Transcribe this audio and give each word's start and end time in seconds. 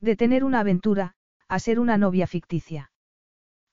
De 0.00 0.16
tener 0.16 0.44
una 0.44 0.60
aventura, 0.60 1.14
a 1.48 1.58
ser 1.58 1.78
una 1.78 1.98
novia 1.98 2.26
ficticia. 2.26 2.90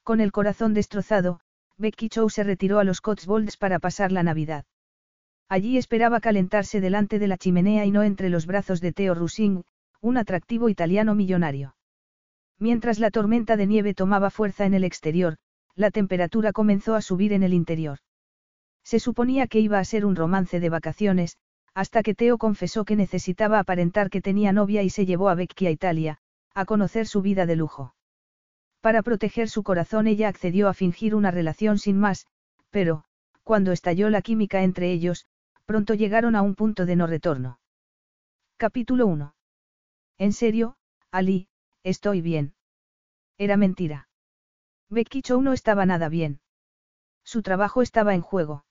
Con 0.03 0.19
el 0.19 0.31
corazón 0.31 0.73
destrozado, 0.73 1.39
Becky 1.77 2.09
Chow 2.09 2.29
se 2.29 2.43
retiró 2.43 2.79
a 2.79 2.83
los 2.83 3.01
Cotswolds 3.01 3.55
para 3.55 3.79
pasar 3.79 4.11
la 4.11 4.23
Navidad. 4.23 4.65
Allí 5.47 5.77
esperaba 5.77 6.19
calentarse 6.19 6.81
delante 6.81 7.19
de 7.19 7.27
la 7.27 7.37
chimenea 7.37 7.85
y 7.85 7.91
no 7.91 8.03
entre 8.03 8.29
los 8.29 8.45
brazos 8.45 8.81
de 8.81 8.91
Theo 8.91 9.13
Rusing, 9.15 9.63
un 10.01 10.17
atractivo 10.17 10.69
italiano 10.69 11.15
millonario. 11.15 11.75
Mientras 12.59 12.99
la 12.99 13.11
tormenta 13.11 13.55
de 13.55 13.67
nieve 13.67 13.93
tomaba 13.93 14.29
fuerza 14.29 14.65
en 14.65 14.73
el 14.73 14.83
exterior, 14.83 15.37
la 15.75 15.91
temperatura 15.91 16.51
comenzó 16.51 16.95
a 16.95 17.01
subir 17.01 17.31
en 17.31 17.43
el 17.43 17.53
interior. 17.53 17.99
Se 18.83 18.99
suponía 18.99 19.47
que 19.47 19.59
iba 19.59 19.79
a 19.79 19.85
ser 19.85 20.05
un 20.05 20.15
romance 20.15 20.59
de 20.59 20.69
vacaciones, 20.69 21.37
hasta 21.77 22.01
que 22.01 22.15
Theo 22.15 22.39
confesó 22.39 22.85
que 22.85 22.95
necesitaba 22.95 23.59
aparentar 23.59 24.09
que 24.09 24.19
tenía 24.19 24.51
novia 24.51 24.81
y 24.81 24.89
se 24.89 25.05
llevó 25.05 25.29
a 25.29 25.35
Becky 25.35 25.67
a 25.67 25.69
Italia, 25.69 26.17
a 26.55 26.65
conocer 26.65 27.05
su 27.05 27.21
vida 27.21 27.45
de 27.45 27.55
lujo. 27.55 27.93
Para 28.81 29.03
proteger 29.03 29.47
su 29.47 29.61
corazón 29.61 30.07
ella 30.07 30.27
accedió 30.27 30.69
a 30.69 30.73
fingir 30.73 31.13
una 31.13 31.29
relación 31.29 31.77
sin 31.77 31.99
más, 31.99 32.25
pero, 32.71 33.03
cuando 33.43 33.71
estalló 33.71 34.09
la 34.09 34.23
química 34.23 34.63
entre 34.63 34.91
ellos, 34.91 35.27
pronto 35.65 35.93
llegaron 35.93 36.35
a 36.35 36.41
un 36.41 36.55
punto 36.55 36.87
de 36.87 36.95
no 36.95 37.05
retorno. 37.05 37.59
Capítulo 38.57 39.05
1. 39.05 39.35
En 40.17 40.33
serio, 40.33 40.77
Ali, 41.11 41.47
estoy 41.83 42.21
bien. 42.21 42.55
Era 43.37 43.55
mentira. 43.55 44.09
Becky 44.89 45.21
Chow 45.21 45.43
no 45.43 45.53
estaba 45.53 45.85
nada 45.85 46.09
bien. 46.09 46.39
Su 47.23 47.43
trabajo 47.43 47.83
estaba 47.83 48.15
en 48.15 48.21
juego. 48.21 48.65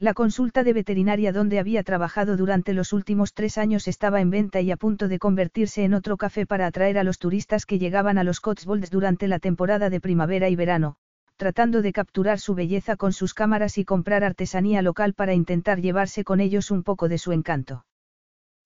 La 0.00 0.14
consulta 0.14 0.62
de 0.62 0.72
veterinaria 0.72 1.32
donde 1.32 1.58
había 1.58 1.82
trabajado 1.82 2.36
durante 2.36 2.72
los 2.72 2.92
últimos 2.92 3.34
tres 3.34 3.58
años 3.58 3.88
estaba 3.88 4.20
en 4.20 4.30
venta 4.30 4.60
y 4.60 4.70
a 4.70 4.76
punto 4.76 5.08
de 5.08 5.18
convertirse 5.18 5.82
en 5.82 5.92
otro 5.92 6.16
café 6.16 6.46
para 6.46 6.66
atraer 6.66 6.98
a 6.98 7.02
los 7.02 7.18
turistas 7.18 7.66
que 7.66 7.80
llegaban 7.80 8.16
a 8.16 8.22
los 8.22 8.38
Cotswolds 8.38 8.90
durante 8.90 9.26
la 9.26 9.40
temporada 9.40 9.90
de 9.90 10.00
primavera 10.00 10.48
y 10.48 10.54
verano, 10.54 10.98
tratando 11.36 11.82
de 11.82 11.92
capturar 11.92 12.38
su 12.38 12.54
belleza 12.54 12.94
con 12.94 13.12
sus 13.12 13.34
cámaras 13.34 13.76
y 13.76 13.84
comprar 13.84 14.22
artesanía 14.22 14.82
local 14.82 15.14
para 15.14 15.34
intentar 15.34 15.80
llevarse 15.80 16.22
con 16.22 16.38
ellos 16.38 16.70
un 16.70 16.84
poco 16.84 17.08
de 17.08 17.18
su 17.18 17.32
encanto. 17.32 17.84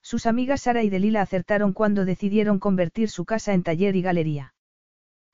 Sus 0.02 0.26
amigas 0.26 0.60
Sara 0.60 0.82
y 0.82 0.90
Delila 0.90 1.22
acertaron 1.22 1.72
cuando 1.72 2.04
decidieron 2.04 2.58
convertir 2.58 3.08
su 3.08 3.24
casa 3.24 3.54
en 3.54 3.62
taller 3.62 3.96
y 3.96 4.02
galería. 4.02 4.52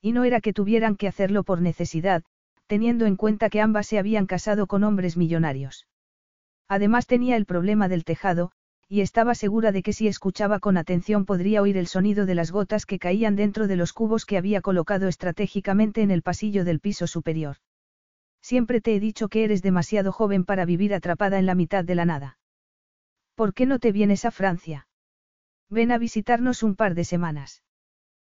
Y 0.01 0.13
no 0.13 0.23
era 0.23 0.41
que 0.41 0.53
tuvieran 0.53 0.95
que 0.95 1.09
hacerlo 1.09 1.43
por 1.43 1.61
necesidad, 1.61 2.23
teniendo 2.69 3.07
en 3.07 3.17
cuenta 3.17 3.51
que 3.51 3.61
ambas 3.61 3.89
se 3.89 3.99
habían 3.99 4.27
casado 4.27 4.69
con 4.69 4.85
hombres 4.85 5.17
millonarios. 5.17 5.89
Además 6.69 7.07
tenía 7.07 7.37
el 7.37 7.47
problema 7.47 7.89
del 7.89 8.05
tejado, 8.05 8.53
y 8.89 9.01
estaba 9.01 9.35
segura 9.35 9.73
de 9.73 9.83
que 9.83 9.93
si 9.93 10.07
escuchaba 10.07 10.61
con 10.61 10.77
atención 10.77 11.27
podría 11.27 11.63
oír 11.63 11.77
el 11.77 11.87
sonido 11.87 12.27
de 12.27 12.35
las 12.35 12.53
gotas 12.53 12.87
que 12.87 12.99
caían 12.99 13.37
dentro 13.37 13.67
de 13.67 13.77
los 13.77 13.93
cubos 13.93 14.25
que 14.25 14.39
había 14.39 14.61
colocado 14.61 15.09
estratégicamente 15.09 16.03
en 16.03 16.11
el 16.11 16.23
pasillo 16.23 16.65
del 16.65 16.81
piso 16.81 17.07
superior. 17.07 17.57
Siempre 18.41 18.81
te 18.81 18.95
he 18.95 19.01
dicho 19.01 19.29
que 19.29 19.45
eres 19.45 19.63
demasiado 19.63 20.13
joven 20.13 20.45
para 20.45 20.65
vivir 20.65 20.95
atrapada 20.95 21.39
en 21.39 21.47
la 21.47 21.55
mitad 21.55 21.85
de 21.85 21.95
la 21.95 22.05
nada. 22.05 22.39
¿Por 23.35 23.53
qué 23.55 23.67
no 23.67 23.79
te 23.79 23.93
vienes 23.93 24.25
a 24.25 24.31
Francia? 24.31 24.89
Ven 25.71 25.91
a 25.91 25.99
visitarnos 25.99 26.63
un 26.63 26.77
par 26.77 26.95
de 26.95 27.05
semanas. 27.05 27.63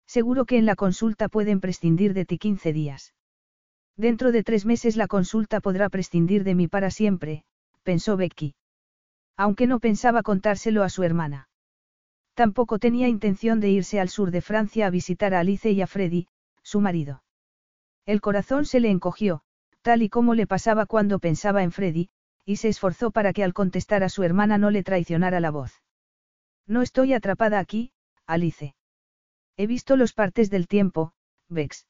Seguro 0.07 0.45
que 0.45 0.59
en 0.59 0.67
la 0.67 0.75
consulta 0.75 1.29
pueden 1.29 1.61
prescindir 1.61 2.15
de 2.15 2.25
ti 2.25 2.39
15 2.39 2.73
días. 2.73 3.15
Dentro 4.01 4.33
de 4.33 4.43
tres 4.43 4.65
meses 4.65 4.97
la 4.97 5.09
consulta 5.09 5.61
podrá 5.61 5.91
prescindir 5.91 6.43
de 6.43 6.55
mí 6.55 6.69
para 6.69 6.91
siempre, 6.91 7.45
pensó 7.83 8.17
Becky. 8.17 8.55
Aunque 9.37 9.67
no 9.67 9.79
pensaba 9.79 10.23
contárselo 10.23 10.85
a 10.85 10.89
su 10.89 11.03
hermana. 11.03 11.51
Tampoco 12.33 12.79
tenía 12.79 13.09
intención 13.09 13.61
de 13.61 13.69
irse 13.69 14.01
al 14.01 14.09
sur 14.09 14.31
de 14.31 14.41
Francia 14.41 14.87
a 14.87 14.91
visitar 14.91 15.35
a 15.35 15.41
Alice 15.41 15.71
y 15.71 15.83
a 15.83 15.87
Freddy, 15.87 16.29
su 16.63 16.81
marido. 16.81 17.23
El 18.07 18.23
corazón 18.23 18.65
se 18.65 18.81
le 18.81 18.89
encogió, 18.89 19.43
tal 19.83 20.01
y 20.01 20.09
como 20.09 20.33
le 20.33 20.47
pasaba 20.47 20.87
cuando 20.87 21.19
pensaba 21.19 21.63
en 21.63 21.71
Freddy, 21.71 22.09
y 22.47 22.57
se 22.57 22.69
esforzó 22.69 23.11
para 23.11 23.35
que 23.35 23.45
al 23.45 23.53
contestar 23.53 24.03
a 24.03 24.09
su 24.09 24.23
hermana 24.23 24.57
no 24.57 24.71
le 24.71 24.83
traicionara 24.83 25.41
la 25.41 25.51
voz. 25.51 25.83
No 26.67 26.81
estoy 26.81 27.13
atrapada 27.13 27.59
aquí, 27.59 27.93
Alice. 28.27 28.75
He 29.59 29.67
visto 29.67 29.97
los 29.97 30.15
partes 30.15 30.49
del 30.49 30.69
tiempo, 30.69 31.13
Bex. 31.51 31.87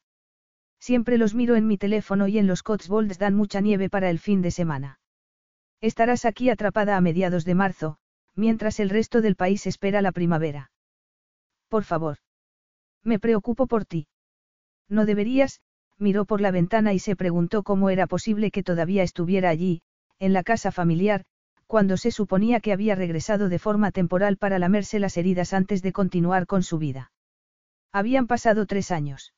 Siempre 0.81 1.19
los 1.19 1.35
miro 1.35 1.55
en 1.55 1.67
mi 1.67 1.77
teléfono 1.77 2.27
y 2.27 2.39
en 2.39 2.47
los 2.47 2.63
Cotswolds 2.63 3.19
dan 3.19 3.35
mucha 3.35 3.61
nieve 3.61 3.87
para 3.87 4.09
el 4.09 4.17
fin 4.17 4.41
de 4.41 4.49
semana. 4.49 4.99
Estarás 5.79 6.25
aquí 6.25 6.49
atrapada 6.49 6.97
a 6.97 7.01
mediados 7.01 7.45
de 7.45 7.53
marzo, 7.53 7.97
mientras 8.35 8.79
el 8.79 8.89
resto 8.89 9.21
del 9.21 9.35
país 9.35 9.67
espera 9.67 10.01
la 10.01 10.11
primavera. 10.11 10.71
Por 11.69 11.83
favor. 11.83 12.17
Me 13.03 13.19
preocupo 13.19 13.67
por 13.67 13.85
ti. 13.85 14.07
No 14.89 15.05
deberías, 15.05 15.61
miró 15.99 16.25
por 16.25 16.41
la 16.41 16.49
ventana 16.49 16.93
y 16.93 16.99
se 16.99 17.15
preguntó 17.15 17.61
cómo 17.61 17.91
era 17.91 18.07
posible 18.07 18.49
que 18.49 18.63
todavía 18.63 19.03
estuviera 19.03 19.49
allí, 19.49 19.83
en 20.17 20.33
la 20.33 20.41
casa 20.41 20.71
familiar, 20.71 21.25
cuando 21.67 21.95
se 21.95 22.09
suponía 22.09 22.59
que 22.59 22.73
había 22.73 22.95
regresado 22.95 23.49
de 23.49 23.59
forma 23.59 23.91
temporal 23.91 24.37
para 24.37 24.57
lamerse 24.57 24.97
las 24.97 25.15
heridas 25.15 25.53
antes 25.53 25.83
de 25.83 25.93
continuar 25.93 26.47
con 26.47 26.63
su 26.63 26.79
vida. 26.79 27.11
Habían 27.91 28.25
pasado 28.25 28.65
tres 28.65 28.89
años. 28.89 29.33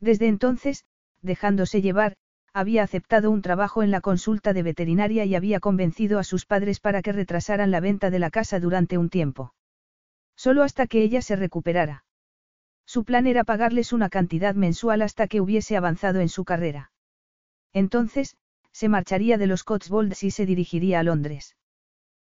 Desde 0.00 0.28
entonces, 0.28 0.84
dejándose 1.22 1.82
llevar, 1.82 2.16
había 2.52 2.82
aceptado 2.82 3.30
un 3.30 3.42
trabajo 3.42 3.82
en 3.82 3.90
la 3.90 4.00
consulta 4.00 4.52
de 4.52 4.62
veterinaria 4.62 5.24
y 5.24 5.34
había 5.34 5.60
convencido 5.60 6.18
a 6.18 6.24
sus 6.24 6.46
padres 6.46 6.80
para 6.80 7.02
que 7.02 7.12
retrasaran 7.12 7.70
la 7.70 7.80
venta 7.80 8.10
de 8.10 8.18
la 8.18 8.30
casa 8.30 8.60
durante 8.60 8.96
un 8.96 9.10
tiempo. 9.10 9.54
Solo 10.36 10.62
hasta 10.62 10.86
que 10.86 11.02
ella 11.02 11.20
se 11.22 11.36
recuperara. 11.36 12.04
Su 12.86 13.04
plan 13.04 13.26
era 13.26 13.44
pagarles 13.44 13.92
una 13.92 14.08
cantidad 14.08 14.54
mensual 14.54 15.02
hasta 15.02 15.26
que 15.26 15.40
hubiese 15.40 15.76
avanzado 15.76 16.20
en 16.20 16.28
su 16.28 16.44
carrera. 16.44 16.92
Entonces, 17.72 18.36
se 18.72 18.88
marcharía 18.88 19.38
de 19.38 19.46
los 19.46 19.64
Cotswolds 19.64 20.22
y 20.22 20.30
se 20.30 20.46
dirigiría 20.46 21.00
a 21.00 21.02
Londres. 21.02 21.56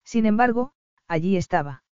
Sin 0.04 0.26
embargo, 0.26 0.74
allí 1.08 1.38
estaba. 1.38 1.84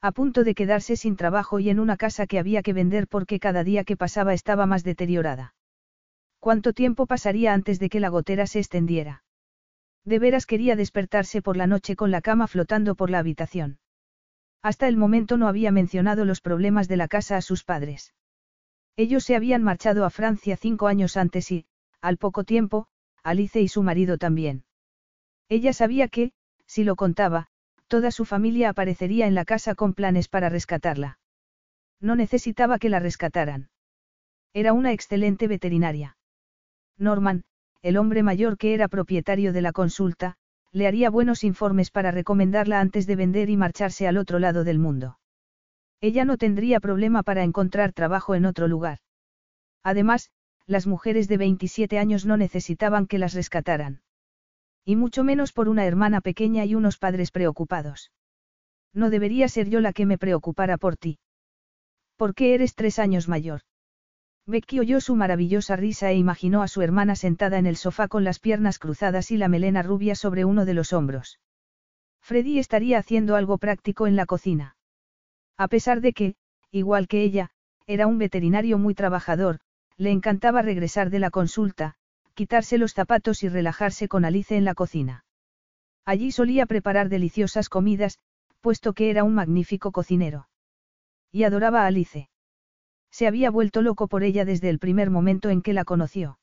A 0.00 0.12
punto 0.12 0.44
de 0.44 0.54
quedarse 0.54 0.96
sin 0.96 1.16
trabajo 1.16 1.58
y 1.58 1.70
en 1.70 1.80
una 1.80 1.96
casa 1.96 2.26
que 2.26 2.38
había 2.38 2.62
que 2.62 2.72
vender 2.72 3.08
porque 3.08 3.40
cada 3.40 3.64
día 3.64 3.82
que 3.82 3.96
pasaba 3.96 4.32
estaba 4.32 4.64
más 4.66 4.84
deteriorada. 4.84 5.54
¿Cuánto 6.38 6.72
tiempo 6.72 7.06
pasaría 7.06 7.52
antes 7.52 7.80
de 7.80 7.88
que 7.88 7.98
la 7.98 8.08
gotera 8.08 8.46
se 8.46 8.60
extendiera? 8.60 9.24
De 10.04 10.20
veras 10.20 10.46
quería 10.46 10.76
despertarse 10.76 11.42
por 11.42 11.56
la 11.56 11.66
noche 11.66 11.96
con 11.96 12.12
la 12.12 12.20
cama 12.20 12.46
flotando 12.46 12.94
por 12.94 13.10
la 13.10 13.18
habitación. 13.18 13.80
Hasta 14.62 14.86
el 14.86 14.96
momento 14.96 15.36
no 15.36 15.48
había 15.48 15.72
mencionado 15.72 16.24
los 16.24 16.40
problemas 16.40 16.86
de 16.86 16.96
la 16.96 17.08
casa 17.08 17.36
a 17.36 17.42
sus 17.42 17.64
padres. 17.64 18.14
Ellos 18.96 19.24
se 19.24 19.34
habían 19.34 19.62
marchado 19.62 20.04
a 20.04 20.10
Francia 20.10 20.56
cinco 20.56 20.86
años 20.86 21.16
antes 21.16 21.50
y, 21.50 21.66
al 22.00 22.18
poco 22.18 22.44
tiempo, 22.44 22.86
Alice 23.22 23.60
y 23.60 23.68
su 23.68 23.82
marido 23.82 24.16
también. 24.16 24.64
Ella 25.48 25.72
sabía 25.72 26.08
que, 26.08 26.32
si 26.66 26.84
lo 26.84 26.96
contaba, 26.96 27.48
toda 27.88 28.10
su 28.10 28.24
familia 28.24 28.70
aparecería 28.70 29.26
en 29.26 29.34
la 29.34 29.44
casa 29.44 29.74
con 29.74 29.94
planes 29.94 30.28
para 30.28 30.48
rescatarla. 30.48 31.18
No 32.00 32.14
necesitaba 32.14 32.78
que 32.78 32.88
la 32.88 33.00
rescataran. 33.00 33.70
Era 34.54 34.72
una 34.72 34.92
excelente 34.92 35.48
veterinaria. 35.48 36.16
Norman, 36.96 37.44
el 37.82 37.96
hombre 37.96 38.22
mayor 38.22 38.56
que 38.56 38.74
era 38.74 38.88
propietario 38.88 39.52
de 39.52 39.62
la 39.62 39.72
consulta, 39.72 40.36
le 40.72 40.86
haría 40.86 41.10
buenos 41.10 41.44
informes 41.44 41.90
para 41.90 42.10
recomendarla 42.10 42.80
antes 42.80 43.06
de 43.06 43.16
vender 43.16 43.50
y 43.50 43.56
marcharse 43.56 44.06
al 44.06 44.16
otro 44.16 44.38
lado 44.38 44.64
del 44.64 44.78
mundo. 44.78 45.18
Ella 46.00 46.24
no 46.24 46.36
tendría 46.36 46.80
problema 46.80 47.22
para 47.22 47.42
encontrar 47.42 47.92
trabajo 47.92 48.34
en 48.34 48.44
otro 48.44 48.68
lugar. 48.68 48.98
Además, 49.82 50.30
las 50.66 50.86
mujeres 50.86 51.28
de 51.28 51.38
27 51.38 51.98
años 51.98 52.26
no 52.26 52.36
necesitaban 52.36 53.06
que 53.06 53.18
las 53.18 53.32
rescataran. 53.34 54.02
Y 54.88 54.96
mucho 54.96 55.22
menos 55.22 55.52
por 55.52 55.68
una 55.68 55.84
hermana 55.84 56.22
pequeña 56.22 56.64
y 56.64 56.74
unos 56.74 56.96
padres 56.96 57.30
preocupados. 57.30 58.10
No 58.94 59.10
debería 59.10 59.46
ser 59.46 59.68
yo 59.68 59.80
la 59.80 59.92
que 59.92 60.06
me 60.06 60.16
preocupara 60.16 60.78
por 60.78 60.96
ti. 60.96 61.18
¿Por 62.16 62.34
qué 62.34 62.54
eres 62.54 62.74
tres 62.74 62.98
años 62.98 63.28
mayor? 63.28 63.60
Becky 64.46 64.80
oyó 64.80 65.02
su 65.02 65.14
maravillosa 65.14 65.76
risa 65.76 66.10
e 66.10 66.16
imaginó 66.16 66.62
a 66.62 66.68
su 66.68 66.80
hermana 66.80 67.16
sentada 67.16 67.58
en 67.58 67.66
el 67.66 67.76
sofá 67.76 68.08
con 68.08 68.24
las 68.24 68.38
piernas 68.38 68.78
cruzadas 68.78 69.30
y 69.30 69.36
la 69.36 69.48
melena 69.48 69.82
rubia 69.82 70.14
sobre 70.14 70.46
uno 70.46 70.64
de 70.64 70.72
los 70.72 70.94
hombros. 70.94 71.38
Freddy 72.22 72.58
estaría 72.58 72.96
haciendo 72.96 73.36
algo 73.36 73.58
práctico 73.58 74.06
en 74.06 74.16
la 74.16 74.24
cocina. 74.24 74.74
A 75.58 75.68
pesar 75.68 76.00
de 76.00 76.14
que, 76.14 76.34
igual 76.70 77.08
que 77.08 77.22
ella, 77.24 77.50
era 77.86 78.06
un 78.06 78.16
veterinario 78.16 78.78
muy 78.78 78.94
trabajador, 78.94 79.60
le 79.98 80.12
encantaba 80.12 80.62
regresar 80.62 81.10
de 81.10 81.18
la 81.18 81.28
consulta, 81.28 81.97
quitarse 82.38 82.78
los 82.78 82.94
zapatos 82.94 83.42
y 83.42 83.48
relajarse 83.48 84.06
con 84.06 84.24
Alice 84.24 84.56
en 84.56 84.64
la 84.64 84.76
cocina. 84.76 85.24
Allí 86.04 86.30
solía 86.30 86.66
preparar 86.66 87.08
deliciosas 87.08 87.68
comidas, 87.68 88.20
puesto 88.60 88.92
que 88.92 89.10
era 89.10 89.24
un 89.24 89.34
magnífico 89.34 89.90
cocinero. 89.90 90.48
Y 91.32 91.42
adoraba 91.42 91.82
a 91.82 91.86
Alice. 91.86 92.30
Se 93.10 93.26
había 93.26 93.50
vuelto 93.50 93.82
loco 93.82 94.06
por 94.06 94.22
ella 94.22 94.44
desde 94.44 94.68
el 94.68 94.78
primer 94.78 95.10
momento 95.10 95.50
en 95.50 95.62
que 95.62 95.72
la 95.72 95.84
conoció. 95.84 96.38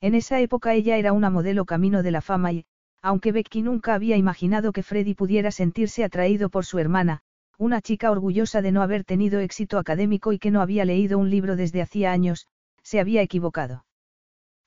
En 0.00 0.14
esa 0.14 0.38
época 0.38 0.74
ella 0.74 0.98
era 0.98 1.12
una 1.12 1.30
modelo 1.30 1.64
camino 1.64 2.04
de 2.04 2.12
la 2.12 2.20
fama 2.20 2.52
y, 2.52 2.66
aunque 3.02 3.32
Becky 3.32 3.62
nunca 3.62 3.94
había 3.94 4.16
imaginado 4.16 4.70
que 4.70 4.84
Freddy 4.84 5.14
pudiera 5.14 5.50
sentirse 5.50 6.04
atraído 6.04 6.48
por 6.48 6.64
su 6.64 6.78
hermana, 6.78 7.22
una 7.58 7.82
chica 7.82 8.12
orgullosa 8.12 8.62
de 8.62 8.70
no 8.70 8.82
haber 8.82 9.02
tenido 9.02 9.40
éxito 9.40 9.78
académico 9.78 10.32
y 10.32 10.38
que 10.38 10.52
no 10.52 10.60
había 10.60 10.84
leído 10.84 11.18
un 11.18 11.28
libro 11.28 11.56
desde 11.56 11.82
hacía 11.82 12.12
años, 12.12 12.46
se 12.84 13.00
había 13.00 13.20
equivocado. 13.20 13.84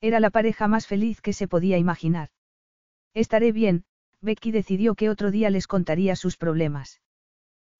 Era 0.01 0.19
la 0.19 0.31
pareja 0.31 0.67
más 0.67 0.87
feliz 0.87 1.21
que 1.21 1.31
se 1.31 1.47
podía 1.47 1.77
imaginar. 1.77 2.29
Estaré 3.13 3.51
bien, 3.51 3.85
Becky 4.19 4.51
decidió 4.51 4.95
que 4.95 5.09
otro 5.09 5.29
día 5.29 5.49
les 5.49 5.67
contaría 5.67 6.15
sus 6.15 6.37
problemas. 6.37 7.01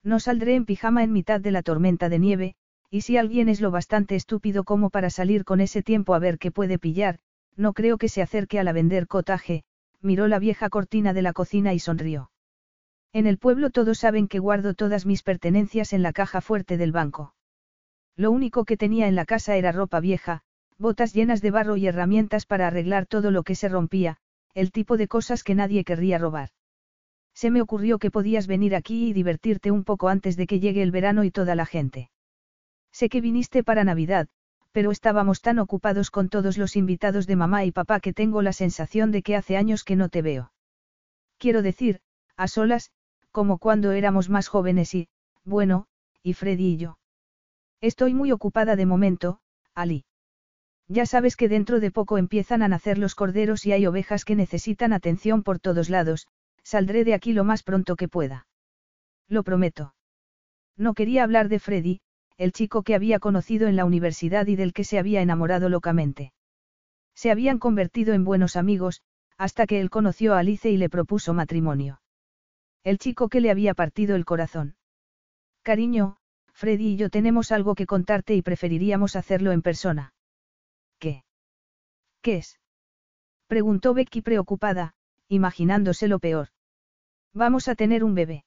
No 0.04 0.20
saldré 0.20 0.54
en 0.54 0.64
pijama 0.64 1.02
en 1.02 1.12
mitad 1.12 1.40
de 1.40 1.50
la 1.50 1.62
tormenta 1.62 2.08
de 2.08 2.18
nieve, 2.18 2.54
y 2.90 3.00
si 3.00 3.16
alguien 3.16 3.48
es 3.48 3.60
lo 3.60 3.70
bastante 3.70 4.14
estúpido 4.14 4.64
como 4.64 4.90
para 4.90 5.10
salir 5.10 5.44
con 5.44 5.60
ese 5.60 5.82
tiempo 5.82 6.14
a 6.14 6.18
ver 6.18 6.38
qué 6.38 6.50
puede 6.50 6.78
pillar, 6.78 7.18
no 7.56 7.72
creo 7.72 7.98
que 7.98 8.08
se 8.08 8.22
acerque 8.22 8.58
a 8.58 8.64
la 8.64 8.72
vender 8.72 9.06
cotaje, 9.08 9.64
miró 10.00 10.28
la 10.28 10.38
vieja 10.38 10.68
cortina 10.68 11.12
de 11.12 11.22
la 11.22 11.32
cocina 11.32 11.74
y 11.74 11.78
sonrió. 11.78 12.30
En 13.12 13.26
el 13.26 13.38
pueblo 13.38 13.70
todos 13.70 13.98
saben 13.98 14.28
que 14.28 14.38
guardo 14.38 14.74
todas 14.74 15.06
mis 15.06 15.22
pertenencias 15.22 15.92
en 15.92 16.02
la 16.02 16.12
caja 16.12 16.40
fuerte 16.40 16.76
del 16.76 16.92
banco. 16.92 17.34
Lo 18.16 18.30
único 18.30 18.64
que 18.64 18.76
tenía 18.76 19.06
en 19.08 19.14
la 19.14 19.24
casa 19.24 19.56
era 19.56 19.72
ropa 19.72 20.00
vieja, 20.00 20.42
botas 20.78 21.12
llenas 21.12 21.40
de 21.42 21.50
barro 21.50 21.76
y 21.76 21.86
herramientas 21.86 22.46
para 22.46 22.66
arreglar 22.66 23.06
todo 23.06 23.30
lo 23.30 23.42
que 23.42 23.54
se 23.54 23.68
rompía, 23.68 24.18
el 24.54 24.72
tipo 24.72 24.96
de 24.96 25.08
cosas 25.08 25.44
que 25.44 25.54
nadie 25.54 25.84
querría 25.84 26.18
robar. 26.18 26.50
Se 27.34 27.50
me 27.50 27.62
ocurrió 27.62 27.98
que 27.98 28.10
podías 28.10 28.46
venir 28.46 28.74
aquí 28.74 29.08
y 29.08 29.12
divertirte 29.12 29.70
un 29.70 29.84
poco 29.84 30.08
antes 30.08 30.36
de 30.36 30.46
que 30.46 30.60
llegue 30.60 30.82
el 30.82 30.90
verano 30.90 31.24
y 31.24 31.30
toda 31.30 31.54
la 31.54 31.66
gente. 31.66 32.10
Sé 32.92 33.08
que 33.08 33.20
viniste 33.20 33.64
para 33.64 33.84
Navidad, 33.84 34.28
pero 34.70 34.90
estábamos 34.90 35.40
tan 35.40 35.58
ocupados 35.58 36.10
con 36.10 36.28
todos 36.28 36.58
los 36.58 36.76
invitados 36.76 37.26
de 37.26 37.36
mamá 37.36 37.64
y 37.64 37.72
papá 37.72 38.00
que 38.00 38.12
tengo 38.12 38.42
la 38.42 38.52
sensación 38.52 39.10
de 39.10 39.22
que 39.22 39.36
hace 39.36 39.56
años 39.56 39.84
que 39.84 39.96
no 39.96 40.08
te 40.08 40.22
veo. 40.22 40.52
Quiero 41.38 41.62
decir, 41.62 42.00
a 42.36 42.48
solas, 42.48 42.90
como 43.30 43.58
cuando 43.58 43.92
éramos 43.92 44.28
más 44.28 44.48
jóvenes 44.48 44.94
y, 44.94 45.08
bueno, 45.44 45.86
y 46.22 46.34
Freddy 46.34 46.74
y 46.74 46.76
yo. 46.76 46.98
Estoy 47.80 48.14
muy 48.14 48.30
ocupada 48.30 48.76
de 48.76 48.86
momento, 48.86 49.40
Ali. 49.74 50.04
Ya 50.92 51.06
sabes 51.06 51.36
que 51.36 51.48
dentro 51.48 51.80
de 51.80 51.90
poco 51.90 52.18
empiezan 52.18 52.60
a 52.60 52.68
nacer 52.68 52.98
los 52.98 53.14
corderos 53.14 53.64
y 53.64 53.72
hay 53.72 53.86
ovejas 53.86 54.26
que 54.26 54.36
necesitan 54.36 54.92
atención 54.92 55.42
por 55.42 55.58
todos 55.58 55.88
lados, 55.88 56.28
saldré 56.64 57.04
de 57.04 57.14
aquí 57.14 57.32
lo 57.32 57.44
más 57.44 57.62
pronto 57.62 57.96
que 57.96 58.08
pueda. 58.08 58.46
Lo 59.26 59.42
prometo. 59.42 59.94
No 60.76 60.92
quería 60.92 61.24
hablar 61.24 61.48
de 61.48 61.60
Freddy, 61.60 62.00
el 62.36 62.52
chico 62.52 62.82
que 62.82 62.94
había 62.94 63.20
conocido 63.20 63.68
en 63.68 63.76
la 63.76 63.86
universidad 63.86 64.46
y 64.48 64.54
del 64.54 64.74
que 64.74 64.84
se 64.84 64.98
había 64.98 65.22
enamorado 65.22 65.70
locamente. 65.70 66.34
Se 67.14 67.30
habían 67.30 67.58
convertido 67.58 68.12
en 68.12 68.24
buenos 68.24 68.56
amigos, 68.56 69.00
hasta 69.38 69.66
que 69.66 69.80
él 69.80 69.88
conoció 69.88 70.34
a 70.34 70.40
Alice 70.40 70.68
y 70.68 70.76
le 70.76 70.90
propuso 70.90 71.32
matrimonio. 71.32 72.02
El 72.84 72.98
chico 72.98 73.30
que 73.30 73.40
le 73.40 73.50
había 73.50 73.72
partido 73.72 74.14
el 74.14 74.26
corazón. 74.26 74.76
Cariño, 75.62 76.18
Freddy 76.52 76.88
y 76.88 76.96
yo 76.96 77.08
tenemos 77.08 77.50
algo 77.50 77.74
que 77.74 77.86
contarte 77.86 78.34
y 78.34 78.42
preferiríamos 78.42 79.16
hacerlo 79.16 79.52
en 79.52 79.62
persona. 79.62 80.12
¿Qué? 81.02 81.24
¿Qué 82.20 82.36
es? 82.36 82.60
Preguntó 83.48 83.92
Becky 83.92 84.22
preocupada, 84.22 84.94
imaginándose 85.26 86.06
lo 86.06 86.20
peor. 86.20 86.50
Vamos 87.34 87.66
a 87.66 87.74
tener 87.74 88.04
un 88.04 88.14
bebé. 88.14 88.44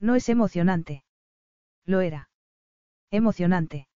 ¿No 0.00 0.14
es 0.14 0.30
emocionante? 0.30 1.04
Lo 1.84 2.00
era. 2.00 2.30
Emocionante. 3.10 3.88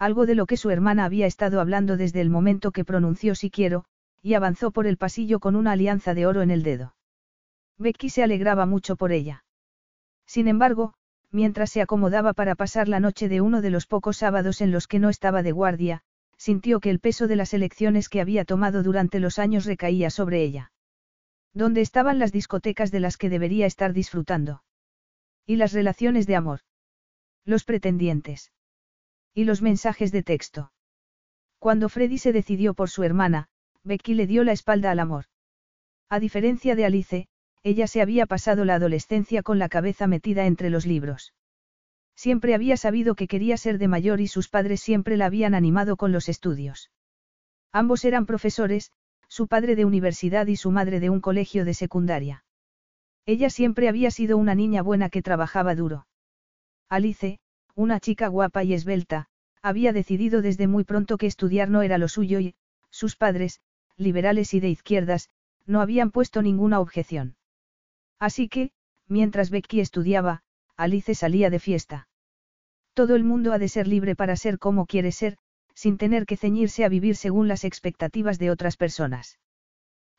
Algo 0.00 0.26
de 0.26 0.34
lo 0.34 0.46
que 0.46 0.56
su 0.56 0.70
hermana 0.70 1.04
había 1.04 1.26
estado 1.26 1.60
hablando 1.60 1.96
desde 1.96 2.20
el 2.20 2.28
momento 2.28 2.72
que 2.72 2.84
pronunció 2.84 3.36
si 3.36 3.50
quiero, 3.52 3.84
y 4.20 4.34
avanzó 4.34 4.72
por 4.72 4.88
el 4.88 4.96
pasillo 4.96 5.38
con 5.38 5.54
una 5.54 5.72
alianza 5.72 6.12
de 6.12 6.26
oro 6.26 6.42
en 6.42 6.50
el 6.50 6.64
dedo. 6.64 6.96
Becky 7.78 8.10
se 8.10 8.24
alegraba 8.24 8.66
mucho 8.66 8.96
por 8.96 9.12
ella. 9.12 9.44
Sin 10.26 10.48
embargo, 10.48 10.94
mientras 11.30 11.70
se 11.70 11.82
acomodaba 11.82 12.32
para 12.32 12.56
pasar 12.56 12.88
la 12.88 12.98
noche 12.98 13.28
de 13.28 13.40
uno 13.40 13.62
de 13.62 13.70
los 13.70 13.86
pocos 13.86 14.16
sábados 14.16 14.60
en 14.60 14.72
los 14.72 14.88
que 14.88 14.98
no 14.98 15.08
estaba 15.08 15.44
de 15.44 15.52
guardia, 15.52 16.02
sintió 16.36 16.80
que 16.80 16.90
el 16.90 17.00
peso 17.00 17.26
de 17.26 17.36
las 17.36 17.54
elecciones 17.54 18.08
que 18.08 18.20
había 18.20 18.44
tomado 18.44 18.82
durante 18.82 19.20
los 19.20 19.38
años 19.38 19.64
recaía 19.64 20.10
sobre 20.10 20.42
ella. 20.42 20.72
¿Dónde 21.54 21.80
estaban 21.80 22.18
las 22.18 22.32
discotecas 22.32 22.90
de 22.90 23.00
las 23.00 23.16
que 23.16 23.30
debería 23.30 23.66
estar 23.66 23.92
disfrutando? 23.92 24.62
Y 25.46 25.56
las 25.56 25.72
relaciones 25.72 26.26
de 26.26 26.36
amor. 26.36 26.60
Los 27.44 27.64
pretendientes. 27.64 28.52
Y 29.32 29.44
los 29.44 29.62
mensajes 29.62 30.12
de 30.12 30.22
texto. 30.22 30.72
Cuando 31.58 31.88
Freddy 31.88 32.18
se 32.18 32.32
decidió 32.32 32.74
por 32.74 32.90
su 32.90 33.02
hermana, 33.02 33.48
Becky 33.84 34.14
le 34.14 34.26
dio 34.26 34.44
la 34.44 34.52
espalda 34.52 34.90
al 34.90 34.98
amor. 34.98 35.26
A 36.08 36.20
diferencia 36.20 36.74
de 36.74 36.84
Alice, 36.84 37.28
ella 37.62 37.86
se 37.86 38.02
había 38.02 38.26
pasado 38.26 38.64
la 38.64 38.74
adolescencia 38.74 39.42
con 39.42 39.58
la 39.58 39.68
cabeza 39.68 40.06
metida 40.06 40.46
entre 40.46 40.70
los 40.70 40.86
libros. 40.86 41.32
Siempre 42.16 42.54
había 42.54 42.76
sabido 42.76 43.14
que 43.14 43.28
quería 43.28 43.56
ser 43.56 43.78
de 43.78 43.88
mayor 43.88 44.20
y 44.20 44.26
sus 44.26 44.48
padres 44.48 44.80
siempre 44.80 45.16
la 45.16 45.26
habían 45.26 45.54
animado 45.54 45.96
con 45.96 46.12
los 46.12 46.28
estudios. 46.28 46.90
Ambos 47.72 48.04
eran 48.04 48.24
profesores, 48.24 48.90
su 49.28 49.48
padre 49.48 49.76
de 49.76 49.84
universidad 49.84 50.46
y 50.46 50.56
su 50.56 50.70
madre 50.70 50.98
de 50.98 51.10
un 51.10 51.20
colegio 51.20 51.64
de 51.64 51.74
secundaria. 51.74 52.44
Ella 53.26 53.50
siempre 53.50 53.88
había 53.88 54.10
sido 54.10 54.38
una 54.38 54.54
niña 54.54 54.82
buena 54.82 55.10
que 55.10 55.20
trabajaba 55.20 55.74
duro. 55.74 56.06
Alice, 56.88 57.38
una 57.74 58.00
chica 58.00 58.28
guapa 58.28 58.64
y 58.64 58.72
esbelta, 58.72 59.28
había 59.60 59.92
decidido 59.92 60.40
desde 60.40 60.68
muy 60.68 60.84
pronto 60.84 61.18
que 61.18 61.26
estudiar 61.26 61.68
no 61.68 61.82
era 61.82 61.98
lo 61.98 62.08
suyo 62.08 62.40
y, 62.40 62.54
sus 62.88 63.16
padres, 63.16 63.60
liberales 63.96 64.54
y 64.54 64.60
de 64.60 64.70
izquierdas, 64.70 65.28
no 65.66 65.80
habían 65.80 66.12
puesto 66.12 66.40
ninguna 66.40 66.80
objeción. 66.80 67.36
Así 68.18 68.48
que, 68.48 68.70
mientras 69.08 69.50
Becky 69.50 69.80
estudiaba, 69.80 70.44
Alice 70.76 71.14
salía 71.14 71.50
de 71.50 71.58
fiesta. 71.58 72.08
Todo 72.94 73.14
el 73.16 73.24
mundo 73.24 73.52
ha 73.52 73.58
de 73.58 73.68
ser 73.68 73.86
libre 73.86 74.14
para 74.14 74.36
ser 74.36 74.58
como 74.58 74.86
quiere 74.86 75.12
ser, 75.12 75.38
sin 75.74 75.98
tener 75.98 76.26
que 76.26 76.36
ceñirse 76.36 76.84
a 76.84 76.88
vivir 76.88 77.16
según 77.16 77.48
las 77.48 77.64
expectativas 77.64 78.38
de 78.38 78.50
otras 78.50 78.76
personas. 78.76 79.38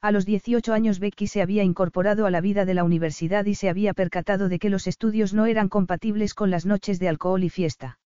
A 0.01 0.11
los 0.11 0.25
18 0.25 0.73
años 0.73 0.99
Becky 0.99 1.27
se 1.27 1.41
había 1.41 1.63
incorporado 1.63 2.25
a 2.25 2.31
la 2.31 2.41
vida 2.41 2.65
de 2.65 2.75
la 2.75 2.83
universidad 2.83 3.45
y 3.45 3.55
se 3.55 3.69
había 3.69 3.93
percatado 3.93 4.47
de 4.47 4.59
que 4.59 4.69
los 4.69 4.87
estudios 4.87 5.33
no 5.33 5.47
eran 5.47 5.69
compatibles 5.69 6.33
con 6.33 6.51
las 6.51 6.65
noches 6.65 6.99
de 6.99 7.09
alcohol 7.09 7.43
y 7.43 7.49
fiesta. 7.49 7.99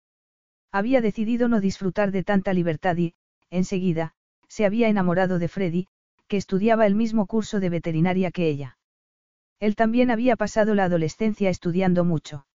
Había 0.71 1.01
decidido 1.01 1.47
no 1.47 1.59
disfrutar 1.59 2.11
de 2.11 2.23
tanta 2.23 2.53
libertad 2.53 2.95
y, 2.97 3.15
enseguida, 3.49 4.13
se 4.47 4.65
había 4.65 4.87
enamorado 4.87 5.39
de 5.39 5.47
Freddy, 5.47 5.87
que 6.27 6.37
estudiaba 6.37 6.85
el 6.85 6.95
mismo 6.95 7.25
curso 7.25 7.59
de 7.59 7.69
veterinaria 7.69 8.31
que 8.31 8.47
ella. 8.47 8.78
Él 9.59 9.75
también 9.75 10.09
había 10.11 10.35
pasado 10.35 10.73
la 10.75 10.85
adolescencia 10.85 11.49
estudiando 11.49 12.05
mucho. 12.05 12.45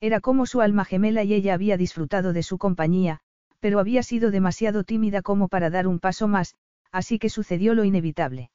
Era 0.00 0.20
como 0.20 0.46
su 0.46 0.60
alma 0.60 0.84
gemela 0.84 1.24
y 1.24 1.34
ella 1.34 1.54
había 1.54 1.76
disfrutado 1.76 2.32
de 2.32 2.42
su 2.42 2.56
compañía, 2.56 3.20
pero 3.58 3.78
había 3.78 4.02
sido 4.02 4.30
demasiado 4.30 4.84
tímida 4.84 5.22
como 5.22 5.48
para 5.48 5.70
dar 5.70 5.86
un 5.86 5.98
paso 5.98 6.28
más, 6.28 6.54
así 6.92 7.18
que 7.18 7.28
sucedió 7.28 7.74
lo 7.74 7.84
inevitable. 7.84 8.50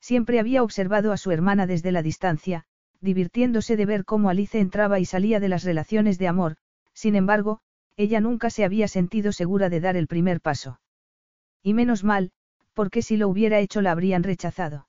Siempre 0.00 0.40
había 0.40 0.62
observado 0.62 1.12
a 1.12 1.16
su 1.16 1.30
hermana 1.30 1.66
desde 1.66 1.92
la 1.92 2.02
distancia, 2.02 2.64
divirtiéndose 3.00 3.76
de 3.76 3.86
ver 3.86 4.04
cómo 4.04 4.28
Alice 4.28 4.58
entraba 4.58 4.98
y 4.98 5.04
salía 5.04 5.40
de 5.40 5.48
las 5.48 5.64
relaciones 5.64 6.18
de 6.18 6.28
amor, 6.28 6.56
sin 6.92 7.14
embargo, 7.14 7.60
ella 7.96 8.20
nunca 8.20 8.50
se 8.50 8.64
había 8.64 8.88
sentido 8.88 9.32
segura 9.32 9.68
de 9.68 9.80
dar 9.80 9.96
el 9.96 10.06
primer 10.06 10.40
paso. 10.40 10.80
Y 11.62 11.74
menos 11.74 12.04
mal, 12.04 12.32
porque 12.74 13.02
si 13.02 13.16
lo 13.16 13.28
hubiera 13.28 13.58
hecho 13.60 13.82
la 13.82 13.92
habrían 13.92 14.22
rechazado. 14.22 14.87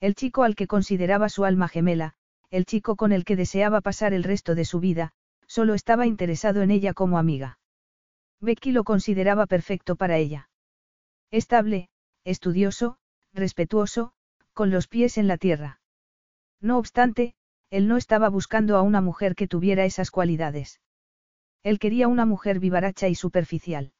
El 0.00 0.14
chico 0.14 0.44
al 0.44 0.54
que 0.54 0.66
consideraba 0.66 1.28
su 1.28 1.44
alma 1.44 1.68
gemela, 1.68 2.14
el 2.50 2.64
chico 2.64 2.94
con 2.94 3.12
el 3.12 3.24
que 3.24 3.36
deseaba 3.36 3.80
pasar 3.80 4.12
el 4.12 4.22
resto 4.22 4.54
de 4.54 4.64
su 4.64 4.78
vida, 4.78 5.12
solo 5.46 5.74
estaba 5.74 6.06
interesado 6.06 6.62
en 6.62 6.70
ella 6.70 6.94
como 6.94 7.18
amiga. 7.18 7.58
Becky 8.40 8.70
lo 8.70 8.84
consideraba 8.84 9.46
perfecto 9.46 9.96
para 9.96 10.16
ella. 10.16 10.50
Estable, 11.32 11.88
estudioso, 12.24 12.98
respetuoso, 13.34 14.12
con 14.52 14.70
los 14.70 14.86
pies 14.86 15.18
en 15.18 15.26
la 15.26 15.36
tierra. 15.36 15.80
No 16.60 16.78
obstante, 16.78 17.34
él 17.70 17.88
no 17.88 17.96
estaba 17.96 18.28
buscando 18.28 18.76
a 18.76 18.82
una 18.82 19.00
mujer 19.00 19.34
que 19.34 19.48
tuviera 19.48 19.84
esas 19.84 20.10
cualidades. 20.10 20.80
Él 21.64 21.80
quería 21.80 22.06
una 22.06 22.24
mujer 22.24 22.60
vivaracha 22.60 23.08
y 23.08 23.16
superficial. 23.16 23.92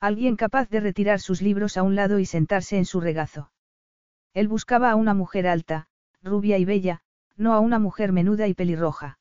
Alguien 0.00 0.34
capaz 0.34 0.68
de 0.68 0.80
retirar 0.80 1.20
sus 1.20 1.42
libros 1.42 1.76
a 1.76 1.84
un 1.84 1.94
lado 1.94 2.18
y 2.18 2.26
sentarse 2.26 2.76
en 2.76 2.84
su 2.84 3.00
regazo. 3.00 3.51
Él 4.34 4.48
buscaba 4.48 4.90
a 4.90 4.96
una 4.96 5.14
mujer 5.14 5.46
alta, 5.46 5.88
rubia 6.22 6.58
y 6.58 6.64
bella, 6.64 7.02
no 7.36 7.52
a 7.52 7.60
una 7.60 7.78
mujer 7.78 8.12
menuda 8.12 8.48
y 8.48 8.54
pelirroja. 8.54 9.18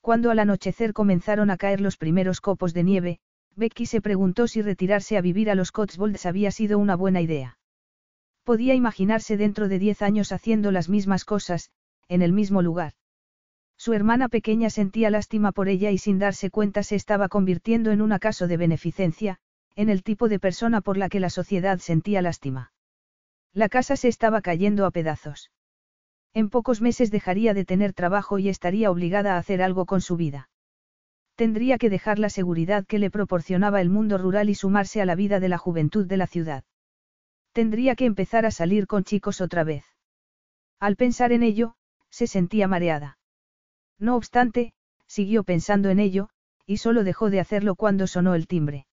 Cuando 0.00 0.30
al 0.30 0.38
anochecer 0.38 0.92
comenzaron 0.92 1.50
a 1.50 1.56
caer 1.56 1.80
los 1.80 1.96
primeros 1.96 2.40
copos 2.40 2.72
de 2.72 2.84
nieve, 2.84 3.20
Becky 3.56 3.86
se 3.86 4.00
preguntó 4.00 4.46
si 4.46 4.62
retirarse 4.62 5.16
a 5.16 5.20
vivir 5.20 5.50
a 5.50 5.54
los 5.54 5.72
Cotswolds 5.72 6.26
había 6.26 6.50
sido 6.50 6.78
una 6.78 6.96
buena 6.96 7.20
idea. 7.20 7.58
Podía 8.44 8.74
imaginarse 8.74 9.36
dentro 9.36 9.68
de 9.68 9.78
diez 9.78 10.02
años 10.02 10.32
haciendo 10.32 10.70
las 10.70 10.88
mismas 10.88 11.24
cosas, 11.24 11.70
en 12.08 12.22
el 12.22 12.32
mismo 12.32 12.62
lugar. 12.62 12.94
Su 13.76 13.92
hermana 13.92 14.28
pequeña 14.28 14.70
sentía 14.70 15.10
lástima 15.10 15.52
por 15.52 15.68
ella 15.68 15.90
y 15.90 15.98
sin 15.98 16.18
darse 16.18 16.50
cuenta 16.50 16.82
se 16.82 16.96
estaba 16.96 17.28
convirtiendo 17.28 17.90
en 17.90 18.02
un 18.02 18.12
acaso 18.12 18.46
de 18.46 18.56
beneficencia, 18.56 19.38
en 19.74 19.88
el 19.88 20.02
tipo 20.02 20.28
de 20.28 20.38
persona 20.38 20.80
por 20.80 20.96
la 20.96 21.08
que 21.08 21.20
la 21.20 21.30
sociedad 21.30 21.78
sentía 21.78 22.22
lástima. 22.22 22.72
La 23.52 23.68
casa 23.68 23.96
se 23.96 24.08
estaba 24.08 24.42
cayendo 24.42 24.86
a 24.86 24.90
pedazos. 24.90 25.50
En 26.32 26.50
pocos 26.50 26.80
meses 26.80 27.10
dejaría 27.10 27.54
de 27.54 27.64
tener 27.64 27.92
trabajo 27.92 28.38
y 28.38 28.48
estaría 28.48 28.90
obligada 28.90 29.34
a 29.34 29.38
hacer 29.38 29.62
algo 29.62 29.86
con 29.86 30.00
su 30.00 30.16
vida. 30.16 30.48
Tendría 31.34 31.78
que 31.78 31.90
dejar 31.90 32.18
la 32.18 32.30
seguridad 32.30 32.86
que 32.86 32.98
le 32.98 33.10
proporcionaba 33.10 33.80
el 33.80 33.90
mundo 33.90 34.18
rural 34.18 34.50
y 34.50 34.54
sumarse 34.54 35.00
a 35.00 35.06
la 35.06 35.14
vida 35.14 35.40
de 35.40 35.48
la 35.48 35.58
juventud 35.58 36.06
de 36.06 36.16
la 36.16 36.26
ciudad. 36.26 36.64
Tendría 37.52 37.96
que 37.96 38.04
empezar 38.04 38.46
a 38.46 38.52
salir 38.52 38.86
con 38.86 39.02
chicos 39.02 39.40
otra 39.40 39.64
vez. 39.64 39.84
Al 40.78 40.96
pensar 40.96 41.32
en 41.32 41.42
ello, 41.42 41.74
se 42.10 42.26
sentía 42.26 42.68
mareada. 42.68 43.18
No 43.98 44.16
obstante, 44.16 44.72
siguió 45.06 45.42
pensando 45.42 45.90
en 45.90 45.98
ello, 45.98 46.28
y 46.66 46.76
solo 46.76 47.02
dejó 47.02 47.30
de 47.30 47.40
hacerlo 47.40 47.74
cuando 47.74 48.06
sonó 48.06 48.34
el 48.34 48.46
timbre. 48.46 48.86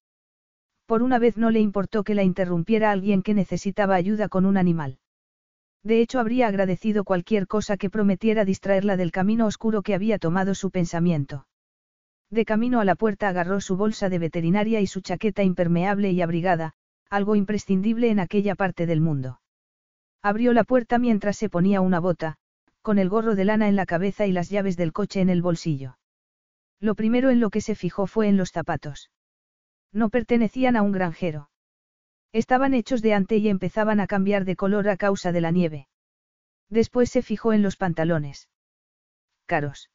Por 0.88 1.03
una 1.03 1.20
vez 1.20 1.38
no 1.38 1.51
le 1.51 1.60
importó 1.60 2.06
que 2.06 2.15
la 2.15 2.24
interrumpiera 2.24 2.91
alguien 2.91 3.22
que 3.22 3.34
necesitaba 3.34 3.96
ayuda 3.96 4.29
con 4.29 4.46
un 4.46 4.56
animal. 4.56 5.00
De 5.84 6.00
hecho, 6.00 6.17
habría 6.20 6.48
agradecido 6.48 7.03
cualquier 7.03 7.46
cosa 7.46 7.75
que 7.75 7.89
prometiera 7.89 8.46
distraerla 8.46 8.96
del 8.96 9.12
camino 9.12 9.46
oscuro 9.48 9.82
que 9.82 9.94
había 9.94 10.17
tomado 10.17 10.56
su 10.56 10.72
pensamiento. 10.72 11.46
De 12.29 12.46
camino 12.46 12.79
a 12.79 12.86
la 12.86 12.96
puerta 12.96 13.27
agarró 13.27 13.60
su 13.60 13.75
bolsa 13.75 14.08
de 14.08 14.17
veterinaria 14.17 14.79
y 14.79 14.88
su 14.88 15.01
chaqueta 15.01 15.44
impermeable 15.44 16.12
y 16.12 16.22
abrigada, 16.22 16.74
algo 17.10 17.36
imprescindible 17.36 18.10
en 18.10 18.22
aquella 18.22 18.56
parte 18.56 18.86
del 18.86 19.01
mundo. 19.01 19.41
Abrió 20.22 20.53
la 20.53 20.63
puerta 20.63 21.00
mientras 21.00 21.36
se 21.36 21.50
ponía 21.50 21.82
una 21.82 22.00
bota, 22.00 22.38
con 22.82 22.98
el 22.98 23.10
gorro 23.10 23.36
de 23.36 23.44
lana 23.44 23.67
en 23.67 23.75
la 23.75 23.86
cabeza 23.86 24.25
y 24.25 24.32
las 24.32 24.50
llaves 24.50 24.77
del 24.77 24.94
coche 24.94 25.20
en 25.20 25.29
el 25.29 25.41
bolsillo. 25.41 25.98
Lo 26.79 26.96
primero 26.96 27.29
en 27.29 27.41
lo 27.41 27.50
que 27.50 27.60
se 27.60 27.75
fijó 27.75 28.08
fue 28.08 28.29
en 28.29 28.38
los 28.38 28.51
zapatos. 28.51 29.10
No 29.98 30.10
pertenecían 30.10 30.75
a 30.75 30.84
un 30.84 30.92
granjero. 30.92 31.50
Estaban 32.32 32.75
hechos 32.75 33.01
de 33.01 33.16
ante 33.16 33.38
y 33.38 33.50
empezaban 33.50 34.00
a 34.00 34.06
cambiar 34.06 34.46
de 34.46 34.56
color 34.56 34.89
a 34.89 34.96
causa 34.96 35.32
de 35.32 35.42
la 35.42 35.50
nieve. 35.50 35.88
Después 36.70 37.10
se 37.10 37.24
fijó 37.24 37.51
en 37.51 37.63
los 37.63 37.77
pantalones. 37.77 38.48
Caros. 39.48 39.89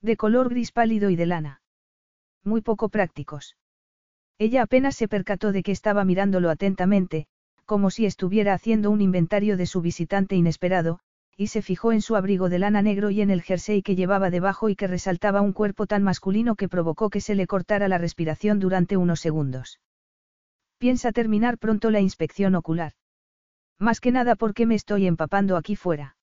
De 0.00 0.16
color 0.16 0.48
gris 0.48 0.70
pálido 0.70 1.10
y 1.10 1.16
de 1.16 1.26
lana. 1.26 1.60
Muy 2.44 2.60
poco 2.60 2.88
prácticos. 2.88 3.56
Ella 4.38 4.62
apenas 4.62 4.94
se 4.94 5.08
percató 5.08 5.50
de 5.50 5.64
que 5.64 5.72
estaba 5.72 6.04
mirándolo 6.04 6.48
atentamente, 6.48 7.26
como 7.64 7.90
si 7.90 8.06
estuviera 8.06 8.54
haciendo 8.54 8.92
un 8.92 9.00
inventario 9.00 9.56
de 9.56 9.66
su 9.66 9.80
visitante 9.80 10.36
inesperado, 10.36 11.00
y 11.36 11.48
se 11.48 11.60
fijó 11.60 11.92
en 11.92 12.00
su 12.00 12.16
abrigo 12.16 12.48
de 12.48 12.58
lana 12.58 12.80
negro 12.80 13.10
y 13.10 13.20
en 13.20 13.30
el 13.30 13.42
jersey 13.42 13.82
que 13.82 13.94
llevaba 13.94 14.30
debajo 14.30 14.68
y 14.70 14.76
que 14.76 14.86
resaltaba 14.86 15.42
un 15.42 15.52
cuerpo 15.52 15.86
tan 15.86 16.02
masculino 16.02 16.56
que 16.56 16.68
provocó 16.68 17.10
que 17.10 17.20
se 17.20 17.34
le 17.34 17.46
cortara 17.46 17.88
la 17.88 17.98
respiración 17.98 18.58
durante 18.58 18.96
unos 18.96 19.20
segundos. 19.20 19.80
Piensa 20.78 21.12
terminar 21.12 21.58
pronto 21.58 21.90
la 21.90 22.00
inspección 22.00 22.54
ocular. 22.54 22.92
Más 23.78 24.00
que 24.00 24.12
nada 24.12 24.34
porque 24.36 24.64
me 24.64 24.74
estoy 24.74 25.06
empapando 25.06 25.56
aquí 25.56 25.76
fuera. 25.76 26.16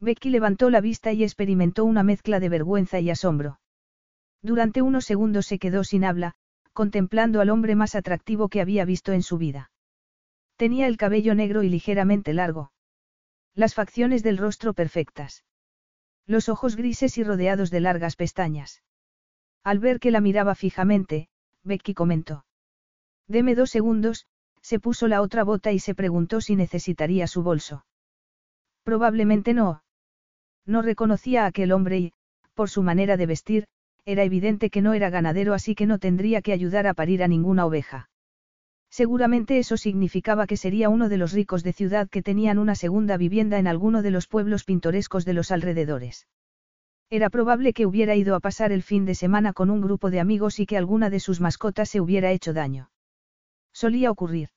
Becky 0.00 0.30
levantó 0.30 0.70
la 0.70 0.80
vista 0.80 1.12
y 1.12 1.24
experimentó 1.24 1.84
una 1.84 2.04
mezcla 2.04 2.38
de 2.38 2.48
vergüenza 2.48 3.00
y 3.00 3.10
asombro. 3.10 3.58
Durante 4.42 4.82
unos 4.82 5.04
segundos 5.04 5.46
se 5.46 5.58
quedó 5.58 5.82
sin 5.82 6.04
habla, 6.04 6.34
contemplando 6.72 7.40
al 7.40 7.50
hombre 7.50 7.74
más 7.74 7.96
atractivo 7.96 8.48
que 8.48 8.60
había 8.60 8.84
visto 8.84 9.12
en 9.12 9.22
su 9.22 9.38
vida. 9.38 9.72
Tenía 10.56 10.86
el 10.86 10.96
cabello 10.96 11.34
negro 11.34 11.64
y 11.64 11.68
ligeramente 11.68 12.32
largo. 12.32 12.70
Las 13.54 13.74
facciones 13.74 14.22
del 14.22 14.38
rostro 14.38 14.74
perfectas. 14.74 15.44
Los 16.26 16.48
ojos 16.48 16.76
grises 16.76 17.18
y 17.18 17.24
rodeados 17.24 17.70
de 17.70 17.80
largas 17.80 18.16
pestañas. 18.16 18.82
Al 19.64 19.78
ver 19.78 19.98
que 20.00 20.10
la 20.10 20.20
miraba 20.20 20.54
fijamente, 20.54 21.28
Becky 21.64 21.94
comentó. 21.94 22.44
Deme 23.26 23.54
dos 23.54 23.70
segundos, 23.70 24.26
se 24.62 24.80
puso 24.80 25.08
la 25.08 25.22
otra 25.22 25.44
bota 25.44 25.72
y 25.72 25.78
se 25.78 25.94
preguntó 25.94 26.40
si 26.40 26.56
necesitaría 26.56 27.26
su 27.26 27.42
bolso. 27.42 27.84
Probablemente 28.82 29.54
no. 29.54 29.82
No 30.66 30.82
reconocía 30.82 31.44
a 31.44 31.46
aquel 31.46 31.72
hombre 31.72 31.98
y, 31.98 32.12
por 32.54 32.70
su 32.70 32.82
manera 32.82 33.16
de 33.16 33.26
vestir, 33.26 33.66
era 34.04 34.22
evidente 34.22 34.70
que 34.70 34.82
no 34.82 34.94
era 34.94 35.10
ganadero 35.10 35.54
así 35.54 35.74
que 35.74 35.86
no 35.86 35.98
tendría 35.98 36.42
que 36.42 36.52
ayudar 36.52 36.86
a 36.86 36.94
parir 36.94 37.22
a 37.22 37.28
ninguna 37.28 37.66
oveja. 37.66 38.08
Seguramente 38.90 39.58
eso 39.58 39.76
significaba 39.76 40.46
que 40.46 40.56
sería 40.56 40.88
uno 40.88 41.08
de 41.08 41.18
los 41.18 41.32
ricos 41.32 41.62
de 41.62 41.72
ciudad 41.72 42.08
que 42.08 42.22
tenían 42.22 42.58
una 42.58 42.74
segunda 42.74 43.16
vivienda 43.16 43.58
en 43.58 43.66
alguno 43.66 44.02
de 44.02 44.10
los 44.10 44.26
pueblos 44.26 44.64
pintorescos 44.64 45.24
de 45.24 45.34
los 45.34 45.50
alrededores. 45.50 46.26
Era 47.10 47.30
probable 47.30 47.72
que 47.72 47.86
hubiera 47.86 48.16
ido 48.16 48.34
a 48.34 48.40
pasar 48.40 48.70
el 48.72 48.82
fin 48.82 49.04
de 49.04 49.14
semana 49.14 49.52
con 49.52 49.70
un 49.70 49.80
grupo 49.80 50.10
de 50.10 50.20
amigos 50.20 50.60
y 50.60 50.66
que 50.66 50.76
alguna 50.76 51.08
de 51.10 51.20
sus 51.20 51.40
mascotas 51.40 51.88
se 51.88 52.00
hubiera 52.00 52.32
hecho 52.32 52.52
daño. 52.52 52.90
Solía 53.72 54.10
ocurrir. 54.10 54.50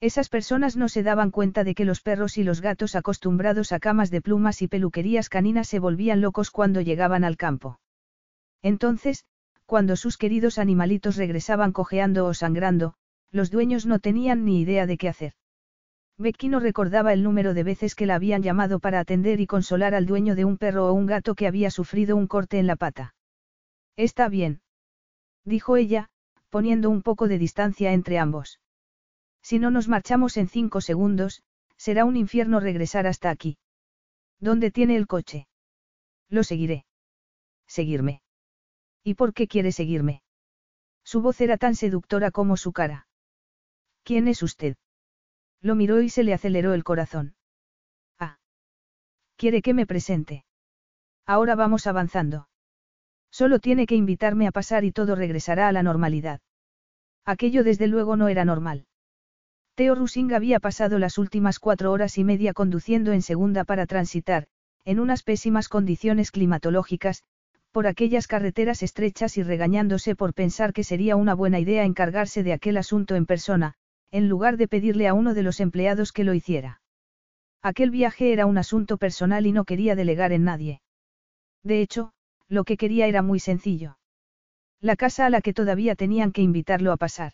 Esas 0.00 0.28
personas 0.28 0.76
no 0.76 0.88
se 0.88 1.02
daban 1.02 1.30
cuenta 1.30 1.64
de 1.64 1.74
que 1.74 1.84
los 1.84 2.00
perros 2.00 2.36
y 2.36 2.44
los 2.44 2.60
gatos 2.60 2.94
acostumbrados 2.94 3.72
a 3.72 3.80
camas 3.80 4.10
de 4.10 4.20
plumas 4.20 4.60
y 4.62 4.68
peluquerías 4.68 5.28
caninas 5.28 5.68
se 5.68 5.78
volvían 5.78 6.20
locos 6.20 6.50
cuando 6.50 6.80
llegaban 6.80 7.24
al 7.24 7.36
campo. 7.36 7.80
Entonces, 8.62 9.24
cuando 9.66 9.96
sus 9.96 10.18
queridos 10.18 10.58
animalitos 10.58 11.16
regresaban 11.16 11.72
cojeando 11.72 12.26
o 12.26 12.34
sangrando, 12.34 12.94
los 13.34 13.50
dueños 13.50 13.84
no 13.84 13.98
tenían 13.98 14.44
ni 14.44 14.60
idea 14.60 14.86
de 14.86 14.96
qué 14.96 15.08
hacer. 15.08 15.32
Becky 16.16 16.48
no 16.48 16.60
recordaba 16.60 17.12
el 17.12 17.24
número 17.24 17.52
de 17.52 17.64
veces 17.64 17.96
que 17.96 18.06
la 18.06 18.14
habían 18.14 18.44
llamado 18.44 18.78
para 18.78 19.00
atender 19.00 19.40
y 19.40 19.48
consolar 19.48 19.92
al 19.92 20.06
dueño 20.06 20.36
de 20.36 20.44
un 20.44 20.56
perro 20.56 20.86
o 20.86 20.92
un 20.92 21.06
gato 21.06 21.34
que 21.34 21.48
había 21.48 21.72
sufrido 21.72 22.14
un 22.16 22.28
corte 22.28 22.60
en 22.60 22.68
la 22.68 22.76
pata. 22.76 23.16
Está 23.96 24.28
bien. 24.28 24.62
Dijo 25.44 25.76
ella, 25.76 26.10
poniendo 26.48 26.90
un 26.90 27.02
poco 27.02 27.26
de 27.26 27.38
distancia 27.38 27.92
entre 27.92 28.20
ambos. 28.20 28.60
Si 29.42 29.58
no 29.58 29.72
nos 29.72 29.88
marchamos 29.88 30.36
en 30.36 30.46
cinco 30.46 30.80
segundos, 30.80 31.42
será 31.76 32.04
un 32.04 32.16
infierno 32.16 32.60
regresar 32.60 33.08
hasta 33.08 33.30
aquí. 33.30 33.58
¿Dónde 34.38 34.70
tiene 34.70 34.94
el 34.94 35.08
coche? 35.08 35.48
Lo 36.28 36.44
seguiré. 36.44 36.84
Seguirme. 37.66 38.22
¿Y 39.02 39.14
por 39.14 39.34
qué 39.34 39.48
quiere 39.48 39.72
seguirme? 39.72 40.22
Su 41.02 41.20
voz 41.20 41.40
era 41.40 41.58
tan 41.58 41.74
seductora 41.74 42.30
como 42.30 42.56
su 42.56 42.72
cara. 42.72 43.08
¿Quién 44.04 44.28
es 44.28 44.42
usted? 44.42 44.76
Lo 45.62 45.74
miró 45.74 46.02
y 46.02 46.10
se 46.10 46.24
le 46.24 46.34
aceleró 46.34 46.74
el 46.74 46.84
corazón. 46.84 47.36
Ah. 48.18 48.38
Quiere 49.36 49.62
que 49.62 49.72
me 49.72 49.86
presente. 49.86 50.44
Ahora 51.26 51.54
vamos 51.54 51.86
avanzando. 51.86 52.48
Solo 53.30 53.60
tiene 53.60 53.86
que 53.86 53.94
invitarme 53.94 54.46
a 54.46 54.52
pasar 54.52 54.84
y 54.84 54.92
todo 54.92 55.14
regresará 55.14 55.68
a 55.68 55.72
la 55.72 55.82
normalidad. 55.82 56.40
Aquello 57.24 57.64
desde 57.64 57.86
luego 57.86 58.16
no 58.16 58.28
era 58.28 58.44
normal. 58.44 58.86
Theo 59.74 59.94
Rusing 59.94 60.34
había 60.34 60.60
pasado 60.60 60.98
las 60.98 61.16
últimas 61.16 61.58
cuatro 61.58 61.90
horas 61.90 62.18
y 62.18 62.24
media 62.24 62.52
conduciendo 62.52 63.12
en 63.12 63.22
segunda 63.22 63.64
para 63.64 63.86
transitar, 63.86 64.46
en 64.84 65.00
unas 65.00 65.22
pésimas 65.22 65.68
condiciones 65.68 66.30
climatológicas, 66.30 67.24
por 67.72 67.86
aquellas 67.86 68.28
carreteras 68.28 68.82
estrechas 68.82 69.38
y 69.38 69.42
regañándose 69.42 70.14
por 70.14 70.34
pensar 70.34 70.74
que 70.74 70.84
sería 70.84 71.16
una 71.16 71.34
buena 71.34 71.58
idea 71.58 71.84
encargarse 71.84 72.42
de 72.42 72.52
aquel 72.52 72.76
asunto 72.76 73.16
en 73.16 73.24
persona, 73.24 73.74
en 74.10 74.28
lugar 74.28 74.56
de 74.56 74.68
pedirle 74.68 75.08
a 75.08 75.14
uno 75.14 75.34
de 75.34 75.42
los 75.42 75.60
empleados 75.60 76.12
que 76.12 76.24
lo 76.24 76.34
hiciera. 76.34 76.80
Aquel 77.62 77.90
viaje 77.90 78.32
era 78.32 78.46
un 78.46 78.58
asunto 78.58 78.98
personal 78.98 79.46
y 79.46 79.52
no 79.52 79.64
quería 79.64 79.94
delegar 79.96 80.32
en 80.32 80.44
nadie. 80.44 80.82
De 81.62 81.80
hecho, 81.80 82.12
lo 82.48 82.64
que 82.64 82.76
quería 82.76 83.06
era 83.06 83.22
muy 83.22 83.40
sencillo. 83.40 83.98
La 84.80 84.96
casa 84.96 85.26
a 85.26 85.30
la 85.30 85.40
que 85.40 85.54
todavía 85.54 85.94
tenían 85.94 86.30
que 86.32 86.42
invitarlo 86.42 86.92
a 86.92 86.98
pasar. 86.98 87.32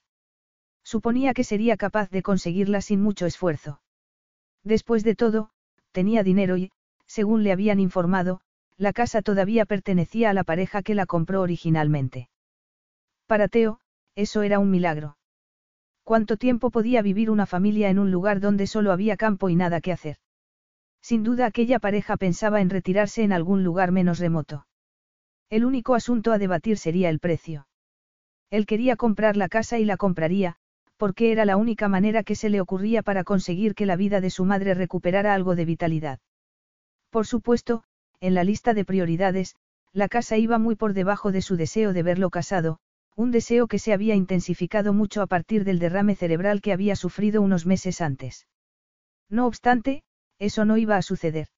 Suponía 0.85 1.35
que 1.35 1.45
sería 1.45 1.77
capaz 1.77 2.11
de 2.11 2.23
conseguirla 2.23 2.81
sin 2.81 3.03
mucho 3.03 3.27
esfuerzo. 3.27 3.81
Después 4.63 5.05
de 5.05 5.15
todo, 5.15 5.51
tenía 5.93 6.23
dinero 6.23 6.57
y, 6.57 6.71
según 7.07 7.43
le 7.43 7.53
habían 7.53 7.81
informado, 7.81 8.41
la 8.77 8.93
casa 8.93 9.21
todavía 9.21 9.67
pertenecía 9.67 10.31
a 10.31 10.33
la 10.35 10.45
pareja 10.45 10.83
que 10.83 10.95
la 10.95 11.07
compró 11.07 11.43
originalmente. 11.43 12.31
Para 13.27 13.49
Teo, 13.49 13.81
eso 14.15 14.43
era 14.43 14.59
un 14.59 14.71
milagro. 14.71 15.17
¿Cuánto 16.11 16.37
tiempo 16.37 16.73
podía 16.73 17.03
vivir 17.03 17.31
una 17.31 17.47
familia 17.47 17.89
en 17.89 18.01
un 18.01 18.11
lugar 18.11 18.41
donde 18.41 18.67
solo 18.67 18.91
había 18.91 19.17
campo 19.17 19.49
y 19.49 19.55
nada 19.55 19.81
que 19.81 19.93
hacer? 19.93 20.17
Sin 21.01 21.23
duda 21.23 21.47
aquella 21.47 21.79
pareja 21.79 22.17
pensaba 22.17 22.61
en 22.61 22.69
retirarse 22.69 23.23
en 23.23 23.33
algún 23.33 23.63
lugar 23.63 23.93
menos 23.93 24.19
remoto. 24.19 24.67
El 25.51 25.65
único 25.65 25.95
asunto 25.95 26.33
a 26.33 26.39
debatir 26.39 26.79
sería 26.79 27.11
el 27.11 27.21
precio. 27.21 27.69
Él 28.51 28.67
quería 28.67 28.97
comprar 28.97 29.37
la 29.37 29.49
casa 29.49 29.79
y 29.79 29.85
la 29.85 29.97
compraría, 29.97 30.57
porque 30.97 31.31
era 31.31 31.45
la 31.45 31.57
única 31.57 31.87
manera 31.87 32.25
que 32.25 32.35
se 32.35 32.51
le 32.51 32.61
ocurría 32.61 33.05
para 33.05 33.23
conseguir 33.23 33.77
que 33.77 33.87
la 33.87 33.95
vida 33.95 34.21
de 34.21 34.31
su 34.31 34.45
madre 34.45 34.75
recuperara 34.75 35.33
algo 35.33 35.55
de 35.55 35.65
vitalidad. 35.65 36.19
Por 37.11 37.25
supuesto, 37.25 37.85
en 38.19 38.35
la 38.35 38.43
lista 38.43 38.75
de 38.75 38.85
prioridades, 38.85 39.55
la 39.93 40.09
casa 40.09 40.37
iba 40.37 40.59
muy 40.59 40.75
por 40.75 40.93
debajo 40.93 41.31
de 41.31 41.41
su 41.41 41.57
deseo 41.57 41.93
de 41.93 42.03
verlo 42.03 42.31
casado, 42.31 42.81
un 43.21 43.33
deseo 43.33 43.67
que 43.67 43.79
se 43.79 43.93
había 43.93 44.15
intensificado 44.15 44.95
mucho 44.95 45.21
a 45.21 45.27
partir 45.27 45.65
del 45.65 45.79
derrame 45.79 46.17
cerebral 46.17 46.63
que 46.63 46.73
había 46.73 46.97
sufrido 46.97 47.43
unos 47.43 47.67
meses 47.67 48.01
antes. 48.01 48.47
No 49.29 49.47
obstante, 49.47 50.05
eso 50.39 50.65
no 50.65 50.79
iba 50.79 50.97
a 50.97 51.03
suceder. 51.03 51.49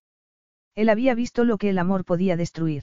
Él 0.74 0.88
había 0.88 1.14
visto 1.14 1.44
lo 1.44 1.58
que 1.58 1.70
el 1.70 1.78
amor 1.78 2.04
podía 2.04 2.36
destruir. 2.36 2.82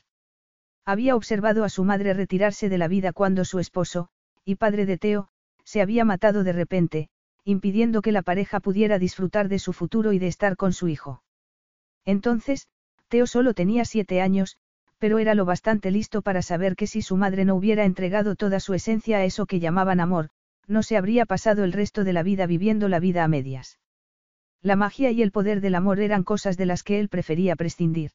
Había 0.85 1.17
observado 1.17 1.65
a 1.65 1.69
su 1.69 1.83
madre 1.83 2.13
retirarse 2.13 2.69
de 2.69 2.77
la 2.77 2.87
vida 2.87 3.11
cuando 3.11 3.43
su 3.43 3.59
esposo, 3.59 4.07
y 4.45 4.55
padre 4.55 4.85
de 4.85 4.97
Teo, 4.97 5.27
se 5.65 5.81
había 5.81 6.05
matado 6.05 6.45
de 6.45 6.53
repente, 6.53 7.09
impidiendo 7.43 8.01
que 8.01 8.13
la 8.13 8.21
pareja 8.21 8.61
pudiera 8.61 8.97
disfrutar 8.97 9.49
de 9.49 9.59
su 9.59 9.73
futuro 9.73 10.13
y 10.13 10.19
de 10.19 10.27
estar 10.27 10.55
con 10.55 10.71
su 10.71 10.87
hijo. 10.87 11.21
Entonces, 12.05 12.69
Teo 13.09 13.27
solo 13.27 13.53
tenía 13.53 13.83
siete 13.83 14.21
años, 14.21 14.57
pero 14.99 15.17
era 15.17 15.33
lo 15.33 15.45
bastante 15.45 15.89
listo 15.91 16.21
para 16.21 16.41
saber 16.41 16.75
que 16.75 16.85
si 16.85 17.01
su 17.01 17.17
madre 17.17 17.45
no 17.45 17.55
hubiera 17.55 17.85
entregado 17.85 18.35
toda 18.35 18.59
su 18.59 18.73
esencia 18.73 19.17
a 19.17 19.25
eso 19.25 19.45
que 19.45 19.59
llamaban 19.59 19.99
amor, 19.99 20.29
no 20.67 20.83
se 20.83 20.97
habría 20.97 21.25
pasado 21.25 21.63
el 21.63 21.73
resto 21.73 22.03
de 22.03 22.13
la 22.13 22.21
vida 22.21 22.45
viviendo 22.45 22.87
la 22.89 22.99
vida 22.99 23.23
a 23.23 23.27
medias. 23.27 23.79
La 24.61 24.75
magia 24.75 25.09
y 25.11 25.21
el 25.21 25.31
poder 25.31 25.61
del 25.61 25.75
amor 25.75 25.99
eran 25.99 26.23
cosas 26.23 26.57
de 26.57 26.65
las 26.65 26.83
que 26.83 26.99
él 26.99 27.09
prefería 27.09 27.55
prescindir. 27.55 28.11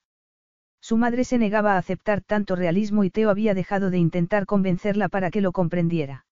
Su 0.81 0.99
madre 0.99 1.25
se 1.25 1.39
negaba 1.39 1.75
a 1.75 1.79
aceptar 1.79 2.21
tanto 2.21 2.55
realismo 2.57 3.05
y 3.05 3.11
Teo 3.11 3.31
había 3.31 3.55
dejado 3.55 3.91
de 3.91 3.97
intentar 3.97 4.45
convencerla 4.45 5.09
para 5.09 5.31
que 5.31 5.41
lo 5.41 5.53
comprendiera. 5.53 6.27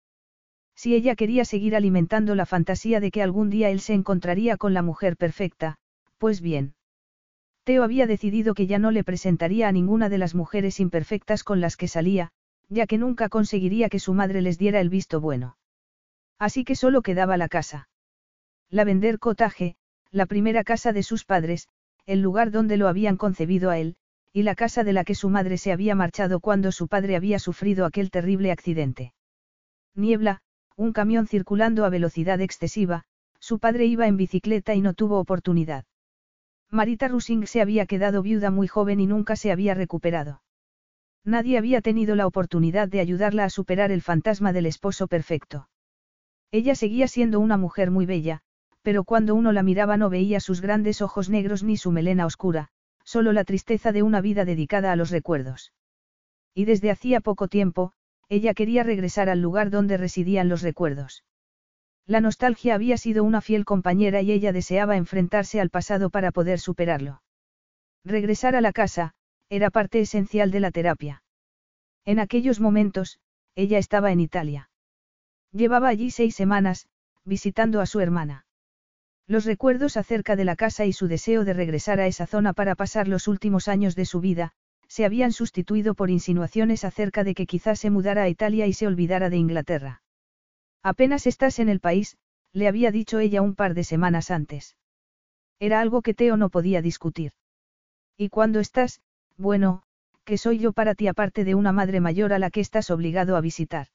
Si 0.75 0.95
ella 0.95 1.17
quería 1.17 1.47
seguir 1.47 1.75
alimentando 1.75 2.35
la 2.35 2.45
fantasía 2.45 3.01
de 3.01 3.11
que 3.11 3.23
algún 3.23 3.49
día 3.49 3.71
él 3.71 3.81
se 3.81 3.95
encontraría 3.95 4.59
con 4.59 4.75
la 4.75 4.83
mujer 4.83 5.17
perfecta, 5.17 5.77
pues 6.19 6.43
bien. 6.43 6.75
Teo 7.65 7.85
había 7.85 8.07
decidido 8.07 8.55
que 8.55 8.67
ya 8.67 8.79
no 8.79 8.91
le 8.91 9.05
presentaría 9.05 9.69
a 9.69 9.73
ninguna 9.73 10.09
de 10.09 10.19
las 10.19 10.35
mujeres 10.35 10.81
imperfectas 10.81 11.45
con 11.45 11.61
las 11.61 11.77
que 11.77 11.89
salía, 11.89 12.33
ya 12.69 12.87
que 12.87 12.99
nunca 12.99 13.29
conseguiría 13.29 13.89
que 13.89 14.01
su 14.01 14.15
madre 14.15 14.43
les 14.43 14.59
diera 14.59 14.81
el 14.81 14.89
visto 14.89 15.21
bueno. 15.21 15.57
Así 16.39 16.65
que 16.65 16.75
solo 16.75 17.03
quedaba 17.03 17.37
la 17.37 17.49
casa. 17.49 17.89
La 18.69 18.85
vender 18.85 19.19
cotaje, 19.19 19.77
la 20.11 20.27
primera 20.27 20.65
casa 20.65 20.93
de 20.93 21.03
sus 21.03 21.25
padres, 21.25 21.69
el 22.05 22.21
lugar 22.21 22.51
donde 22.51 22.77
lo 22.77 22.89
habían 22.89 23.17
concebido 23.17 23.71
a 23.71 23.79
él, 23.79 23.97
y 24.33 24.43
la 24.43 24.55
casa 24.55 24.83
de 24.83 24.93
la 24.93 25.05
que 25.05 25.15
su 25.15 25.29
madre 25.29 25.59
se 25.59 25.73
había 25.73 25.95
marchado 25.95 26.41
cuando 26.41 26.73
su 26.73 26.89
padre 26.89 27.15
había 27.15 27.39
sufrido 27.39 27.87
aquel 27.87 28.11
terrible 28.11 28.51
accidente. 28.51 29.13
Niebla, 29.95 30.41
un 30.77 30.93
camión 30.93 31.27
circulando 31.27 31.85
a 31.85 31.91
velocidad 31.91 32.41
excesiva, 32.41 33.05
su 33.39 33.59
padre 33.59 33.85
iba 33.85 34.09
en 34.09 34.17
bicicleta 34.17 34.75
y 34.75 34.81
no 34.81 34.95
tuvo 34.95 35.19
oportunidad. 35.19 35.85
Marita 36.73 37.07
Rusing 37.07 37.47
se 37.47 37.61
había 37.61 37.85
quedado 37.85 38.23
viuda 38.23 38.51
muy 38.51 38.67
joven 38.67 38.99
y 38.99 39.07
nunca 39.07 39.37
se 39.37 39.53
había 39.53 39.75
recuperado. 39.75 40.43
Nadie 41.23 41.59
había 41.59 41.83
tenido 41.83 42.17
la 42.17 42.27
oportunidad 42.27 42.89
de 42.89 43.01
ayudarla 43.01 43.45
a 43.45 43.51
superar 43.51 43.93
el 43.93 44.01
fantasma 44.01 44.55
del 44.55 44.65
esposo 44.65 45.07
perfecto. 45.07 45.69
Ella 46.51 46.75
seguía 46.75 47.09
siendo 47.09 47.41
una 47.41 47.59
mujer 47.59 47.91
muy 47.91 48.07
bella, 48.07 48.41
pero 48.81 49.05
cuando 49.05 49.35
uno 49.35 49.53
la 49.53 49.63
miraba 49.63 49.99
no 49.99 50.09
veía 50.09 50.41
sus 50.41 50.63
grandes 50.63 51.03
ojos 51.03 51.29
negros 51.29 51.63
ni 51.63 51.77
su 51.77 51.93
melena 51.93 52.25
oscura, 52.25 52.69
solo 53.05 53.35
la 53.35 53.45
tristeza 53.45 53.93
de 53.93 54.03
una 54.03 54.23
vida 54.23 54.47
dedicada 54.47 54.93
a 54.93 54.97
los 54.97 55.11
recuerdos. 55.11 55.75
Y 56.55 56.65
desde 56.65 56.91
hacía 56.91 57.21
poco 57.21 57.49
tiempo, 57.49 57.93
ella 58.31 58.55
quería 58.55 58.83
regresar 58.83 59.29
al 59.29 59.43
lugar 59.43 59.69
donde 59.69 59.99
residían 59.99 60.49
los 60.49 60.63
recuerdos. 60.63 61.23
La 62.07 62.21
nostalgia 62.21 62.75
había 62.75 62.97
sido 62.97 63.23
una 63.25 63.41
fiel 63.41 63.65
compañera 63.65 64.23
y 64.23 64.33
ella 64.33 64.53
deseaba 64.53 64.97
enfrentarse 64.97 65.61
al 65.61 65.71
pasado 65.71 66.11
para 66.11 66.33
poder 66.33 66.59
superarlo. 66.59 67.23
Regresar 68.05 68.57
a 68.57 68.61
la 68.61 68.73
casa, 68.73 69.15
era 69.49 69.71
parte 69.71 70.01
esencial 70.01 70.51
de 70.51 70.61
la 70.61 70.71
terapia. 70.71 71.23
En 72.05 72.19
aquellos 72.19 72.59
momentos, 72.59 73.21
ella 73.55 73.79
estaba 73.79 74.11
en 74.11 74.21
Italia. 74.21 74.71
Llevaba 75.53 75.89
allí 75.89 76.11
seis 76.11 76.35
semanas, 76.35 76.89
visitando 77.25 77.81
a 77.81 77.87
su 77.87 78.01
hermana. 78.01 78.47
Los 79.29 79.45
recuerdos 79.45 79.97
acerca 79.97 80.35
de 80.35 80.45
la 80.45 80.57
casa 80.57 80.85
y 80.85 80.93
su 80.93 81.07
deseo 81.07 81.45
de 81.45 81.53
regresar 81.53 82.01
a 82.01 82.07
esa 82.07 82.27
zona 82.27 82.53
para 82.53 82.75
pasar 82.75 83.07
los 83.07 83.29
últimos 83.29 83.69
años 83.69 83.95
de 83.95 84.05
su 84.05 84.21
vida, 84.21 84.53
se 84.89 85.05
habían 85.05 85.33
sustituido 85.33 85.95
por 85.95 86.11
insinuaciones 86.11 86.85
acerca 86.85 87.23
de 87.23 87.35
que 87.35 87.47
quizás 87.47 87.79
se 87.79 87.91
mudara 87.91 88.25
a 88.25 88.29
Italia 88.29 88.67
y 88.67 88.73
se 88.73 88.87
olvidara 88.87 89.31
de 89.31 89.37
Inglaterra. 89.37 90.02
Apenas 90.83 91.27
estás 91.27 91.59
en 91.59 91.69
el 91.69 91.81
país, 91.81 92.17
le 92.53 92.69
había 92.69 92.91
dicho 92.91 93.19
ella 93.19 93.41
un 93.41 93.55
par 93.55 93.75
de 93.75 93.85
semanas 93.85 94.31
antes. 94.31 94.77
Era 95.61 95.81
algo 95.81 96.03
que 96.03 96.15
Teo 96.15 96.37
no 96.37 96.51
podía 96.51 96.83
discutir. 96.83 97.33
Y 98.17 98.29
cuando 98.29 98.59
estás, 98.59 99.01
bueno, 99.37 99.85
que 100.25 100.39
soy 100.39 100.59
yo 100.59 100.73
para 100.73 100.95
ti 100.95 101.07
aparte 101.07 101.45
de 101.45 101.55
una 101.55 101.73
madre 101.73 102.01
mayor 102.01 102.33
a 102.33 102.39
la 102.39 102.51
que 102.51 102.61
estás 102.61 102.91
obligado 102.91 103.37
a 103.37 103.41
visitar. 103.41 103.87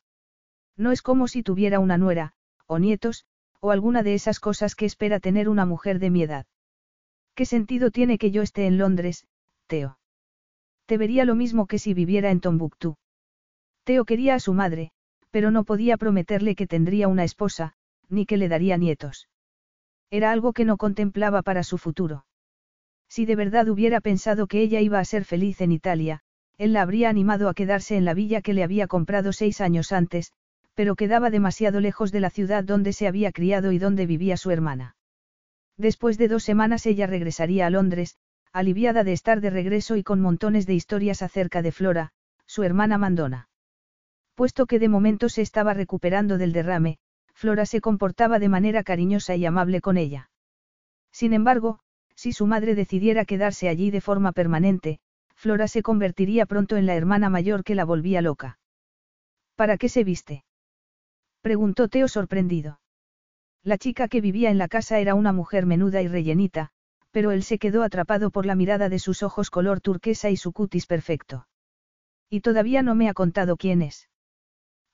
No 0.77 0.91
es 0.91 1.01
como 1.01 1.27
si 1.27 1.43
tuviera 1.43 1.79
una 1.79 1.97
nuera, 1.97 2.33
o 2.67 2.79
nietos, 2.79 3.25
o 3.59 3.71
alguna 3.71 4.03
de 4.03 4.13
esas 4.13 4.39
cosas 4.39 4.75
que 4.75 4.85
espera 4.85 5.19
tener 5.19 5.49
una 5.49 5.65
mujer 5.65 5.99
de 5.99 6.09
mi 6.09 6.23
edad. 6.23 6.45
¿Qué 7.35 7.45
sentido 7.45 7.91
tiene 7.91 8.17
que 8.17 8.31
yo 8.31 8.41
esté 8.41 8.65
en 8.65 8.77
Londres, 8.77 9.27
Teo? 9.67 9.99
Te 10.85 10.97
vería 10.97 11.25
lo 11.25 11.35
mismo 11.35 11.67
que 11.67 11.79
si 11.79 11.93
viviera 11.93 12.31
en 12.31 12.39
Tombuctú. 12.39 12.97
Teo 13.83 14.05
quería 14.05 14.35
a 14.35 14.39
su 14.39 14.53
madre, 14.53 14.91
pero 15.37 15.51
no 15.51 15.65
podía 15.65 15.97
prometerle 15.97 16.55
que 16.55 16.65
tendría 16.65 17.07
una 17.07 17.23
esposa, 17.23 17.73
ni 18.09 18.25
que 18.25 18.37
le 18.37 18.49
daría 18.49 18.75
nietos. 18.75 19.29
Era 20.09 20.31
algo 20.31 20.51
que 20.51 20.65
no 20.65 20.77
contemplaba 20.77 21.43
para 21.43 21.61
su 21.61 21.77
futuro. 21.77 22.25
Si 23.07 23.27
de 23.27 23.35
verdad 23.35 23.69
hubiera 23.69 24.01
pensado 24.01 24.47
que 24.47 24.61
ella 24.61 24.81
iba 24.81 24.97
a 24.97 25.05
ser 25.05 25.25
feliz 25.25 25.61
en 25.61 25.71
Italia, 25.71 26.21
él 26.57 26.73
la 26.73 26.81
habría 26.81 27.09
animado 27.09 27.49
a 27.49 27.53
quedarse 27.53 27.97
en 27.97 28.03
la 28.03 28.15
villa 28.15 28.41
que 28.41 28.55
le 28.55 28.63
había 28.63 28.87
comprado 28.87 29.31
seis 29.31 29.61
años 29.61 29.91
antes, 29.91 30.33
pero 30.73 30.95
quedaba 30.95 31.29
demasiado 31.29 31.81
lejos 31.81 32.11
de 32.11 32.19
la 32.19 32.31
ciudad 32.31 32.63
donde 32.63 32.91
se 32.91 33.07
había 33.07 33.31
criado 33.31 33.71
y 33.71 33.77
donde 33.77 34.07
vivía 34.07 34.37
su 34.37 34.49
hermana. 34.49 34.95
Después 35.77 36.17
de 36.17 36.29
dos 36.29 36.45
semanas 36.45 36.87
ella 36.87 37.05
regresaría 37.05 37.67
a 37.67 37.69
Londres, 37.69 38.17
aliviada 38.53 39.03
de 39.03 39.13
estar 39.13 39.39
de 39.39 39.51
regreso 39.51 39.97
y 39.97 40.01
con 40.01 40.19
montones 40.19 40.65
de 40.65 40.73
historias 40.73 41.21
acerca 41.21 41.61
de 41.61 41.71
Flora, 41.71 42.09
su 42.47 42.63
hermana 42.63 42.97
Mandona. 42.97 43.46
Puesto 44.37 44.67
que 44.67 44.77
de 44.77 44.87
momento 44.87 45.29
se 45.29 45.41
estaba 45.41 45.73
recuperando 45.73 46.37
del 46.37 46.53
derrame, 46.53 46.99
Flora 47.33 47.65
se 47.65 47.81
comportaba 47.81 48.37
de 48.37 48.49
manera 48.49 48.83
cariñosa 48.83 49.35
y 49.35 49.47
amable 49.47 49.81
con 49.81 49.97
ella. 49.97 50.29
Sin 51.11 51.33
embargo, 51.33 51.79
si 52.13 52.33
su 52.33 52.45
madre 52.45 52.75
decidiera 52.75 53.25
quedarse 53.25 53.67
allí 53.67 53.89
de 53.89 53.99
forma 53.99 54.33
permanente, 54.33 54.99
Flora 55.33 55.67
se 55.67 55.81
convertiría 55.81 56.45
pronto 56.45 56.77
en 56.77 56.85
la 56.85 56.93
hermana 56.93 57.31
mayor 57.31 57.63
que 57.63 57.73
la 57.73 57.83
volvía 57.83 58.21
loca. 58.21 58.59
¿Para 59.55 59.75
qué 59.75 59.89
se 59.89 60.03
viste? 60.03 60.45
preguntó 61.41 61.87
Teo 61.87 62.07
sorprendido. 62.07 62.79
La 63.63 63.79
chica 63.79 64.07
que 64.07 64.21
vivía 64.21 64.51
en 64.51 64.59
la 64.59 64.67
casa 64.67 64.99
era 64.99 65.15
una 65.15 65.33
mujer 65.33 65.65
menuda 65.65 66.03
y 66.03 66.07
rellenita, 66.07 66.69
pero 67.09 67.31
él 67.31 67.41
se 67.41 67.57
quedó 67.57 67.81
atrapado 67.81 68.29
por 68.29 68.45
la 68.45 68.53
mirada 68.53 68.87
de 68.87 68.99
sus 68.99 69.23
ojos 69.23 69.49
color 69.49 69.81
turquesa 69.81 70.29
y 70.29 70.37
su 70.37 70.53
cutis 70.53 70.85
perfecto. 70.85 71.47
Y 72.29 72.41
todavía 72.41 72.83
no 72.83 72.93
me 72.93 73.09
ha 73.09 73.15
contado 73.15 73.57
quién 73.57 73.81
es. 73.81 74.07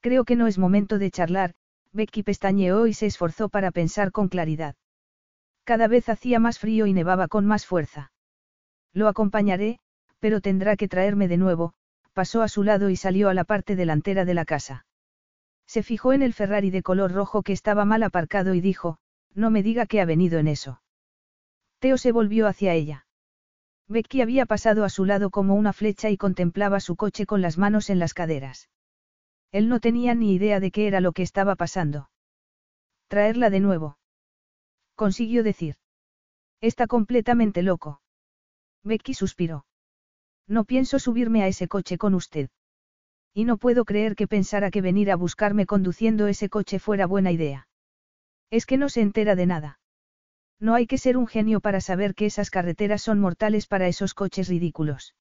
Creo 0.03 0.25
que 0.25 0.35
no 0.35 0.47
es 0.47 0.57
momento 0.57 0.99
de 0.99 1.09
charlar, 1.11 1.53
Becky 1.93 2.23
pestañeó 2.23 2.87
y 2.87 2.93
se 2.93 3.05
esforzó 3.05 3.47
para 3.47 3.71
pensar 3.71 4.11
con 4.11 4.27
claridad. 4.27 4.75
Cada 5.63 5.87
vez 5.87 6.09
hacía 6.09 6.41
más 6.41 6.59
frío 6.59 6.87
y 6.87 6.91
nevaba 6.91 7.29
con 7.29 7.45
más 7.45 7.65
fuerza. 7.65 8.11
Lo 8.91 9.07
acompañaré, 9.07 9.79
pero 10.19 10.41
tendrá 10.41 10.75
que 10.75 10.89
traerme 10.89 11.29
de 11.29 11.37
nuevo, 11.37 11.73
pasó 12.11 12.41
a 12.41 12.49
su 12.49 12.63
lado 12.63 12.89
y 12.89 12.97
salió 12.97 13.29
a 13.29 13.33
la 13.33 13.45
parte 13.45 13.77
delantera 13.77 14.25
de 14.25 14.33
la 14.33 14.43
casa. 14.43 14.85
Se 15.67 15.83
fijó 15.83 16.11
en 16.11 16.21
el 16.21 16.33
Ferrari 16.33 16.69
de 16.69 16.83
color 16.83 17.13
rojo 17.13 17.41
que 17.41 17.53
estaba 17.53 17.85
mal 17.85 18.03
aparcado 18.03 18.55
y 18.55 18.59
dijo, 18.59 18.97
no 19.33 19.51
me 19.51 19.63
diga 19.63 19.85
que 19.85 20.01
ha 20.01 20.05
venido 20.05 20.37
en 20.37 20.49
eso. 20.49 20.81
Teo 21.79 21.97
se 21.97 22.11
volvió 22.11 22.47
hacia 22.47 22.73
ella. 22.73 23.07
Becky 23.87 24.21
había 24.21 24.45
pasado 24.45 24.83
a 24.83 24.89
su 24.89 25.05
lado 25.05 25.29
como 25.29 25.55
una 25.55 25.71
flecha 25.71 26.09
y 26.09 26.17
contemplaba 26.17 26.81
su 26.81 26.97
coche 26.97 27.25
con 27.25 27.41
las 27.41 27.57
manos 27.57 27.89
en 27.89 27.99
las 27.99 28.13
caderas. 28.13 28.67
Él 29.53 29.69
no 29.69 29.79
tenía 29.79 30.15
ni 30.15 30.33
idea 30.33 30.59
de 30.59 30.71
qué 30.71 30.87
era 30.87 30.99
lo 30.99 31.11
que 31.11 31.21
estaba 31.21 31.55
pasando. 31.55 32.09
Traerla 33.07 33.51
de 33.51 33.59
nuevo. 33.59 33.99
Consiguió 34.95 35.43
decir. 35.43 35.75
Está 36.59 36.87
completamente 36.87 37.61
loco. 37.61 38.01
Becky 38.83 39.13
suspiró. 39.13 39.65
No 40.47 40.65
pienso 40.65 40.97
subirme 40.97 41.43
a 41.43 41.47
ese 41.47 41.67
coche 41.67 41.99
con 41.99 42.15
usted. 42.15 42.49
Y 43.31 43.45
no 43.45 43.57
puedo 43.57 43.85
creer 43.85 44.15
que 44.15 44.27
pensara 44.27 44.71
que 44.71 44.81
venir 44.81 45.11
a 45.11 45.15
buscarme 45.15 45.67
conduciendo 45.67 46.25
ese 46.25 46.49
coche 46.49 46.79
fuera 46.79 47.05
buena 47.05 47.31
idea. 47.31 47.67
Es 48.49 48.65
que 48.65 48.77
no 48.77 48.89
se 48.89 49.01
entera 49.01 49.35
de 49.35 49.45
nada. 49.45 49.79
No 50.59 50.73
hay 50.73 50.87
que 50.87 50.97
ser 50.97 51.15
un 51.15 51.27
genio 51.27 51.59
para 51.59 51.79
saber 51.79 52.15
que 52.15 52.25
esas 52.25 52.49
carreteras 52.49 53.03
son 53.03 53.19
mortales 53.19 53.67
para 53.67 53.87
esos 53.87 54.15
coches 54.15 54.47
ridículos. 54.47 55.13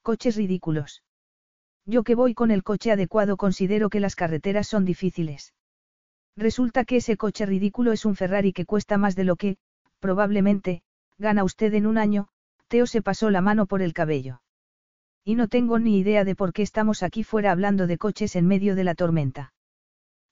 Coches 0.00 0.36
ridículos. 0.36 1.02
Yo 1.86 2.02
que 2.02 2.14
voy 2.14 2.34
con 2.34 2.50
el 2.50 2.62
coche 2.62 2.92
adecuado 2.92 3.36
considero 3.36 3.90
que 3.90 4.00
las 4.00 4.16
carreteras 4.16 4.66
son 4.66 4.84
difíciles. 4.84 5.54
Resulta 6.36 6.84
que 6.84 6.96
ese 6.96 7.16
coche 7.16 7.46
ridículo 7.46 7.92
es 7.92 8.04
un 8.04 8.16
Ferrari 8.16 8.52
que 8.52 8.64
cuesta 8.64 8.98
más 8.98 9.14
de 9.14 9.24
lo 9.24 9.36
que, 9.36 9.58
probablemente, 10.00 10.82
gana 11.18 11.44
usted 11.44 11.74
en 11.74 11.86
un 11.86 11.98
año, 11.98 12.28
Teo 12.68 12.86
se 12.86 13.02
pasó 13.02 13.30
la 13.30 13.40
mano 13.40 13.66
por 13.66 13.82
el 13.82 13.92
cabello. 13.92 14.40
Y 15.24 15.36
no 15.36 15.48
tengo 15.48 15.78
ni 15.78 15.98
idea 15.98 16.24
de 16.24 16.34
por 16.34 16.52
qué 16.52 16.62
estamos 16.62 17.02
aquí 17.02 17.22
fuera 17.22 17.52
hablando 17.52 17.86
de 17.86 17.98
coches 17.98 18.34
en 18.36 18.46
medio 18.46 18.74
de 18.74 18.84
la 18.84 18.94
tormenta. 18.94 19.52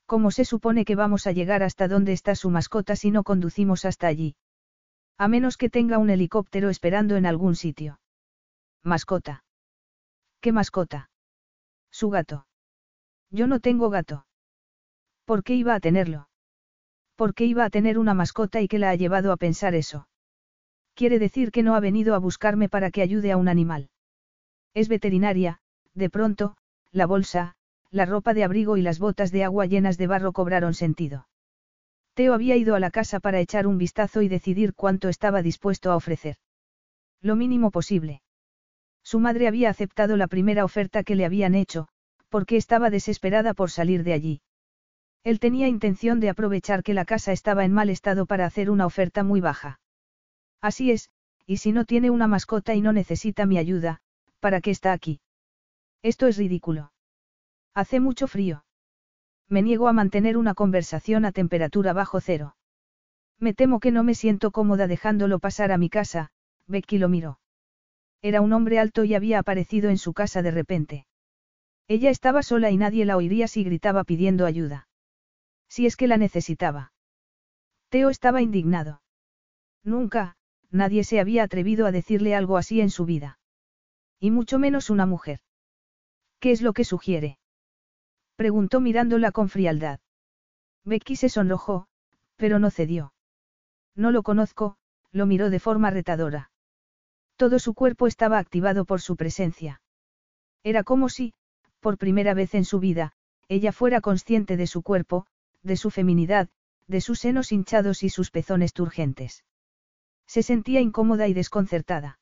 ¿Cómo 0.06 0.30
se 0.30 0.44
supone 0.44 0.84
que 0.84 0.96
vamos 0.96 1.26
a 1.26 1.32
llegar 1.32 1.62
hasta 1.62 1.88
donde 1.88 2.12
está 2.12 2.34
su 2.34 2.50
mascota 2.50 2.96
si 2.96 3.10
no 3.10 3.22
conducimos 3.22 3.84
hasta 3.84 4.06
allí? 4.06 4.36
A 5.16 5.28
menos 5.28 5.56
que 5.56 5.70
tenga 5.70 5.98
un 5.98 6.10
helicóptero 6.10 6.68
esperando 6.68 7.16
en 7.16 7.26
algún 7.26 7.54
sitio. 7.54 8.00
Mascota. 8.82 9.44
¿Qué 10.40 10.52
mascota? 10.52 11.11
Su 11.92 12.10
gato. 12.10 12.46
Yo 13.30 13.46
no 13.46 13.60
tengo 13.60 13.90
gato. 13.90 14.26
¿Por 15.24 15.44
qué 15.44 15.54
iba 15.54 15.74
a 15.74 15.80
tenerlo? 15.80 16.28
¿Por 17.16 17.34
qué 17.34 17.44
iba 17.44 17.64
a 17.64 17.70
tener 17.70 17.98
una 17.98 18.14
mascota 18.14 18.60
y 18.60 18.68
que 18.68 18.78
la 18.78 18.90
ha 18.90 18.96
llevado 18.96 19.30
a 19.30 19.36
pensar 19.36 19.74
eso? 19.74 20.08
Quiere 20.94 21.18
decir 21.18 21.52
que 21.52 21.62
no 21.62 21.74
ha 21.74 21.80
venido 21.80 22.14
a 22.14 22.18
buscarme 22.18 22.68
para 22.68 22.90
que 22.90 23.02
ayude 23.02 23.30
a 23.30 23.36
un 23.36 23.48
animal. 23.48 23.90
Es 24.74 24.88
veterinaria, 24.88 25.60
de 25.94 26.10
pronto, 26.10 26.56
la 26.90 27.06
bolsa, 27.06 27.54
la 27.90 28.06
ropa 28.06 28.34
de 28.34 28.44
abrigo 28.44 28.76
y 28.76 28.82
las 28.82 28.98
botas 28.98 29.30
de 29.30 29.44
agua 29.44 29.66
llenas 29.66 29.98
de 29.98 30.06
barro 30.06 30.32
cobraron 30.32 30.74
sentido. 30.74 31.28
Teo 32.14 32.34
había 32.34 32.56
ido 32.56 32.74
a 32.74 32.80
la 32.80 32.90
casa 32.90 33.20
para 33.20 33.40
echar 33.40 33.66
un 33.66 33.78
vistazo 33.78 34.22
y 34.22 34.28
decidir 34.28 34.74
cuánto 34.74 35.08
estaba 35.08 35.42
dispuesto 35.42 35.90
a 35.90 35.96
ofrecer. 35.96 36.36
Lo 37.20 37.36
mínimo 37.36 37.70
posible. 37.70 38.22
Su 39.02 39.20
madre 39.20 39.48
había 39.48 39.70
aceptado 39.70 40.16
la 40.16 40.26
primera 40.26 40.64
oferta 40.64 41.02
que 41.02 41.16
le 41.16 41.24
habían 41.24 41.54
hecho, 41.54 41.88
porque 42.28 42.56
estaba 42.56 42.90
desesperada 42.90 43.54
por 43.54 43.70
salir 43.70 44.04
de 44.04 44.12
allí. 44.12 44.42
Él 45.24 45.38
tenía 45.38 45.68
intención 45.68 46.18
de 46.18 46.30
aprovechar 46.30 46.82
que 46.82 46.94
la 46.94 47.04
casa 47.04 47.32
estaba 47.32 47.64
en 47.64 47.72
mal 47.72 47.90
estado 47.90 48.26
para 48.26 48.46
hacer 48.46 48.70
una 48.70 48.86
oferta 48.86 49.22
muy 49.22 49.40
baja. 49.40 49.80
Así 50.60 50.90
es, 50.90 51.10
y 51.46 51.58
si 51.58 51.72
no 51.72 51.84
tiene 51.84 52.10
una 52.10 52.26
mascota 52.26 52.74
y 52.74 52.80
no 52.80 52.92
necesita 52.92 53.46
mi 53.46 53.58
ayuda, 53.58 54.00
¿para 54.40 54.60
qué 54.60 54.70
está 54.70 54.92
aquí? 54.92 55.20
Esto 56.02 56.26
es 56.26 56.36
ridículo. 56.36 56.92
Hace 57.74 58.00
mucho 58.00 58.26
frío. 58.26 58.64
Me 59.48 59.62
niego 59.62 59.88
a 59.88 59.92
mantener 59.92 60.36
una 60.36 60.54
conversación 60.54 61.24
a 61.24 61.32
temperatura 61.32 61.92
bajo 61.92 62.20
cero. 62.20 62.56
Me 63.38 63.54
temo 63.54 63.80
que 63.80 63.92
no 63.92 64.02
me 64.04 64.14
siento 64.14 64.50
cómoda 64.50 64.86
dejándolo 64.86 65.38
pasar 65.38 65.72
a 65.72 65.78
mi 65.78 65.90
casa, 65.90 66.30
Becky 66.66 66.98
lo 66.98 67.08
miró. 67.08 67.41
Era 68.22 68.40
un 68.40 68.52
hombre 68.52 68.78
alto 68.78 69.04
y 69.04 69.14
había 69.14 69.40
aparecido 69.40 69.90
en 69.90 69.98
su 69.98 70.12
casa 70.14 70.42
de 70.42 70.52
repente. 70.52 71.06
Ella 71.88 72.10
estaba 72.10 72.44
sola 72.44 72.70
y 72.70 72.76
nadie 72.76 73.04
la 73.04 73.16
oiría 73.16 73.48
si 73.48 73.64
gritaba 73.64 74.04
pidiendo 74.04 74.46
ayuda. 74.46 74.86
Si 75.68 75.86
es 75.86 75.96
que 75.96 76.06
la 76.06 76.16
necesitaba. 76.16 76.92
Teo 77.88 78.10
estaba 78.10 78.40
indignado. 78.40 79.02
Nunca, 79.82 80.36
nadie 80.70 81.02
se 81.02 81.18
había 81.18 81.42
atrevido 81.42 81.84
a 81.84 81.92
decirle 81.92 82.36
algo 82.36 82.56
así 82.56 82.80
en 82.80 82.90
su 82.90 83.04
vida. 83.04 83.40
Y 84.20 84.30
mucho 84.30 84.60
menos 84.60 84.88
una 84.88 85.04
mujer. 85.04 85.40
¿Qué 86.38 86.52
es 86.52 86.62
lo 86.62 86.72
que 86.72 86.84
sugiere? 86.84 87.38
Preguntó 88.36 88.80
mirándola 88.80 89.32
con 89.32 89.48
frialdad. 89.48 89.98
Becky 90.84 91.16
se 91.16 91.28
sonrojó, 91.28 91.88
pero 92.36 92.60
no 92.60 92.70
cedió. 92.70 93.12
No 93.96 94.12
lo 94.12 94.22
conozco, 94.22 94.76
lo 95.10 95.26
miró 95.26 95.50
de 95.50 95.58
forma 95.58 95.90
retadora. 95.90 96.51
Todo 97.42 97.58
su 97.58 97.74
cuerpo 97.74 98.06
estaba 98.06 98.38
activado 98.38 98.84
por 98.84 99.00
su 99.00 99.16
presencia. 99.16 99.82
Era 100.62 100.84
como 100.84 101.08
si, 101.08 101.34
por 101.80 101.98
primera 101.98 102.34
vez 102.34 102.54
en 102.54 102.64
su 102.64 102.78
vida, 102.78 103.14
ella 103.48 103.72
fuera 103.72 104.00
consciente 104.00 104.56
de 104.56 104.68
su 104.68 104.82
cuerpo, 104.82 105.26
de 105.64 105.76
su 105.76 105.90
feminidad, 105.90 106.50
de 106.86 107.00
sus 107.00 107.18
senos 107.18 107.50
hinchados 107.50 108.04
y 108.04 108.10
sus 108.10 108.30
pezones 108.30 108.72
turgentes. 108.72 109.44
Se 110.24 110.44
sentía 110.44 110.80
incómoda 110.80 111.26
y 111.26 111.34
desconcertada. 111.34 112.20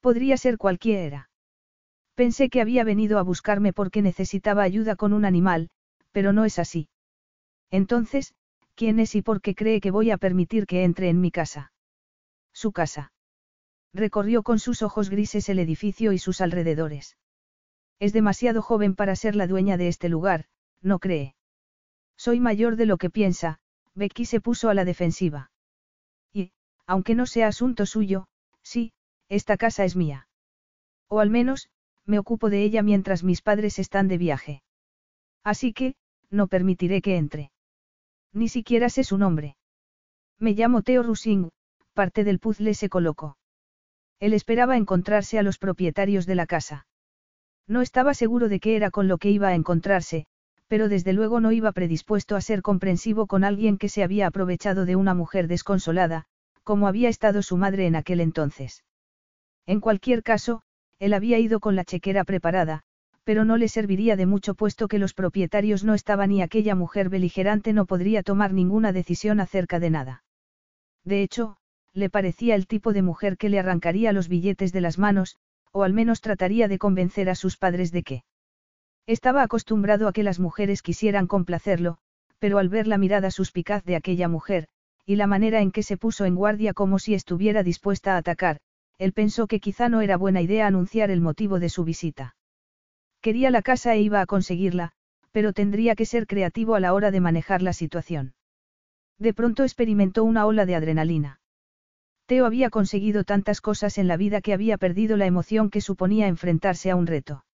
Podría 0.00 0.36
ser 0.38 0.58
cualquiera. 0.58 1.30
Pensé 2.16 2.48
que 2.50 2.60
había 2.60 2.82
venido 2.82 3.20
a 3.20 3.22
buscarme 3.22 3.72
porque 3.72 4.02
necesitaba 4.02 4.64
ayuda 4.64 4.96
con 4.96 5.12
un 5.12 5.24
animal, 5.24 5.70
pero 6.10 6.32
no 6.32 6.44
es 6.44 6.58
así. 6.58 6.88
Entonces, 7.70 8.34
¿quién 8.74 8.98
es 8.98 9.14
y 9.14 9.22
por 9.22 9.40
qué 9.40 9.54
cree 9.54 9.80
que 9.80 9.92
voy 9.92 10.10
a 10.10 10.18
permitir 10.18 10.66
que 10.66 10.82
entre 10.82 11.10
en 11.10 11.20
mi 11.20 11.30
casa? 11.30 11.70
Su 12.52 12.72
casa. 12.72 13.12
Recorrió 13.96 14.42
con 14.42 14.58
sus 14.58 14.82
ojos 14.82 15.08
grises 15.08 15.48
el 15.48 15.58
edificio 15.58 16.12
y 16.12 16.18
sus 16.18 16.42
alrededores. 16.42 17.16
Es 17.98 18.12
demasiado 18.12 18.60
joven 18.60 18.94
para 18.94 19.16
ser 19.16 19.34
la 19.34 19.46
dueña 19.46 19.78
de 19.78 19.88
este 19.88 20.10
lugar, 20.10 20.44
¿no 20.82 20.98
cree? 20.98 21.34
Soy 22.14 22.38
mayor 22.38 22.76
de 22.76 22.84
lo 22.84 22.98
que 22.98 23.08
piensa, 23.08 23.58
Becky 23.94 24.26
se 24.26 24.42
puso 24.42 24.68
a 24.68 24.74
la 24.74 24.84
defensiva. 24.84 25.50
Y, 26.30 26.52
aunque 26.86 27.14
no 27.14 27.24
sea 27.24 27.48
asunto 27.48 27.86
suyo, 27.86 28.28
sí, 28.60 28.92
esta 29.30 29.56
casa 29.56 29.86
es 29.86 29.96
mía. 29.96 30.28
O 31.08 31.20
al 31.20 31.30
menos, 31.30 31.70
me 32.04 32.18
ocupo 32.18 32.50
de 32.50 32.64
ella 32.64 32.82
mientras 32.82 33.24
mis 33.24 33.40
padres 33.40 33.78
están 33.78 34.08
de 34.08 34.18
viaje. 34.18 34.62
Así 35.42 35.72
que, 35.72 35.94
no 36.28 36.48
permitiré 36.48 37.00
que 37.00 37.16
entre. 37.16 37.50
Ni 38.34 38.50
siquiera 38.50 38.90
sé 38.90 39.04
su 39.04 39.16
nombre. 39.16 39.56
Me 40.38 40.52
llamo 40.52 40.82
Theo 40.82 41.02
Rusing, 41.02 41.48
parte 41.94 42.24
del 42.24 42.40
puzzle 42.40 42.74
se 42.74 42.90
colocó. 42.90 43.38
Él 44.20 44.32
esperaba 44.32 44.76
encontrarse 44.76 45.38
a 45.38 45.42
los 45.42 45.58
propietarios 45.58 46.26
de 46.26 46.34
la 46.34 46.46
casa. 46.46 46.86
No 47.68 47.82
estaba 47.82 48.14
seguro 48.14 48.48
de 48.48 48.60
qué 48.60 48.76
era 48.76 48.90
con 48.90 49.08
lo 49.08 49.18
que 49.18 49.30
iba 49.30 49.48
a 49.48 49.54
encontrarse, 49.54 50.26
pero 50.68 50.88
desde 50.88 51.12
luego 51.12 51.40
no 51.40 51.52
iba 51.52 51.72
predispuesto 51.72 52.36
a 52.36 52.40
ser 52.40 52.62
comprensivo 52.62 53.26
con 53.26 53.44
alguien 53.44 53.78
que 53.78 53.88
se 53.88 54.02
había 54.02 54.26
aprovechado 54.26 54.84
de 54.84 54.96
una 54.96 55.14
mujer 55.14 55.48
desconsolada, 55.48 56.24
como 56.62 56.88
había 56.88 57.08
estado 57.08 57.42
su 57.42 57.56
madre 57.56 57.86
en 57.86 57.96
aquel 57.96 58.20
entonces. 58.20 58.84
En 59.66 59.80
cualquier 59.80 60.22
caso, 60.22 60.62
él 60.98 61.12
había 61.12 61.38
ido 61.38 61.60
con 61.60 61.76
la 61.76 61.84
chequera 61.84 62.24
preparada, 62.24 62.82
pero 63.24 63.44
no 63.44 63.56
le 63.56 63.68
serviría 63.68 64.16
de 64.16 64.26
mucho 64.26 64.54
puesto 64.54 64.88
que 64.88 64.98
los 64.98 65.12
propietarios 65.12 65.84
no 65.84 65.94
estaban 65.94 66.30
y 66.32 66.42
aquella 66.42 66.74
mujer 66.74 67.08
beligerante 67.08 67.72
no 67.72 67.84
podría 67.84 68.22
tomar 68.22 68.52
ninguna 68.52 68.92
decisión 68.92 69.40
acerca 69.40 69.80
de 69.80 69.90
nada. 69.90 70.24
De 71.04 71.22
hecho, 71.22 71.58
le 71.96 72.10
parecía 72.10 72.54
el 72.54 72.66
tipo 72.66 72.92
de 72.92 73.00
mujer 73.00 73.38
que 73.38 73.48
le 73.48 73.58
arrancaría 73.58 74.12
los 74.12 74.28
billetes 74.28 74.70
de 74.70 74.82
las 74.82 74.98
manos, 74.98 75.36
o 75.72 75.82
al 75.82 75.94
menos 75.94 76.20
trataría 76.20 76.68
de 76.68 76.78
convencer 76.78 77.30
a 77.30 77.34
sus 77.34 77.56
padres 77.56 77.90
de 77.90 78.02
que. 78.02 78.24
Estaba 79.06 79.42
acostumbrado 79.42 80.06
a 80.06 80.12
que 80.12 80.22
las 80.22 80.38
mujeres 80.38 80.82
quisieran 80.82 81.26
complacerlo, 81.26 81.96
pero 82.38 82.58
al 82.58 82.68
ver 82.68 82.86
la 82.86 82.98
mirada 82.98 83.30
suspicaz 83.30 83.82
de 83.84 83.96
aquella 83.96 84.28
mujer, 84.28 84.68
y 85.06 85.16
la 85.16 85.26
manera 85.26 85.62
en 85.62 85.72
que 85.72 85.82
se 85.82 85.96
puso 85.96 86.26
en 86.26 86.34
guardia 86.34 86.74
como 86.74 86.98
si 86.98 87.14
estuviera 87.14 87.62
dispuesta 87.62 88.14
a 88.14 88.18
atacar, 88.18 88.58
él 88.98 89.12
pensó 89.12 89.46
que 89.46 89.60
quizá 89.60 89.88
no 89.88 90.02
era 90.02 90.18
buena 90.18 90.42
idea 90.42 90.66
anunciar 90.66 91.10
el 91.10 91.22
motivo 91.22 91.60
de 91.60 91.70
su 91.70 91.84
visita. 91.84 92.36
Quería 93.22 93.50
la 93.50 93.62
casa 93.62 93.94
e 93.94 94.00
iba 94.02 94.20
a 94.20 94.26
conseguirla, 94.26 94.92
pero 95.32 95.54
tendría 95.54 95.94
que 95.94 96.04
ser 96.04 96.26
creativo 96.26 96.74
a 96.74 96.80
la 96.80 96.92
hora 96.92 97.10
de 97.10 97.20
manejar 97.20 97.62
la 97.62 97.72
situación. 97.72 98.34
De 99.18 99.32
pronto 99.32 99.62
experimentó 99.62 100.24
una 100.24 100.44
ola 100.44 100.66
de 100.66 100.74
adrenalina. 100.74 101.40
Teo 102.26 102.44
había 102.44 102.70
conseguido 102.70 103.22
tantas 103.22 103.60
cosas 103.60 103.98
en 103.98 104.08
la 104.08 104.16
vida 104.16 104.40
que 104.40 104.52
había 104.52 104.78
perdido 104.78 105.16
la 105.16 105.26
emoción 105.26 105.70
que 105.70 105.80
suponía 105.80 106.26
enfrentarse 106.26 106.90
a 106.90 106.96
un 106.96 107.06
reto. 107.06 107.44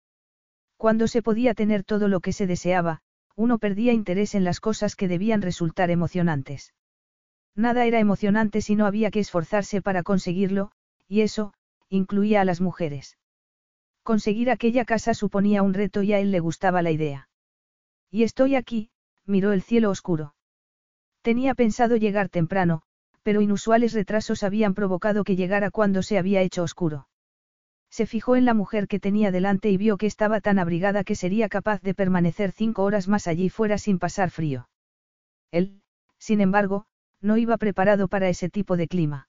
Cuando 0.78 1.06
se 1.08 1.22
podía 1.22 1.54
tener 1.54 1.84
todo 1.84 2.08
lo 2.08 2.20
que 2.20 2.32
se 2.32 2.46
deseaba, 2.46 3.02
uno 3.36 3.58
perdía 3.58 3.92
interés 3.92 4.34
en 4.34 4.44
las 4.44 4.60
cosas 4.60 4.96
que 4.96 5.08
debían 5.08 5.42
resultar 5.42 5.90
emocionantes. 5.90 6.74
Nada 7.54 7.84
era 7.84 8.00
emocionante 8.00 8.62
si 8.62 8.74
no 8.74 8.86
había 8.86 9.10
que 9.10 9.20
esforzarse 9.20 9.82
para 9.82 10.02
conseguirlo, 10.02 10.72
y 11.06 11.20
eso, 11.20 11.52
incluía 11.90 12.40
a 12.40 12.44
las 12.46 12.62
mujeres. 12.62 13.18
Conseguir 14.02 14.50
aquella 14.50 14.84
casa 14.86 15.12
suponía 15.12 15.62
un 15.62 15.74
reto 15.74 16.02
y 16.02 16.14
a 16.14 16.18
él 16.18 16.32
le 16.32 16.40
gustaba 16.40 16.80
la 16.80 16.90
idea. 16.90 17.28
Y 18.10 18.22
estoy 18.22 18.56
aquí, 18.56 18.90
miró 19.26 19.52
el 19.52 19.62
cielo 19.62 19.90
oscuro. 19.90 20.34
Tenía 21.20 21.54
pensado 21.54 21.96
llegar 21.96 22.28
temprano, 22.30 22.82
pero 23.22 23.40
inusuales 23.40 23.92
retrasos 23.92 24.42
habían 24.42 24.74
provocado 24.74 25.24
que 25.24 25.36
llegara 25.36 25.70
cuando 25.70 26.02
se 26.02 26.18
había 26.18 26.42
hecho 26.42 26.62
oscuro. 26.62 27.08
Se 27.90 28.06
fijó 28.06 28.36
en 28.36 28.44
la 28.44 28.54
mujer 28.54 28.88
que 28.88 28.98
tenía 28.98 29.30
delante 29.30 29.70
y 29.70 29.76
vio 29.76 29.98
que 29.98 30.06
estaba 30.06 30.40
tan 30.40 30.58
abrigada 30.58 31.04
que 31.04 31.14
sería 31.14 31.48
capaz 31.48 31.82
de 31.82 31.94
permanecer 31.94 32.52
cinco 32.52 32.84
horas 32.84 33.06
más 33.06 33.26
allí 33.26 33.50
fuera 33.50 33.76
sin 33.76 33.98
pasar 33.98 34.30
frío. 34.30 34.68
Él, 35.50 35.82
sin 36.18 36.40
embargo, 36.40 36.86
no 37.20 37.36
iba 37.36 37.56
preparado 37.58 38.08
para 38.08 38.28
ese 38.28 38.48
tipo 38.48 38.76
de 38.76 38.88
clima. 38.88 39.28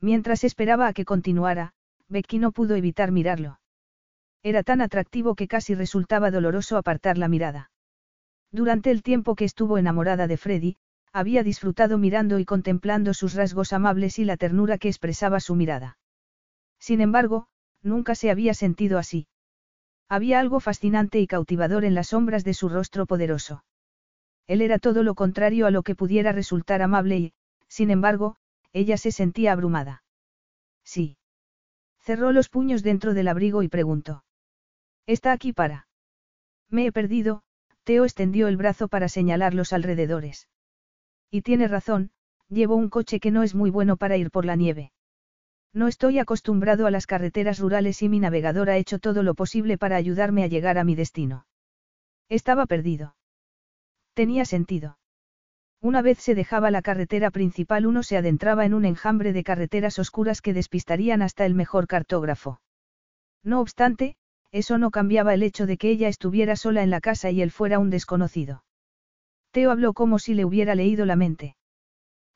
Mientras 0.00 0.44
esperaba 0.44 0.86
a 0.86 0.92
que 0.92 1.04
continuara, 1.04 1.72
Becky 2.08 2.38
no 2.38 2.52
pudo 2.52 2.76
evitar 2.76 3.10
mirarlo. 3.10 3.60
Era 4.42 4.62
tan 4.62 4.80
atractivo 4.80 5.34
que 5.34 5.48
casi 5.48 5.74
resultaba 5.74 6.30
doloroso 6.30 6.76
apartar 6.76 7.18
la 7.18 7.28
mirada. 7.28 7.70
Durante 8.50 8.90
el 8.90 9.02
tiempo 9.02 9.34
que 9.34 9.44
estuvo 9.44 9.78
enamorada 9.78 10.26
de 10.26 10.36
Freddy, 10.36 10.76
había 11.12 11.42
disfrutado 11.42 11.98
mirando 11.98 12.38
y 12.38 12.44
contemplando 12.44 13.14
sus 13.14 13.34
rasgos 13.34 13.72
amables 13.72 14.18
y 14.18 14.24
la 14.24 14.36
ternura 14.36 14.78
que 14.78 14.88
expresaba 14.88 15.40
su 15.40 15.54
mirada. 15.54 15.98
Sin 16.78 17.00
embargo, 17.00 17.46
nunca 17.82 18.14
se 18.14 18.30
había 18.30 18.54
sentido 18.54 18.98
así. 18.98 19.26
Había 20.08 20.40
algo 20.40 20.60
fascinante 20.60 21.20
y 21.20 21.26
cautivador 21.26 21.84
en 21.84 21.94
las 21.94 22.08
sombras 22.08 22.44
de 22.44 22.54
su 22.54 22.68
rostro 22.68 23.06
poderoso. 23.06 23.64
Él 24.46 24.60
era 24.60 24.78
todo 24.78 25.02
lo 25.02 25.14
contrario 25.14 25.66
a 25.66 25.70
lo 25.70 25.82
que 25.82 25.94
pudiera 25.94 26.32
resultar 26.32 26.82
amable 26.82 27.18
y, 27.18 27.32
sin 27.68 27.90
embargo, 27.90 28.36
ella 28.72 28.96
se 28.96 29.12
sentía 29.12 29.52
abrumada. 29.52 30.02
Sí. 30.84 31.16
Cerró 32.00 32.32
los 32.32 32.48
puños 32.48 32.82
dentro 32.82 33.14
del 33.14 33.28
abrigo 33.28 33.62
y 33.62 33.68
preguntó. 33.68 34.24
¿Está 35.06 35.32
aquí 35.32 35.52
para? 35.52 35.86
Me 36.68 36.86
he 36.86 36.92
perdido, 36.92 37.42
Teo 37.84 38.04
extendió 38.04 38.48
el 38.48 38.56
brazo 38.56 38.88
para 38.88 39.08
señalar 39.08 39.54
los 39.54 39.72
alrededores. 39.72 40.48
Y 41.34 41.40
tiene 41.40 41.66
razón, 41.66 42.10
llevo 42.50 42.76
un 42.76 42.90
coche 42.90 43.18
que 43.18 43.30
no 43.30 43.42
es 43.42 43.54
muy 43.54 43.70
bueno 43.70 43.96
para 43.96 44.18
ir 44.18 44.30
por 44.30 44.44
la 44.44 44.54
nieve. 44.54 44.92
No 45.72 45.88
estoy 45.88 46.18
acostumbrado 46.18 46.86
a 46.86 46.90
las 46.90 47.06
carreteras 47.06 47.58
rurales 47.58 48.02
y 48.02 48.10
mi 48.10 48.20
navegador 48.20 48.68
ha 48.68 48.76
hecho 48.76 48.98
todo 48.98 49.22
lo 49.22 49.34
posible 49.34 49.78
para 49.78 49.96
ayudarme 49.96 50.44
a 50.44 50.46
llegar 50.48 50.76
a 50.76 50.84
mi 50.84 50.94
destino. 50.94 51.46
Estaba 52.28 52.66
perdido. 52.66 53.16
Tenía 54.12 54.44
sentido. 54.44 54.98
Una 55.80 56.02
vez 56.02 56.18
se 56.18 56.34
dejaba 56.34 56.70
la 56.70 56.82
carretera 56.82 57.30
principal 57.30 57.86
uno 57.86 58.02
se 58.02 58.18
adentraba 58.18 58.66
en 58.66 58.74
un 58.74 58.84
enjambre 58.84 59.32
de 59.32 59.42
carreteras 59.42 59.98
oscuras 59.98 60.42
que 60.42 60.52
despistarían 60.52 61.22
hasta 61.22 61.46
el 61.46 61.54
mejor 61.54 61.86
cartógrafo. 61.86 62.60
No 63.42 63.62
obstante, 63.62 64.16
eso 64.50 64.76
no 64.76 64.90
cambiaba 64.90 65.32
el 65.32 65.42
hecho 65.42 65.64
de 65.64 65.78
que 65.78 65.88
ella 65.88 66.08
estuviera 66.08 66.56
sola 66.56 66.82
en 66.82 66.90
la 66.90 67.00
casa 67.00 67.30
y 67.30 67.40
él 67.40 67.50
fuera 67.50 67.78
un 67.78 67.88
desconocido. 67.88 68.64
Teo 69.52 69.70
habló 69.70 69.92
como 69.92 70.18
si 70.18 70.34
le 70.34 70.44
hubiera 70.44 70.74
leído 70.74 71.06
la 71.06 71.14
mente. 71.14 71.56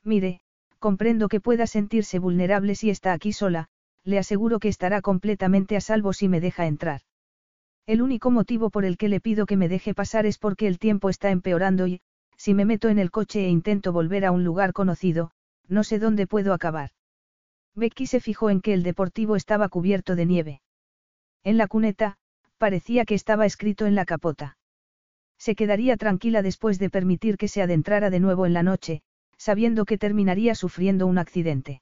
Mire, 0.03 0.39
comprendo 0.79 1.27
que 1.27 1.41
pueda 1.41 1.67
sentirse 1.67 2.19
vulnerable 2.19 2.75
si 2.75 2.89
está 2.89 3.11
aquí 3.11 3.33
sola, 3.33 3.67
le 4.03 4.19
aseguro 4.19 4.59
que 4.59 4.69
estará 4.69 5.01
completamente 5.01 5.75
a 5.75 5.81
salvo 5.81 6.13
si 6.13 6.29
me 6.29 6.39
deja 6.39 6.67
entrar. 6.67 7.01
El 7.87 8.01
único 8.01 8.31
motivo 8.31 8.69
por 8.69 8.85
el 8.85 8.97
que 8.97 9.09
le 9.09 9.19
pido 9.19 9.45
que 9.45 9.57
me 9.57 9.67
deje 9.67 9.93
pasar 9.93 10.25
es 10.25 10.37
porque 10.37 10.67
el 10.67 10.77
tiempo 10.77 11.09
está 11.09 11.31
empeorando 11.31 11.87
y, 11.87 12.01
si 12.37 12.53
me 12.53 12.65
meto 12.65 12.89
en 12.89 12.99
el 12.99 13.11
coche 13.11 13.45
e 13.45 13.49
intento 13.49 13.91
volver 13.91 14.23
a 14.23 14.31
un 14.31 14.43
lugar 14.43 14.71
conocido, 14.71 15.31
no 15.67 15.83
sé 15.83 15.97
dónde 15.97 16.27
puedo 16.27 16.53
acabar. 16.53 16.91
Becky 17.75 18.05
se 18.05 18.19
fijó 18.19 18.49
en 18.49 18.61
que 18.61 18.73
el 18.73 18.83
deportivo 18.83 19.35
estaba 19.35 19.69
cubierto 19.69 20.15
de 20.15 20.25
nieve. 20.25 20.61
En 21.43 21.57
la 21.57 21.67
cuneta, 21.67 22.17
parecía 22.57 23.05
que 23.05 23.15
estaba 23.15 23.45
escrito 23.45 23.85
en 23.85 23.95
la 23.95 24.05
capota. 24.05 24.56
Se 25.37 25.55
quedaría 25.55 25.97
tranquila 25.97 26.41
después 26.41 26.79
de 26.79 26.89
permitir 26.89 27.37
que 27.37 27.47
se 27.47 27.61
adentrara 27.61 28.09
de 28.09 28.19
nuevo 28.19 28.45
en 28.45 28.53
la 28.53 28.63
noche, 28.63 29.01
sabiendo 29.37 29.85
que 29.85 29.97
terminaría 29.97 30.55
sufriendo 30.55 31.07
un 31.07 31.17
accidente. 31.17 31.81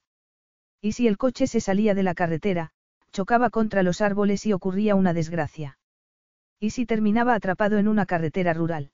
Y 0.82 0.92
si 0.92 1.08
el 1.08 1.18
coche 1.18 1.48
se 1.48 1.62
salía 1.62 1.94
de 1.96 2.04
la 2.04 2.14
carretera, 2.14 2.72
chocaba 3.12 3.50
contra 3.50 3.82
los 3.82 4.02
árboles 4.02 4.46
y 4.46 4.54
ocurría 4.54 4.96
una 4.96 5.14
desgracia. 5.14 5.78
¿Y 6.60 6.72
si 6.72 6.86
terminaba 6.86 7.34
atrapado 7.34 7.78
en 7.78 7.88
una 7.88 8.06
carretera 8.06 8.54
rural? 8.54 8.92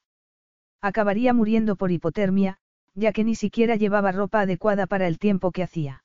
Acabaría 0.80 1.34
muriendo 1.34 1.76
por 1.76 1.92
hipotermia, 1.92 2.60
ya 2.94 3.14
que 3.14 3.24
ni 3.24 3.36
siquiera 3.36 3.76
llevaba 3.76 4.12
ropa 4.12 4.42
adecuada 4.42 4.88
para 4.88 5.08
el 5.08 5.18
tiempo 5.20 5.52
que 5.52 5.64
hacía. 5.64 6.04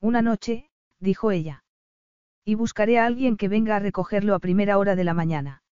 Una 0.00 0.22
noche, 0.22 0.70
dijo 1.00 1.30
ella. 1.30 1.64
Y 2.44 2.54
buscaré 2.54 2.98
a 2.98 3.06
alguien 3.06 3.36
que 3.36 3.48
venga 3.48 3.76
a 3.76 3.80
recogerlo 3.80 4.34
a 4.34 4.38
primera 4.38 4.78
hora 4.78 4.96
de 4.96 5.04
la 5.04 5.14
mañana. 5.14 5.62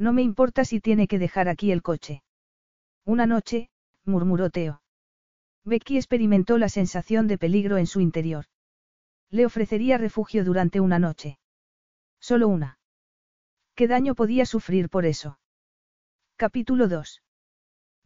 No 0.00 0.14
me 0.14 0.22
importa 0.22 0.64
si 0.64 0.80
tiene 0.80 1.06
que 1.06 1.18
dejar 1.18 1.50
aquí 1.50 1.72
el 1.72 1.82
coche. 1.82 2.22
Una 3.04 3.26
noche, 3.26 3.68
murmuró 4.06 4.48
Teo. 4.48 4.80
Becky 5.62 5.98
experimentó 5.98 6.56
la 6.56 6.70
sensación 6.70 7.26
de 7.26 7.36
peligro 7.36 7.76
en 7.76 7.86
su 7.86 8.00
interior. 8.00 8.46
Le 9.28 9.44
ofrecería 9.44 9.98
refugio 9.98 10.42
durante 10.42 10.80
una 10.80 10.98
noche. 10.98 11.38
Solo 12.18 12.48
una. 12.48 12.78
¿Qué 13.74 13.88
daño 13.88 14.14
podía 14.14 14.46
sufrir 14.46 14.88
por 14.88 15.04
eso? 15.04 15.38
Capítulo 16.36 16.88
2. 16.88 17.22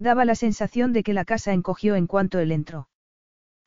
Daba 0.01 0.25
la 0.25 0.35
sensación 0.35 0.93
de 0.93 1.05
que 1.05 1.15
la 1.15 1.25
casa 1.25 1.53
encogió 1.53 1.95
en 1.95 2.09
cuanto 2.09 2.41
él 2.41 2.51
entró. 2.51 2.89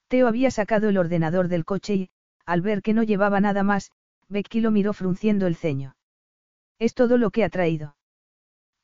Teo 0.10 0.28
había 0.28 0.52
sacado 0.52 0.90
el 0.90 0.98
ordenador 0.98 1.48
del 1.48 1.64
coche 1.64 1.96
y, 1.96 2.10
al 2.46 2.60
ver 2.60 2.82
que 2.82 2.94
no 2.94 3.04
llevaba 3.04 3.40
nada 3.40 3.64
más, 3.64 3.94
Becky 4.28 4.60
lo 4.60 4.72
miró 4.72 4.92
frunciendo 4.92 5.48
el 5.48 5.56
ceño. 5.56 5.96
Es 6.78 6.94
todo 6.94 7.18
lo 7.18 7.32
que 7.32 7.46
ha 7.46 7.50
traído. 7.50 7.97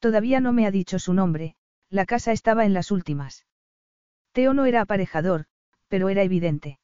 Todavía 0.03 0.41
no 0.41 0.51
me 0.51 0.67
ha 0.67 0.71
dicho 0.71 0.99
su 0.99 1.13
nombre, 1.13 1.55
la 1.89 2.05
casa 2.05 2.33
estaba 2.33 2.65
en 2.65 2.73
las 2.73 2.91
últimas. 2.91 3.45
Teo 4.33 4.53
no 4.53 4.65
era 4.65 4.81
aparejador, 4.81 5.45
pero 5.87 6.09
era 6.09 6.23
evidente. 6.23 6.77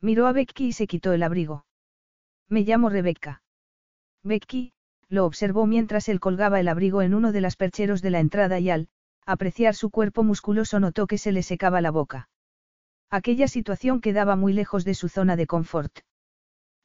Miró 0.00 0.26
a 0.26 0.32
Becky 0.32 0.66
y 0.66 0.72
se 0.72 0.88
quitó 0.88 1.12
el 1.12 1.22
abrigo. 1.22 1.66
Me 2.48 2.62
llamo 2.62 2.88
Rebecca. 2.88 3.44
Becky, 4.24 4.72
lo 5.08 5.24
observó 5.24 5.66
mientras 5.66 6.08
él 6.08 6.18
colgaba 6.18 6.58
el 6.58 6.66
abrigo 6.66 7.00
en 7.02 7.14
uno 7.14 7.30
de 7.30 7.42
las 7.42 7.54
percheros 7.54 8.02
de 8.02 8.10
la 8.10 8.18
entrada 8.18 8.58
y 8.58 8.70
al, 8.70 8.88
apreciar 9.24 9.76
su 9.76 9.90
cuerpo 9.90 10.24
musculoso 10.24 10.80
notó 10.80 11.06
que 11.06 11.18
se 11.18 11.30
le 11.30 11.44
secaba 11.44 11.80
la 11.80 11.92
boca. 11.92 12.28
Aquella 13.08 13.46
situación 13.46 14.00
quedaba 14.00 14.34
muy 14.34 14.52
lejos 14.52 14.84
de 14.84 14.94
su 14.94 15.08
zona 15.08 15.36
de 15.36 15.46
confort. 15.46 16.00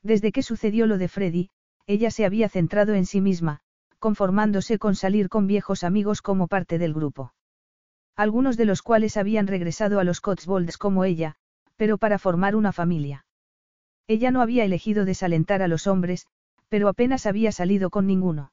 Desde 0.03 0.31
que 0.31 0.43
sucedió 0.43 0.85
lo 0.85 0.99
de 0.99 1.07
Freddy, 1.07 1.49
ella 1.87 2.11
se 2.11 2.25
había 2.25 2.47
centrado 2.47 2.93
en 2.93 3.07
sí 3.07 3.21
misma, 3.21 3.61
conformándose 3.99 4.77
con 4.79 4.95
salir 4.95 5.29
con 5.29 5.47
viejos 5.47 5.83
amigos 5.83 6.21
como 6.21 6.47
parte 6.47 6.77
del 6.77 6.93
grupo 6.93 7.33
algunos 8.17 8.57
de 8.57 8.65
los 8.65 8.81
cuales 8.81 9.15
habían 9.15 9.45
regresado 9.45 9.99
a 9.99 10.03
los 10.03 10.21
Cotswolds 10.21 10.79
como 10.79 11.05
ella, 11.05 11.35
pero 11.75 11.99
para 11.99 12.17
formar 12.17 12.55
una 12.55 12.73
familia. 12.73 13.25
Ella 14.07 14.31
no 14.31 14.41
había 14.41 14.65
elegido 14.65 15.05
desalentar 15.05 15.61
a 15.61 15.67
los 15.67 15.85
hombres, 15.85 16.25
pero 16.67 16.89
apenas 16.89 17.27
había 17.27 17.51
salido 17.51 17.91
con 17.91 18.07
ninguno. 18.07 18.51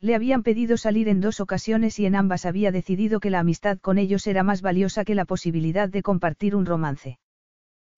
Le 0.00 0.16
habían 0.16 0.42
pedido 0.42 0.76
salir 0.76 1.08
en 1.08 1.20
dos 1.20 1.38
ocasiones 1.38 2.00
y 2.00 2.06
en 2.06 2.16
ambas 2.16 2.44
había 2.44 2.72
decidido 2.72 3.20
que 3.20 3.30
la 3.30 3.38
amistad 3.38 3.78
con 3.78 3.98
ellos 3.98 4.26
era 4.26 4.42
más 4.42 4.62
valiosa 4.62 5.04
que 5.04 5.14
la 5.14 5.26
posibilidad 5.26 5.88
de 5.88 6.02
compartir 6.02 6.56
un 6.56 6.66
romance. 6.66 7.20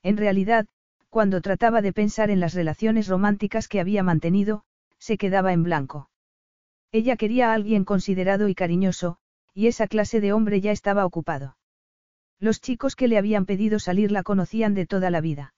En 0.03 0.19
realidad, 0.19 0.67
cuando 1.09 1.41
trataba 1.41 1.81
de 1.81 1.95
pensar 1.95 2.29
en 2.29 2.41
las 2.41 2.53
relaciones 2.53 3.09
románticas 3.09 3.69
que 3.69 3.81
había 3.81 4.03
mantenido, 4.03 4.65
se 4.99 5.17
quedaba 5.17 5.55
en 5.55 5.63
blanco. 5.63 6.11
Ella 6.95 7.17
quería 7.17 7.51
a 7.51 7.55
alguien 7.55 7.85
considerado 7.85 8.47
y 8.49 8.55
cariñoso, 8.55 9.17
y 9.53 9.67
esa 9.67 9.89
clase 9.89 10.21
de 10.21 10.33
hombre 10.33 10.61
ya 10.61 10.71
estaba 10.71 11.05
ocupado. 11.05 11.57
Los 12.39 12.61
chicos 12.61 12.95
que 12.95 13.09
le 13.09 13.19
habían 13.19 13.47
pedido 13.47 13.81
salir 13.81 14.13
la 14.13 14.23
conocían 14.23 14.75
de 14.75 14.87
toda 14.87 15.11
la 15.11 15.21
vida. 15.21 15.55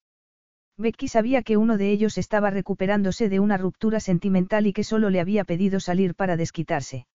Becky 0.78 1.08
sabía 1.08 1.42
que 1.42 1.58
uno 1.58 1.76
de 1.76 1.90
ellos 1.90 2.16
estaba 2.16 2.48
recuperándose 2.48 3.28
de 3.28 3.38
una 3.38 3.58
ruptura 3.58 4.00
sentimental 4.00 4.66
y 4.66 4.72
que 4.72 4.82
solo 4.82 5.10
le 5.10 5.20
había 5.20 5.44
pedido 5.44 5.78
salir 5.78 6.14
para 6.14 6.38
desquitarse. 6.38 7.06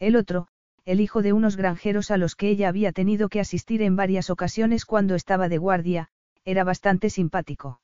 El 0.00 0.16
otro, 0.16 0.48
el 0.84 1.00
hijo 1.00 1.22
de 1.22 1.32
unos 1.32 1.54
granjeros 1.56 2.10
a 2.10 2.16
los 2.16 2.34
que 2.34 2.48
ella 2.48 2.68
había 2.68 2.90
tenido 2.90 3.28
que 3.28 3.38
asistir 3.38 3.80
en 3.80 3.94
varias 3.94 4.28
ocasiones 4.28 4.84
cuando 4.84 5.14
estaba 5.14 5.48
de 5.48 5.58
guardia, 5.58 6.08
era 6.44 6.64
bastante 6.64 7.10
simpático. 7.10 7.80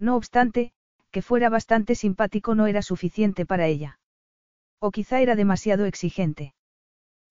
No 0.00 0.16
obstante, 0.16 0.72
que 1.12 1.22
fuera 1.22 1.50
bastante 1.50 1.94
simpático 1.94 2.56
no 2.56 2.66
era 2.66 2.82
suficiente 2.82 3.46
para 3.46 3.68
ella. 3.68 4.00
O 4.84 4.90
quizá 4.90 5.20
era 5.20 5.36
demasiado 5.36 5.84
exigente. 5.86 6.54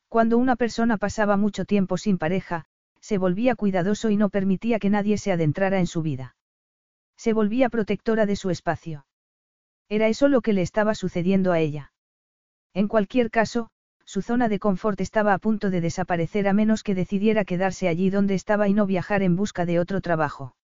Cuando 0.08 0.38
una 0.38 0.56
persona 0.56 0.96
pasaba 0.98 1.36
mucho 1.36 1.66
tiempo 1.66 1.98
sin 1.98 2.18
pareja, 2.18 2.64
se 3.02 3.18
volvía 3.18 3.56
cuidadoso 3.56 4.10
y 4.10 4.16
no 4.16 4.30
permitía 4.30 4.80
que 4.80 4.90
nadie 4.90 5.18
se 5.18 5.34
adentrara 5.34 5.80
en 5.80 5.88
su 5.88 6.02
vida. 6.02 6.38
Se 7.18 7.34
volvía 7.34 7.70
protectora 7.70 8.26
de 8.26 8.38
su 8.38 8.52
espacio. 8.52 9.06
Era 9.90 10.08
eso 10.08 10.30
lo 10.30 10.40
que 10.40 10.54
le 10.54 10.62
estaba 10.62 10.96
sucediendo 10.96 11.52
a 11.52 11.60
ella. 11.60 11.92
En 12.74 12.88
cualquier 12.88 13.30
caso, 13.30 13.70
su 14.06 14.22
zona 14.22 14.48
de 14.48 14.60
confort 14.60 15.02
estaba 15.02 15.34
a 15.34 15.38
punto 15.38 15.70
de 15.70 15.82
desaparecer 15.82 16.48
a 16.48 16.54
menos 16.54 16.84
que 16.84 16.96
decidiera 16.96 17.44
quedarse 17.44 17.90
allí 17.90 18.10
donde 18.10 18.36
estaba 18.36 18.70
y 18.70 18.74
no 18.74 18.86
viajar 18.86 19.24
en 19.24 19.36
busca 19.36 19.66
de 19.66 19.80
otro 19.80 20.00
trabajo. 20.00 20.56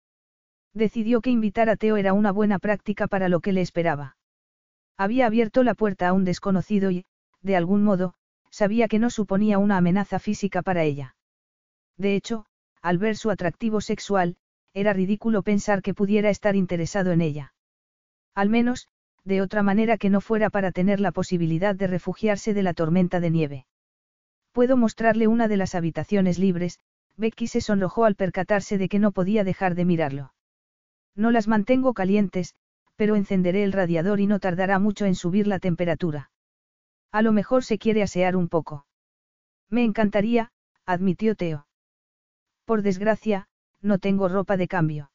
Decidió 0.73 1.19
que 1.19 1.31
invitar 1.31 1.69
a 1.69 1.75
Teo 1.75 1.97
era 1.97 2.13
una 2.13 2.31
buena 2.31 2.59
práctica 2.59 3.07
para 3.07 3.27
lo 3.27 3.41
que 3.41 3.51
le 3.51 3.61
esperaba. 3.61 4.16
Había 4.97 5.27
abierto 5.27 5.63
la 5.63 5.75
puerta 5.75 6.07
a 6.07 6.13
un 6.13 6.25
desconocido 6.25 6.89
y, 6.91 7.05
de 7.41 7.55
algún 7.55 7.83
modo, 7.83 8.15
sabía 8.49 8.87
que 8.87 8.99
no 8.99 9.09
suponía 9.09 9.59
una 9.59 9.77
amenaza 9.77 10.19
física 10.19 10.61
para 10.63 10.83
ella. 10.83 11.15
De 11.97 12.15
hecho, 12.15 12.45
al 12.81 12.97
ver 12.97 13.15
su 13.15 13.29
atractivo 13.29 13.81
sexual, 13.81 14.37
era 14.73 14.93
ridículo 14.93 15.43
pensar 15.43 15.81
que 15.81 15.93
pudiera 15.93 16.29
estar 16.29 16.55
interesado 16.55 17.11
en 17.11 17.21
ella. 17.21 17.53
Al 18.33 18.49
menos, 18.49 18.87
de 19.23 19.41
otra 19.41 19.61
manera 19.61 19.97
que 19.97 20.09
no 20.09 20.21
fuera 20.21 20.49
para 20.49 20.71
tener 20.71 20.99
la 20.99 21.11
posibilidad 21.11 21.75
de 21.75 21.87
refugiarse 21.87 22.53
de 22.53 22.63
la 22.63 22.73
tormenta 22.73 23.19
de 23.19 23.29
nieve. 23.29 23.65
Puedo 24.51 24.77
mostrarle 24.77 25.27
una 25.27 25.47
de 25.47 25.57
las 25.57 25.75
habitaciones 25.75 26.39
libres, 26.39 26.79
Becky 27.17 27.47
se 27.47 27.61
sonrojó 27.61 28.05
al 28.05 28.15
percatarse 28.15 28.77
de 28.77 28.89
que 28.89 28.99
no 28.99 29.11
podía 29.11 29.43
dejar 29.43 29.75
de 29.75 29.85
mirarlo. 29.85 30.33
No 31.15 31.31
las 31.31 31.47
mantengo 31.47 31.93
calientes, 31.93 32.55
pero 32.97 33.15
encenderé 33.15 33.63
el 33.63 33.71
radiador 33.71 34.19
y 34.19 34.27
no 34.27 34.39
tardará 34.39 34.79
mucho 34.79 35.05
en 35.05 35.15
subir 35.15 35.47
la 35.47 35.59
temperatura. 35.59 36.31
A 37.11 37.21
lo 37.21 37.31
mejor 37.31 37.63
se 37.63 37.77
quiere 37.77 38.03
asear 38.03 38.35
un 38.35 38.49
poco. 38.49 38.85
Me 39.69 39.83
encantaría, 39.83 40.51
admitió 40.85 41.35
Teo. 41.35 41.67
Por 42.65 42.81
desgracia, 42.81 43.47
no 43.81 43.99
tengo 43.99 44.27
ropa 44.27 44.57
de 44.57 44.67
cambio. 44.67 45.11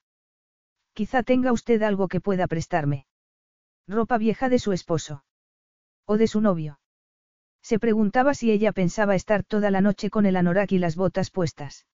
Quizá 0.95 1.23
tenga 1.23 1.53
usted 1.53 1.83
algo 1.83 2.09
que 2.09 2.21
pueda 2.21 2.47
prestarme. 2.47 3.07
Ropa 3.88 4.16
vieja 4.16 4.49
de 4.49 4.59
su 4.59 4.73
esposo. 4.73 5.25
O 6.07 6.16
de 6.16 6.29
su 6.29 6.40
novio. 6.40 6.79
Se 7.62 7.79
preguntaba 7.79 8.35
si 8.35 8.51
ella 8.51 8.73
pensaba 8.73 9.14
estar 9.14 9.42
toda 9.42 9.71
la 9.71 9.81
noche 9.81 10.09
con 10.09 10.27
el 10.27 10.37
anorak 10.37 10.73
y 10.73 10.79
las 10.79 10.97
botas 10.97 11.31
puestas. 11.31 11.87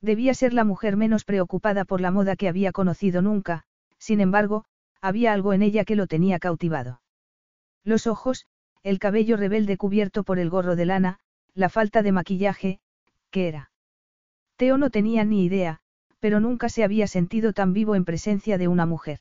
Debía 0.00 0.34
ser 0.34 0.52
la 0.52 0.64
mujer 0.64 0.96
menos 0.96 1.24
preocupada 1.24 1.84
por 1.84 2.00
la 2.00 2.10
moda 2.10 2.36
que 2.36 2.48
había 2.48 2.72
conocido 2.72 3.22
nunca, 3.22 3.64
sin 3.98 4.20
embargo, 4.20 4.64
había 5.04 5.34
algo 5.34 5.52
en 5.52 5.60
ella 5.60 5.84
que 5.84 5.96
lo 5.96 6.06
tenía 6.06 6.38
cautivado. 6.38 7.02
Los 7.84 8.06
ojos, 8.06 8.46
el 8.82 8.98
cabello 8.98 9.36
rebelde 9.36 9.76
cubierto 9.76 10.24
por 10.24 10.38
el 10.38 10.48
gorro 10.48 10.76
de 10.76 10.86
lana, 10.86 11.18
la 11.52 11.68
falta 11.68 12.02
de 12.02 12.10
maquillaje, 12.10 12.80
¿qué 13.30 13.48
era? 13.48 13.70
Teo 14.56 14.78
no 14.78 14.88
tenía 14.88 15.22
ni 15.26 15.44
idea, 15.44 15.80
pero 16.20 16.40
nunca 16.40 16.70
se 16.70 16.84
había 16.84 17.06
sentido 17.06 17.52
tan 17.52 17.74
vivo 17.74 17.96
en 17.96 18.06
presencia 18.06 18.56
de 18.56 18.66
una 18.66 18.86
mujer. 18.86 19.18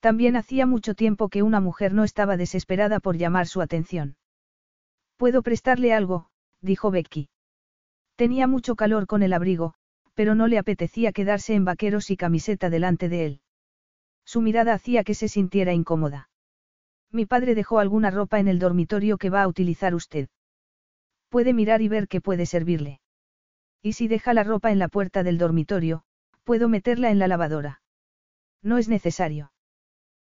También 0.00 0.34
hacía 0.34 0.64
mucho 0.64 0.94
tiempo 0.94 1.28
que 1.28 1.42
una 1.42 1.60
mujer 1.60 1.92
no 1.92 2.02
estaba 2.02 2.38
desesperada 2.38 2.98
por 2.98 3.18
llamar 3.18 3.48
su 3.48 3.60
atención. 3.60 4.16
¿Puedo 5.18 5.42
prestarle 5.42 5.92
algo? 5.92 6.30
dijo 6.62 6.90
Becky. 6.90 7.28
Tenía 8.14 8.46
mucho 8.46 8.76
calor 8.76 9.06
con 9.06 9.22
el 9.22 9.34
abrigo, 9.34 9.74
pero 10.14 10.34
no 10.34 10.46
le 10.46 10.56
apetecía 10.56 11.12
quedarse 11.12 11.54
en 11.54 11.66
vaqueros 11.66 12.10
y 12.10 12.16
camiseta 12.16 12.70
delante 12.70 13.10
de 13.10 13.26
él. 13.26 13.40
Su 14.26 14.42
mirada 14.42 14.74
hacía 14.74 15.04
que 15.04 15.14
se 15.14 15.28
sintiera 15.28 15.72
incómoda. 15.72 16.28
Mi 17.12 17.26
padre 17.26 17.54
dejó 17.54 17.78
alguna 17.78 18.10
ropa 18.10 18.40
en 18.40 18.48
el 18.48 18.58
dormitorio 18.58 19.18
que 19.18 19.30
va 19.30 19.42
a 19.42 19.48
utilizar 19.48 19.94
usted. 19.94 20.28
Puede 21.28 21.54
mirar 21.54 21.80
y 21.80 21.88
ver 21.88 22.08
qué 22.08 22.20
puede 22.20 22.44
servirle. 22.44 23.00
Y 23.82 23.92
si 23.92 24.08
deja 24.08 24.34
la 24.34 24.42
ropa 24.42 24.72
en 24.72 24.80
la 24.80 24.88
puerta 24.88 25.22
del 25.22 25.38
dormitorio, 25.38 26.02
puedo 26.42 26.68
meterla 26.68 27.10
en 27.10 27.20
la 27.20 27.28
lavadora. 27.28 27.82
No 28.62 28.78
es 28.78 28.88
necesario. 28.88 29.52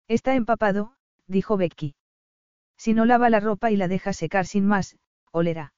Está 0.08 0.34
empapado, 0.36 0.96
dijo 1.28 1.58
Becky. 1.58 1.96
Si 2.78 2.94
no 2.94 3.04
lava 3.04 3.30
la 3.30 3.42
ropa 3.42 3.70
y 3.70 3.76
la 3.76 3.90
deja 3.90 4.14
secar 4.14 4.46
sin 4.46 4.66
más, 4.66 4.98
olerá. 5.32 5.74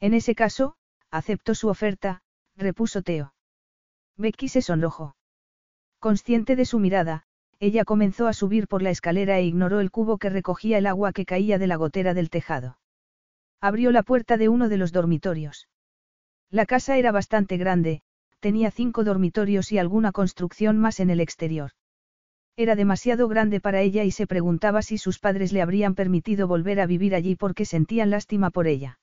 En 0.00 0.14
ese 0.14 0.34
caso, 0.34 0.76
acepto 1.10 1.54
su 1.54 1.68
oferta, 1.68 2.22
repuso 2.56 3.02
Teo. 3.02 3.34
Becky 4.16 4.48
se 4.48 4.62
sonrojó. 4.62 5.16
Consciente 5.98 6.56
de 6.56 6.64
su 6.64 6.78
mirada, 6.78 7.26
ella 7.64 7.86
comenzó 7.86 8.28
a 8.28 8.34
subir 8.34 8.68
por 8.68 8.82
la 8.82 8.90
escalera 8.90 9.38
e 9.38 9.44
ignoró 9.46 9.80
el 9.80 9.90
cubo 9.90 10.18
que 10.18 10.28
recogía 10.28 10.76
el 10.76 10.84
agua 10.84 11.14
que 11.14 11.24
caía 11.24 11.56
de 11.58 11.66
la 11.66 11.76
gotera 11.76 12.12
del 12.12 12.28
tejado. 12.28 12.76
Abrió 13.58 13.90
la 13.90 14.02
puerta 14.02 14.36
de 14.36 14.50
uno 14.50 14.68
de 14.68 14.76
los 14.76 14.92
dormitorios. 14.92 15.66
La 16.50 16.66
casa 16.66 16.98
era 16.98 17.10
bastante 17.10 17.56
grande, 17.56 18.02
tenía 18.40 18.70
cinco 18.70 19.02
dormitorios 19.02 19.72
y 19.72 19.78
alguna 19.78 20.12
construcción 20.12 20.76
más 20.76 21.00
en 21.00 21.08
el 21.08 21.20
exterior. 21.20 21.70
Era 22.54 22.76
demasiado 22.76 23.28
grande 23.28 23.60
para 23.60 23.80
ella 23.80 24.04
y 24.04 24.10
se 24.10 24.26
preguntaba 24.26 24.82
si 24.82 24.98
sus 24.98 25.18
padres 25.18 25.50
le 25.50 25.62
habrían 25.62 25.94
permitido 25.94 26.46
volver 26.46 26.80
a 26.80 26.86
vivir 26.86 27.14
allí 27.14 27.34
porque 27.34 27.64
sentían 27.64 28.10
lástima 28.10 28.50
por 28.50 28.66
ella. 28.66 28.98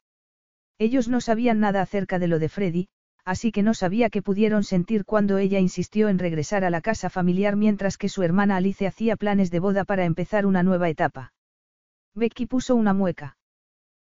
Ellos 0.77 1.07
no 1.07 1.19
sabían 1.19 1.59
nada 1.59 1.81
acerca 1.81 2.19
de 2.19 2.27
lo 2.27 2.37
de 2.37 2.47
Freddy, 2.47 2.89
así 3.25 3.51
que 3.51 3.63
no 3.63 3.73
sabía 3.73 4.09
qué 4.09 4.21
pudieron 4.21 4.63
sentir 4.63 5.05
cuando 5.05 5.37
ella 5.37 5.59
insistió 5.59 6.09
en 6.09 6.19
regresar 6.19 6.63
a 6.63 6.69
la 6.69 6.81
casa 6.81 7.09
familiar 7.09 7.55
mientras 7.55 7.97
que 7.97 8.09
su 8.09 8.23
hermana 8.23 8.57
Alice 8.57 8.85
hacía 8.85 9.15
planes 9.15 9.51
de 9.51 9.59
boda 9.59 9.85
para 9.85 10.05
empezar 10.05 10.45
una 10.45 10.63
nueva 10.63 10.89
etapa. 10.89 11.33
Becky 12.13 12.45
puso 12.45 12.75
una 12.75 12.93
mueca. 12.93 13.37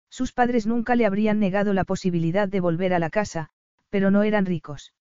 Sus 0.10 0.32
padres 0.32 0.68
nunca 0.68 0.96
le 0.96 1.06
habrían 1.08 1.40
negado 1.40 1.74
la 1.74 1.86
posibilidad 1.86 2.48
de 2.48 2.60
volver 2.60 2.94
a 2.94 3.00
la 3.00 3.10
casa, 3.10 3.50
pero 3.90 4.12
no 4.12 4.22
eran 4.22 4.46
ricos. 4.46 4.94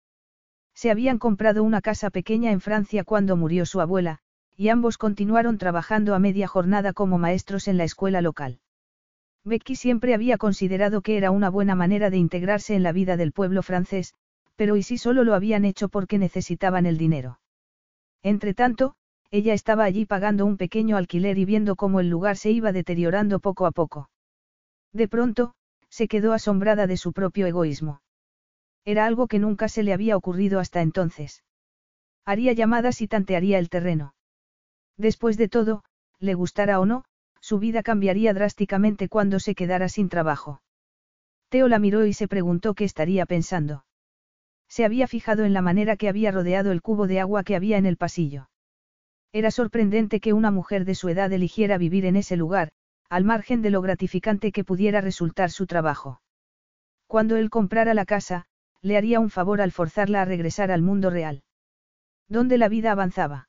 Se 0.74 0.90
habían 0.90 1.18
comprado 1.18 1.62
una 1.62 1.82
casa 1.82 2.08
pequeña 2.08 2.50
en 2.50 2.62
Francia 2.62 3.04
cuando 3.04 3.36
murió 3.36 3.66
su 3.66 3.82
abuela, 3.82 4.20
y 4.56 4.70
ambos 4.70 4.96
continuaron 4.96 5.58
trabajando 5.58 6.14
a 6.14 6.18
media 6.18 6.48
jornada 6.48 6.94
como 6.94 7.18
maestros 7.18 7.68
en 7.68 7.76
la 7.76 7.84
escuela 7.84 8.22
local. 8.22 8.61
Becky 9.44 9.74
siempre 9.76 10.14
había 10.14 10.38
considerado 10.38 11.02
que 11.02 11.16
era 11.16 11.30
una 11.30 11.50
buena 11.50 11.74
manera 11.74 12.10
de 12.10 12.16
integrarse 12.16 12.74
en 12.74 12.82
la 12.82 12.92
vida 12.92 13.16
del 13.16 13.32
pueblo 13.32 13.62
francés, 13.62 14.14
pero 14.56 14.76
y 14.76 14.82
si 14.82 14.98
solo 14.98 15.24
lo 15.24 15.34
habían 15.34 15.64
hecho 15.64 15.88
porque 15.88 16.18
necesitaban 16.18 16.86
el 16.86 16.96
dinero. 16.96 17.40
Entretanto, 18.22 18.94
ella 19.30 19.54
estaba 19.54 19.84
allí 19.84 20.06
pagando 20.06 20.46
un 20.46 20.56
pequeño 20.56 20.96
alquiler 20.96 21.38
y 21.38 21.44
viendo 21.44 21.74
cómo 21.74 22.00
el 22.00 22.08
lugar 22.08 22.36
se 22.36 22.50
iba 22.50 22.70
deteriorando 22.70 23.40
poco 23.40 23.66
a 23.66 23.72
poco. 23.72 24.10
De 24.92 25.08
pronto, 25.08 25.54
se 25.88 26.06
quedó 26.06 26.32
asombrada 26.32 26.86
de 26.86 26.96
su 26.96 27.12
propio 27.12 27.46
egoísmo. 27.46 28.02
Era 28.84 29.06
algo 29.06 29.26
que 29.26 29.38
nunca 29.38 29.68
se 29.68 29.82
le 29.82 29.92
había 29.92 30.16
ocurrido 30.16 30.60
hasta 30.60 30.82
entonces. 30.82 31.42
Haría 32.24 32.52
llamadas 32.52 33.00
y 33.00 33.08
tantearía 33.08 33.58
el 33.58 33.68
terreno. 33.70 34.14
Después 34.96 35.36
de 35.36 35.48
todo, 35.48 35.82
le 36.20 36.34
gustara 36.34 36.78
o 36.78 36.86
no, 36.86 37.04
su 37.42 37.58
vida 37.58 37.82
cambiaría 37.82 38.32
drásticamente 38.32 39.08
cuando 39.08 39.40
se 39.40 39.54
quedara 39.54 39.88
sin 39.88 40.08
trabajo. 40.08 40.62
Teo 41.50 41.68
la 41.68 41.78
miró 41.78 42.06
y 42.06 42.14
se 42.14 42.28
preguntó 42.28 42.72
qué 42.74 42.84
estaría 42.84 43.26
pensando. 43.26 43.84
Se 44.68 44.86
había 44.86 45.06
fijado 45.06 45.44
en 45.44 45.52
la 45.52 45.60
manera 45.60 45.96
que 45.96 46.08
había 46.08 46.30
rodeado 46.30 46.72
el 46.72 46.80
cubo 46.80 47.06
de 47.06 47.20
agua 47.20 47.42
que 47.42 47.56
había 47.56 47.76
en 47.76 47.84
el 47.84 47.98
pasillo. 47.98 48.48
Era 49.32 49.50
sorprendente 49.50 50.20
que 50.20 50.32
una 50.32 50.50
mujer 50.50 50.84
de 50.84 50.94
su 50.94 51.08
edad 51.08 51.30
eligiera 51.32 51.76
vivir 51.76 52.06
en 52.06 52.16
ese 52.16 52.36
lugar, 52.36 52.70
al 53.10 53.24
margen 53.24 53.60
de 53.60 53.70
lo 53.70 53.82
gratificante 53.82 54.52
que 54.52 54.64
pudiera 54.64 55.00
resultar 55.00 55.50
su 55.50 55.66
trabajo. 55.66 56.22
Cuando 57.06 57.36
él 57.36 57.50
comprara 57.50 57.92
la 57.92 58.06
casa, 58.06 58.46
le 58.80 58.96
haría 58.96 59.20
un 59.20 59.28
favor 59.28 59.60
al 59.60 59.72
forzarla 59.72 60.22
a 60.22 60.24
regresar 60.24 60.70
al 60.70 60.80
mundo 60.80 61.10
real. 61.10 61.42
Donde 62.28 62.56
la 62.56 62.68
vida 62.68 62.92
avanzaba. 62.92 63.48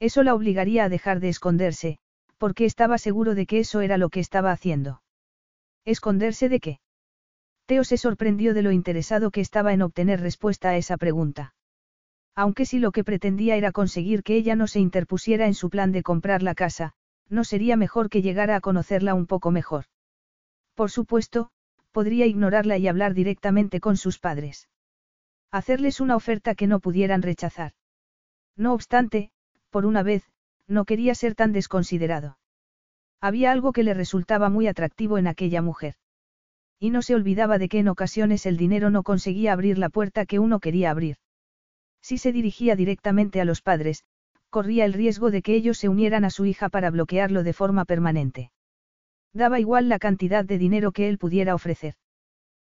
Eso 0.00 0.24
la 0.24 0.34
obligaría 0.34 0.84
a 0.84 0.88
dejar 0.88 1.20
de 1.20 1.28
esconderse, 1.28 1.98
porque 2.42 2.64
estaba 2.64 2.98
seguro 2.98 3.36
de 3.36 3.46
que 3.46 3.60
eso 3.60 3.82
era 3.82 3.98
lo 3.98 4.08
que 4.08 4.18
estaba 4.18 4.50
haciendo. 4.50 5.00
¿Esconderse 5.84 6.48
de 6.48 6.58
qué? 6.58 6.80
Teo 7.66 7.84
se 7.84 7.96
sorprendió 7.96 8.52
de 8.52 8.62
lo 8.62 8.72
interesado 8.72 9.30
que 9.30 9.40
estaba 9.40 9.72
en 9.72 9.80
obtener 9.80 10.20
respuesta 10.20 10.70
a 10.70 10.76
esa 10.76 10.96
pregunta. 10.96 11.54
Aunque 12.34 12.66
si 12.66 12.80
lo 12.80 12.90
que 12.90 13.04
pretendía 13.04 13.54
era 13.54 13.70
conseguir 13.70 14.24
que 14.24 14.34
ella 14.34 14.56
no 14.56 14.66
se 14.66 14.80
interpusiera 14.80 15.46
en 15.46 15.54
su 15.54 15.70
plan 15.70 15.92
de 15.92 16.02
comprar 16.02 16.42
la 16.42 16.56
casa, 16.56 16.94
no 17.28 17.44
sería 17.44 17.76
mejor 17.76 18.10
que 18.10 18.22
llegara 18.22 18.56
a 18.56 18.60
conocerla 18.60 19.14
un 19.14 19.26
poco 19.26 19.52
mejor. 19.52 19.84
Por 20.74 20.90
supuesto, 20.90 21.52
podría 21.92 22.26
ignorarla 22.26 22.76
y 22.76 22.88
hablar 22.88 23.14
directamente 23.14 23.78
con 23.78 23.96
sus 23.96 24.18
padres. 24.18 24.68
Hacerles 25.52 26.00
una 26.00 26.16
oferta 26.16 26.56
que 26.56 26.66
no 26.66 26.80
pudieran 26.80 27.22
rechazar. 27.22 27.74
No 28.56 28.74
obstante, 28.74 29.30
por 29.70 29.86
una 29.86 30.02
vez, 30.02 30.24
no 30.68 30.84
quería 30.84 31.14
ser 31.14 31.34
tan 31.34 31.52
desconsiderado. 31.52 32.38
Había 33.20 33.52
algo 33.52 33.72
que 33.72 33.82
le 33.82 33.94
resultaba 33.94 34.48
muy 34.48 34.66
atractivo 34.66 35.18
en 35.18 35.26
aquella 35.26 35.62
mujer. 35.62 35.94
Y 36.80 36.90
no 36.90 37.02
se 37.02 37.14
olvidaba 37.14 37.58
de 37.58 37.68
que 37.68 37.78
en 37.78 37.88
ocasiones 37.88 38.46
el 38.46 38.56
dinero 38.56 38.90
no 38.90 39.04
conseguía 39.04 39.52
abrir 39.52 39.78
la 39.78 39.88
puerta 39.88 40.26
que 40.26 40.38
uno 40.38 40.58
quería 40.58 40.90
abrir. 40.90 41.16
Si 42.00 42.18
se 42.18 42.32
dirigía 42.32 42.74
directamente 42.74 43.40
a 43.40 43.44
los 43.44 43.62
padres, 43.62 44.04
corría 44.50 44.84
el 44.84 44.92
riesgo 44.92 45.30
de 45.30 45.42
que 45.42 45.54
ellos 45.54 45.78
se 45.78 45.88
unieran 45.88 46.24
a 46.24 46.30
su 46.30 46.44
hija 46.44 46.68
para 46.68 46.90
bloquearlo 46.90 47.44
de 47.44 47.52
forma 47.52 47.84
permanente. 47.84 48.50
Daba 49.32 49.60
igual 49.60 49.88
la 49.88 49.98
cantidad 49.98 50.44
de 50.44 50.58
dinero 50.58 50.92
que 50.92 51.08
él 51.08 51.18
pudiera 51.18 51.54
ofrecer. 51.54 51.94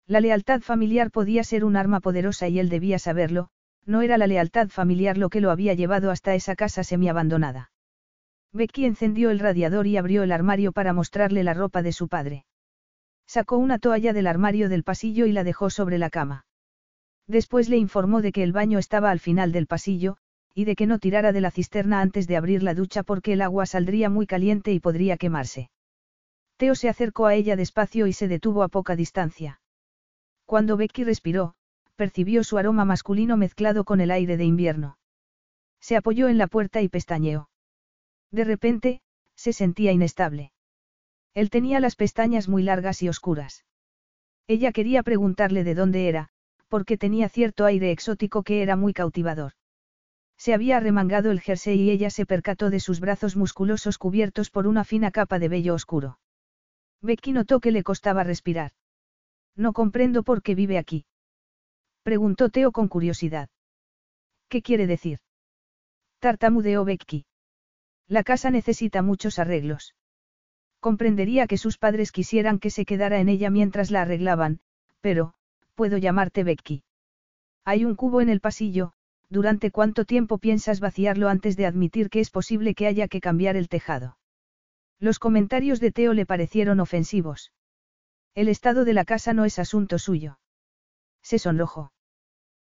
La 0.08 0.19
lealtad 0.19 0.62
familiar 0.62 1.12
podía 1.12 1.43
ser 1.43 1.63
un 1.63 1.75
arma 1.75 1.99
poderosa 1.99 2.47
y 2.47 2.60
él 2.60 2.69
debía 2.69 2.97
saberlo, 2.97 3.49
no 3.86 4.02
era 4.02 4.17
la 4.17 4.28
lealtad 4.28 4.69
familiar 4.69 5.17
lo 5.17 5.30
que 5.30 5.41
lo 5.41 5.52
había 5.52 5.73
llevado 5.75 6.12
hasta 6.12 6.34
esa 6.34 6.56
casa 6.56 6.84
semiabandonada. 6.84 7.71
Becky 8.51 8.85
encendió 8.85 9.29
el 9.29 9.39
radiador 9.39 9.85
y 9.88 9.97
abrió 9.97 10.23
el 10.23 10.31
armario 10.31 10.71
para 10.71 10.93
mostrarle 10.93 11.43
la 11.43 11.53
ropa 11.53 11.81
de 11.81 11.91
su 11.91 12.07
padre. 12.07 12.45
Sacó 13.27 13.57
una 13.57 13.77
toalla 13.77 14.12
del 14.12 14.25
armario 14.25 14.69
del 14.69 14.83
pasillo 14.83 15.27
y 15.27 15.31
la 15.31 15.43
dejó 15.43 15.69
sobre 15.69 15.99
la 15.99 16.09
cama. 16.09 16.45
Después 17.27 17.69
le 17.69 17.77
informó 17.77 18.23
de 18.23 18.31
que 18.31 18.41
el 18.41 18.51
baño 18.51 18.79
estaba 18.79 19.12
al 19.12 19.19
final 19.19 19.51
del 19.51 19.67
pasillo, 19.67 20.17
y 20.55 20.65
de 20.65 20.75
que 20.75 20.88
no 20.88 20.97
tirara 20.97 21.31
de 21.31 21.41
la 21.41 21.51
cisterna 21.51 22.01
antes 22.01 22.27
de 22.27 22.38
abrir 22.38 22.63
la 22.63 22.73
ducha 22.73 23.03
porque 23.03 23.33
el 23.33 23.41
agua 23.41 23.67
saldría 23.67 24.09
muy 24.09 24.25
caliente 24.25 24.73
y 24.73 24.79
podría 24.79 25.17
quemarse. 25.17 25.69
Teo 26.57 26.73
se 26.73 26.89
acercó 26.89 27.27
a 27.27 27.35
ella 27.35 27.55
despacio 27.55 28.07
y 28.07 28.13
se 28.13 28.27
detuvo 28.27 28.63
a 28.63 28.67
poca 28.67 28.95
distancia. 28.95 29.62
Cuando 30.45 30.75
Becky 30.75 31.03
respiró, 31.03 31.53
percibió 31.95 32.43
su 32.43 32.57
aroma 32.57 32.83
masculino 32.83 33.38
mezclado 33.38 33.83
con 33.83 34.01
el 34.01 34.09
aire 34.09 34.35
de 34.35 34.45
invierno. 34.45 34.97
Se 35.79 35.95
apoyó 35.95 36.27
en 36.27 36.39
la 36.39 36.47
puerta 36.47 36.81
y 36.81 36.89
pestañeó. 36.89 37.50
De 38.32 38.44
repente, 38.44 39.02
se 39.36 39.54
sentía 39.54 39.92
inestable. 39.92 40.52
Él 41.34 41.50
tenía 41.50 41.80
las 41.80 41.96
pestañas 41.96 42.48
muy 42.48 42.63
largas 42.63 43.02
y 43.02 43.10
oscuras. 43.10 43.65
Ella 44.48 44.71
quería 44.71 45.04
preguntarle 45.04 45.63
de 45.63 45.75
dónde 45.75 46.10
era, 46.10 46.30
porque 46.67 46.98
tenía 46.98 47.30
cierto 47.30 47.65
aire 47.65 47.92
exótico 47.92 48.44
que 48.44 48.62
era 48.62 48.75
muy 48.75 48.94
cautivador. 48.94 49.54
Se 50.38 50.54
había 50.54 50.77
arremangado 50.77 51.32
el 51.32 51.42
jersey 51.42 51.82
y 51.82 51.92
ella 51.92 52.10
se 52.10 52.25
percató 52.25 52.69
de 52.69 52.80
sus 52.80 53.00
brazos 53.00 53.36
musculosos 53.36 53.98
cubiertos 53.98 54.50
por 54.50 54.67
una 54.67 54.84
fina 54.84 55.12
capa 55.12 55.38
de 55.38 55.50
vello 55.50 55.73
oscuro. 55.73 56.19
Becky 57.02 57.34
notó 57.34 57.60
que 57.60 57.71
le 57.71 57.84
costaba 57.84 58.23
respirar. 58.23 58.71
No 59.56 59.73
comprendo 59.73 60.23
por 60.23 60.42
qué 60.42 60.56
vive 60.56 60.77
aquí. 60.77 61.06
Preguntó 62.04 62.50
Teo 62.50 62.71
con 62.71 62.88
curiosidad. 62.88 63.50
¿Qué 64.48 64.62
quiere 64.62 64.88
decir? 64.88 65.19
Tartamudeó 66.19 66.86
Becky. 66.86 67.25
La 68.10 68.23
casa 68.23 68.49
necesita 68.49 69.03
muchos 69.03 69.37
arreglos. 69.37 69.95
Comprendería 70.79 71.45
que 71.45 71.57
sus 71.57 71.77
padres 71.77 72.12
quisieran 72.12 72.57
que 72.57 72.71
se 72.71 72.83
quedara 72.83 73.19
en 73.19 73.29
ella 73.29 73.51
mientras 73.51 73.91
la 73.91 74.01
arreglaban, 74.01 74.62
pero, 74.99 75.35
puedo 75.75 75.97
llamarte 75.97 76.43
Becky. 76.43 76.83
Hay 77.65 77.85
un 77.85 77.95
cubo 77.95 78.19
en 78.21 78.29
el 78.29 78.41
pasillo, 78.41 78.93
¿durante 79.29 79.69
cuánto 79.69 80.05
tiempo 80.05 80.39
piensas 80.39 80.79
vaciarlo 80.79 81.29
antes 81.29 81.55
de 81.55 81.67
admitir 81.67 82.10
que 82.10 82.19
es 82.19 82.31
posible 82.31 82.73
que 82.73 82.87
haya 82.87 83.07
que 83.07 83.21
cambiar 83.21 83.55
el 83.55 83.69
tejado? 83.69 84.17
Los 84.99 85.19
comentarios 85.19 85.79
de 85.79 85.91
Teo 85.91 86.13
le 86.13 86.25
parecieron 86.25 86.79
ofensivos. 86.79 87.53
El 88.33 88.49
estado 88.49 88.85
de 88.85 88.93
la 88.93 89.05
casa 89.05 89.33
no 89.33 89.45
es 89.45 89.60
asunto 89.60 89.99
suyo. 89.99 90.39
Se 91.21 91.37
sonrojó. 91.37 91.91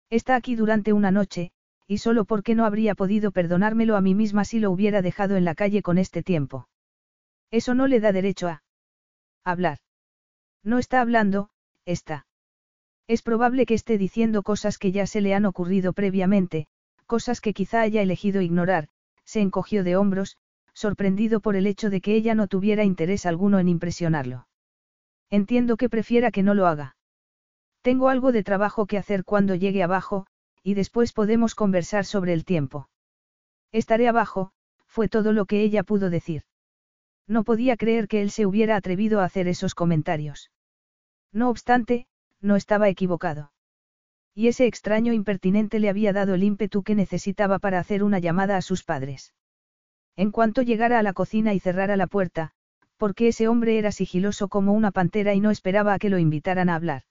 Está 0.08 0.36
aquí 0.36 0.56
durante 0.56 0.94
una 0.94 1.10
noche, 1.10 1.52
y 1.86 1.98
solo 1.98 2.24
porque 2.24 2.54
no 2.54 2.64
habría 2.64 2.94
podido 2.94 3.30
perdonármelo 3.30 3.96
a 3.96 4.00
mí 4.00 4.14
misma 4.14 4.44
si 4.44 4.58
lo 4.58 4.70
hubiera 4.70 5.02
dejado 5.02 5.36
en 5.36 5.44
la 5.44 5.54
calle 5.54 5.82
con 5.82 5.98
este 5.98 6.22
tiempo. 6.22 6.68
Eso 7.50 7.74
no 7.74 7.86
le 7.86 8.00
da 8.00 8.12
derecho 8.12 8.48
a 8.48 8.62
hablar. 9.44 9.78
No 10.62 10.78
está 10.78 11.00
hablando, 11.00 11.50
está. 11.84 12.26
Es 13.06 13.20
probable 13.22 13.66
que 13.66 13.74
esté 13.74 13.98
diciendo 13.98 14.42
cosas 14.42 14.78
que 14.78 14.92
ya 14.92 15.06
se 15.06 15.20
le 15.20 15.34
han 15.34 15.44
ocurrido 15.44 15.92
previamente, 15.92 16.66
cosas 17.06 17.42
que 17.42 17.52
quizá 17.52 17.82
haya 17.82 18.00
elegido 18.00 18.40
ignorar, 18.40 18.88
se 19.24 19.40
encogió 19.40 19.84
de 19.84 19.96
hombros, 19.96 20.38
sorprendido 20.72 21.40
por 21.40 21.54
el 21.54 21.66
hecho 21.66 21.90
de 21.90 22.00
que 22.00 22.14
ella 22.14 22.34
no 22.34 22.48
tuviera 22.48 22.84
interés 22.84 23.26
alguno 23.26 23.58
en 23.58 23.68
impresionarlo. 23.68 24.48
Entiendo 25.30 25.76
que 25.76 25.90
prefiera 25.90 26.30
que 26.30 26.42
no 26.42 26.54
lo 26.54 26.66
haga. 26.66 26.96
Tengo 27.82 28.08
algo 28.08 28.32
de 28.32 28.42
trabajo 28.42 28.86
que 28.86 28.96
hacer 28.96 29.24
cuando 29.24 29.54
llegue 29.54 29.82
abajo, 29.82 30.26
y 30.64 30.74
después 30.74 31.12
podemos 31.12 31.54
conversar 31.54 32.06
sobre 32.06 32.32
el 32.32 32.44
tiempo. 32.44 32.88
Estaré 33.70 34.08
abajo, 34.08 34.50
fue 34.86 35.08
todo 35.08 35.32
lo 35.32 35.44
que 35.44 35.60
ella 35.62 35.82
pudo 35.82 36.08
decir. 36.08 36.42
No 37.28 37.44
podía 37.44 37.76
creer 37.76 38.08
que 38.08 38.22
él 38.22 38.30
se 38.30 38.46
hubiera 38.46 38.74
atrevido 38.74 39.20
a 39.20 39.24
hacer 39.24 39.46
esos 39.46 39.74
comentarios. 39.74 40.50
No 41.32 41.50
obstante, 41.50 42.06
no 42.40 42.56
estaba 42.56 42.88
equivocado. 42.88 43.52
Y 44.34 44.48
ese 44.48 44.66
extraño 44.66 45.12
impertinente 45.12 45.78
le 45.78 45.90
había 45.90 46.12
dado 46.12 46.34
el 46.34 46.42
ímpetu 46.42 46.82
que 46.82 46.94
necesitaba 46.94 47.58
para 47.58 47.78
hacer 47.78 48.02
una 48.02 48.18
llamada 48.18 48.56
a 48.56 48.62
sus 48.62 48.84
padres. 48.84 49.34
En 50.16 50.30
cuanto 50.30 50.62
llegara 50.62 50.98
a 50.98 51.02
la 51.02 51.12
cocina 51.12 51.54
y 51.54 51.60
cerrara 51.60 51.96
la 51.96 52.06
puerta, 52.06 52.52
porque 52.96 53.28
ese 53.28 53.48
hombre 53.48 53.78
era 53.78 53.92
sigiloso 53.92 54.48
como 54.48 54.72
una 54.72 54.92
pantera 54.92 55.34
y 55.34 55.40
no 55.40 55.50
esperaba 55.50 55.92
a 55.92 55.98
que 55.98 56.08
lo 56.08 56.18
invitaran 56.18 56.68
a 56.68 56.74
hablar. 56.74 57.02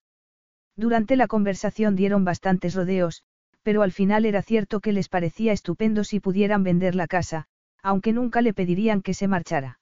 Durante 0.76 1.16
la 1.16 1.28
conversación 1.28 1.96
dieron 1.96 2.26
bastantes 2.26 2.74
rodeos, 2.74 3.24
pero 3.64 3.82
al 3.82 3.92
final 3.92 4.26
era 4.26 4.42
cierto 4.42 4.80
que 4.82 4.92
les 4.92 5.10
parecía 5.10 5.54
estupendo 5.54 6.04
si 6.04 6.20
pudieran 6.20 6.64
vender 6.64 6.96
la 6.96 7.08
casa, 7.08 7.48
aunque 7.82 8.14
nunca 8.14 8.42
le 8.42 8.54
pedirían 8.54 9.02
que 9.02 9.14
se 9.14 9.28
marchara. 9.28 9.80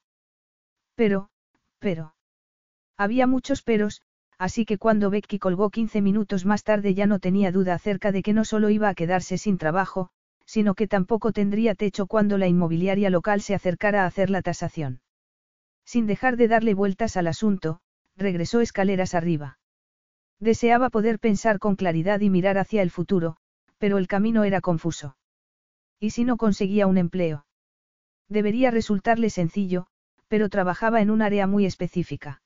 Pero, 0.96 1.30
pero. 1.80 2.16
Había 2.98 3.28
muchos 3.28 3.64
peros, 3.64 4.02
así 4.38 4.66
que 4.66 4.78
cuando 4.78 5.10
Becky 5.10 5.40
colgó 5.40 5.70
15 5.70 6.02
minutos 6.02 6.46
más 6.46 6.64
tarde 6.64 6.94
ya 6.94 7.08
no 7.08 7.20
tenía 7.20 7.52
duda 7.52 7.74
acerca 7.74 8.12
de 8.12 8.22
que 8.22 8.34
no 8.34 8.46
solo 8.46 8.70
iba 8.70 8.90
a 8.90 8.96
quedarse 8.96 9.38
sin 9.38 9.58
trabajo, 9.58 10.10
sino 10.46 10.76
que 10.76 10.88
tampoco 10.88 11.32
tendría 11.32 11.76
techo 11.76 12.08
cuando 12.08 12.38
la 12.38 12.48
inmobiliaria 12.48 13.10
local 13.10 13.42
se 13.42 13.56
acercara 13.56 14.04
a 14.04 14.06
hacer 14.06 14.30
la 14.30 14.42
tasación. 14.42 15.02
Sin 15.86 16.06
dejar 16.06 16.38
de 16.38 16.48
darle 16.48 16.74
vueltas 16.74 17.18
al 17.18 17.28
asunto, 17.28 17.80
regresó 18.16 18.62
escaleras 18.62 19.16
arriba. 19.16 19.60
Deseaba 20.40 20.90
poder 20.90 21.20
pensar 21.20 21.60
con 21.60 21.76
claridad 21.76 22.20
y 22.22 22.30
mirar 22.30 22.58
hacia 22.58 22.82
el 22.82 22.92
futuro, 22.92 23.38
pero 23.82 23.98
el 23.98 24.08
camino 24.08 24.44
era 24.44 24.62
confuso. 24.62 25.18
¿Y 26.00 26.12
si 26.12 26.24
no 26.24 26.38
conseguía 26.38 26.86
un 26.86 27.00
empleo? 27.00 27.48
Debería 28.30 28.70
resultarle 28.70 29.32
sencillo, 29.32 29.88
pero 30.28 30.50
trabajaba 30.50 31.02
en 31.02 31.10
un 31.10 31.24
área 31.24 31.48
muy 31.48 31.66
específica. 31.66 32.44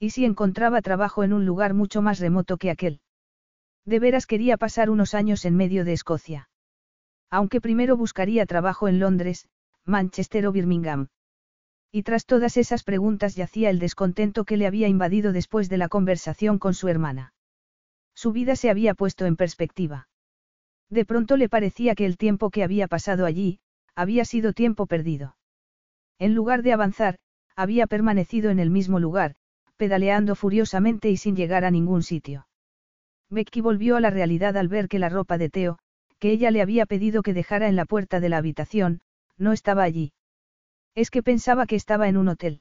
¿Y 0.00 0.10
si 0.10 0.24
encontraba 0.24 0.82
trabajo 0.82 1.22
en 1.22 1.32
un 1.32 1.46
lugar 1.46 1.74
mucho 1.74 2.02
más 2.02 2.18
remoto 2.18 2.56
que 2.56 2.72
aquel? 2.72 3.00
De 3.84 4.00
veras 4.00 4.26
quería 4.26 4.56
pasar 4.56 4.90
unos 4.90 5.14
años 5.14 5.44
en 5.44 5.54
medio 5.54 5.84
de 5.84 5.92
Escocia. 5.92 6.50
Aunque 7.30 7.60
primero 7.60 7.96
buscaría 7.96 8.44
trabajo 8.44 8.88
en 8.88 8.98
Londres, 8.98 9.48
Manchester 9.84 10.44
o 10.48 10.50
Birmingham. 10.50 11.06
Y 11.92 12.02
tras 12.02 12.26
todas 12.26 12.56
esas 12.56 12.82
preguntas 12.82 13.36
yacía 13.36 13.70
el 13.70 13.78
descontento 13.78 14.44
que 14.44 14.56
le 14.56 14.66
había 14.66 14.88
invadido 14.88 15.32
después 15.32 15.68
de 15.68 15.78
la 15.78 15.88
conversación 15.88 16.58
con 16.58 16.74
su 16.74 16.88
hermana. 16.88 17.32
Su 18.12 18.32
vida 18.32 18.56
se 18.56 18.70
había 18.70 18.94
puesto 18.94 19.24
en 19.24 19.36
perspectiva. 19.36 20.08
De 20.90 21.04
pronto 21.04 21.36
le 21.36 21.48
parecía 21.48 21.94
que 21.94 22.06
el 22.06 22.16
tiempo 22.16 22.50
que 22.50 22.64
había 22.64 22.88
pasado 22.88 23.26
allí, 23.26 23.60
había 23.94 24.24
sido 24.24 24.52
tiempo 24.52 24.86
perdido. 24.86 25.36
En 26.18 26.34
lugar 26.34 26.62
de 26.62 26.72
avanzar, 26.72 27.18
había 27.56 27.86
permanecido 27.86 28.50
en 28.50 28.58
el 28.58 28.70
mismo 28.70 28.98
lugar, 28.98 29.34
pedaleando 29.76 30.34
furiosamente 30.34 31.10
y 31.10 31.16
sin 31.16 31.36
llegar 31.36 31.64
a 31.64 31.70
ningún 31.70 32.02
sitio. 32.02 32.46
Becky 33.30 33.60
volvió 33.60 33.96
a 33.96 34.00
la 34.00 34.10
realidad 34.10 34.56
al 34.56 34.68
ver 34.68 34.88
que 34.88 34.98
la 34.98 35.08
ropa 35.08 35.38
de 35.38 35.50
Teo, 35.50 35.78
que 36.18 36.30
ella 36.30 36.50
le 36.50 36.62
había 36.62 36.86
pedido 36.86 37.22
que 37.22 37.34
dejara 37.34 37.68
en 37.68 37.76
la 37.76 37.84
puerta 37.84 38.20
de 38.20 38.28
la 38.28 38.38
habitación, 38.38 39.00
no 39.36 39.52
estaba 39.52 39.82
allí. 39.82 40.12
Es 40.94 41.10
que 41.10 41.22
pensaba 41.22 41.66
que 41.66 41.76
estaba 41.76 42.08
en 42.08 42.16
un 42.16 42.28
hotel. 42.28 42.60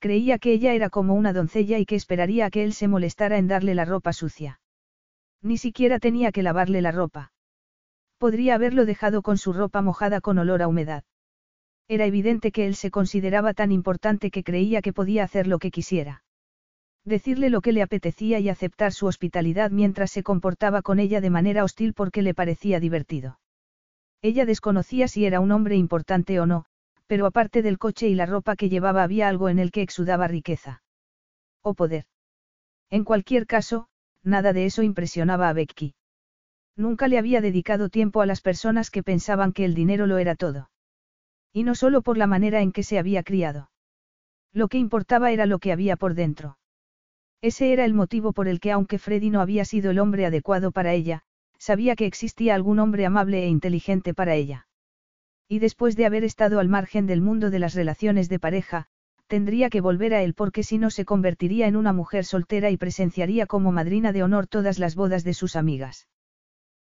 Creía 0.00 0.38
que 0.38 0.52
ella 0.52 0.74
era 0.74 0.90
como 0.90 1.14
una 1.14 1.32
doncella 1.32 1.78
y 1.78 1.86
que 1.86 1.96
esperaría 1.96 2.46
a 2.46 2.50
que 2.50 2.62
él 2.62 2.72
se 2.72 2.88
molestara 2.88 3.38
en 3.38 3.48
darle 3.48 3.74
la 3.74 3.84
ropa 3.84 4.12
sucia. 4.12 4.60
Ni 5.42 5.58
siquiera 5.58 5.98
tenía 5.98 6.32
que 6.32 6.42
lavarle 6.42 6.82
la 6.82 6.92
ropa. 6.92 7.32
Podría 8.18 8.54
haberlo 8.54 8.84
dejado 8.84 9.22
con 9.22 9.38
su 9.38 9.52
ropa 9.52 9.82
mojada 9.82 10.20
con 10.20 10.38
olor 10.38 10.62
a 10.62 10.68
humedad. 10.68 11.04
Era 11.86 12.04
evidente 12.04 12.52
que 12.52 12.66
él 12.66 12.74
se 12.74 12.90
consideraba 12.90 13.54
tan 13.54 13.72
importante 13.72 14.30
que 14.30 14.42
creía 14.42 14.82
que 14.82 14.92
podía 14.92 15.24
hacer 15.24 15.46
lo 15.46 15.58
que 15.58 15.70
quisiera. 15.70 16.24
Decirle 17.04 17.48
lo 17.48 17.62
que 17.62 17.72
le 17.72 17.82
apetecía 17.82 18.38
y 18.40 18.48
aceptar 18.48 18.92
su 18.92 19.06
hospitalidad 19.06 19.70
mientras 19.70 20.10
se 20.10 20.22
comportaba 20.22 20.82
con 20.82 20.98
ella 20.98 21.20
de 21.20 21.30
manera 21.30 21.64
hostil 21.64 21.94
porque 21.94 22.20
le 22.20 22.34
parecía 22.34 22.80
divertido. 22.80 23.38
Ella 24.20 24.44
desconocía 24.44 25.08
si 25.08 25.24
era 25.24 25.40
un 25.40 25.52
hombre 25.52 25.76
importante 25.76 26.40
o 26.40 26.46
no, 26.46 26.66
pero 27.06 27.24
aparte 27.24 27.62
del 27.62 27.78
coche 27.78 28.08
y 28.08 28.14
la 28.14 28.26
ropa 28.26 28.56
que 28.56 28.68
llevaba 28.68 29.02
había 29.02 29.28
algo 29.28 29.48
en 29.48 29.58
el 29.58 29.70
que 29.70 29.80
exudaba 29.80 30.28
riqueza. 30.28 30.82
O 31.62 31.74
poder. 31.74 32.04
En 32.90 33.04
cualquier 33.04 33.46
caso, 33.46 33.88
nada 34.28 34.52
de 34.52 34.66
eso 34.66 34.82
impresionaba 34.82 35.48
a 35.48 35.52
Becky. 35.52 35.94
Nunca 36.76 37.08
le 37.08 37.18
había 37.18 37.40
dedicado 37.40 37.88
tiempo 37.88 38.20
a 38.20 38.26
las 38.26 38.40
personas 38.40 38.90
que 38.90 39.02
pensaban 39.02 39.52
que 39.52 39.64
el 39.64 39.74
dinero 39.74 40.06
lo 40.06 40.18
era 40.18 40.36
todo. 40.36 40.70
Y 41.52 41.64
no 41.64 41.74
solo 41.74 42.02
por 42.02 42.16
la 42.16 42.28
manera 42.28 42.60
en 42.60 42.70
que 42.70 42.84
se 42.84 42.98
había 42.98 43.22
criado. 43.22 43.70
Lo 44.52 44.68
que 44.68 44.78
importaba 44.78 45.32
era 45.32 45.46
lo 45.46 45.58
que 45.58 45.72
había 45.72 45.96
por 45.96 46.14
dentro. 46.14 46.58
Ese 47.40 47.72
era 47.72 47.84
el 47.84 47.94
motivo 47.94 48.32
por 48.32 48.48
el 48.48 48.60
que 48.60 48.72
aunque 48.72 48.98
Freddy 48.98 49.30
no 49.30 49.40
había 49.40 49.64
sido 49.64 49.90
el 49.90 49.98
hombre 49.98 50.26
adecuado 50.26 50.72
para 50.72 50.92
ella, 50.92 51.22
sabía 51.58 51.96
que 51.96 52.06
existía 52.06 52.54
algún 52.54 52.78
hombre 52.78 53.06
amable 53.06 53.42
e 53.44 53.48
inteligente 53.48 54.14
para 54.14 54.34
ella. 54.34 54.66
Y 55.48 55.60
después 55.60 55.96
de 55.96 56.06
haber 56.06 56.24
estado 56.24 56.60
al 56.60 56.68
margen 56.68 57.06
del 57.06 57.22
mundo 57.22 57.50
de 57.50 57.58
las 57.58 57.74
relaciones 57.74 58.28
de 58.28 58.38
pareja, 58.38 58.86
tendría 59.28 59.70
que 59.70 59.80
volver 59.80 60.14
a 60.14 60.22
él 60.22 60.34
porque 60.34 60.62
si 60.62 60.78
no 60.78 60.90
se 60.90 61.04
convertiría 61.04 61.68
en 61.68 61.76
una 61.76 61.92
mujer 61.92 62.24
soltera 62.24 62.70
y 62.70 62.76
presenciaría 62.76 63.46
como 63.46 63.70
madrina 63.70 64.12
de 64.12 64.22
honor 64.22 64.46
todas 64.46 64.78
las 64.78 64.96
bodas 64.96 65.22
de 65.22 65.34
sus 65.34 65.54
amigas. 65.54 66.08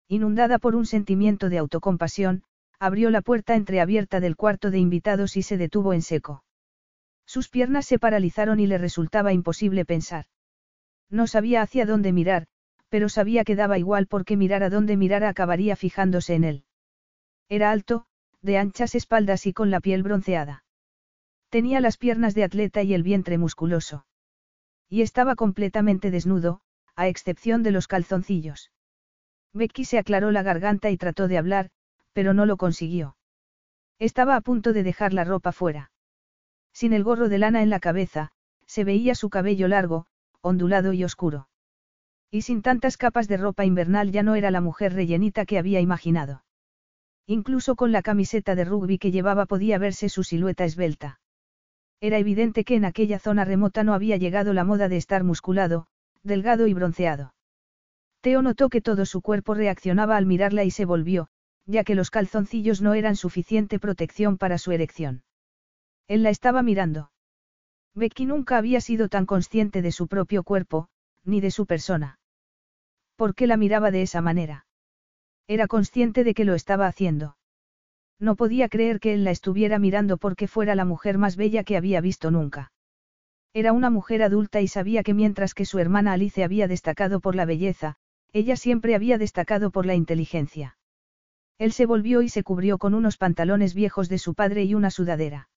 Inundada 0.09 0.59
por 0.59 0.77
un 0.77 0.87
sentimiento 0.87 1.49
de 1.49 1.59
autocompasión, 1.59 2.45
abrió 2.79 3.11
la 3.11 3.21
puerta 3.21 3.57
entreabierta 3.57 4.21
del 4.21 4.37
cuarto 4.37 4.71
de 4.71 4.79
invitados 4.79 5.37
y 5.37 5.43
se 5.43 5.57
detuvo 5.57 5.93
en 5.93 6.03
seco. 6.03 6.45
Sus 7.27 7.49
piernas 7.49 7.87
se 7.87 7.99
paralizaron 7.99 8.61
y 8.61 8.67
le 8.67 8.79
resultaba 8.79 9.33
imposible 9.33 9.85
pensar. 9.85 10.27
No 11.11 11.27
sabía 11.27 11.63
hacia 11.63 11.87
dónde 11.87 12.13
mirar, 12.13 12.47
pero 12.89 13.09
sabía 13.09 13.45
que 13.45 13.57
daba 13.57 13.79
igual 13.79 14.07
porque 14.07 14.37
mirar 14.37 14.63
a 14.63 14.71
dónde 14.71 14.97
mirara 14.97 15.29
acabaría 15.29 15.75
fijándose 15.75 16.35
en 16.35 16.45
él. 16.45 16.65
Era 17.49 17.73
alto, 17.73 18.07
de 18.43 18.59
anchas 18.59 18.95
espaldas 18.95 19.47
y 19.47 19.53
con 19.53 19.71
la 19.71 19.81
piel 19.81 20.05
bronceada. 20.05 20.66
Tenía 21.49 21.81
las 21.81 21.97
piernas 21.97 22.35
de 22.35 22.45
atleta 22.45 22.83
y 22.83 22.95
el 22.95 23.03
vientre 23.03 23.39
musculoso. 23.39 24.07
Y 24.89 25.03
estaba 25.03 25.37
completamente 25.37 26.11
desnudo, 26.11 26.61
a 26.97 27.09
excepción 27.09 27.63
de 27.63 27.71
los 27.71 27.89
calzoncillos. 27.89 28.71
Becky 29.53 29.85
se 29.85 29.99
aclaró 29.99 30.31
la 30.33 30.43
garganta 30.43 30.91
y 30.91 30.97
trató 30.97 31.29
de 31.29 31.39
hablar, 31.39 31.71
pero 32.13 32.35
no 32.35 32.47
lo 32.47 32.57
consiguió. 32.57 33.17
Estaba 33.99 34.37
a 34.37 34.41
punto 34.41 34.73
de 34.73 34.83
dejar 34.83 35.13
la 35.13 35.25
ropa 35.25 35.53
fuera. 35.53 35.91
Sin 36.73 36.93
el 36.93 37.05
gorro 37.05 37.29
de 37.29 37.39
lana 37.39 37.63
en 37.63 37.71
la 37.71 37.81
cabeza, 37.81 38.33
se 38.67 38.85
veía 38.85 39.15
su 39.15 39.31
cabello 39.31 39.69
largo, 39.69 40.07
ondulado 40.43 40.93
y 40.93 41.05
oscuro. 41.05 41.49
Y 42.31 42.43
sin 42.43 42.61
tantas 42.61 42.97
capas 42.97 43.29
de 43.29 43.37
ropa 43.37 43.65
invernal 43.65 44.11
ya 44.13 44.23
no 44.23 44.35
era 44.35 44.51
la 44.51 44.61
mujer 44.61 44.93
rellenita 44.93 45.47
que 45.47 45.59
había 45.59 45.81
imaginado. 45.81 46.45
Incluso 47.27 47.77
con 47.77 47.93
la 47.93 48.03
camiseta 48.03 48.55
de 48.55 48.65
rugby 48.65 48.99
que 48.99 49.11
llevaba 49.11 49.47
podía 49.47 49.79
verse 49.79 50.09
su 50.09 50.23
silueta 50.23 50.65
esbelta. 50.65 51.21
Era 52.01 52.19
evidente 52.19 52.65
que 52.65 52.77
en 52.77 52.85
aquella 52.85 53.19
zona 53.19 53.45
remota 53.45 53.85
no 53.85 53.95
había 53.95 54.17
llegado 54.17 54.53
la 54.53 54.65
moda 54.65 54.89
de 54.89 54.97
estar 54.97 55.25
musculado, 55.25 55.87
delgado 56.23 56.67
y 56.67 56.75
bronceado. 56.75 57.35
Teo 58.21 58.43
notó 58.43 58.69
que 58.69 58.81
todo 58.81 59.07
su 59.07 59.23
cuerpo 59.23 59.55
reaccionaba 59.55 60.17
al 60.17 60.27
mirarla 60.27 60.65
y 60.65 60.71
se 60.71 60.85
volvió, 60.85 61.29
ya 61.65 61.85
que 61.85 61.95
los 61.95 62.11
calzoncillos 62.11 62.83
no 62.83 62.95
eran 62.95 63.17
suficiente 63.17 63.79
protección 63.79 64.37
para 64.39 64.59
su 64.59 64.73
erección. 64.73 65.23
Él 66.09 66.23
la 66.23 66.31
estaba 66.31 66.63
mirando. 66.63 67.11
Becky 67.95 68.27
nunca 68.27 68.59
había 68.59 68.81
sido 68.81 69.09
tan 69.09 69.27
consciente 69.27 69.83
de 69.83 69.91
su 69.91 70.07
propio 70.07 70.43
cuerpo, 70.43 70.89
ni 71.25 71.41
de 71.41 71.51
su 71.51 71.67
persona. 71.67 72.19
¿Por 73.17 73.35
qué 73.35 73.47
la 73.47 73.57
miraba 73.57 73.91
de 73.91 74.03
esa 74.03 74.21
manera? 74.21 74.67
Era 75.49 75.67
consciente 75.67 76.23
de 76.23 76.35
que 76.35 76.45
lo 76.45 76.55
estaba 76.55 76.87
haciendo. 76.87 77.37
No 78.19 78.37
podía 78.37 78.69
creer 78.69 78.99
que 79.01 79.13
él 79.13 79.25
la 79.25 79.31
estuviera 79.31 79.79
mirando 79.79 80.17
porque 80.17 80.49
fuera 80.49 80.75
la 80.75 80.85
mujer 80.85 81.19
más 81.19 81.37
bella 81.37 81.65
que 81.65 81.77
había 81.77 82.01
visto 82.01 82.31
nunca. 82.31 82.73
Era 83.53 83.73
una 83.73 83.91
mujer 83.91 84.23
adulta 84.23 84.61
y 84.61 84.69
sabía 84.69 85.03
que 85.03 85.15
mientras 85.15 85.55
que 85.55 85.65
su 85.65 85.79
hermana 85.79 86.13
Alice 86.13 86.43
había 86.43 86.69
destacado 86.69 87.21
por 87.21 87.35
la 87.35 87.45
belleza, 87.45 87.97
ella 88.33 88.57
siempre 88.57 88.95
había 88.95 89.19
destacado 89.19 89.71
por 89.71 89.87
la 89.87 89.95
inteligencia. 89.95 90.77
Él 91.59 91.73
se 91.73 91.87
volvió 91.87 92.23
y 92.23 92.29
se 92.29 92.43
cubrió 92.43 92.77
con 92.79 92.95
unos 92.95 93.17
pantalones 93.17 93.75
viejos 93.75 94.09
de 94.09 94.19
su 94.19 94.35
padre 94.35 94.65
y 94.65 94.75
una 94.75 94.91
sudadera. 94.91 95.49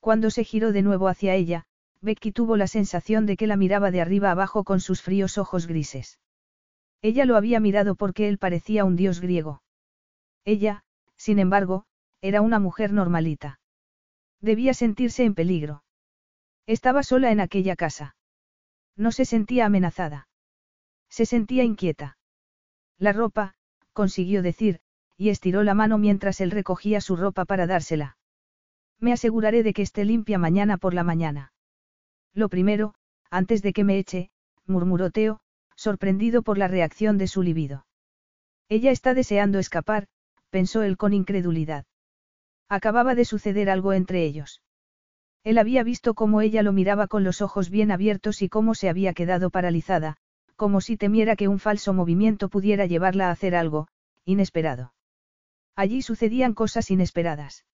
Cuando 0.00 0.30
se 0.30 0.42
giró 0.42 0.72
de 0.72 0.82
nuevo 0.82 1.06
hacia 1.06 1.34
ella, 1.34 1.64
Becky 2.00 2.32
tuvo 2.32 2.56
la 2.56 2.66
sensación 2.66 3.24
de 3.26 3.36
que 3.36 3.46
la 3.46 3.56
miraba 3.56 3.92
de 3.92 4.00
arriba 4.00 4.32
abajo 4.32 4.64
con 4.64 4.80
sus 4.80 5.00
fríos 5.00 5.38
ojos 5.38 5.68
grises. 5.68 6.18
Ella 7.02 7.24
lo 7.24 7.36
había 7.36 7.60
mirado 7.60 7.94
porque 7.94 8.28
él 8.28 8.38
parecía 8.38 8.84
un 8.84 8.96
dios 8.96 9.20
griego. 9.20 9.62
Ella, 10.44 10.82
sin 11.22 11.38
embargo, 11.38 11.84
era 12.20 12.40
una 12.40 12.58
mujer 12.58 12.92
normalita. 12.92 13.60
Debía 14.40 14.74
sentirse 14.74 15.22
en 15.22 15.36
peligro. 15.36 15.84
Estaba 16.66 17.04
sola 17.04 17.30
en 17.30 17.38
aquella 17.38 17.76
casa. 17.76 18.16
No 18.96 19.12
se 19.12 19.24
sentía 19.24 19.66
amenazada. 19.66 20.26
Se 21.08 21.24
sentía 21.24 21.62
inquieta. 21.62 22.18
La 22.98 23.12
ropa, 23.12 23.54
consiguió 23.92 24.42
decir, 24.42 24.80
y 25.16 25.28
estiró 25.28 25.62
la 25.62 25.74
mano 25.74 25.96
mientras 25.96 26.40
él 26.40 26.50
recogía 26.50 27.00
su 27.00 27.14
ropa 27.14 27.44
para 27.44 27.68
dársela. 27.68 28.16
Me 28.98 29.12
aseguraré 29.12 29.62
de 29.62 29.74
que 29.74 29.82
esté 29.82 30.04
limpia 30.04 30.38
mañana 30.38 30.76
por 30.76 30.92
la 30.92 31.04
mañana. 31.04 31.52
Lo 32.34 32.48
primero, 32.48 32.96
antes 33.30 33.62
de 33.62 33.72
que 33.72 33.84
me 33.84 33.96
eche, 33.96 34.32
murmuró 34.66 35.12
Teo, 35.12 35.38
sorprendido 35.76 36.42
por 36.42 36.58
la 36.58 36.66
reacción 36.66 37.16
de 37.16 37.28
su 37.28 37.42
libido. 37.42 37.86
Ella 38.68 38.90
está 38.90 39.14
deseando 39.14 39.60
escapar, 39.60 40.08
pensó 40.52 40.82
él 40.82 40.98
con 40.98 41.14
incredulidad. 41.14 41.86
Acababa 42.68 43.14
de 43.14 43.24
suceder 43.24 43.70
algo 43.70 43.94
entre 43.94 44.22
ellos. 44.24 44.62
Él 45.44 45.56
había 45.56 45.82
visto 45.82 46.12
cómo 46.12 46.42
ella 46.42 46.62
lo 46.62 46.72
miraba 46.72 47.06
con 47.08 47.24
los 47.24 47.40
ojos 47.40 47.70
bien 47.70 47.90
abiertos 47.90 48.42
y 48.42 48.50
cómo 48.50 48.74
se 48.74 48.90
había 48.90 49.14
quedado 49.14 49.48
paralizada, 49.48 50.18
como 50.54 50.82
si 50.82 50.98
temiera 50.98 51.36
que 51.36 51.48
un 51.48 51.58
falso 51.58 51.94
movimiento 51.94 52.50
pudiera 52.50 52.84
llevarla 52.84 53.28
a 53.28 53.30
hacer 53.30 53.54
algo, 53.54 53.88
inesperado. 54.26 54.92
Allí 55.74 56.02
sucedían 56.02 56.52
cosas 56.52 56.90
inesperadas. 56.90 57.64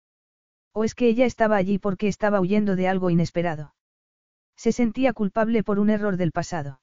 ¿O 0.73 0.85
es 0.85 0.95
que 0.95 1.09
ella 1.09 1.27
estaba 1.27 1.57
allí 1.57 1.79
porque 1.79 2.07
estaba 2.07 2.41
huyendo 2.41 2.77
de 2.77 2.87
algo 2.87 3.11
inesperado? 3.11 3.75
Se 4.57 4.71
sentía 4.71 5.13
culpable 5.13 5.65
por 5.65 5.81
un 5.81 5.91
error 5.91 6.17
del 6.17 6.31
pasado. 6.31 6.81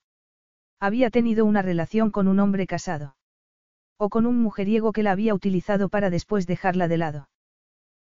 Había 0.81 1.09
tenido 1.09 1.45
una 1.45 1.61
relación 1.61 2.11
con 2.11 2.27
un 2.27 2.39
hombre 2.41 2.67
casado. 2.67 3.15
O 3.97 4.09
con 4.09 4.25
un 4.25 4.41
mujeriego 4.41 4.91
que 4.91 5.03
la 5.03 5.11
había 5.11 5.33
utilizado 5.33 5.89
para 5.89 6.09
después 6.09 6.47
dejarla 6.47 6.87
de 6.87 6.97
lado. 6.97 7.29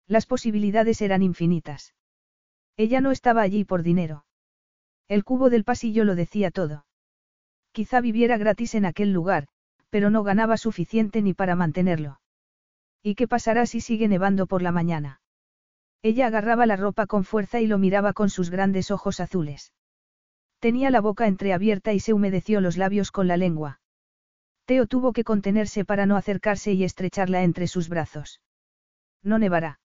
Las 0.06 0.26
posibilidades 0.26 1.02
eran 1.02 1.22
infinitas. 1.22 1.94
Ella 2.76 3.00
no 3.00 3.10
estaba 3.10 3.42
allí 3.42 3.64
por 3.64 3.82
dinero. 3.82 4.24
El 5.08 5.24
cubo 5.24 5.50
del 5.50 5.64
pasillo 5.64 6.04
lo 6.04 6.14
decía 6.14 6.50
todo. 6.50 6.86
Quizá 7.72 8.00
viviera 8.00 8.38
gratis 8.38 8.74
en 8.74 8.84
aquel 8.84 9.12
lugar, 9.12 9.48
pero 9.90 10.10
no 10.10 10.22
ganaba 10.22 10.56
suficiente 10.56 11.22
ni 11.22 11.34
para 11.34 11.56
mantenerlo. 11.56 12.20
¿Y 13.02 13.14
qué 13.14 13.26
pasará 13.26 13.66
si 13.66 13.80
sigue 13.80 14.08
nevando 14.08 14.46
por 14.46 14.62
la 14.62 14.72
mañana? 14.72 15.20
Ella 16.02 16.28
agarraba 16.28 16.66
la 16.66 16.76
ropa 16.76 17.06
con 17.06 17.24
fuerza 17.24 17.60
y 17.60 17.66
lo 17.66 17.78
miraba 17.78 18.12
con 18.12 18.30
sus 18.30 18.50
grandes 18.50 18.90
ojos 18.90 19.20
azules. 19.20 19.72
Tenía 20.58 20.90
la 20.90 21.00
boca 21.00 21.26
entreabierta 21.26 21.92
y 21.92 22.00
se 22.00 22.12
humedeció 22.12 22.60
los 22.60 22.76
labios 22.76 23.10
con 23.10 23.28
la 23.28 23.36
lengua. 23.36 23.80
Teo 24.70 24.86
tuvo 24.86 25.12
que 25.12 25.24
contenerse 25.24 25.84
para 25.84 26.06
no 26.06 26.16
acercarse 26.16 26.72
y 26.74 26.84
estrecharla 26.84 27.42
entre 27.42 27.66
sus 27.66 27.88
brazos. 27.88 28.40
No 29.20 29.40
nevará. 29.40 29.80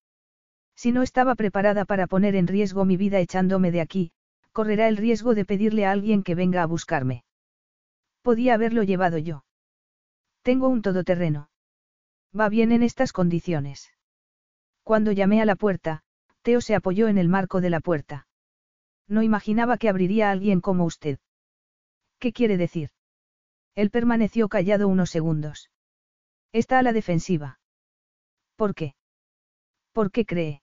Si 0.76 0.92
no 0.92 1.02
estaba 1.02 1.34
preparada 1.34 1.86
para 1.86 2.06
poner 2.06 2.36
en 2.36 2.46
riesgo 2.46 2.86
mi 2.86 2.96
vida 2.96 3.20
echándome 3.20 3.72
de 3.72 3.82
aquí, 3.82 4.12
correrá 4.52 4.88
el 4.88 4.98
riesgo 4.98 5.34
de 5.34 5.44
pedirle 5.44 5.88
a 5.88 5.92
alguien 5.92 6.22
que 6.22 6.36
venga 6.36 6.62
a 6.62 6.68
buscarme. 6.68 7.24
Podía 8.22 8.54
haberlo 8.54 8.84
llevado 8.84 9.18
yo. 9.18 9.44
Tengo 10.44 10.70
un 10.70 10.84
todoterreno. 10.84 11.50
Va 12.40 12.48
bien 12.48 12.72
en 12.72 12.84
estas 12.84 13.12
condiciones. 13.12 13.92
Cuando 14.84 15.12
llamé 15.12 15.42
a 15.42 15.46
la 15.46 15.56
puerta, 15.56 16.04
Teo 16.44 16.62
se 16.62 16.76
apoyó 16.76 17.08
en 17.08 17.18
el 17.18 17.28
marco 17.28 17.60
de 17.60 17.72
la 17.72 17.80
puerta. 17.80 18.28
No 19.08 19.24
imaginaba 19.24 19.80
que 19.80 19.90
abriría 19.90 20.30
a 20.30 20.32
alguien 20.34 20.62
como 20.62 20.86
usted. 20.86 21.18
¿Qué 22.20 22.32
quiere 22.32 22.58
decir? 22.58 22.92
Él 23.76 23.92
permaneció 23.92 24.48
callado 24.48 24.88
unos 24.88 25.10
segundos. 25.10 25.70
Está 26.54 26.80
a 26.80 26.84
la 26.84 26.94
defensiva. 26.94 27.60
¿Por 28.56 28.74
qué? 28.74 28.96
¿Por 29.92 30.12
qué 30.12 30.26
cree? 30.26 30.62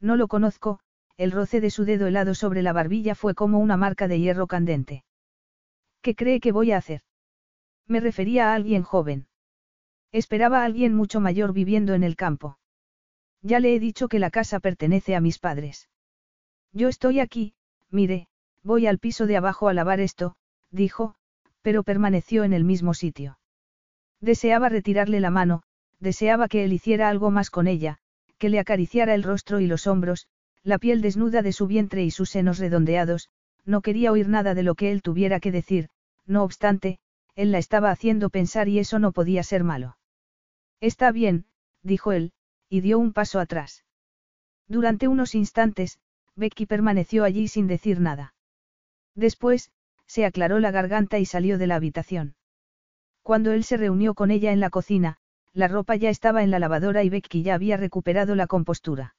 No 0.00 0.16
lo 0.16 0.28
conozco, 0.28 0.80
el 1.16 1.30
roce 1.30 1.60
de 1.60 1.70
su 1.70 1.84
dedo 1.84 2.06
helado 2.06 2.34
sobre 2.34 2.62
la 2.62 2.72
barbilla 2.72 3.14
fue 3.14 3.34
como 3.34 3.58
una 3.58 3.76
marca 3.76 4.08
de 4.08 4.18
hierro 4.18 4.46
candente. 4.46 5.04
¿Qué 6.00 6.14
cree 6.14 6.40
que 6.40 6.52
voy 6.52 6.72
a 6.72 6.78
hacer? 6.78 7.02
Me 7.86 8.00
refería 8.00 8.50
a 8.50 8.54
alguien 8.54 8.82
joven. 8.82 9.28
Esperaba 10.10 10.62
a 10.62 10.64
alguien 10.64 10.94
mucho 10.94 11.20
mayor 11.20 11.52
viviendo 11.52 11.94
en 11.94 12.02
el 12.02 12.16
campo. 12.16 12.58
Ya 13.42 13.60
le 13.60 13.74
he 13.74 13.80
dicho 13.80 14.08
que 14.08 14.18
la 14.18 14.30
casa 14.30 14.60
pertenece 14.60 15.14
a 15.14 15.20
mis 15.20 15.38
padres. 15.38 15.88
Yo 16.72 16.88
estoy 16.88 17.20
aquí, 17.20 17.54
mire, 17.90 18.28
voy 18.62 18.86
al 18.86 18.98
piso 18.98 19.26
de 19.26 19.36
abajo 19.36 19.68
a 19.68 19.74
lavar 19.74 20.00
esto, 20.00 20.36
dijo, 20.70 21.14
pero 21.62 21.82
permaneció 21.82 22.44
en 22.44 22.52
el 22.52 22.64
mismo 22.64 22.94
sitio. 22.94 23.38
Deseaba 24.20 24.68
retirarle 24.68 25.20
la 25.20 25.30
mano, 25.30 25.62
deseaba 25.98 26.48
que 26.48 26.64
él 26.64 26.72
hiciera 26.72 27.08
algo 27.08 27.30
más 27.30 27.50
con 27.50 27.66
ella, 27.66 27.98
que 28.38 28.48
le 28.48 28.58
acariciara 28.58 29.14
el 29.14 29.22
rostro 29.22 29.60
y 29.60 29.66
los 29.66 29.86
hombros, 29.86 30.26
la 30.64 30.78
piel 30.78 31.00
desnuda 31.00 31.42
de 31.42 31.52
su 31.52 31.66
vientre 31.66 32.04
y 32.04 32.10
sus 32.10 32.30
senos 32.30 32.58
redondeados, 32.58 33.28
no 33.64 33.80
quería 33.80 34.12
oír 34.12 34.28
nada 34.28 34.54
de 34.54 34.62
lo 34.62 34.74
que 34.74 34.90
él 34.90 35.02
tuviera 35.02 35.40
que 35.40 35.52
decir, 35.52 35.88
no 36.26 36.42
obstante, 36.42 36.98
él 37.34 37.52
la 37.52 37.58
estaba 37.58 37.90
haciendo 37.90 38.30
pensar 38.30 38.68
y 38.68 38.78
eso 38.78 38.98
no 38.98 39.12
podía 39.12 39.42
ser 39.42 39.64
malo. 39.64 39.96
Está 40.80 41.12
bien, 41.12 41.46
dijo 41.82 42.12
él, 42.12 42.32
y 42.68 42.80
dio 42.80 42.98
un 42.98 43.12
paso 43.12 43.38
atrás. 43.40 43.84
Durante 44.68 45.08
unos 45.08 45.34
instantes, 45.34 45.98
Becky 46.34 46.66
permaneció 46.66 47.24
allí 47.24 47.48
sin 47.48 47.66
decir 47.66 48.00
nada. 48.00 48.34
Después, 49.14 49.70
se 50.12 50.26
aclaró 50.26 50.60
la 50.60 50.70
garganta 50.70 51.18
y 51.18 51.24
salió 51.24 51.56
de 51.56 51.66
la 51.66 51.76
habitación. 51.76 52.34
Cuando 53.22 53.52
él 53.52 53.64
se 53.64 53.78
reunió 53.78 54.12
con 54.12 54.30
ella 54.30 54.52
en 54.52 54.60
la 54.60 54.68
cocina, 54.68 55.16
la 55.54 55.68
ropa 55.68 55.96
ya 55.96 56.10
estaba 56.10 56.42
en 56.42 56.50
la 56.50 56.58
lavadora 56.58 57.02
y 57.02 57.08
Becky 57.08 57.42
ya 57.42 57.54
había 57.54 57.78
recuperado 57.78 58.34
la 58.34 58.46
compostura. 58.46 59.14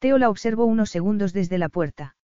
Teo 0.00 0.18
la 0.18 0.28
observó 0.28 0.64
unos 0.64 0.90
segundos 0.90 1.32
desde 1.32 1.58
la 1.58 1.68
puerta. 1.68 2.16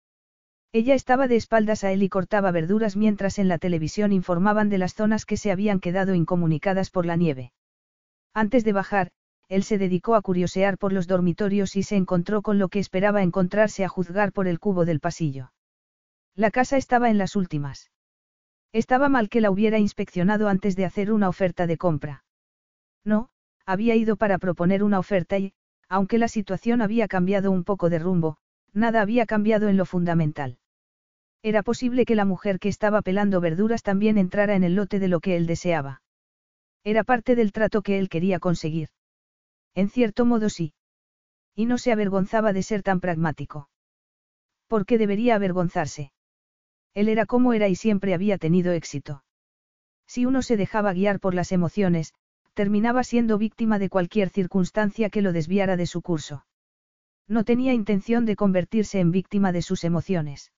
Ella 0.71 0.95
estaba 0.95 1.27
de 1.27 1.35
espaldas 1.35 1.83
a 1.83 1.91
él 1.91 2.01
y 2.01 2.09
cortaba 2.09 2.49
verduras 2.49 2.95
mientras 2.95 3.37
en 3.37 3.49
la 3.49 3.59
televisión 3.59 4.13
informaban 4.13 4.67
de 4.69 4.79
las 4.79 4.95
zonas 4.95 5.23
que 5.23 5.37
se 5.37 5.51
habían 5.51 5.79
quedado 5.79 6.15
incomunicadas 6.15 6.89
por 6.89 7.05
la 7.05 7.15
nieve. 7.15 7.53
Antes 8.33 8.63
de 8.63 8.73
bajar, 8.73 9.11
él 9.47 9.61
se 9.61 9.77
dedicó 9.77 10.15
a 10.15 10.23
curiosear 10.23 10.79
por 10.79 10.91
los 10.91 11.05
dormitorios 11.05 11.75
y 11.75 11.83
se 11.83 11.97
encontró 11.97 12.41
con 12.41 12.57
lo 12.57 12.67
que 12.67 12.79
esperaba 12.79 13.21
encontrarse 13.21 13.85
a 13.85 13.89
juzgar 13.89 14.31
por 14.31 14.47
el 14.47 14.59
cubo 14.59 14.85
del 14.85 14.99
pasillo. 14.99 15.51
La 16.37 16.51
casa 16.51 16.75
estaba 16.75 17.09
en 17.09 17.17
las 17.17 17.37
últimas. 17.37 17.91
Estaba 18.73 19.07
mal 19.07 19.29
que 19.29 19.39
la 19.39 19.51
hubiera 19.51 19.79
inspeccionado 19.79 20.49
antes 20.49 20.75
de 20.75 20.83
hacer 20.83 21.13
una 21.13 21.29
oferta 21.29 21.65
de 21.65 21.77
compra. 21.77 22.25
No, 23.05 23.29
había 23.65 23.95
ido 23.95 24.17
para 24.17 24.37
proponer 24.37 24.83
una 24.83 24.99
oferta 24.99 25.37
y, 25.37 25.53
aunque 25.87 26.17
la 26.17 26.27
situación 26.27 26.81
había 26.81 27.07
cambiado 27.07 27.51
un 27.51 27.63
poco 27.63 27.89
de 27.89 27.99
rumbo, 27.99 28.37
nada 28.73 29.01
había 29.01 29.25
cambiado 29.25 29.69
en 29.69 29.77
lo 29.77 29.85
fundamental. 29.85 30.57
Era 31.41 31.63
posible 31.63 32.05
que 32.05 32.15
la 32.15 32.25
mujer 32.25 32.59
que 32.59 32.67
estaba 32.67 33.01
pelando 33.01 33.39
verduras 33.39 33.81
también 33.81 34.17
entrara 34.17 34.55
en 34.55 34.65
el 34.65 34.75
lote 34.75 34.99
de 34.99 35.07
lo 35.07 35.21
que 35.21 35.37
él 35.37 35.45
deseaba. 35.45 36.01
Era 36.83 37.05
parte 37.05 37.35
del 37.35 37.53
trato 37.53 37.81
que 37.81 37.97
él 37.97 38.09
quería 38.09 38.39
conseguir. 38.39 38.89
En 39.73 39.89
cierto 39.89 40.25
modo 40.25 40.49
sí. 40.49 40.73
Y 41.55 41.65
no 41.65 41.77
se 41.77 41.93
avergonzaba 41.93 42.51
de 42.51 42.63
ser 42.63 42.83
tan 42.83 42.99
pragmático. 42.99 43.69
¿Por 44.67 44.85
qué 44.85 44.97
debería 44.97 45.35
avergonzarse? 45.35 46.11
Él 46.95 47.09
era 47.09 47.27
como 47.27 47.53
era 47.53 47.67
y 47.67 47.75
siempre 47.75 48.13
había 48.13 48.39
tenido 48.39 48.71
éxito. 48.71 49.23
Si 50.07 50.25
uno 50.25 50.41
se 50.41 50.57
dejaba 50.57 50.93
guiar 50.93 51.19
por 51.19 51.35
las 51.35 51.51
emociones, 51.51 52.13
terminaba 52.53 53.03
siendo 53.03 53.37
víctima 53.37 53.79
de 53.79 53.89
cualquier 53.89 54.29
circunstancia 54.29 55.09
que 55.09 55.21
lo 55.21 55.33
desviara 55.33 55.75
de 55.75 55.85
su 55.85 56.01
curso. 56.01 56.45
No 57.27 57.43
tenía 57.43 57.73
intención 57.73 58.25
de 58.25 58.37
convertirse 58.37 58.99
en 58.99 59.11
víctima 59.11 59.51
de 59.51 59.61
sus 59.61 59.83
emociones. 59.83 60.53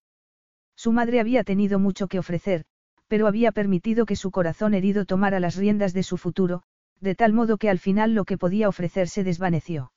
Su 0.76 0.92
madre 0.92 1.20
había 1.20 1.44
tenido 1.44 1.80
mucho 1.80 2.08
que 2.08 2.20
ofrecer, 2.20 2.66
pero 3.08 3.26
había 3.26 3.52
permitido 3.52 4.06
que 4.06 4.16
su 4.16 4.30
corazón 4.30 4.76
herido 4.76 5.06
tomara 5.06 5.40
las 5.40 5.56
riendas 5.56 5.94
de 5.94 6.04
su 6.04 6.18
futuro, 6.18 6.62
de 7.00 7.16
tal 7.16 7.34
modo 7.34 7.58
que 7.58 7.70
al 7.70 7.80
final 7.80 8.14
lo 8.14 8.26
que 8.26 8.38
podía 8.38 8.70
ofrecer 8.70 9.10
se 9.10 9.24
desvaneció. 9.24 9.92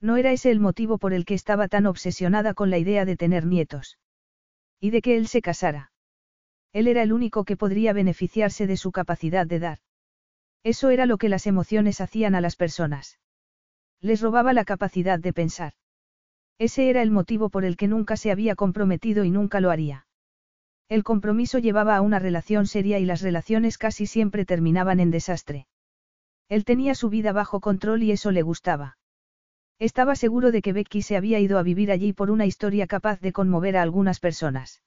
No 0.00 0.18
era 0.18 0.32
ese 0.32 0.50
el 0.50 0.60
motivo 0.60 0.98
por 0.98 1.14
el 1.14 1.24
que 1.24 1.34
estaba 1.34 1.68
tan 1.68 1.86
obsesionada 1.86 2.52
con 2.52 2.68
la 2.68 2.76
idea 2.76 3.06
de 3.06 3.16
tener 3.16 3.46
nietos. 3.46 3.96
Y 4.84 4.90
de 4.90 5.00
que 5.00 5.16
él 5.16 5.28
se 5.28 5.40
casara. 5.40 5.92
Él 6.74 6.88
era 6.88 7.02
el 7.02 7.14
único 7.14 7.46
que 7.46 7.56
podría 7.56 7.94
beneficiarse 7.94 8.66
de 8.66 8.76
su 8.76 8.92
capacidad 8.92 9.46
de 9.46 9.58
dar. 9.58 9.78
Eso 10.62 10.90
era 10.90 11.06
lo 11.06 11.16
que 11.16 11.30
las 11.30 11.46
emociones 11.46 12.02
hacían 12.02 12.34
a 12.34 12.42
las 12.42 12.54
personas. 12.54 13.18
Les 14.02 14.20
robaba 14.20 14.52
la 14.52 14.66
capacidad 14.66 15.18
de 15.18 15.32
pensar. 15.32 15.72
Ese 16.58 16.90
era 16.90 17.00
el 17.00 17.10
motivo 17.10 17.48
por 17.48 17.64
el 17.64 17.78
que 17.78 17.88
nunca 17.88 18.18
se 18.18 18.30
había 18.30 18.56
comprometido 18.56 19.24
y 19.24 19.30
nunca 19.30 19.58
lo 19.60 19.70
haría. 19.70 20.06
El 20.90 21.02
compromiso 21.02 21.58
llevaba 21.58 21.96
a 21.96 22.02
una 22.02 22.18
relación 22.18 22.66
seria 22.66 22.98
y 22.98 23.06
las 23.06 23.22
relaciones 23.22 23.78
casi 23.78 24.04
siempre 24.04 24.44
terminaban 24.44 25.00
en 25.00 25.10
desastre. 25.10 25.66
Él 26.50 26.66
tenía 26.66 26.94
su 26.94 27.08
vida 27.08 27.32
bajo 27.32 27.60
control 27.60 28.02
y 28.02 28.12
eso 28.12 28.32
le 28.32 28.42
gustaba. 28.42 28.98
Estaba 29.78 30.14
seguro 30.14 30.52
de 30.52 30.62
que 30.62 30.72
Becky 30.72 31.02
se 31.02 31.16
había 31.16 31.40
ido 31.40 31.58
a 31.58 31.62
vivir 31.62 31.90
allí 31.90 32.12
por 32.12 32.30
una 32.30 32.46
historia 32.46 32.86
capaz 32.86 33.20
de 33.20 33.32
conmover 33.32 33.76
a 33.76 33.82
algunas 33.82 34.20
personas. 34.20 34.82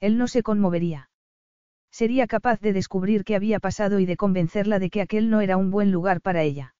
Él 0.00 0.18
no 0.18 0.26
se 0.26 0.42
conmovería. 0.42 1.10
Sería 1.90 2.26
capaz 2.26 2.60
de 2.60 2.72
descubrir 2.72 3.24
qué 3.24 3.36
había 3.36 3.60
pasado 3.60 3.98
y 3.98 4.06
de 4.06 4.16
convencerla 4.16 4.78
de 4.78 4.90
que 4.90 5.00
aquel 5.00 5.30
no 5.30 5.40
era 5.40 5.56
un 5.56 5.70
buen 5.70 5.92
lugar 5.92 6.20
para 6.20 6.42
ella. 6.42 6.74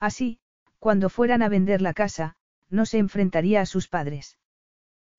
Así, 0.00 0.38
cuando 0.78 1.08
fueran 1.08 1.42
a 1.42 1.48
vender 1.48 1.80
la 1.80 1.94
casa, 1.94 2.36
no 2.68 2.86
se 2.86 2.98
enfrentaría 2.98 3.60
a 3.60 3.66
sus 3.66 3.88
padres. 3.88 4.38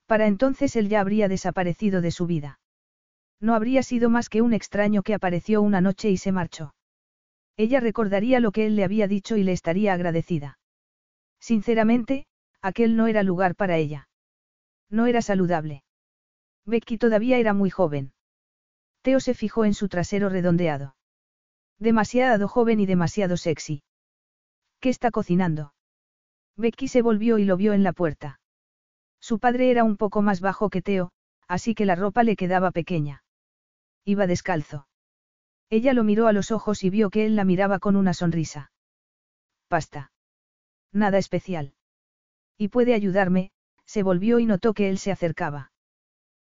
Para 0.05 0.27
entonces 0.27 0.75
él 0.75 0.89
ya 0.89 1.01
habría 1.01 1.27
desaparecido 1.27 2.01
de 2.01 2.11
su 2.11 2.27
vida. 2.27 2.59
No 3.39 3.55
habría 3.55 3.83
sido 3.83 4.09
más 4.09 4.29
que 4.29 4.41
un 4.41 4.53
extraño 4.53 5.01
que 5.01 5.13
apareció 5.13 5.61
una 5.61 5.81
noche 5.81 6.09
y 6.09 6.17
se 6.17 6.31
marchó. 6.31 6.75
Ella 7.57 7.79
recordaría 7.79 8.39
lo 8.39 8.51
que 8.51 8.65
él 8.65 8.75
le 8.75 8.83
había 8.83 9.07
dicho 9.07 9.37
y 9.37 9.43
le 9.43 9.53
estaría 9.53 9.93
agradecida. 9.93 10.59
Sinceramente, 11.39 12.25
aquel 12.61 12.95
no 12.95 13.07
era 13.07 13.23
lugar 13.23 13.55
para 13.55 13.77
ella. 13.77 14.07
No 14.89 15.05
era 15.05 15.21
saludable. 15.21 15.83
Becky 16.65 16.97
todavía 16.97 17.37
era 17.37 17.53
muy 17.53 17.69
joven. 17.69 18.13
Teo 19.01 19.19
se 19.19 19.33
fijó 19.33 19.65
en 19.65 19.73
su 19.73 19.87
trasero 19.87 20.29
redondeado. 20.29 20.95
Demasiado 21.77 22.47
joven 22.47 22.79
y 22.79 22.85
demasiado 22.85 23.37
sexy. 23.37 23.83
¿Qué 24.79 24.89
está 24.89 25.11
cocinando? 25.11 25.73
Becky 26.57 26.87
se 26.87 27.01
volvió 27.01 27.37
y 27.37 27.45
lo 27.45 27.57
vio 27.57 27.73
en 27.73 27.83
la 27.83 27.93
puerta. 27.93 28.39
Su 29.19 29.39
padre 29.39 29.71
era 29.71 29.83
un 29.83 29.97
poco 29.97 30.21
más 30.21 30.39
bajo 30.39 30.69
que 30.69 30.81
Teo, 30.81 31.11
así 31.47 31.75
que 31.75 31.85
la 31.85 31.95
ropa 31.95 32.23
le 32.23 32.35
quedaba 32.35 32.71
pequeña. 32.71 33.23
Iba 34.05 34.27
descalzo. 34.27 34.87
Ella 35.69 35.93
lo 35.93 36.03
miró 36.03 36.27
a 36.27 36.33
los 36.33 36.51
ojos 36.51 36.83
y 36.83 36.89
vio 36.89 37.09
que 37.09 37.25
él 37.25 37.35
la 37.35 37.43
miraba 37.43 37.79
con 37.79 37.95
una 37.95 38.13
sonrisa. 38.13 38.71
Pasta. 39.67 40.11
Nada 40.91 41.17
especial. 41.17 41.73
Y 42.57 42.69
puede 42.69 42.93
ayudarme, 42.93 43.51
se 43.85 44.03
volvió 44.03 44.39
y 44.39 44.45
notó 44.45 44.73
que 44.73 44.89
él 44.89 44.97
se 44.97 45.11
acercaba. 45.11 45.71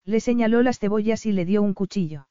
Le 0.05 0.19
señaló 0.19 0.61
las 0.63 0.79
cebollas 0.79 1.25
y 1.25 1.31
le 1.31 1.45
dio 1.45 1.61
un 1.61 1.73
cuchillo. 1.73 2.27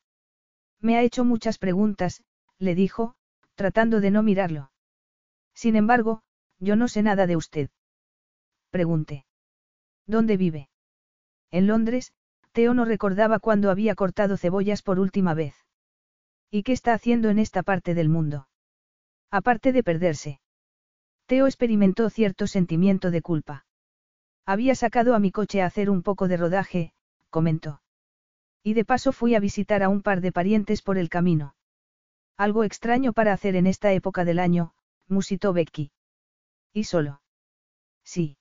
Me 0.80 0.96
ha 0.96 1.02
hecho 1.02 1.24
muchas 1.24 1.58
preguntas, 1.58 2.22
le 2.58 2.74
dijo, 2.74 3.14
tratando 3.54 4.00
de 4.00 4.10
no 4.10 4.22
mirarlo. 4.22 4.70
Sin 5.54 5.76
embargo, 5.76 6.22
yo 6.58 6.76
no 6.76 6.88
sé 6.88 7.02
nada 7.02 7.26
de 7.26 7.36
usted. 7.36 7.70
Pregunté. 8.70 9.26
¿Dónde 10.06 10.36
vive? 10.36 10.68
En 11.50 11.66
Londres, 11.66 12.12
Teo 12.52 12.74
no 12.74 12.84
recordaba 12.84 13.38
cuándo 13.38 13.70
había 13.70 13.94
cortado 13.94 14.36
cebollas 14.36 14.82
por 14.82 14.98
última 14.98 15.34
vez. 15.34 15.54
¿Y 16.50 16.62
qué 16.62 16.72
está 16.72 16.94
haciendo 16.94 17.28
en 17.28 17.38
esta 17.38 17.62
parte 17.62 17.94
del 17.94 18.08
mundo? 18.08 18.48
Aparte 19.30 19.72
de 19.72 19.82
perderse. 19.82 20.40
Teo 21.26 21.46
experimentó 21.46 22.08
cierto 22.08 22.46
sentimiento 22.46 23.10
de 23.10 23.20
culpa. 23.20 23.66
Había 24.46 24.76
sacado 24.76 25.14
a 25.16 25.18
mi 25.18 25.32
coche 25.32 25.60
a 25.60 25.66
hacer 25.66 25.90
un 25.90 26.02
poco 26.02 26.28
de 26.28 26.36
rodaje, 26.36 26.92
comentó. 27.30 27.82
Y 28.62 28.74
de 28.74 28.84
paso 28.84 29.10
fui 29.10 29.34
a 29.34 29.40
visitar 29.40 29.82
a 29.82 29.88
un 29.88 30.02
par 30.02 30.20
de 30.20 30.30
parientes 30.30 30.82
por 30.82 30.98
el 30.98 31.08
camino. 31.08 31.56
Algo 32.36 32.62
extraño 32.62 33.12
para 33.12 33.32
hacer 33.32 33.56
en 33.56 33.66
esta 33.66 33.92
época 33.92 34.24
del 34.24 34.38
año, 34.38 34.72
musitó 35.08 35.52
Becky. 35.52 35.90
¿Y 36.72 36.84
solo? 36.84 37.22
Sí. 38.04 38.36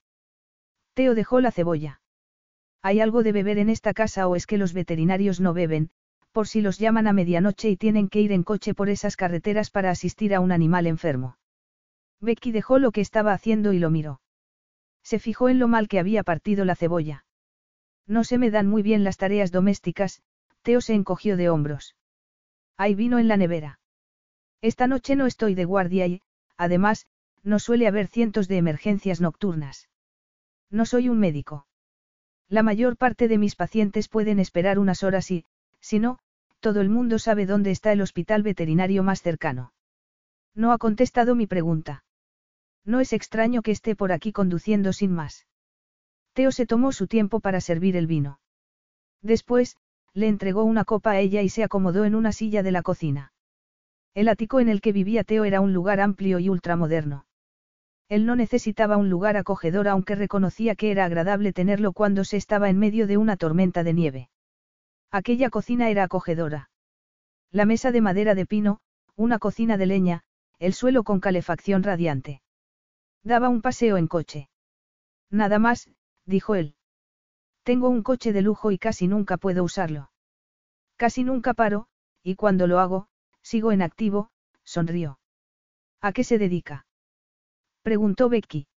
Teo 0.93 1.15
dejó 1.15 1.41
la 1.41 1.51
cebolla. 1.51 2.01
¿Hay 2.83 2.99
algo 2.99 3.23
de 3.23 3.31
beber 3.31 3.57
en 3.57 3.69
esta 3.69 3.93
casa 3.93 4.27
o 4.27 4.35
es 4.35 4.45
que 4.45 4.59
los 4.59 4.73
veterinarios 4.73 5.39
no 5.39 5.53
beben, 5.53 5.89
por 6.31 6.47
si 6.47 6.61
los 6.61 6.77
llaman 6.77 7.07
a 7.07 7.13
medianoche 7.13 7.69
y 7.69 7.77
tienen 7.77 8.09
que 8.09 8.21
ir 8.21 8.31
en 8.31 8.43
coche 8.43 8.75
por 8.75 8.89
esas 8.89 9.15
carreteras 9.15 9.71
para 9.71 9.89
asistir 9.89 10.35
a 10.35 10.39
un 10.39 10.51
animal 10.51 10.85
enfermo? 10.85 11.37
Becky 12.21 12.51
dejó 12.51 12.79
lo 12.79 12.91
que 12.91 13.01
estaba 13.01 13.33
haciendo 13.33 13.73
y 13.73 13.79
lo 13.79 13.89
miró. 13.89 14.21
Se 15.03 15.19
fijó 15.19 15.49
en 15.49 15.59
lo 15.59 15.67
mal 15.67 15.87
que 15.87 15.99
había 15.99 16.23
partido 16.23 16.65
la 16.65 16.75
cebolla. 16.75 17.25
No 18.07 18.23
se 18.23 18.37
me 18.37 18.51
dan 18.51 18.67
muy 18.67 18.83
bien 18.83 19.03
las 19.03 19.17
tareas 19.17 19.51
domésticas, 19.51 20.21
Teo 20.61 20.81
se 20.81 20.93
encogió 20.93 21.37
de 21.37 21.49
hombros. 21.49 21.95
Hay 22.77 22.95
vino 22.95 23.19
en 23.19 23.27
la 23.27 23.37
nevera. 23.37 23.79
Esta 24.61 24.87
noche 24.87 25.15
no 25.15 25.27
estoy 25.27 25.53
de 25.55 25.65
guardia 25.65 26.07
y, 26.07 26.21
además, 26.57 27.05
no 27.43 27.59
suele 27.59 27.87
haber 27.87 28.07
cientos 28.07 28.47
de 28.47 28.57
emergencias 28.57 29.21
nocturnas. 29.21 29.89
No 30.71 30.85
soy 30.85 31.09
un 31.09 31.19
médico. 31.19 31.67
La 32.49 32.63
mayor 32.63 32.97
parte 32.97 33.27
de 33.27 33.37
mis 33.37 33.55
pacientes 33.55 34.07
pueden 34.07 34.39
esperar 34.39 34.79
unas 34.79 35.03
horas 35.03 35.29
y, 35.31 35.45
si 35.79 35.99
no, 35.99 36.19
todo 36.59 36.81
el 36.81 36.89
mundo 36.89 37.19
sabe 37.19 37.45
dónde 37.45 37.71
está 37.71 37.91
el 37.91 38.01
hospital 38.01 38.41
veterinario 38.41 39.03
más 39.03 39.21
cercano. 39.21 39.73
No 40.55 40.71
ha 40.71 40.77
contestado 40.77 41.35
mi 41.35 41.45
pregunta. 41.45 42.04
No 42.85 42.99
es 42.99 43.13
extraño 43.13 43.63
que 43.63 43.71
esté 43.71 43.95
por 43.95 44.11
aquí 44.11 44.31
conduciendo 44.31 44.93
sin 44.93 45.11
más. 45.11 45.47
Teo 46.33 46.51
se 46.51 46.65
tomó 46.65 46.91
su 46.91 47.07
tiempo 47.07 47.39
para 47.39 47.59
servir 47.59 47.95
el 47.95 48.07
vino. 48.07 48.39
Después, 49.21 49.77
le 50.13 50.27
entregó 50.27 50.63
una 50.63 50.85
copa 50.85 51.11
a 51.11 51.19
ella 51.19 51.41
y 51.41 51.49
se 51.49 51.63
acomodó 51.63 52.05
en 52.05 52.15
una 52.15 52.31
silla 52.31 52.61
de 52.63 52.71
la 52.71 52.83
cocina. 52.83 53.33
El 54.13 54.29
ático 54.29 54.59
en 54.59 54.69
el 54.69 54.81
que 54.81 54.93
vivía 54.93 55.23
Teo 55.23 55.43
era 55.43 55.61
un 55.61 55.73
lugar 55.73 55.99
amplio 55.99 56.39
y 56.39 56.49
ultramoderno. 56.49 57.25
Él 58.07 58.25
no 58.25 58.35
necesitaba 58.35 58.97
un 58.97 59.09
lugar 59.09 59.35
acogedor 59.35 59.87
aunque 59.87 60.15
reconocía 60.15 60.75
que 60.75 60.91
era 60.91 61.05
agradable 61.05 61.53
tenerlo 61.53 61.91
cuando 61.91 62.23
se 62.23 62.37
estaba 62.37 62.69
en 62.69 62.77
medio 62.77 63.07
de 63.07 63.17
una 63.17 63.35
tormenta 63.35 63.83
de 63.83 63.93
nieve. 63.93 64.29
Aquella 65.11 65.49
cocina 65.49 65.89
era 65.89 66.03
acogedora. 66.03 66.69
La 67.51 67.65
mesa 67.65 67.91
de 67.91 68.01
madera 68.01 68.35
de 68.35 68.45
pino, 68.45 68.79
una 69.15 69.39
cocina 69.39 69.77
de 69.77 69.85
leña, 69.87 70.23
el 70.59 70.73
suelo 70.73 71.03
con 71.03 71.19
calefacción 71.19 71.83
radiante. 71.83 72.41
Daba 73.25 73.49
un 73.49 73.63
paseo 73.63 73.97
en 73.97 74.07
coche. 74.07 74.49
Nada 75.31 75.57
más, 75.57 75.89
dijo 76.25 76.53
él. 76.53 76.75
Tengo 77.63 77.89
un 77.89 78.03
coche 78.03 78.31
de 78.33 78.43
lujo 78.43 78.69
y 78.69 78.77
casi 78.77 79.07
nunca 79.07 79.37
puedo 79.37 79.63
usarlo. 79.63 80.11
Casi 80.95 81.23
nunca 81.23 81.55
paro, 81.55 81.87
y 82.21 82.35
cuando 82.35 82.67
lo 82.67 82.79
hago, 82.79 83.07
sigo 83.41 83.71
en 83.71 83.81
activo, 83.81 84.29
sonrió. 84.63 85.19
¿A 86.01 86.13
qué 86.13 86.23
se 86.23 86.37
dedica? 86.37 86.85
Preguntó 87.81 88.29
Becky. 88.29 88.67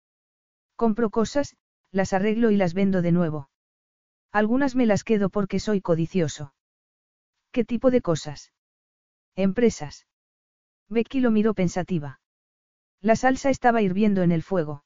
Compro 0.77 1.11
cosas, 1.11 1.55
las 1.93 2.15
arreglo 2.15 2.51
y 2.51 2.57
las 2.57 2.73
vendo 2.73 3.03
de 3.03 3.13
nuevo. 3.13 3.51
Algunas 4.33 4.75
me 4.75 4.87
las 4.87 5.05
quedo 5.05 5.29
porque 5.29 5.61
soy 5.61 5.83
codicioso. 5.83 6.55
¿Qué 7.53 7.67
tipo 7.67 7.91
de 7.91 8.01
cosas? 8.01 8.53
Empresas. 9.37 10.07
Becky 10.89 11.21
lo 11.21 11.31
miró 11.31 11.53
pensativa. 11.53 12.21
La 13.01 13.15
salsa 13.15 13.51
estaba 13.51 13.81
hirviendo 13.81 14.23
en 14.23 14.33
el 14.33 14.43
fuego. 14.43 14.85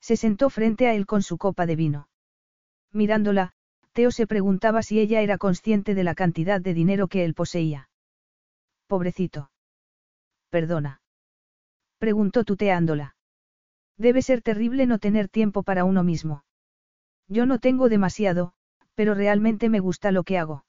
Se 0.00 0.16
sentó 0.16 0.50
frente 0.50 0.86
a 0.86 0.94
él 0.94 1.06
con 1.06 1.22
su 1.22 1.38
copa 1.38 1.64
de 1.64 1.76
vino. 1.76 2.08
Mirándola, 2.92 3.52
Teo 3.92 4.10
se 4.10 4.26
preguntaba 4.26 4.82
si 4.82 5.00
ella 5.00 5.22
era 5.22 5.38
consciente 5.38 5.94
de 5.94 6.04
la 6.04 6.14
cantidad 6.14 6.60
de 6.60 6.74
dinero 6.74 7.08
que 7.08 7.24
él 7.24 7.34
poseía. 7.34 7.88
Pobrecito. 8.86 9.50
Perdona. 10.50 11.00
Preguntó 11.98 12.44
tuteándola. 12.44 13.16
Debe 13.96 14.20
ser 14.20 14.42
terrible 14.42 14.86
no 14.86 14.98
tener 14.98 15.28
tiempo 15.28 15.62
para 15.62 15.84
uno 15.84 16.02
mismo. 16.02 16.44
Yo 17.28 17.46
no 17.46 17.58
tengo 17.58 17.88
demasiado, 17.88 18.52
pero 18.94 19.14
realmente 19.14 19.70
me 19.70 19.80
gusta 19.80 20.12
lo 20.12 20.24
que 20.24 20.36
hago. 20.36 20.66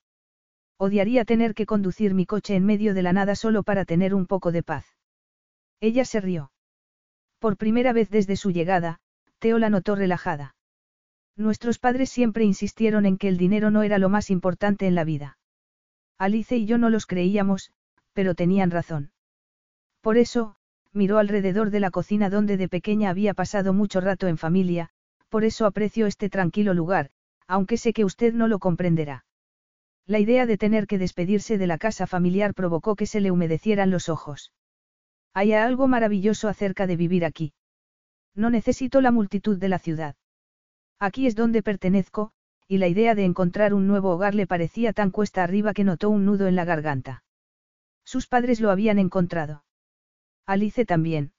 Odiaría 0.78 1.26
tener 1.26 1.54
que 1.54 1.66
conducir 1.66 2.14
mi 2.14 2.26
coche 2.26 2.56
en 2.56 2.66
medio 2.66 2.94
de 2.94 3.02
la 3.02 3.12
nada 3.12 3.36
solo 3.36 3.64
para 3.64 3.84
tener 3.84 4.14
un 4.14 4.28
poco 4.28 4.52
de 4.52 4.64
paz. 4.64 4.86
Ella 5.82 6.06
se 6.06 6.22
rió. 6.22 6.53
Por 7.44 7.58
primera 7.58 7.92
vez 7.92 8.10
desde 8.10 8.38
su 8.38 8.52
llegada, 8.52 9.02
Teo 9.40 9.60
la 9.60 9.70
notó 9.70 9.98
relajada. 9.98 10.56
Nuestros 11.36 11.78
padres 11.78 12.10
siempre 12.10 12.46
insistieron 12.46 13.06
en 13.06 13.18
que 13.18 13.28
el 13.28 13.36
dinero 13.36 13.70
no 13.70 13.84
era 13.84 13.98
lo 13.98 14.08
más 14.08 14.30
importante 14.30 14.88
en 14.88 14.96
la 14.96 15.04
vida. 15.04 15.38
Alice 16.18 16.56
y 16.56 16.66
yo 16.66 16.78
no 16.78 16.90
los 16.90 17.06
creíamos, 17.06 17.74
pero 18.14 18.34
tenían 18.34 18.72
razón. 18.72 19.12
Por 20.00 20.18
eso, 20.18 20.56
miró 20.94 21.18
alrededor 21.18 21.70
de 21.70 21.82
la 21.82 21.92
cocina 21.92 22.30
donde 22.30 22.56
de 22.56 22.70
pequeña 22.70 23.10
había 23.10 23.34
pasado 23.34 23.74
mucho 23.74 24.00
rato 24.00 24.30
en 24.30 24.38
familia, 24.38 24.92
por 25.28 25.44
eso 25.44 25.66
aprecio 25.66 26.08
este 26.08 26.30
tranquilo 26.30 26.74
lugar, 26.74 27.10
aunque 27.46 27.76
sé 27.76 27.92
que 27.92 28.06
usted 28.06 28.34
no 28.34 28.48
lo 28.48 28.60
comprenderá. 28.60 29.26
La 30.06 30.20
idea 30.20 30.46
de 30.46 30.58
tener 30.58 30.88
que 30.88 30.98
despedirse 30.98 31.58
de 31.58 31.68
la 31.68 31.78
casa 31.78 32.08
familiar 32.08 32.54
provocó 32.54 32.96
que 32.96 33.06
se 33.06 33.20
le 33.20 33.32
humedecieran 33.32 33.92
los 33.92 34.08
ojos. 34.08 34.54
Hay 35.34 35.54
algo 35.54 35.88
maravilloso 35.88 36.48
acerca 36.48 36.88
de 36.88 36.96
vivir 36.96 37.26
aquí. 37.26 37.54
No 38.36 38.50
necesito 38.50 39.02
la 39.02 39.12
multitud 39.12 39.58
de 39.58 39.70
la 39.70 39.80
ciudad. 39.80 40.16
Aquí 41.00 41.28
es 41.28 41.36
donde 41.36 41.64
pertenezco, 41.64 42.32
y 42.68 42.78
la 42.78 42.88
idea 42.88 43.16
de 43.16 43.26
encontrar 43.26 43.74
un 43.74 43.88
nuevo 43.88 44.12
hogar 44.12 44.36
le 44.36 44.48
parecía 44.48 44.94
tan 44.94 45.12
cuesta 45.12 45.44
arriba 45.44 45.74
que 45.74 45.84
notó 45.84 46.10
un 46.10 46.26
nudo 46.26 46.48
en 46.48 46.56
la 46.56 46.66
garganta. 46.66 47.24
Sus 48.06 48.28
padres 48.28 48.62
lo 48.62 48.70
habían 48.70 49.00
encontrado. 49.00 49.64
Alice 50.46 50.86
también. 50.86 51.34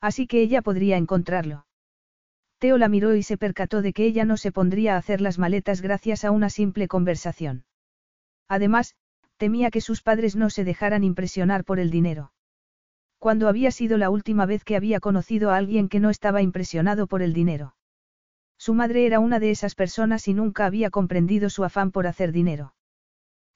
Así 0.00 0.26
que 0.26 0.40
ella 0.40 0.62
podría 0.62 0.96
encontrarlo. 0.96 1.66
Teo 2.58 2.78
la 2.78 2.88
miró 2.88 3.14
y 3.14 3.22
se 3.22 3.36
percató 3.36 3.82
de 3.82 3.92
que 3.92 4.04
ella 4.04 4.24
no 4.24 4.36
se 4.36 4.52
pondría 4.52 4.94
a 4.94 4.98
hacer 4.98 5.20
las 5.20 5.38
maletas 5.38 5.80
gracias 5.80 6.24
a 6.24 6.30
una 6.30 6.50
simple 6.50 6.88
conversación. 6.88 7.64
Además, 8.48 8.96
temía 9.36 9.70
que 9.70 9.80
sus 9.80 10.02
padres 10.02 10.34
no 10.34 10.50
se 10.50 10.64
dejaran 10.64 11.04
impresionar 11.04 11.64
por 11.64 11.78
el 11.78 11.90
dinero. 11.90 12.32
Cuando 13.18 13.48
había 13.48 13.70
sido 13.70 13.98
la 13.98 14.10
última 14.10 14.46
vez 14.46 14.64
que 14.64 14.76
había 14.76 15.00
conocido 15.00 15.50
a 15.50 15.56
alguien 15.56 15.88
que 15.88 15.98
no 15.98 16.10
estaba 16.10 16.40
impresionado 16.40 17.06
por 17.06 17.20
el 17.20 17.32
dinero? 17.32 17.74
Su 18.58 18.74
madre 18.74 19.06
era 19.06 19.18
una 19.18 19.40
de 19.40 19.50
esas 19.50 19.74
personas 19.74 20.28
y 20.28 20.34
nunca 20.34 20.66
había 20.66 20.90
comprendido 20.90 21.50
su 21.50 21.64
afán 21.64 21.90
por 21.90 22.06
hacer 22.06 22.32
dinero. 22.32 22.74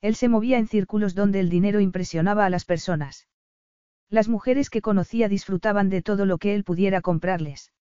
Él 0.00 0.16
se 0.16 0.28
movía 0.28 0.58
en 0.58 0.66
círculos 0.66 1.14
donde 1.14 1.38
el 1.38 1.48
dinero 1.48 1.80
impresionaba 1.80 2.44
a 2.44 2.50
las 2.50 2.64
personas. 2.64 3.28
Las 4.10 4.28
mujeres 4.28 4.68
que 4.68 4.82
conocía 4.82 5.28
disfrutaban 5.28 5.88
de 5.88 6.02
todo 6.02 6.26
lo 6.26 6.38
que 6.38 6.54
él 6.54 6.64
pudiera 6.64 7.00
comprarles. 7.00 7.72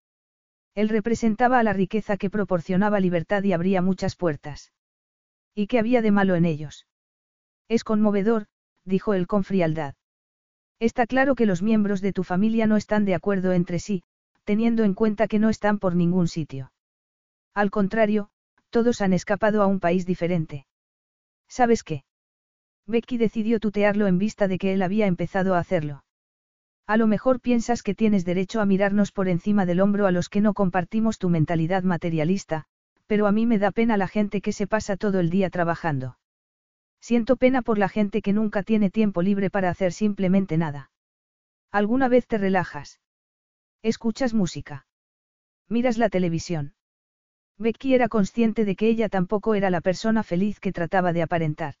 Él 0.74 0.88
representaba 0.88 1.58
a 1.58 1.62
la 1.62 1.72
riqueza 1.72 2.16
que 2.16 2.30
proporcionaba 2.30 3.00
libertad 3.00 3.42
y 3.42 3.52
abría 3.52 3.82
muchas 3.82 4.16
puertas. 4.16 4.72
¿Y 5.54 5.66
qué 5.66 5.78
había 5.78 6.00
de 6.00 6.12
malo 6.12 6.36
en 6.36 6.44
ellos? 6.44 6.86
Es 7.68 7.84
conmovedor, 7.84 8.46
dijo 8.84 9.14
él 9.14 9.26
con 9.26 9.44
frialdad. 9.44 9.94
Está 10.82 11.06
claro 11.06 11.36
que 11.36 11.46
los 11.46 11.62
miembros 11.62 12.00
de 12.00 12.12
tu 12.12 12.24
familia 12.24 12.66
no 12.66 12.76
están 12.76 13.04
de 13.04 13.14
acuerdo 13.14 13.52
entre 13.52 13.78
sí, 13.78 14.02
teniendo 14.42 14.82
en 14.82 14.94
cuenta 14.94 15.28
que 15.28 15.38
no 15.38 15.48
están 15.48 15.78
por 15.78 15.94
ningún 15.94 16.26
sitio. 16.26 16.72
Al 17.54 17.70
contrario, 17.70 18.30
todos 18.70 19.00
han 19.00 19.12
escapado 19.12 19.62
a 19.62 19.68
un 19.68 19.78
país 19.78 20.06
diferente. 20.06 20.66
¿Sabes 21.46 21.84
qué? 21.84 22.02
Becky 22.88 23.16
decidió 23.16 23.60
tutearlo 23.60 24.08
en 24.08 24.18
vista 24.18 24.48
de 24.48 24.58
que 24.58 24.72
él 24.72 24.82
había 24.82 25.06
empezado 25.06 25.54
a 25.54 25.60
hacerlo. 25.60 26.02
A 26.88 26.96
lo 26.96 27.06
mejor 27.06 27.40
piensas 27.40 27.84
que 27.84 27.94
tienes 27.94 28.24
derecho 28.24 28.60
a 28.60 28.66
mirarnos 28.66 29.12
por 29.12 29.28
encima 29.28 29.66
del 29.66 29.80
hombro 29.80 30.08
a 30.08 30.10
los 30.10 30.28
que 30.28 30.40
no 30.40 30.52
compartimos 30.52 31.18
tu 31.18 31.28
mentalidad 31.28 31.84
materialista, 31.84 32.64
pero 33.06 33.28
a 33.28 33.30
mí 33.30 33.46
me 33.46 33.60
da 33.60 33.70
pena 33.70 33.96
la 33.96 34.08
gente 34.08 34.40
que 34.40 34.50
se 34.50 34.66
pasa 34.66 34.96
todo 34.96 35.20
el 35.20 35.30
día 35.30 35.48
trabajando. 35.48 36.16
Siento 37.02 37.36
pena 37.36 37.62
por 37.62 37.78
la 37.78 37.88
gente 37.88 38.22
que 38.22 38.32
nunca 38.32 38.62
tiene 38.62 38.88
tiempo 38.88 39.22
libre 39.22 39.50
para 39.50 39.70
hacer 39.70 39.92
simplemente 39.92 40.56
nada. 40.56 40.92
¿Alguna 41.72 42.06
vez 42.08 42.28
te 42.28 42.38
relajas? 42.38 43.00
¿Escuchas 43.82 44.34
música? 44.34 44.86
¿Miras 45.68 45.98
la 45.98 46.08
televisión? 46.08 46.74
Becky 47.58 47.94
era 47.94 48.08
consciente 48.08 48.64
de 48.64 48.76
que 48.76 48.86
ella 48.86 49.08
tampoco 49.08 49.56
era 49.56 49.68
la 49.68 49.80
persona 49.80 50.22
feliz 50.22 50.60
que 50.60 50.72
trataba 50.72 51.12
de 51.12 51.22
aparentar. 51.22 51.74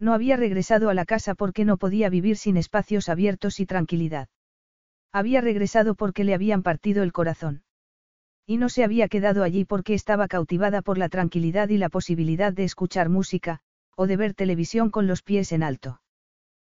No 0.00 0.12
había 0.12 0.36
regresado 0.36 0.90
a 0.90 0.94
la 0.94 1.04
casa 1.04 1.36
porque 1.36 1.64
no 1.64 1.76
podía 1.76 2.08
vivir 2.08 2.36
sin 2.36 2.56
espacios 2.56 3.08
abiertos 3.08 3.60
y 3.60 3.66
tranquilidad. 3.66 4.28
Había 5.12 5.40
regresado 5.40 5.94
porque 5.94 6.24
le 6.24 6.34
habían 6.34 6.64
partido 6.64 7.04
el 7.04 7.12
corazón. 7.12 7.62
Y 8.44 8.56
no 8.56 8.68
se 8.68 8.82
había 8.82 9.06
quedado 9.06 9.44
allí 9.44 9.64
porque 9.64 9.94
estaba 9.94 10.26
cautivada 10.26 10.82
por 10.82 10.98
la 10.98 11.08
tranquilidad 11.08 11.68
y 11.68 11.78
la 11.78 11.90
posibilidad 11.90 12.52
de 12.52 12.64
escuchar 12.64 13.08
música, 13.08 13.60
o 13.96 14.06
de 14.06 14.16
ver 14.16 14.34
televisión 14.34 14.90
con 14.90 15.06
los 15.06 15.22
pies 15.22 15.52
en 15.52 15.62
alto. 15.62 16.00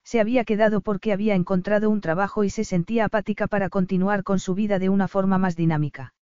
Se 0.05 0.21
había 0.21 0.45
quedado 0.45 0.81
porque 0.81 1.13
había 1.13 1.35
encontrado 1.35 1.89
un 1.89 2.01
trabajo 2.01 2.45
y 2.45 2.51
se 2.51 2.65
sentía 2.65 3.05
apática 3.05 3.47
para 3.47 3.69
continuar 3.69 4.25
con 4.25 4.39
su 4.39 4.55
vida 4.55 4.79
de 4.79 4.89
una 4.89 5.09
forma 5.09 5.39
más 5.39 5.57
dinámica. 5.57 6.15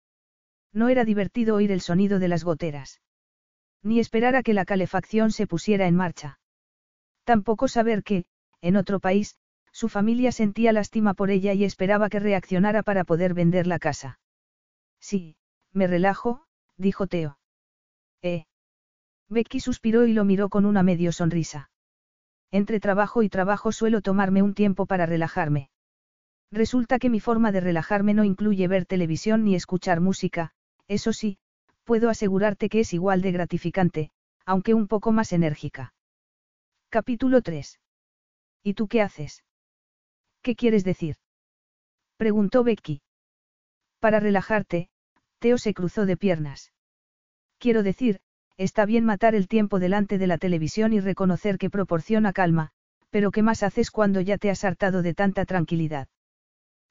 No 0.72 0.88
era 0.88 1.05
divertido 1.05 1.57
oír 1.57 1.72
el 1.72 1.80
sonido 1.80 2.18
de 2.18 2.28
las 2.28 2.45
goteras. 2.45 3.01
Ni 3.82 3.99
esperar 3.99 4.36
a 4.36 4.43
que 4.43 4.55
la 4.55 4.64
calefacción 4.64 5.32
se 5.32 5.47
pusiera 5.47 5.86
en 5.86 5.97
marcha. 5.97 6.38
Tampoco 7.24 7.68
saber 7.68 8.03
que, 8.03 8.26
en 8.61 8.76
otro 8.76 9.01
país, 9.01 9.36
su 9.72 9.88
familia 9.88 10.32
sentía 10.32 10.72
lástima 10.72 11.14
por 11.14 11.30
ella 11.30 11.55
y 11.55 11.64
esperaba 11.64 12.09
que 12.09 12.20
reaccionara 12.20 12.82
para 12.82 13.05
poder 13.05 13.34
vender 13.34 13.66
la 13.66 13.78
casa. 13.78 14.20
Sí, 15.01 15.36
me 15.72 15.86
relajo, 15.86 16.45
dijo 16.76 17.07
Teo. 17.07 17.38
Eh. 18.22 18.45
Becky 19.30 19.60
suspiró 19.60 20.06
y 20.06 20.12
lo 20.12 20.24
miró 20.24 20.48
con 20.48 20.66
una 20.66 20.82
medio 20.82 21.12
sonrisa. 21.12 21.70
Entre 22.50 22.80
trabajo 22.80 23.22
y 23.22 23.28
trabajo 23.28 23.70
suelo 23.70 24.02
tomarme 24.02 24.42
un 24.42 24.54
tiempo 24.54 24.86
para 24.86 25.06
relajarme. 25.06 25.70
Resulta 26.50 26.98
que 26.98 27.10
mi 27.10 27.20
forma 27.20 27.52
de 27.52 27.60
relajarme 27.60 28.12
no 28.12 28.24
incluye 28.24 28.66
ver 28.66 28.86
televisión 28.86 29.44
ni 29.44 29.54
escuchar 29.54 30.00
música, 30.00 30.50
eso 30.88 31.12
sí, 31.12 31.38
puedo 31.84 32.10
asegurarte 32.10 32.68
que 32.68 32.80
es 32.80 32.92
igual 32.92 33.22
de 33.22 33.30
gratificante, 33.30 34.10
aunque 34.44 34.74
un 34.74 34.88
poco 34.88 35.12
más 35.12 35.32
enérgica. 35.32 35.94
Capítulo 36.88 37.40
3. 37.40 37.78
¿Y 38.64 38.74
tú 38.74 38.88
qué 38.88 39.00
haces? 39.00 39.44
¿Qué 40.42 40.56
quieres 40.56 40.82
decir? 40.82 41.16
Preguntó 42.16 42.64
Becky. 42.64 43.00
Para 44.00 44.18
relajarte, 44.18 44.88
Teo 45.38 45.56
se 45.56 45.72
cruzó 45.72 46.04
de 46.04 46.16
piernas. 46.16 46.72
Quiero 47.58 47.84
decir, 47.84 48.20
está 48.61 48.84
bien 48.84 49.06
matar 49.06 49.34
el 49.34 49.48
tiempo 49.48 49.78
delante 49.78 50.18
de 50.18 50.26
la 50.26 50.36
televisión 50.36 50.92
y 50.92 51.00
reconocer 51.00 51.56
que 51.56 51.70
proporciona 51.70 52.34
calma, 52.34 52.72
pero 53.08 53.30
¿qué 53.30 53.42
más 53.42 53.62
haces 53.62 53.90
cuando 53.90 54.20
ya 54.20 54.36
te 54.36 54.50
has 54.50 54.64
hartado 54.64 55.00
de 55.00 55.14
tanta 55.14 55.46
tranquilidad? 55.46 56.08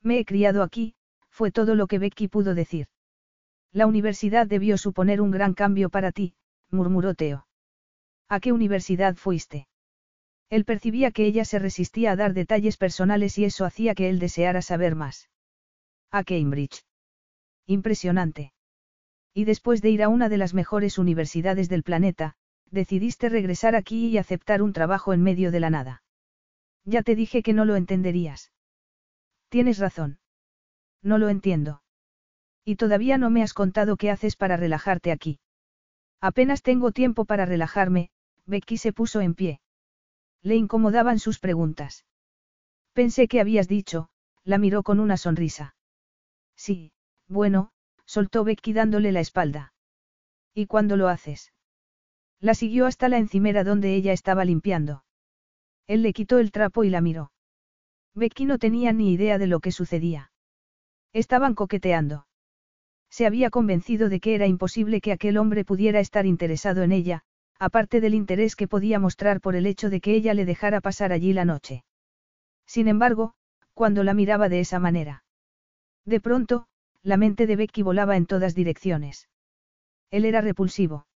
Me 0.01 0.17
he 0.17 0.25
criado 0.25 0.63
aquí, 0.63 0.95
fue 1.29 1.51
todo 1.51 1.75
lo 1.75 1.85
que 1.85 1.99
Becky 1.99 2.27
pudo 2.27 2.55
decir. 2.55 2.87
La 3.71 3.85
universidad 3.85 4.47
debió 4.47 4.79
suponer 4.79 5.21
un 5.21 5.29
gran 5.29 5.53
cambio 5.53 5.91
para 5.91 6.11
ti, 6.11 6.33
murmuró 6.71 7.13
Teo. 7.13 7.45
¿A 8.27 8.39
qué 8.39 8.51
universidad 8.51 9.15
fuiste? 9.15 9.67
Él 10.49 10.65
percibía 10.65 11.11
que 11.11 11.27
ella 11.27 11.45
se 11.45 11.59
resistía 11.59 12.13
a 12.13 12.15
dar 12.15 12.33
detalles 12.33 12.77
personales 12.77 13.37
y 13.37 13.45
eso 13.45 13.63
hacía 13.63 13.93
que 13.93 14.09
él 14.09 14.17
deseara 14.17 14.63
saber 14.63 14.95
más. 14.95 15.29
A 16.09 16.23
Cambridge. 16.23 16.83
Impresionante. 17.67 18.53
Y 19.33 19.45
después 19.45 19.81
de 19.81 19.89
ir 19.89 20.03
a 20.03 20.09
una 20.09 20.29
de 20.29 20.37
las 20.37 20.53
mejores 20.53 20.97
universidades 20.97 21.69
del 21.69 21.83
planeta, 21.83 22.35
decidiste 22.71 23.29
regresar 23.29 23.75
aquí 23.75 24.07
y 24.07 24.17
aceptar 24.17 24.61
un 24.61 24.73
trabajo 24.73 25.13
en 25.13 25.21
medio 25.21 25.51
de 25.51 25.59
la 25.59 25.69
nada. 25.69 26.03
Ya 26.85 27.03
te 27.03 27.15
dije 27.15 27.43
que 27.43 27.53
no 27.53 27.65
lo 27.65 27.75
entenderías. 27.75 28.51
Tienes 29.49 29.79
razón. 29.79 30.19
No 31.01 31.17
lo 31.17 31.29
entiendo. 31.29 31.81
Y 32.65 32.75
todavía 32.75 33.17
no 33.17 33.29
me 33.29 33.41
has 33.41 33.53
contado 33.53 33.97
qué 33.97 34.11
haces 34.11 34.35
para 34.35 34.57
relajarte 34.57 35.11
aquí. 35.11 35.39
Apenas 36.21 36.61
tengo 36.61 36.91
tiempo 36.91 37.25
para 37.25 37.45
relajarme, 37.45 38.09
Becky 38.45 38.77
se 38.77 38.93
puso 38.93 39.21
en 39.21 39.35
pie. 39.35 39.61
Le 40.41 40.55
incomodaban 40.55 41.19
sus 41.19 41.39
preguntas. 41.39 42.05
Pensé 42.93 43.27
que 43.27 43.39
habías 43.39 43.67
dicho, 43.67 44.09
la 44.43 44.57
miró 44.57 44.83
con 44.83 44.99
una 44.99 45.17
sonrisa. 45.17 45.75
Sí, 46.55 46.91
bueno, 47.27 47.71
soltó 48.09 48.43
Becky 48.43 48.73
dándole 48.73 49.11
la 49.11 49.19
espalda. 49.19 49.71
¿Y 50.55 50.65
cuándo 50.65 50.97
lo 50.97 51.09
haces? 51.09 51.53
La 52.39 52.55
siguió 52.55 52.87
hasta 52.87 53.07
la 53.07 53.19
encimera 53.19 53.63
donde 53.63 53.93
ella 53.93 54.13
estaba 54.13 54.45
limpiando. 54.45 55.03
Él 55.85 56.01
le 56.01 56.11
quitó 56.11 56.39
el 56.39 56.51
trapo 56.51 56.83
y 56.83 56.89
la 56.89 57.01
miró. 57.01 57.31
Becky 58.15 58.45
no 58.45 58.57
tenía 58.57 58.93
ni 58.93 59.13
idea 59.13 59.37
de 59.37 59.45
lo 59.45 59.59
que 59.59 59.71
sucedía. 59.71 60.31
Estaban 61.13 61.53
coqueteando. 61.53 62.25
Se 63.11 63.27
había 63.27 63.51
convencido 63.51 64.09
de 64.09 64.19
que 64.19 64.33
era 64.33 64.47
imposible 64.47 65.01
que 65.01 65.11
aquel 65.11 65.37
hombre 65.37 65.63
pudiera 65.63 65.99
estar 65.99 66.25
interesado 66.25 66.81
en 66.81 66.91
ella, 66.91 67.21
aparte 67.59 68.01
del 68.01 68.15
interés 68.15 68.55
que 68.55 68.67
podía 68.67 68.97
mostrar 68.97 69.39
por 69.39 69.55
el 69.55 69.67
hecho 69.67 69.91
de 69.91 70.01
que 70.01 70.15
ella 70.15 70.33
le 70.33 70.45
dejara 70.45 70.81
pasar 70.81 71.11
allí 71.11 71.31
la 71.31 71.45
noche. 71.45 71.83
Sin 72.65 72.87
embargo, 72.87 73.35
cuando 73.75 74.03
la 74.03 74.15
miraba 74.15 74.49
de 74.49 74.61
esa 74.61 74.79
manera. 74.79 75.23
De 76.05 76.19
pronto, 76.19 76.68
la 77.03 77.17
mente 77.17 77.47
de 77.47 77.55
Becky 77.55 77.81
volaba 77.81 78.17
en 78.17 78.25
todas 78.25 78.55
direcciones. 78.55 79.29
Él 80.11 80.25
era 80.25 80.41
repulsivo. 80.41 81.07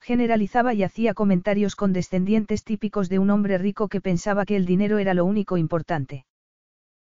Generalizaba 0.00 0.72
y 0.72 0.82
hacía 0.82 1.14
comentarios 1.14 1.76
condescendientes 1.76 2.64
típicos 2.64 3.08
de 3.08 3.18
un 3.18 3.30
hombre 3.30 3.58
rico 3.58 3.88
que 3.88 4.00
pensaba 4.00 4.46
que 4.46 4.56
el 4.56 4.66
dinero 4.66 4.98
era 4.98 5.14
lo 5.14 5.24
único 5.24 5.56
importante. 5.56 6.24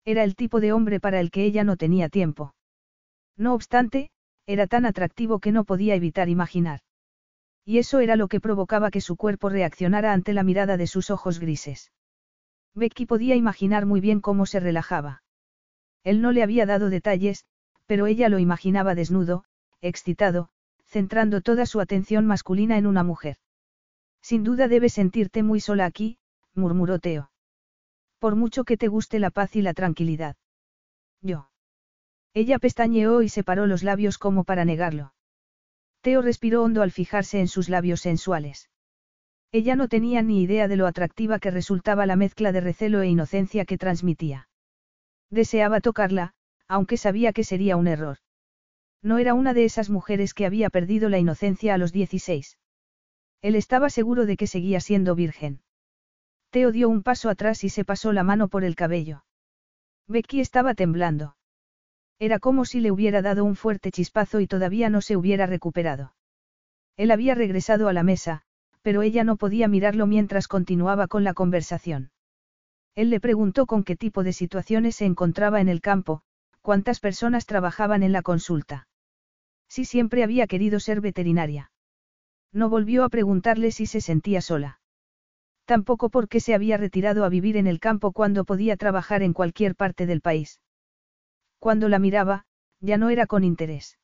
Era 0.06 0.24
el 0.24 0.36
tipo 0.36 0.60
de 0.60 0.74
hombre 0.74 1.00
para 1.00 1.20
el 1.20 1.32
que 1.32 1.44
ella 1.44 1.64
no 1.64 1.76
tenía 1.76 2.10
tiempo. 2.10 2.56
No 3.36 3.54
obstante, 3.54 4.10
era 4.48 4.66
tan 4.66 4.86
atractivo 4.86 5.40
que 5.40 5.52
no 5.52 5.66
podía 5.66 5.96
evitar 5.96 6.30
imaginar. 6.30 6.80
Y 7.66 7.80
eso 7.80 8.00
era 8.00 8.16
lo 8.16 8.30
que 8.30 8.40
provocaba 8.40 8.90
que 8.90 9.02
su 9.02 9.18
cuerpo 9.18 9.50
reaccionara 9.50 10.14
ante 10.14 10.34
la 10.34 10.44
mirada 10.44 10.78
de 10.78 10.88
sus 10.88 11.10
ojos 11.12 11.40
grises. 11.40 11.92
Becky 12.74 13.06
podía 13.06 13.36
imaginar 13.36 13.86
muy 13.86 14.00
bien 14.00 14.22
cómo 14.22 14.46
se 14.46 14.60
relajaba. 14.60 15.24
Él 16.04 16.22
no 16.22 16.32
le 16.32 16.44
había 16.44 16.66
dado 16.66 16.90
detalles, 16.90 17.46
pero 17.88 18.06
ella 18.06 18.30
lo 18.30 18.38
imaginaba 18.38 18.94
desnudo, 18.94 19.44
excitado, 19.82 20.50
centrando 20.86 21.42
toda 21.42 21.66
su 21.66 21.80
atención 21.80 22.26
masculina 22.26 22.78
en 22.78 22.86
una 22.86 23.04
mujer. 23.04 23.38
Sin 24.22 24.44
duda 24.44 24.68
debes 24.68 24.94
sentirte 24.94 25.42
muy 25.42 25.60
sola 25.60 25.86
aquí, 25.86 26.20
murmuró 26.54 27.00
Teo. 27.00 27.32
Por 28.20 28.36
mucho 28.36 28.64
que 28.64 28.78
te 28.78 28.88
guste 28.88 29.20
la 29.20 29.30
paz 29.30 29.56
y 29.56 29.62
la 29.62 29.74
tranquilidad. 29.74 30.36
Yo. 31.22 31.50
Ella 32.34 32.60
pestañeó 32.60 33.22
y 33.22 33.30
separó 33.30 33.68
los 33.68 33.84
labios 33.84 34.18
como 34.18 34.44
para 34.44 34.66
negarlo. 34.66 35.14
Teo 36.02 36.22
respiró 36.22 36.64
hondo 36.64 36.82
al 36.82 36.92
fijarse 36.92 37.40
en 37.40 37.48
sus 37.48 37.70
labios 37.70 38.02
sensuales. 38.02 38.70
Ella 39.52 39.76
no 39.76 39.88
tenía 39.88 40.22
ni 40.22 40.42
idea 40.42 40.68
de 40.68 40.76
lo 40.76 40.88
atractiva 40.88 41.40
que 41.40 41.52
resultaba 41.52 42.06
la 42.06 42.16
mezcla 42.16 42.52
de 42.52 42.62
recelo 42.62 43.02
e 43.02 43.08
inocencia 43.08 43.66
que 43.66 43.78
transmitía. 43.78 44.50
Deseaba 45.30 45.80
tocarla, 45.82 46.34
aunque 46.68 46.98
sabía 46.98 47.34
que 47.34 47.44
sería 47.44 47.78
un 47.78 47.88
error. 47.88 48.18
No 49.02 49.18
era 49.18 49.34
una 49.34 49.54
de 49.54 49.66
esas 49.66 49.90
mujeres 49.90 50.34
que 50.34 50.46
había 50.46 50.70
perdido 50.70 51.10
la 51.10 51.20
inocencia 51.20 51.74
a 51.74 51.78
los 51.78 51.92
16. 51.92 52.58
Él 53.42 53.56
estaba 53.56 53.90
seguro 53.90 54.26
de 54.26 54.38
que 54.38 54.48
seguía 54.48 54.80
siendo 54.80 55.16
virgen. 55.16 55.62
Teo 56.50 56.72
dio 56.72 56.90
un 56.90 57.04
paso 57.04 57.30
atrás 57.30 57.64
y 57.64 57.70
se 57.70 57.86
pasó 57.86 58.14
la 58.14 58.24
mano 58.24 58.48
por 58.48 58.64
el 58.64 58.76
cabello. 58.76 59.24
Becky 60.08 60.40
estaba 60.40 60.74
temblando. 60.74 61.36
Era 62.20 62.40
como 62.40 62.66
si 62.66 62.80
le 62.80 62.92
hubiera 62.92 63.22
dado 63.22 63.46
un 63.46 63.56
fuerte 63.56 63.92
chispazo 63.92 64.40
y 64.40 64.48
todavía 64.48 64.90
no 64.90 65.02
se 65.02 65.16
hubiera 65.18 65.46
recuperado. 65.46 66.14
Él 66.96 67.12
había 67.12 67.36
regresado 67.36 67.88
a 67.90 67.94
la 67.94 68.04
mesa, 68.04 68.42
pero 68.82 69.04
ella 69.04 69.24
no 69.24 69.36
podía 69.36 69.68
mirarlo 69.68 70.08
mientras 70.08 70.48
continuaba 70.48 71.08
con 71.08 71.24
la 71.24 71.34
conversación. 71.34 72.12
Él 72.96 73.12
le 73.12 73.20
preguntó 73.20 73.68
con 73.68 73.84
qué 73.84 73.96
tipo 73.96 74.24
de 74.24 74.34
situaciones 74.34 74.96
se 74.96 75.06
encontraba 75.06 75.62
en 75.62 75.70
el 75.70 75.82
campo, 75.82 76.24
cuántas 76.68 77.00
personas 77.00 77.46
trabajaban 77.46 78.04
en 78.04 78.12
la 78.12 78.22
consulta. 78.22 78.90
Si 79.70 79.86
siempre 79.86 80.22
había 80.22 80.48
querido 80.48 80.82
ser 80.82 81.00
veterinaria. 81.00 81.72
No 82.52 82.68
volvió 82.68 83.06
a 83.06 83.10
preguntarle 83.10 83.72
si 83.72 83.86
se 83.86 84.02
sentía 84.02 84.42
sola. 84.42 84.82
Tampoco 85.64 86.10
porque 86.10 86.42
se 86.42 86.54
había 86.54 86.76
retirado 86.76 87.24
a 87.24 87.30
vivir 87.30 87.56
en 87.56 87.68
el 87.68 87.80
campo 87.80 88.12
cuando 88.12 88.44
podía 88.44 88.76
trabajar 88.76 89.24
en 89.24 89.32
cualquier 89.32 89.76
parte 89.76 90.06
del 90.06 90.20
país. 90.20 90.60
Cuando 91.58 91.88
la 91.88 92.00
miraba, 92.00 92.44
ya 92.82 92.98
no 92.98 93.12
era 93.12 93.28
con 93.28 93.46
interés. 93.46 93.98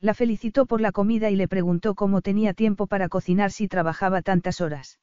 La 0.00 0.12
felicitó 0.12 0.66
por 0.66 0.80
la 0.80 0.90
comida 0.90 1.30
y 1.30 1.36
le 1.36 1.46
preguntó 1.46 1.94
cómo 1.94 2.20
tenía 2.20 2.52
tiempo 2.52 2.88
para 2.88 3.08
cocinar 3.08 3.52
si 3.52 3.68
trabajaba 3.68 4.22
tantas 4.22 4.60
horas. 4.60 4.98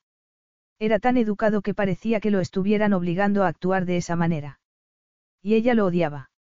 Era 0.79 0.99
tan 0.99 1.15
educado 1.15 1.61
que 1.61 1.73
parecía 1.73 2.19
que 2.19 2.29
lo 2.29 2.41
estuvieran 2.41 2.91
obligando 2.91 3.45
a 3.45 3.47
actuar 3.47 3.85
de 3.85 3.95
esa 3.95 4.17
manera. 4.17 4.59
Y 5.41 5.53
ella 5.53 5.75
lo 5.75 5.85
odiaba. 5.85 6.31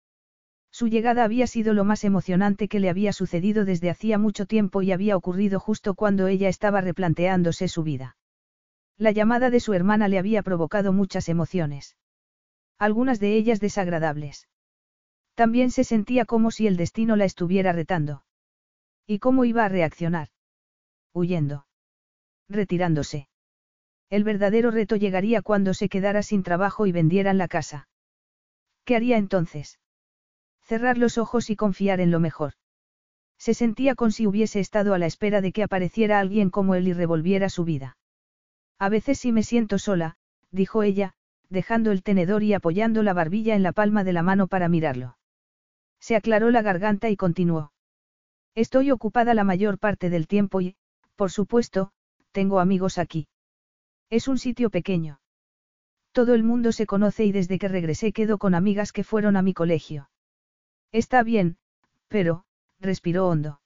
Su 0.73 0.87
llegada 0.87 1.23
había 1.23 1.45
sido 1.45 1.75
lo 1.75 1.83
más 1.83 2.03
emocionante 2.03 2.67
que 2.67 2.79
le 2.79 2.89
había 2.89 3.13
sucedido 3.13 3.63
desde 3.63 3.91
hacía 3.91 4.17
mucho 4.17 4.47
tiempo 4.47 4.81
y 4.81 4.91
había 4.91 5.15
ocurrido 5.15 5.59
justo 5.59 5.93
cuando 5.93 6.25
ella 6.25 6.49
estaba 6.49 6.81
replanteándose 6.81 7.67
su 7.67 7.83
vida. 7.83 8.17
La 8.97 9.11
llamada 9.11 9.51
de 9.51 9.59
su 9.59 9.73
hermana 9.73 10.07
le 10.07 10.17
había 10.17 10.41
provocado 10.41 10.91
muchas 10.91 11.29
emociones. 11.29 11.95
Algunas 12.79 13.19
de 13.19 13.35
ellas 13.35 13.59
desagradables. 13.59 14.49
También 15.35 15.69
se 15.69 15.83
sentía 15.83 16.25
como 16.25 16.49
si 16.49 16.65
el 16.65 16.75
destino 16.75 17.15
la 17.17 17.25
estuviera 17.25 17.71
retando. 17.71 18.23
¿Y 19.05 19.19
cómo 19.19 19.45
iba 19.45 19.65
a 19.65 19.69
reaccionar? 19.69 20.29
Huyendo. 21.13 21.67
Retirándose. 22.49 23.29
El 24.09 24.23
verdadero 24.23 24.71
reto 24.71 24.95
llegaría 24.95 25.43
cuando 25.43 25.75
se 25.75 25.87
quedara 25.87 26.23
sin 26.23 26.41
trabajo 26.41 26.87
y 26.87 26.91
vendieran 26.91 27.37
la 27.37 27.47
casa. 27.47 27.87
¿Qué 28.85 28.95
haría 28.95 29.17
entonces? 29.17 29.79
Cerrar 30.63 30.97
los 30.97 31.17
ojos 31.17 31.49
y 31.49 31.55
confiar 31.55 31.99
en 31.99 32.11
lo 32.11 32.19
mejor. 32.19 32.53
Se 33.37 33.53
sentía 33.53 33.95
con 33.95 34.11
si 34.11 34.25
hubiese 34.25 34.59
estado 34.59 34.93
a 34.93 34.97
la 34.97 35.05
espera 35.05 35.41
de 35.41 35.51
que 35.51 35.63
apareciera 35.63 36.19
alguien 36.19 36.49
como 36.49 36.75
él 36.75 36.87
y 36.87 36.93
revolviera 36.93 37.49
su 37.49 37.65
vida. 37.65 37.97
A 38.79 38.89
veces 38.89 39.19
sí 39.19 39.31
me 39.31 39.43
siento 39.43 39.77
sola, 39.79 40.15
dijo 40.51 40.83
ella, 40.83 41.13
dejando 41.49 41.91
el 41.91 42.03
tenedor 42.03 42.43
y 42.43 42.53
apoyando 42.53 43.03
la 43.03 43.13
barbilla 43.13 43.55
en 43.55 43.63
la 43.63 43.73
palma 43.73 44.03
de 44.03 44.13
la 44.13 44.23
mano 44.23 44.47
para 44.47 44.69
mirarlo. 44.69 45.17
Se 45.99 46.15
aclaró 46.15 46.51
la 46.51 46.61
garganta 46.61 47.09
y 47.09 47.15
continuó. 47.15 47.73
Estoy 48.55 48.91
ocupada 48.91 49.33
la 49.33 49.43
mayor 49.43 49.79
parte 49.79 50.09
del 50.09 50.27
tiempo 50.27 50.61
y, 50.61 50.75
por 51.15 51.31
supuesto, 51.31 51.91
tengo 52.31 52.59
amigos 52.59 52.97
aquí. 52.97 53.27
Es 54.09 54.27
un 54.27 54.37
sitio 54.37 54.69
pequeño. 54.69 55.19
Todo 56.11 56.33
el 56.35 56.43
mundo 56.43 56.71
se 56.71 56.85
conoce 56.85 57.25
y 57.25 57.31
desde 57.31 57.57
que 57.57 57.67
regresé 57.67 58.13
quedo 58.13 58.37
con 58.37 58.53
amigas 58.53 58.91
que 58.91 59.03
fueron 59.03 59.35
a 59.35 59.41
mi 59.41 59.53
colegio. 59.53 60.09
Está 60.93 61.23
bien, 61.23 61.57
pero, 62.07 62.45
respiró 62.79 63.27
hondo. 63.27 63.59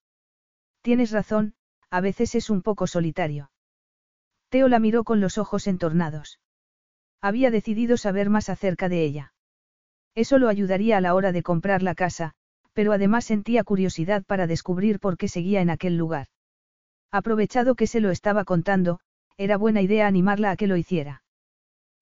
Tienes 0.81 1.11
razón, 1.11 1.55
a 1.89 1.99
veces 1.99 2.33
es 2.35 2.49
un 2.49 2.61
poco 2.61 2.87
solitario. 2.87 3.51
Teo 4.49 4.69
la 4.69 4.79
miró 4.79 5.03
con 5.03 5.19
los 5.19 5.37
ojos 5.37 5.67
entornados. 5.67 6.39
Había 7.21 7.51
decidido 7.51 7.97
saber 7.97 8.29
más 8.29 8.47
acerca 8.47 8.87
de 8.87 9.03
ella. 9.03 9.33
Eso 10.15 10.37
lo 10.39 10.47
ayudaría 10.47 10.97
a 10.97 11.01
la 11.01 11.13
hora 11.15 11.33
de 11.33 11.43
comprar 11.43 11.83
la 11.83 11.95
casa, 11.95 12.33
pero 12.71 12.93
además 12.93 13.25
sentía 13.25 13.65
curiosidad 13.65 14.23
para 14.23 14.47
descubrir 14.47 15.01
por 15.01 15.17
qué 15.17 15.27
seguía 15.27 15.59
en 15.59 15.69
aquel 15.69 15.97
lugar. 15.97 16.27
Aprovechado 17.11 17.75
que 17.75 17.87
se 17.87 17.99
lo 17.99 18.09
estaba 18.09 18.45
contando, 18.45 19.01
era 19.35 19.57
buena 19.57 19.81
idea 19.81 20.07
animarla 20.07 20.51
a 20.51 20.55
que 20.55 20.67
lo 20.67 20.77
hiciera. 20.77 21.23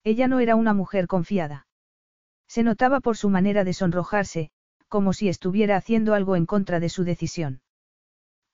Ella 0.04 0.28
no 0.28 0.38
era 0.38 0.54
una 0.54 0.72
mujer 0.72 1.08
confiada. 1.08 1.66
Se 2.46 2.62
notaba 2.62 3.00
por 3.00 3.16
su 3.16 3.28
manera 3.28 3.64
de 3.64 3.72
sonrojarse, 3.72 4.50
como 4.88 5.12
si 5.12 5.28
estuviera 5.28 5.76
haciendo 5.76 6.14
algo 6.14 6.36
en 6.36 6.46
contra 6.46 6.80
de 6.80 6.88
su 6.88 7.04
decisión. 7.04 7.60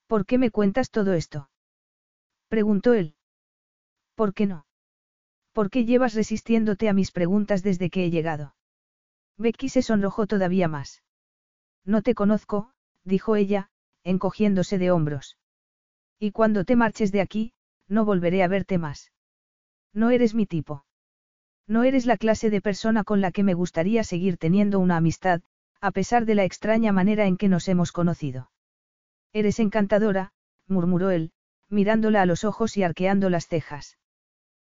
¿Por 0.07 0.27
qué 0.27 0.39
me 0.39 0.51
cuentas 0.51 0.91
todo 0.91 1.15
esto? 1.15 1.51
preguntó 2.49 2.95
él. 2.95 3.15
¿Por 4.15 4.35
qué 4.35 4.47
no? 4.47 4.67
¿Por 5.53 5.71
qué 5.71 5.85
llevas 5.85 6.15
resistiéndote 6.15 6.89
a 6.89 6.93
mis 6.93 7.13
preguntas 7.13 7.63
desde 7.63 7.91
que 7.91 8.05
he 8.05 8.11
llegado? 8.11 8.55
Becky 9.39 9.69
se 9.69 9.83
sonrojó 9.83 10.27
todavía 10.27 10.69
más. 10.69 11.03
No 11.85 12.03
te 12.03 12.15
conozco, 12.15 12.73
dijo 13.05 13.37
ella, 13.37 13.71
encogiéndose 14.05 14.79
de 14.79 14.91
hombros. 14.91 15.39
Y 16.19 16.33
cuando 16.33 16.65
te 16.65 16.77
marches 16.77 17.13
de 17.13 17.21
aquí, 17.21 17.53
no 17.89 18.05
volveré 18.05 18.43
a 18.43 18.49
verte 18.49 18.79
más. 18.79 19.13
No 19.93 20.11
eres 20.11 20.35
mi 20.35 20.47
tipo. 20.47 20.85
No 21.67 21.85
eres 21.85 22.07
la 22.07 22.17
clase 22.17 22.51
de 22.51 22.61
persona 22.61 23.05
con 23.05 23.21
la 23.21 23.33
que 23.33 23.43
me 23.43 23.55
gustaría 23.55 24.05
seguir 24.05 24.37
teniendo 24.37 24.79
una 24.79 24.97
amistad, 24.97 25.43
a 25.83 25.91
pesar 25.91 26.27
de 26.27 26.37
la 26.37 26.45
extraña 26.45 26.93
manera 26.93 27.27
en 27.27 27.37
que 27.37 27.49
nos 27.49 27.67
hemos 27.67 27.91
conocido. 27.91 28.53
Eres 29.33 29.59
encantadora, 29.59 30.33
murmuró 30.69 31.11
él, 31.11 31.33
mirándola 31.69 32.23
a 32.23 32.27
los 32.27 32.45
ojos 32.45 32.77
y 32.77 32.85
arqueando 32.85 33.29
las 33.31 33.49
cejas. 33.49 33.99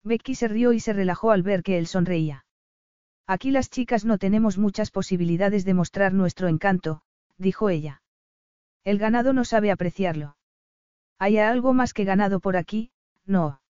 Becky 0.04 0.34
se 0.34 0.48
rió 0.48 0.74
y 0.74 0.80
se 0.80 0.94
relajó 0.94 1.30
al 1.30 1.44
ver 1.44 1.62
que 1.62 1.78
él 1.78 1.86
sonreía. 1.86 2.46
Aquí 3.28 3.52
las 3.52 3.70
chicas 3.70 4.04
no 4.04 4.18
tenemos 4.18 4.58
muchas 4.58 4.90
posibilidades 4.90 5.64
de 5.64 5.76
mostrar 5.76 6.12
nuestro 6.12 6.48
encanto, 6.48 7.04
dijo 7.38 7.70
ella. 7.70 8.02
El 8.84 8.98
ganado 8.98 9.32
no 9.32 9.46
sabe 9.46 9.70
apreciarlo. 9.70 10.38
¿Hay 11.20 11.38
algo 11.38 11.74
más 11.74 11.94
que 11.94 12.04
ganado 12.04 12.40
por 12.40 12.58
aquí? 12.58 12.92
No. 13.28 13.62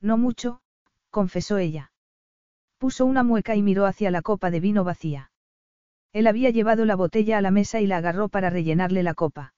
No 0.00 0.16
mucho, 0.16 0.60
confesó 1.10 1.58
ella. 1.58 1.90
Puso 2.78 3.04
una 3.04 3.24
mueca 3.24 3.56
y 3.56 3.62
miró 3.62 3.84
hacia 3.86 4.12
la 4.12 4.22
copa 4.22 4.52
de 4.52 4.60
vino 4.60 4.84
vacía. 4.84 5.31
Él 6.12 6.26
había 6.26 6.50
llevado 6.50 6.84
la 6.84 6.96
botella 6.96 7.38
a 7.38 7.40
la 7.40 7.50
mesa 7.50 7.80
y 7.80 7.86
la 7.86 7.96
agarró 7.98 8.28
para 8.28 8.50
rellenarle 8.50 9.02
la 9.02 9.14
copa. 9.14 9.54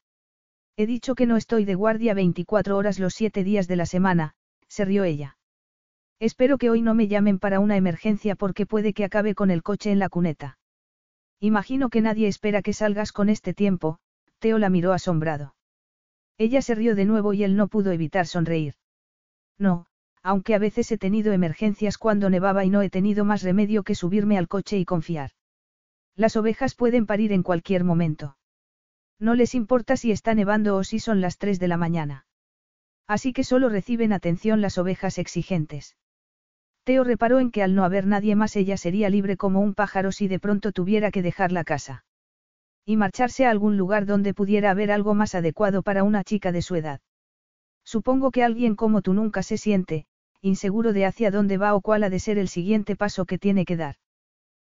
He 0.76 0.86
dicho 0.86 1.14
que 1.14 1.26
no 1.26 1.36
estoy 1.36 1.64
de 1.64 1.74
guardia 1.74 2.14
24 2.14 2.76
horas 2.76 2.98
los 2.98 3.14
siete 3.14 3.44
días 3.44 3.68
de 3.68 3.76
la 3.76 3.86
semana, 3.86 4.34
se 4.68 4.84
rió 4.84 5.04
ella. 5.04 5.36
Espero 6.20 6.58
que 6.58 6.70
hoy 6.70 6.80
no 6.80 6.94
me 6.94 7.08
llamen 7.08 7.38
para 7.38 7.60
una 7.60 7.76
emergencia 7.76 8.36
porque 8.36 8.66
puede 8.66 8.92
que 8.92 9.04
acabe 9.04 9.34
con 9.34 9.50
el 9.50 9.62
coche 9.62 9.90
en 9.90 9.98
la 9.98 10.08
cuneta. 10.08 10.58
Imagino 11.40 11.90
que 11.90 12.00
nadie 12.00 12.28
espera 12.28 12.62
que 12.62 12.72
salgas 12.72 13.12
con 13.12 13.28
este 13.28 13.52
tiempo, 13.52 13.98
Teo 14.38 14.58
la 14.58 14.70
miró 14.70 14.92
asombrado. 14.92 15.54
Ella 16.38 16.62
se 16.62 16.74
rió 16.74 16.94
de 16.94 17.04
nuevo 17.04 17.32
y 17.32 17.44
él 17.44 17.56
no 17.56 17.68
pudo 17.68 17.92
evitar 17.92 18.26
sonreír. 18.26 18.74
No, 19.58 19.86
aunque 20.22 20.54
a 20.54 20.58
veces 20.58 20.90
he 20.90 20.98
tenido 20.98 21.32
emergencias 21.32 21.98
cuando 21.98 22.30
nevaba 22.30 22.64
y 22.64 22.70
no 22.70 22.82
he 22.82 22.90
tenido 22.90 23.24
más 23.24 23.42
remedio 23.42 23.82
que 23.82 23.94
subirme 23.94 24.38
al 24.38 24.48
coche 24.48 24.78
y 24.78 24.84
confiar. 24.84 25.30
Las 26.16 26.36
ovejas 26.36 26.74
pueden 26.74 27.06
parir 27.06 27.32
en 27.32 27.42
cualquier 27.42 27.84
momento. 27.84 28.36
No 29.18 29.34
les 29.34 29.54
importa 29.54 29.96
si 29.96 30.12
está 30.12 30.34
nevando 30.34 30.76
o 30.76 30.84
si 30.84 30.98
son 30.98 31.20
las 31.20 31.38
3 31.38 31.58
de 31.58 31.68
la 31.68 31.76
mañana. 31.76 32.26
Así 33.06 33.32
que 33.32 33.44
solo 33.44 33.68
reciben 33.68 34.12
atención 34.12 34.60
las 34.60 34.78
ovejas 34.78 35.18
exigentes. 35.18 35.96
Teo 36.84 37.02
reparó 37.02 37.40
en 37.40 37.50
que 37.50 37.62
al 37.62 37.74
no 37.74 37.84
haber 37.84 38.06
nadie 38.06 38.36
más 38.36 38.56
ella 38.56 38.76
sería 38.76 39.08
libre 39.08 39.36
como 39.36 39.60
un 39.60 39.74
pájaro 39.74 40.12
si 40.12 40.28
de 40.28 40.38
pronto 40.38 40.72
tuviera 40.72 41.10
que 41.10 41.22
dejar 41.22 41.50
la 41.50 41.64
casa. 41.64 42.04
Y 42.84 42.96
marcharse 42.96 43.46
a 43.46 43.50
algún 43.50 43.76
lugar 43.76 44.04
donde 44.04 44.34
pudiera 44.34 44.70
haber 44.70 44.92
algo 44.92 45.14
más 45.14 45.34
adecuado 45.34 45.82
para 45.82 46.04
una 46.04 46.22
chica 46.24 46.52
de 46.52 46.62
su 46.62 46.76
edad. 46.76 47.00
Supongo 47.84 48.30
que 48.30 48.42
alguien 48.44 48.76
como 48.76 49.02
tú 49.02 49.14
nunca 49.14 49.42
se 49.42 49.56
siente, 49.56 50.06
inseguro 50.42 50.92
de 50.92 51.06
hacia 51.06 51.30
dónde 51.30 51.56
va 51.56 51.74
o 51.74 51.80
cuál 51.80 52.04
ha 52.04 52.10
de 52.10 52.20
ser 52.20 52.38
el 52.38 52.48
siguiente 52.48 52.96
paso 52.96 53.24
que 53.24 53.38
tiene 53.38 53.64
que 53.64 53.76
dar. 53.76 53.96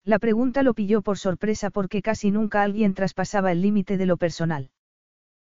La 0.04 0.18
pregunta 0.18 0.62
lo 0.62 0.74
pilló 0.74 1.02
por 1.02 1.18
sorpresa 1.18 1.70
porque 1.70 2.02
casi 2.02 2.30
nunca 2.30 2.62
alguien 2.62 2.94
traspasaba 2.94 3.52
el 3.52 3.62
límite 3.62 3.96
de 3.96 4.06
lo 4.06 4.16
personal. 4.16 4.70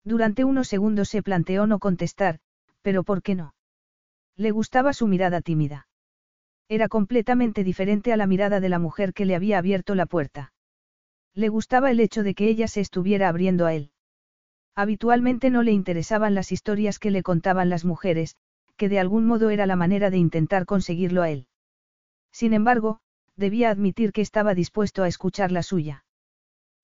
Durante 0.03 0.43
unos 0.43 0.67
segundos 0.67 1.09
se 1.09 1.21
planteó 1.21 1.67
no 1.67 1.79
contestar, 1.79 2.39
pero 2.81 3.03
¿por 3.03 3.21
qué 3.21 3.35
no? 3.35 3.53
Le 4.35 4.51
gustaba 4.51 4.93
su 4.93 5.07
mirada 5.07 5.41
tímida. 5.41 5.87
Era 6.69 6.87
completamente 6.87 7.63
diferente 7.63 8.13
a 8.13 8.17
la 8.17 8.27
mirada 8.27 8.59
de 8.59 8.69
la 8.69 8.79
mujer 8.79 9.13
que 9.13 9.25
le 9.25 9.35
había 9.35 9.57
abierto 9.57 9.95
la 9.95 10.05
puerta. 10.05 10.53
Le 11.33 11.49
gustaba 11.49 11.91
el 11.91 11.99
hecho 11.99 12.23
de 12.23 12.33
que 12.33 12.47
ella 12.47 12.67
se 12.67 12.81
estuviera 12.81 13.29
abriendo 13.29 13.65
a 13.65 13.73
él. 13.73 13.91
Habitualmente 14.75 15.49
no 15.49 15.63
le 15.63 15.71
interesaban 15.71 16.35
las 16.35 16.51
historias 16.51 16.99
que 16.99 17.11
le 17.11 17.23
contaban 17.23 17.69
las 17.69 17.85
mujeres, 17.85 18.35
que 18.75 18.89
de 18.89 18.99
algún 18.99 19.25
modo 19.25 19.49
era 19.49 19.65
la 19.65 19.75
manera 19.75 20.09
de 20.09 20.17
intentar 20.17 20.65
conseguirlo 20.65 21.21
a 21.21 21.29
él. 21.29 21.47
Sin 22.31 22.53
embargo, 22.53 22.99
debía 23.37 23.69
admitir 23.69 24.11
que 24.11 24.21
estaba 24.21 24.53
dispuesto 24.53 25.03
a 25.03 25.07
escuchar 25.07 25.51
la 25.51 25.63
suya. 25.63 26.03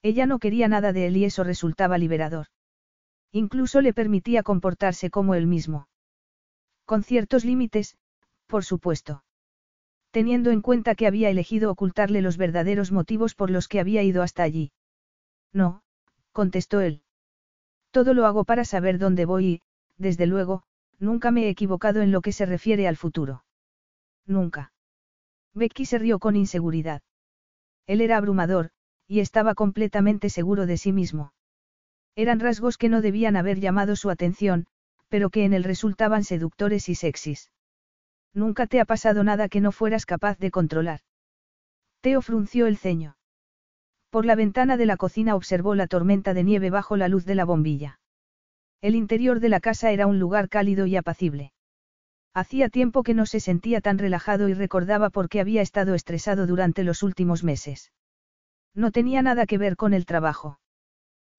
Ella 0.02 0.26
no 0.26 0.40
quería 0.40 0.68
nada 0.68 0.94
de 0.94 1.08
él 1.08 1.18
y 1.18 1.26
eso 1.26 1.44
resultaba 1.44 1.98
liberador. 1.98 2.48
Incluso 3.32 3.82
le 3.82 3.94
permitía 3.94 4.44
comportarse 4.44 5.10
como 5.10 5.34
él 5.34 5.48
mismo. 5.48 5.88
Con 6.86 7.04
ciertos 7.04 7.46
límites, 7.46 7.98
por 8.48 8.64
supuesto. 8.64 9.24
Teniendo 10.12 10.52
en 10.52 10.62
cuenta 10.62 10.94
que 10.94 11.08
había 11.08 11.30
elegido 11.30 11.72
ocultarle 11.72 12.22
los 12.22 12.38
verdaderos 12.38 12.92
motivos 12.92 13.34
por 13.34 13.50
los 13.50 13.68
que 13.68 13.80
había 13.80 14.04
ido 14.04 14.22
hasta 14.22 14.44
allí. 14.44 14.72
No, 15.54 15.82
contestó 16.34 16.82
él. 16.82 17.02
Todo 17.90 18.14
lo 18.14 18.26
hago 18.26 18.44
para 18.44 18.66
saber 18.66 19.00
dónde 19.00 19.26
voy 19.26 19.46
y, 19.46 19.62
desde 19.98 20.28
luego, 20.28 20.64
nunca 21.00 21.32
me 21.32 21.46
he 21.46 21.50
equivocado 21.50 22.02
en 22.02 22.12
lo 22.12 22.22
que 22.22 22.32
se 22.32 22.46
refiere 22.46 22.88
al 22.88 22.98
futuro. 22.98 23.46
Nunca. 24.26 24.73
Becky 25.54 25.86
se 25.86 26.00
rió 26.00 26.20
con 26.20 26.36
inseguridad. 26.36 27.02
Él 27.86 28.02
era 28.02 28.18
abrumador, 28.18 28.72
y 29.08 29.20
estaba 29.20 29.56
completamente 29.56 30.30
seguro 30.30 30.66
de 30.66 30.78
sí 30.78 30.92
mismo. 30.92 31.34
Eran 32.16 32.40
rasgos 32.40 32.78
que 32.78 32.90
no 32.90 33.02
debían 33.02 33.36
haber 33.36 33.60
llamado 33.60 33.96
su 33.96 34.10
atención, 34.10 34.66
pero 35.10 35.30
que 35.30 35.46
en 35.46 35.54
él 35.54 35.64
resultaban 35.64 36.24
seductores 36.24 36.90
y 36.90 36.96
sexys. 36.96 37.52
Nunca 38.34 38.68
te 38.68 38.80
ha 38.80 38.86
pasado 38.86 39.24
nada 39.24 39.50
que 39.50 39.62
no 39.62 39.72
fueras 39.72 40.06
capaz 40.06 40.40
de 40.40 40.50
controlar. 40.50 41.02
Teo 42.02 42.22
frunció 42.22 42.68
el 42.68 42.78
ceño. 42.78 43.16
Por 44.10 44.26
la 44.26 44.36
ventana 44.36 44.78
de 44.78 44.86
la 44.86 44.98
cocina 44.98 45.36
observó 45.36 45.76
la 45.76 45.88
tormenta 45.88 46.34
de 46.34 46.44
nieve 46.44 46.70
bajo 46.70 46.98
la 46.98 47.08
luz 47.08 47.26
de 47.26 47.36
la 47.36 47.46
bombilla. 47.46 48.00
El 48.82 48.96
interior 48.96 49.40
de 49.40 49.50
la 49.50 49.60
casa 49.60 49.92
era 49.92 50.08
un 50.08 50.20
lugar 50.20 50.50
cálido 50.50 50.86
y 50.86 50.96
apacible. 50.96 51.54
Hacía 52.36 52.70
tiempo 52.70 53.04
que 53.04 53.14
no 53.14 53.28
se 53.28 53.40
sentía 53.40 53.80
tan 53.80 54.00
relajado 54.00 54.50
y 54.50 54.54
recordaba 54.56 55.12
por 55.12 55.30
qué 55.30 55.40
había 55.40 55.62
estado 55.62 55.94
estresado 55.94 56.48
durante 56.48 56.84
los 56.84 57.04
últimos 57.04 57.44
meses. 57.44 57.92
No 58.74 58.92
tenía 58.92 59.22
nada 59.22 59.46
que 59.46 59.60
ver 59.60 59.76
con 59.76 59.94
el 59.94 60.08
trabajo. 60.08 60.60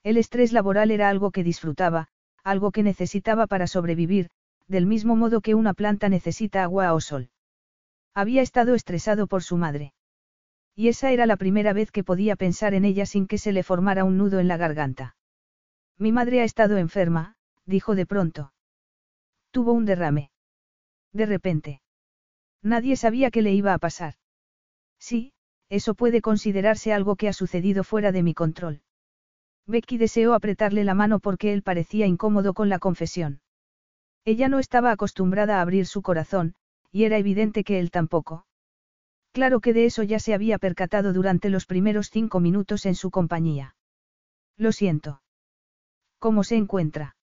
El 0.05 0.16
estrés 0.18 0.53
laboral 0.53 0.92
era 0.92 1.09
algo 1.09 1.32
que 1.32 1.42
disfrutaba, 1.42 2.09
algo 2.45 2.70
que 2.70 2.84
necesitaba 2.84 3.49
para 3.49 3.66
sobrevivir, 3.66 4.30
del 4.68 4.86
mismo 4.86 5.16
modo 5.16 5.40
que 5.40 5.55
una 5.55 5.74
planta 5.74 6.09
necesita 6.09 6.62
agua 6.62 6.92
o 6.92 7.01
sol. 7.01 7.30
Había 8.14 8.42
estado 8.42 8.74
estresado 8.74 9.26
por 9.26 9.42
su 9.42 9.57
madre. 9.57 9.95
Y 10.76 10.88
esa 10.88 11.11
era 11.11 11.26
la 11.26 11.36
primera 11.36 11.72
vez 11.72 11.90
que 11.90 12.05
podía 12.05 12.36
pensar 12.36 12.74
en 12.74 12.84
ella 12.84 13.07
sin 13.07 13.26
que 13.26 13.38
se 13.38 13.53
le 13.53 13.64
formara 13.64 14.05
un 14.05 14.16
nudo 14.16 14.38
en 14.38 14.47
la 14.47 14.57
garganta. 14.57 15.16
Mi 15.99 16.12
madre 16.12 16.40
ha 16.40 16.45
estado 16.45 16.76
enferma, 16.76 17.36
dijo 17.66 17.95
de 17.95 18.07
pronto. 18.07 18.53
Tuvo 19.51 19.72
un 19.72 19.84
derrame. 19.84 20.30
De 21.14 21.26
repente. 21.26 21.80
Nadie 22.62 22.96
sabía 22.96 23.30
qué 23.30 23.40
le 23.40 23.54
iba 23.54 23.72
a 23.72 23.78
pasar. 23.78 24.14
Sí, 24.98 25.32
eso 25.68 25.94
puede 25.94 26.20
considerarse 26.20 26.92
algo 26.92 27.16
que 27.16 27.28
ha 27.28 27.32
sucedido 27.32 27.84
fuera 27.84 28.12
de 28.12 28.22
mi 28.22 28.34
control. 28.34 28.82
Becky 29.66 29.96
deseó 29.96 30.34
apretarle 30.34 30.84
la 30.84 30.94
mano 30.94 31.20
porque 31.20 31.52
él 31.52 31.62
parecía 31.62 32.06
incómodo 32.06 32.52
con 32.52 32.68
la 32.68 32.78
confesión. 32.78 33.40
Ella 34.24 34.48
no 34.48 34.58
estaba 34.58 34.90
acostumbrada 34.90 35.58
a 35.58 35.62
abrir 35.62 35.86
su 35.86 36.02
corazón, 36.02 36.54
y 36.90 37.04
era 37.04 37.16
evidente 37.16 37.64
que 37.64 37.78
él 37.78 37.90
tampoco. 37.90 38.46
Claro 39.32 39.60
que 39.60 39.72
de 39.72 39.86
eso 39.86 40.02
ya 40.02 40.18
se 40.18 40.34
había 40.34 40.58
percatado 40.58 41.12
durante 41.12 41.48
los 41.48 41.66
primeros 41.66 42.08
cinco 42.10 42.40
minutos 42.40 42.86
en 42.86 42.94
su 42.94 43.10
compañía. 43.10 43.76
Lo 44.56 44.72
siento. 44.72 45.22
¿Cómo 46.18 46.44
se 46.44 46.56
encuentra? 46.56 47.16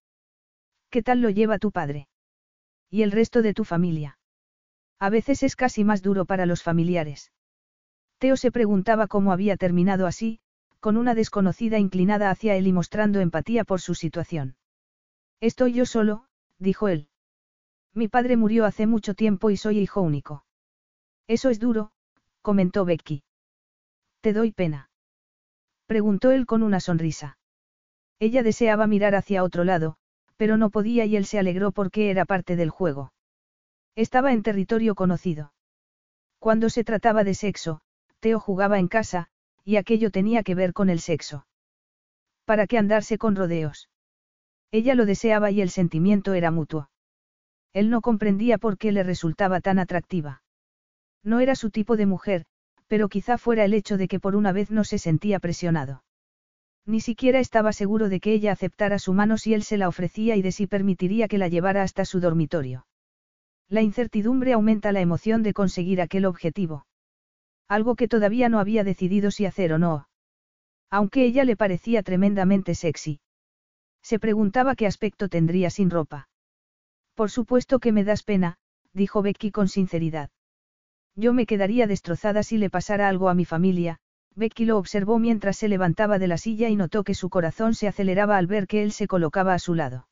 ¿Qué 0.90 1.02
tal 1.02 1.22
lo 1.22 1.30
lleva 1.30 1.58
tu 1.58 1.72
padre? 1.72 2.08
¿Y 2.92 3.04
el 3.04 3.12
resto 3.12 3.42
de 3.42 3.54
tu 3.54 3.64
familia? 3.64 4.20
A 5.00 5.10
veces 5.10 5.42
es 5.44 5.56
casi 5.56 5.84
más 5.84 6.04
duro 6.04 6.26
para 6.26 6.46
los 6.46 6.62
familiares. 6.62 7.32
Teo 8.20 8.36
se 8.36 8.52
preguntaba 8.52 9.08
cómo 9.08 9.32
había 9.32 9.58
terminado 9.58 10.06
así, 10.06 10.42
con 10.82 10.98
una 10.98 11.16
desconocida 11.16 11.80
inclinada 11.80 12.30
hacia 12.30 12.56
él 12.56 12.68
y 12.68 12.74
mostrando 12.74 13.22
empatía 13.22 13.64
por 13.64 13.80
su 13.80 13.96
situación. 13.96 14.58
Estoy 15.40 15.74
yo 15.74 15.86
solo, 15.86 16.26
dijo 16.60 16.90
él. 16.90 17.08
Mi 17.94 18.10
padre 18.10 18.36
murió 18.36 18.66
hace 18.66 18.88
mucho 18.88 19.14
tiempo 19.16 19.50
y 19.50 19.58
soy 19.58 19.80
hijo 19.80 20.02
único. 20.02 20.46
Eso 21.28 21.50
es 21.50 21.60
duro, 21.60 21.94
comentó 22.42 22.84
Becky. 22.84 23.24
¿Te 24.20 24.34
doy 24.34 24.52
pena? 24.52 24.90
Preguntó 25.88 26.32
él 26.32 26.46
con 26.46 26.62
una 26.62 26.80
sonrisa. 26.80 27.38
Ella 28.20 28.44
deseaba 28.44 28.86
mirar 28.86 29.16
hacia 29.16 29.44
otro 29.44 29.64
lado, 29.64 29.98
pero 30.42 30.58
no 30.58 30.72
podía 30.72 31.06
y 31.06 31.16
él 31.18 31.26
se 31.26 31.38
alegró 31.38 31.72
porque 31.72 32.10
era 32.10 32.26
parte 32.26 32.56
del 32.56 32.72
juego. 32.72 33.14
Estaba 33.96 34.34
en 34.34 34.42
territorio 34.42 34.96
conocido. 34.96 35.54
Cuando 36.40 36.72
se 36.72 36.84
trataba 36.84 37.24
de 37.24 37.36
sexo, 37.36 37.82
Teo 38.20 38.40
jugaba 38.40 38.80
en 38.80 38.88
casa, 38.88 39.28
y 39.64 39.76
aquello 39.76 40.10
tenía 40.10 40.42
que 40.42 40.56
ver 40.56 40.74
con 40.74 40.90
el 40.90 41.00
sexo. 41.00 41.46
¿Para 42.44 42.66
qué 42.66 42.80
andarse 42.80 43.20
con 43.20 43.36
rodeos? 43.36 43.92
Ella 44.72 44.96
lo 44.96 45.06
deseaba 45.06 45.52
y 45.52 45.62
el 45.62 45.70
sentimiento 45.70 46.34
era 46.34 46.50
mutuo. 46.50 46.90
Él 47.72 47.92
no 47.92 48.02
comprendía 48.02 48.58
por 48.58 48.80
qué 48.80 48.92
le 48.92 49.04
resultaba 49.04 49.62
tan 49.62 49.78
atractiva. 49.78 50.42
No 51.24 51.40
era 51.40 51.54
su 51.54 51.70
tipo 51.70 51.98
de 51.98 52.08
mujer, 52.08 52.46
pero 52.88 53.10
quizá 53.10 53.38
fuera 53.38 53.64
el 53.64 53.76
hecho 53.76 53.96
de 53.96 54.08
que 54.08 54.20
por 54.20 54.36
una 54.36 54.54
vez 54.54 54.72
no 54.72 54.86
se 54.86 54.98
sentía 54.98 55.40
presionado. 55.40 56.02
Ni 56.86 57.00
siquiera 57.00 57.40
estaba 57.40 57.74
seguro 57.74 58.10
de 58.10 58.20
que 58.20 58.34
ella 58.34 58.52
aceptara 58.52 59.00
su 59.00 59.14
mano 59.14 59.38
si 59.38 59.54
él 59.54 59.64
se 59.64 59.78
la 59.78 59.88
ofrecía 59.88 60.36
y 60.36 60.42
de 60.42 60.52
si 60.52 60.68
permitiría 60.68 61.28
que 61.28 61.38
la 61.38 61.48
llevara 61.48 61.84
hasta 61.84 62.06
su 62.06 62.20
dormitorio. 62.20 62.88
La 63.70 63.82
incertidumbre 63.82 64.54
aumenta 64.54 64.92
la 64.92 65.02
emoción 65.02 65.44
de 65.44 65.54
conseguir 65.54 66.02
aquel 66.02 66.26
objetivo. 66.26 66.86
Algo 67.68 67.96
que 67.96 68.08
todavía 68.08 68.50
no 68.50 68.60
había 68.60 68.84
decidido 68.84 69.32
si 69.32 69.46
hacer 69.46 69.74
o 69.74 69.78
no. 69.78 70.08
Aunque 70.90 71.24
ella 71.24 71.46
le 71.46 71.56
parecía 71.56 72.04
tremendamente 72.04 72.76
sexy. 72.76 73.22
Se 74.02 74.20
preguntaba 74.20 74.76
qué 74.76 74.88
aspecto 74.88 75.30
tendría 75.30 75.70
sin 75.70 75.90
ropa. 75.90 76.28
Por 77.14 77.30
supuesto 77.30 77.80
que 77.80 77.92
me 77.92 78.04
das 78.04 78.24
pena, 78.24 78.58
dijo 78.92 79.22
Becky 79.22 79.52
con 79.52 79.70
sinceridad. 79.70 80.32
Yo 81.16 81.34
me 81.34 81.46
quedaría 81.46 81.88
destrozada 81.88 82.44
si 82.44 82.58
le 82.58 82.70
pasara 82.70 83.08
algo 83.08 83.30
a 83.30 83.34
mi 83.34 83.46
familia, 83.46 84.00
Becky 84.36 84.66
lo 84.66 84.78
observó 84.78 85.20
mientras 85.20 85.58
se 85.58 85.68
levantaba 85.68 86.18
de 86.20 86.28
la 86.28 86.38
silla 86.38 86.70
y 86.70 86.76
notó 86.76 87.04
que 87.04 87.14
su 87.14 87.30
corazón 87.30 87.74
se 87.74 87.88
aceleraba 87.88 88.38
al 88.38 88.48
ver 88.48 88.68
que 88.68 88.82
él 88.82 88.92
se 88.92 89.08
colocaba 89.08 89.54
a 89.54 89.60
su 89.60 89.76
lado. 89.76 90.08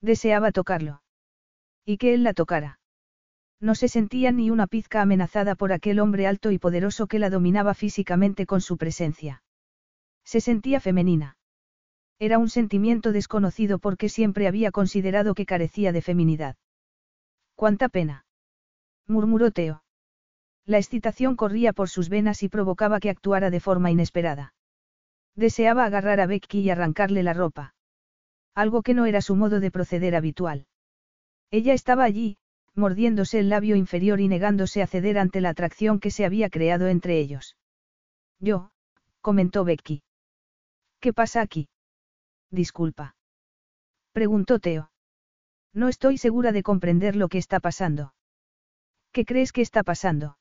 Deseaba 0.00 0.52
tocarlo. 0.52 1.02
Y 1.84 1.96
que 1.98 2.14
él 2.14 2.22
la 2.22 2.34
tocara. 2.34 2.78
No 3.60 3.74
se 3.74 3.88
sentía 3.88 4.32
ni 4.32 4.50
una 4.50 4.66
pizca 4.66 5.02
amenazada 5.02 5.54
por 5.54 5.72
aquel 5.72 6.00
hombre 6.00 6.26
alto 6.26 6.50
y 6.50 6.58
poderoso 6.58 7.06
que 7.06 7.18
la 7.18 7.30
dominaba 7.30 7.74
físicamente 7.74 8.46
con 8.46 8.60
su 8.60 8.76
presencia. 8.76 9.42
Se 10.24 10.40
sentía 10.40 10.80
femenina. 10.80 11.36
Era 12.18 12.38
un 12.38 12.48
sentimiento 12.48 13.12
desconocido 13.12 13.78
porque 13.78 14.08
siempre 14.08 14.46
había 14.46 14.70
considerado 14.70 15.34
que 15.34 15.46
carecía 15.46 15.92
de 15.92 16.02
feminidad. 16.02 16.56
¡Cuánta 17.54 17.88
pena! 17.88 18.26
murmuró 19.06 19.50
Teo. 19.50 19.82
La 20.66 20.78
excitación 20.78 21.36
corría 21.36 21.72
por 21.72 21.88
sus 21.88 22.08
venas 22.08 22.42
y 22.42 22.48
provocaba 22.48 23.00
que 23.00 23.10
actuara 23.10 23.50
de 23.50 23.60
forma 23.60 23.90
inesperada. 23.90 24.54
Deseaba 25.34 25.84
agarrar 25.84 26.20
a 26.20 26.26
Becky 26.26 26.60
y 26.60 26.70
arrancarle 26.70 27.22
la 27.22 27.32
ropa. 27.32 27.74
Algo 28.54 28.82
que 28.82 28.94
no 28.94 29.06
era 29.06 29.22
su 29.22 29.34
modo 29.34 29.60
de 29.60 29.70
proceder 29.70 30.14
habitual. 30.14 30.66
Ella 31.50 31.72
estaba 31.72 32.04
allí, 32.04 32.36
mordiéndose 32.74 33.38
el 33.38 33.48
labio 33.48 33.76
inferior 33.76 34.20
y 34.20 34.28
negándose 34.28 34.82
a 34.82 34.86
ceder 34.86 35.18
ante 35.18 35.40
la 35.40 35.50
atracción 35.50 36.00
que 36.00 36.10
se 36.10 36.24
había 36.24 36.48
creado 36.48 36.86
entre 36.88 37.18
ellos. 37.18 37.56
Yo, 38.38 38.70
comentó 39.20 39.64
Becky. 39.64 40.02
¿Qué 41.00 41.12
pasa 41.12 41.40
aquí? 41.40 41.68
Disculpa. 42.50 43.16
Preguntó 44.12 44.58
Teo. 44.58 44.90
No 45.74 45.88
estoy 45.88 46.18
segura 46.18 46.52
de 46.52 46.62
comprender 46.62 47.16
lo 47.16 47.28
que 47.28 47.38
está 47.38 47.60
pasando. 47.60 48.14
¿Qué 49.10 49.24
crees 49.24 49.52
que 49.52 49.62
está 49.62 49.82
pasando? 49.82 50.36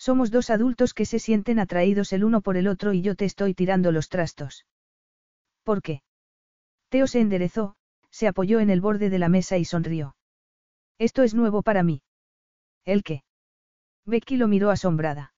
Somos 0.00 0.30
dos 0.30 0.48
adultos 0.48 0.94
que 0.94 1.04
se 1.04 1.18
sienten 1.18 1.58
atraídos 1.58 2.14
el 2.14 2.24
uno 2.24 2.40
por 2.40 2.56
el 2.56 2.68
otro 2.68 2.94
y 2.94 3.02
yo 3.02 3.16
te 3.16 3.26
estoy 3.26 3.52
tirando 3.52 3.92
los 3.92 4.08
trastos. 4.08 4.64
¿Por 5.62 5.82
qué? 5.82 6.00
Teo 6.88 7.06
se 7.06 7.20
enderezó, 7.20 7.76
se 8.10 8.26
apoyó 8.26 8.60
en 8.60 8.70
el 8.70 8.80
borde 8.80 9.10
de 9.10 9.18
la 9.18 9.28
mesa 9.28 9.58
y 9.58 9.66
sonrió. 9.66 10.16
Esto 10.98 11.22
es 11.22 11.34
nuevo 11.34 11.60
para 11.60 11.82
mí. 11.82 12.00
¿El 12.86 13.02
qué? 13.02 13.24
Becky 14.06 14.38
lo 14.38 14.48
miró 14.48 14.70
asombrada. 14.70 15.34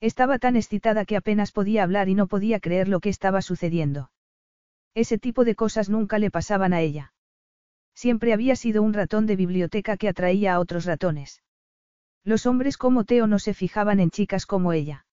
Estaba 0.00 0.40
tan 0.40 0.56
excitada 0.56 1.04
que 1.04 1.16
apenas 1.16 1.52
podía 1.52 1.84
hablar 1.84 2.08
y 2.08 2.16
no 2.16 2.26
podía 2.26 2.58
creer 2.58 2.88
lo 2.88 2.98
que 2.98 3.08
estaba 3.08 3.40
sucediendo. 3.40 4.10
Ese 4.94 5.16
tipo 5.16 5.44
de 5.44 5.54
cosas 5.54 5.88
nunca 5.88 6.18
le 6.18 6.32
pasaban 6.32 6.72
a 6.72 6.80
ella. 6.80 7.12
Siempre 7.94 8.32
había 8.32 8.56
sido 8.56 8.82
un 8.82 8.94
ratón 8.94 9.26
de 9.26 9.36
biblioteca 9.36 9.96
que 9.96 10.08
atraía 10.08 10.54
a 10.54 10.58
otros 10.58 10.86
ratones. 10.86 11.40
Los 12.26 12.44
hombres 12.44 12.76
como 12.76 13.04
Teo 13.04 13.28
no 13.28 13.38
se 13.38 13.54
fijaban 13.54 14.00
en 14.00 14.10
chicas 14.10 14.46
como 14.46 14.72
ella. 14.72 15.06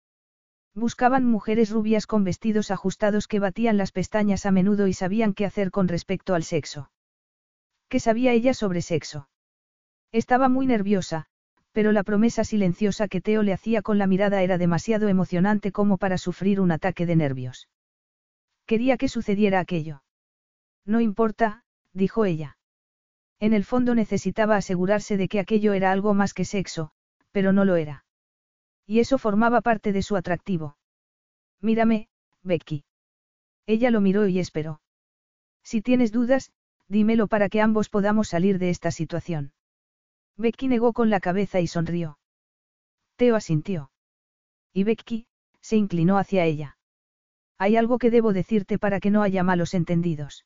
Buscaban 0.74 1.26
mujeres 1.26 1.70
rubias 1.70 2.08
con 2.08 2.24
vestidos 2.24 2.72
ajustados 2.72 3.28
que 3.28 3.40
batían 3.40 3.78
las 3.78 3.92
pestañas 3.92 4.48
a 4.48 4.52
menudo 4.52 4.88
y 4.88 4.94
sabían 4.94 5.36
qué 5.36 5.46
hacer 5.46 5.70
con 5.70 5.88
respecto 5.88 6.34
al 6.34 6.44
sexo. 6.44 6.90
¿Qué 7.88 8.00
sabía 8.00 8.32
ella 8.32 8.56
sobre 8.56 8.82
sexo? 8.82 9.30
Estaba 10.12 10.50
muy 10.50 10.66
nerviosa, 10.66 11.28
Pero 11.72 11.92
la 11.92 12.04
promesa 12.04 12.44
silenciosa 12.44 13.08
que 13.08 13.22
Teo 13.22 13.44
le 13.44 13.54
hacía 13.54 13.84
con 13.84 13.98
la 14.00 14.08
mirada 14.08 14.42
era 14.42 14.58
demasiado 14.58 15.08
emocionante 15.08 15.72
como 15.72 15.98
para 15.98 16.18
sufrir 16.18 16.60
un 16.62 16.72
ataque 16.72 17.06
de 17.06 17.16
nervios. 17.16 17.68
Quería 18.66 18.98
que 18.98 19.08
sucediera 19.08 19.60
aquello. 19.60 20.04
No 20.86 21.00
importa, 21.00 21.64
dijo 21.94 22.26
ella. 22.26 22.58
En 23.40 23.54
el 23.54 23.66
fondo 23.66 23.94
necesitaba 23.94 24.56
asegurarse 24.56 25.18
de 25.18 25.28
que 25.28 25.40
aquello 25.40 25.74
era 25.74 25.92
algo 25.92 26.14
más 26.14 26.34
que 26.34 26.46
sexo, 26.46 26.92
pero 27.34 27.52
no 27.52 27.66
lo 27.66 27.76
era. 27.76 28.06
Y 28.86 29.00
eso 29.00 29.18
formaba 29.18 29.60
parte 29.60 29.92
de 29.92 30.02
su 30.02 30.16
atractivo. 30.16 30.78
Mírame, 31.60 32.08
Becky. 32.44 32.86
Ella 33.66 33.92
lo 33.92 34.00
miró 34.00 34.28
y 34.28 34.40
esperó. 34.40 34.82
Si 35.64 35.82
tienes 35.82 36.12
dudas, 36.12 36.52
dímelo 36.88 37.28
para 37.28 37.50
que 37.50 37.62
ambos 37.62 37.90
podamos 37.90 38.30
salir 38.30 38.60
de 38.60 38.70
esta 38.70 38.92
situación. 38.92 39.54
Becky 40.38 40.68
negó 40.68 40.94
con 40.94 41.10
la 41.10 41.20
cabeza 41.20 41.60
y 41.60 41.68
sonrió. 41.68 42.18
Teo 43.16 43.36
asintió. 43.36 43.92
Y 44.74 44.84
Becky, 44.84 45.26
se 45.62 45.76
inclinó 45.76 46.18
hacia 46.18 46.46
ella. 46.46 46.78
Hay 47.58 47.78
algo 47.78 47.98
que 47.98 48.12
debo 48.12 48.34
decirte 48.34 48.78
para 48.78 49.00
que 49.00 49.12
no 49.12 49.22
haya 49.22 49.44
malos 49.44 49.74
entendidos. 49.74 50.46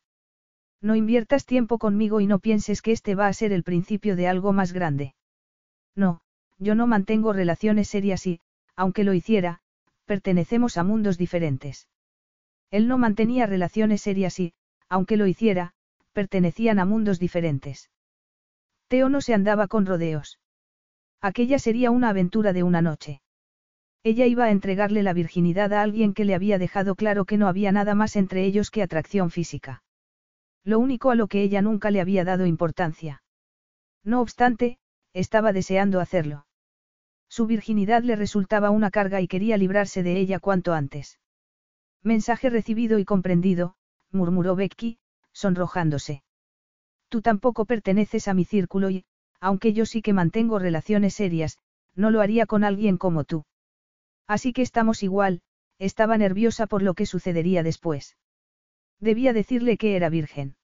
No 0.82 0.96
inviertas 0.96 1.46
tiempo 1.46 1.80
conmigo 1.80 2.22
y 2.22 2.28
no 2.28 2.40
pienses 2.40 2.82
que 2.82 2.92
este 2.92 3.16
va 3.16 3.28
a 3.28 3.34
ser 3.34 3.52
el 3.52 3.64
principio 3.64 4.16
de 4.16 4.28
algo 4.28 4.54
más 4.54 4.74
grande. 4.74 5.16
No, 5.96 6.22
yo 6.60 6.76
no 6.76 6.88
mantengo 6.88 7.34
relaciones 7.34 7.88
serias 7.88 8.26
y, 8.26 8.40
aunque 8.76 9.04
lo 9.04 9.14
hiciera, 9.14 9.62
pertenecemos 10.06 10.78
a 10.78 10.84
mundos 10.84 11.18
diferentes. 11.18 11.88
Él 12.72 12.88
no 12.88 12.98
mantenía 12.98 13.46
relaciones 13.46 14.02
serias 14.02 14.40
y, 14.40 14.54
aunque 14.90 15.18
lo 15.18 15.28
hiciera, 15.28 15.74
pertenecían 16.14 16.80
a 16.80 16.86
mundos 16.86 17.20
diferentes. 17.20 17.92
Teo 18.88 19.10
no 19.10 19.22
se 19.22 19.34
andaba 19.34 19.68
con 19.68 19.86
rodeos. 19.86 20.40
Aquella 21.22 21.60
sería 21.60 21.92
una 21.92 22.10
aventura 22.10 22.54
de 22.54 22.64
una 22.64 22.82
noche. 22.82 23.22
Ella 24.04 24.26
iba 24.26 24.46
a 24.46 24.52
entregarle 24.52 25.04
la 25.04 25.14
virginidad 25.14 25.74
a 25.74 25.82
alguien 25.82 26.14
que 26.14 26.26
le 26.26 26.34
había 26.34 26.58
dejado 26.58 26.96
claro 26.96 27.26
que 27.26 27.38
no 27.38 27.48
había 27.48 27.72
nada 27.72 27.94
más 27.94 28.16
entre 28.16 28.46
ellos 28.46 28.72
que 28.72 28.82
atracción 28.82 29.30
física. 29.30 29.84
Lo 30.64 30.80
único 30.80 31.12
a 31.12 31.16
lo 31.16 31.28
que 31.28 31.44
ella 31.44 31.62
nunca 31.62 31.92
le 31.92 32.02
había 32.02 32.24
dado 32.24 32.46
importancia. 32.46 33.22
No 34.04 34.22
obstante, 34.22 34.80
estaba 35.14 35.52
deseando 35.54 36.00
hacerlo. 36.00 36.47
Su 37.30 37.46
virginidad 37.46 38.04
le 38.04 38.16
resultaba 38.16 38.70
una 38.70 38.92
carga 38.92 39.22
y 39.22 39.28
quería 39.28 39.58
librarse 39.58 40.04
de 40.04 40.18
ella 40.18 40.40
cuanto 40.40 40.74
antes. 40.74 41.20
Mensaje 42.04 42.50
recibido 42.50 43.00
y 43.00 43.06
comprendido, 43.06 43.76
murmuró 44.12 44.56
Becky, 44.56 45.00
sonrojándose. 45.34 46.24
Tú 47.10 47.22
tampoco 47.22 47.66
perteneces 47.66 48.28
a 48.28 48.34
mi 48.34 48.46
círculo 48.46 48.90
y, 48.90 49.06
aunque 49.40 49.74
yo 49.74 49.86
sí 49.86 50.02
que 50.02 50.14
mantengo 50.14 50.60
relaciones 50.60 51.14
serias, 51.14 51.58
no 51.96 52.12
lo 52.12 52.22
haría 52.22 52.46
con 52.46 52.64
alguien 52.64 52.98
como 52.98 53.24
tú. 53.24 53.46
Así 54.28 54.54
que 54.54 54.62
estamos 54.62 55.04
igual, 55.04 55.42
estaba 55.80 56.18
nerviosa 56.18 56.68
por 56.68 56.82
lo 56.82 56.94
que 56.94 57.06
sucedería 57.06 57.64
después. 57.64 58.18
Debía 59.00 59.32
decirle 59.34 59.78
que 59.78 59.96
era 59.96 60.10
virgen. 60.10 60.56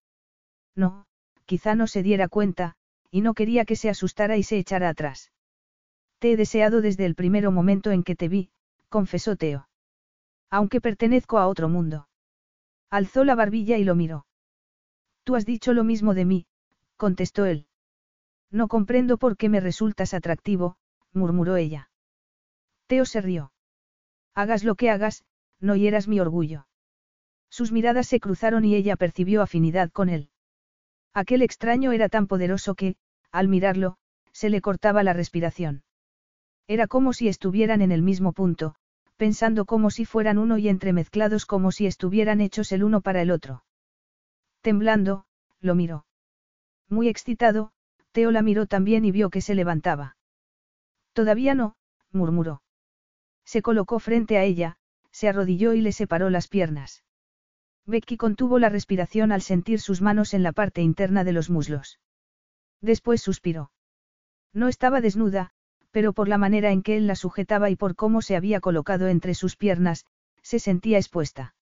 No, 0.76 1.05
quizá 1.45 1.76
no 1.76 1.88
se 1.88 2.03
diera 2.03 2.28
cuenta, 2.28 2.76
y 3.11 3.22
no 3.22 3.34
quería 3.34 3.66
que 3.66 3.76
se 3.76 3.89
asustara 3.89 4.38
y 4.38 4.43
se 4.43 4.57
echara 4.57 4.89
atrás. 4.89 5.32
Te 6.24 6.32
he 6.32 6.38
deseado 6.38 6.80
desde 6.80 7.05
el 7.05 7.15
primer 7.15 7.51
momento 7.51 7.91
en 7.91 8.01
que 8.01 8.15
te 8.15 8.30
vi, 8.30 8.49
confesó 8.88 9.36
Teo. 9.36 9.67
Aunque 10.49 10.80
pertenezco 10.80 11.38
a 11.38 11.47
otro 11.47 11.67
mundo. 11.67 12.07
Alzó 12.89 13.26
la 13.26 13.36
barbilla 13.36 13.78
y 13.78 13.84
lo 13.84 13.93
miró. 13.93 14.26
Tú 15.26 15.36
has 15.36 15.45
dicho 15.45 15.74
lo 15.74 15.84
mismo 15.84 16.13
de 16.13 16.24
mí, 16.24 16.45
contestó 16.95 17.43
él. 17.43 17.67
No 18.51 18.69
comprendo 18.69 19.17
por 19.17 19.36
qué 19.36 19.49
me 19.49 19.59
resultas 19.59 20.13
atractivo, 20.13 20.78
murmuró 21.11 21.57
ella. 21.57 21.89
Teo 22.88 23.03
se 23.03 23.19
rió. 23.19 23.51
Hagas 24.34 24.63
lo 24.63 24.76
que 24.76 24.91
hagas, 24.91 25.26
no 25.59 25.76
hieras 25.76 26.07
mi 26.07 26.21
orgullo. 26.21 26.67
Sus 27.49 27.74
miradas 27.74 28.07
se 28.07 28.21
cruzaron 28.21 28.63
y 28.63 28.76
ella 28.76 28.95
percibió 28.95 29.41
afinidad 29.41 29.91
con 29.91 30.07
él. 30.07 30.30
Aquel 31.13 31.41
extraño 31.41 31.91
era 31.91 32.07
tan 32.07 32.28
poderoso 32.28 32.76
que, 32.76 32.95
al 33.34 33.49
mirarlo, 33.49 33.97
se 34.32 34.49
le 34.49 34.61
cortaba 34.61 35.03
la 35.03 35.11
respiración. 35.11 35.84
Era 36.68 36.88
como 36.88 37.14
si 37.14 37.28
estuvieran 37.28 37.82
en 37.82 37.91
el 37.91 38.01
mismo 38.01 38.32
punto, 38.34 38.76
pensando 39.18 39.66
como 39.66 39.89
si 39.89 40.05
fueran 40.05 40.38
uno 40.38 40.57
y 40.57 40.70
entremezclados 40.70 41.45
como 41.45 41.72
si 41.72 41.86
estuvieran 41.86 42.41
hechos 42.41 42.72
el 42.72 42.84
uno 42.84 43.01
para 43.01 43.22
el 43.22 43.32
otro. 43.32 43.64
Temblando, 44.61 45.26
lo 45.59 45.76
miró. 45.76 46.05
Muy 46.89 47.09
excitado, 47.09 47.72
Teo 48.11 48.32
la 48.32 48.41
miró 48.41 48.66
también 48.66 49.05
y 49.05 49.11
vio 49.11 49.30
que 49.30 49.41
se 49.41 49.55
levantaba. 49.55 50.18
Todavía 51.14 51.55
no, 51.55 51.76
murmuró. 52.11 52.61
Se 53.43 53.61
colocó 53.61 53.99
frente 53.99 54.38
a 54.38 54.43
ella, 54.43 54.78
se 55.11 55.28
arrodilló 55.28 55.74
y 55.74 55.82
le 55.82 55.91
separó 55.91 56.30
las 56.30 56.47
piernas. 56.47 57.03
Becky 57.86 58.18
contuvo 58.18 58.59
la 58.59 58.70
respiración 58.70 59.32
al 59.32 59.41
sentir 59.41 59.80
sus 59.82 60.01
manos 60.01 60.34
en 60.34 60.43
la 60.43 60.53
parte 60.53 60.82
interna 60.82 61.24
de 61.24 61.34
los 61.34 61.49
muslos. 61.49 61.99
Después 62.82 63.22
suspiró. 63.22 63.72
No 64.53 64.68
estaba 64.68 65.01
desnuda, 65.01 65.51
pero 65.93 66.11
por 66.11 66.27
la 66.27 66.39
manera 66.39 66.71
en 66.71 66.81
que 66.81 66.97
él 66.97 67.05
la 67.05 67.15
sujetaba 67.15 67.69
y 67.69 67.75
por 67.75 67.95
cómo 67.95 68.23
se 68.23 68.35
había 68.35 68.59
colocado 68.59 69.07
entre 69.07 69.35
sus 69.35 69.55
piernas, 69.55 70.05
se 70.41 70.57
sentía 70.57 70.97
expuesta. 70.97 71.53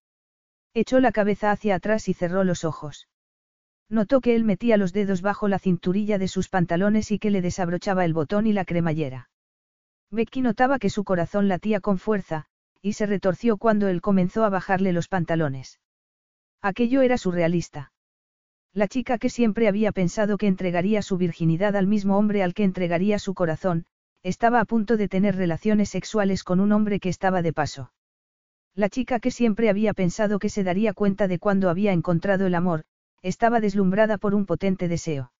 Echó 0.74 1.02
la 1.02 1.12
cabeza 1.12 1.52
hacia 1.52 1.76
atrás 1.76 2.08
y 2.08 2.14
cerró 2.14 2.46
los 2.46 2.64
ojos. 2.64 3.10
Notó 3.90 4.22
que 4.22 4.34
él 4.34 4.46
metía 4.46 4.78
los 4.78 4.94
dedos 4.94 5.22
bajo 5.22 5.50
la 5.50 5.60
cinturilla 5.60 6.18
de 6.18 6.30
sus 6.30 6.48
pantalones 6.48 7.12
y 7.12 7.20
que 7.20 7.30
le 7.30 7.42
desabrochaba 7.42 8.06
el 8.06 8.14
botón 8.14 8.48
y 8.48 8.54
la 8.54 8.64
cremallera. 8.64 9.30
Becky 10.12 10.42
notaba 10.42 10.80
que 10.80 10.90
su 10.90 11.04
corazón 11.04 11.50
latía 11.50 11.82
con 11.82 11.98
fuerza, 11.98 12.46
y 12.82 12.94
se 12.94 13.06
retorció 13.08 13.58
cuando 13.58 13.90
él 13.90 14.02
comenzó 14.02 14.46
a 14.46 14.50
bajarle 14.50 14.94
los 14.94 15.10
pantalones. 15.10 15.82
Aquello 16.62 17.02
era 17.02 17.18
surrealista. 17.18 17.92
La 18.74 18.88
chica 18.88 19.18
que 19.18 19.30
siempre 19.30 19.68
había 19.68 19.92
pensado 19.92 20.38
que 20.38 20.48
entregaría 20.48 21.02
su 21.02 21.18
virginidad 21.18 21.76
al 21.76 21.88
mismo 21.88 22.18
hombre 22.18 22.44
al 22.44 22.54
que 22.54 22.64
entregaría 22.64 23.20
su 23.20 23.34
corazón, 23.34 23.86
estaba 24.24 24.60
a 24.60 24.66
punto 24.66 24.98
de 24.98 25.08
tener 25.08 25.36
relaciones 25.36 25.90
sexuales 25.90 26.44
con 26.44 26.60
un 26.60 26.72
hombre 26.72 27.00
que 27.00 27.10
estaba 27.10 27.42
de 27.42 27.54
paso. 27.54 27.92
La 28.76 28.90
chica 28.90 29.20
que 29.20 29.32
siempre 29.32 29.70
había 29.70 29.94
pensado 29.94 30.40
que 30.40 30.50
se 30.50 30.64
daría 30.64 30.94
cuenta 30.94 31.28
de 31.28 31.40
cuando 31.40 31.70
había 31.70 31.92
encontrado 31.92 32.46
el 32.46 32.56
amor, 32.56 32.84
estaba 33.22 33.60
deslumbrada 33.60 34.18
por 34.18 34.34
un 34.34 34.46
potente 34.46 34.88
deseo. 34.88 35.34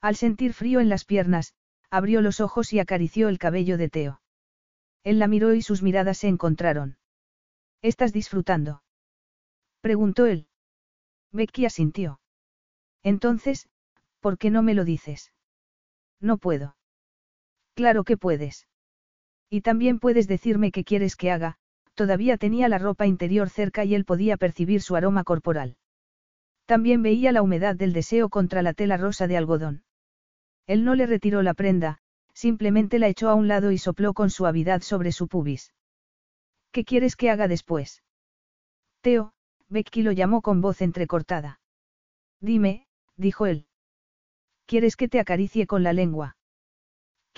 Al 0.00 0.16
sentir 0.16 0.52
frío 0.54 0.80
en 0.80 0.88
las 0.88 1.04
piernas, 1.04 1.54
abrió 1.90 2.20
los 2.20 2.40
ojos 2.40 2.72
y 2.72 2.80
acarició 2.80 3.28
el 3.28 3.38
cabello 3.38 3.78
de 3.78 3.88
Teo. 3.88 4.20
Él 5.04 5.18
la 5.18 5.28
miró 5.28 5.54
y 5.54 5.62
sus 5.62 5.82
miradas 5.82 6.18
se 6.18 6.28
encontraron. 6.28 6.98
¿Estás 7.82 8.12
disfrutando? 8.12 8.82
preguntó 9.80 10.26
él. 10.26 10.48
Becky 11.32 11.66
asintió. 11.66 12.20
Entonces, 13.02 13.68
¿por 14.20 14.38
qué 14.38 14.50
no 14.50 14.62
me 14.62 14.74
lo 14.74 14.84
dices? 14.84 15.32
No 16.20 16.38
puedo. 16.38 16.77
Claro 17.78 18.02
que 18.02 18.16
puedes. 18.16 18.66
Y 19.48 19.60
también 19.60 20.00
puedes 20.00 20.26
decirme 20.26 20.72
qué 20.72 20.82
quieres 20.82 21.14
que 21.14 21.30
haga, 21.30 21.58
todavía 21.94 22.36
tenía 22.36 22.68
la 22.68 22.78
ropa 22.78 23.06
interior 23.06 23.50
cerca 23.50 23.84
y 23.84 23.94
él 23.94 24.04
podía 24.04 24.36
percibir 24.36 24.82
su 24.82 24.96
aroma 24.96 25.22
corporal. 25.22 25.76
También 26.66 27.02
veía 27.02 27.30
la 27.30 27.40
humedad 27.40 27.76
del 27.76 27.92
deseo 27.92 28.30
contra 28.30 28.62
la 28.62 28.72
tela 28.72 28.96
rosa 28.96 29.28
de 29.28 29.36
algodón. 29.36 29.84
Él 30.66 30.84
no 30.84 30.96
le 30.96 31.06
retiró 31.06 31.42
la 31.42 31.54
prenda, 31.54 31.98
simplemente 32.34 32.98
la 32.98 33.06
echó 33.06 33.28
a 33.28 33.36
un 33.36 33.46
lado 33.46 33.70
y 33.70 33.78
sopló 33.78 34.12
con 34.12 34.28
suavidad 34.28 34.82
sobre 34.82 35.12
su 35.12 35.28
pubis. 35.28 35.72
¿Qué 36.72 36.84
quieres 36.84 37.14
que 37.14 37.30
haga 37.30 37.46
después? 37.46 38.02
Teo, 39.02 39.34
Becky 39.68 40.02
lo 40.02 40.10
llamó 40.10 40.42
con 40.42 40.60
voz 40.60 40.82
entrecortada. 40.82 41.60
Dime, 42.40 42.88
dijo 43.16 43.46
él. 43.46 43.66
¿Quieres 44.66 44.96
que 44.96 45.06
te 45.06 45.20
acaricie 45.20 45.68
con 45.68 45.84
la 45.84 45.92
lengua? 45.92 46.37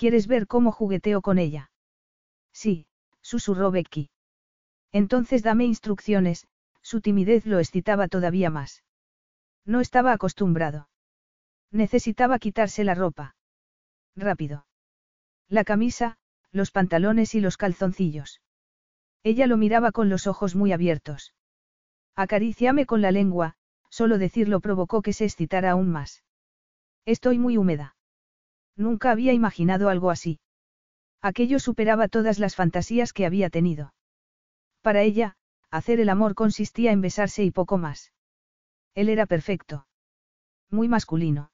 ¿Quieres 0.01 0.25
ver 0.25 0.47
cómo 0.47 0.71
jugueteo 0.71 1.21
con 1.21 1.37
ella? 1.37 1.69
Sí, 2.51 2.87
susurró 3.21 3.69
Becky. 3.69 4.09
Entonces 4.91 5.43
dame 5.43 5.65
instrucciones, 5.65 6.47
su 6.81 7.01
timidez 7.01 7.45
lo 7.45 7.59
excitaba 7.59 8.07
todavía 8.07 8.49
más. 8.49 8.83
No 9.63 9.79
estaba 9.79 10.11
acostumbrado. 10.11 10.89
Necesitaba 11.69 12.39
quitarse 12.39 12.83
la 12.83 12.95
ropa. 12.95 13.35
Rápido. 14.15 14.65
La 15.47 15.63
camisa, 15.63 16.17
los 16.51 16.71
pantalones 16.71 17.35
y 17.35 17.39
los 17.39 17.57
calzoncillos. 17.57 18.41
Ella 19.21 19.45
lo 19.45 19.55
miraba 19.55 19.91
con 19.91 20.09
los 20.09 20.25
ojos 20.25 20.55
muy 20.55 20.71
abiertos. 20.71 21.35
Acariciame 22.15 22.87
con 22.87 23.03
la 23.03 23.11
lengua, 23.11 23.53
solo 23.91 24.17
decirlo 24.17 24.61
provocó 24.61 25.03
que 25.03 25.13
se 25.13 25.25
excitara 25.25 25.69
aún 25.69 25.91
más. 25.91 26.23
Estoy 27.05 27.37
muy 27.37 27.55
húmeda. 27.55 27.95
Nunca 28.75 29.11
había 29.11 29.33
imaginado 29.33 29.89
algo 29.89 30.09
así. 30.09 30.39
Aquello 31.21 31.59
superaba 31.59 32.07
todas 32.07 32.39
las 32.39 32.55
fantasías 32.55 33.13
que 33.13 33.25
había 33.25 33.49
tenido. 33.49 33.93
Para 34.81 35.03
ella, 35.03 35.35
hacer 35.69 35.99
el 35.99 36.09
amor 36.09 36.35
consistía 36.35 36.91
en 36.91 37.01
besarse 37.01 37.43
y 37.43 37.51
poco 37.51 37.77
más. 37.77 38.11
Él 38.95 39.09
era 39.09 39.25
perfecto. 39.25 39.85
Muy 40.69 40.87
masculino. 40.87 41.51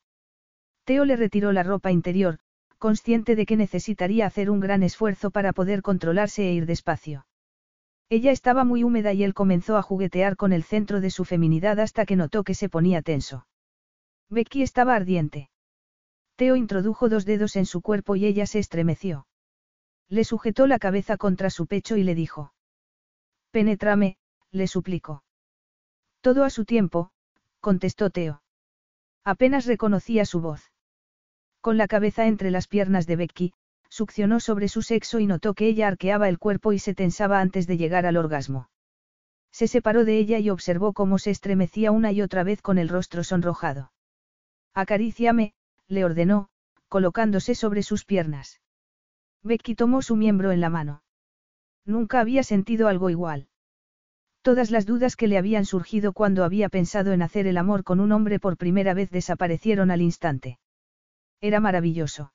Teo 0.85 1.05
le 1.05 1.17
retiró 1.17 1.51
la 1.51 1.63
ropa 1.63 1.91
interior, 1.91 2.39
consciente 2.77 3.35
de 3.35 3.45
que 3.45 3.57
necesitaría 3.57 4.25
hacer 4.25 4.49
un 4.49 4.59
gran 4.59 4.83
esfuerzo 4.83 5.31
para 5.31 5.51
poder 5.51 5.81
controlarse 5.81 6.47
e 6.47 6.53
ir 6.53 6.65
despacio. 6.65 7.25
Ella 8.09 8.31
estaba 8.31 8.63
muy 8.63 8.83
húmeda 8.83 9.11
y 9.11 9.23
él 9.23 9.33
comenzó 9.33 9.75
a 9.75 9.81
juguetear 9.81 10.37
con 10.37 10.53
el 10.53 10.63
centro 10.63 11.01
de 11.01 11.09
su 11.09 11.25
feminidad 11.25 11.79
hasta 11.79 12.05
que 12.05 12.15
notó 12.15 12.43
que 12.43 12.53
se 12.53 12.69
ponía 12.69 13.01
tenso. 13.01 13.47
Becky 14.29 14.61
estaba 14.61 14.95
ardiente. 14.95 15.49
Teo 16.37 16.55
introdujo 16.55 17.09
dos 17.09 17.25
dedos 17.25 17.55
en 17.55 17.65
su 17.65 17.81
cuerpo 17.81 18.15
y 18.15 18.25
ella 18.25 18.45
se 18.45 18.59
estremeció. 18.59 19.27
Le 20.07 20.23
sujetó 20.23 20.67
la 20.67 20.77
cabeza 20.77 21.17
contra 21.17 21.49
su 21.49 21.65
pecho 21.65 21.97
y 21.97 22.03
le 22.03 22.13
dijo. 22.13 22.53
Penétrame, 23.49 24.17
le 24.51 24.67
suplicó. 24.67 25.23
Todo 26.21 26.43
a 26.43 26.51
su 26.51 26.63
tiempo, 26.63 27.09
contestó 27.59 28.11
Teo. 28.11 28.43
Apenas 29.23 29.65
reconocía 29.65 30.25
su 30.25 30.39
voz. 30.39 30.71
Con 31.59 31.75
la 31.75 31.87
cabeza 31.87 32.27
entre 32.27 32.51
las 32.51 32.67
piernas 32.67 33.07
de 33.07 33.15
Becky, 33.15 33.53
succionó 33.89 34.39
sobre 34.39 34.67
su 34.67 34.83
sexo 34.83 35.19
y 35.19 35.25
notó 35.25 35.55
que 35.55 35.67
ella 35.67 35.87
arqueaba 35.87 36.29
el 36.29 36.37
cuerpo 36.37 36.71
y 36.71 36.77
se 36.77 36.93
tensaba 36.93 37.41
antes 37.41 37.65
de 37.65 37.77
llegar 37.77 38.05
al 38.05 38.15
orgasmo. 38.15 38.69
Se 39.51 39.67
separó 39.67 40.05
de 40.05 40.19
ella 40.19 40.37
y 40.37 40.51
observó 40.51 40.93
cómo 40.93 41.17
se 41.17 41.31
estremecía 41.31 41.91
una 41.91 42.11
y 42.11 42.21
otra 42.21 42.43
vez 42.43 42.61
con 42.61 42.77
el 42.77 42.89
rostro 42.89 43.23
sonrojado. 43.23 43.91
Acaríciame, 44.75 45.55
le 45.87 46.05
ordenó, 46.05 46.49
colocándose 46.87 47.55
sobre 47.55 47.83
sus 47.83 48.05
piernas. 48.05 48.61
Becky 49.43 49.75
tomó 49.75 50.01
su 50.01 50.15
miembro 50.15 50.51
en 50.51 50.61
la 50.61 50.69
mano. 50.69 51.03
Nunca 51.85 52.19
había 52.19 52.43
sentido 52.43 52.87
algo 52.87 53.09
igual. 53.09 53.47
Todas 54.41 54.71
las 54.71 54.85
dudas 54.85 55.15
que 55.15 55.27
le 55.27 55.37
habían 55.37 55.65
surgido 55.65 56.13
cuando 56.13 56.43
había 56.43 56.69
pensado 56.69 57.11
en 57.13 57.21
hacer 57.21 57.47
el 57.47 57.57
amor 57.57 57.83
con 57.83 57.99
un 57.99 58.11
hombre 58.11 58.39
por 58.39 58.57
primera 58.57 58.93
vez 58.93 59.09
desaparecieron 59.09 59.91
al 59.91 60.01
instante. 60.01 60.59
Era 61.41 61.59
maravilloso. 61.59 62.33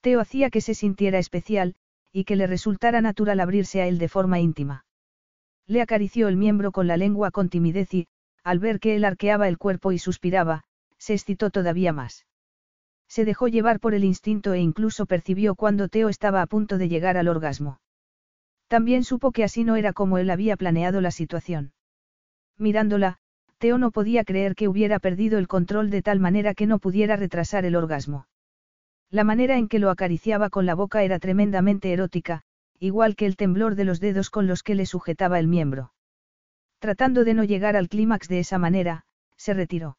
Teo 0.00 0.20
hacía 0.20 0.50
que 0.50 0.60
se 0.60 0.74
sintiera 0.74 1.18
especial, 1.18 1.74
y 2.12 2.24
que 2.24 2.36
le 2.36 2.46
resultara 2.46 3.00
natural 3.00 3.40
abrirse 3.40 3.82
a 3.82 3.86
él 3.86 3.98
de 3.98 4.08
forma 4.08 4.40
íntima. 4.40 4.84
Le 5.66 5.82
acarició 5.82 6.28
el 6.28 6.36
miembro 6.36 6.72
con 6.72 6.86
la 6.86 6.96
lengua 6.96 7.30
con 7.30 7.48
timidez 7.48 7.92
y, 7.92 8.08
al 8.42 8.58
ver 8.58 8.80
que 8.80 8.96
él 8.96 9.04
arqueaba 9.04 9.48
el 9.48 9.58
cuerpo 9.58 9.92
y 9.92 9.98
suspiraba, 9.98 10.64
se 10.96 11.14
excitó 11.14 11.50
todavía 11.50 11.92
más. 11.92 12.26
Se 13.08 13.24
dejó 13.24 13.48
llevar 13.48 13.80
por 13.80 13.94
el 13.94 14.04
instinto 14.04 14.52
e 14.52 14.60
incluso 14.60 15.06
percibió 15.06 15.54
cuando 15.54 15.88
Teo 15.88 16.08
estaba 16.08 16.42
a 16.42 16.46
punto 16.46 16.78
de 16.78 16.88
llegar 16.88 17.16
al 17.16 17.28
orgasmo. 17.28 17.80
También 18.68 19.02
supo 19.02 19.32
que 19.32 19.44
así 19.44 19.64
no 19.64 19.76
era 19.76 19.92
como 19.94 20.18
él 20.18 20.28
había 20.28 20.56
planeado 20.56 21.00
la 21.00 21.10
situación. 21.10 21.72
Mirándola, 22.58 23.18
Teo 23.56 23.78
no 23.78 23.90
podía 23.90 24.24
creer 24.24 24.54
que 24.54 24.68
hubiera 24.68 24.98
perdido 24.98 25.38
el 25.38 25.48
control 25.48 25.90
de 25.90 26.02
tal 26.02 26.20
manera 26.20 26.54
que 26.54 26.66
no 26.66 26.78
pudiera 26.78 27.16
retrasar 27.16 27.64
el 27.64 27.76
orgasmo. 27.76 28.26
La 29.10 29.24
manera 29.24 29.56
en 29.56 29.68
que 29.68 29.78
lo 29.78 29.90
acariciaba 29.90 30.50
con 30.50 30.66
la 30.66 30.74
boca 30.74 31.02
era 31.02 31.18
tremendamente 31.18 31.92
erótica, 31.92 32.42
igual 32.78 33.16
que 33.16 33.24
el 33.26 33.36
temblor 33.36 33.74
de 33.74 33.84
los 33.84 34.00
dedos 34.00 34.28
con 34.28 34.46
los 34.46 34.62
que 34.62 34.74
le 34.74 34.84
sujetaba 34.84 35.38
el 35.38 35.48
miembro. 35.48 35.92
Tratando 36.78 37.24
de 37.24 37.34
no 37.34 37.42
llegar 37.42 37.74
al 37.74 37.88
clímax 37.88 38.28
de 38.28 38.40
esa 38.40 38.58
manera, 38.58 39.04
se 39.36 39.54
retiró. 39.54 39.96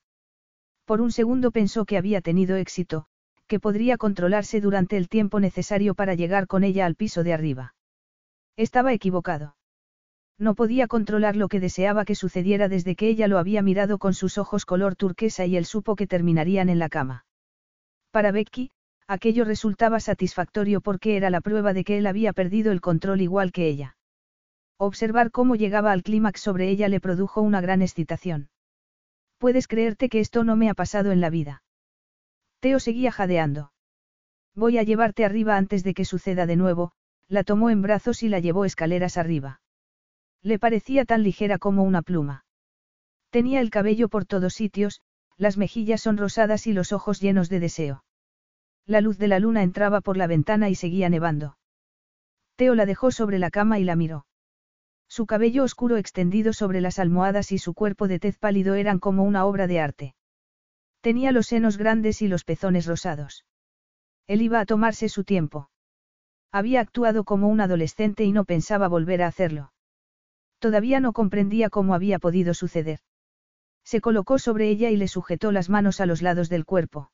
Por 0.90 1.02
un 1.02 1.12
segundo 1.12 1.52
pensó 1.52 1.86
que 1.86 2.00
había 2.00 2.20
tenido 2.20 2.56
éxito, 2.56 3.06
que 3.46 3.60
podría 3.60 3.96
controlarse 3.96 4.60
durante 4.60 4.98
el 4.98 5.08
tiempo 5.08 5.40
necesario 5.40 5.94
para 5.94 6.16
llegar 6.16 6.48
con 6.48 6.64
ella 6.64 6.88
al 6.88 6.96
piso 6.96 7.22
de 7.24 7.32
arriba. 7.32 7.76
Estaba 8.58 8.92
equivocado. 8.92 9.56
No 10.40 10.56
podía 10.56 10.88
controlar 10.88 11.36
lo 11.36 11.48
que 11.48 11.60
deseaba 11.60 12.06
que 12.06 12.16
sucediera 12.16 12.70
desde 12.70 12.96
que 12.96 13.08
ella 13.08 13.28
lo 13.28 13.38
había 13.38 13.62
mirado 13.62 14.00
con 14.00 14.16
sus 14.16 14.40
ojos 14.40 14.66
color 14.66 14.96
turquesa 14.96 15.46
y 15.46 15.58
él 15.58 15.66
supo 15.66 15.96
que 15.96 16.08
terminarían 16.08 16.70
en 16.70 16.80
la 16.80 16.90
cama. 16.90 17.24
Para 18.10 18.32
Becky, 18.32 18.72
aquello 19.06 19.46
resultaba 19.46 20.00
satisfactorio 20.00 20.82
porque 20.82 21.18
era 21.18 21.30
la 21.30 21.42
prueba 21.42 21.74
de 21.74 21.84
que 21.84 22.00
él 22.00 22.08
había 22.08 22.34
perdido 22.34 22.72
el 22.72 22.82
control 22.82 23.22
igual 23.22 23.52
que 23.52 23.68
ella. 23.68 23.96
Observar 24.80 25.30
cómo 25.30 25.56
llegaba 25.56 25.92
al 25.92 26.02
clímax 26.02 26.42
sobre 26.42 26.68
ella 26.68 26.90
le 26.90 27.00
produjo 27.00 27.42
una 27.44 27.62
gran 27.62 27.84
excitación. 27.84 28.50
Puedes 29.40 29.68
creerte 29.68 30.10
que 30.10 30.20
esto 30.20 30.44
no 30.44 30.56
me 30.56 30.70
ha 30.70 30.74
pasado 30.74 31.12
en 31.12 31.22
la 31.22 31.30
vida. 31.30 31.64
Teo 32.60 32.80
seguía 32.80 33.12
jadeando. 33.12 33.72
Voy 34.54 34.78
a 34.78 34.84
llevarte 34.84 35.24
arriba 35.24 35.56
antes 35.56 35.84
de 35.84 35.94
que 35.94 36.04
suceda 36.04 36.46
de 36.46 36.58
nuevo, 36.58 36.92
la 37.30 37.46
tomó 37.46 37.70
en 37.70 37.82
brazos 37.82 38.22
y 38.22 38.28
la 38.28 38.40
llevó 38.40 38.66
escaleras 38.66 39.18
arriba. 39.18 39.62
Le 40.42 40.60
parecía 40.60 41.06
tan 41.06 41.24
ligera 41.24 41.58
como 41.58 41.84
una 41.84 42.02
pluma. 42.02 42.44
Tenía 43.30 43.62
el 43.62 43.70
cabello 43.70 44.10
por 44.10 44.26
todos 44.26 44.54
sitios, 44.54 45.02
las 45.38 45.58
mejillas 45.58 46.02
sonrosadas 46.02 46.68
y 46.68 46.74
los 46.74 46.92
ojos 46.92 47.22
llenos 47.22 47.48
de 47.48 47.62
deseo. 47.62 48.04
La 48.86 49.00
luz 49.00 49.18
de 49.18 49.30
la 49.30 49.40
luna 49.40 49.64
entraba 49.64 50.02
por 50.02 50.18
la 50.18 50.28
ventana 50.28 50.70
y 50.70 50.76
seguía 50.76 51.08
nevando. 51.10 51.58
Teo 52.58 52.76
la 52.76 52.86
dejó 52.86 53.12
sobre 53.12 53.40
la 53.40 53.52
cama 53.52 53.80
y 53.80 53.86
la 53.86 53.96
miró. 53.96 54.26
Su 55.10 55.26
cabello 55.26 55.64
oscuro 55.64 55.98
extendido 55.98 56.54
sobre 56.54 56.82
las 56.82 57.00
almohadas 57.00 57.52
y 57.52 57.58
su 57.58 57.74
cuerpo 57.74 58.08
de 58.08 58.20
tez 58.20 58.38
pálido 58.38 58.76
eran 58.76 59.00
como 59.00 59.24
una 59.24 59.44
obra 59.46 59.66
de 59.66 59.80
arte. 59.80 60.16
Tenía 61.02 61.32
los 61.32 61.48
senos 61.48 61.78
grandes 61.78 62.22
y 62.22 62.28
los 62.28 62.44
pezones 62.44 62.86
rosados. 62.86 63.46
Él 64.28 64.44
iba 64.44 64.60
a 64.60 64.66
tomarse 64.66 65.10
su 65.10 65.24
tiempo. 65.24 65.72
Había 66.52 66.82
actuado 66.82 67.24
como 67.24 67.48
un 67.48 67.60
adolescente 67.60 68.24
y 68.24 68.32
no 68.32 68.46
pensaba 68.46 68.88
volver 68.88 69.24
a 69.24 69.28
hacerlo. 69.28 69.74
Todavía 70.60 71.00
no 71.00 71.12
comprendía 71.14 71.72
cómo 71.72 71.96
había 71.96 72.20
podido 72.20 72.54
suceder. 72.54 73.00
Se 73.84 74.02
colocó 74.02 74.38
sobre 74.38 74.70
ella 74.70 74.92
y 74.92 74.98
le 74.98 75.08
sujetó 75.08 75.52
las 75.52 75.70
manos 75.70 76.02
a 76.02 76.06
los 76.06 76.22
lados 76.22 76.50
del 76.50 76.66
cuerpo. 76.66 77.12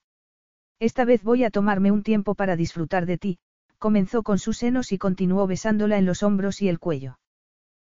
Esta 0.80 1.06
vez 1.06 1.24
voy 1.24 1.46
a 1.46 1.50
tomarme 1.50 1.92
un 1.92 2.04
tiempo 2.04 2.36
para 2.36 2.58
disfrutar 2.58 3.06
de 3.06 3.18
ti, 3.18 3.40
comenzó 3.78 4.24
con 4.24 4.40
sus 4.40 4.58
senos 4.58 4.92
y 4.92 4.98
continuó 4.98 5.48
besándola 5.48 5.98
en 5.98 6.06
los 6.06 6.24
hombros 6.24 6.62
y 6.62 6.68
el 6.68 6.80
cuello. 6.80 7.20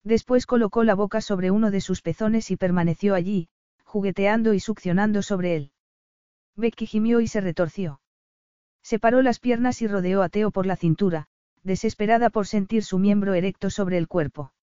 Después 0.03 0.45
colocó 0.45 0.83
la 0.83 0.95
boca 0.95 1.21
sobre 1.21 1.51
uno 1.51 1.71
de 1.71 1.81
sus 1.81 2.01
pezones 2.01 2.51
y 2.51 2.57
permaneció 2.57 3.13
allí, 3.13 3.49
jugueteando 3.83 4.53
y 4.53 4.59
succionando 4.59 5.21
sobre 5.21 5.55
él. 5.55 5.71
Becky 6.55 6.85
gimió 6.85 7.21
y 7.21 7.27
se 7.27 7.41
retorció. 7.41 8.01
Separó 8.83 9.21
las 9.21 9.39
piernas 9.39 9.81
y 9.81 9.87
rodeó 9.87 10.23
a 10.23 10.29
Teo 10.29 10.51
por 10.51 10.65
la 10.65 10.75
cintura, 10.75 11.27
desesperada 11.63 12.29
por 12.29 12.47
sentir 12.47 12.83
su 12.83 12.99
miembro 12.99 13.33
erecto 13.33 13.69
sobre 13.69 13.97
el 13.97 14.07
cuerpo. 14.07 14.53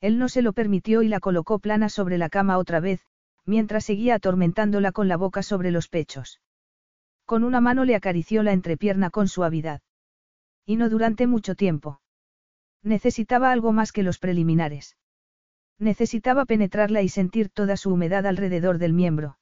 Él 0.00 0.18
no 0.18 0.28
se 0.28 0.42
lo 0.42 0.52
permitió 0.52 1.02
y 1.02 1.08
la 1.08 1.20
colocó 1.20 1.60
plana 1.60 1.88
sobre 1.88 2.18
la 2.18 2.28
cama 2.28 2.58
otra 2.58 2.80
vez, 2.80 3.06
mientras 3.46 3.84
seguía 3.84 4.16
atormentándola 4.16 4.92
con 4.92 5.08
la 5.08 5.16
boca 5.16 5.42
sobre 5.42 5.70
los 5.70 5.88
pechos. 5.88 6.40
Con 7.24 7.44
una 7.44 7.60
mano 7.60 7.84
le 7.84 7.94
acarició 7.94 8.42
la 8.42 8.52
entrepierna 8.52 9.10
con 9.10 9.28
suavidad. 9.28 9.80
Y 10.66 10.76
no 10.76 10.88
durante 10.88 11.26
mucho 11.26 11.54
tiempo. 11.54 12.01
Necesitaba 12.82 13.52
algo 13.52 13.72
más 13.72 13.92
que 13.92 14.02
los 14.02 14.18
preliminares. 14.18 14.96
Necesitaba 15.78 16.44
penetrarla 16.44 17.02
y 17.02 17.08
sentir 17.08 17.48
toda 17.48 17.76
su 17.76 17.92
humedad 17.92 18.26
alrededor 18.26 18.78
del 18.78 18.92
miembro. 18.92 19.38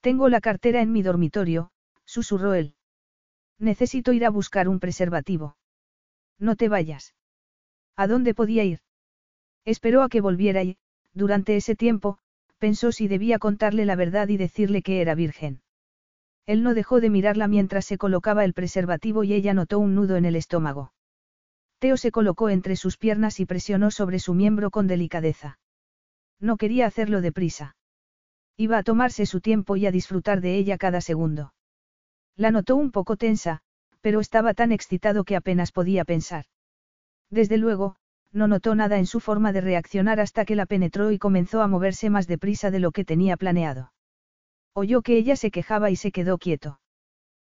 Tengo 0.00 0.28
la 0.28 0.40
cartera 0.40 0.80
en 0.82 0.92
mi 0.92 1.02
dormitorio, 1.02 1.70
susurró 2.04 2.54
él. 2.54 2.74
Necesito 3.58 4.12
ir 4.12 4.24
a 4.24 4.30
buscar 4.30 4.68
un 4.68 4.78
preservativo. 4.78 5.56
No 6.38 6.54
te 6.56 6.68
vayas. 6.68 7.14
¿A 7.96 8.06
dónde 8.06 8.34
podía 8.34 8.64
ir? 8.64 8.80
Esperó 9.64 10.02
a 10.02 10.08
que 10.08 10.20
volviera 10.20 10.62
y, 10.62 10.78
durante 11.12 11.56
ese 11.56 11.74
tiempo, 11.74 12.18
pensó 12.58 12.92
si 12.92 13.08
debía 13.08 13.38
contarle 13.38 13.84
la 13.84 13.96
verdad 13.96 14.28
y 14.28 14.36
decirle 14.36 14.82
que 14.82 15.00
era 15.00 15.14
virgen. 15.14 15.62
Él 16.46 16.62
no 16.62 16.74
dejó 16.74 17.00
de 17.00 17.10
mirarla 17.10 17.48
mientras 17.48 17.84
se 17.84 17.98
colocaba 17.98 18.44
el 18.44 18.54
preservativo 18.54 19.24
y 19.24 19.34
ella 19.34 19.54
notó 19.54 19.78
un 19.78 19.94
nudo 19.94 20.16
en 20.16 20.24
el 20.24 20.36
estómago. 20.36 20.92
Teo 21.78 21.96
se 21.96 22.10
colocó 22.10 22.48
entre 22.48 22.74
sus 22.74 22.96
piernas 22.96 23.38
y 23.38 23.46
presionó 23.46 23.90
sobre 23.90 24.18
su 24.18 24.34
miembro 24.34 24.70
con 24.70 24.86
delicadeza. 24.86 25.58
No 26.40 26.56
quería 26.56 26.86
hacerlo 26.86 27.20
deprisa. 27.20 27.76
Iba 28.56 28.78
a 28.78 28.82
tomarse 28.82 29.26
su 29.26 29.40
tiempo 29.40 29.76
y 29.76 29.86
a 29.86 29.92
disfrutar 29.92 30.40
de 30.40 30.56
ella 30.56 30.78
cada 30.78 31.00
segundo. 31.00 31.54
La 32.36 32.50
notó 32.50 32.74
un 32.74 32.90
poco 32.90 33.16
tensa, 33.16 33.60
pero 34.00 34.18
estaba 34.20 34.54
tan 34.54 34.72
excitado 34.72 35.24
que 35.24 35.36
apenas 35.36 35.70
podía 35.70 36.04
pensar. 36.04 36.46
Desde 37.30 37.58
luego, 37.58 37.96
no 38.32 38.48
notó 38.48 38.74
nada 38.74 38.98
en 38.98 39.06
su 39.06 39.20
forma 39.20 39.52
de 39.52 39.60
reaccionar 39.60 40.18
hasta 40.20 40.44
que 40.44 40.56
la 40.56 40.66
penetró 40.66 41.12
y 41.12 41.18
comenzó 41.18 41.62
a 41.62 41.68
moverse 41.68 42.10
más 42.10 42.26
deprisa 42.26 42.70
de 42.70 42.80
lo 42.80 42.90
que 42.90 43.04
tenía 43.04 43.36
planeado. 43.36 43.92
Oyó 44.74 45.02
que 45.02 45.16
ella 45.16 45.36
se 45.36 45.50
quejaba 45.50 45.90
y 45.90 45.96
se 45.96 46.12
quedó 46.12 46.38
quieto. 46.38 46.80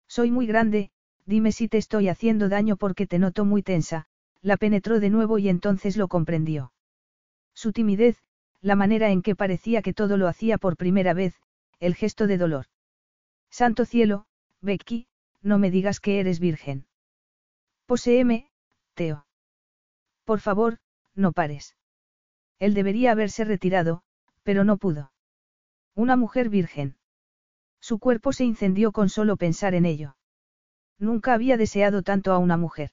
Soy 0.08 0.32
muy 0.32 0.48
grande, 0.48 0.92
dime 1.26 1.52
si 1.52 1.68
te 1.68 1.78
estoy 1.78 2.08
haciendo 2.08 2.50
daño 2.50 2.78
porque 2.78 3.08
te 3.08 3.20
noto 3.20 3.46
muy 3.46 3.64
tensa, 3.64 4.08
la 4.44 4.58
penetró 4.58 5.00
de 5.00 5.10
nuevo 5.10 5.40
y 5.40 5.50
entonces 5.50 5.98
lo 5.98 6.08
comprendió. 6.08 6.74
Su 7.56 7.72
timidez, 7.72 8.22
la 8.62 8.76
manera 8.76 9.10
en 9.10 9.22
que 9.22 9.36
parecía 9.36 9.82
que 9.82 9.94
todo 9.94 10.18
lo 10.18 10.28
hacía 10.28 10.58
por 10.58 10.78
primera 10.78 11.14
vez, 11.14 11.42
el 11.80 11.96
gesto 11.96 12.28
de 12.28 12.38
dolor. 12.38 12.66
Santo 13.50 13.86
cielo, 13.86 14.26
Becky, 14.62 15.08
no 15.42 15.58
me 15.60 15.72
digas 15.72 16.00
que 16.00 16.20
eres 16.20 16.40
virgen. 16.40 16.86
Poseeme, 17.86 18.50
Teo. 18.94 19.26
Por 20.26 20.40
favor, 20.40 20.80
no 21.16 21.32
pares. 21.32 21.76
Él 22.60 22.74
debería 22.74 23.12
haberse 23.12 23.46
retirado, 23.46 24.04
pero 24.44 24.64
no 24.64 24.78
pudo. 24.78 25.12
Una 25.96 26.16
mujer 26.16 26.50
virgen. 26.50 26.98
Su 27.80 28.00
cuerpo 28.00 28.34
se 28.34 28.44
incendió 28.44 28.92
con 28.92 29.10
solo 29.10 29.38
pensar 29.38 29.74
en 29.74 29.86
ello. 29.86 30.16
Nunca 30.98 31.34
había 31.34 31.58
deseado 31.58 32.02
tanto 32.02 32.32
a 32.32 32.38
una 32.38 32.58
mujer. 32.58 32.92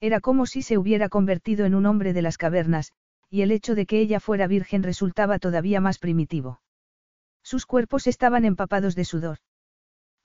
Era 0.00 0.20
como 0.20 0.46
si 0.46 0.62
se 0.62 0.78
hubiera 0.78 1.08
convertido 1.08 1.66
en 1.66 1.74
un 1.74 1.86
hombre 1.86 2.12
de 2.12 2.22
las 2.22 2.38
cavernas, 2.38 2.92
y 3.30 3.42
el 3.42 3.50
hecho 3.50 3.74
de 3.74 3.86
que 3.86 4.00
ella 4.00 4.20
fuera 4.20 4.46
virgen 4.46 4.82
resultaba 4.82 5.38
todavía 5.38 5.80
más 5.80 5.98
primitivo. 5.98 6.60
Sus 7.42 7.66
cuerpos 7.66 8.06
estaban 8.06 8.44
empapados 8.44 8.94
de 8.94 9.04
sudor. 9.04 9.38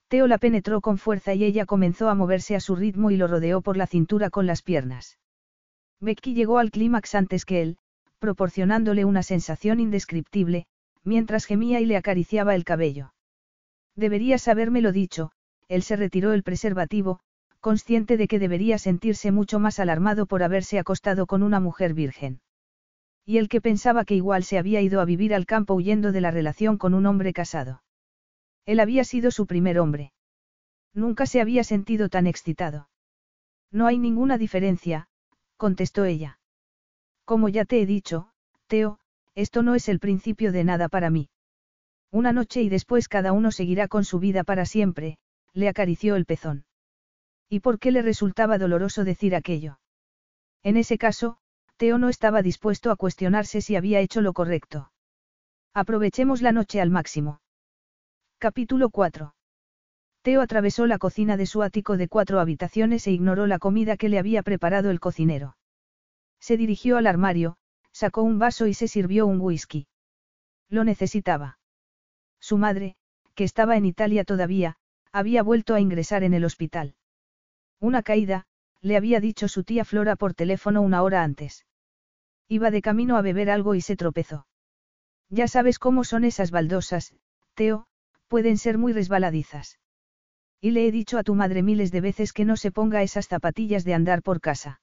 Teo 0.08 0.28
la 0.28 0.38
penetró 0.38 0.82
con 0.82 0.98
fuerza 0.98 1.34
y 1.34 1.44
ella 1.44 1.66
comenzó 1.66 2.10
a 2.10 2.16
moverse 2.16 2.56
a 2.56 2.60
su 2.60 2.76
ritmo 2.76 3.10
y 3.10 3.18
lo 3.18 3.28
rodeó 3.28 3.62
por 3.62 3.78
la 3.78 3.88
cintura 3.88 4.30
con 4.30 4.46
las 4.46 4.62
piernas. 4.62 5.18
Becky 6.00 6.34
llegó 6.34 6.60
al 6.60 6.70
clímax 6.70 7.16
antes 7.16 7.46
que 7.46 7.62
él, 7.62 7.78
proporcionándole 8.20 9.06
una 9.06 9.24
sensación 9.24 9.80
indescriptible, 9.80 10.66
mientras 11.04 11.46
gemía 11.46 11.80
y 11.80 11.86
le 11.86 11.98
acariciaba 11.98 12.56
el 12.56 12.64
cabello. 12.64 13.14
Deberías 13.96 14.48
habérmelo 14.48 14.92
dicho, 14.92 15.32
él 15.68 15.82
se 15.84 15.96
retiró 15.96 16.34
el 16.34 16.44
preservativo, 16.44 17.20
consciente 17.64 18.18
de 18.18 18.28
que 18.28 18.40
debería 18.40 18.78
sentirse 18.78 19.32
mucho 19.32 19.58
más 19.58 19.80
alarmado 19.80 20.26
por 20.26 20.44
haberse 20.44 20.80
acostado 20.80 21.26
con 21.28 21.44
una 21.44 21.62
mujer 21.62 21.94
virgen. 21.94 22.42
Y 23.26 23.38
el 23.38 23.48
que 23.48 23.62
pensaba 23.62 24.04
que 24.04 24.16
igual 24.16 24.44
se 24.44 24.58
había 24.58 24.82
ido 24.82 25.00
a 25.00 25.06
vivir 25.06 25.34
al 25.34 25.46
campo 25.46 25.74
huyendo 25.74 26.12
de 26.12 26.20
la 26.20 26.30
relación 26.30 26.78
con 26.78 26.94
un 26.94 27.06
hombre 27.06 27.32
casado. 27.32 27.82
Él 28.66 28.82
había 28.82 29.06
sido 29.06 29.32
su 29.32 29.48
primer 29.48 29.80
hombre. 29.80 30.12
Nunca 30.94 31.26
se 31.26 31.40
había 31.40 31.64
sentido 31.64 32.10
tan 32.10 32.28
excitado. 32.28 32.90
No 33.72 33.88
hay 33.88 33.98
ninguna 33.98 34.38
diferencia, 34.38 35.08
contestó 35.56 36.04
ella. 36.04 36.40
Como 37.24 37.48
ya 37.48 37.64
te 37.64 37.82
he 37.82 37.86
dicho, 37.86 38.28
Teo, 38.68 39.00
esto 39.36 39.64
no 39.64 39.74
es 39.74 39.88
el 39.88 40.00
principio 40.00 40.52
de 40.52 40.66
nada 40.66 40.90
para 40.90 41.10
mí. 41.10 41.30
Una 42.12 42.34
noche 42.34 42.62
y 42.62 42.68
después 42.68 43.08
cada 43.08 43.32
uno 43.32 43.52
seguirá 43.52 43.88
con 43.88 44.04
su 44.04 44.20
vida 44.20 44.44
para 44.44 44.66
siempre, 44.66 45.18
le 45.54 45.70
acarició 45.70 46.18
el 46.18 46.26
pezón. 46.26 46.66
¿Y 47.50 47.60
por 47.60 47.80
qué 47.80 47.92
le 47.92 48.02
resultaba 48.02 48.58
doloroso 48.58 49.04
decir 49.04 49.36
aquello? 49.36 49.80
En 50.64 50.78
ese 50.78 50.98
caso, 50.98 51.38
Teo 51.78 51.98
no 51.98 52.10
estaba 52.10 52.42
dispuesto 52.42 52.92
a 52.92 52.96
cuestionarse 52.96 53.62
si 53.62 53.76
había 53.76 54.00
hecho 54.00 54.22
lo 54.22 54.34
correcto. 54.34 54.92
Aprovechemos 55.74 56.42
la 56.42 56.52
noche 56.52 56.82
al 56.82 56.90
máximo. 56.90 57.42
Capítulo 58.38 58.90
4. 58.90 59.36
Teo 60.22 60.42
atravesó 60.42 60.86
la 60.88 60.98
cocina 60.98 61.36
de 61.36 61.46
su 61.46 61.64
ático 61.64 61.98
de 61.98 62.08
cuatro 62.08 62.40
habitaciones 62.40 63.06
e 63.08 63.12
ignoró 63.12 63.46
la 63.46 63.60
comida 63.60 63.98
que 63.98 64.08
le 64.08 64.20
había 64.20 64.42
preparado 64.44 64.90
el 64.90 65.00
cocinero. 65.00 65.58
Se 66.40 66.56
dirigió 66.56 66.98
al 66.98 67.08
armario, 67.08 67.58
sacó 67.92 68.24
un 68.24 68.40
vaso 68.40 68.68
y 68.68 68.74
se 68.74 68.88
sirvió 68.88 69.28
un 69.28 69.42
whisky. 69.42 69.88
Lo 70.70 70.84
necesitaba. 70.84 71.60
Su 72.40 72.58
madre, 72.58 72.96
que 73.36 73.44
estaba 73.44 73.76
en 73.76 73.86
Italia 73.86 74.24
todavía, 74.24 74.78
había 75.12 75.44
vuelto 75.44 75.76
a 75.76 75.80
ingresar 75.80 76.24
en 76.24 76.34
el 76.34 76.46
hospital. 76.46 76.96
Una 77.84 78.02
caída, 78.02 78.46
le 78.80 78.96
había 78.96 79.20
dicho 79.20 79.50
su 79.50 79.66
tía 79.66 79.84
Flora 79.84 80.16
por 80.16 80.34
teléfono 80.34 80.82
una 80.82 81.04
hora 81.04 81.22
antes. 81.22 81.66
Iba 82.48 82.72
de 82.72 82.82
camino 82.82 83.18
a 83.18 83.22
beber 83.22 83.50
algo 83.50 83.76
y 83.76 83.82
se 83.82 83.98
tropezó. 83.98 84.48
Ya 85.30 85.50
sabes 85.50 85.80
cómo 85.80 86.06
son 86.06 86.24
esas 86.24 86.50
baldosas, 86.50 87.14
Teo, 87.56 87.86
pueden 88.30 88.58
ser 88.58 88.78
muy 88.78 88.94
resbaladizas. 88.94 89.80
Y 90.62 90.72
le 90.72 90.88
he 90.88 90.94
dicho 90.94 91.18
a 91.18 91.24
tu 91.24 91.36
madre 91.36 91.62
miles 91.62 91.92
de 91.92 92.00
veces 92.00 92.32
que 92.32 92.46
no 92.46 92.56
se 92.56 92.72
ponga 92.72 93.04
esas 93.04 93.28
zapatillas 93.28 93.84
de 93.84 93.96
andar 93.96 94.22
por 94.22 94.40
casa. 94.40 94.80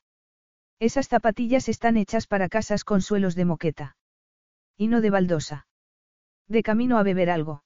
Esas 0.79 1.09
zapatillas 1.09 1.71
están 1.71 1.97
hechas 1.97 2.27
para 2.27 2.51
casas 2.51 2.85
con 2.85 3.01
suelos 3.01 3.35
de 3.35 3.47
moqueta. 3.47 3.97
Y 4.77 4.89
no 4.89 5.01
de 5.01 5.09
baldosa. 5.09 5.67
De 6.49 6.63
camino 6.63 6.99
a 6.99 7.03
beber 7.03 7.31
algo. 7.31 7.65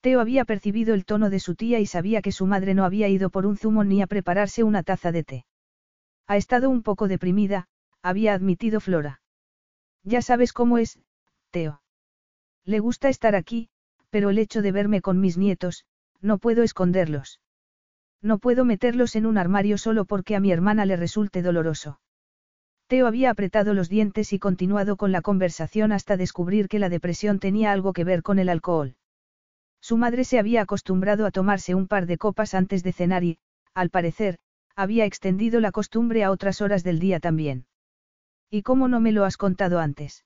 Teo 0.00 0.20
había 0.20 0.44
percibido 0.44 0.94
el 0.94 1.04
tono 1.04 1.28
de 1.28 1.40
su 1.40 1.54
tía 1.54 1.78
y 1.78 1.86
sabía 1.86 2.22
que 2.22 2.32
su 2.32 2.46
madre 2.46 2.74
no 2.74 2.84
había 2.84 3.08
ido 3.08 3.28
por 3.28 3.44
un 3.44 3.56
zumo 3.56 3.84
ni 3.84 4.00
a 4.00 4.06
prepararse 4.06 4.64
una 4.64 4.82
taza 4.82 5.12
de 5.12 5.24
té. 5.24 5.44
Ha 6.26 6.36
estado 6.36 6.70
un 6.70 6.82
poco 6.82 7.06
deprimida, 7.06 7.66
había 8.02 8.32
admitido 8.32 8.80
Flora. 8.80 9.20
Ya 10.02 10.22
sabes 10.22 10.52
cómo 10.52 10.78
es, 10.78 10.98
Teo. 11.50 11.82
Le 12.64 12.78
gusta 12.78 13.08
estar 13.08 13.34
aquí, 13.34 13.68
pero 14.08 14.30
el 14.30 14.38
hecho 14.38 14.62
de 14.62 14.72
verme 14.72 15.02
con 15.02 15.20
mis 15.20 15.36
nietos, 15.36 15.84
no 16.20 16.38
puedo 16.38 16.62
esconderlos. 16.62 17.40
No 18.22 18.38
puedo 18.38 18.64
meterlos 18.64 19.16
en 19.16 19.26
un 19.26 19.38
armario 19.38 19.76
solo 19.76 20.04
porque 20.04 20.36
a 20.36 20.40
mi 20.40 20.50
hermana 20.50 20.86
le 20.86 20.96
resulte 20.96 21.42
doloroso. 21.42 22.00
Teo 22.86 23.06
había 23.06 23.30
apretado 23.30 23.74
los 23.74 23.88
dientes 23.88 24.32
y 24.32 24.38
continuado 24.38 24.96
con 24.96 25.12
la 25.12 25.22
conversación 25.22 25.92
hasta 25.92 26.16
descubrir 26.16 26.68
que 26.68 26.78
la 26.78 26.88
depresión 26.88 27.38
tenía 27.38 27.72
algo 27.72 27.92
que 27.92 28.04
ver 28.04 28.22
con 28.22 28.38
el 28.38 28.48
alcohol. 28.48 28.96
Su 29.80 29.96
madre 29.96 30.24
se 30.24 30.38
había 30.38 30.62
acostumbrado 30.62 31.26
a 31.26 31.30
tomarse 31.30 31.74
un 31.74 31.88
par 31.88 32.06
de 32.06 32.18
copas 32.18 32.54
antes 32.54 32.82
de 32.82 32.92
cenar 32.92 33.24
y, 33.24 33.38
al 33.74 33.90
parecer, 33.90 34.38
había 34.76 35.04
extendido 35.04 35.60
la 35.60 35.72
costumbre 35.72 36.24
a 36.24 36.30
otras 36.30 36.60
horas 36.60 36.84
del 36.84 36.98
día 36.98 37.20
también. 37.20 37.66
¿Y 38.50 38.62
cómo 38.62 38.88
no 38.88 39.00
me 39.00 39.12
lo 39.12 39.24
has 39.24 39.36
contado 39.36 39.78
antes? 39.78 40.24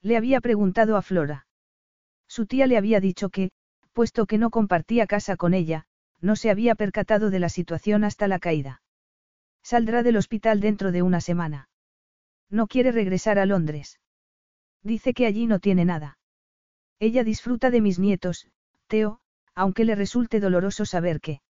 Le 0.00 0.16
había 0.16 0.40
preguntado 0.40 0.96
a 0.96 1.02
Flora. 1.02 1.46
Su 2.28 2.46
tía 2.46 2.66
le 2.66 2.76
había 2.76 3.00
dicho 3.00 3.30
que, 3.30 3.50
puesto 3.92 4.26
que 4.26 4.38
no 4.38 4.50
compartía 4.50 5.06
casa 5.06 5.36
con 5.36 5.54
ella, 5.54 5.86
no 6.20 6.36
se 6.36 6.50
había 6.50 6.74
percatado 6.74 7.30
de 7.30 7.38
la 7.38 7.48
situación 7.48 8.04
hasta 8.04 8.28
la 8.28 8.38
caída. 8.38 8.82
Saldrá 9.62 10.02
del 10.02 10.16
hospital 10.16 10.60
dentro 10.60 10.92
de 10.92 11.02
una 11.02 11.20
semana. 11.20 11.68
No 12.50 12.66
quiere 12.66 12.92
regresar 12.92 13.38
a 13.38 13.46
Londres. 13.46 14.00
Dice 14.82 15.14
que 15.14 15.26
allí 15.26 15.46
no 15.46 15.58
tiene 15.58 15.84
nada. 15.84 16.18
Ella 16.98 17.24
disfruta 17.24 17.70
de 17.70 17.80
mis 17.80 17.98
nietos, 17.98 18.48
Aunque 19.54 19.84
le 19.84 19.94
resulte 19.94 20.40
doloroso 20.40 20.84
saber 20.84 21.20
que. 21.20 21.40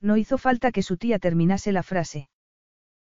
No 0.00 0.16
hizo 0.16 0.38
falta 0.38 0.72
que 0.72 0.82
su 0.82 0.96
tía 0.96 1.18
terminase 1.18 1.72
la 1.72 1.82
frase. 1.82 2.28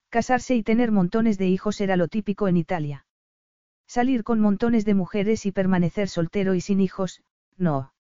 Casarse 0.10 0.56
y 0.56 0.64
tener 0.64 0.91
montones 0.91 1.38
de 1.38 1.48
hijos 1.48 1.81
era 1.81 1.95
lo 1.95 2.07
típico 2.07 2.48
en 2.48 2.57
Italia. 2.57 3.06
Salir 3.88 4.23
con 4.23 4.39
montones 4.39 4.85
de 4.85 4.94
mujeres 4.94 5.45
y 5.45 5.52
permanecer 5.52 6.10
soltero 6.10 6.56
y 6.56 6.61
sin 6.61 6.81
hijos, 6.81 7.22
no. 7.57 7.94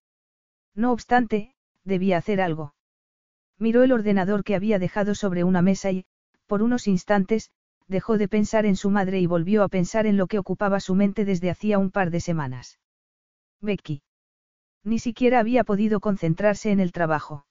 No 0.75 0.91
obstante, 0.91 1.55
debía 1.83 2.17
hacer 2.17 2.41
algo. 2.41 2.75
Miró 3.57 3.83
el 3.83 3.91
ordenador 3.91 4.43
que 4.43 4.55
había 4.55 4.79
dejado 4.79 5.15
sobre 5.15 5.43
una 5.43 5.61
mesa 5.61 5.91
y, 5.91 6.05
por 6.45 6.61
unos 6.61 6.87
instantes, 6.87 7.51
dejó 7.87 8.17
de 8.17 8.27
pensar 8.27 8.65
en 8.65 8.75
su 8.75 8.89
madre 8.89 9.19
y 9.19 9.25
volvió 9.25 9.63
a 9.63 9.69
pensar 9.69 10.05
en 10.05 10.17
lo 10.17 10.27
que 10.27 10.39
ocupaba 10.39 10.79
su 10.79 10.93
mente 10.95 11.25
desde 11.25 11.49
hacía 11.49 11.79
un 11.79 11.91
par 11.91 12.11
de 12.11 12.19
semanas. 12.19 12.79
Becky. 13.61 14.01
Ni 14.87 14.99
siquiera 14.99 15.39
había 15.41 15.65
podido 15.65 15.99
concentrarse 15.99 16.71
en 16.71 16.79
el 16.79 16.93
trabajo. 16.93 17.45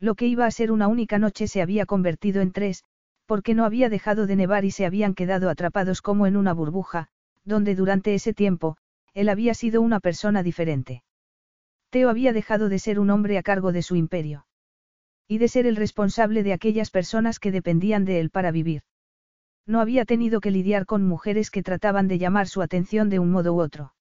Lo 0.00 0.16
que 0.16 0.26
iba 0.26 0.44
a 0.44 0.50
ser 0.50 0.72
una 0.72 0.88
única 0.88 1.16
noche 1.16 1.46
se 1.46 1.62
había 1.62 1.86
convertido 1.86 2.42
en 2.42 2.50
tres, 2.50 2.82
porque 3.26 3.54
no 3.54 3.64
había 3.64 3.88
dejado 3.88 4.26
de 4.26 4.34
nevar 4.34 4.64
y 4.64 4.72
se 4.72 4.84
habían 4.84 5.14
quedado 5.14 5.50
atrapados 5.50 6.02
como 6.02 6.26
en 6.26 6.36
una 6.36 6.52
burbuja, 6.52 7.10
donde 7.44 7.76
durante 7.76 8.12
ese 8.12 8.34
tiempo, 8.34 8.76
él 9.14 9.28
había 9.28 9.54
sido 9.54 9.80
una 9.80 10.00
persona 10.00 10.42
diferente. 10.42 11.04
Teo 11.90 12.10
había 12.10 12.32
dejado 12.32 12.68
de 12.68 12.80
ser 12.80 12.98
un 12.98 13.10
hombre 13.10 13.38
a 13.38 13.44
cargo 13.44 13.70
de 13.70 13.82
su 13.82 13.94
imperio. 13.94 14.44
Y 15.28 15.38
de 15.38 15.46
ser 15.46 15.64
el 15.64 15.76
responsable 15.76 16.42
de 16.42 16.54
aquellas 16.54 16.90
personas 16.90 17.38
que 17.38 17.52
dependían 17.52 18.04
de 18.04 18.18
él 18.18 18.30
para 18.30 18.50
vivir. 18.50 18.82
No 19.64 19.80
había 19.80 20.04
tenido 20.04 20.40
que 20.40 20.50
lidiar 20.50 20.86
con 20.86 21.06
mujeres 21.06 21.52
que 21.52 21.62
trataban 21.62 22.08
de 22.08 22.18
llamar 22.18 22.48
su 22.48 22.62
atención 22.62 23.10
de 23.10 23.20
un 23.20 23.30
modo 23.30 23.54
u 23.54 23.60
otro. 23.60 23.92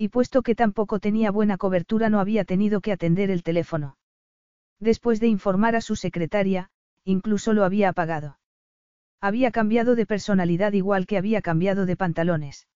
Y 0.00 0.08
puesto 0.08 0.40
que 0.40 0.54
tampoco 0.54 0.98
tenía 0.98 1.30
buena 1.30 1.58
cobertura 1.58 2.08
no 2.08 2.20
había 2.20 2.46
tenido 2.46 2.80
que 2.80 2.90
atender 2.90 3.30
el 3.30 3.42
teléfono. 3.42 3.98
Después 4.78 5.20
de 5.20 5.26
informar 5.26 5.76
a 5.76 5.82
su 5.82 5.94
secretaria, 5.94 6.70
incluso 7.04 7.52
lo 7.52 7.64
había 7.64 7.90
apagado. 7.90 8.38
Había 9.20 9.50
cambiado 9.50 9.96
de 9.96 10.06
personalidad 10.06 10.72
igual 10.72 11.06
que 11.06 11.18
había 11.18 11.42
cambiado 11.42 11.84
de 11.84 11.98
pantalones. 11.98 12.66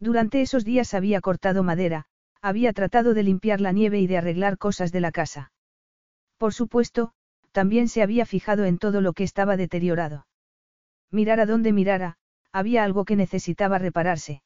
Durante 0.00 0.40
esos 0.40 0.64
días 0.64 0.92
había 0.92 1.20
cortado 1.20 1.62
madera, 1.62 2.06
había 2.42 2.72
tratado 2.72 3.14
de 3.14 3.22
limpiar 3.22 3.60
la 3.60 3.70
nieve 3.70 4.00
y 4.00 4.08
de 4.08 4.18
arreglar 4.18 4.58
cosas 4.58 4.90
de 4.90 5.00
la 5.00 5.12
casa. 5.12 5.52
Por 6.36 6.52
supuesto, 6.52 7.12
también 7.52 7.86
se 7.86 8.02
había 8.02 8.26
fijado 8.26 8.64
en 8.64 8.78
todo 8.78 9.00
lo 9.00 9.12
que 9.12 9.22
estaba 9.22 9.56
deteriorado. 9.56 10.26
Mirara 11.12 11.46
donde 11.46 11.72
mirara, 11.72 12.16
había 12.50 12.82
algo 12.82 13.04
que 13.04 13.14
necesitaba 13.14 13.78
repararse. 13.78 14.42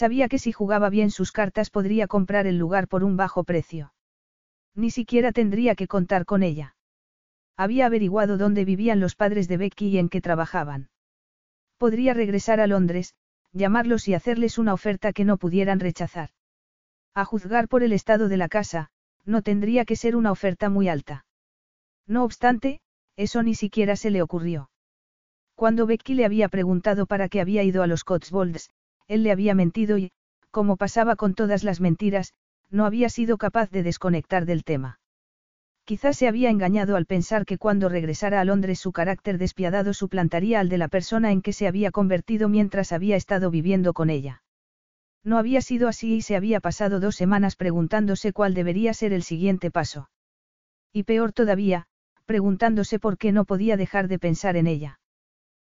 Sabía 0.00 0.28
que 0.28 0.38
si 0.38 0.52
jugaba 0.52 0.90
bien 0.90 1.10
sus 1.10 1.32
cartas 1.32 1.70
podría 1.70 2.06
comprar 2.06 2.46
el 2.46 2.56
lugar 2.56 2.86
por 2.86 3.02
un 3.02 3.16
bajo 3.16 3.42
precio. 3.42 3.92
Ni 4.76 4.92
siquiera 4.92 5.32
tendría 5.32 5.74
que 5.74 5.88
contar 5.88 6.24
con 6.24 6.44
ella. 6.44 6.76
Había 7.56 7.86
averiguado 7.86 8.38
dónde 8.38 8.64
vivían 8.64 9.00
los 9.00 9.16
padres 9.16 9.48
de 9.48 9.56
Becky 9.56 9.88
y 9.88 9.98
en 9.98 10.08
qué 10.08 10.20
trabajaban. 10.20 10.88
Podría 11.78 12.14
regresar 12.14 12.60
a 12.60 12.68
Londres, 12.68 13.16
llamarlos 13.50 14.06
y 14.06 14.14
hacerles 14.14 14.56
una 14.56 14.72
oferta 14.72 15.12
que 15.12 15.24
no 15.24 15.36
pudieran 15.36 15.80
rechazar. 15.80 16.30
A 17.12 17.24
juzgar 17.24 17.66
por 17.66 17.82
el 17.82 17.92
estado 17.92 18.28
de 18.28 18.36
la 18.36 18.46
casa, 18.46 18.90
no 19.24 19.42
tendría 19.42 19.84
que 19.84 19.96
ser 19.96 20.14
una 20.14 20.30
oferta 20.30 20.70
muy 20.70 20.88
alta. 20.88 21.26
No 22.06 22.22
obstante, 22.22 22.80
eso 23.16 23.42
ni 23.42 23.56
siquiera 23.56 23.96
se 23.96 24.10
le 24.10 24.22
ocurrió. 24.22 24.70
Cuando 25.56 25.86
Becky 25.86 26.14
le 26.14 26.24
había 26.24 26.48
preguntado 26.48 27.06
para 27.06 27.28
qué 27.28 27.40
había 27.40 27.64
ido 27.64 27.82
a 27.82 27.88
los 27.88 28.04
Cotswolds, 28.04 28.70
él 29.08 29.22
le 29.22 29.32
había 29.32 29.54
mentido 29.54 29.98
y, 29.98 30.12
como 30.50 30.76
pasaba 30.76 31.16
con 31.16 31.34
todas 31.34 31.64
las 31.64 31.80
mentiras, 31.80 32.34
no 32.70 32.84
había 32.84 33.08
sido 33.08 33.38
capaz 33.38 33.70
de 33.70 33.82
desconectar 33.82 34.44
del 34.46 34.64
tema. 34.64 35.00
Quizás 35.84 36.18
se 36.18 36.28
había 36.28 36.50
engañado 36.50 36.96
al 36.96 37.06
pensar 37.06 37.46
que 37.46 37.56
cuando 37.56 37.88
regresara 37.88 38.42
a 38.42 38.44
Londres 38.44 38.78
su 38.78 38.92
carácter 38.92 39.38
despiadado 39.38 39.94
suplantaría 39.94 40.60
al 40.60 40.68
de 40.68 40.76
la 40.76 40.88
persona 40.88 41.32
en 41.32 41.40
que 41.40 41.54
se 41.54 41.66
había 41.66 41.90
convertido 41.90 42.50
mientras 42.50 42.92
había 42.92 43.16
estado 43.16 43.50
viviendo 43.50 43.94
con 43.94 44.10
ella. 44.10 44.42
No 45.24 45.38
había 45.38 45.62
sido 45.62 45.88
así 45.88 46.16
y 46.16 46.22
se 46.22 46.36
había 46.36 46.60
pasado 46.60 47.00
dos 47.00 47.16
semanas 47.16 47.56
preguntándose 47.56 48.34
cuál 48.34 48.52
debería 48.52 48.92
ser 48.92 49.14
el 49.14 49.22
siguiente 49.22 49.70
paso. 49.70 50.10
Y 50.92 51.04
peor 51.04 51.32
todavía, 51.32 51.86
preguntándose 52.26 52.98
por 52.98 53.16
qué 53.16 53.32
no 53.32 53.46
podía 53.46 53.78
dejar 53.78 54.08
de 54.08 54.18
pensar 54.18 54.56
en 54.56 54.66
ella. 54.66 55.00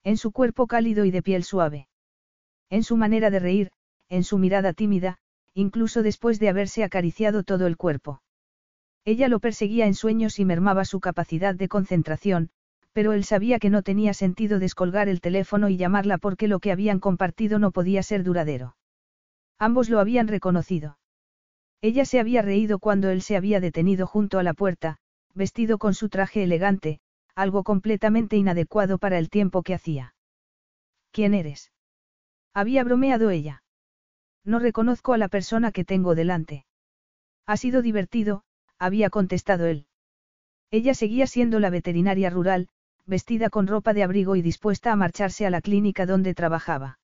En 0.02 0.16
su 0.16 0.32
cuerpo 0.32 0.66
cálido 0.66 1.04
y 1.04 1.12
de 1.12 1.22
piel 1.22 1.44
suave. 1.44 1.86
En 2.70 2.84
su 2.84 2.96
manera 2.96 3.30
de 3.30 3.40
reír, 3.40 3.70
en 4.08 4.24
su 4.24 4.38
mirada 4.38 4.72
tímida, 4.72 5.18
incluso 5.54 6.02
después 6.02 6.38
de 6.38 6.48
haberse 6.48 6.84
acariciado 6.84 7.42
todo 7.42 7.66
el 7.66 7.76
cuerpo. 7.76 8.22
Ella 9.04 9.28
lo 9.28 9.40
perseguía 9.40 9.86
en 9.86 9.94
sueños 9.94 10.38
y 10.38 10.44
mermaba 10.44 10.84
su 10.84 11.00
capacidad 11.00 11.54
de 11.54 11.68
concentración, 11.68 12.50
pero 12.92 13.12
él 13.12 13.24
sabía 13.24 13.58
que 13.58 13.70
no 13.70 13.82
tenía 13.82 14.14
sentido 14.14 14.58
descolgar 14.58 15.08
el 15.08 15.20
teléfono 15.20 15.68
y 15.68 15.76
llamarla 15.76 16.18
porque 16.18 16.48
lo 16.48 16.60
que 16.60 16.72
habían 16.72 17.00
compartido 17.00 17.58
no 17.58 17.70
podía 17.70 18.02
ser 18.02 18.22
duradero. 18.22 18.76
Ambos 19.58 19.90
lo 19.90 20.00
habían 20.00 20.28
reconocido. 20.28 20.98
Ella 21.82 22.04
se 22.04 22.20
había 22.20 22.42
reído 22.42 22.78
cuando 22.78 23.10
él 23.10 23.22
se 23.22 23.36
había 23.36 23.60
detenido 23.60 24.06
junto 24.06 24.38
a 24.38 24.42
la 24.42 24.54
puerta, 24.54 24.98
vestido 25.34 25.78
con 25.78 25.94
su 25.94 26.08
traje 26.08 26.42
elegante, 26.42 27.00
algo 27.34 27.64
completamente 27.64 28.36
inadecuado 28.36 28.98
para 28.98 29.18
el 29.18 29.30
tiempo 29.30 29.62
que 29.62 29.74
hacía. 29.74 30.14
¿Quién 31.12 31.34
eres? 31.34 31.72
Había 32.54 32.84
bromeado 32.84 33.30
ella. 33.30 33.62
No 34.44 34.58
reconozco 34.58 35.12
a 35.12 35.18
la 35.18 35.28
persona 35.28 35.72
que 35.72 35.84
tengo 35.84 36.14
delante. 36.14 36.64
Ha 37.46 37.56
sido 37.56 37.82
divertido, 37.82 38.42
había 38.78 39.10
contestado 39.10 39.66
él. 39.66 39.86
Ella 40.70 40.94
seguía 40.94 41.26
siendo 41.26 41.60
la 41.60 41.70
veterinaria 41.70 42.30
rural, 42.30 42.68
vestida 43.06 43.50
con 43.50 43.66
ropa 43.66 43.92
de 43.92 44.02
abrigo 44.02 44.36
y 44.36 44.42
dispuesta 44.42 44.92
a 44.92 44.96
marcharse 44.96 45.46
a 45.46 45.50
la 45.50 45.60
clínica 45.60 46.06
donde 46.06 46.34
trabajaba. 46.34 46.98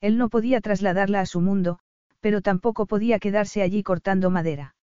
Él 0.00 0.18
no 0.18 0.28
podía 0.28 0.60
trasladarla 0.60 1.20
a 1.20 1.26
su 1.26 1.40
mundo, 1.40 1.78
pero 2.20 2.40
tampoco 2.40 2.86
podía 2.86 3.18
quedarse 3.18 3.62
allí 3.62 3.82
cortando 3.82 4.30
madera. 4.30 4.74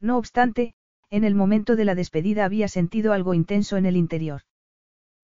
No 0.00 0.16
obstante, 0.16 0.74
en 1.10 1.24
el 1.24 1.34
momento 1.34 1.76
de 1.76 1.84
la 1.84 1.94
despedida 1.94 2.44
había 2.44 2.68
sentido 2.68 3.12
algo 3.12 3.34
intenso 3.34 3.76
en 3.76 3.86
el 3.86 3.96
interior. 3.96 4.42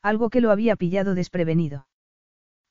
Algo 0.02 0.30
que 0.30 0.40
lo 0.40 0.50
había 0.50 0.76
pillado 0.76 1.14
desprevenido. 1.14 1.86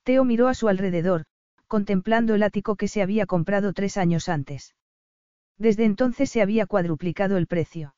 Teo 0.04 0.24
miró 0.24 0.48
a 0.48 0.54
su 0.54 0.68
alrededor, 0.68 1.26
contemplando 1.68 2.36
el 2.36 2.44
ático 2.44 2.76
que 2.76 2.88
se 2.88 3.02
había 3.02 3.26
comprado 3.26 3.74
tres 3.74 3.98
años 3.98 4.30
antes. 4.30 4.76
Desde 5.58 5.86
entonces 5.86 6.30
se 6.30 6.42
había 6.42 6.66
cuadruplicado 6.66 7.38
el 7.38 7.48
precio. 7.48 7.96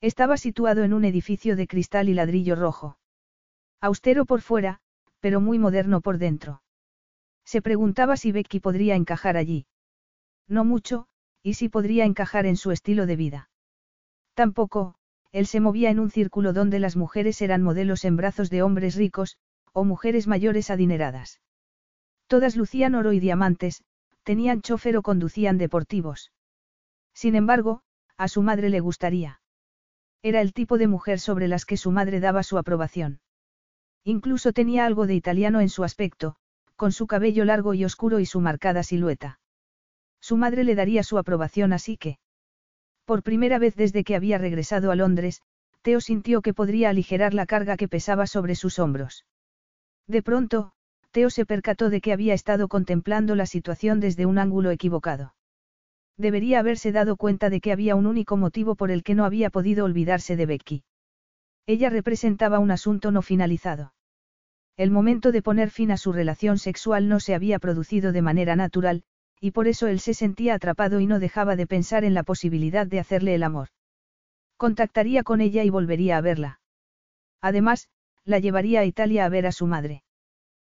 Estaba 0.00 0.36
situado 0.36 0.82
en 0.82 0.92
un 0.92 1.04
edificio 1.04 1.56
de 1.56 1.66
cristal 1.66 2.08
y 2.08 2.14
ladrillo 2.14 2.56
rojo. 2.56 2.98
Austero 3.80 4.26
por 4.26 4.40
fuera, 4.40 4.80
pero 5.20 5.40
muy 5.40 5.58
moderno 5.58 6.00
por 6.00 6.18
dentro. 6.18 6.62
Se 7.44 7.62
preguntaba 7.62 8.16
si 8.16 8.32
Becky 8.32 8.60
podría 8.60 8.96
encajar 8.96 9.36
allí. 9.36 9.66
No 10.48 10.64
mucho, 10.64 11.06
y 11.42 11.54
si 11.54 11.68
podría 11.68 12.04
encajar 12.04 12.46
en 12.46 12.56
su 12.56 12.72
estilo 12.72 13.06
de 13.06 13.16
vida. 13.16 13.50
Tampoco, 14.34 14.96
él 15.30 15.46
se 15.46 15.60
movía 15.60 15.90
en 15.90 15.98
un 15.98 16.10
círculo 16.10 16.52
donde 16.52 16.78
las 16.78 16.96
mujeres 16.96 17.40
eran 17.40 17.62
modelos 17.62 18.04
en 18.04 18.16
brazos 18.16 18.50
de 18.50 18.62
hombres 18.62 18.96
ricos, 18.96 19.38
o 19.72 19.84
mujeres 19.84 20.26
mayores 20.26 20.70
adineradas. 20.70 21.40
Todas 22.26 22.56
lucían 22.56 22.94
oro 22.94 23.12
y 23.12 23.20
diamantes, 23.20 23.82
tenían 24.22 24.62
chofer 24.62 24.96
o 24.96 25.02
conducían 25.02 25.58
deportivos. 25.58 26.32
Sin 27.14 27.34
embargo, 27.34 27.82
a 28.16 28.28
su 28.28 28.42
madre 28.42 28.70
le 28.70 28.80
gustaría. 28.80 29.40
Era 30.22 30.40
el 30.40 30.52
tipo 30.52 30.78
de 30.78 30.86
mujer 30.86 31.18
sobre 31.18 31.48
las 31.48 31.64
que 31.64 31.76
su 31.76 31.90
madre 31.90 32.20
daba 32.20 32.42
su 32.42 32.56
aprobación. 32.58 33.20
Incluso 34.04 34.52
tenía 34.52 34.86
algo 34.86 35.06
de 35.06 35.14
italiano 35.14 35.60
en 35.60 35.68
su 35.68 35.84
aspecto, 35.84 36.36
con 36.76 36.92
su 36.92 37.06
cabello 37.06 37.44
largo 37.44 37.74
y 37.74 37.84
oscuro 37.84 38.20
y 38.20 38.26
su 38.26 38.40
marcada 38.40 38.82
silueta. 38.82 39.40
Su 40.20 40.36
madre 40.36 40.64
le 40.64 40.74
daría 40.74 41.02
su 41.02 41.18
aprobación 41.18 41.72
así 41.72 41.96
que... 41.96 42.18
Por 43.04 43.22
primera 43.22 43.58
vez 43.58 43.74
desde 43.74 44.04
que 44.04 44.14
había 44.14 44.38
regresado 44.38 44.92
a 44.92 44.96
Londres, 44.96 45.42
Teo 45.82 46.00
sintió 46.00 46.42
que 46.42 46.54
podría 46.54 46.90
aligerar 46.90 47.34
la 47.34 47.46
carga 47.46 47.76
que 47.76 47.88
pesaba 47.88 48.26
sobre 48.26 48.54
sus 48.54 48.78
hombros. 48.78 49.24
De 50.06 50.22
pronto, 50.22 50.72
Teo 51.10 51.30
se 51.30 51.46
percató 51.46 51.90
de 51.90 52.00
que 52.00 52.12
había 52.12 52.34
estado 52.34 52.68
contemplando 52.68 53.34
la 53.34 53.46
situación 53.46 54.00
desde 54.00 54.26
un 54.26 54.38
ángulo 54.38 54.70
equivocado. 54.70 55.34
Debería 56.16 56.60
haberse 56.60 56.92
dado 56.92 57.16
cuenta 57.16 57.50
de 57.50 57.60
que 57.60 57.72
había 57.72 57.96
un 57.96 58.06
único 58.06 58.36
motivo 58.36 58.74
por 58.74 58.90
el 58.90 59.02
que 59.02 59.14
no 59.14 59.24
había 59.24 59.50
podido 59.50 59.84
olvidarse 59.84 60.36
de 60.36 60.46
Becky. 60.46 60.84
Ella 61.66 61.90
representaba 61.90 62.58
un 62.58 62.70
asunto 62.70 63.12
no 63.12 63.22
finalizado. 63.22 63.94
El 64.76 64.90
momento 64.90 65.32
de 65.32 65.42
poner 65.42 65.70
fin 65.70 65.90
a 65.90 65.96
su 65.96 66.12
relación 66.12 66.58
sexual 66.58 67.08
no 67.08 67.20
se 67.20 67.34
había 67.34 67.58
producido 67.58 68.12
de 68.12 68.22
manera 68.22 68.56
natural, 68.56 69.04
y 69.40 69.50
por 69.50 69.68
eso 69.68 69.86
él 69.86 70.00
se 70.00 70.14
sentía 70.14 70.54
atrapado 70.54 71.00
y 71.00 71.06
no 71.06 71.18
dejaba 71.18 71.56
de 71.56 71.66
pensar 71.66 72.04
en 72.04 72.14
la 72.14 72.22
posibilidad 72.22 72.86
de 72.86 73.00
hacerle 73.00 73.34
el 73.34 73.42
amor. 73.42 73.68
Contactaría 74.56 75.24
con 75.24 75.40
ella 75.40 75.64
y 75.64 75.70
volvería 75.70 76.16
a 76.16 76.20
verla. 76.20 76.60
Además, 77.40 77.88
la 78.24 78.38
llevaría 78.38 78.80
a 78.80 78.84
Italia 78.84 79.24
a 79.24 79.28
ver 79.28 79.46
a 79.46 79.52
su 79.52 79.66
madre. 79.66 80.02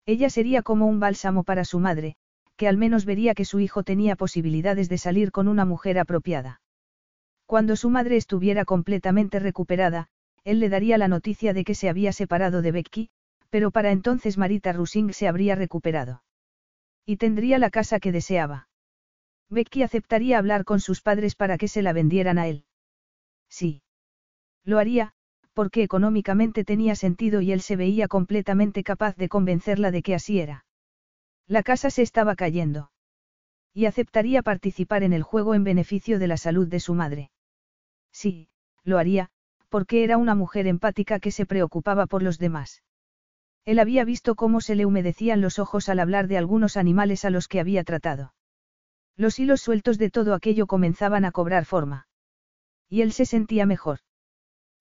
Ella 0.06 0.30
sería 0.30 0.62
como 0.62 0.88
un 0.88 1.00
bálsamo 1.00 1.44
para 1.44 1.66
su 1.66 1.80
madre, 1.80 2.16
que 2.56 2.68
al 2.68 2.78
menos 2.78 3.06
vería 3.06 3.34
que 3.34 3.46
su 3.46 3.60
hijo 3.60 3.84
tenía 3.84 4.16
posibilidades 4.16 4.90
de 4.90 4.98
salir 4.98 5.32
con 5.32 5.48
una 5.48 5.66
mujer 5.66 6.00
apropiada. 6.00 6.62
Cuando 7.46 7.76
su 7.76 7.90
madre 7.90 8.18
estuviera 8.18 8.66
completamente 8.66 9.40
recuperada, 9.40 10.08
él 10.44 10.60
le 10.60 10.70
daría 10.70 10.98
la 10.98 11.08
noticia 11.08 11.54
de 11.54 11.64
que 11.64 11.76
se 11.76 11.90
había 11.90 12.12
separado 12.12 12.62
de 12.62 12.72
Becky, 12.72 13.10
pero 13.50 13.72
para 13.72 13.92
entonces 13.92 14.38
Marita 14.38 14.74
Rusing 14.74 15.14
se 15.14 15.28
habría 15.28 15.56
recuperado. 15.56 16.24
Y 17.06 17.18
tendría 17.18 17.60
la 17.60 17.70
casa 17.70 18.00
que 18.00 18.12
deseaba. 18.12 18.68
Becky 19.50 19.84
aceptaría 19.84 20.38
hablar 20.38 20.64
con 20.64 20.80
sus 20.80 21.02
padres 21.02 21.36
para 21.36 21.58
que 21.58 21.68
se 21.68 21.82
la 21.82 21.94
vendieran 21.94 22.38
a 22.40 22.48
él. 22.48 22.66
Sí. 23.50 23.84
Lo 24.64 24.80
haría, 24.80 25.14
porque 25.54 25.84
económicamente 25.84 26.64
tenía 26.64 26.96
sentido 26.96 27.42
y 27.42 27.52
él 27.52 27.62
se 27.62 27.76
veía 27.76 28.08
completamente 28.08 28.84
capaz 28.84 29.16
de 29.16 29.30
convencerla 29.30 29.92
de 29.92 30.02
que 30.02 30.16
así 30.16 30.40
era. 30.40 30.66
La 31.48 31.64
casa 31.64 31.90
se 31.90 32.02
estaba 32.02 32.36
cayendo. 32.36 32.92
Y 33.74 33.86
aceptaría 33.86 34.44
participar 34.44 35.04
en 35.04 35.14
el 35.14 35.24
juego 35.24 35.56
en 35.56 35.64
beneficio 35.64 36.20
de 36.20 36.28
la 36.28 36.38
salud 36.38 36.68
de 36.68 36.80
su 36.80 36.94
madre. 36.94 37.32
Sí, 38.12 38.50
lo 38.84 38.98
haría, 38.98 39.30
porque 39.70 40.04
era 40.04 40.18
una 40.18 40.36
mujer 40.36 40.68
empática 40.68 41.20
que 41.20 41.32
se 41.32 41.46
preocupaba 41.46 42.06
por 42.06 42.22
los 42.22 42.38
demás. 42.38 42.84
Él 43.66 43.80
había 43.80 44.04
visto 44.04 44.36
cómo 44.36 44.62
se 44.62 44.76
le 44.76 44.86
humedecían 44.86 45.42
los 45.42 45.58
ojos 45.58 45.90
al 45.90 46.00
hablar 46.00 46.28
de 46.28 46.38
algunos 46.38 46.78
animales 46.78 47.26
a 47.26 47.30
los 47.30 47.48
que 47.48 47.60
había 47.60 47.84
tratado. 47.84 48.34
Los 49.16 49.40
hilos 49.40 49.62
sueltos 49.62 49.98
de 49.98 50.10
todo 50.10 50.34
aquello 50.34 50.68
comenzaban 50.68 51.26
a 51.26 51.32
cobrar 51.32 51.66
forma. 51.66 52.08
Y 52.90 53.02
él 53.02 53.12
se 53.14 53.26
sentía 53.26 53.66
mejor. 53.66 54.00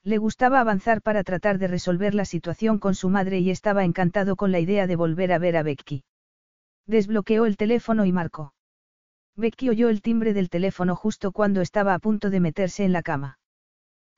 Le 0.05 0.19
gustaba 0.19 0.61
avanzar 0.61 1.01
para 1.01 1.23
tratar 1.23 1.59
de 1.59 1.69
resolver 1.69 2.15
la 2.15 2.25
situación 2.25 2.79
con 2.79 2.95
su 2.95 3.09
madre 3.09 3.39
y 3.39 3.51
estaba 3.51 3.85
encantado 3.85 4.35
con 4.35 4.51
la 4.51 4.59
idea 4.59 4.87
de 4.89 4.97
volver 4.97 5.33
a 5.33 5.39
ver 5.39 5.57
a 5.57 5.63
Becky. 5.63 6.05
Desbloqueó 6.87 7.47
el 7.47 7.57
teléfono 7.57 8.05
y 8.05 8.13
marcó. 8.13 8.55
Becky 9.37 9.69
oyó 9.69 9.89
el 9.89 10.03
timbre 10.03 10.35
del 10.35 10.51
teléfono 10.51 10.97
justo 10.97 11.31
cuando 11.31 11.61
estaba 11.61 11.95
a 11.95 12.01
punto 12.01 12.31
de 12.31 12.41
meterse 12.41 12.85
en 12.85 12.93
la 12.93 13.03
cama. 13.03 13.39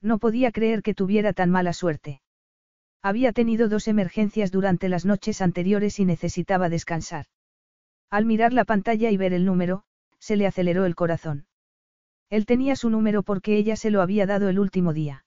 No 0.01 0.19
podía 0.19 0.52
creer 0.52 0.82
que 0.82 0.94
tuviera 0.94 1.35
tan 1.35 1.51
mala 1.51 1.73
suerte. 1.73 2.23
Había 3.02 3.32
tenido 3.32 3.69
dos 3.69 3.86
emergencias 3.86 4.51
durante 4.51 4.89
las 4.89 5.05
noches 5.05 5.43
anteriores 5.43 6.01
y 6.01 6.06
necesitaba 6.06 6.70
descansar. 6.70 7.27
Al 8.11 8.24
mirar 8.24 8.55
la 8.55 8.65
pantalla 8.65 9.11
y 9.11 9.19
ver 9.19 9.35
el 9.35 9.44
número, 9.44 9.85
se 10.19 10.36
le 10.36 10.47
aceleró 10.47 10.86
el 10.86 10.94
corazón. 10.94 11.47
Él 12.31 12.47
tenía 12.47 12.74
su 12.74 12.89
número 12.89 13.23
porque 13.23 13.56
ella 13.56 13.77
se 13.77 13.90
lo 13.90 14.01
había 14.01 14.24
dado 14.24 14.48
el 14.48 14.59
último 14.59 14.94
día. 14.94 15.23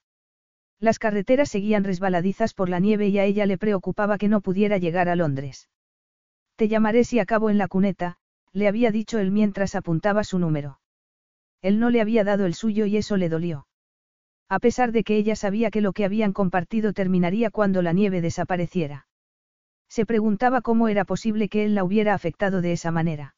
Las 0.79 0.99
carreteras 0.99 1.49
seguían 1.49 1.83
resbaladizas 1.83 2.53
por 2.53 2.69
la 2.69 2.79
nieve 2.79 3.07
y 3.07 3.17
a 3.17 3.25
ella 3.25 3.45
le 3.45 3.57
preocupaba 3.57 4.17
que 4.17 4.27
no 4.27 4.41
pudiera 4.41 4.77
llegar 4.77 5.09
a 5.09 5.15
Londres. 5.15 5.69
Te 6.55 6.67
llamaré 6.67 7.03
si 7.03 7.19
acabo 7.19 7.49
en 7.49 7.57
la 7.57 7.67
cuneta, 7.67 8.17
le 8.53 8.67
había 8.67 8.91
dicho 8.91 9.19
él 9.19 9.31
mientras 9.31 9.75
apuntaba 9.75 10.23
su 10.23 10.39
número. 10.39 10.79
Él 11.61 11.79
no 11.79 11.89
le 11.89 12.01
había 12.01 12.23
dado 12.23 12.45
el 12.45 12.53
suyo 12.53 12.85
y 12.85 12.97
eso 12.97 13.17
le 13.17 13.29
dolió. 13.29 13.67
A 14.49 14.59
pesar 14.59 14.91
de 14.91 15.03
que 15.03 15.17
ella 15.17 15.35
sabía 15.35 15.71
que 15.71 15.81
lo 15.81 15.93
que 15.93 16.05
habían 16.05 16.31
compartido 16.31 16.93
terminaría 16.93 17.49
cuando 17.49 17.81
la 17.81 17.93
nieve 17.93 18.21
desapareciera. 18.21 19.07
Se 19.89 20.05
preguntaba 20.05 20.61
cómo 20.61 20.87
era 20.87 21.05
posible 21.05 21.49
que 21.49 21.65
él 21.65 21.75
la 21.75 21.83
hubiera 21.83 22.13
afectado 22.13 22.61
de 22.61 22.73
esa 22.73 22.91
manera. 22.91 23.35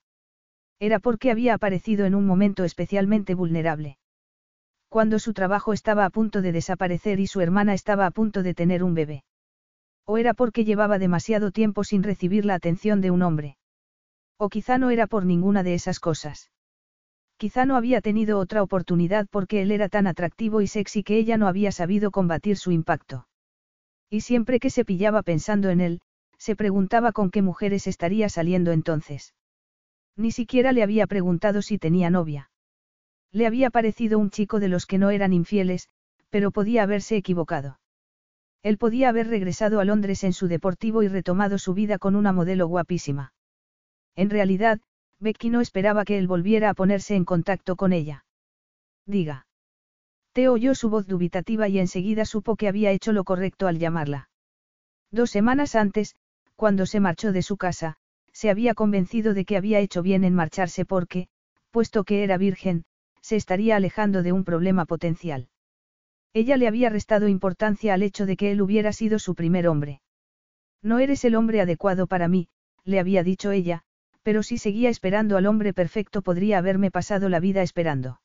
Era 0.80 1.00
porque 1.00 1.32
había 1.32 1.54
aparecido 1.56 2.06
en 2.06 2.16
un 2.16 2.26
momento 2.26 2.64
especialmente 2.64 3.34
vulnerable. 3.34 3.98
Cuando 4.90 5.20
su 5.20 5.34
trabajo 5.34 5.72
estaba 5.72 6.04
a 6.04 6.10
punto 6.10 6.42
de 6.42 6.52
desaparecer 6.52 7.20
y 7.20 7.28
su 7.28 7.42
hermana 7.42 7.76
estaba 7.76 8.08
a 8.08 8.12
punto 8.12 8.42
de 8.42 8.56
tener 8.56 8.84
un 8.84 8.96
bebé. 8.96 9.24
O 10.06 10.18
era 10.18 10.34
porque 10.34 10.66
llevaba 10.66 10.98
demasiado 10.98 11.52
tiempo 11.52 11.84
sin 11.84 12.02
recibir 12.02 12.44
la 12.44 12.56
atención 12.56 13.00
de 13.00 13.12
un 13.12 13.22
hombre. 13.22 13.58
O 14.38 14.50
quizá 14.50 14.80
no 14.80 14.90
era 14.90 15.06
por 15.06 15.26
ninguna 15.26 15.62
de 15.62 15.76
esas 15.76 16.00
cosas. 16.00 16.50
Quizá 17.38 17.66
no 17.66 17.76
había 17.76 18.02
tenido 18.02 18.40
otra 18.40 18.64
oportunidad 18.64 19.28
porque 19.30 19.62
él 19.62 19.72
era 19.72 19.90
tan 19.90 20.08
atractivo 20.08 20.60
y 20.62 20.68
sexy 20.68 21.04
que 21.04 21.18
ella 21.18 21.38
no 21.38 21.48
había 21.48 21.72
sabido 21.72 22.10
combatir 22.10 22.58
su 22.58 22.72
impacto. 22.72 23.28
Y 24.10 24.22
siempre 24.22 24.60
que 24.60 24.72
se 24.72 24.84
pillaba 24.84 25.22
pensando 25.22 25.70
en 25.70 25.82
él, 25.82 26.02
se 26.40 26.56
preguntaba 26.56 27.12
con 27.12 27.30
qué 27.30 27.44
mujeres 27.44 27.86
estaría 27.86 28.28
saliendo 28.28 28.72
entonces. 28.72 29.36
Ni 30.18 30.32
siquiera 30.32 30.72
le 30.72 30.82
había 30.82 31.06
preguntado 31.06 31.62
si 31.62 31.78
tenía 31.78 32.10
novia. 32.10 32.49
Le 33.32 33.46
había 33.46 33.70
parecido 33.70 34.18
un 34.18 34.30
chico 34.30 34.60
de 34.60 34.70
los 34.70 34.86
que 34.86 34.98
no 34.98 35.12
eran 35.12 35.34
infieles, 35.34 35.90
pero 36.30 36.52
podía 36.52 36.84
haberse 36.84 37.16
equivocado. 37.16 37.80
Él 38.62 38.78
podía 38.78 39.10
haber 39.10 39.28
regresado 39.28 39.80
a 39.80 39.86
Londres 39.86 40.24
en 40.24 40.34
su 40.34 40.48
deportivo 40.48 41.04
y 41.04 41.08
retomado 41.08 41.58
su 41.58 41.74
vida 41.74 41.98
con 41.98 42.16
una 42.16 42.34
modelo 42.34 42.68
guapísima. 42.68 43.34
En 44.16 44.30
realidad, 44.30 44.82
Becky 45.20 45.50
no 45.50 45.62
esperaba 45.62 46.06
que 46.06 46.18
él 46.18 46.28
volviera 46.28 46.70
a 46.70 46.74
ponerse 46.74 47.16
en 47.16 47.26
contacto 47.26 47.76
con 47.76 47.94
ella. 47.94 48.26
Diga. 49.06 49.48
Teo 50.34 50.54
oyó 50.54 50.76
su 50.76 50.90
voz 50.90 51.08
dubitativa 51.08 51.68
y 51.68 51.80
enseguida 51.80 52.26
supo 52.26 52.56
que 52.56 52.68
había 52.68 52.92
hecho 52.92 53.14
lo 53.14 53.24
correcto 53.24 53.68
al 53.68 53.80
llamarla. 53.80 54.30
Dos 55.12 55.32
semanas 55.32 55.76
antes, 55.76 56.16
cuando 56.56 56.86
se 56.86 57.00
marchó 57.00 57.32
de 57.32 57.42
su 57.42 57.58
casa, 57.58 57.98
se 58.32 58.50
había 58.50 58.74
convencido 58.74 59.34
de 59.34 59.46
que 59.46 59.58
había 59.58 59.80
hecho 59.80 60.02
bien 60.02 60.24
en 60.24 60.36
marcharse 60.36 60.86
porque, 60.86 61.28
puesto 61.72 62.04
que 62.04 62.24
era 62.24 62.38
virgen, 62.38 62.84
se 63.22 63.36
estaría 63.36 63.76
alejando 63.76 64.24
de 64.24 64.32
un 64.32 64.44
problema 64.44 64.86
potencial. 64.86 65.50
Ella 66.34 66.58
le 66.58 66.68
había 66.68 66.90
restado 66.90 67.28
importancia 67.28 67.94
al 67.94 68.04
hecho 68.04 68.26
de 68.26 68.38
que 68.38 68.52
él 68.52 68.62
hubiera 68.62 68.94
sido 68.94 69.20
su 69.20 69.36
primer 69.36 69.68
hombre. 69.68 70.02
No 70.82 71.00
eres 71.00 71.26
el 71.26 71.36
hombre 71.36 71.62
adecuado 71.62 72.08
para 72.08 72.28
mí, 72.28 72.48
le 72.84 73.00
había 73.00 73.24
dicho 73.24 73.52
ella, 73.52 73.84
pero 74.24 74.44
si 74.44 74.58
seguía 74.58 74.90
esperando 74.90 75.38
al 75.38 75.46
hombre 75.46 75.74
perfecto 75.74 76.22
podría 76.22 76.60
haberme 76.60 76.92
pasado 76.92 77.30
la 77.30 77.40
vida 77.40 77.62
esperando. 77.62 78.22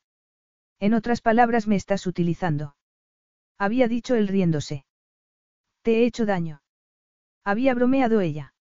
En 0.79 0.93
otras 0.93 1.21
palabras 1.21 1.67
me 1.67 1.75
estás 1.75 2.05
utilizando. 2.05 2.75
Había 3.57 3.87
dicho 3.87 4.15
él 4.15 4.27
riéndose. 4.27 4.85
Te 5.81 5.99
he 5.99 6.05
hecho 6.05 6.25
daño. 6.25 6.61
Había 7.43 7.73
bromeado 7.73 8.21
ella. 8.21 8.53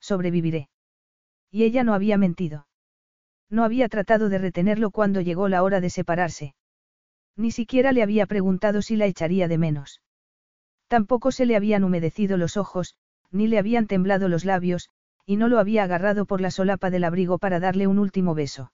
Sobreviviré. 0.00 0.68
Y 1.50 1.64
ella 1.64 1.84
no 1.84 1.94
había 1.94 2.18
mentido. 2.18 2.66
No 3.50 3.64
había 3.64 3.88
tratado 3.88 4.28
de 4.28 4.38
retenerlo 4.38 4.90
cuando 4.90 5.20
llegó 5.20 5.48
la 5.48 5.62
hora 5.62 5.80
de 5.80 5.90
separarse. 5.90 6.54
Ni 7.36 7.50
siquiera 7.50 7.92
le 7.92 8.02
había 8.02 8.26
preguntado 8.26 8.80
si 8.80 8.96
la 8.96 9.06
echaría 9.06 9.48
de 9.48 9.58
menos. 9.58 10.00
Tampoco 10.88 11.32
se 11.32 11.46
le 11.46 11.56
habían 11.56 11.84
humedecido 11.84 12.36
los 12.36 12.56
ojos, 12.56 12.94
ni 13.30 13.48
le 13.48 13.58
habían 13.58 13.86
temblado 13.86 14.28
los 14.28 14.44
labios, 14.44 14.88
y 15.26 15.36
no 15.36 15.48
lo 15.48 15.58
había 15.58 15.84
agarrado 15.84 16.26
por 16.26 16.40
la 16.40 16.50
solapa 16.50 16.90
del 16.90 17.04
abrigo 17.04 17.38
para 17.38 17.60
darle 17.60 17.86
un 17.86 17.98
último 17.98 18.34
beso. 18.34 18.72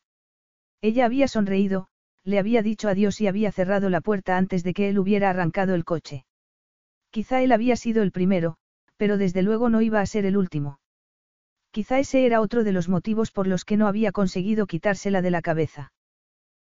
Ella 0.80 1.04
había 1.04 1.28
sonreído, 1.28 1.88
le 2.24 2.38
había 2.38 2.62
dicho 2.62 2.88
adiós 2.88 3.20
y 3.20 3.28
había 3.28 3.52
cerrado 3.52 3.88
la 3.88 4.00
puerta 4.00 4.36
antes 4.36 4.62
de 4.62 4.74
que 4.74 4.88
él 4.88 4.98
hubiera 4.98 5.30
arrancado 5.30 5.74
el 5.74 5.84
coche. 5.84 6.24
Quizá 7.10 7.42
él 7.42 7.52
había 7.52 7.76
sido 7.76 8.02
el 8.02 8.12
primero, 8.12 8.56
pero 8.96 9.16
desde 9.16 9.42
luego 9.42 9.68
no 9.68 9.80
iba 9.80 10.00
a 10.00 10.06
ser 10.06 10.26
el 10.26 10.36
último. 10.36 10.78
Quizá 11.76 11.98
ese 11.98 12.24
era 12.24 12.40
otro 12.40 12.64
de 12.64 12.72
los 12.72 12.88
motivos 12.88 13.30
por 13.30 13.46
los 13.46 13.66
que 13.66 13.76
no 13.76 13.86
había 13.86 14.10
conseguido 14.10 14.66
quitársela 14.66 15.20
de 15.20 15.30
la 15.30 15.42
cabeza. 15.42 15.92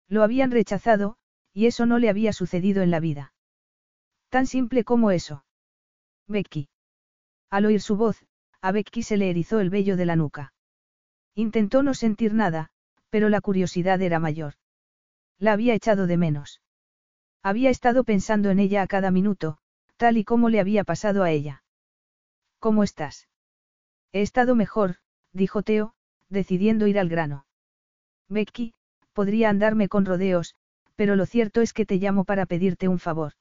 Lo 0.07 0.23
habían 0.23 0.53
rechazado, 0.53 1.17
y 1.53 1.67
eso 1.67 1.85
no 1.85 1.99
le 1.99 2.09
había 2.09 2.33
sucedido 2.33 2.81
en 2.81 2.93
la 2.93 3.01
vida. 3.01 3.33
Tan 4.29 4.47
simple 4.47 4.85
como 4.85 5.11
eso. 5.11 5.45
Becky. 6.29 6.69
Al 7.51 7.67
oír 7.67 7.81
su 7.81 7.97
voz, 7.97 8.25
a 8.61 8.71
Becky 8.71 9.03
se 9.03 9.17
le 9.17 9.31
erizó 9.31 9.59
el 9.59 9.69
vello 9.69 9.97
de 9.97 10.07
la 10.07 10.15
nuca. 10.15 10.53
Intentó 11.35 11.83
no 11.83 11.95
sentir 11.95 12.33
nada, 12.33 12.71
pero 13.09 13.29
la 13.31 13.41
curiosidad 13.41 14.01
era 14.03 14.21
mayor. 14.21 14.55
La 15.41 15.55
había 15.55 15.75
echado 15.75 16.07
de 16.07 16.19
menos. 16.19 16.63
Había 17.43 17.71
estado 17.71 18.05
pensando 18.05 18.51
en 18.51 18.61
ella 18.61 18.83
a 18.83 18.87
cada 18.87 19.11
minuto, 19.11 19.59
tal 19.97 20.19
y 20.19 20.23
como 20.23 20.51
le 20.51 20.61
había 20.61 20.85
pasado 20.85 21.25
a 21.25 21.33
ella. 21.33 21.65
¿Cómo 22.61 22.85
estás? 22.85 23.27
He 24.13 24.23
estado 24.23 24.55
mejor, 24.55 24.97
dijo 25.33 25.63
Teo, 25.63 25.95
decidiendo 26.29 26.87
ir 26.87 26.99
al 26.99 27.09
grano. 27.09 27.47
Becky, 28.29 28.75
podría 29.13 29.51
andarme 29.51 29.89
con 29.89 30.05
rodeos, 30.05 30.57
pero 30.97 31.17
lo 31.17 31.27
cierto 31.27 31.61
es 31.61 31.73
que 31.73 31.87
te 31.87 31.97
llamo 31.97 32.25
para 32.25 32.47
pedirte 32.47 32.89
un 32.89 32.99
favor. 32.99 33.33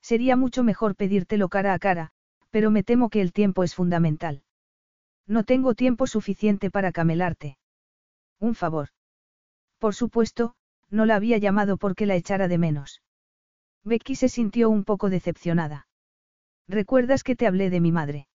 Sería 0.00 0.36
mucho 0.36 0.62
mejor 0.62 0.96
pedírtelo 0.96 1.48
cara 1.48 1.72
a 1.74 1.78
cara, 1.78 2.10
pero 2.50 2.70
me 2.70 2.82
temo 2.82 3.08
que 3.08 3.20
el 3.20 3.32
tiempo 3.32 3.64
es 3.64 3.74
fundamental. 3.74 4.42
No 5.26 5.44
tengo 5.44 5.74
tiempo 5.74 6.06
suficiente 6.06 6.70
para 6.70 6.92
camelarte. 6.92 7.58
Un 8.38 8.54
favor. 8.54 8.88
Por 9.78 9.94
supuesto, 9.94 10.54
no 10.90 11.06
la 11.06 11.16
había 11.16 11.38
llamado 11.38 11.76
porque 11.76 12.06
la 12.06 12.16
echara 12.16 12.48
de 12.48 12.58
menos. 12.58 13.02
Becky 13.84 14.14
se 14.14 14.28
sintió 14.28 14.70
un 14.70 14.84
poco 14.84 15.08
decepcionada. 15.08 15.86
¿Recuerdas 16.68 17.22
que 17.22 17.36
te 17.36 17.46
hablé 17.46 17.70
de 17.70 17.80
mi 17.80 17.92
madre? 17.92 18.28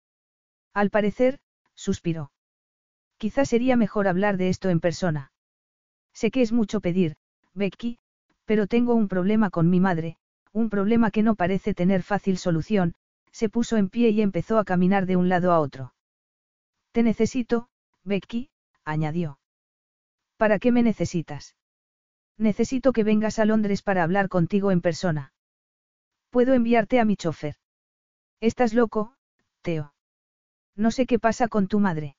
Al 0.73 0.89
parecer, 0.89 1.39
suspiró. 1.79 2.31
Quizás 3.17 3.49
sería 3.49 3.75
mejor 3.75 4.07
hablar 4.07 4.37
de 4.37 4.49
esto 4.49 4.69
en 4.69 4.79
persona. 4.79 5.31
Sé 6.13 6.31
que 6.31 6.41
es 6.41 6.51
mucho 6.51 6.81
pedir, 6.81 7.15
Becky, 7.53 7.99
pero 8.45 8.67
tengo 8.67 8.93
un 8.93 9.07
problema 9.07 9.49
con 9.49 9.69
mi 9.69 9.79
madre, 9.79 10.17
un 10.51 10.69
problema 10.69 11.11
que 11.11 11.23
no 11.23 11.35
parece 11.35 11.73
tener 11.73 12.03
fácil 12.03 12.37
solución, 12.37 12.93
se 13.31 13.49
puso 13.49 13.77
en 13.77 13.89
pie 13.89 14.09
y 14.09 14.21
empezó 14.21 14.57
a 14.57 14.65
caminar 14.65 15.05
de 15.05 15.15
un 15.15 15.29
lado 15.29 15.51
a 15.51 15.59
otro. 15.59 15.93
Te 16.91 17.03
necesito, 17.03 17.69
Becky, 18.03 18.49
añadió. 18.83 19.39
¿Para 20.37 20.59
qué 20.59 20.71
me 20.71 20.83
necesitas? 20.83 21.55
Necesito 22.37 22.91
que 22.93 23.03
vengas 23.03 23.39
a 23.39 23.45
Londres 23.45 23.81
para 23.81 24.03
hablar 24.03 24.29
contigo 24.29 24.71
en 24.71 24.81
persona. 24.81 25.33
Puedo 26.29 26.53
enviarte 26.53 26.99
a 26.99 27.05
mi 27.05 27.15
chofer. 27.15 27.55
Estás 28.39 28.73
loco, 28.73 29.13
Teo. 29.61 29.93
No 30.79 30.91
sé 30.91 31.05
qué 31.05 31.19
pasa 31.19 31.49
con 31.49 31.67
tu 31.67 31.81
madre. 31.81 32.15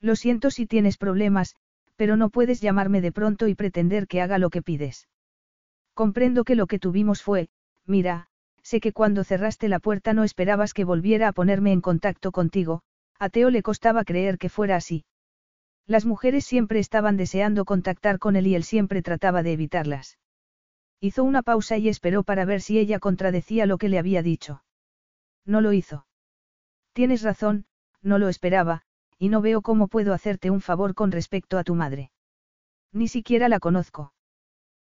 Lo 0.00 0.14
siento 0.14 0.52
si 0.52 0.66
tienes 0.66 0.96
problemas, 0.96 1.56
pero 1.96 2.16
no 2.16 2.30
puedes 2.30 2.60
llamarme 2.60 3.00
de 3.00 3.10
pronto 3.10 3.48
y 3.48 3.56
pretender 3.56 4.06
que 4.06 4.22
haga 4.22 4.38
lo 4.38 4.50
que 4.50 4.62
pides. 4.62 5.08
Comprendo 5.92 6.44
que 6.44 6.54
lo 6.54 6.68
que 6.68 6.78
tuvimos 6.78 7.24
fue, 7.24 7.48
mira, 7.84 8.28
sé 8.62 8.78
que 8.78 8.92
cuando 8.92 9.24
cerraste 9.24 9.68
la 9.68 9.80
puerta 9.80 10.14
no 10.14 10.22
esperabas 10.22 10.74
que 10.74 10.84
volviera 10.84 11.26
a 11.26 11.32
ponerme 11.32 11.72
en 11.72 11.80
contacto 11.80 12.30
contigo, 12.30 12.82
a 13.18 13.28
Teo 13.30 13.50
le 13.50 13.64
costaba 13.64 14.04
creer 14.04 14.38
que 14.38 14.48
fuera 14.48 14.76
así. 14.76 15.04
Las 15.84 16.06
mujeres 16.06 16.44
siempre 16.44 16.78
estaban 16.78 17.16
deseando 17.16 17.64
contactar 17.64 18.20
con 18.20 18.36
él 18.36 18.46
y 18.46 18.54
él 18.54 18.62
siempre 18.62 19.02
trataba 19.02 19.42
de 19.42 19.54
evitarlas. 19.54 20.18
Hizo 21.00 21.24
una 21.24 21.42
pausa 21.42 21.78
y 21.78 21.88
esperó 21.88 22.22
para 22.22 22.44
ver 22.44 22.60
si 22.60 22.78
ella 22.78 23.00
contradecía 23.00 23.66
lo 23.66 23.76
que 23.76 23.88
le 23.88 23.98
había 23.98 24.22
dicho. 24.22 24.62
No 25.44 25.60
lo 25.60 25.72
hizo. 25.72 26.06
Tienes 26.92 27.22
razón, 27.22 27.66
no 28.02 28.18
lo 28.18 28.28
esperaba, 28.28 28.82
y 29.18 29.28
no 29.28 29.40
veo 29.40 29.62
cómo 29.62 29.88
puedo 29.88 30.12
hacerte 30.12 30.50
un 30.50 30.60
favor 30.60 30.94
con 30.94 31.12
respecto 31.12 31.58
a 31.58 31.64
tu 31.64 31.74
madre. 31.74 32.10
Ni 32.92 33.08
siquiera 33.08 33.48
la 33.48 33.60
conozco. 33.60 34.12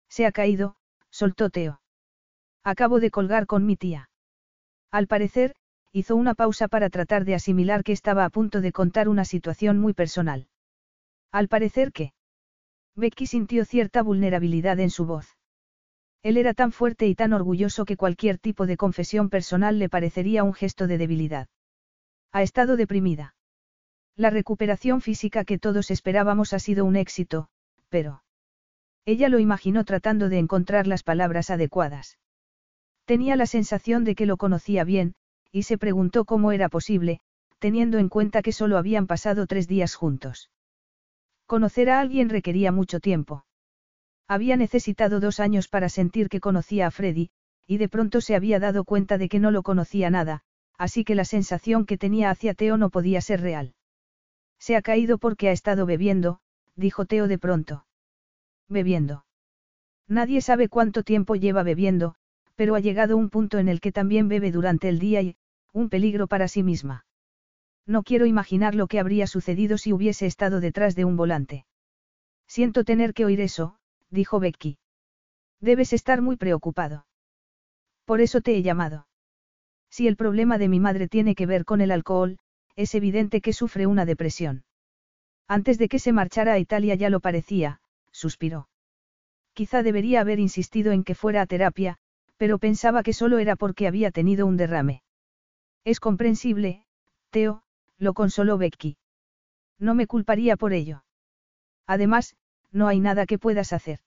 Se 0.10 0.26
ha 0.26 0.32
caído, 0.32 0.76
soltó 1.10 1.50
Teo. 1.50 1.82
Acabo 2.64 3.00
de 3.00 3.12
colgar 3.12 3.46
con 3.46 3.66
mi 3.66 3.78
tía. 3.78 4.10
Al 4.92 5.08
parecer, 5.08 5.56
hizo 5.92 6.16
una 6.16 6.36
pausa 6.36 6.68
para 6.68 6.90
tratar 6.90 7.26
de 7.26 7.36
asimilar 7.36 7.84
que 7.84 7.94
estaba 7.94 8.26
a 8.26 8.30
punto 8.30 8.62
de 8.62 8.72
contar 8.72 9.08
una 9.08 9.24
situación 9.24 9.80
muy 9.80 9.94
personal. 9.94 10.48
Al 11.32 11.48
parecer 11.48 11.92
que. 11.92 12.14
Becky 12.96 13.28
sintió 13.28 13.66
cierta 13.66 14.04
vulnerabilidad 14.04 14.80
en 14.80 14.90
su 14.90 15.06
voz. 15.06 15.38
Él 16.24 16.38
era 16.38 16.54
tan 16.54 16.72
fuerte 16.72 17.08
y 17.08 17.16
tan 17.16 17.34
orgulloso 17.34 17.86
que 17.86 17.98
cualquier 17.98 18.40
tipo 18.40 18.66
de 18.66 18.78
confesión 18.78 19.30
personal 19.30 19.80
le 19.80 19.90
parecería 19.90 20.44
un 20.44 20.54
gesto 20.54 20.88
de 20.88 20.98
debilidad. 20.98 21.48
Ha 22.36 22.42
estado 22.42 22.76
deprimida. 22.76 23.34
La 24.18 24.30
recuperación 24.30 25.00
física 25.00 25.46
que 25.46 25.58
todos 25.58 25.90
esperábamos 25.90 26.52
ha 26.52 26.60
sido 26.60 26.84
un 26.84 26.98
éxito, 26.98 27.48
pero... 27.88 28.24
Ella 29.06 29.30
lo 29.30 29.40
imaginó 29.40 29.86
tratando 29.86 30.28
de 30.28 30.40
encontrar 30.40 30.86
las 30.86 31.02
palabras 31.02 31.50
adecuadas. 31.50 32.20
Tenía 33.06 33.38
la 33.38 33.46
sensación 33.46 34.04
de 34.04 34.16
que 34.16 34.26
lo 34.26 34.36
conocía 34.36 34.84
bien, 34.84 35.16
y 35.50 35.64
se 35.64 35.78
preguntó 35.78 36.26
cómo 36.26 36.52
era 36.52 36.68
posible, 36.68 37.22
teniendo 37.60 38.00
en 38.00 38.10
cuenta 38.10 38.42
que 38.42 38.52
solo 38.52 38.78
habían 38.78 39.08
pasado 39.08 39.48
tres 39.48 39.70
días 39.70 39.96
juntos. 39.96 40.52
Conocer 41.46 41.90
a 41.90 42.02
alguien 42.02 42.28
requería 42.28 42.74
mucho 42.74 43.00
tiempo. 43.00 43.46
Había 44.28 44.58
necesitado 44.58 45.22
dos 45.22 45.40
años 45.40 45.70
para 45.70 45.88
sentir 45.88 46.28
que 46.28 46.42
conocía 46.42 46.88
a 46.88 46.92
Freddy, 46.92 47.30
y 47.66 47.78
de 47.78 47.88
pronto 47.88 48.20
se 48.20 48.36
había 48.36 48.60
dado 48.60 48.84
cuenta 48.84 49.18
de 49.18 49.30
que 49.30 49.40
no 49.40 49.52
lo 49.52 49.64
conocía 49.64 50.10
nada, 50.10 50.44
así 50.78 51.04
que 51.04 51.16
la 51.16 51.26
sensación 51.26 51.86
que 51.86 51.98
tenía 51.98 52.30
hacia 52.30 52.54
Teo 52.54 52.78
no 52.78 52.90
podía 52.90 53.22
ser 53.22 53.42
real. 53.42 53.74
Se 54.60 54.76
ha 54.76 54.82
caído 54.82 55.18
porque 55.18 55.50
ha 55.50 55.52
estado 55.52 55.86
bebiendo, 55.86 56.40
dijo 56.76 57.06
Teo 57.06 57.28
de 57.28 57.38
pronto. 57.38 57.86
Bebiendo. 58.68 59.26
Nadie 60.08 60.42
sabe 60.42 60.70
cuánto 60.70 61.04
tiempo 61.04 61.36
lleva 61.36 61.64
bebiendo, 61.64 62.16
pero 62.56 62.76
ha 62.76 62.80
llegado 62.80 63.18
un 63.18 63.30
punto 63.30 63.58
en 63.58 63.68
el 63.68 63.82
que 63.82 63.92
también 63.92 64.28
bebe 64.28 64.52
durante 64.52 64.90
el 64.90 65.00
día 65.00 65.22
y, 65.22 65.38
un 65.74 65.90
peligro 65.90 66.28
para 66.28 66.48
sí 66.48 66.64
misma. 66.64 67.06
No 67.86 68.04
quiero 68.04 68.26
imaginar 68.26 68.76
lo 68.76 68.88
que 68.88 69.00
habría 69.00 69.28
sucedido 69.28 69.78
si 69.78 69.94
hubiese 69.94 70.26
estado 70.26 70.60
detrás 70.60 70.96
de 70.96 71.06
un 71.06 71.18
volante. 71.18 71.66
Siento 72.48 72.84
tener 72.84 73.14
que 73.14 73.26
oír 73.26 73.42
eso, 73.42 73.78
dijo 74.10 74.40
Becky. 74.40 74.78
Debes 75.60 75.94
estar 75.94 76.22
muy 76.22 76.38
preocupado. 76.38 77.06
Por 78.06 78.22
eso 78.22 78.42
te 78.42 78.56
he 78.56 78.62
llamado. 78.62 79.08
Si 79.96 80.10
el 80.10 80.18
problema 80.18 80.58
de 80.58 80.68
mi 80.68 80.82
madre 80.82 81.08
tiene 81.08 81.36
que 81.36 81.46
ver 81.46 81.64
con 81.64 81.80
el 81.80 81.90
alcohol, 81.90 82.38
es 82.76 82.96
evidente 82.96 83.40
que 83.40 83.54
sufre 83.54 83.88
una 83.88 84.06
depresión. 84.06 84.66
Antes 85.48 85.78
de 85.78 85.88
que 85.88 86.00
se 86.00 86.12
marchara 86.12 86.52
a 86.52 86.60
Italia 86.60 86.96
ya 86.96 87.10
lo 87.10 87.22
parecía, 87.22 87.80
suspiró. 88.12 88.68
Quizá 89.54 89.84
debería 89.84 90.20
haber 90.20 90.40
insistido 90.40 90.92
en 90.92 91.06
que 91.06 91.16
fuera 91.16 91.42
a 91.42 91.46
terapia, 91.46 91.96
pero 92.36 92.60
pensaba 92.60 93.04
que 93.04 93.14
solo 93.14 93.40
era 93.40 93.56
porque 93.56 93.88
había 93.88 94.12
tenido 94.12 94.46
un 94.46 94.58
derrame. 94.58 95.02
Es 95.86 96.02
comprensible, 96.02 96.86
Teo, 97.30 97.64
lo 97.98 98.14
consoló 98.14 98.58
Becky. 98.58 98.98
No 99.80 99.96
me 99.96 100.08
culparía 100.08 100.58
por 100.58 100.74
ello. 100.74 101.06
Además, 101.88 102.36
no 102.70 102.90
hay 102.90 103.00
nada 103.00 103.26
que 103.26 103.40
puedas 103.40 103.72
hacer. 103.72 104.02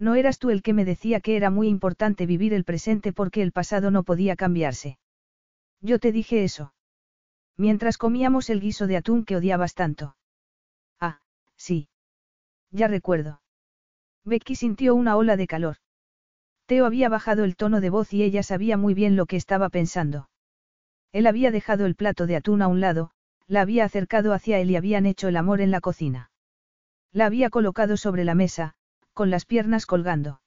No 0.00 0.14
eras 0.14 0.38
tú 0.38 0.48
el 0.48 0.62
que 0.62 0.72
me 0.72 0.86
decía 0.86 1.20
que 1.20 1.36
era 1.36 1.50
muy 1.50 1.68
importante 1.68 2.24
vivir 2.24 2.54
el 2.54 2.64
presente 2.64 3.12
porque 3.12 3.42
el 3.42 3.52
pasado 3.52 3.90
no 3.90 4.02
podía 4.02 4.34
cambiarse. 4.34 4.98
Yo 5.82 5.98
te 5.98 6.10
dije 6.10 6.42
eso. 6.42 6.72
Mientras 7.58 7.98
comíamos 7.98 8.48
el 8.48 8.60
guiso 8.60 8.86
de 8.86 8.96
atún 8.96 9.26
que 9.26 9.36
odiabas 9.36 9.74
tanto. 9.74 10.16
Ah, 10.98 11.20
sí. 11.56 11.88
Ya 12.70 12.88
recuerdo. 12.88 13.42
Becky 14.24 14.54
sintió 14.54 14.94
una 14.94 15.16
ola 15.16 15.36
de 15.36 15.46
calor. 15.46 15.76
Teo 16.64 16.86
había 16.86 17.10
bajado 17.10 17.44
el 17.44 17.56
tono 17.56 17.82
de 17.82 17.90
voz 17.90 18.14
y 18.14 18.22
ella 18.22 18.42
sabía 18.42 18.78
muy 18.78 18.94
bien 18.94 19.16
lo 19.16 19.26
que 19.26 19.36
estaba 19.36 19.68
pensando. 19.68 20.30
Él 21.12 21.26
había 21.26 21.50
dejado 21.50 21.84
el 21.84 21.94
plato 21.94 22.26
de 22.26 22.36
atún 22.36 22.62
a 22.62 22.68
un 22.68 22.80
lado, 22.80 23.10
la 23.48 23.60
había 23.60 23.84
acercado 23.84 24.32
hacia 24.32 24.60
él 24.60 24.70
y 24.70 24.76
habían 24.76 25.04
hecho 25.04 25.28
el 25.28 25.36
amor 25.36 25.60
en 25.60 25.70
la 25.70 25.80
cocina. 25.80 26.30
La 27.12 27.26
había 27.26 27.50
colocado 27.50 27.96
sobre 27.96 28.24
la 28.24 28.34
mesa, 28.34 28.76
con 29.20 29.28
las 29.28 29.44
piernas 29.44 29.84
colgando. 29.84 30.40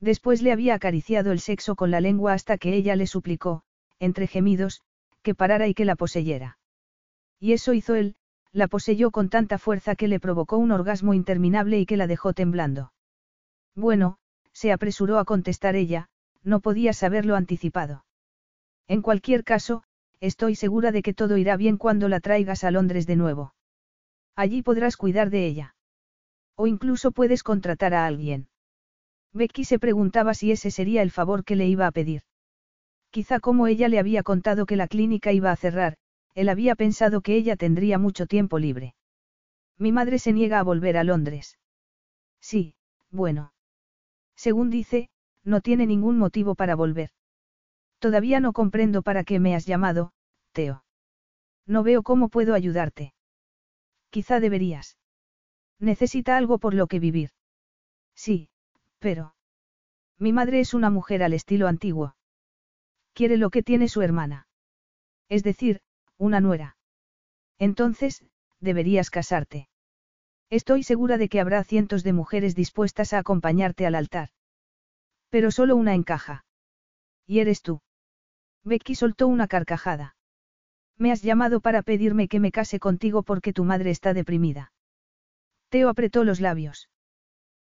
Después 0.00 0.42
le 0.42 0.52
había 0.52 0.74
acariciado 0.74 1.32
el 1.32 1.40
sexo 1.40 1.76
con 1.76 1.90
la 1.90 2.02
lengua 2.02 2.34
hasta 2.34 2.58
que 2.58 2.74
ella 2.74 2.94
le 2.94 3.06
suplicó, 3.06 3.62
entre 3.98 4.26
gemidos, 4.26 4.82
que 5.22 5.34
parara 5.34 5.66
y 5.66 5.72
que 5.72 5.86
la 5.86 5.96
poseyera. 5.96 6.58
Y 7.40 7.54
eso 7.54 7.72
hizo 7.72 7.94
él, 7.94 8.16
la 8.52 8.68
poseyó 8.68 9.10
con 9.10 9.30
tanta 9.30 9.56
fuerza 9.56 9.96
que 9.96 10.08
le 10.08 10.20
provocó 10.20 10.58
un 10.58 10.72
orgasmo 10.72 11.14
interminable 11.14 11.80
y 11.80 11.86
que 11.86 11.96
la 11.96 12.06
dejó 12.06 12.34
temblando. 12.34 12.92
Bueno, 13.74 14.18
se 14.52 14.72
apresuró 14.72 15.18
a 15.18 15.24
contestar 15.24 15.74
ella, 15.74 16.10
no 16.42 16.60
podía 16.60 16.92
saberlo 16.92 17.34
anticipado. 17.34 18.04
En 18.88 19.00
cualquier 19.00 19.42
caso, 19.42 19.84
estoy 20.20 20.54
segura 20.54 20.92
de 20.92 21.00
que 21.00 21.14
todo 21.14 21.38
irá 21.38 21.56
bien 21.56 21.78
cuando 21.78 22.10
la 22.10 22.20
traigas 22.20 22.62
a 22.62 22.70
Londres 22.70 23.06
de 23.06 23.16
nuevo. 23.16 23.54
Allí 24.34 24.60
podrás 24.60 24.98
cuidar 24.98 25.30
de 25.30 25.46
ella. 25.46 25.75
O 26.56 26.66
incluso 26.66 27.12
puedes 27.12 27.42
contratar 27.42 27.94
a 27.94 28.06
alguien. 28.06 28.48
Becky 29.32 29.64
se 29.64 29.78
preguntaba 29.78 30.34
si 30.34 30.52
ese 30.52 30.70
sería 30.70 31.02
el 31.02 31.10
favor 31.10 31.44
que 31.44 31.56
le 31.56 31.66
iba 31.66 31.86
a 31.86 31.92
pedir. 31.92 32.22
Quizá 33.10 33.40
como 33.40 33.66
ella 33.66 33.88
le 33.88 33.98
había 33.98 34.22
contado 34.22 34.66
que 34.66 34.76
la 34.76 34.88
clínica 34.88 35.32
iba 35.32 35.50
a 35.52 35.56
cerrar, 35.56 35.96
él 36.34 36.48
había 36.48 36.74
pensado 36.74 37.20
que 37.20 37.34
ella 37.34 37.56
tendría 37.56 37.98
mucho 37.98 38.26
tiempo 38.26 38.58
libre. 38.58 38.94
Mi 39.78 39.92
madre 39.92 40.18
se 40.18 40.32
niega 40.32 40.58
a 40.58 40.62
volver 40.62 40.96
a 40.96 41.04
Londres. 41.04 41.58
Sí, 42.40 42.74
bueno. 43.10 43.52
Según 44.34 44.70
dice, 44.70 45.08
no 45.44 45.60
tiene 45.60 45.86
ningún 45.86 46.18
motivo 46.18 46.54
para 46.54 46.74
volver. 46.74 47.10
Todavía 47.98 48.40
no 48.40 48.52
comprendo 48.52 49.02
para 49.02 49.24
qué 49.24 49.40
me 49.40 49.54
has 49.54 49.66
llamado, 49.66 50.12
Teo. 50.52 50.84
No 51.66 51.82
veo 51.82 52.02
cómo 52.02 52.28
puedo 52.28 52.54
ayudarte. 52.54 53.14
Quizá 54.10 54.40
deberías. 54.40 54.96
Necesita 55.78 56.36
algo 56.36 56.58
por 56.58 56.74
lo 56.74 56.86
que 56.86 57.00
vivir. 57.00 57.30
Sí, 58.14 58.48
pero... 58.98 59.34
Mi 60.18 60.32
madre 60.32 60.60
es 60.60 60.72
una 60.72 60.88
mujer 60.88 61.22
al 61.22 61.34
estilo 61.34 61.68
antiguo. 61.68 62.16
Quiere 63.12 63.36
lo 63.36 63.50
que 63.50 63.62
tiene 63.62 63.88
su 63.88 64.02
hermana. 64.02 64.48
Es 65.28 65.42
decir, 65.42 65.82
una 66.16 66.40
nuera. 66.40 66.76
Entonces, 67.58 68.24
deberías 68.60 69.10
casarte. 69.10 69.68
Estoy 70.48 70.82
segura 70.82 71.18
de 71.18 71.28
que 71.28 71.40
habrá 71.40 71.64
cientos 71.64 72.04
de 72.04 72.12
mujeres 72.12 72.54
dispuestas 72.54 73.12
a 73.12 73.18
acompañarte 73.18 73.86
al 73.86 73.94
altar. 73.94 74.30
Pero 75.28 75.50
solo 75.50 75.76
una 75.76 75.94
encaja. 75.94 76.44
Y 77.26 77.40
eres 77.40 77.62
tú. 77.62 77.80
Becky 78.64 78.94
soltó 78.94 79.26
una 79.26 79.48
carcajada. 79.48 80.16
Me 80.96 81.12
has 81.12 81.22
llamado 81.22 81.60
para 81.60 81.82
pedirme 81.82 82.28
que 82.28 82.40
me 82.40 82.52
case 82.52 82.78
contigo 82.78 83.22
porque 83.22 83.52
tu 83.52 83.64
madre 83.64 83.90
está 83.90 84.14
deprimida. 84.14 84.72
Teo 85.68 85.88
apretó 85.88 86.24
los 86.24 86.40
labios. 86.40 86.88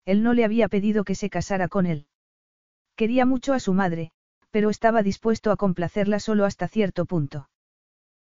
Él 0.04 0.22
no 0.22 0.32
le 0.32 0.44
había 0.44 0.68
pedido 0.68 1.04
que 1.04 1.14
se 1.14 1.30
casara 1.30 1.68
con 1.68 1.86
él. 1.86 2.06
Quería 2.96 3.26
mucho 3.26 3.52
a 3.52 3.60
su 3.60 3.72
madre, 3.72 4.12
pero 4.50 4.70
estaba 4.70 5.02
dispuesto 5.02 5.50
a 5.52 5.56
complacerla 5.56 6.20
solo 6.20 6.44
hasta 6.44 6.68
cierto 6.68 7.06
punto. 7.06 7.48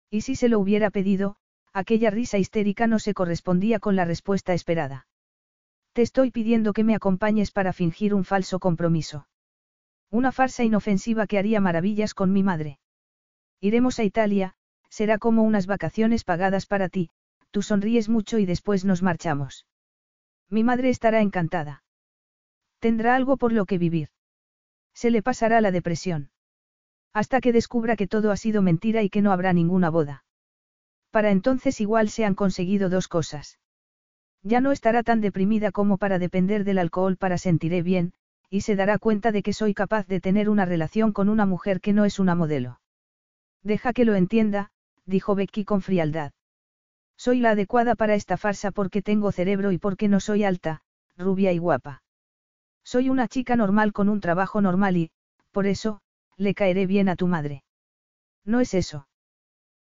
Y 0.10 0.22
si 0.22 0.36
se 0.36 0.50
lo 0.50 0.60
hubiera 0.60 0.90
pedido, 0.90 1.36
aquella 1.74 2.10
risa 2.10 2.38
histérica 2.38 2.88
no 2.88 3.00
se 3.00 3.14
correspondía 3.14 3.80
con 3.80 3.96
la 3.96 4.06
respuesta 4.06 4.54
esperada. 4.54 5.08
Te 5.94 6.02
estoy 6.02 6.32
pidiendo 6.32 6.74
que 6.74 6.84
me 6.84 6.96
acompañes 6.96 7.52
para 7.52 7.74
fingir 7.74 8.14
un 8.14 8.24
falso 8.24 8.60
compromiso. 8.60 9.28
Una 10.12 10.32
farsa 10.32 10.64
inofensiva 10.64 11.28
que 11.28 11.38
haría 11.38 11.62
maravillas 11.62 12.14
con 12.14 12.32
mi 12.32 12.44
madre. 12.44 12.80
Iremos 13.60 14.00
a 14.00 14.04
Italia, 14.04 14.56
será 14.90 15.18
como 15.18 15.44
unas 15.44 15.68
vacaciones 15.68 16.24
pagadas 16.24 16.66
para 16.66 16.90
ti, 16.90 17.10
tú 17.52 17.62
sonríes 17.62 18.10
mucho 18.10 18.38
y 18.38 18.46
después 18.46 18.86
nos 18.86 19.02
marchamos. 19.02 19.66
Mi 20.50 20.64
madre 20.64 20.90
estará 20.90 21.22
encantada. 21.22 21.84
Tendrá 22.80 23.16
algo 23.16 23.38
por 23.38 23.52
lo 23.52 23.66
que 23.66 23.78
vivir. 23.78 24.10
Se 24.94 25.12
le 25.12 25.22
pasará 25.22 25.62
la 25.62 25.72
depresión. 25.72 26.32
Hasta 27.14 27.42
que 27.42 27.54
descubra 27.54 27.96
que 27.96 28.08
todo 28.08 28.32
ha 28.32 28.38
sido 28.38 28.62
mentira 28.62 29.04
y 29.04 29.10
que 29.10 29.22
no 29.22 29.32
habrá 29.32 29.54
ninguna 29.54 29.90
boda. 29.90 30.24
Para 31.12 31.32
entonces 31.32 31.82
igual 31.82 32.10
se 32.10 32.26
han 32.26 32.36
conseguido 32.36 32.90
dos 32.90 33.08
cosas. 33.08 33.60
Ya 34.44 34.62
no 34.62 34.72
estará 34.72 35.04
tan 35.04 35.22
deprimida 35.22 35.72
como 35.72 35.98
para 35.98 36.20
depender 36.20 36.64
del 36.64 36.78
alcohol 36.78 37.18
para 37.18 37.38
sentiré 37.38 37.82
bien, 37.82 38.14
y 38.50 38.62
se 38.62 38.76
dará 38.76 38.98
cuenta 38.98 39.32
de 39.32 39.44
que 39.44 39.54
soy 39.54 39.74
capaz 39.74 40.08
de 40.08 40.22
tener 40.22 40.50
una 40.50 40.66
relación 40.66 41.12
con 41.12 41.30
una 41.30 41.46
mujer 41.46 41.82
que 41.82 41.94
no 41.94 42.06
es 42.06 42.20
una 42.20 42.36
modelo. 42.36 42.80
Deja 43.64 43.92
que 43.94 44.06
lo 44.06 44.16
entienda, 44.16 44.72
dijo 45.06 45.36
Becky 45.36 45.66
con 45.66 45.82
frialdad. 45.82 46.32
Soy 47.20 47.42
la 47.42 47.52
adecuada 47.52 47.96
para 47.96 48.16
esta 48.16 48.38
farsa 48.38 48.72
porque 48.72 49.02
tengo 49.02 49.34
cerebro 49.34 49.74
y 49.74 49.78
porque 49.78 50.08
no 50.08 50.22
soy 50.22 50.46
alta, 50.46 50.84
rubia 51.18 51.52
y 51.52 51.58
guapa. 51.58 52.02
Soy 52.86 53.10
una 53.10 53.28
chica 53.28 53.58
normal 53.58 53.92
con 53.92 54.08
un 54.08 54.22
trabajo 54.22 54.62
normal 54.62 54.96
y, 54.96 55.12
por 55.52 55.68
eso, 55.68 56.00
le 56.38 56.54
caeré 56.54 56.86
bien 56.86 57.10
a 57.10 57.18
tu 57.18 57.28
madre. 57.28 57.66
No 58.46 58.62
es 58.62 58.74
eso. 58.74 59.10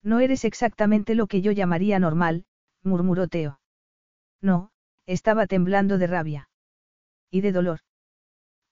No 0.02 0.20
eres 0.20 0.44
exactamente 0.44 1.14
lo 1.14 1.26
que 1.26 1.40
yo 1.40 1.52
llamaría 1.52 1.98
normal, 1.98 2.44
murmuró 2.82 3.28
Teo. 3.28 3.60
No, 4.42 4.70
estaba 5.06 5.46
temblando 5.46 5.96
de 5.96 6.08
rabia. 6.08 6.50
Y 7.30 7.40
de 7.40 7.52
dolor. 7.52 7.80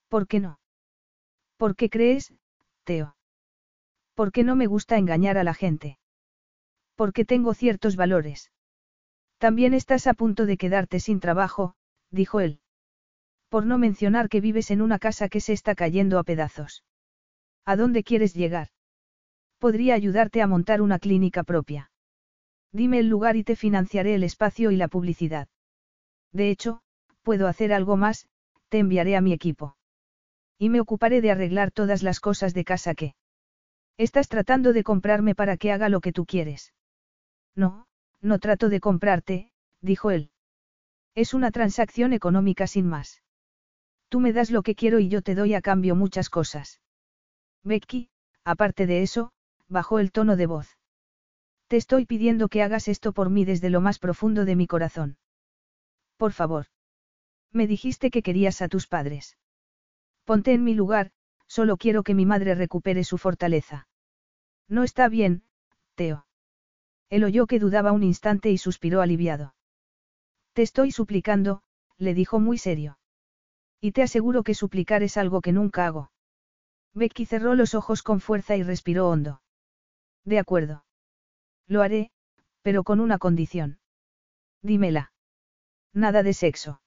¿Por 0.08 0.26
qué 0.26 0.38
no? 0.38 0.60
¿Por 1.56 1.76
qué 1.76 1.88
crees, 1.88 2.34
Teo? 2.84 3.16
Porque 4.14 4.44
no 4.44 4.54
me 4.54 4.66
gusta 4.66 4.98
engañar 4.98 5.38
a 5.38 5.44
la 5.44 5.54
gente. 5.54 5.99
Porque 7.00 7.24
tengo 7.24 7.54
ciertos 7.54 7.96
valores. 7.96 8.52
También 9.38 9.72
estás 9.72 10.06
a 10.06 10.12
punto 10.12 10.44
de 10.44 10.58
quedarte 10.58 11.00
sin 11.00 11.18
trabajo, 11.18 11.72
dijo 12.10 12.40
él. 12.40 12.60
Por 13.48 13.64
no 13.64 13.78
mencionar 13.78 14.28
que 14.28 14.42
vives 14.42 14.70
en 14.70 14.82
una 14.82 14.98
casa 14.98 15.30
que 15.30 15.40
se 15.40 15.54
está 15.54 15.74
cayendo 15.74 16.18
a 16.18 16.24
pedazos. 16.24 16.84
¿A 17.64 17.76
dónde 17.76 18.04
quieres 18.04 18.34
llegar? 18.34 18.68
Podría 19.58 19.94
ayudarte 19.94 20.42
a 20.42 20.46
montar 20.46 20.82
una 20.82 20.98
clínica 20.98 21.42
propia. 21.42 21.90
Dime 22.70 22.98
el 22.98 23.08
lugar 23.08 23.36
y 23.36 23.44
te 23.44 23.56
financiaré 23.56 24.14
el 24.14 24.22
espacio 24.22 24.70
y 24.70 24.76
la 24.76 24.88
publicidad. 24.88 25.48
De 26.32 26.50
hecho, 26.50 26.82
puedo 27.22 27.48
hacer 27.48 27.72
algo 27.72 27.96
más, 27.96 28.28
te 28.68 28.78
enviaré 28.78 29.16
a 29.16 29.22
mi 29.22 29.32
equipo. 29.32 29.74
Y 30.58 30.68
me 30.68 30.82
ocuparé 30.82 31.22
de 31.22 31.30
arreglar 31.30 31.70
todas 31.70 32.02
las 32.02 32.20
cosas 32.20 32.52
de 32.52 32.64
casa 32.66 32.94
que... 32.94 33.14
Estás 33.96 34.28
tratando 34.28 34.74
de 34.74 34.84
comprarme 34.84 35.34
para 35.34 35.56
que 35.56 35.72
haga 35.72 35.88
lo 35.88 36.02
que 36.02 36.12
tú 36.12 36.26
quieres. 36.26 36.74
No, 37.54 37.86
no 38.20 38.38
trato 38.38 38.68
de 38.68 38.80
comprarte, 38.80 39.52
dijo 39.80 40.10
él. 40.10 40.30
Es 41.14 41.34
una 41.34 41.50
transacción 41.50 42.12
económica 42.12 42.66
sin 42.66 42.86
más. 42.86 43.22
Tú 44.08 44.20
me 44.20 44.32
das 44.32 44.50
lo 44.50 44.62
que 44.62 44.74
quiero 44.74 44.98
y 44.98 45.08
yo 45.08 45.22
te 45.22 45.34
doy 45.34 45.54
a 45.54 45.60
cambio 45.60 45.94
muchas 45.94 46.30
cosas. 46.30 46.80
Becky, 47.62 48.10
aparte 48.44 48.86
de 48.86 49.02
eso, 49.02 49.32
bajó 49.68 49.98
el 49.98 50.12
tono 50.12 50.36
de 50.36 50.46
voz. 50.46 50.78
Te 51.68 51.76
estoy 51.76 52.06
pidiendo 52.06 52.48
que 52.48 52.62
hagas 52.62 52.88
esto 52.88 53.12
por 53.12 53.30
mí 53.30 53.44
desde 53.44 53.70
lo 53.70 53.80
más 53.80 53.98
profundo 53.98 54.44
de 54.44 54.56
mi 54.56 54.66
corazón. 54.66 55.18
Por 56.16 56.32
favor. 56.32 56.66
Me 57.52 57.66
dijiste 57.66 58.10
que 58.10 58.22
querías 58.22 58.62
a 58.62 58.68
tus 58.68 58.86
padres. 58.86 59.38
Ponte 60.24 60.52
en 60.52 60.64
mi 60.64 60.74
lugar, 60.74 61.12
solo 61.46 61.76
quiero 61.76 62.02
que 62.02 62.14
mi 62.14 62.26
madre 62.26 62.54
recupere 62.54 63.04
su 63.04 63.18
fortaleza. 63.18 63.88
No 64.68 64.84
está 64.84 65.08
bien, 65.08 65.44
Teo. 65.94 66.26
Él 67.10 67.24
oyó 67.24 67.46
que 67.46 67.58
dudaba 67.58 67.92
un 67.92 68.04
instante 68.04 68.50
y 68.50 68.58
suspiró 68.58 69.02
aliviado. 69.02 69.54
Te 70.52 70.62
estoy 70.62 70.92
suplicando, 70.92 71.62
le 71.98 72.14
dijo 72.14 72.38
muy 72.38 72.56
serio. 72.56 72.98
Y 73.80 73.92
te 73.92 74.02
aseguro 74.02 74.44
que 74.44 74.54
suplicar 74.54 75.02
es 75.02 75.16
algo 75.16 75.40
que 75.40 75.52
nunca 75.52 75.86
hago. 75.86 76.12
Becky 76.94 77.26
cerró 77.26 77.54
los 77.54 77.74
ojos 77.74 78.02
con 78.02 78.20
fuerza 78.20 78.56
y 78.56 78.62
respiró 78.62 79.08
hondo. 79.08 79.42
De 80.24 80.38
acuerdo. 80.38 80.84
Lo 81.66 81.82
haré, 81.82 82.10
pero 82.62 82.84
con 82.84 83.00
una 83.00 83.18
condición. 83.18 83.80
Dímela. 84.62 85.12
Nada 85.92 86.22
de 86.22 86.34
sexo. 86.34 86.80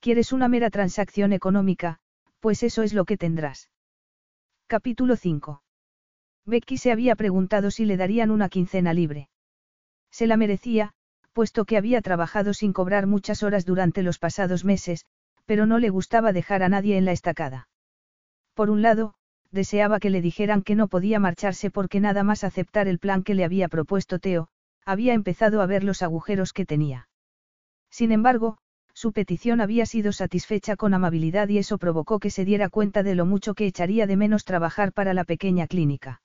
¿Quieres 0.00 0.32
una 0.32 0.48
mera 0.48 0.70
transacción 0.70 1.32
económica? 1.32 2.00
Pues 2.40 2.62
eso 2.62 2.82
es 2.82 2.92
lo 2.92 3.04
que 3.04 3.16
tendrás. 3.16 3.70
Capítulo 4.66 5.16
5. 5.16 5.62
Becky 6.44 6.76
se 6.76 6.92
había 6.92 7.14
preguntado 7.16 7.70
si 7.70 7.84
le 7.84 7.96
darían 7.96 8.30
una 8.30 8.48
quincena 8.48 8.92
libre. 8.92 9.28
Se 10.12 10.26
la 10.26 10.36
merecía, 10.36 10.92
puesto 11.32 11.64
que 11.64 11.76
había 11.76 12.02
trabajado 12.02 12.54
sin 12.54 12.72
cobrar 12.72 13.06
muchas 13.06 13.42
horas 13.42 13.64
durante 13.64 14.02
los 14.02 14.18
pasados 14.18 14.64
meses, 14.64 15.06
pero 15.46 15.66
no 15.66 15.78
le 15.78 15.90
gustaba 15.90 16.32
dejar 16.32 16.62
a 16.62 16.68
nadie 16.68 16.96
en 16.96 17.04
la 17.04 17.12
estacada. 17.12 17.68
Por 18.54 18.70
un 18.70 18.82
lado, 18.82 19.14
deseaba 19.50 19.98
que 19.98 20.10
le 20.10 20.20
dijeran 20.20 20.62
que 20.62 20.74
no 20.74 20.88
podía 20.88 21.18
marcharse 21.18 21.70
porque 21.70 22.00
nada 22.00 22.22
más 22.22 22.44
aceptar 22.44 22.86
el 22.88 22.98
plan 22.98 23.22
que 23.22 23.34
le 23.34 23.44
había 23.44 23.68
propuesto 23.68 24.18
Teo, 24.18 24.48
había 24.84 25.14
empezado 25.14 25.62
a 25.62 25.66
ver 25.66 25.84
los 25.84 26.02
agujeros 26.02 26.52
que 26.52 26.66
tenía. 26.66 27.08
Sin 27.90 28.12
embargo, 28.12 28.58
su 28.94 29.12
petición 29.12 29.60
había 29.60 29.86
sido 29.86 30.12
satisfecha 30.12 30.76
con 30.76 30.92
amabilidad 30.92 31.48
y 31.48 31.58
eso 31.58 31.78
provocó 31.78 32.18
que 32.18 32.30
se 32.30 32.44
diera 32.44 32.68
cuenta 32.68 33.02
de 33.02 33.14
lo 33.14 33.26
mucho 33.26 33.54
que 33.54 33.66
echaría 33.66 34.06
de 34.06 34.16
menos 34.16 34.44
trabajar 34.44 34.92
para 34.92 35.14
la 35.14 35.24
pequeña 35.24 35.66
clínica. 35.66 36.20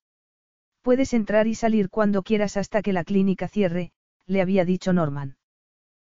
Puedes 0.87 1.13
entrar 1.13 1.47
y 1.47 1.53
salir 1.53 1.89
cuando 1.89 2.23
quieras 2.23 2.55
hasta 2.55 2.81
que 2.81 2.93
la 2.93 3.03
clínica 3.03 3.49
cierre, 3.49 3.91
le 4.25 4.41
había 4.41 4.63
dicho 4.63 4.93
Norman. 4.93 5.35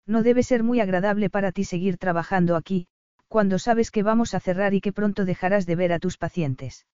No 0.07 0.23
debe 0.23 0.41
ser 0.41 0.63
muy 0.63 0.79
agradable 0.79 1.29
para 1.29 1.51
ti 1.51 1.63
seguir 1.63 1.99
trabajando 1.99 2.55
aquí, 2.55 2.87
cuando 3.27 3.59
sabes 3.59 3.91
que 3.91 4.01
vamos 4.01 4.33
a 4.33 4.39
cerrar 4.39 4.73
y 4.73 4.81
que 4.81 4.91
pronto 4.91 5.25
dejarás 5.25 5.67
de 5.67 5.75
ver 5.75 5.93
a 5.93 5.99
tus 5.99 6.17
pacientes. 6.17 6.87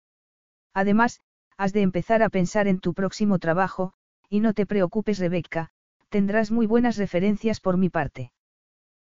Además, 0.73 1.22
has 1.56 1.72
de 1.72 1.81
empezar 1.81 2.22
a 2.22 2.27
pensar 2.27 2.68
en 2.68 2.81
tu 2.81 2.93
próximo 2.93 3.39
trabajo, 3.39 3.93
y 4.27 4.41
no 4.41 4.53
te 4.53 4.65
preocupes 4.65 5.18
Rebecca, 5.18 5.69
tendrás 6.10 6.51
muy 6.51 6.65
buenas 6.65 6.97
referencias 6.97 7.61
por 7.61 7.77
mi 7.77 7.88
parte. 7.88 8.34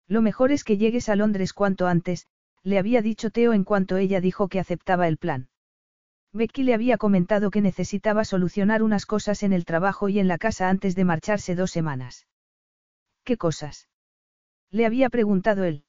Lo 0.07 0.23
mejor 0.23 0.51
es 0.51 0.63
que 0.63 0.79
llegues 0.79 1.09
a 1.09 1.15
Londres 1.15 1.53
cuanto 1.53 1.85
antes, 1.85 2.25
le 2.63 2.79
había 2.79 3.03
dicho 3.03 3.29
Teo 3.29 3.53
en 3.53 3.65
cuanto 3.65 3.97
ella 3.97 4.19
dijo 4.19 4.47
que 4.47 4.59
aceptaba 4.59 5.07
el 5.07 5.17
plan. 5.17 5.49
Becky 6.35 6.63
le 6.63 6.73
había 6.73 6.97
comentado 6.97 7.51
que 7.51 7.61
necesitaba 7.61 8.25
solucionar 8.25 8.81
unas 8.81 9.05
cosas 9.05 9.43
en 9.43 9.53
el 9.53 9.65
trabajo 9.65 10.09
y 10.09 10.17
en 10.17 10.27
la 10.27 10.39
casa 10.39 10.67
antes 10.67 10.95
de 10.95 11.05
marcharse 11.05 11.53
dos 11.53 11.69
semanas. 11.69 12.25
¿Qué 13.23 13.37
cosas? 13.37 13.87
Le 14.71 14.87
había 14.87 15.11
preguntado 15.11 15.63
él. 15.63 15.85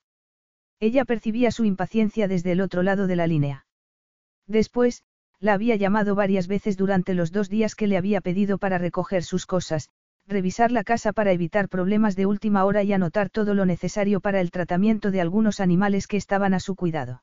Ella 0.80 1.06
percibía 1.06 1.50
su 1.50 1.64
impaciencia 1.64 2.28
desde 2.28 2.52
el 2.52 2.60
otro 2.60 2.82
lado 2.82 3.06
de 3.06 3.16
la 3.16 3.26
línea. 3.26 3.66
Después, 4.46 5.02
la 5.40 5.54
había 5.54 5.76
llamado 5.76 6.14
varias 6.14 6.46
veces 6.46 6.76
durante 6.76 7.14
los 7.14 7.32
dos 7.32 7.48
días 7.48 7.74
que 7.74 7.86
le 7.86 7.96
había 7.96 8.20
pedido 8.20 8.58
para 8.58 8.76
recoger 8.76 9.24
sus 9.24 9.46
cosas, 9.46 9.88
revisar 10.26 10.72
la 10.72 10.84
casa 10.84 11.14
para 11.14 11.32
evitar 11.32 11.70
problemas 11.70 12.16
de 12.16 12.26
última 12.26 12.66
hora 12.66 12.82
y 12.82 12.92
anotar 12.92 13.30
todo 13.30 13.54
lo 13.54 13.64
necesario 13.64 14.20
para 14.20 14.42
el 14.42 14.50
tratamiento 14.50 15.10
de 15.10 15.22
algunos 15.22 15.60
animales 15.60 16.06
que 16.06 16.18
estaban 16.18 16.52
a 16.52 16.60
su 16.60 16.76
cuidado. 16.76 17.22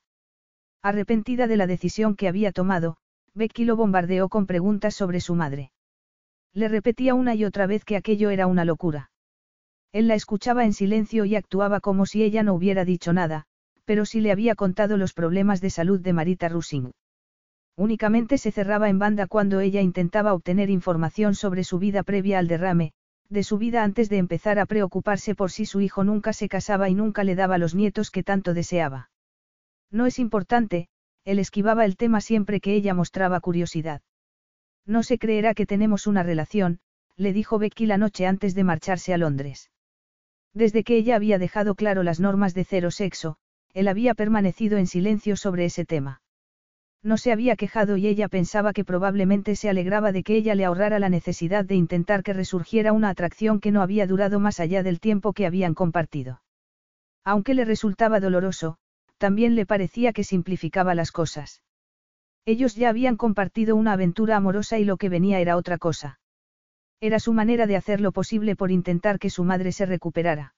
Arrepentida 0.82 1.46
de 1.46 1.58
la 1.58 1.68
decisión 1.68 2.16
que 2.16 2.28
había 2.28 2.52
tomado, 2.52 2.98
Becky 3.34 3.66
lo 3.66 3.76
bombardeó 3.76 4.30
con 4.30 4.46
preguntas 4.46 4.94
sobre 4.96 5.22
su 5.22 5.36
madre. 5.36 5.72
Le 6.54 6.68
repetía 6.68 7.14
una 7.14 7.34
y 7.34 7.46
otra 7.46 7.66
vez 7.66 7.86
que 7.86 7.96
aquello 7.96 8.30
era 8.30 8.48
una 8.48 8.66
locura. 8.66 9.12
Él 9.94 10.08
la 10.08 10.16
escuchaba 10.16 10.66
en 10.66 10.74
silencio 10.74 11.26
y 11.26 11.36
actuaba 11.36 11.80
como 11.80 12.06
si 12.06 12.24
ella 12.24 12.44
no 12.44 12.54
hubiera 12.54 12.86
dicho 12.86 13.14
nada, 13.14 13.46
pero 13.86 14.06
sí 14.06 14.22
le 14.22 14.32
había 14.32 14.56
contado 14.56 14.98
los 14.98 15.14
problemas 15.14 15.62
de 15.62 15.70
salud 15.70 16.00
de 16.00 16.14
Marita 16.14 16.50
Rusing. 16.50 16.92
Únicamente 17.78 18.38
se 18.38 18.52
cerraba 18.52 18.90
en 18.90 19.00
banda 19.00 19.28
cuando 19.28 19.60
ella 19.60 19.82
intentaba 19.82 20.34
obtener 20.34 20.70
información 20.70 21.36
sobre 21.36 21.64
su 21.64 21.80
vida 21.80 22.04
previa 22.04 22.40
al 22.40 22.48
derrame, 22.48 22.92
de 23.30 23.44
su 23.44 23.58
vida 23.58 23.84
antes 23.84 24.10
de 24.10 24.18
empezar 24.18 24.60
a 24.60 24.66
preocuparse 24.66 25.36
por 25.36 25.52
si 25.52 25.66
su 25.66 25.80
hijo 25.80 26.04
nunca 26.04 26.34
se 26.34 26.50
casaba 26.50 26.90
y 26.90 26.96
nunca 26.96 27.24
le 27.24 27.36
daba 27.36 27.58
los 27.58 27.76
nietos 27.76 28.12
que 28.12 28.24
tanto 28.24 28.54
deseaba. 28.54 29.10
No 29.90 30.06
es 30.06 30.20
importante, 30.20 30.90
él 31.24 31.40
esquivaba 31.40 31.86
el 31.86 31.98
tema 31.98 32.22
siempre 32.22 32.60
que 32.60 32.74
ella 32.74 32.94
mostraba 32.94 33.40
curiosidad. 33.40 34.02
No 34.86 35.04
se 35.04 35.18
creerá 35.18 35.54
que 35.54 35.66
tenemos 35.66 36.08
una 36.08 36.24
relación, 36.24 36.80
le 37.16 37.34
dijo 37.34 37.60
Becky 37.60 37.86
la 37.86 37.98
noche 37.98 38.26
antes 38.26 38.56
de 38.56 38.64
marcharse 38.64 39.14
a 39.14 39.18
Londres. 39.18 39.70
Desde 40.54 40.84
que 40.84 40.98
ella 40.98 41.16
había 41.16 41.38
dejado 41.38 41.76
claro 41.76 42.04
las 42.04 42.20
normas 42.20 42.54
de 42.54 42.66
cero 42.66 42.92
sexo, 42.92 43.38
él 43.74 43.88
había 43.88 44.16
permanecido 44.16 44.78
en 44.78 44.88
silencio 44.88 45.36
sobre 45.38 45.66
ese 45.66 45.86
tema. 45.86 46.22
No 47.04 47.18
se 47.18 47.32
había 47.32 47.56
quejado 47.56 47.98
y 47.98 48.08
ella 48.08 48.28
pensaba 48.28 48.74
que 48.74 48.86
probablemente 48.86 49.56
se 49.56 49.70
alegraba 49.70 50.12
de 50.12 50.24
que 50.24 50.36
ella 50.36 50.54
le 50.54 50.66
ahorrara 50.66 51.00
la 51.00 51.10
necesidad 51.10 51.66
de 51.66 51.76
intentar 51.76 52.22
que 52.22 52.34
resurgiera 52.34 52.94
una 52.94 53.10
atracción 53.10 53.60
que 53.60 53.72
no 53.72 53.82
había 53.82 54.06
durado 54.06 54.40
más 54.40 54.60
allá 54.60 54.84
del 54.84 55.00
tiempo 55.00 55.34
que 55.34 55.48
habían 55.48 55.74
compartido. 55.74 56.42
Aunque 57.24 57.54
le 57.54 57.66
resultaba 57.66 58.20
doloroso, 58.20 58.78
también 59.22 59.54
le 59.54 59.68
parecía 59.68 60.14
que 60.14 60.24
simplificaba 60.24 60.96
las 60.96 61.12
cosas. 61.12 61.62
Ellos 62.44 62.76
ya 62.76 62.90
habían 62.90 63.18
compartido 63.18 63.76
una 63.76 63.94
aventura 63.94 64.36
amorosa 64.36 64.80
y 64.80 64.84
lo 64.84 64.98
que 64.98 65.10
venía 65.10 65.40
era 65.40 65.58
otra 65.58 65.78
cosa. 65.78 66.20
Era 67.00 67.20
su 67.20 67.32
manera 67.32 67.68
de 67.68 67.76
hacer 67.76 68.02
lo 68.02 68.14
posible 68.14 68.56
por 68.56 68.72
intentar 68.72 69.20
que 69.20 69.30
su 69.30 69.44
madre 69.44 69.74
se 69.74 69.86
recuperara. 69.86 70.56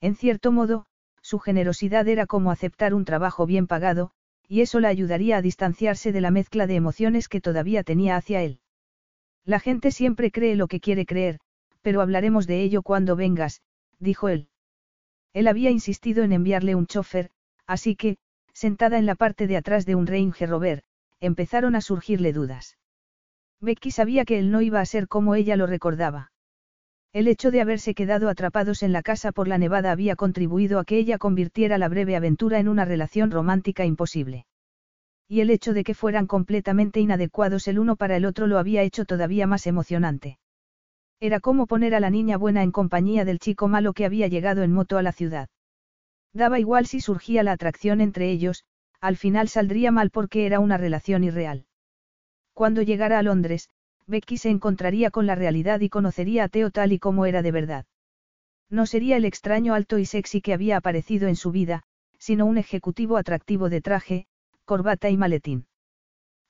En 0.00 0.16
cierto 0.16 0.50
modo, 0.50 0.86
su 1.22 1.38
generosidad 1.38 2.08
era 2.08 2.26
como 2.26 2.50
aceptar 2.50 2.92
un 2.92 3.04
trabajo 3.04 3.46
bien 3.46 3.68
pagado, 3.68 4.10
y 4.48 4.62
eso 4.62 4.80
la 4.80 4.88
ayudaría 4.88 5.36
a 5.36 5.42
distanciarse 5.42 6.10
de 6.10 6.20
la 6.20 6.32
mezcla 6.32 6.66
de 6.66 6.74
emociones 6.74 7.28
que 7.28 7.40
todavía 7.40 7.84
tenía 7.84 8.16
hacia 8.16 8.42
él. 8.42 8.58
La 9.44 9.60
gente 9.60 9.92
siempre 9.92 10.32
cree 10.32 10.56
lo 10.56 10.66
que 10.66 10.80
quiere 10.80 11.06
creer, 11.06 11.38
pero 11.82 12.00
hablaremos 12.00 12.48
de 12.48 12.64
ello 12.64 12.82
cuando 12.82 13.14
vengas, 13.14 13.62
dijo 14.00 14.28
él. 14.28 14.48
Él 15.32 15.46
había 15.46 15.70
insistido 15.70 16.24
en 16.24 16.32
enviarle 16.32 16.74
un 16.74 16.88
chofer, 16.88 17.30
así 17.66 17.96
que, 17.96 18.16
sentada 18.52 18.98
en 18.98 19.06
la 19.06 19.14
parte 19.14 19.46
de 19.46 19.56
atrás 19.56 19.86
de 19.86 19.94
un 19.94 20.06
Range 20.06 20.46
Rover, 20.46 20.82
empezaron 21.20 21.76
a 21.76 21.80
surgirle 21.80 22.32
dudas. 22.32 22.78
Becky 23.60 23.90
sabía 23.90 24.24
que 24.24 24.38
él 24.38 24.50
no 24.50 24.60
iba 24.60 24.80
a 24.80 24.86
ser 24.86 25.08
como 25.08 25.34
ella 25.34 25.56
lo 25.56 25.66
recordaba. 25.66 26.32
El 27.12 27.28
hecho 27.28 27.50
de 27.50 27.62
haberse 27.62 27.94
quedado 27.94 28.28
atrapados 28.28 28.82
en 28.82 28.92
la 28.92 29.02
casa 29.02 29.32
por 29.32 29.48
la 29.48 29.56
nevada 29.56 29.90
había 29.90 30.16
contribuido 30.16 30.78
a 30.78 30.84
que 30.84 30.98
ella 30.98 31.16
convirtiera 31.16 31.78
la 31.78 31.88
breve 31.88 32.14
aventura 32.14 32.58
en 32.58 32.68
una 32.68 32.84
relación 32.84 33.30
romántica 33.30 33.86
imposible. 33.86 34.46
Y 35.26 35.40
el 35.40 35.50
hecho 35.50 35.72
de 35.72 35.82
que 35.82 35.94
fueran 35.94 36.26
completamente 36.26 37.00
inadecuados 37.00 37.68
el 37.68 37.78
uno 37.78 37.96
para 37.96 38.16
el 38.16 38.26
otro 38.26 38.46
lo 38.46 38.58
había 38.58 38.82
hecho 38.82 39.06
todavía 39.06 39.46
más 39.46 39.66
emocionante. 39.66 40.38
Era 41.18 41.40
como 41.40 41.66
poner 41.66 41.94
a 41.94 42.00
la 42.00 42.10
niña 42.10 42.36
buena 42.36 42.62
en 42.62 42.70
compañía 42.70 43.24
del 43.24 43.38
chico 43.38 43.66
malo 43.66 43.94
que 43.94 44.04
había 44.04 44.28
llegado 44.28 44.62
en 44.62 44.72
moto 44.72 44.98
a 44.98 45.02
la 45.02 45.12
ciudad. 45.12 45.48
Daba 46.36 46.58
igual 46.58 46.84
si 46.84 47.00
surgía 47.00 47.42
la 47.42 47.52
atracción 47.52 48.02
entre 48.02 48.30
ellos, 48.30 48.66
al 49.00 49.16
final 49.16 49.48
saldría 49.48 49.90
mal 49.90 50.10
porque 50.10 50.44
era 50.44 50.60
una 50.60 50.76
relación 50.76 51.24
irreal. 51.24 51.64
Cuando 52.52 52.82
llegara 52.82 53.18
a 53.18 53.22
Londres, 53.22 53.70
Becky 54.06 54.36
se 54.36 54.50
encontraría 54.50 55.10
con 55.10 55.26
la 55.26 55.34
realidad 55.34 55.80
y 55.80 55.88
conocería 55.88 56.44
a 56.44 56.48
Teo 56.48 56.70
tal 56.70 56.92
y 56.92 56.98
como 56.98 57.24
era 57.24 57.40
de 57.40 57.52
verdad. 57.52 57.86
No 58.68 58.84
sería 58.84 59.16
el 59.16 59.24
extraño 59.24 59.72
alto 59.72 59.96
y 59.96 60.04
sexy 60.04 60.42
que 60.42 60.52
había 60.52 60.76
aparecido 60.76 61.26
en 61.26 61.36
su 61.36 61.52
vida, 61.52 61.84
sino 62.18 62.44
un 62.44 62.58
ejecutivo 62.58 63.16
atractivo 63.16 63.70
de 63.70 63.80
traje, 63.80 64.26
corbata 64.66 65.08
y 65.08 65.16
maletín. 65.16 65.66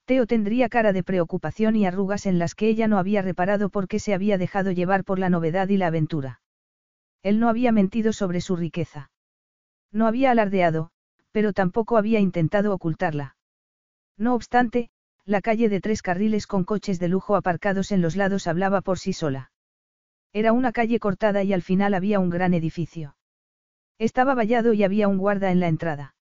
Teo 0.05 0.27
tendría 0.27 0.69
cara 0.69 0.93
de 0.93 1.05
preocupación 1.05 1.77
y 1.77 1.87
arrugas 1.87 2.27
en 2.27 2.41
las 2.41 2.57
que 2.57 2.67
ella 2.67 2.89
no 2.89 2.99
había 2.99 3.23
reparado 3.23 3.69
porque 3.69 4.01
se 4.01 4.15
había 4.15 4.37
dejado 4.37 4.73
llevar 4.73 5.05
por 5.05 5.21
la 5.21 5.31
novedad 5.31 5.69
y 5.69 5.77
la 5.77 5.87
aventura. 5.87 6.41
Él 7.23 7.39
no 7.39 7.49
había 7.49 7.71
mentido 7.71 8.13
sobre 8.13 8.41
su 8.41 8.57
riqueza. 8.57 9.11
No 9.93 10.07
había 10.07 10.31
alardeado, 10.31 10.91
pero 11.33 11.53
tampoco 11.53 11.97
había 11.97 12.21
intentado 12.21 12.73
ocultarla. 12.73 13.37
No 14.17 14.35
obstante, 14.35 14.91
la 15.25 15.41
calle 15.41 15.69
de 15.69 15.81
tres 15.81 16.03
carriles 16.03 16.47
con 16.47 16.65
coches 16.65 16.99
de 16.99 17.09
lujo 17.09 17.37
aparcados 17.37 17.93
en 17.93 18.01
los 18.01 18.17
lados 18.17 18.47
hablaba 18.47 18.81
por 18.81 18.99
sí 18.99 19.13
sola. 19.13 19.51
Era 20.33 20.53
una 20.53 20.73
calle 20.73 20.99
cortada 20.99 21.43
y 21.43 21.53
al 21.53 21.63
final 21.63 21.95
había 21.95 22.21
un 22.21 22.31
gran 22.31 22.55
edificio. 22.55 23.17
Estaba 23.99 24.35
vallado 24.35 24.73
y 24.73 24.85
había 24.85 25.09
un 25.09 25.19
guarda 25.19 25.51
en 25.51 25.61
la 25.61 25.69
entrada. 25.69 26.15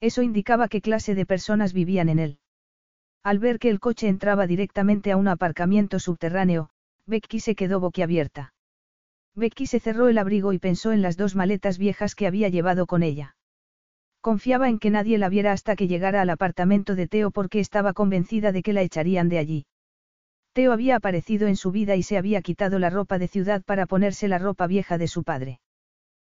Eso 0.00 0.22
indicaba 0.22 0.68
qué 0.68 0.80
clase 0.80 1.14
de 1.14 1.26
personas 1.26 1.72
vivían 1.72 2.08
en 2.08 2.18
él. 2.18 2.38
Al 3.22 3.38
ver 3.38 3.58
que 3.58 3.68
el 3.68 3.80
coche 3.80 4.08
entraba 4.08 4.46
directamente 4.46 5.12
a 5.12 5.16
un 5.16 5.28
aparcamiento 5.28 5.98
subterráneo, 5.98 6.70
Becky 7.06 7.40
se 7.40 7.54
quedó 7.54 7.80
boquiabierta. 7.80 8.54
Becky 9.34 9.66
se 9.66 9.80
cerró 9.80 10.08
el 10.08 10.18
abrigo 10.18 10.52
y 10.52 10.58
pensó 10.58 10.92
en 10.92 11.02
las 11.02 11.16
dos 11.16 11.36
maletas 11.36 11.78
viejas 11.78 12.14
que 12.14 12.26
había 12.26 12.48
llevado 12.48 12.86
con 12.86 13.02
ella. 13.02 13.36
Confiaba 14.20 14.68
en 14.68 14.78
que 14.78 14.90
nadie 14.90 15.16
la 15.18 15.28
viera 15.28 15.52
hasta 15.52 15.76
que 15.76 15.88
llegara 15.88 16.20
al 16.20 16.30
apartamento 16.30 16.94
de 16.94 17.08
Teo 17.08 17.30
porque 17.30 17.60
estaba 17.60 17.92
convencida 17.92 18.52
de 18.52 18.62
que 18.62 18.72
la 18.72 18.82
echarían 18.82 19.28
de 19.28 19.38
allí. 19.38 19.66
Teo 20.52 20.72
había 20.72 20.96
aparecido 20.96 21.46
en 21.46 21.56
su 21.56 21.70
vida 21.70 21.96
y 21.96 22.02
se 22.02 22.18
había 22.18 22.42
quitado 22.42 22.78
la 22.78 22.90
ropa 22.90 23.18
de 23.18 23.28
ciudad 23.28 23.62
para 23.62 23.86
ponerse 23.86 24.28
la 24.28 24.38
ropa 24.38 24.66
vieja 24.66 24.98
de 24.98 25.08
su 25.08 25.22
padre. 25.22 25.60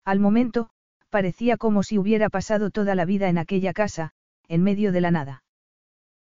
Al 0.05 0.19
momento, 0.19 0.69
parecía 1.09 1.57
como 1.57 1.83
si 1.83 1.97
hubiera 1.97 2.29
pasado 2.29 2.69
toda 2.69 2.95
la 2.95 3.05
vida 3.05 3.27
en 3.27 3.37
aquella 3.37 3.73
casa, 3.73 4.11
en 4.47 4.63
medio 4.63 4.91
de 4.91 5.01
la 5.01 5.11
nada. 5.11 5.43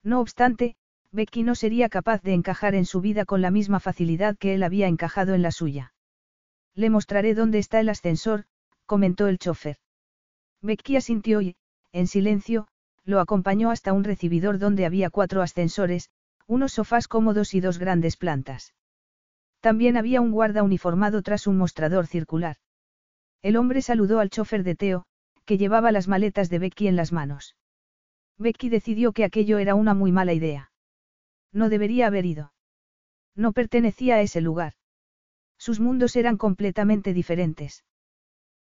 No 0.02 0.20
obstante, 0.20 0.74
Becky 1.12 1.42
no 1.42 1.54
sería 1.54 1.88
capaz 1.88 2.22
de 2.22 2.32
encajar 2.32 2.74
en 2.74 2.86
su 2.86 3.00
vida 3.00 3.24
con 3.24 3.42
la 3.42 3.50
misma 3.50 3.78
facilidad 3.78 4.36
que 4.38 4.54
él 4.54 4.62
había 4.62 4.88
encajado 4.88 5.34
en 5.34 5.42
la 5.42 5.50
suya. 5.50 5.92
Le 6.74 6.90
mostraré 6.90 7.34
dónde 7.34 7.58
está 7.58 7.80
el 7.80 7.88
ascensor, 7.88 8.44
comentó 8.86 9.26
el 9.26 9.38
chofer. 9.38 9.76
Becky 10.62 10.96
asintió 10.96 11.40
y, 11.42 11.56
en 11.92 12.06
silencio, 12.06 12.68
lo 13.04 13.20
acompañó 13.20 13.70
hasta 13.70 13.92
un 13.92 14.04
recibidor 14.04 14.58
donde 14.58 14.86
había 14.86 15.10
cuatro 15.10 15.42
ascensores, 15.42 16.10
unos 16.46 16.72
sofás 16.72 17.08
cómodos 17.08 17.54
y 17.54 17.60
dos 17.60 17.78
grandes 17.78 18.16
plantas. 18.16 18.74
También 19.60 19.96
había 19.96 20.20
un 20.20 20.30
guarda 20.30 20.62
uniformado 20.62 21.22
tras 21.22 21.46
un 21.46 21.56
mostrador 21.56 22.06
circular. 22.06 22.56
El 23.42 23.56
hombre 23.56 23.82
saludó 23.82 24.20
al 24.20 24.30
chofer 24.30 24.62
de 24.62 24.74
Teo, 24.74 25.04
que 25.44 25.58
llevaba 25.58 25.92
las 25.92 26.08
maletas 26.08 26.48
de 26.48 26.58
Becky 26.58 26.88
en 26.88 26.96
las 26.96 27.12
manos. 27.12 27.56
Becky 28.38 28.68
decidió 28.68 29.12
que 29.12 29.24
aquello 29.24 29.58
era 29.58 29.74
una 29.74 29.94
muy 29.94 30.12
mala 30.12 30.32
idea. 30.32 30.70
No 31.52 31.68
debería 31.68 32.06
haber 32.06 32.24
ido. 32.24 32.52
No 33.34 33.52
pertenecía 33.52 34.16
a 34.16 34.20
ese 34.20 34.40
lugar. 34.40 34.74
Sus 35.62 35.78
mundos 35.78 36.16
eran 36.16 36.38
completamente 36.38 37.14
diferentes. 37.14 37.84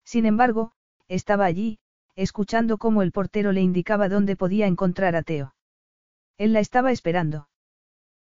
Sin 0.05 0.27
embargo, 0.27 0.73
estaba 1.09 1.47
allí, 1.47 1.79
escuchando 2.15 2.77
cómo 2.77 3.01
el 3.01 3.11
portero 3.11 3.53
le 3.53 3.63
indicaba 3.63 4.11
dónde 4.11 4.37
podía 4.37 4.67
encontrar 4.67 5.17
a 5.17 5.23
Teo. 5.23 5.55
Él 6.37 6.53
la 6.53 6.61
estaba 6.61 6.93
esperando. 6.93 7.49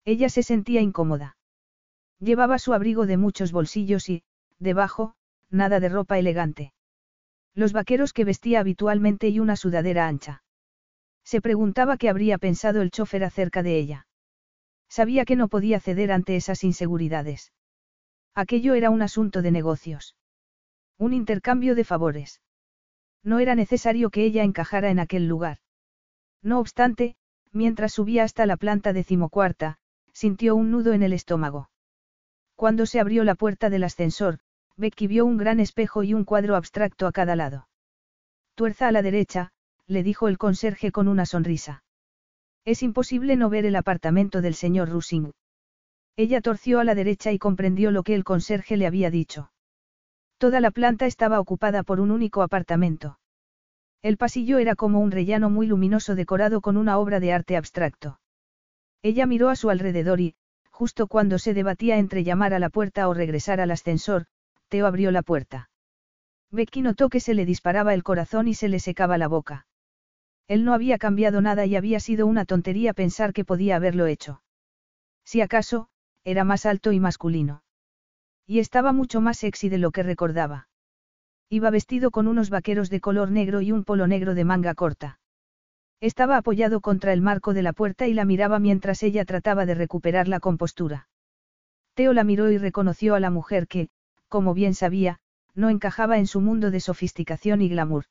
Ella 0.06 0.28
se 0.28 0.42
sentía 0.42 0.82
incómoda. 0.82 1.38
Llevaba 2.18 2.58
su 2.58 2.74
abrigo 2.74 3.06
de 3.06 3.18
muchos 3.18 3.52
bolsillos 3.52 4.10
y, 4.10 4.24
debajo, 4.58 5.14
nada 5.52 5.80
de 5.80 5.90
ropa 5.90 6.18
elegante. 6.18 6.74
Los 7.54 7.74
vaqueros 7.74 8.12
que 8.12 8.26
vestía 8.26 8.60
habitualmente 8.60 9.30
y 9.30 9.40
una 9.40 9.56
sudadera 9.56 10.08
ancha. 10.08 10.42
Se 11.24 11.42
preguntaba 11.42 11.98
qué 11.98 12.10
habría 12.10 12.40
pensado 12.40 12.82
el 12.82 12.90
chofer 12.90 13.24
acerca 13.24 13.62
de 13.62 13.78
ella. 13.78 14.08
Sabía 14.90 15.26
que 15.26 15.36
no 15.36 15.48
podía 15.48 15.80
ceder 15.80 16.12
ante 16.12 16.36
esas 16.36 16.64
inseguridades. 16.64 17.52
Aquello 18.36 18.74
era 18.74 18.90
un 18.90 19.02
asunto 19.02 19.42
de 19.42 19.52
negocios. 19.52 20.16
Un 20.98 21.14
intercambio 21.14 21.76
de 21.76 21.84
favores. 21.84 22.42
No 23.24 23.40
era 23.40 23.56
necesario 23.56 24.10
que 24.10 24.24
ella 24.26 24.44
encajara 24.44 24.90
en 24.90 25.00
aquel 25.00 25.28
lugar. 25.28 25.60
No 26.42 26.60
obstante, 26.60 27.16
mientras 27.52 27.94
subía 27.94 28.24
hasta 28.24 28.46
la 28.46 28.58
planta 28.58 28.92
decimocuarta, 28.92 29.78
sintió 30.12 30.56
un 30.56 30.72
nudo 30.72 30.94
en 30.94 31.04
el 31.04 31.14
estómago. 31.14 31.70
Cuando 32.56 32.86
se 32.86 33.00
abrió 33.00 33.24
la 33.24 33.36
puerta 33.36 33.70
del 33.70 33.84
ascensor, 33.84 34.40
Becky 34.78 35.08
vio 35.08 35.26
un 35.26 35.38
gran 35.38 35.60
espejo 35.60 36.04
y 36.04 36.14
un 36.14 36.26
cuadro 36.26 36.56
abstracto 36.56 37.06
a 37.06 37.12
cada 37.12 37.36
lado. 37.36 37.68
Tuerza 38.56 38.88
a 38.88 38.92
la 38.92 39.02
derecha, 39.02 39.52
le 39.86 40.04
dijo 40.04 40.28
el 40.28 40.38
conserje 40.38 40.92
con 40.92 41.08
una 41.08 41.26
sonrisa. 41.26 41.84
Es 42.66 42.82
imposible 42.82 43.36
no 43.36 43.50
ver 43.50 43.66
el 43.66 43.76
apartamento 43.76 44.42
del 44.42 44.56
señor 44.56 44.90
Rusing. 44.90 45.32
Ella 46.16 46.42
torció 46.42 46.80
a 46.80 46.84
la 46.84 46.94
derecha 46.94 47.32
y 47.32 47.40
comprendió 47.40 47.90
lo 47.90 48.04
que 48.04 48.14
el 48.14 48.24
conserje 48.24 48.78
le 48.78 48.86
había 48.86 49.10
dicho. 49.10 49.52
Toda 50.38 50.60
la 50.60 50.70
planta 50.70 51.06
estaba 51.06 51.40
ocupada 51.40 51.84
por 51.84 52.00
un 52.00 52.12
único 52.12 52.44
apartamento. 52.44 53.18
El 54.04 54.18
pasillo 54.18 54.60
era 54.60 54.76
como 54.76 55.00
un 55.00 55.12
rellano 55.12 55.50
muy 55.50 55.66
luminoso 55.66 56.14
decorado 56.14 56.62
con 56.62 56.78
una 56.78 56.98
obra 56.98 57.20
de 57.20 57.34
arte 57.34 57.58
abstracto. 57.58 58.20
Ella 59.02 59.26
miró 59.26 59.50
a 59.50 59.56
su 59.56 59.70
alrededor 59.70 60.20
y, 60.20 60.36
justo 60.70 61.08
cuando 61.08 61.40
se 61.40 61.54
debatía 61.54 61.98
entre 61.98 62.24
llamar 62.24 62.54
a 62.54 62.60
la 62.60 62.70
puerta 62.70 63.08
o 63.08 63.14
regresar 63.14 63.60
al 63.60 63.72
ascensor, 63.72 64.26
Teo 64.68 64.86
abrió 64.86 65.12
la 65.12 65.22
puerta. 65.22 65.70
Becky 66.52 66.82
notó 66.82 67.10
que 67.10 67.20
se 67.20 67.34
le 67.34 67.46
disparaba 67.46 67.94
el 67.94 68.04
corazón 68.04 68.48
y 68.48 68.54
se 68.54 68.68
le 68.68 68.80
secaba 68.80 69.18
la 69.18 69.28
boca. 69.28 69.66
Él 70.48 70.66
no 70.66 70.74
había 70.74 70.98
cambiado 70.98 71.42
nada 71.42 71.66
y 71.66 71.76
había 71.76 72.00
sido 72.00 72.28
una 72.28 72.46
tontería 72.46 72.94
pensar 72.94 73.34
que 73.34 73.46
podía 73.46 73.78
haberlo 73.78 74.06
hecho. 74.06 74.42
Si 75.24 75.42
acaso, 75.42 75.88
era 76.24 76.44
más 76.44 76.66
alto 76.66 76.92
y 76.92 77.00
masculino. 77.00 77.64
Y 78.46 78.60
estaba 78.60 78.92
mucho 78.92 79.22
más 79.22 79.38
sexy 79.38 79.70
de 79.70 79.78
lo 79.78 79.92
que 79.92 80.04
recordaba. 80.04 80.68
Iba 81.50 81.70
vestido 81.70 82.12
con 82.12 82.28
unos 82.28 82.50
vaqueros 82.50 82.90
de 82.90 83.00
color 83.00 83.32
negro 83.32 83.62
y 83.62 83.72
un 83.72 83.84
polo 83.84 84.08
negro 84.08 84.34
de 84.34 84.44
manga 84.44 84.74
corta. 84.74 85.20
Estaba 86.02 86.38
apoyado 86.38 86.82
contra 86.82 87.14
el 87.14 87.22
marco 87.22 87.54
de 87.54 87.62
la 87.62 87.74
puerta 87.74 88.08
y 88.08 88.14
la 88.14 88.26
miraba 88.26 88.60
mientras 88.60 89.04
ella 89.04 89.24
trataba 89.24 89.66
de 89.66 89.76
recuperar 89.76 90.28
la 90.28 90.40
compostura. 90.40 91.08
Teo 91.94 92.12
la 92.14 92.24
miró 92.24 92.52
y 92.52 92.58
reconoció 92.58 93.16
a 93.16 93.20
la 93.20 93.30
mujer 93.30 93.68
que, 93.68 93.90
como 94.28 94.54
bien 94.54 94.74
sabía, 94.74 95.20
no 95.56 95.70
encajaba 95.70 96.18
en 96.18 96.28
su 96.28 96.42
mundo 96.42 96.72
de 96.72 96.80
sofisticación 96.80 97.62
y 97.62 97.70
glamour. 97.70 98.06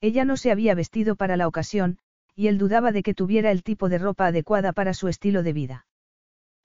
Ella 0.00 0.24
no 0.24 0.36
se 0.36 0.50
había 0.50 0.74
vestido 0.74 1.16
para 1.16 1.36
la 1.36 1.46
ocasión, 1.46 1.98
y 2.34 2.48
él 2.48 2.58
dudaba 2.58 2.92
de 2.92 3.02
que 3.02 3.14
tuviera 3.14 3.50
el 3.50 3.62
tipo 3.62 3.88
de 3.88 3.98
ropa 3.98 4.26
adecuada 4.26 4.72
para 4.72 4.94
su 4.94 5.08
estilo 5.08 5.42
de 5.42 5.52
vida. 5.52 5.86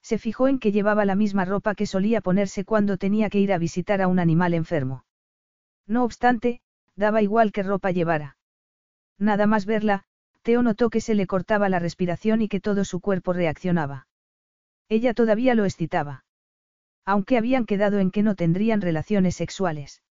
Se 0.10 0.18
fijó 0.18 0.48
en 0.48 0.58
que 0.58 0.72
llevaba 0.72 1.06
la 1.06 1.16
misma 1.16 1.46
ropa 1.46 1.76
que 1.76 1.86
solía 1.86 2.22
ponerse 2.22 2.66
cuando 2.66 2.98
tenía 2.98 3.30
que 3.30 3.40
ir 3.40 3.54
a 3.54 3.60
visitar 3.60 4.02
a 4.02 4.08
un 4.08 4.18
animal 4.18 4.54
enfermo. 4.54 5.06
No 5.86 6.04
obstante, 6.04 6.62
daba 6.96 7.22
igual 7.22 7.52
qué 7.52 7.62
ropa 7.62 7.92
llevara. 7.92 8.38
Nada 9.20 9.46
más 9.46 9.66
verla, 9.66 10.06
Teo 10.42 10.64
notó 10.64 10.90
que 10.90 11.02
se 11.02 11.14
le 11.14 11.28
cortaba 11.28 11.70
la 11.70 11.78
respiración 11.78 12.42
y 12.42 12.48
que 12.48 12.60
todo 12.60 12.86
su 12.86 13.02
cuerpo 13.02 13.34
reaccionaba. 13.34 14.08
Ella 14.88 15.14
todavía 15.14 15.54
lo 15.54 15.66
excitaba 15.66 16.24
aunque 17.10 17.40
habían 17.40 17.66
quedado 17.66 17.98
en 17.98 18.12
que 18.12 18.22
no 18.22 18.36
tendrían 18.36 18.82
relaciones 18.82 19.36
sexuales. 19.36 20.04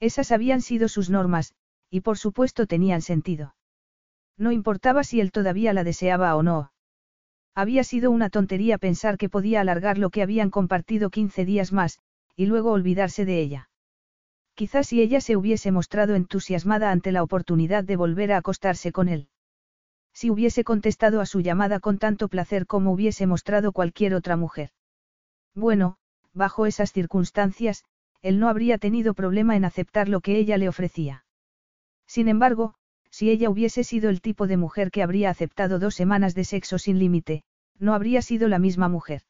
Esas 0.00 0.32
habían 0.32 0.62
sido 0.62 0.88
sus 0.88 1.10
normas, 1.10 1.54
y 1.90 2.00
por 2.00 2.16
supuesto 2.16 2.66
tenían 2.66 3.02
sentido. 3.02 3.54
No 4.38 4.50
importaba 4.50 5.04
si 5.04 5.20
él 5.20 5.32
todavía 5.32 5.74
la 5.74 5.84
deseaba 5.84 6.34
o 6.34 6.42
no. 6.42 6.72
Había 7.54 7.84
sido 7.84 8.10
una 8.10 8.30
tontería 8.30 8.78
pensar 8.78 9.16
que 9.16 9.28
podía 9.28 9.60
alargar 9.60 9.96
lo 9.98 10.10
que 10.10 10.22
habían 10.22 10.50
compartido 10.50 11.10
15 11.10 11.44
días 11.44 11.72
más, 11.72 12.00
y 12.34 12.46
luego 12.46 12.72
olvidarse 12.72 13.24
de 13.24 13.40
ella. 13.40 13.70
Quizás 14.54 14.88
si 14.88 15.00
ella 15.00 15.20
se 15.20 15.36
hubiese 15.36 15.70
mostrado 15.70 16.14
entusiasmada 16.14 16.90
ante 16.90 17.12
la 17.12 17.22
oportunidad 17.22 17.84
de 17.84 17.96
volver 17.96 18.32
a 18.32 18.38
acostarse 18.38 18.92
con 18.92 19.08
él. 19.08 19.28
Si 20.12 20.30
hubiese 20.30 20.64
contestado 20.64 21.20
a 21.20 21.26
su 21.26 21.40
llamada 21.40 21.80
con 21.80 21.98
tanto 21.98 22.28
placer 22.28 22.66
como 22.66 22.92
hubiese 22.92 23.26
mostrado 23.26 23.72
cualquier 23.72 24.14
otra 24.14 24.36
mujer. 24.36 24.70
Bueno, 25.54 25.96
bajo 26.32 26.66
esas 26.66 26.92
circunstancias, 26.92 27.84
él 28.22 28.38
no 28.40 28.48
habría 28.48 28.78
tenido 28.78 29.14
problema 29.14 29.56
en 29.56 29.64
aceptar 29.64 30.08
lo 30.08 30.20
que 30.20 30.38
ella 30.38 30.56
le 30.56 30.68
ofrecía. 30.68 31.24
Sin 32.06 32.28
embargo, 32.28 32.74
si 33.14 33.30
ella 33.30 33.48
hubiese 33.48 33.84
sido 33.84 34.10
el 34.10 34.20
tipo 34.20 34.48
de 34.48 34.56
mujer 34.56 34.90
que 34.90 35.00
habría 35.00 35.30
aceptado 35.30 35.78
dos 35.78 35.94
semanas 35.94 36.34
de 36.34 36.42
sexo 36.42 36.78
sin 36.78 36.98
límite, 36.98 37.44
no 37.78 37.94
habría 37.94 38.22
sido 38.22 38.48
la 38.48 38.58
misma 38.58 38.88
mujer. 38.88 39.22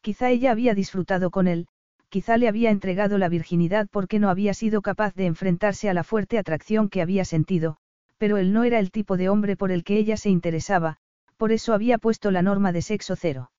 Quizá 0.00 0.30
ella 0.30 0.50
había 0.50 0.74
disfrutado 0.74 1.30
con 1.30 1.46
él, 1.46 1.68
quizá 2.08 2.36
le 2.36 2.48
había 2.48 2.70
entregado 2.70 3.16
la 3.16 3.28
virginidad 3.28 3.86
porque 3.92 4.18
no 4.18 4.28
había 4.28 4.54
sido 4.54 4.82
capaz 4.82 5.14
de 5.14 5.26
enfrentarse 5.26 5.88
a 5.88 5.94
la 5.94 6.02
fuerte 6.02 6.36
atracción 6.36 6.88
que 6.88 7.00
había 7.00 7.24
sentido, 7.24 7.76
pero 8.18 8.38
él 8.38 8.52
no 8.52 8.64
era 8.64 8.80
el 8.80 8.90
tipo 8.90 9.16
de 9.16 9.28
hombre 9.28 9.56
por 9.56 9.70
el 9.70 9.84
que 9.84 9.98
ella 9.98 10.16
se 10.16 10.30
interesaba, 10.30 10.96
por 11.36 11.52
eso 11.52 11.74
había 11.74 11.98
puesto 11.98 12.32
la 12.32 12.42
norma 12.42 12.72
de 12.72 12.82
sexo 12.82 13.14
cero. 13.14 13.52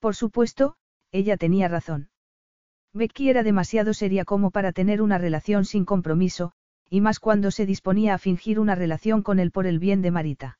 Por 0.00 0.16
supuesto, 0.16 0.76
ella 1.12 1.36
tenía 1.36 1.68
razón. 1.68 2.08
Becky 2.94 3.28
era 3.28 3.42
demasiado 3.42 3.92
seria 3.92 4.24
como 4.24 4.50
para 4.50 4.72
tener 4.72 5.02
una 5.02 5.18
relación 5.18 5.66
sin 5.66 5.84
compromiso, 5.84 6.54
y 6.88 7.00
más 7.00 7.20
cuando 7.20 7.50
se 7.50 7.66
disponía 7.66 8.14
a 8.14 8.18
fingir 8.18 8.60
una 8.60 8.74
relación 8.74 9.22
con 9.22 9.38
él 9.38 9.50
por 9.50 9.66
el 9.66 9.78
bien 9.78 10.02
de 10.02 10.10
Marita. 10.10 10.58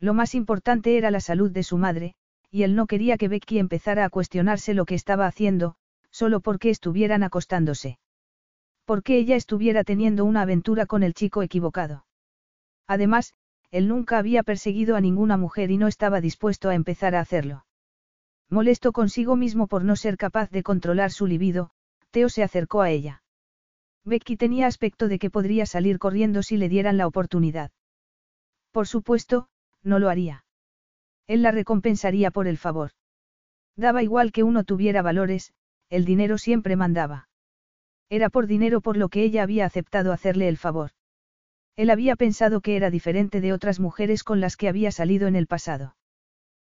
Lo 0.00 0.14
más 0.14 0.34
importante 0.34 0.98
era 0.98 1.10
la 1.10 1.20
salud 1.20 1.50
de 1.50 1.62
su 1.62 1.78
madre, 1.78 2.14
y 2.50 2.62
él 2.62 2.74
no 2.74 2.86
quería 2.86 3.16
que 3.16 3.28
Becky 3.28 3.58
empezara 3.58 4.04
a 4.04 4.10
cuestionarse 4.10 4.74
lo 4.74 4.84
que 4.84 4.94
estaba 4.94 5.26
haciendo, 5.26 5.76
solo 6.10 6.40
porque 6.40 6.70
estuvieran 6.70 7.22
acostándose. 7.22 7.98
Porque 8.84 9.18
ella 9.18 9.36
estuviera 9.36 9.84
teniendo 9.84 10.24
una 10.24 10.42
aventura 10.42 10.86
con 10.86 11.02
el 11.02 11.14
chico 11.14 11.42
equivocado. 11.42 12.06
Además, 12.86 13.34
él 13.70 13.88
nunca 13.88 14.18
había 14.18 14.42
perseguido 14.42 14.96
a 14.96 15.00
ninguna 15.00 15.36
mujer 15.36 15.70
y 15.70 15.76
no 15.76 15.88
estaba 15.88 16.20
dispuesto 16.20 16.68
a 16.68 16.74
empezar 16.74 17.14
a 17.14 17.20
hacerlo. 17.20 17.66
Molesto 18.48 18.92
consigo 18.92 19.34
mismo 19.34 19.66
por 19.66 19.84
no 19.84 19.96
ser 19.96 20.16
capaz 20.16 20.50
de 20.50 20.62
controlar 20.62 21.10
su 21.10 21.26
libido, 21.26 21.70
Teo 22.10 22.28
se 22.28 22.44
acercó 22.44 22.80
a 22.80 22.90
ella. 22.90 23.22
Becky 24.06 24.36
tenía 24.36 24.68
aspecto 24.68 25.08
de 25.08 25.18
que 25.18 25.30
podría 25.30 25.66
salir 25.66 25.98
corriendo 25.98 26.44
si 26.44 26.56
le 26.56 26.68
dieran 26.68 26.96
la 26.96 27.08
oportunidad. 27.08 27.72
Por 28.70 28.86
supuesto, 28.86 29.48
no 29.82 29.98
lo 29.98 30.08
haría. 30.08 30.44
Él 31.26 31.42
la 31.42 31.50
recompensaría 31.50 32.30
por 32.30 32.46
el 32.46 32.56
favor. 32.56 32.92
Daba 33.76 34.04
igual 34.04 34.30
que 34.30 34.44
uno 34.44 34.62
tuviera 34.62 35.02
valores, 35.02 35.52
el 35.90 36.04
dinero 36.04 36.38
siempre 36.38 36.76
mandaba. 36.76 37.28
Era 38.08 38.30
por 38.30 38.46
dinero 38.46 38.80
por 38.80 38.96
lo 38.96 39.08
que 39.08 39.24
ella 39.24 39.42
había 39.42 39.66
aceptado 39.66 40.12
hacerle 40.12 40.48
el 40.48 40.56
favor. 40.56 40.92
Él 41.74 41.90
había 41.90 42.14
pensado 42.14 42.60
que 42.60 42.76
era 42.76 42.90
diferente 42.90 43.40
de 43.40 43.52
otras 43.52 43.80
mujeres 43.80 44.22
con 44.22 44.40
las 44.40 44.56
que 44.56 44.68
había 44.68 44.92
salido 44.92 45.26
en 45.26 45.34
el 45.34 45.48
pasado. 45.48 45.96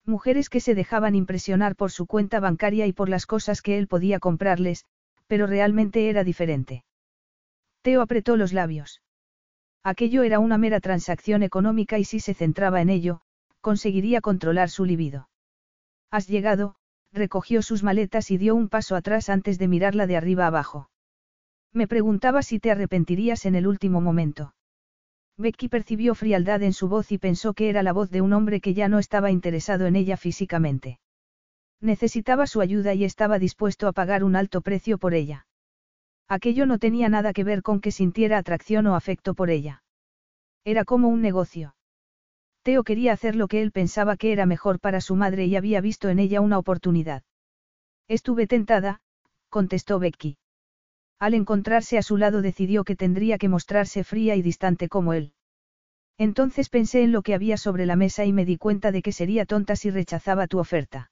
Mujeres 0.04 0.50
que 0.50 0.60
se 0.60 0.74
dejaban 0.74 1.14
impresionar 1.14 1.76
por 1.76 1.90
su 1.90 2.06
cuenta 2.06 2.40
bancaria 2.40 2.86
y 2.86 2.92
por 2.92 3.08
las 3.08 3.24
cosas 3.24 3.62
que 3.62 3.78
él 3.78 3.88
podía 3.88 4.18
comprarles, 4.18 4.84
pero 5.26 5.46
realmente 5.46 6.10
era 6.10 6.24
diferente. 6.24 6.84
Teo 7.82 8.00
apretó 8.00 8.36
los 8.36 8.52
labios. 8.52 9.02
Aquello 9.82 10.22
era 10.22 10.38
una 10.38 10.58
mera 10.58 10.80
transacción 10.80 11.42
económica 11.42 11.98
y 11.98 12.04
si 12.04 12.20
se 12.20 12.34
centraba 12.34 12.80
en 12.80 12.88
ello, 12.88 13.20
conseguiría 13.60 14.20
controlar 14.20 14.70
su 14.70 14.84
libido. 14.84 15.28
Has 16.10 16.28
llegado, 16.28 16.76
recogió 17.12 17.62
sus 17.62 17.82
maletas 17.82 18.30
y 18.30 18.38
dio 18.38 18.54
un 18.54 18.68
paso 18.68 18.94
atrás 18.94 19.28
antes 19.28 19.58
de 19.58 19.66
mirarla 19.66 20.06
de 20.06 20.16
arriba 20.16 20.46
abajo. 20.46 20.88
Me 21.72 21.88
preguntaba 21.88 22.42
si 22.42 22.60
te 22.60 22.70
arrepentirías 22.70 23.44
en 23.46 23.56
el 23.56 23.66
último 23.66 24.00
momento. 24.00 24.54
Becky 25.36 25.68
percibió 25.68 26.14
frialdad 26.14 26.62
en 26.62 26.72
su 26.72 26.88
voz 26.88 27.10
y 27.10 27.18
pensó 27.18 27.54
que 27.54 27.68
era 27.68 27.82
la 27.82 27.92
voz 27.92 28.10
de 28.10 28.20
un 28.20 28.32
hombre 28.32 28.60
que 28.60 28.74
ya 28.74 28.88
no 28.88 28.98
estaba 28.98 29.30
interesado 29.30 29.86
en 29.86 29.96
ella 29.96 30.16
físicamente. 30.16 31.00
Necesitaba 31.80 32.46
su 32.46 32.60
ayuda 32.60 32.94
y 32.94 33.04
estaba 33.04 33.40
dispuesto 33.40 33.88
a 33.88 33.92
pagar 33.92 34.22
un 34.22 34.36
alto 34.36 34.60
precio 34.60 34.98
por 34.98 35.14
ella. 35.14 35.46
Aquello 36.28 36.66
no 36.66 36.78
tenía 36.78 37.08
nada 37.08 37.32
que 37.32 37.44
ver 37.44 37.62
con 37.62 37.80
que 37.80 37.90
sintiera 37.90 38.38
atracción 38.38 38.86
o 38.86 38.94
afecto 38.94 39.34
por 39.34 39.50
ella. 39.50 39.82
Era 40.64 40.84
como 40.84 41.08
un 41.08 41.20
negocio. 41.20 41.74
Teo 42.62 42.84
quería 42.84 43.12
hacer 43.12 43.34
lo 43.34 43.48
que 43.48 43.60
él 43.60 43.72
pensaba 43.72 44.16
que 44.16 44.32
era 44.32 44.46
mejor 44.46 44.78
para 44.78 45.00
su 45.00 45.16
madre 45.16 45.46
y 45.46 45.56
había 45.56 45.80
visto 45.80 46.08
en 46.08 46.18
ella 46.18 46.40
una 46.40 46.58
oportunidad. 46.58 47.24
Estuve 48.08 48.46
tentada, 48.46 49.00
contestó 49.48 49.98
Becky. 49.98 50.38
Al 51.18 51.34
encontrarse 51.34 51.98
a 51.98 52.02
su 52.02 52.16
lado 52.16 52.42
decidió 52.42 52.84
que 52.84 52.96
tendría 52.96 53.38
que 53.38 53.48
mostrarse 53.48 54.04
fría 54.04 54.36
y 54.36 54.42
distante 54.42 54.88
como 54.88 55.12
él. 55.12 55.34
Entonces 56.18 56.68
pensé 56.68 57.02
en 57.02 57.12
lo 57.12 57.22
que 57.22 57.34
había 57.34 57.56
sobre 57.56 57.86
la 57.86 57.96
mesa 57.96 58.24
y 58.24 58.32
me 58.32 58.44
di 58.44 58.56
cuenta 58.56 58.92
de 58.92 59.02
que 59.02 59.12
sería 59.12 59.44
tonta 59.44 59.76
si 59.76 59.90
rechazaba 59.90 60.46
tu 60.46 60.58
oferta. 60.58 61.10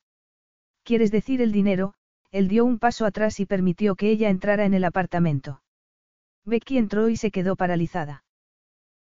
¿Quieres 0.85 1.11
decir 1.11 1.43
el 1.43 1.53
dinero? 1.53 1.95
Él 2.33 2.49
dio 2.49 2.65
un 2.65 2.79
paso 2.79 3.07
atrás 3.07 3.41
y 3.41 3.47
permitió 3.47 3.97
que 3.97 4.11
ella 4.11 4.29
entrara 4.29 4.65
en 4.65 4.75
el 4.75 4.85
apartamento. 4.85 5.63
Becky 6.45 6.79
entró 6.79 7.09
y 7.09 7.17
se 7.17 7.31
quedó 7.31 7.57
paralizada. 7.57 8.25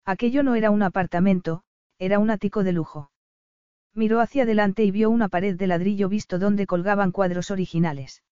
Aquello 0.04 0.42
no 0.42 0.54
era 0.54 0.70
un 0.70 0.82
apartamento, 0.82 1.62
era 1.98 2.18
un 2.18 2.30
ático 2.30 2.64
de 2.64 2.72
lujo. 2.72 3.10
Miró 3.94 4.20
hacia 4.20 4.44
adelante 4.44 4.84
y 4.84 4.90
vio 4.90 5.10
una 5.10 5.28
pared 5.28 5.56
de 5.56 5.66
ladrillo 5.66 6.08
visto 6.08 6.38
donde 6.38 6.66
colgaban 6.66 7.12
cuadros 7.12 7.50
originales. 7.50 8.22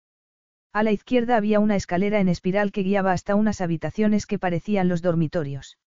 A 0.73 0.83
la 0.83 0.93
izquierda 0.93 1.37
había 1.37 1.61
una 1.61 1.77
escalera 1.77 2.21
en 2.21 2.29
espiral 2.29 2.73
que 2.73 2.83
guiaba 2.83 3.13
hasta 3.13 3.35
unas 3.35 3.61
habitaciones 3.61 4.27
que 4.27 4.39
parecían 4.39 4.89
los 4.89 5.03
dormitorios. 5.03 5.79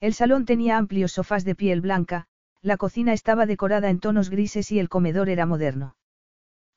El 0.00 0.14
salón 0.14 0.44
tenía 0.44 0.78
amplios 0.78 1.12
sofás 1.12 1.44
de 1.44 1.54
piel 1.54 1.80
blanca, 1.80 2.26
la 2.62 2.76
cocina 2.76 3.12
estaba 3.12 3.46
decorada 3.46 3.90
en 3.90 4.00
tonos 4.00 4.30
grises 4.30 4.70
y 4.72 4.78
el 4.78 4.88
comedor 4.88 5.28
era 5.28 5.46
moderno. 5.46 5.96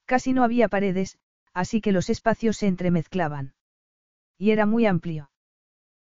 Casi 0.06 0.34
no 0.34 0.44
había 0.44 0.68
paredes, 0.68 1.18
así 1.54 1.82
que 1.82 1.92
los 1.92 2.10
espacios 2.10 2.58
se 2.58 2.68
entremezclaban. 2.68 3.54
Y 4.38 4.52
era 4.52 4.66
muy 4.66 4.86
amplio. 4.86 5.32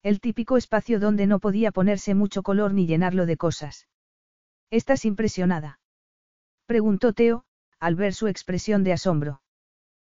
El 0.03 0.19
típico 0.19 0.57
espacio 0.57 0.99
donde 0.99 1.27
no 1.27 1.39
podía 1.39 1.71
ponerse 1.71 2.15
mucho 2.15 2.43
color 2.43 2.73
ni 2.73 2.87
llenarlo 2.87 3.25
de 3.25 3.37
cosas. 3.37 3.87
¿Estás 4.71 5.05
impresionada? 5.05 5.79
Preguntó 6.65 7.13
Teo, 7.13 7.43
al 7.79 7.95
ver 7.95 8.13
su 8.13 8.27
expresión 8.27 8.83
de 8.83 8.93
asombro. 8.93 9.41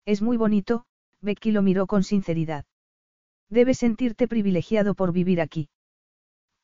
Es 0.04 0.20
muy 0.22 0.36
bonito, 0.36 0.84
Becky 1.20 1.52
lo 1.52 1.62
miró 1.62 1.86
con 1.86 2.04
sinceridad. 2.04 2.64
Debes 3.48 3.78
sentirte 3.78 4.28
privilegiado 4.28 4.94
por 4.94 5.12
vivir 5.12 5.40
aquí. 5.40 5.68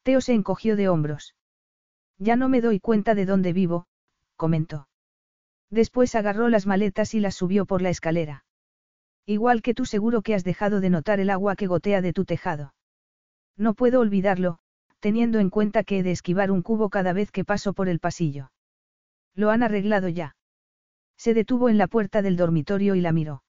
Teo 0.02 0.20
se 0.20 0.35
encogió 0.35 0.76
de 0.76 0.89
hombros. 0.89 1.35
Ya 2.18 2.36
no 2.36 2.48
me 2.48 2.60
doy 2.60 2.80
cuenta 2.80 3.14
de 3.14 3.26
dónde 3.26 3.52
vivo, 3.52 3.86
comentó. 4.36 4.89
Después 5.70 6.14
agarró 6.14 6.48
las 6.48 6.66
maletas 6.66 7.14
y 7.14 7.20
las 7.20 7.35
subió 7.35 7.66
por 7.66 7.82
la 7.82 7.90
escalera. 7.90 8.44
Igual 9.29 9.61
que 9.61 9.75
tú 9.75 9.85
seguro 9.85 10.23
que 10.23 10.35
has 10.35 10.43
dejado 10.43 10.81
de 10.81 10.89
notar 10.89 11.21
el 11.21 11.29
agua 11.29 11.55
que 11.55 11.67
gotea 11.67 12.01
de 12.01 12.15
tu 12.15 12.25
tejado. 12.25 12.73
No 13.59 13.75
puedo 13.75 14.01
olvidarlo, 14.01 14.59
teniendo 15.01 15.39
en 15.39 15.51
cuenta 15.51 15.85
que 15.85 15.99
he 15.99 16.03
de 16.03 16.13
esquivar 16.13 16.51
un 16.51 16.63
cubo 16.63 16.89
cada 16.89 17.13
vez 17.13 17.31
que 17.31 17.45
paso 17.45 17.75
por 17.75 17.91
el 17.91 18.01
pasillo. 18.01 18.51
Lo 19.35 19.51
han 19.51 19.63
arreglado 19.63 20.09
ya. 20.09 20.35
Se 21.19 21.35
detuvo 21.35 21.69
en 21.69 21.77
la 21.77 21.89
puerta 21.89 22.23
del 22.23 22.39
dormitorio 22.39 22.95
y 22.95 23.03
la 23.03 23.13
miró. 23.13 23.43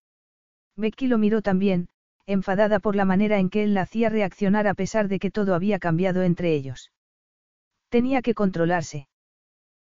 Becky 0.76 1.08
lo 1.08 1.18
miró 1.18 1.42
también, 1.42 1.88
enfadada 2.26 2.80
por 2.80 2.98
la 2.98 3.06
manera 3.06 3.40
en 3.40 3.50
que 3.50 3.64
él 3.64 3.74
la 3.74 3.84
hacía 3.84 4.10
reaccionar 4.10 4.68
a 4.68 4.74
pesar 4.74 5.08
de 5.08 5.20
que 5.20 5.32
todo 5.32 5.56
había 5.56 5.80
cambiado 5.80 6.24
entre 6.24 6.54
ellos. 6.56 6.92
Tenía 7.88 8.22
que 8.22 8.34
controlarse. 8.34 9.08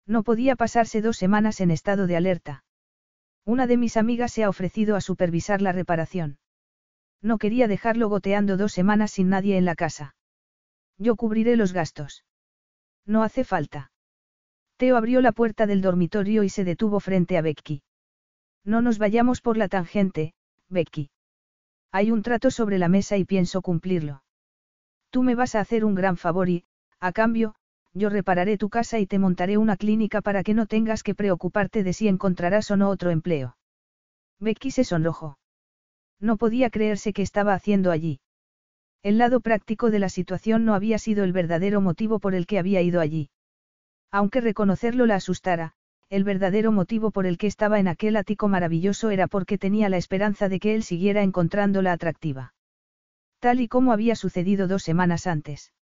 No 0.07 0.25
podía 0.25 0.57
pasarse 0.57 1.01
dos 1.01 1.17
semanas 1.17 1.63
en 1.63 1.71
estado 1.71 2.07
de 2.07 2.19
alerta. 2.19 2.66
Una 3.47 3.69
de 3.69 3.77
mis 3.77 3.97
amigas 3.97 4.33
se 4.33 4.43
ha 4.43 4.49
ofrecido 4.49 4.97
a 4.97 5.01
supervisar 5.01 5.63
la 5.63 5.71
reparación. 5.71 6.39
No 7.23 7.39
quería 7.39 7.69
dejarlo 7.69 8.09
goteando 8.09 8.57
dos 8.57 8.73
semanas 8.73 9.13
sin 9.13 9.29
nadie 9.29 9.57
en 9.57 9.65
la 9.65 9.77
casa. 9.77 10.17
Yo 10.99 11.15
cubriré 11.15 11.55
los 11.57 11.73
gastos. 11.73 12.25
No 13.07 13.23
hace 13.23 13.45
falta. 13.45 13.93
Teo 14.77 14.97
abrió 14.97 15.21
la 15.21 15.31
puerta 15.31 15.67
del 15.67 15.81
dormitorio 15.81 16.43
y 16.43 16.49
se 16.49 16.65
detuvo 16.65 16.99
frente 16.99 17.39
a 17.39 17.43
Becky. 17.43 17.83
No 18.65 18.83
nos 18.83 18.99
vayamos 18.99 19.41
por 19.41 19.57
la 19.57 19.69
tangente, 19.69 20.35
Becky. 20.69 21.11
Hay 21.93 22.11
un 22.11 22.23
trato 22.23 22.51
sobre 22.51 22.79
la 22.79 22.89
mesa 22.89 23.17
y 23.17 23.25
pienso 23.25 23.63
cumplirlo. 23.63 24.25
Tú 25.11 25.23
me 25.23 25.37
vas 25.37 25.55
a 25.55 25.61
hacer 25.61 25.85
un 25.85 25.95
gran 25.95 26.17
favor 26.17 26.49
y, 26.49 26.65
a 26.99 27.13
cambio, 27.13 27.55
yo 27.97 28.11
repararé 28.11 28.59
tu 28.59 28.69
casa 28.69 28.99
y 28.99 29.07
te 29.07 29.19
montaré 29.19 29.57
una 29.57 29.77
clínica 29.77 30.21
para 30.21 30.43
que 30.43 30.53
no 30.53 30.67
tengas 30.67 31.03
que 31.03 31.15
preocuparte 31.15 31.83
de 31.83 31.93
si 31.95 32.09
encontrarás 32.09 32.71
o 32.71 32.77
no 32.77 32.91
otro 32.91 33.11
empleo. 33.11 33.57
Becky 34.39 34.71
se 34.71 34.85
sonrojó. 34.85 35.39
No 36.21 36.37
podía 36.37 36.69
creerse 36.69 37.13
que 37.13 37.23
estaba 37.23 37.55
haciendo 37.55 37.91
allí. 37.91 38.21
El 39.03 39.17
lado 39.17 39.41
práctico 39.41 39.91
de 39.91 39.99
la 39.99 40.11
situación 40.11 40.65
no 40.65 40.75
había 40.75 40.99
sido 40.99 41.25
el 41.25 41.33
verdadero 41.33 41.81
motivo 41.81 42.19
por 42.19 42.35
el 42.35 42.47
que 42.47 42.59
había 42.59 42.83
ido 42.83 43.01
allí. 43.01 43.31
Aunque 44.11 44.41
reconocerlo 44.41 45.07
la 45.07 45.17
asustara, 45.17 45.73
el 46.11 46.23
verdadero 46.23 46.73
motivo 46.73 47.11
por 47.11 47.27
el 47.27 47.39
que 47.39 47.47
estaba 47.47 47.81
en 47.81 47.89
aquel 47.89 48.17
ático 48.17 48.49
maravilloso 48.49 49.11
era 49.11 49.27
porque 49.27 49.59
tenía 49.59 49.89
la 49.89 49.97
esperanza 49.97 50.49
de 50.49 50.61
que 50.61 50.75
él 50.75 50.83
siguiera 50.83 51.23
encontrándola 51.23 51.93
atractiva. 51.93 52.55
Tal 53.41 53.61
y 53.61 53.69
como 53.69 53.93
había 53.93 54.17
sucedido 54.17 54.69
dos 54.69 54.83
semanas 54.83 55.27
antes. 55.27 55.73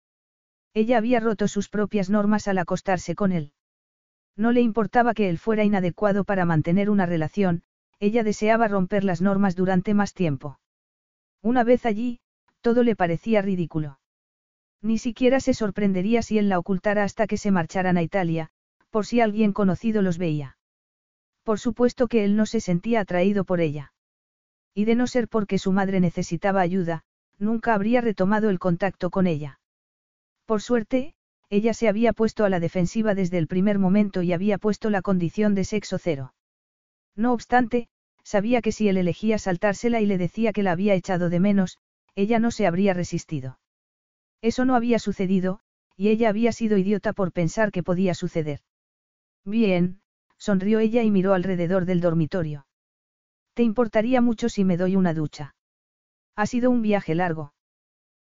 Ella 0.75 0.99
había 0.99 1.21
roto 1.21 1.47
sus 1.47 1.69
propias 1.69 2.11
normas 2.11 2.49
al 2.49 2.59
acostarse 2.59 3.15
con 3.15 3.31
él. 3.31 3.53
No 4.37 4.51
le 4.51 4.61
importaba 4.61 5.15
que 5.15 5.29
él 5.29 5.39
fuera 5.39 5.63
inadecuado 5.63 6.25
para 6.25 6.45
mantener 6.45 6.91
una 6.91 7.07
relación, 7.07 7.63
ella 8.01 8.25
deseaba 8.25 8.67
romper 8.67 9.05
las 9.05 9.23
normas 9.23 9.55
durante 9.55 9.95
más 9.95 10.15
tiempo. 10.15 10.59
Una 11.43 11.63
vez 11.63 11.87
allí, 11.87 12.21
todo 12.61 12.83
le 12.83 12.97
parecía 12.97 13.41
ridículo. 13.41 14.01
Ni 14.83 14.99
siquiera 14.99 15.39
se 15.39 15.55
sorprendería 15.55 16.23
si 16.23 16.39
él 16.39 16.49
la 16.49 16.59
ocultara 16.59 17.05
hasta 17.05 17.27
que 17.29 17.37
se 17.37 17.53
marcharan 17.53 17.97
a 17.97 18.03
Italia, 18.03 18.51
por 18.91 19.07
si 19.07 19.21
alguien 19.21 19.53
conocido 19.53 20.03
los 20.03 20.19
veía. 20.19 20.57
Por 21.45 21.61
supuesto 21.61 22.09
que 22.09 22.25
él 22.25 22.37
no 22.37 22.47
se 22.47 22.61
sentía 22.61 23.01
atraído 23.01 23.45
por 23.45 23.61
ella. 23.61 23.93
Y 24.75 24.87
de 24.87 24.97
no 24.97 25.07
ser 25.07 25.29
porque 25.29 25.59
su 25.59 25.71
madre 25.71 26.01
necesitaba 26.01 26.61
ayuda, 26.61 27.05
nunca 27.39 27.75
habría 27.75 28.01
retomado 28.01 28.51
el 28.51 28.59
contacto 28.59 29.11
con 29.11 29.27
ella. 29.27 29.61
Por 30.47 30.61
suerte, 30.61 31.15
ella 31.51 31.75
se 31.75 31.89
había 31.89 32.13
puesto 32.13 32.45
a 32.45 32.49
la 32.49 32.61
defensiva 32.61 33.15
desde 33.15 33.39
el 33.39 33.47
primer 33.47 33.79
momento 33.79 34.23
y 34.23 34.33
había 34.33 34.59
puesto 34.59 34.91
la 34.91 35.03
condición 35.03 35.55
de 35.55 35.65
sexo 35.65 35.99
cero. 35.99 36.35
No 37.17 37.33
obstante, 37.33 37.89
sabía 38.23 38.61
que 38.61 38.73
si 38.73 38.89
él 38.89 38.97
elegía 38.97 39.39
saltársela 39.39 40.01
y 40.01 40.07
le 40.07 40.19
decía 40.19 40.53
que 40.53 40.63
la 40.63 40.73
había 40.73 40.95
echado 40.95 41.31
de 41.31 41.41
menos, 41.41 41.79
ella 42.15 42.39
no 42.39 42.51
se 42.51 42.67
habría 42.67 42.95
resistido. 42.95 43.59
Eso 44.43 44.65
no 44.65 44.75
había 44.75 44.99
sucedido, 44.99 45.61
y 45.97 46.09
ella 46.09 46.29
había 46.29 46.53
sido 46.53 46.77
idiota 46.77 47.13
por 47.13 47.33
pensar 47.33 47.71
que 47.71 47.83
podía 47.83 48.15
suceder. 48.15 48.61
Bien, 49.45 50.01
sonrió 50.37 50.81
ella 50.81 51.03
y 51.03 51.11
miró 51.11 51.35
alrededor 51.35 51.85
del 51.85 52.01
dormitorio. 52.01 52.67
¿Te 53.55 53.63
importaría 53.63 54.21
mucho 54.21 54.49
si 54.49 54.65
me 54.65 54.77
doy 54.77 54.97
una 54.97 55.15
ducha? 55.15 55.55
Ha 56.35 56.47
sido 56.47 56.71
un 56.71 56.83
viaje 56.83 57.15
largo. 57.15 57.53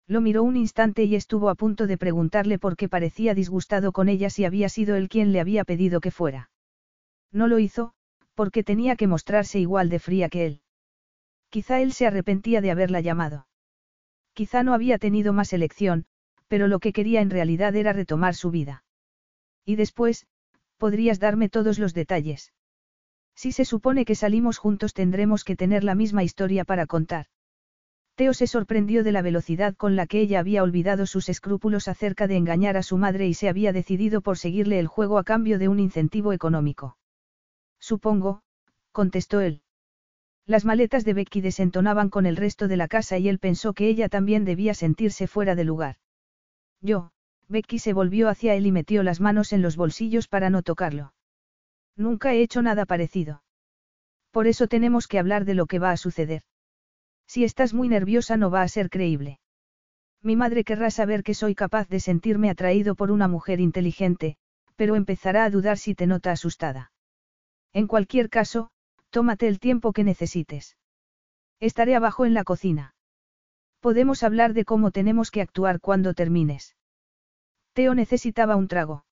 Lo 0.07 0.21
miró 0.21 0.43
un 0.43 0.55
instante 0.55 1.03
y 1.03 1.15
estuvo 1.15 1.49
a 1.49 1.55
punto 1.55 1.87
de 1.87 1.97
preguntarle 1.97 2.59
por 2.59 2.77
qué 2.77 2.87
parecía 2.87 3.33
disgustado 3.33 3.91
con 3.91 4.07
ella 4.07 4.29
si 4.29 4.45
había 4.45 4.69
sido 4.69 4.95
él 4.95 5.09
quien 5.09 5.31
le 5.31 5.39
había 5.39 5.63
pedido 5.63 5.99
que 5.99 6.11
fuera. 6.11 6.51
No 7.31 7.47
lo 7.47 7.57
hizo, 7.57 7.93
porque 8.35 8.63
tenía 8.63 8.95
que 8.95 9.07
mostrarse 9.07 9.59
igual 9.59 9.89
de 9.89 9.99
fría 9.99 10.29
que 10.29 10.45
él. 10.45 10.61
Quizá 11.49 11.81
él 11.81 11.93
se 11.93 12.05
arrepentía 12.05 12.61
de 12.61 12.69
haberla 12.69 13.01
llamado. 13.01 13.47
Quizá 14.33 14.61
no 14.61 14.73
había 14.73 14.99
tenido 14.99 15.33
más 15.33 15.53
elección, 15.53 16.05
pero 16.47 16.67
lo 16.67 16.79
que 16.79 16.93
quería 16.93 17.21
en 17.21 17.29
realidad 17.29 17.75
era 17.75 17.93
retomar 17.93 18.35
su 18.35 18.51
vida. 18.51 18.83
Y 19.65 19.75
después, 19.75 20.27
podrías 20.77 21.19
darme 21.19 21.49
todos 21.49 21.79
los 21.79 21.93
detalles. 21.93 22.53
Si 23.35 23.51
se 23.51 23.65
supone 23.65 24.05
que 24.05 24.15
salimos 24.15 24.57
juntos 24.57 24.93
tendremos 24.93 25.43
que 25.43 25.55
tener 25.55 25.83
la 25.83 25.95
misma 25.95 26.23
historia 26.23 26.63
para 26.63 26.85
contar. 26.85 27.27
Teo 28.15 28.33
se 28.33 28.47
sorprendió 28.47 29.03
de 29.03 29.11
la 29.11 29.21
velocidad 29.21 29.75
con 29.75 29.97
la 29.97 30.07
que 30.07 30.21
ella 30.21 30.39
había 30.39 30.63
olvidado 30.63 31.05
sus 31.05 31.27
escrúpulos 31.27 31.89
acerca 31.89 32.27
de 32.27 32.37
engañar 32.37 32.77
a 32.77 32.83
su 32.83 32.97
madre 32.97 33.27
y 33.27 33.33
se 33.33 33.49
había 33.49 33.73
decidido 33.73 34.21
por 34.21 34.37
seguirle 34.37 34.79
el 34.79 34.87
juego 34.87 35.17
a 35.17 35.25
cambio 35.25 35.59
de 35.59 35.67
un 35.67 35.79
incentivo 35.79 36.31
económico. 36.31 36.97
Supongo, 37.77 38.41
contestó 38.93 39.41
él. 39.41 39.61
Las 40.45 40.63
maletas 40.63 41.03
de 41.03 41.13
Becky 41.13 41.41
desentonaban 41.41 42.09
con 42.09 42.25
el 42.25 42.37
resto 42.37 42.69
de 42.69 42.77
la 42.77 42.87
casa 42.87 43.17
y 43.17 43.27
él 43.27 43.37
pensó 43.37 43.73
que 43.73 43.89
ella 43.89 44.07
también 44.07 44.45
debía 44.45 44.73
sentirse 44.73 45.27
fuera 45.27 45.55
de 45.55 45.65
lugar. 45.65 45.97
Yo, 46.81 47.11
Becky 47.49 47.79
se 47.79 47.91
volvió 47.91 48.29
hacia 48.29 48.55
él 48.55 48.65
y 48.65 48.71
metió 48.71 49.03
las 49.03 49.19
manos 49.19 49.51
en 49.51 49.61
los 49.61 49.75
bolsillos 49.75 50.29
para 50.29 50.49
no 50.49 50.61
tocarlo. 50.61 51.13
Nunca 51.97 52.33
he 52.33 52.41
hecho 52.41 52.61
nada 52.61 52.85
parecido. 52.85 53.43
Por 54.31 54.47
eso 54.47 54.67
tenemos 54.67 55.07
que 55.07 55.19
hablar 55.19 55.43
de 55.43 55.55
lo 55.55 55.65
que 55.65 55.79
va 55.79 55.91
a 55.91 55.97
suceder. 55.97 56.43
Si 57.27 57.43
estás 57.43 57.73
muy 57.73 57.89
nerviosa 57.89 58.37
no 58.37 58.49
va 58.49 58.61
a 58.61 58.67
ser 58.67 58.89
creíble. 58.89 59.39
Mi 60.21 60.35
madre 60.35 60.63
querrá 60.63 60.89
saber 60.89 61.23
que 61.23 61.33
soy 61.33 61.53
capaz 61.53 61.87
de 61.87 61.99
sentirme 61.99 62.49
atraído 62.49 62.95
por 62.95 63.11
una 63.11 63.27
mujer 63.27 63.59
inteligente, 63.59 64.37
pero 64.75 64.95
empezará 64.95 65.43
a 65.43 65.49
dudar 65.49 65.77
si 65.77 65.95
te 65.95 66.07
nota 66.07 66.31
asustada. 66.31 66.91
En 67.73 67.87
cualquier 67.87 68.29
caso, 68.29 68.69
tómate 69.09 69.47
el 69.47 69.59
tiempo 69.59 69.93
que 69.93 70.03
necesites. 70.03 70.77
Estaré 71.59 71.95
abajo 71.95 72.25
en 72.25 72.33
la 72.33 72.43
cocina. 72.43 72.95
Podemos 73.79 74.23
hablar 74.23 74.53
de 74.53 74.65
cómo 74.65 74.91
tenemos 74.91 75.29
que 75.29 75.41
actuar 75.41 75.79
cuando 75.79 76.13
termines. 76.13 76.75
Teo 77.73 77.93
necesitaba 77.93 78.55
un 78.55 78.67
trago. 78.67 79.05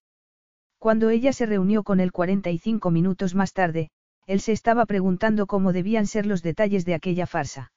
Cuando 0.80 1.10
ella 1.10 1.32
se 1.32 1.46
reunió 1.46 1.84
con 1.84 2.00
él 2.00 2.12
45 2.12 2.90
minutos 2.90 3.36
más 3.36 3.54
tarde, 3.54 3.92
él 4.26 4.40
se 4.40 4.52
estaba 4.52 4.86
preguntando 4.86 5.46
cómo 5.46 5.74
debían 5.74 6.08
ser 6.08 6.26
los 6.26 6.42
detalles 6.42 6.86
de 6.86 6.96
aquella 6.96 7.28
farsa. 7.28 7.73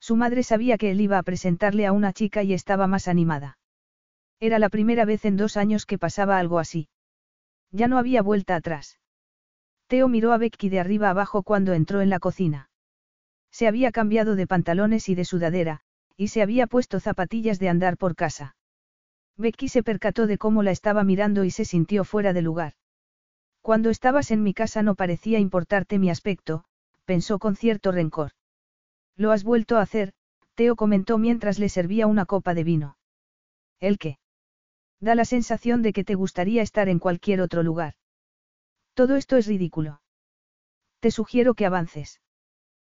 Su 0.00 0.16
madre 0.16 0.42
sabía 0.42 0.78
que 0.78 0.90
él 0.90 1.00
iba 1.00 1.18
a 1.18 1.22
presentarle 1.22 1.86
a 1.86 1.92
una 1.92 2.12
chica 2.12 2.42
y 2.42 2.54
estaba 2.54 2.86
más 2.86 3.06
animada. 3.06 3.58
Era 4.40 4.58
la 4.58 4.70
primera 4.70 5.04
vez 5.04 5.24
en 5.26 5.36
dos 5.36 5.56
años 5.56 5.84
que 5.84 5.98
pasaba 5.98 6.38
algo 6.38 6.58
así. 6.58 6.88
Ya 7.70 7.86
no 7.86 7.98
había 7.98 8.22
vuelta 8.22 8.56
atrás. 8.56 8.98
Teo 9.86 10.08
miró 10.08 10.32
a 10.32 10.38
Becky 10.38 10.70
de 10.70 10.80
arriba 10.80 11.10
abajo 11.10 11.42
cuando 11.42 11.74
entró 11.74 12.00
en 12.00 12.08
la 12.08 12.18
cocina. 12.18 12.70
Se 13.50 13.68
había 13.68 13.92
cambiado 13.92 14.36
de 14.36 14.46
pantalones 14.46 15.08
y 15.08 15.14
de 15.14 15.24
sudadera, 15.24 15.80
y 16.16 16.28
se 16.28 16.42
había 16.42 16.66
puesto 16.66 17.00
zapatillas 17.00 17.58
de 17.58 17.68
andar 17.68 17.96
por 17.96 18.14
casa. 18.14 18.56
Becky 19.36 19.68
se 19.68 19.82
percató 19.82 20.26
de 20.26 20.38
cómo 20.38 20.62
la 20.62 20.70
estaba 20.70 21.04
mirando 21.04 21.44
y 21.44 21.50
se 21.50 21.64
sintió 21.64 22.04
fuera 22.04 22.32
de 22.32 22.42
lugar. 22.42 22.74
Cuando 23.62 23.90
estabas 23.90 24.30
en 24.30 24.42
mi 24.42 24.54
casa 24.54 24.82
no 24.82 24.94
parecía 24.94 25.38
importarte 25.38 25.98
mi 25.98 26.08
aspecto, 26.08 26.64
pensó 27.04 27.38
con 27.38 27.56
cierto 27.56 27.92
rencor. 27.92 28.32
Lo 29.20 29.32
has 29.32 29.44
vuelto 29.44 29.76
a 29.76 29.82
hacer, 29.82 30.14
Teo 30.54 30.76
comentó 30.76 31.18
mientras 31.18 31.58
le 31.58 31.68
servía 31.68 32.06
una 32.06 32.24
copa 32.24 32.54
de 32.54 32.64
vino. 32.64 32.96
¿El 33.78 33.98
qué? 33.98 34.18
Da 34.98 35.14
la 35.14 35.26
sensación 35.26 35.82
de 35.82 35.92
que 35.92 36.04
te 36.04 36.14
gustaría 36.14 36.62
estar 36.62 36.88
en 36.88 36.98
cualquier 36.98 37.42
otro 37.42 37.62
lugar. 37.62 37.96
Todo 38.94 39.16
esto 39.16 39.36
es 39.36 39.46
ridículo. 39.46 40.00
Te 41.00 41.10
sugiero 41.10 41.52
que 41.52 41.66
avances. 41.66 42.22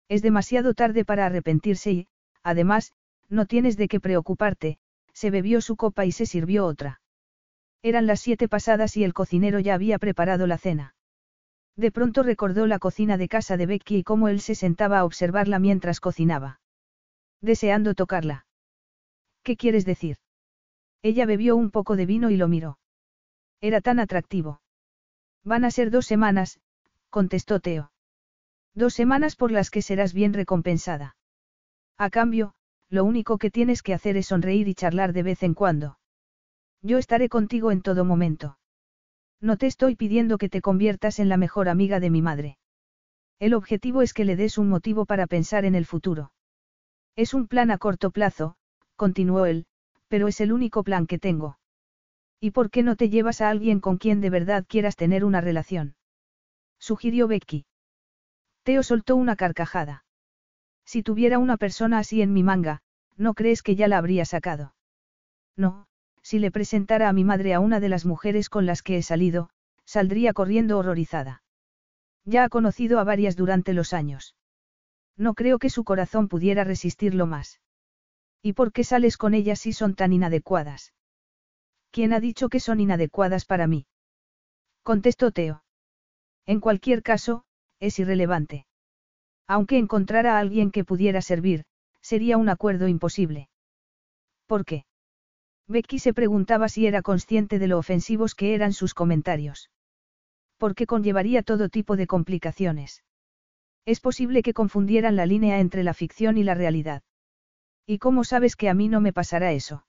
Es 0.10 0.24
demasiado 0.24 0.74
tarde 0.74 1.06
para 1.06 1.28
arrepentirse 1.28 1.92
y, 1.92 2.08
además, 2.42 2.92
no 3.30 3.46
tienes 3.46 3.78
de 3.78 3.88
qué 3.88 4.00
preocuparte, 4.00 4.80
se 5.14 5.30
bebió 5.30 5.62
su 5.62 5.76
copa 5.76 6.06
y 6.06 6.12
se 6.12 6.26
sirvió 6.26 6.66
otra. 6.66 7.02
Eran 7.84 8.08
las 8.08 8.20
siete 8.20 8.48
pasadas 8.48 8.98
y 8.98 9.04
el 9.04 9.14
cocinero 9.14 9.60
ya 9.60 9.76
había 9.76 10.00
preparado 10.00 10.48
la 10.48 10.58
cena. 10.58 10.95
De 11.76 11.92
pronto 11.92 12.24
recordó 12.24 12.68
la 12.68 12.80
cocina 12.80 13.18
de 13.18 13.28
casa 13.28 13.58
de 13.58 13.66
Becky 13.66 13.98
y 13.98 14.04
cómo 14.04 14.28
él 14.30 14.40
se 14.40 14.56
sentaba 14.56 15.00
a 15.00 15.06
observarla 15.06 15.60
mientras 15.60 16.00
cocinaba. 16.00 16.62
Deseando 17.42 17.96
tocarla. 17.96 18.46
¿Qué 19.44 19.58
quieres 19.58 19.86
decir? 19.86 20.18
Ella 21.02 21.26
bebió 21.26 21.56
un 21.56 21.72
poco 21.72 21.96
de 21.96 22.06
vino 22.06 22.30
y 22.30 22.38
lo 22.38 22.48
miró. 22.48 22.80
Era 23.62 23.82
tan 23.82 24.00
atractivo. 24.00 24.62
Van 25.44 25.66
a 25.66 25.72
ser 25.72 25.92
dos 25.92 26.06
semanas, 26.06 26.60
contestó 27.10 27.60
Teo. 27.60 27.92
Dos 28.74 28.94
semanas 28.94 29.36
por 29.36 29.52
las 29.52 29.70
que 29.70 29.82
serás 29.82 30.14
bien 30.14 30.34
recompensada. 30.34 31.16
A 31.98 32.10
cambio, 32.10 32.56
lo 32.90 33.04
único 33.06 33.38
que 33.38 33.52
tienes 33.52 33.84
que 33.84 33.94
hacer 33.94 34.18
es 34.18 34.28
sonreír 34.28 34.68
y 34.68 34.76
charlar 34.76 35.14
de 35.14 35.24
vez 35.24 35.44
en 35.44 35.54
cuando. 35.54 35.98
Yo 36.82 36.98
estaré 36.98 37.30
contigo 37.30 37.72
en 37.72 37.82
todo 37.82 38.06
momento. 38.06 38.58
No 39.42 39.58
te 39.58 39.68
estoy 39.68 39.96
pidiendo 39.96 40.38
que 40.38 40.50
te 40.50 40.62
conviertas 40.62 41.20
en 41.20 41.30
la 41.30 41.38
mejor 41.38 41.70
amiga 41.70 42.00
de 42.00 42.10
mi 42.10 42.22
madre. 42.22 42.58
El 43.40 43.54
objetivo 43.54 44.02
es 44.02 44.14
que 44.14 44.26
le 44.26 44.36
des 44.36 44.58
un 44.58 44.70
motivo 44.70 45.06
para 45.06 45.28
pensar 45.28 45.66
en 45.66 45.76
el 45.76 45.86
futuro. 45.86 46.32
Es 47.16 47.34
un 47.34 47.48
plan 47.48 47.72
a 47.72 47.78
corto 47.78 48.12
plazo, 48.12 48.56
continuó 48.96 49.46
él, 49.46 49.66
pero 50.08 50.28
es 50.28 50.40
el 50.42 50.52
único 50.52 50.84
plan 50.84 51.08
que 51.08 51.20
tengo. 51.20 51.60
¿Y 52.40 52.52
por 52.52 52.70
qué 52.70 52.84
no 52.84 52.96
te 52.96 53.10
llevas 53.10 53.42
a 53.42 53.50
alguien 53.50 53.80
con 53.80 53.98
quien 53.98 54.22
de 54.22 54.30
verdad 54.30 54.66
quieras 54.68 54.96
tener 54.96 55.26
una 55.26 55.42
relación? 55.42 55.96
Sugirió 56.80 57.28
Becky. 57.28 57.66
Teo 58.64 58.84
soltó 58.84 59.16
una 59.16 59.36
carcajada. 59.36 60.06
Si 60.86 61.04
tuviera 61.04 61.40
una 61.40 61.58
persona 61.58 62.00
así 62.00 62.22
en 62.22 62.34
mi 62.34 62.44
manga, 62.44 62.82
¿no 63.18 63.34
crees 63.34 63.64
que 63.64 63.76
ya 63.76 63.88
la 63.88 63.98
habría 63.98 64.26
sacado? 64.26 64.76
No, 65.56 65.88
si 66.26 66.40
le 66.40 66.50
presentara 66.50 67.08
a 67.08 67.14
mi 67.14 67.24
madre 67.24 67.54
a 67.54 67.60
una 67.60 67.80
de 67.80 67.88
las 67.88 68.04
mujeres 68.04 68.50
con 68.50 68.66
las 68.66 68.82
que 68.82 68.98
he 68.98 69.04
salido, 69.04 69.52
saldría 69.86 70.34
corriendo 70.34 70.80
horrorizada. 70.80 71.44
Ya 72.24 72.44
ha 72.44 72.50
conocido 72.50 73.00
a 73.00 73.04
varias 73.04 73.36
durante 73.36 73.74
los 73.74 73.94
años. 73.94 74.36
No 75.16 75.36
creo 75.36 75.60
que 75.60 75.70
su 75.70 75.84
corazón 75.84 76.28
pudiera 76.28 76.64
resistirlo 76.64 77.28
más. 77.28 77.62
¿Y 78.42 78.54
por 78.54 78.72
qué 78.72 78.84
sales 78.84 79.18
con 79.18 79.36
ellas 79.36 79.60
si 79.60 79.72
son 79.72 79.94
tan 79.94 80.14
inadecuadas? 80.14 80.96
¿Quién 81.92 82.12
ha 82.12 82.20
dicho 82.20 82.50
que 82.50 82.60
son 82.60 82.80
inadecuadas 82.80 83.46
para 83.46 83.68
mí? 83.68 83.86
Contestó 84.82 85.32
Teo. 85.32 85.64
En 86.48 86.60
cualquier 86.60 87.04
caso, 87.04 87.46
es 87.80 88.00
irrelevante. 88.00 88.66
Aunque 89.46 89.78
encontrara 89.78 90.38
a 90.38 90.40
alguien 90.40 90.72
que 90.72 90.84
pudiera 90.84 91.22
servir, 91.22 91.66
sería 92.02 92.38
un 92.38 92.50
acuerdo 92.50 92.88
imposible. 92.88 93.48
¿Por 94.48 94.66
qué? 94.66 94.86
Becky 95.68 96.00
se 96.00 96.14
preguntaba 96.14 96.70
si 96.70 96.86
era 96.86 97.02
consciente 97.02 97.58
de 97.58 97.68
lo 97.68 97.80
ofensivos 97.80 98.36
que 98.36 98.54
eran 98.54 98.74
sus 98.74 98.94
comentarios. 98.94 99.72
Porque 100.58 100.86
conllevaría 100.86 101.42
todo 101.42 101.70
tipo 101.70 101.96
de 101.96 102.08
complicaciones. 102.08 103.04
Es 103.86 104.00
posible 104.00 104.42
que 104.44 104.54
confundieran 104.54 105.16
la 105.16 105.26
línea 105.26 105.60
entre 105.60 105.84
la 105.84 105.94
ficción 105.94 106.38
y 106.38 106.44
la 106.44 106.54
realidad. 106.54 107.04
¿Y 107.86 108.00
cómo 108.00 108.24
sabes 108.24 108.56
que 108.56 108.70
a 108.70 108.74
mí 108.74 108.90
no 108.90 109.02
me 109.02 109.14
pasará 109.14 109.54
eso? 109.54 109.86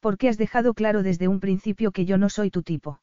Porque 0.00 0.28
has 0.28 0.38
dejado 0.38 0.74
claro 0.74 1.02
desde 1.02 1.28
un 1.28 1.40
principio 1.40 1.92
que 1.92 2.04
yo 2.04 2.18
no 2.18 2.28
soy 2.28 2.50
tu 2.50 2.62
tipo. 2.62 3.00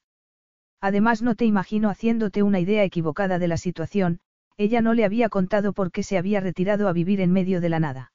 Además 0.82 1.22
no 1.22 1.36
te 1.36 1.46
imagino 1.46 1.90
haciéndote 1.90 2.44
una 2.44 2.60
idea 2.60 2.84
equivocada 2.84 3.40
de 3.40 3.48
la 3.48 3.58
situación, 3.58 4.20
ella 4.58 4.82
no 4.82 4.94
le 4.94 5.06
había 5.06 5.30
contado 5.30 5.74
por 5.74 5.92
qué 5.92 6.04
se 6.04 6.18
había 6.18 6.40
retirado 6.40 6.88
a 6.88 6.94
vivir 6.94 7.22
en 7.22 7.32
medio 7.32 7.62
de 7.62 7.70
la 7.70 7.80
nada. 7.80 8.12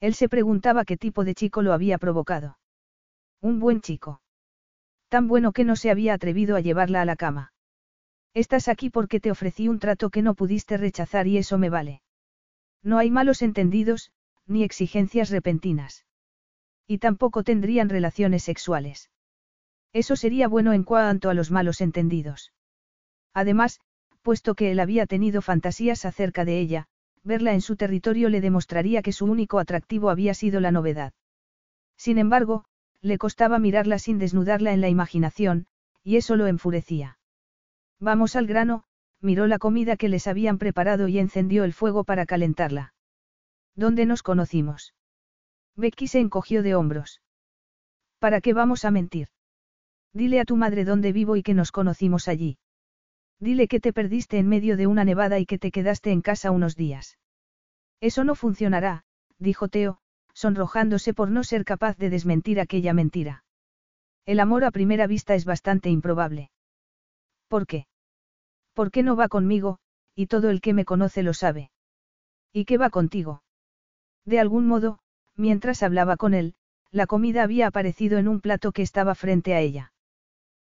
Él 0.00 0.14
se 0.14 0.28
preguntaba 0.28 0.84
qué 0.84 0.96
tipo 0.96 1.24
de 1.24 1.34
chico 1.34 1.62
lo 1.62 1.72
había 1.72 1.98
provocado. 1.98 2.58
Un 3.40 3.60
buen 3.60 3.80
chico. 3.80 4.20
Tan 5.08 5.28
bueno 5.28 5.52
que 5.52 5.64
no 5.64 5.76
se 5.76 5.90
había 5.90 6.14
atrevido 6.14 6.56
a 6.56 6.60
llevarla 6.60 7.02
a 7.02 7.04
la 7.04 7.16
cama. 7.16 7.52
Estás 8.34 8.68
aquí 8.68 8.90
porque 8.90 9.20
te 9.20 9.30
ofrecí 9.30 9.68
un 9.68 9.78
trato 9.78 10.10
que 10.10 10.22
no 10.22 10.34
pudiste 10.34 10.76
rechazar 10.76 11.26
y 11.26 11.38
eso 11.38 11.58
me 11.58 11.70
vale. 11.70 12.02
No 12.82 12.98
hay 12.98 13.10
malos 13.10 13.42
entendidos, 13.42 14.12
ni 14.46 14.62
exigencias 14.62 15.30
repentinas. 15.30 16.04
Y 16.86 16.98
tampoco 16.98 17.42
tendrían 17.42 17.88
relaciones 17.88 18.44
sexuales. 18.44 19.10
Eso 19.92 20.16
sería 20.16 20.48
bueno 20.48 20.72
en 20.72 20.84
cuanto 20.84 21.30
a 21.30 21.34
los 21.34 21.50
malos 21.50 21.80
entendidos. 21.80 22.52
Además, 23.32 23.80
puesto 24.22 24.54
que 24.54 24.70
él 24.70 24.80
había 24.80 25.06
tenido 25.06 25.40
fantasías 25.40 26.04
acerca 26.04 26.44
de 26.44 26.58
ella, 26.58 26.86
verla 27.22 27.54
en 27.54 27.60
su 27.60 27.76
territorio 27.76 28.28
le 28.28 28.40
demostraría 28.40 29.02
que 29.02 29.12
su 29.12 29.24
único 29.24 29.58
atractivo 29.58 30.10
había 30.10 30.34
sido 30.34 30.60
la 30.60 30.70
novedad. 30.70 31.12
Sin 31.96 32.18
embargo, 32.18 32.64
le 33.00 33.18
costaba 33.18 33.58
mirarla 33.58 33.98
sin 33.98 34.18
desnudarla 34.18 34.72
en 34.72 34.80
la 34.80 34.88
imaginación, 34.88 35.66
y 36.02 36.16
eso 36.16 36.36
lo 36.36 36.46
enfurecía. 36.46 37.18
Vamos 38.00 38.36
al 38.36 38.46
grano, 38.46 38.84
miró 39.20 39.46
la 39.46 39.58
comida 39.58 39.96
que 39.96 40.08
les 40.08 40.26
habían 40.26 40.58
preparado 40.58 41.08
y 41.08 41.18
encendió 41.18 41.64
el 41.64 41.72
fuego 41.72 42.04
para 42.04 42.26
calentarla. 42.26 42.94
¿Dónde 43.74 44.06
nos 44.06 44.22
conocimos? 44.22 44.94
Becky 45.76 46.06
se 46.06 46.20
encogió 46.20 46.62
de 46.62 46.74
hombros. 46.74 47.20
¿Para 48.18 48.40
qué 48.40 48.54
vamos 48.54 48.84
a 48.84 48.90
mentir? 48.90 49.28
Dile 50.12 50.40
a 50.40 50.44
tu 50.44 50.56
madre 50.56 50.84
dónde 50.84 51.12
vivo 51.12 51.36
y 51.36 51.42
que 51.42 51.54
nos 51.54 51.72
conocimos 51.72 52.28
allí. 52.28 52.58
Dile 53.38 53.68
que 53.68 53.80
te 53.80 53.92
perdiste 53.92 54.38
en 54.38 54.48
medio 54.48 54.78
de 54.78 54.86
una 54.86 55.04
nevada 55.04 55.38
y 55.38 55.44
que 55.44 55.58
te 55.58 55.70
quedaste 55.70 56.10
en 56.10 56.22
casa 56.22 56.50
unos 56.50 56.74
días. 56.74 57.18
Eso 58.00 58.24
no 58.24 58.34
funcionará, 58.34 59.04
dijo 59.38 59.68
Teo, 59.68 59.98
sonrojándose 60.36 61.14
por 61.14 61.30
no 61.30 61.44
ser 61.44 61.64
capaz 61.64 61.96
de 61.96 62.10
desmentir 62.10 62.60
aquella 62.60 62.92
mentira. 62.92 63.42
El 64.26 64.38
amor 64.38 64.64
a 64.64 64.70
primera 64.70 65.06
vista 65.06 65.34
es 65.34 65.46
bastante 65.46 65.88
improbable. 65.88 66.50
¿Por 67.48 67.66
qué? 67.66 67.86
¿Por 68.74 68.90
qué 68.90 69.02
no 69.02 69.16
va 69.16 69.28
conmigo, 69.28 69.78
y 70.14 70.26
todo 70.26 70.50
el 70.50 70.60
que 70.60 70.74
me 70.74 70.84
conoce 70.84 71.22
lo 71.22 71.32
sabe? 71.32 71.70
¿Y 72.52 72.66
qué 72.66 72.76
va 72.76 72.90
contigo? 72.90 73.42
De 74.26 74.38
algún 74.38 74.66
modo, 74.66 74.98
mientras 75.36 75.82
hablaba 75.82 76.18
con 76.18 76.34
él, 76.34 76.54
la 76.90 77.06
comida 77.06 77.42
había 77.42 77.68
aparecido 77.68 78.18
en 78.18 78.28
un 78.28 78.42
plato 78.42 78.72
que 78.72 78.82
estaba 78.82 79.14
frente 79.14 79.54
a 79.54 79.60
ella. 79.60 79.94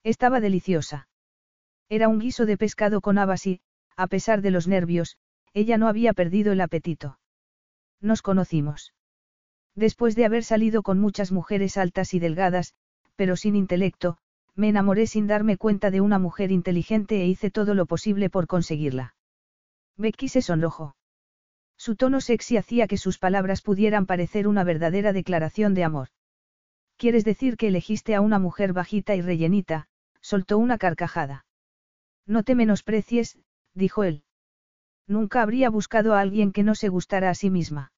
Estaba 0.03 0.41
deliciosa. 0.41 1.07
Era 1.89 2.07
un 2.07 2.19
guiso 2.19 2.45
de 2.45 2.57
pescado 2.57 3.01
con 3.01 3.17
habas 3.17 3.47
y, 3.47 3.61
a 3.95 4.05
pesar 4.05 4.43
de 4.43 4.51
los 4.51 4.67
nervios, 4.67 5.17
ella 5.53 5.79
no 5.79 5.87
había 5.87 6.13
perdido 6.13 6.53
el 6.53 6.61
apetito. 6.61 7.17
Nos 7.99 8.21
conocimos. 8.21 8.93
Después 9.75 10.15
de 10.15 10.25
haber 10.25 10.43
salido 10.43 10.83
con 10.83 10.99
muchas 10.99 11.31
mujeres 11.31 11.77
altas 11.77 12.13
y 12.13 12.19
delgadas, 12.19 12.73
pero 13.15 13.35
sin 13.35 13.55
intelecto, 13.55 14.17
me 14.55 14.69
enamoré 14.69 15.05
sin 15.05 15.27
darme 15.27 15.57
cuenta 15.57 15.91
de 15.91 15.99
una 15.99 16.17
mujer 16.17 16.51
inteligente 16.51 17.21
e 17.21 17.27
hice 17.27 17.51
todo 17.51 17.73
lo 17.73 17.85
posible 17.85 18.29
por 18.29 18.47
conseguirla. 18.47 19.15
Becky 19.97 20.29
se 20.29 20.41
sonrojó. 20.41 20.95
Su 21.77 21.97
tono 21.97 22.21
sexy 22.21 22.55
hacía 22.55 22.87
que 22.87 22.97
sus 22.97 23.19
palabras 23.19 23.61
pudieran 23.61 24.05
parecer 24.05 24.47
una 24.47 24.63
verdadera 24.63 25.11
declaración 25.11 25.73
de 25.73 25.83
amor. 25.83 26.07
¿Quieres 26.97 27.25
decir 27.25 27.57
que 27.57 27.67
elegiste 27.67 28.15
a 28.15 28.21
una 28.21 28.39
mujer 28.39 28.71
bajita 28.71 29.15
y 29.15 29.21
rellenita? 29.21 29.89
soltó 30.21 30.57
una 30.57 30.77
carcajada. 30.77 31.45
No 32.25 32.43
te 32.43 32.55
menosprecies, 32.55 33.37
dijo 33.73 34.05
él. 34.05 34.23
Nunca 35.05 35.41
habría 35.41 35.69
buscado 35.69 36.15
a 36.15 36.21
alguien 36.21 36.53
que 36.53 36.63
no 36.63 36.75
se 36.75 36.87
gustara 36.87 37.29
a 37.29 37.35
sí 37.35 37.49
misma. 37.49 37.91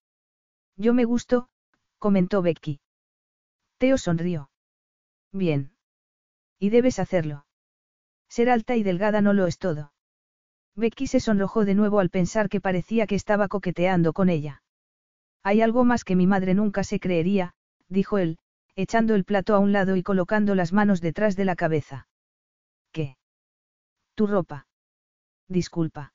Yo 0.76 0.94
me 0.94 1.06
gusto, 1.06 1.48
comentó 2.00 2.42
Becky. 2.42 2.80
Teo 3.78 3.98
sonrió. 3.98 4.50
Bien. 5.32 5.72
Y 6.60 6.70
debes 6.70 7.00
hacerlo. 7.00 7.46
Ser 8.30 8.50
alta 8.50 8.76
y 8.76 8.84
delgada 8.84 9.22
no 9.22 9.34
lo 9.34 9.48
es 9.48 9.58
todo. 9.58 9.94
Becky 10.76 11.08
se 11.08 11.20
sonrojó 11.20 11.66
de 11.66 11.76
nuevo 11.76 12.00
al 12.00 12.10
pensar 12.10 12.50
que 12.50 12.62
parecía 12.62 13.08
que 13.08 13.16
estaba 13.16 13.48
coqueteando 13.48 14.14
con 14.14 14.30
ella. 14.30 14.62
Hay 15.44 15.62
algo 15.62 15.86
más 15.86 16.04
que 16.04 16.16
mi 16.16 16.28
madre 16.28 16.54
nunca 16.54 16.84
se 16.84 17.00
creería, 17.00 17.54
dijo 17.88 18.18
él, 18.18 18.38
echando 18.76 19.16
el 19.16 19.24
plato 19.24 19.56
a 19.56 19.60
un 19.60 19.72
lado 19.72 19.96
y 19.96 20.04
colocando 20.04 20.54
las 20.56 20.74
manos 20.74 21.02
detrás 21.02 21.36
de 21.36 21.46
la 21.46 21.56
cabeza. 21.56 22.08
¿Qué? 22.92 23.18
Tu 24.16 24.28
ropa. 24.28 24.68
Disculpa. 25.48 26.14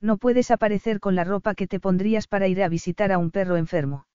No 0.00 0.16
puedes 0.16 0.50
aparecer 0.50 1.00
con 1.00 1.14
la 1.14 1.24
ropa 1.24 1.54
que 1.54 1.66
te 1.66 1.80
pondrías 1.80 2.26
para 2.26 2.48
ir 2.48 2.62
a 2.62 2.68
visitar 2.68 3.12
a 3.12 3.18
un 3.18 3.30
perro 3.30 3.56
enfermo. 3.56 4.06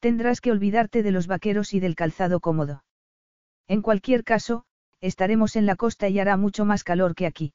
Tendrás 0.00 0.40
que 0.40 0.50
olvidarte 0.50 1.02
de 1.02 1.10
los 1.10 1.26
vaqueros 1.26 1.74
y 1.74 1.80
del 1.80 1.94
calzado 1.94 2.40
cómodo. 2.40 2.84
En 3.68 3.82
cualquier 3.82 4.24
caso, 4.24 4.64
estaremos 5.00 5.56
en 5.56 5.66
la 5.66 5.76
costa 5.76 6.08
y 6.08 6.18
hará 6.18 6.36
mucho 6.36 6.64
más 6.64 6.84
calor 6.84 7.14
que 7.14 7.26
aquí. 7.26 7.52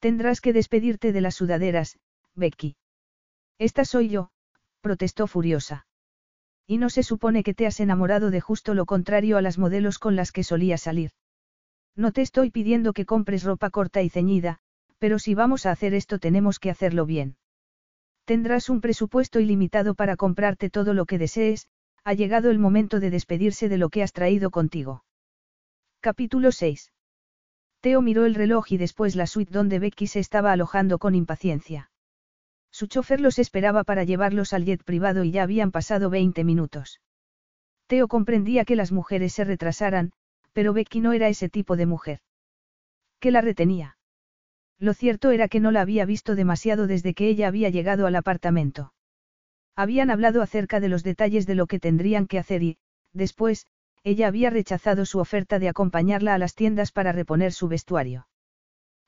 Tendrás 0.00 0.40
que 0.40 0.54
despedirte 0.54 1.12
de 1.12 1.20
las 1.20 1.34
sudaderas, 1.34 1.98
Becky. 2.34 2.76
Esta 3.58 3.84
soy 3.84 4.08
yo, 4.08 4.30
protestó 4.80 5.26
furiosa. 5.26 5.86
Y 6.66 6.78
no 6.78 6.88
se 6.88 7.02
supone 7.02 7.42
que 7.42 7.52
te 7.52 7.66
has 7.66 7.80
enamorado 7.80 8.30
de 8.30 8.40
justo 8.40 8.72
lo 8.72 8.86
contrario 8.86 9.36
a 9.36 9.42
las 9.42 9.58
modelos 9.58 9.98
con 9.98 10.16
las 10.16 10.32
que 10.32 10.44
solía 10.44 10.78
salir. 10.78 11.10
No 11.94 12.12
te 12.12 12.22
estoy 12.22 12.50
pidiendo 12.50 12.94
que 12.94 13.04
compres 13.04 13.44
ropa 13.44 13.68
corta 13.68 14.00
y 14.00 14.08
ceñida, 14.08 14.60
pero 14.98 15.18
si 15.18 15.34
vamos 15.34 15.66
a 15.66 15.72
hacer 15.72 15.92
esto 15.92 16.18
tenemos 16.18 16.58
que 16.58 16.70
hacerlo 16.70 17.04
bien. 17.04 17.36
Tendrás 18.30 18.68
un 18.68 18.80
presupuesto 18.80 19.40
ilimitado 19.40 19.96
para 19.96 20.14
comprarte 20.14 20.70
todo 20.70 20.94
lo 20.94 21.04
que 21.04 21.18
desees, 21.18 21.66
ha 22.04 22.14
llegado 22.14 22.52
el 22.52 22.60
momento 22.60 23.00
de 23.00 23.10
despedirse 23.10 23.68
de 23.68 23.76
lo 23.76 23.88
que 23.88 24.04
has 24.04 24.12
traído 24.12 24.52
contigo. 24.52 25.02
Capítulo 25.98 26.52
6. 26.52 26.92
Teo 27.80 28.00
miró 28.02 28.26
el 28.26 28.36
reloj 28.36 28.70
y 28.70 28.76
después 28.76 29.16
la 29.16 29.26
suite 29.26 29.52
donde 29.52 29.80
Becky 29.80 30.06
se 30.06 30.20
estaba 30.20 30.52
alojando 30.52 31.00
con 31.00 31.16
impaciencia. 31.16 31.90
Su 32.70 32.86
chofer 32.86 33.20
los 33.20 33.40
esperaba 33.40 33.82
para 33.82 34.04
llevarlos 34.04 34.52
al 34.52 34.64
jet 34.64 34.84
privado 34.84 35.24
y 35.24 35.32
ya 35.32 35.42
habían 35.42 35.72
pasado 35.72 36.08
20 36.08 36.44
minutos. 36.44 37.00
Teo 37.88 38.06
comprendía 38.06 38.64
que 38.64 38.76
las 38.76 38.92
mujeres 38.92 39.32
se 39.32 39.42
retrasaran, 39.42 40.12
pero 40.52 40.72
Becky 40.72 41.00
no 41.00 41.14
era 41.14 41.26
ese 41.26 41.48
tipo 41.48 41.76
de 41.76 41.86
mujer. 41.86 42.20
¿Qué 43.18 43.32
la 43.32 43.40
retenía? 43.40 43.96
Lo 44.80 44.94
cierto 44.94 45.30
era 45.30 45.46
que 45.48 45.60
no 45.60 45.70
la 45.70 45.82
había 45.82 46.06
visto 46.06 46.34
demasiado 46.34 46.86
desde 46.86 47.12
que 47.12 47.28
ella 47.28 47.48
había 47.48 47.68
llegado 47.68 48.06
al 48.06 48.16
apartamento. 48.16 48.94
Habían 49.76 50.10
hablado 50.10 50.40
acerca 50.40 50.80
de 50.80 50.88
los 50.88 51.04
detalles 51.04 51.46
de 51.46 51.54
lo 51.54 51.66
que 51.66 51.78
tendrían 51.78 52.26
que 52.26 52.38
hacer 52.38 52.62
y, 52.62 52.78
después, 53.12 53.66
ella 54.02 54.26
había 54.26 54.48
rechazado 54.48 55.04
su 55.04 55.18
oferta 55.18 55.58
de 55.58 55.68
acompañarla 55.68 56.34
a 56.34 56.38
las 56.38 56.54
tiendas 56.54 56.92
para 56.92 57.12
reponer 57.12 57.52
su 57.52 57.68
vestuario. 57.68 58.26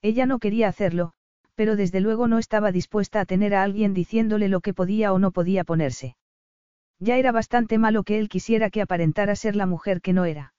Ella 0.03 0.27
no 0.27 0.39
quería 0.39 0.69
hacerlo, 0.69 1.15
pero 1.55 1.75
desde 1.75 2.01
luego 2.01 2.29
no 2.29 2.39
estaba 2.39 2.71
dispuesta 2.71 3.21
a 3.21 3.25
tener 3.25 3.55
a 3.55 3.63
alguien 3.63 3.95
diciéndole 3.95 4.49
lo 4.49 4.61
que 4.61 4.75
podía 4.75 5.15
o 5.15 5.19
no 5.19 5.31
podía 5.31 5.65
ponerse. 5.65 6.17
Ya 6.99 7.17
era 7.17 7.33
bastante 7.33 7.79
malo 7.79 8.03
que 8.03 8.19
él 8.19 8.29
quisiera 8.29 8.69
que 8.69 8.83
aparentara 8.83 9.37
ser 9.37 9.57
la 9.57 9.65
mujer 9.65 10.03
que 10.03 10.13
no 10.13 10.27
era. 10.27 10.53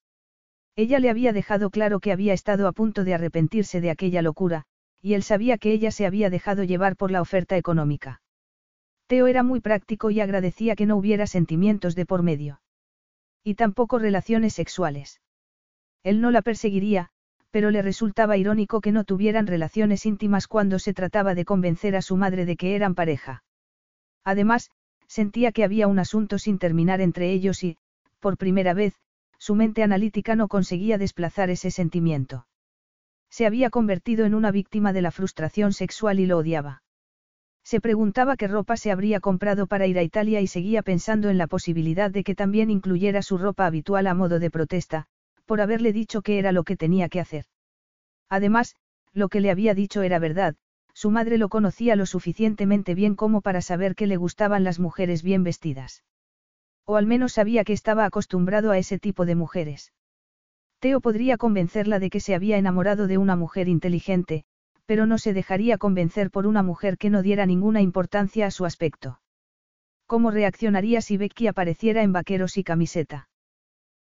Ella 0.76 0.98
le 0.98 1.12
había 1.12 1.34
dejado 1.34 1.70
claro 1.70 2.00
que 2.00 2.12
había 2.12 2.34
estado 2.34 2.68
a 2.68 2.72
punto 2.72 3.04
de 3.04 3.14
arrepentirse 3.14 3.80
de 3.80 3.92
aquella 3.92 4.24
locura, 4.24 4.66
y 5.04 5.16
él 5.16 5.22
sabía 5.22 5.58
que 5.58 5.74
ella 5.74 5.92
se 5.92 6.06
había 6.06 6.30
dejado 6.30 6.64
llevar 6.64 6.96
por 6.96 7.12
la 7.12 7.22
oferta 7.22 7.58
económica. 7.58 8.22
Teo 9.08 9.28
era 9.28 9.44
muy 9.44 9.60
práctico 9.60 10.12
y 10.12 10.22
agradecía 10.22 10.78
que 10.78 10.86
no 10.86 10.96
hubiera 10.96 11.28
sentimientos 11.28 11.94
de 11.94 12.06
por 12.06 12.24
medio. 12.24 12.62
Y 13.44 13.56
tampoco 13.56 14.00
relaciones 14.00 14.54
sexuales. 14.54 15.20
Él 16.04 16.22
no 16.22 16.32
la 16.32 16.42
perseguiría, 16.42 17.10
pero 17.52 17.70
le 17.70 17.82
resultaba 17.82 18.38
irónico 18.38 18.80
que 18.80 18.94
no 18.94 19.04
tuvieran 19.04 19.46
relaciones 19.46 20.06
íntimas 20.06 20.48
cuando 20.48 20.80
se 20.80 20.94
trataba 20.94 21.36
de 21.36 21.44
convencer 21.44 21.98
a 21.98 22.02
su 22.02 22.16
madre 22.16 22.46
de 22.46 22.56
que 22.56 22.74
eran 22.74 22.96
pareja. 22.96 23.44
Además, 24.24 24.72
sentía 25.08 25.52
que 25.52 25.66
había 25.66 25.88
un 25.88 26.00
asunto 26.00 26.40
sin 26.40 26.60
terminar 26.60 27.02
entre 27.02 27.34
ellos 27.34 27.62
y, 27.66 27.78
por 28.22 28.38
primera 28.38 28.74
vez, 28.74 28.96
su 29.38 29.54
mente 29.54 29.84
analítica 29.84 30.38
no 30.38 30.48
conseguía 30.48 30.98
desplazar 30.98 31.50
ese 31.50 31.72
sentimiento. 31.72 32.48
Se 33.34 33.48
había 33.48 33.72
convertido 33.72 34.26
en 34.26 34.36
una 34.36 34.52
víctima 34.52 34.94
de 34.94 35.02
la 35.02 35.10
frustración 35.10 35.74
sexual 35.74 36.20
y 36.20 36.28
lo 36.28 36.38
odiaba. 36.38 36.84
Se 37.64 37.82
preguntaba 37.82 38.38
qué 38.38 38.48
ropa 38.48 38.78
se 38.78 38.92
habría 38.92 39.22
comprado 39.22 39.66
para 39.66 39.88
ir 39.88 39.98
a 39.98 40.04
Italia 40.04 40.40
y 40.40 40.46
seguía 40.46 40.84
pensando 40.84 41.32
en 41.32 41.40
la 41.40 41.48
posibilidad 41.48 42.12
de 42.12 42.24
que 42.24 42.36
también 42.36 42.70
incluyera 42.70 43.24
su 43.24 43.40
ropa 43.40 43.66
habitual 43.66 44.06
a 44.06 44.14
modo 44.14 44.38
de 44.38 44.52
protesta, 44.52 45.08
por 45.48 45.62
haberle 45.62 45.94
dicho 45.94 46.22
que 46.22 46.38
era 46.38 46.52
lo 46.52 46.64
que 46.64 46.78
tenía 46.78 47.10
que 47.10 47.20
hacer. 47.20 47.46
Además, 48.30 48.76
lo 49.14 49.30
que 49.30 49.42
le 49.42 49.50
había 49.50 49.74
dicho 49.74 50.04
era 50.04 50.20
verdad, 50.20 50.54
su 50.94 51.10
madre 51.10 51.40
lo 51.40 51.50
conocía 51.50 51.96
lo 51.96 52.06
suficientemente 52.06 52.94
bien 52.94 53.16
como 53.16 53.42
para 53.42 53.62
saber 53.62 53.96
que 53.96 54.06
le 54.06 54.18
gustaban 54.18 54.64
las 54.64 54.80
mujeres 54.80 55.24
bien 55.24 55.44
vestidas. 55.44 56.04
O 56.86 56.98
al 56.98 57.08
menos 57.08 57.34
sabía 57.34 57.64
que 57.64 57.74
estaba 57.74 58.06
acostumbrado 58.06 58.70
a 58.70 58.78
ese 58.78 59.00
tipo 59.00 59.26
de 59.26 59.34
mujeres. 59.34 59.92
Teo 60.84 61.00
podría 61.00 61.38
convencerla 61.38 61.98
de 61.98 62.10
que 62.10 62.20
se 62.20 62.36
había 62.36 62.58
enamorado 62.58 63.08
de 63.08 63.18
una 63.18 63.38
mujer 63.38 63.70
inteligente, 63.70 64.44
pero 64.86 65.06
no 65.06 65.18
se 65.18 65.32
dejaría 65.32 65.78
convencer 65.78 66.30
por 66.30 66.46
una 66.46 66.62
mujer 66.62 66.98
que 66.98 67.10
no 67.10 67.22
diera 67.22 67.46
ninguna 67.46 67.80
importancia 67.82 68.48
a 68.48 68.52
su 68.52 68.66
aspecto. 68.66 69.22
¿Cómo 70.08 70.30
reaccionaría 70.30 71.00
si 71.00 71.16
Becky 71.16 71.48
apareciera 71.48 72.04
en 72.04 72.12
vaqueros 72.12 72.58
y 72.58 72.66
camiseta? 72.66 73.30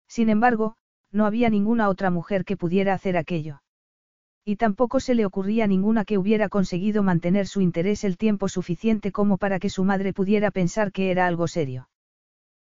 Sin 0.08 0.28
embargo, 0.30 0.76
no 1.12 1.28
había 1.28 1.52
ninguna 1.52 1.88
otra 1.88 2.10
mujer 2.10 2.46
que 2.46 2.58
pudiera 2.58 2.96
hacer 2.96 3.16
aquello. 3.16 3.62
Y 4.44 4.56
tampoco 4.56 5.00
se 5.00 5.14
le 5.14 5.28
ocurría 5.28 5.68
ninguna 5.68 6.04
que 6.04 6.18
hubiera 6.18 6.50
conseguido 6.50 7.04
mantener 7.04 7.46
su 7.46 7.62
interés 7.62 8.04
el 8.04 8.18
tiempo 8.18 8.50
suficiente 8.50 9.12
como 9.12 9.38
para 9.38 9.60
que 9.60 9.70
su 9.70 9.84
madre 9.84 10.14
pudiera 10.14 10.50
pensar 10.50 10.92
que 10.92 11.12
era 11.12 11.28
algo 11.28 11.48
serio. 11.48 11.91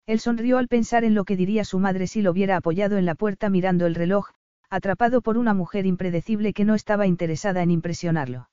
Él 0.07 0.21
sonrió 0.21 0.59
al 0.59 0.69
pensar 0.69 1.05
en 1.05 1.15
lo 1.15 1.25
que 1.25 1.37
diría 1.37 1.65
su 1.65 1.79
madre 1.81 2.07
si 2.07 2.23
lo 2.23 2.31
hubiera 2.31 2.57
apoyado 2.57 2.97
en 2.97 3.07
la 3.07 3.17
puerta 3.17 3.51
mirando 3.51 3.87
el 3.87 3.95
reloj, 3.95 4.31
atrapado 4.71 5.21
por 5.21 5.37
una 5.37 5.53
mujer 5.53 5.85
impredecible 5.85 6.53
que 6.53 6.65
no 6.65 6.75
estaba 6.75 7.07
interesada 7.07 7.63
en 7.63 7.71
impresionarlo. 7.71 8.49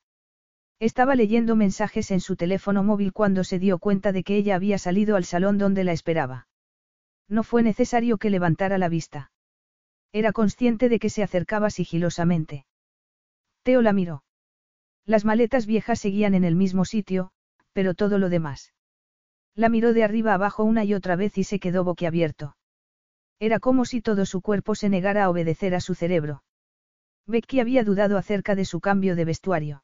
Estaba 0.79 1.15
leyendo 1.15 1.55
mensajes 1.55 2.11
en 2.11 2.19
su 2.19 2.35
teléfono 2.35 2.83
móvil 2.83 3.13
cuando 3.13 3.43
se 3.43 3.59
dio 3.59 3.77
cuenta 3.77 4.11
de 4.11 4.23
que 4.23 4.35
ella 4.35 4.55
había 4.55 4.77
salido 4.77 5.15
al 5.15 5.25
salón 5.25 5.57
donde 5.57 5.83
la 5.83 5.91
esperaba. 5.91 6.47
No 7.29 7.43
fue 7.43 7.63
necesario 7.63 8.17
que 8.17 8.29
levantara 8.29 8.77
la 8.77 8.89
vista. 8.89 9.31
Era 10.11 10.33
consciente 10.33 10.89
de 10.89 10.99
que 10.99 11.09
se 11.09 11.23
acercaba 11.23 11.69
sigilosamente. 11.69 12.65
Teo 13.63 13.81
la 13.81 13.93
miró. 13.93 14.23
Las 15.05 15.23
maletas 15.23 15.65
viejas 15.65 15.99
seguían 15.99 16.33
en 16.33 16.43
el 16.43 16.55
mismo 16.55 16.85
sitio, 16.85 17.31
pero 17.73 17.93
todo 17.93 18.17
lo 18.17 18.29
demás. 18.29 18.73
La 19.55 19.69
miró 19.69 19.93
de 19.93 20.03
arriba 20.03 20.33
abajo 20.33 20.63
una 20.63 20.83
y 20.83 20.93
otra 20.93 21.15
vez 21.15 21.37
y 21.37 21.43
se 21.43 21.59
quedó 21.59 21.83
boquiabierto. 21.83 22.55
Era 23.39 23.59
como 23.59 23.85
si 23.85 24.01
todo 24.01 24.25
su 24.25 24.41
cuerpo 24.41 24.75
se 24.75 24.89
negara 24.89 25.25
a 25.25 25.29
obedecer 25.29 25.75
a 25.75 25.79
su 25.79 25.95
cerebro. 25.95 26.43
Becky 27.27 27.59
había 27.59 27.83
dudado 27.83 28.17
acerca 28.17 28.55
de 28.55 28.65
su 28.65 28.79
cambio 28.79 29.15
de 29.15 29.25
vestuario. 29.25 29.83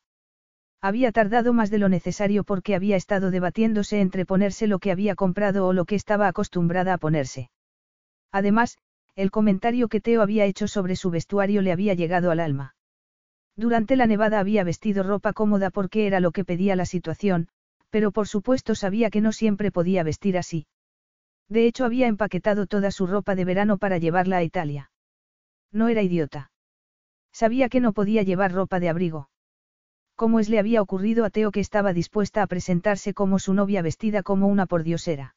Había 0.81 1.11
tardado 1.11 1.53
más 1.53 1.69
de 1.69 1.77
lo 1.77 1.89
necesario 1.89 2.43
porque 2.43 2.73
había 2.73 2.95
estado 2.95 3.31
debatiéndose 3.31 3.99
entre 3.99 4.25
ponerse 4.25 4.65
lo 4.65 4.79
que 4.79 4.91
había 4.91 5.15
comprado 5.15 5.67
o 5.67 5.73
lo 5.73 5.85
que 5.85 5.95
estaba 5.95 6.27
acostumbrada 6.27 6.93
a 6.93 6.97
ponerse. 6.97 7.49
Además, 8.31 8.77
el 9.15 9.31
comentario 9.31 9.89
que 9.89 9.99
Teo 9.99 10.21
había 10.21 10.45
hecho 10.45 10.67
sobre 10.67 10.95
su 10.95 11.09
vestuario 11.09 11.61
le 11.61 11.73
había 11.73 11.93
llegado 11.93 12.31
al 12.31 12.39
alma. 12.39 12.75
Durante 13.57 13.97
la 13.97 14.07
nevada 14.07 14.39
había 14.39 14.63
vestido 14.63 15.03
ropa 15.03 15.33
cómoda 15.33 15.69
porque 15.69 16.07
era 16.07 16.21
lo 16.21 16.31
que 16.31 16.45
pedía 16.45 16.77
la 16.77 16.85
situación, 16.85 17.49
pero 17.90 18.11
por 18.11 18.28
supuesto 18.28 18.76
sabía 18.76 19.10
que 19.10 19.22
no 19.22 19.32
siempre 19.32 19.72
podía 19.72 20.03
vestir 20.03 20.38
así. 20.38 20.68
De 21.48 21.66
hecho 21.66 21.86
había 21.86 22.07
empaquetado 22.07 22.68
toda 22.68 22.91
su 22.91 23.07
ropa 23.07 23.36
de 23.36 23.45
verano 23.45 23.78
para 23.78 23.98
llevarla 23.98 24.38
a 24.38 24.44
Italia. 24.44 24.91
No 25.72 25.88
era 25.88 26.02
idiota. 26.02 26.52
Sabía 27.32 27.70
que 27.70 27.80
no 27.80 27.94
podía 27.94 28.24
llevar 28.24 28.52
ropa 28.52 28.80
de 28.80 28.90
abrigo. 28.90 29.30
¿Cómo 30.16 30.40
es 30.40 30.49
le 30.49 30.60
había 30.60 30.82
ocurrido 30.82 31.24
a 31.26 31.30
Teo 31.30 31.52
que 31.52 31.61
estaba 31.61 31.94
dispuesta 31.94 32.44
a 32.44 32.48
presentarse 32.48 33.14
como 33.14 33.40
su 33.40 33.53
novia 33.53 33.82
vestida 33.82 34.22
como 34.22 34.48
una 34.48 34.66
pordiosera? 34.66 35.36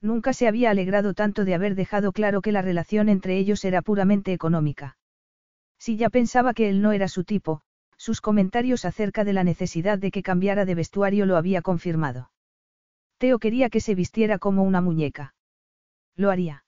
Nunca 0.00 0.34
se 0.34 0.46
había 0.46 0.70
alegrado 0.70 1.14
tanto 1.14 1.46
de 1.46 1.54
haber 1.54 1.74
dejado 1.74 2.12
claro 2.12 2.42
que 2.42 2.52
la 2.52 2.60
relación 2.60 3.08
entre 3.08 3.38
ellos 3.38 3.64
era 3.64 3.80
puramente 3.80 4.34
económica. 4.34 4.98
Si 5.78 5.96
ya 5.96 6.10
pensaba 6.10 6.52
que 6.52 6.68
él 6.68 6.82
no 6.82 6.92
era 6.92 7.08
su 7.08 7.24
tipo, 7.24 7.62
sus 7.96 8.20
comentarios 8.20 8.84
acerca 8.84 9.24
de 9.24 9.32
la 9.32 9.44
necesidad 9.44 9.98
de 9.98 10.10
que 10.10 10.22
cambiara 10.22 10.64
de 10.64 10.74
vestuario 10.74 11.26
lo 11.26 11.36
había 11.36 11.62
confirmado. 11.62 12.30
Teo 13.18 13.38
quería 13.38 13.70
que 13.70 13.80
se 13.80 13.94
vistiera 13.94 14.38
como 14.38 14.62
una 14.62 14.80
muñeca. 14.80 15.34
Lo 16.16 16.30
haría. 16.30 16.64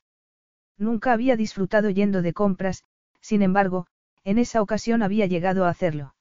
Nunca 0.78 1.12
había 1.12 1.36
disfrutado 1.36 1.90
yendo 1.90 2.22
de 2.22 2.32
compras, 2.32 2.84
sin 3.20 3.42
embargo, 3.42 3.86
en 4.24 4.38
esa 4.38 4.62
ocasión 4.62 5.02
había 5.02 5.26
llegado 5.26 5.64
a 5.64 5.70
hacerlo. 5.70 6.14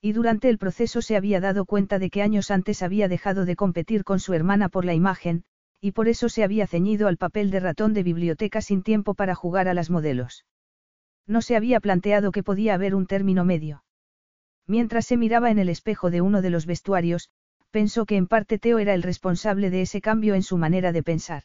Y 0.00 0.12
durante 0.12 0.48
el 0.48 0.58
proceso 0.58 1.02
se 1.02 1.16
había 1.16 1.40
dado 1.40 1.64
cuenta 1.64 1.98
de 1.98 2.10
que 2.10 2.22
años 2.22 2.50
antes 2.50 2.82
había 2.82 3.08
dejado 3.08 3.44
de 3.44 3.56
competir 3.56 4.04
con 4.04 4.18
su 4.18 4.32
hermana 4.32 4.68
por 4.68 4.84
la 4.84 4.94
imagen, 4.94 5.44
y 5.80 5.92
por 5.92 6.08
eso 6.08 6.28
se 6.28 6.44
había 6.44 6.66
ceñido 6.66 7.08
al 7.08 7.16
papel 7.16 7.50
de 7.50 7.60
ratón 7.60 7.94
de 7.94 8.02
biblioteca 8.02 8.60
sin 8.60 8.82
tiempo 8.82 9.14
para 9.14 9.34
jugar 9.34 9.68
a 9.68 9.74
las 9.74 9.90
modelos. 9.90 10.44
No 11.26 11.42
se 11.42 11.56
había 11.56 11.80
planteado 11.80 12.32
que 12.32 12.42
podía 12.42 12.74
haber 12.74 12.94
un 12.94 13.06
término 13.06 13.44
medio. 13.44 13.84
Mientras 14.70 15.06
se 15.06 15.16
miraba 15.16 15.50
en 15.50 15.58
el 15.58 15.68
espejo 15.68 16.12
de 16.12 16.20
uno 16.20 16.42
de 16.42 16.50
los 16.50 16.64
vestuarios, 16.64 17.28
pensó 17.72 18.06
que 18.06 18.16
en 18.16 18.28
parte 18.28 18.56
Teo 18.60 18.78
era 18.78 18.94
el 18.94 19.02
responsable 19.02 19.68
de 19.68 19.82
ese 19.82 20.00
cambio 20.00 20.36
en 20.36 20.44
su 20.44 20.58
manera 20.58 20.92
de 20.92 21.02
pensar. 21.02 21.42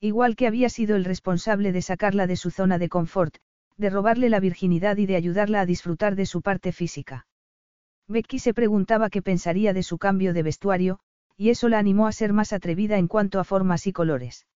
Igual 0.00 0.34
que 0.34 0.48
había 0.48 0.68
sido 0.68 0.96
el 0.96 1.04
responsable 1.04 1.70
de 1.70 1.82
sacarla 1.82 2.26
de 2.26 2.34
su 2.34 2.50
zona 2.50 2.78
de 2.78 2.88
confort, 2.88 3.36
de 3.76 3.90
robarle 3.90 4.28
la 4.28 4.40
virginidad 4.40 4.96
y 4.96 5.06
de 5.06 5.14
ayudarla 5.14 5.60
a 5.60 5.66
disfrutar 5.66 6.16
de 6.16 6.26
su 6.26 6.42
parte 6.42 6.72
física. 6.72 7.28
Becky 8.08 8.40
se 8.40 8.54
preguntaba 8.54 9.08
qué 9.08 9.22
pensaría 9.22 9.72
de 9.72 9.84
su 9.84 9.98
cambio 9.98 10.32
de 10.32 10.42
vestuario, 10.42 10.98
y 11.36 11.50
eso 11.50 11.68
la 11.68 11.78
animó 11.78 12.08
a 12.08 12.12
ser 12.12 12.32
más 12.32 12.52
atrevida 12.52 12.98
en 12.98 13.06
cuanto 13.06 13.38
a 13.38 13.44
formas 13.44 13.86
y 13.86 13.92
colores. 13.92 14.48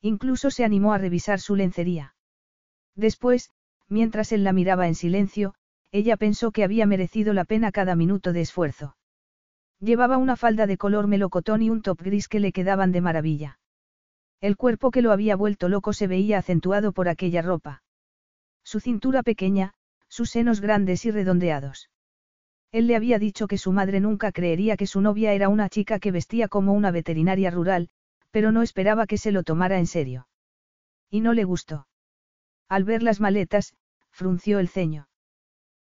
Incluso 0.00 0.50
se 0.50 0.64
animó 0.64 0.92
a 0.92 0.98
revisar 0.98 1.38
su 1.38 1.54
lencería. 1.54 2.16
Después, 2.96 3.50
mientras 3.88 4.32
él 4.32 4.42
la 4.42 4.52
miraba 4.52 4.88
en 4.88 4.96
silencio, 4.96 5.54
ella 5.94 6.16
pensó 6.16 6.50
que 6.50 6.64
había 6.64 6.86
merecido 6.86 7.32
la 7.34 7.44
pena 7.44 7.70
cada 7.70 7.94
minuto 7.94 8.32
de 8.32 8.40
esfuerzo. 8.40 8.96
Llevaba 9.78 10.16
una 10.16 10.34
falda 10.34 10.66
de 10.66 10.76
color 10.76 11.06
melocotón 11.06 11.62
y 11.62 11.70
un 11.70 11.82
top 11.82 12.02
gris 12.02 12.26
que 12.26 12.40
le 12.40 12.50
quedaban 12.50 12.90
de 12.90 13.00
maravilla. 13.00 13.60
El 14.40 14.56
cuerpo 14.56 14.90
que 14.90 15.02
lo 15.02 15.12
había 15.12 15.36
vuelto 15.36 15.68
loco 15.68 15.92
se 15.92 16.08
veía 16.08 16.38
acentuado 16.38 16.90
por 16.90 17.08
aquella 17.08 17.42
ropa. 17.42 17.84
Su 18.64 18.80
cintura 18.80 19.22
pequeña, 19.22 19.74
sus 20.08 20.30
senos 20.30 20.60
grandes 20.60 21.04
y 21.04 21.12
redondeados. 21.12 21.90
Él 22.72 22.88
le 22.88 22.96
había 22.96 23.20
dicho 23.20 23.46
que 23.46 23.56
su 23.56 23.70
madre 23.70 24.00
nunca 24.00 24.32
creería 24.32 24.76
que 24.76 24.88
su 24.88 25.00
novia 25.00 25.32
era 25.32 25.48
una 25.48 25.68
chica 25.68 26.00
que 26.00 26.10
vestía 26.10 26.48
como 26.48 26.72
una 26.72 26.90
veterinaria 26.90 27.52
rural, 27.52 27.88
pero 28.32 28.50
no 28.50 28.62
esperaba 28.62 29.06
que 29.06 29.16
se 29.16 29.30
lo 29.30 29.44
tomara 29.44 29.78
en 29.78 29.86
serio. 29.86 30.26
Y 31.08 31.20
no 31.20 31.34
le 31.34 31.44
gustó. 31.44 31.86
Al 32.68 32.82
ver 32.82 33.04
las 33.04 33.20
maletas, 33.20 33.74
frunció 34.10 34.58
el 34.58 34.66
ceño. 34.66 35.06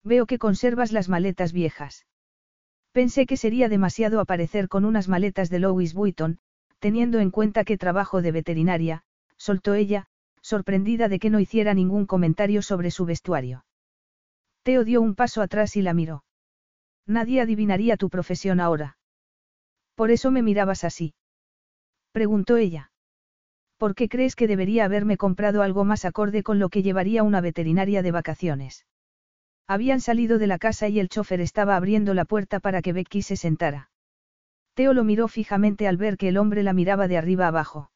Veo 0.07 0.27
que 0.27 0.39
conservas 0.39 0.93
las 0.93 1.09
maletas 1.09 1.53
viejas. 1.53 2.07
Pensé 2.93 3.27
que 3.27 3.37
sería 3.37 3.69
demasiado 3.69 4.20
aparecer 4.20 4.69
con 4.69 4.85
unas 4.85 5.09
maletas 5.09 5.51
de 5.51 5.59
Louis 5.59 5.95
Vuitton, 5.95 6.39
teniendo 6.78 7.19
en 7.19 7.33
cuenta 7.33 7.65
que 7.65 7.77
trabajo 7.77 8.23
de 8.23 8.31
veterinaria, 8.31 9.03
soltó 9.37 9.74
ella, 9.74 10.07
sorprendida 10.41 11.09
de 11.09 11.19
que 11.19 11.28
no 11.28 11.41
hiciera 11.41 11.74
ningún 11.74 12.07
comentario 12.07 12.62
sobre 12.62 12.93
su 12.93 13.05
vestuario. 13.05 13.65
Teo 14.62 14.85
dio 14.85 15.03
un 15.03 15.16
paso 15.16 15.43
atrás 15.43 15.74
y 15.74 15.83
la 15.83 15.93
miró. 15.93 16.23
Nadie 17.05 17.41
adivinaría 17.41 17.97
tu 17.97 18.09
profesión 18.09 18.61
ahora. 18.61 18.99
Por 19.97 20.12
eso 20.12 20.31
me 20.31 20.43
mirabas 20.43 20.85
así. 20.85 21.15
Preguntó 22.12 22.59
ella. 22.59 22.93
¿Por 23.77 23.97
qué 23.97 24.09
crees 24.09 24.37
que 24.37 24.47
debería 24.47 24.85
haberme 24.85 25.16
comprado 25.16 25.62
algo 25.62 25.85
más 25.85 26.05
acorde 26.05 26.45
con 26.45 26.61
lo 26.61 26.69
que 26.69 26.85
llevaría 26.85 27.24
una 27.24 27.41
veterinaria 27.41 28.03
de 28.03 28.12
vacaciones? 28.12 28.87
Habían 29.69 30.01
salido 30.01 30.39
de 30.39 30.47
la 30.47 30.59
casa 30.59 30.89
y 30.89 31.01
el 31.01 31.09
chofer 31.09 31.41
estaba 31.41 31.77
abriendo 31.77 32.15
la 32.15 32.25
puerta 32.25 32.61
para 32.61 32.83
que 32.83 32.93
Becky 32.93 33.23
se 33.23 33.37
sentara. 33.37 33.91
Teo 34.75 34.93
lo 34.93 35.05
miró 35.05 35.27
fijamente 35.27 35.89
al 35.89 35.97
ver 35.97 36.17
que 36.17 36.29
el 36.29 36.37
hombre 36.37 36.63
la 36.63 36.73
miraba 36.73 37.09
de 37.09 37.17
arriba 37.19 37.49
abajo. 37.49 37.91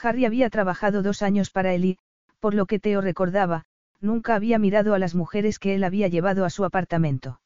Harry 0.00 0.24
había 0.24 0.48
trabajado 0.48 1.02
dos 1.02 1.22
años 1.22 1.50
para 1.50 1.74
él 1.74 1.84
y, 1.84 1.98
por 2.38 2.54
lo 2.54 2.66
que 2.66 2.78
Teo 2.78 3.00
recordaba, 3.00 3.64
nunca 4.00 4.34
había 4.34 4.58
mirado 4.58 4.94
a 4.94 4.98
las 4.98 5.14
mujeres 5.14 5.58
que 5.58 5.74
él 5.74 5.84
había 5.84 6.08
llevado 6.08 6.44
a 6.44 6.50
su 6.50 6.64
apartamento. 6.64 7.40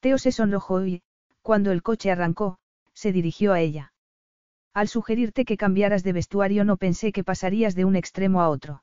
Teo 0.00 0.18
se 0.18 0.32
sonrojó 0.32 0.84
y, 0.84 1.02
cuando 1.42 1.70
el 1.72 1.82
coche 1.82 2.10
arrancó, 2.10 2.58
se 2.92 3.12
dirigió 3.12 3.52
a 3.52 3.60
ella. 3.60 3.92
Al 4.74 4.88
sugerirte 4.88 5.44
que 5.44 5.56
cambiaras 5.56 6.02
de 6.02 6.12
vestuario 6.12 6.64
no 6.64 6.76
pensé 6.76 7.12
que 7.12 7.24
pasarías 7.24 7.74
de 7.74 7.84
un 7.84 7.96
extremo 7.96 8.42
a 8.42 8.48
otro. 8.48 8.82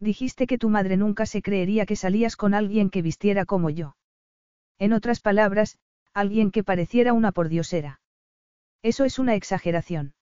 Dijiste 0.00 0.46
que 0.46 0.58
tu 0.58 0.68
madre 0.68 0.96
nunca 0.96 1.26
se 1.26 1.42
creería 1.42 1.86
que 1.86 1.96
salías 1.96 2.36
con 2.36 2.54
alguien 2.54 2.90
que 2.90 3.02
vistiera 3.02 3.44
como 3.44 3.70
yo. 3.70 3.96
En 4.78 4.92
otras 4.92 5.20
palabras, 5.20 5.78
alguien 6.12 6.50
que 6.50 6.64
pareciera 6.64 7.12
una 7.12 7.32
pordiosera. 7.32 8.00
Eso 8.82 9.04
es 9.04 9.18
una 9.18 9.34
exageración. 9.34 10.14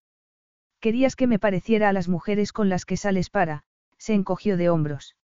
Querías 0.81 1.16
que 1.16 1.27
me 1.27 1.39
pareciera 1.39 1.89
a 1.89 1.93
las 1.93 2.09
mujeres 2.09 2.53
con 2.53 2.69
las 2.69 2.85
que 2.85 2.97
sales 2.97 3.31
para, 3.31 3.65
se 3.99 4.15
encogió 4.15 4.57
de 4.57 4.69
hombros. 4.69 5.16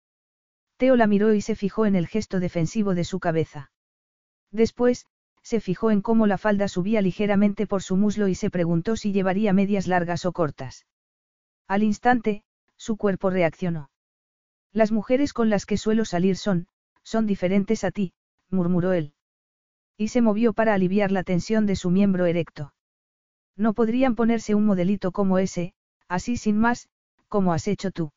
Teo 0.77 0.95
la 0.95 1.07
miró 1.07 1.33
y 1.33 1.41
se 1.41 1.55
fijó 1.55 1.85
en 1.85 1.95
el 1.95 2.07
gesto 2.07 2.39
defensivo 2.39 2.93
de 2.93 3.03
su 3.03 3.19
cabeza. 3.19 3.71
Después, 4.51 5.07
se 5.41 5.59
fijó 5.59 5.91
en 5.91 6.01
cómo 6.01 6.27
la 6.27 6.37
falda 6.37 6.67
subía 6.67 7.01
ligeramente 7.01 7.67
por 7.67 7.81
su 7.81 7.95
muslo 7.95 8.27
y 8.27 8.35
se 8.35 8.49
preguntó 8.49 8.95
si 8.95 9.11
llevaría 9.11 9.53
medias 9.53 9.87
largas 9.87 10.25
o 10.25 10.31
cortas. 10.31 10.85
Al 11.67 11.83
instante, 11.83 12.43
su 12.75 12.97
cuerpo 12.97 13.29
reaccionó. 13.29 13.89
Las 14.73 14.91
mujeres 14.91 15.33
con 15.33 15.49
las 15.49 15.65
que 15.65 15.77
suelo 15.77 16.05
salir 16.05 16.37
son, 16.37 16.67
son 17.03 17.25
diferentes 17.25 17.83
a 17.83 17.91
ti, 17.91 18.13
murmuró 18.49 18.93
él. 18.93 19.13
Y 19.97 20.09
se 20.09 20.21
movió 20.21 20.53
para 20.53 20.73
aliviar 20.73 21.11
la 21.11 21.23
tensión 21.23 21.65
de 21.65 21.75
su 21.75 21.89
miembro 21.89 22.25
erecto. 22.25 22.73
No 23.55 23.73
podrían 23.73 24.15
ponerse 24.15 24.53
un 24.55 24.65
modelito 24.65 25.11
como 25.11 25.39
ese, 25.39 25.73
así 26.07 26.37
sin 26.37 26.57
más, 26.57 26.89
como 27.27 27.53
has 27.53 27.67
hecho 27.67 27.91
tú. 27.91 28.11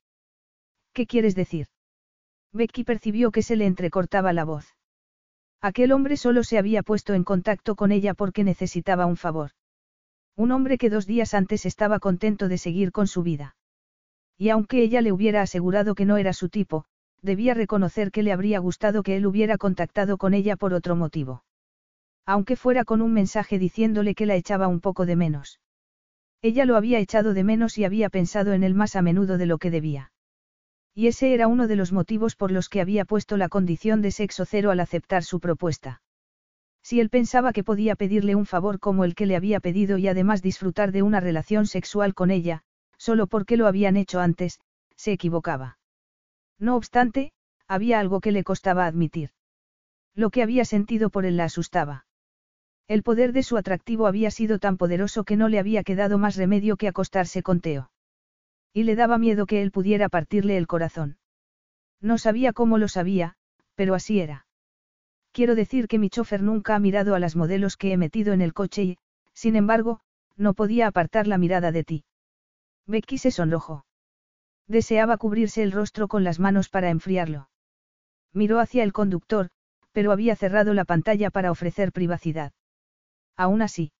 ¿Qué 0.92 1.06
quieres 1.06 1.34
decir? 1.34 1.68
Becky 2.52 2.84
percibió 2.84 3.30
que 3.30 3.42
se 3.42 3.56
le 3.56 3.66
entrecortaba 3.66 4.32
la 4.32 4.44
voz. 4.44 4.66
Aquel 5.62 5.92
hombre 5.92 6.16
solo 6.16 6.42
se 6.42 6.58
había 6.58 6.82
puesto 6.82 7.14
en 7.14 7.24
contacto 7.24 7.76
con 7.76 7.92
ella 7.92 8.14
porque 8.14 8.44
necesitaba 8.44 9.06
un 9.06 9.16
favor. 9.16 9.52
Un 10.36 10.52
hombre 10.52 10.78
que 10.78 10.90
dos 10.90 11.06
días 11.06 11.34
antes 11.34 11.66
estaba 11.66 12.00
contento 12.00 12.48
de 12.48 12.58
seguir 12.58 12.92
con 12.92 13.06
su 13.06 13.22
vida. 13.22 13.56
Y 14.40 14.48
aunque 14.48 14.82
ella 14.82 15.02
le 15.02 15.12
hubiera 15.12 15.42
asegurado 15.42 15.94
que 15.94 16.06
no 16.06 16.16
era 16.16 16.32
su 16.32 16.48
tipo, 16.48 16.86
debía 17.20 17.52
reconocer 17.52 18.10
que 18.10 18.22
le 18.22 18.32
habría 18.32 18.58
gustado 18.58 19.02
que 19.02 19.16
él 19.16 19.26
hubiera 19.26 19.58
contactado 19.58 20.16
con 20.16 20.32
ella 20.32 20.56
por 20.56 20.72
otro 20.72 20.96
motivo. 20.96 21.44
Aunque 22.24 22.56
fuera 22.56 22.86
con 22.86 23.02
un 23.02 23.12
mensaje 23.12 23.58
diciéndole 23.58 24.14
que 24.14 24.24
la 24.24 24.36
echaba 24.36 24.66
un 24.66 24.80
poco 24.80 25.04
de 25.04 25.14
menos. 25.14 25.60
Ella 26.40 26.64
lo 26.64 26.76
había 26.76 27.00
echado 27.00 27.34
de 27.34 27.44
menos 27.44 27.76
y 27.76 27.84
había 27.84 28.08
pensado 28.08 28.54
en 28.54 28.64
él 28.64 28.72
más 28.72 28.96
a 28.96 29.02
menudo 29.02 29.36
de 29.36 29.44
lo 29.44 29.58
que 29.58 29.70
debía. 29.70 30.10
Y 30.94 31.08
ese 31.08 31.34
era 31.34 31.46
uno 31.46 31.68
de 31.68 31.76
los 31.76 31.92
motivos 31.92 32.34
por 32.34 32.50
los 32.50 32.70
que 32.70 32.80
había 32.80 33.04
puesto 33.04 33.36
la 33.36 33.50
condición 33.50 34.00
de 34.00 34.10
sexo 34.10 34.46
cero 34.46 34.70
al 34.70 34.80
aceptar 34.80 35.22
su 35.22 35.40
propuesta. 35.40 36.00
Si 36.82 36.98
él 36.98 37.10
pensaba 37.10 37.52
que 37.52 37.62
podía 37.62 37.94
pedirle 37.94 38.36
un 38.36 38.46
favor 38.46 38.80
como 38.80 39.04
el 39.04 39.14
que 39.14 39.26
le 39.26 39.36
había 39.36 39.60
pedido 39.60 39.98
y 39.98 40.08
además 40.08 40.40
disfrutar 40.40 40.92
de 40.92 41.02
una 41.02 41.20
relación 41.20 41.66
sexual 41.66 42.14
con 42.14 42.30
ella, 42.30 42.64
solo 43.10 43.26
porque 43.26 43.56
lo 43.56 43.66
habían 43.66 43.96
hecho 43.96 44.20
antes, 44.20 44.60
se 44.94 45.10
equivocaba. 45.10 45.78
No 46.60 46.76
obstante, 46.76 47.32
había 47.66 47.98
algo 47.98 48.20
que 48.20 48.30
le 48.30 48.44
costaba 48.44 48.86
admitir. 48.86 49.30
Lo 50.14 50.30
que 50.30 50.44
había 50.44 50.64
sentido 50.64 51.10
por 51.10 51.26
él 51.26 51.36
la 51.36 51.46
asustaba. 51.46 52.06
El 52.86 53.02
poder 53.02 53.32
de 53.32 53.42
su 53.42 53.56
atractivo 53.56 54.06
había 54.06 54.30
sido 54.30 54.60
tan 54.60 54.76
poderoso 54.76 55.24
que 55.24 55.36
no 55.36 55.48
le 55.48 55.58
había 55.58 55.82
quedado 55.82 56.18
más 56.18 56.36
remedio 56.36 56.76
que 56.76 56.86
acostarse 56.86 57.42
con 57.42 57.60
Teo. 57.60 57.90
Y 58.72 58.84
le 58.84 58.94
daba 58.94 59.18
miedo 59.18 59.44
que 59.44 59.60
él 59.60 59.72
pudiera 59.72 60.08
partirle 60.08 60.56
el 60.56 60.68
corazón. 60.68 61.18
No 62.00 62.16
sabía 62.16 62.52
cómo 62.52 62.78
lo 62.78 62.86
sabía, 62.86 63.34
pero 63.74 63.96
así 63.96 64.20
era. 64.20 64.46
Quiero 65.32 65.56
decir 65.56 65.88
que 65.88 65.98
mi 65.98 66.10
chofer 66.10 66.44
nunca 66.44 66.76
ha 66.76 66.78
mirado 66.78 67.16
a 67.16 67.18
las 67.18 67.34
modelos 67.34 67.76
que 67.76 67.92
he 67.92 67.96
metido 67.96 68.32
en 68.32 68.40
el 68.40 68.54
coche 68.54 68.84
y, 68.84 68.98
sin 69.32 69.56
embargo, 69.56 69.98
no 70.36 70.54
podía 70.54 70.86
apartar 70.86 71.26
la 71.26 71.38
mirada 71.38 71.72
de 71.72 71.82
ti. 71.82 72.04
Becky 72.86 73.18
se 73.18 73.30
sonrojó. 73.30 73.84
Deseaba 74.66 75.16
cubrirse 75.16 75.62
el 75.62 75.72
rostro 75.72 76.08
con 76.08 76.24
las 76.24 76.38
manos 76.38 76.68
para 76.68 76.90
enfriarlo. 76.90 77.48
Miró 78.32 78.60
hacia 78.60 78.84
el 78.84 78.92
conductor, 78.92 79.50
pero 79.92 80.12
había 80.12 80.36
cerrado 80.36 80.74
la 80.74 80.84
pantalla 80.84 81.30
para 81.30 81.50
ofrecer 81.50 81.92
privacidad. 81.92 82.52
Aún 83.36 83.62
así. 83.62 83.92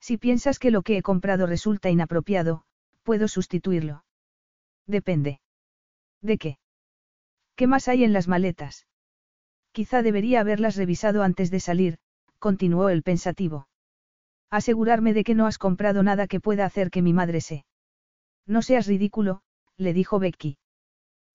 Si 0.00 0.18
piensas 0.18 0.58
que 0.58 0.70
lo 0.70 0.82
que 0.82 0.98
he 0.98 1.02
comprado 1.02 1.46
resulta 1.46 1.90
inapropiado, 1.90 2.64
puedo 3.02 3.28
sustituirlo. 3.28 4.04
Depende. 4.86 5.40
¿De 6.20 6.38
qué? 6.38 6.58
¿Qué 7.54 7.66
más 7.66 7.88
hay 7.88 8.04
en 8.04 8.12
las 8.12 8.28
maletas? 8.28 8.86
Quizá 9.72 10.02
debería 10.02 10.40
haberlas 10.40 10.76
revisado 10.76 11.22
antes 11.22 11.50
de 11.50 11.60
salir, 11.60 11.98
continuó 12.38 12.88
el 12.88 13.02
pensativo. 13.02 13.68
Asegurarme 14.50 15.12
de 15.14 15.24
que 15.24 15.34
no 15.34 15.46
has 15.46 15.58
comprado 15.58 16.02
nada 16.02 16.26
que 16.26 16.40
pueda 16.40 16.66
hacer 16.66 16.90
que 16.90 17.02
mi 17.02 17.12
madre 17.12 17.40
se. 17.40 17.64
No 18.46 18.62
seas 18.62 18.86
ridículo, 18.86 19.42
le 19.76 19.92
dijo 19.92 20.18
Becky. 20.18 20.58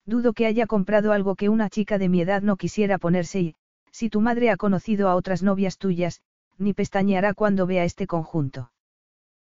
Dudo 0.06 0.32
que 0.32 0.46
haya 0.46 0.66
comprado 0.66 1.12
algo 1.12 1.36
que 1.36 1.48
una 1.48 1.68
chica 1.68 1.98
de 1.98 2.08
mi 2.08 2.20
edad 2.20 2.42
no 2.42 2.56
quisiera 2.56 2.98
ponerse 2.98 3.40
y, 3.40 3.54
si 3.90 4.08
tu 4.08 4.20
madre 4.20 4.50
ha 4.50 4.56
conocido 4.56 5.08
a 5.08 5.14
otras 5.14 5.42
novias 5.42 5.78
tuyas, 5.78 6.22
ni 6.58 6.74
pestañeará 6.74 7.34
cuando 7.34 7.66
vea 7.66 7.84
este 7.84 8.06
conjunto. 8.06 8.72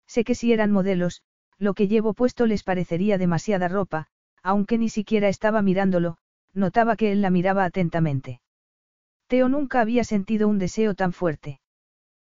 Sé 0.07 0.25
que 0.25 0.35
si 0.35 0.53
eran 0.53 0.71
modelos, 0.71 1.23
lo 1.59 1.75
que 1.75 1.89
llevo 1.89 2.15
puesto 2.15 2.47
les 2.47 2.63
parecería 2.63 3.19
demasiada 3.19 3.69
ropa, 3.69 4.07
aunque 4.43 4.79
ni 4.79 4.89
siquiera 4.89 5.29
estaba 5.29 5.63
mirándolo, 5.63 6.19
notaba 6.53 6.97
que 6.97 7.11
él 7.13 7.23
la 7.23 7.31
miraba 7.31 7.65
atentamente. 7.65 8.41
Teo 9.27 9.49
nunca 9.49 9.81
había 9.81 10.05
sentido 10.05 10.49
un 10.49 10.59
deseo 10.59 10.95
tan 10.95 11.13
fuerte. 11.13 11.61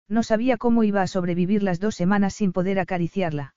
No 0.07 0.23
sabía 0.23 0.57
cómo 0.57 0.83
iba 0.83 1.01
a 1.01 1.07
sobrevivir 1.07 1.63
las 1.63 1.79
dos 1.79 1.95
semanas 1.95 2.33
sin 2.33 2.51
poder 2.51 2.79
acariciarla. 2.79 3.55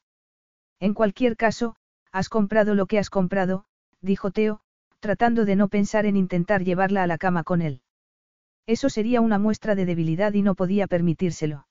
En 0.80 0.94
cualquier 0.94 1.36
caso, 1.36 1.76
has 2.12 2.28
comprado 2.28 2.74
lo 2.74 2.86
que 2.86 2.98
has 2.98 3.10
comprado, 3.10 3.64
dijo 4.01 4.30
Teo, 4.30 4.60
tratando 5.01 5.44
de 5.44 5.56
no 5.56 5.68
pensar 5.68 6.06
en 6.06 6.16
intentar 6.16 6.64
llevarla 6.64 7.02
a 7.02 7.06
la 7.06 7.18
cama 7.18 7.44
con 7.44 7.62
él. 7.62 7.82
Eso 8.66 8.88
sería 8.88 9.20
una 9.20 9.38
muestra 9.38 9.74
de 9.74 9.84
debilidad 9.84 10.32
y 10.32 10.42
no 10.42 10.55
podía 10.55 10.86
permitírselo. 10.86 11.66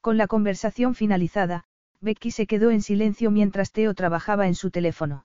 Con 0.00 0.16
la 0.16 0.26
conversación 0.26 0.94
finalizada, 0.94 1.64
Becky 2.00 2.30
se 2.30 2.46
quedó 2.46 2.70
en 2.70 2.82
silencio 2.82 3.30
mientras 3.30 3.72
Teo 3.72 3.94
trabajaba 3.94 4.48
en 4.48 4.54
su 4.54 4.70
teléfono. 4.70 5.24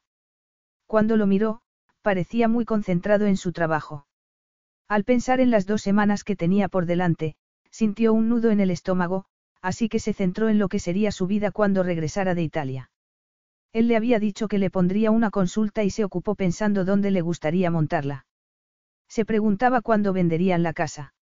Cuando 0.85 1.17
lo 1.17 1.27
miró, 1.27 1.61
parecía 2.01 2.47
muy 2.47 2.63
concentrado 2.63 3.25
en 3.25 3.35
su 3.35 3.51
trabajo. 3.51 4.05
Al 4.87 5.03
pensar 5.03 5.41
en 5.41 5.51
las 5.51 5.65
dos 5.65 5.81
semanas 5.81 6.23
que 6.23 6.35
tenía 6.35 6.69
por 6.69 6.85
delante, 6.85 7.35
sintió 7.71 8.13
un 8.13 8.29
nudo 8.29 8.51
en 8.51 8.61
el 8.61 8.71
estómago, 8.71 9.25
así 9.67 9.89
que 9.89 9.99
se 9.99 10.13
centró 10.13 10.47
en 10.47 10.59
lo 10.59 10.69
que 10.69 10.79
sería 10.79 11.11
su 11.11 11.27
vida 11.27 11.51
cuando 11.51 11.83
regresara 11.83 12.35
de 12.35 12.41
Italia. 12.41 12.89
Él 13.73 13.89
le 13.89 13.97
había 13.97 14.17
dicho 14.17 14.47
que 14.47 14.59
le 14.59 14.69
pondría 14.69 15.11
una 15.11 15.29
consulta 15.29 15.83
y 15.83 15.89
se 15.89 16.05
ocupó 16.05 16.35
pensando 16.35 16.85
dónde 16.85 17.11
le 17.11 17.19
gustaría 17.19 17.69
montarla. 17.69 18.25
Se 19.09 19.25
preguntaba 19.25 19.81
cuándo 19.81 20.13
venderían 20.13 20.63
la 20.63 20.71
casa. 20.71 21.13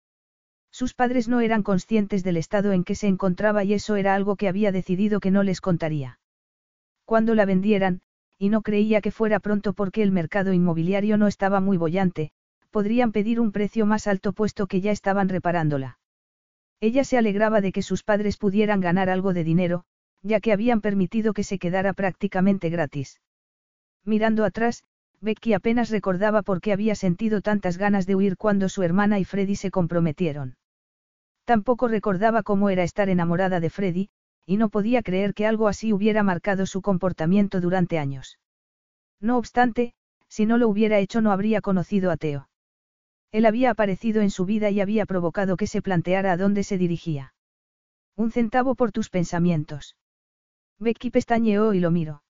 Sus 0.70 0.92
padres 0.92 1.26
no 1.26 1.40
eran 1.40 1.62
conscientes 1.62 2.22
del 2.22 2.36
estado 2.36 2.72
en 2.72 2.84
que 2.84 2.94
se 2.94 3.06
encontraba 3.06 3.64
y 3.64 3.72
eso 3.72 3.96
era 3.96 4.14
algo 4.14 4.36
que 4.36 4.48
había 4.48 4.72
decidido 4.72 5.20
que 5.20 5.30
no 5.30 5.42
les 5.42 5.62
contaría. 5.62 6.18
Cuando 7.06 7.34
la 7.34 7.46
vendieran, 7.46 8.02
y 8.38 8.50
no 8.50 8.60
creía 8.60 9.00
que 9.00 9.10
fuera 9.10 9.40
pronto 9.40 9.72
porque 9.72 10.02
el 10.02 10.12
mercado 10.12 10.52
inmobiliario 10.52 11.16
no 11.16 11.28
estaba 11.28 11.60
muy 11.60 11.78
bollante, 11.78 12.30
podrían 12.70 13.10
pedir 13.10 13.40
un 13.40 13.52
precio 13.52 13.86
más 13.86 14.06
alto 14.06 14.34
puesto 14.34 14.66
que 14.66 14.82
ya 14.82 14.92
estaban 14.92 15.30
reparándola. 15.30 15.96
Ella 16.80 17.04
se 17.04 17.18
alegraba 17.18 17.60
de 17.60 17.72
que 17.72 17.82
sus 17.82 18.02
padres 18.02 18.36
pudieran 18.36 18.80
ganar 18.80 19.08
algo 19.08 19.32
de 19.32 19.44
dinero, 19.44 19.84
ya 20.22 20.40
que 20.40 20.52
habían 20.52 20.80
permitido 20.80 21.32
que 21.32 21.44
se 21.44 21.58
quedara 21.58 21.92
prácticamente 21.92 22.70
gratis. 22.70 23.20
Mirando 24.04 24.44
atrás, 24.44 24.84
Becky 25.20 25.54
apenas 25.54 25.90
recordaba 25.90 26.42
por 26.42 26.60
qué 26.60 26.72
había 26.72 26.94
sentido 26.94 27.40
tantas 27.40 27.78
ganas 27.78 28.06
de 28.06 28.14
huir 28.14 28.36
cuando 28.36 28.68
su 28.68 28.82
hermana 28.82 29.18
y 29.18 29.24
Freddy 29.24 29.56
se 29.56 29.70
comprometieron. 29.70 30.56
Tampoco 31.44 31.88
recordaba 31.88 32.42
cómo 32.42 32.70
era 32.70 32.82
estar 32.82 33.08
enamorada 33.08 33.60
de 33.60 33.70
Freddy, 33.70 34.10
y 34.46 34.56
no 34.56 34.68
podía 34.68 35.02
creer 35.02 35.34
que 35.34 35.46
algo 35.46 35.68
así 35.68 35.92
hubiera 35.92 36.22
marcado 36.22 36.66
su 36.66 36.82
comportamiento 36.82 37.60
durante 37.60 37.98
años. 37.98 38.38
No 39.20 39.38
obstante, 39.38 39.94
si 40.28 40.46
no 40.46 40.58
lo 40.58 40.68
hubiera 40.68 40.98
hecho 40.98 41.20
no 41.20 41.32
habría 41.32 41.60
conocido 41.60 42.10
a 42.10 42.16
Teo. 42.16 42.48
Él 43.34 43.46
había 43.46 43.70
aparecido 43.70 44.22
en 44.22 44.30
su 44.30 44.44
vida 44.44 44.70
y 44.70 44.80
había 44.80 45.06
provocado 45.06 45.56
que 45.56 45.66
se 45.66 45.82
planteara 45.82 46.30
a 46.30 46.36
dónde 46.36 46.62
se 46.62 46.78
dirigía. 46.78 47.34
Un 48.14 48.30
centavo 48.30 48.76
por 48.76 48.92
tus 48.92 49.10
pensamientos. 49.10 49.96
Becky 50.78 51.10
pestañeó 51.10 51.74
y 51.74 51.80
lo 51.80 51.90
miró. 51.90 52.22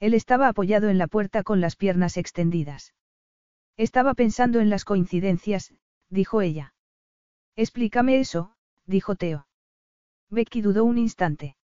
Él 0.00 0.12
estaba 0.12 0.48
apoyado 0.48 0.90
en 0.90 0.98
la 0.98 1.06
puerta 1.06 1.42
con 1.42 1.62
las 1.62 1.76
piernas 1.76 2.18
extendidas. 2.18 2.92
Estaba 3.78 4.12
pensando 4.12 4.60
en 4.60 4.68
las 4.68 4.84
coincidencias, 4.84 5.72
dijo 6.10 6.42
ella. 6.42 6.74
Explícame 7.56 8.20
eso, 8.20 8.52
dijo 8.84 9.16
Teo. 9.16 9.46
Becky 10.28 10.60
dudó 10.60 10.84
un 10.84 10.98
instante. 10.98 11.56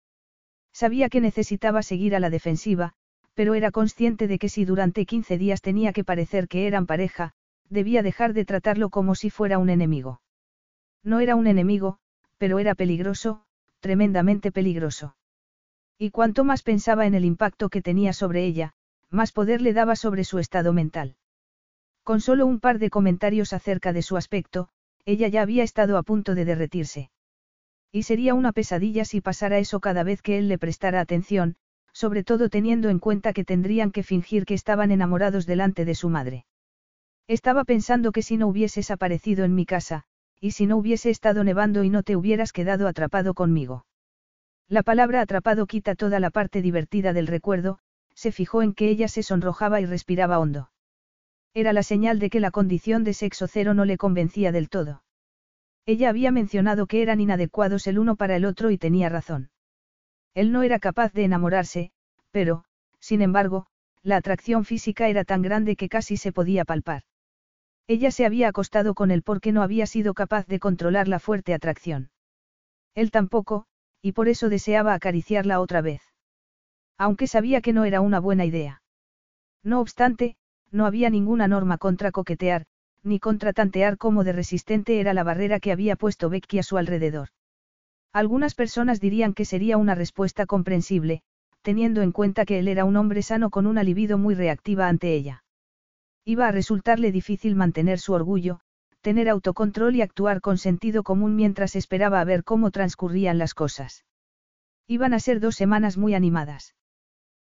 Sabía 0.71 1.09
que 1.09 1.19
necesitaba 1.19 1.83
seguir 1.83 2.15
a 2.15 2.21
la 2.21 2.29
defensiva, 2.29 2.93
pero 3.33 3.55
era 3.55 3.71
consciente 3.71 4.29
de 4.29 4.39
que 4.39 4.47
si 4.47 4.63
durante 4.63 5.05
15 5.05 5.37
días 5.37 5.61
tenía 5.61 5.91
que 5.91 6.05
parecer 6.05 6.47
que 6.47 6.65
eran 6.65 6.85
pareja, 6.85 7.35
debía 7.73 8.01
dejar 8.03 8.33
de 8.33 8.45
tratarlo 8.45 8.89
como 8.89 9.15
si 9.15 9.29
fuera 9.29 9.57
un 9.57 9.69
enemigo. 9.69 10.21
No 11.03 11.19
era 11.19 11.35
un 11.35 11.47
enemigo, 11.47 11.97
pero 12.37 12.59
era 12.59 12.75
peligroso, 12.75 13.43
tremendamente 13.81 14.51
peligroso. 14.51 15.15
Y 15.97 16.11
cuanto 16.11 16.43
más 16.43 16.63
pensaba 16.63 17.05
en 17.05 17.13
el 17.13 17.25
impacto 17.25 17.69
que 17.69 17.81
tenía 17.81 18.13
sobre 18.13 18.45
ella, 18.45 18.73
más 19.09 19.31
poder 19.31 19.61
le 19.61 19.73
daba 19.73 19.95
sobre 19.95 20.23
su 20.23 20.39
estado 20.39 20.73
mental. 20.73 21.15
Con 22.03 22.19
solo 22.21 22.45
un 22.45 22.59
par 22.59 22.79
de 22.79 22.89
comentarios 22.89 23.53
acerca 23.53 23.93
de 23.93 24.01
su 24.01 24.17
aspecto, 24.17 24.69
ella 25.05 25.27
ya 25.27 25.41
había 25.41 25.63
estado 25.63 25.97
a 25.97 26.03
punto 26.03 26.35
de 26.35 26.45
derretirse. 26.45 27.11
Y 27.91 28.03
sería 28.03 28.33
una 28.33 28.51
pesadilla 28.51 29.05
si 29.05 29.21
pasara 29.21 29.59
eso 29.59 29.79
cada 29.79 30.03
vez 30.03 30.21
que 30.21 30.37
él 30.37 30.47
le 30.47 30.57
prestara 30.57 30.99
atención, 30.99 31.55
sobre 31.91 32.23
todo 32.23 32.49
teniendo 32.49 32.89
en 32.89 32.99
cuenta 32.99 33.33
que 33.33 33.45
tendrían 33.45 33.91
que 33.91 34.03
fingir 34.03 34.45
que 34.45 34.55
estaban 34.55 34.91
enamorados 34.91 35.45
delante 35.45 35.85
de 35.85 35.95
su 35.95 36.09
madre. 36.09 36.45
Estaba 37.27 37.63
pensando 37.63 38.11
que 38.11 38.21
si 38.21 38.37
no 38.37 38.47
hubieses 38.47 38.91
aparecido 38.91 39.45
en 39.45 39.55
mi 39.55 39.65
casa, 39.65 40.03
y 40.41 40.51
si 40.51 40.65
no 40.65 40.75
hubiese 40.75 41.09
estado 41.09 41.43
nevando 41.43 41.83
y 41.83 41.89
no 41.89 42.03
te 42.03 42.17
hubieras 42.17 42.51
quedado 42.51 42.87
atrapado 42.87 43.33
conmigo. 43.33 43.85
La 44.67 44.83
palabra 44.83 45.21
atrapado 45.21 45.65
quita 45.65 45.95
toda 45.95 46.19
la 46.19 46.31
parte 46.31 46.61
divertida 46.61 47.13
del 47.13 47.27
recuerdo, 47.27 47.79
se 48.13 48.31
fijó 48.33 48.61
en 48.61 48.73
que 48.73 48.89
ella 48.89 49.07
se 49.07 49.23
sonrojaba 49.23 49.79
y 49.79 49.85
respiraba 49.85 50.39
hondo. 50.39 50.69
Era 51.53 51.71
la 51.71 51.83
señal 51.83 52.19
de 52.19 52.29
que 52.29 52.41
la 52.41 52.51
condición 52.51 53.03
de 53.03 53.13
sexo 53.13 53.47
cero 53.47 53.73
no 53.73 53.85
le 53.85 53.97
convencía 53.97 54.51
del 54.51 54.69
todo. 54.69 55.03
Ella 55.85 56.09
había 56.09 56.31
mencionado 56.31 56.87
que 56.87 57.01
eran 57.01 57.21
inadecuados 57.21 57.87
el 57.87 57.99
uno 57.99 58.15
para 58.15 58.35
el 58.35 58.45
otro 58.45 58.69
y 58.69 58.77
tenía 58.77 59.07
razón. 59.09 59.49
Él 60.33 60.51
no 60.51 60.63
era 60.63 60.79
capaz 60.79 61.13
de 61.13 61.23
enamorarse, 61.23 61.91
pero, 62.31 62.65
sin 62.99 63.21
embargo, 63.21 63.67
la 64.01 64.17
atracción 64.17 64.65
física 64.65 65.07
era 65.07 65.23
tan 65.23 65.41
grande 65.41 65.75
que 65.75 65.89
casi 65.89 66.17
se 66.17 66.31
podía 66.31 66.65
palpar. 66.65 67.03
Ella 67.87 68.11
se 68.11 68.25
había 68.25 68.47
acostado 68.47 68.93
con 68.93 69.11
él 69.11 69.23
porque 69.23 69.51
no 69.51 69.61
había 69.61 69.85
sido 69.85 70.13
capaz 70.13 70.47
de 70.47 70.59
controlar 70.59 71.07
la 71.07 71.19
fuerte 71.19 71.53
atracción. 71.53 72.11
Él 72.95 73.11
tampoco, 73.11 73.65
y 74.01 74.13
por 74.13 74.29
eso 74.29 74.49
deseaba 74.49 74.93
acariciarla 74.93 75.59
otra 75.59 75.81
vez. 75.81 76.01
Aunque 76.97 77.27
sabía 77.27 77.61
que 77.61 77.73
no 77.73 77.85
era 77.85 78.01
una 78.01 78.19
buena 78.19 78.45
idea. 78.45 78.81
No 79.63 79.81
obstante, 79.81 80.35
no 80.71 80.85
había 80.85 81.09
ninguna 81.09 81.47
norma 81.47 81.77
contra 81.77 82.11
coquetear, 82.11 82.65
ni 83.03 83.19
contra 83.19 83.51
tantear 83.51 83.97
cómo 83.97 84.23
de 84.23 84.31
resistente 84.31 84.99
era 84.99 85.13
la 85.13 85.23
barrera 85.23 85.59
que 85.59 85.71
había 85.71 85.95
puesto 85.95 86.29
Becky 86.29 86.59
a 86.59 86.63
su 86.63 86.77
alrededor. 86.77 87.29
Algunas 88.13 88.55
personas 88.55 89.01
dirían 89.01 89.33
que 89.33 89.45
sería 89.45 89.77
una 89.77 89.95
respuesta 89.95 90.45
comprensible, 90.45 91.21
teniendo 91.61 92.01
en 92.01 92.11
cuenta 92.11 92.45
que 92.45 92.59
él 92.59 92.67
era 92.67 92.85
un 92.85 92.95
hombre 92.95 93.23
sano 93.23 93.49
con 93.49 93.65
una 93.65 93.83
libido 93.83 94.17
muy 94.17 94.35
reactiva 94.35 94.87
ante 94.87 95.13
ella. 95.13 95.42
Iba 96.25 96.47
a 96.47 96.51
resultarle 96.51 97.11
difícil 97.11 97.55
mantener 97.55 97.99
su 97.99 98.13
orgullo, 98.13 98.61
tener 99.01 99.27
autocontrol 99.29 99.95
y 99.95 100.01
actuar 100.01 100.39
con 100.39 100.57
sentido 100.57 101.03
común 101.03 101.35
mientras 101.35 101.75
esperaba 101.75 102.21
a 102.21 102.23
ver 102.23 102.43
cómo 102.43 102.71
transcurrían 102.71 103.37
las 103.37 103.53
cosas. 103.53 104.05
Iban 104.87 105.13
a 105.13 105.19
ser 105.19 105.39
dos 105.39 105.55
semanas 105.55 105.97
muy 105.97 106.13
animadas. 106.13 106.75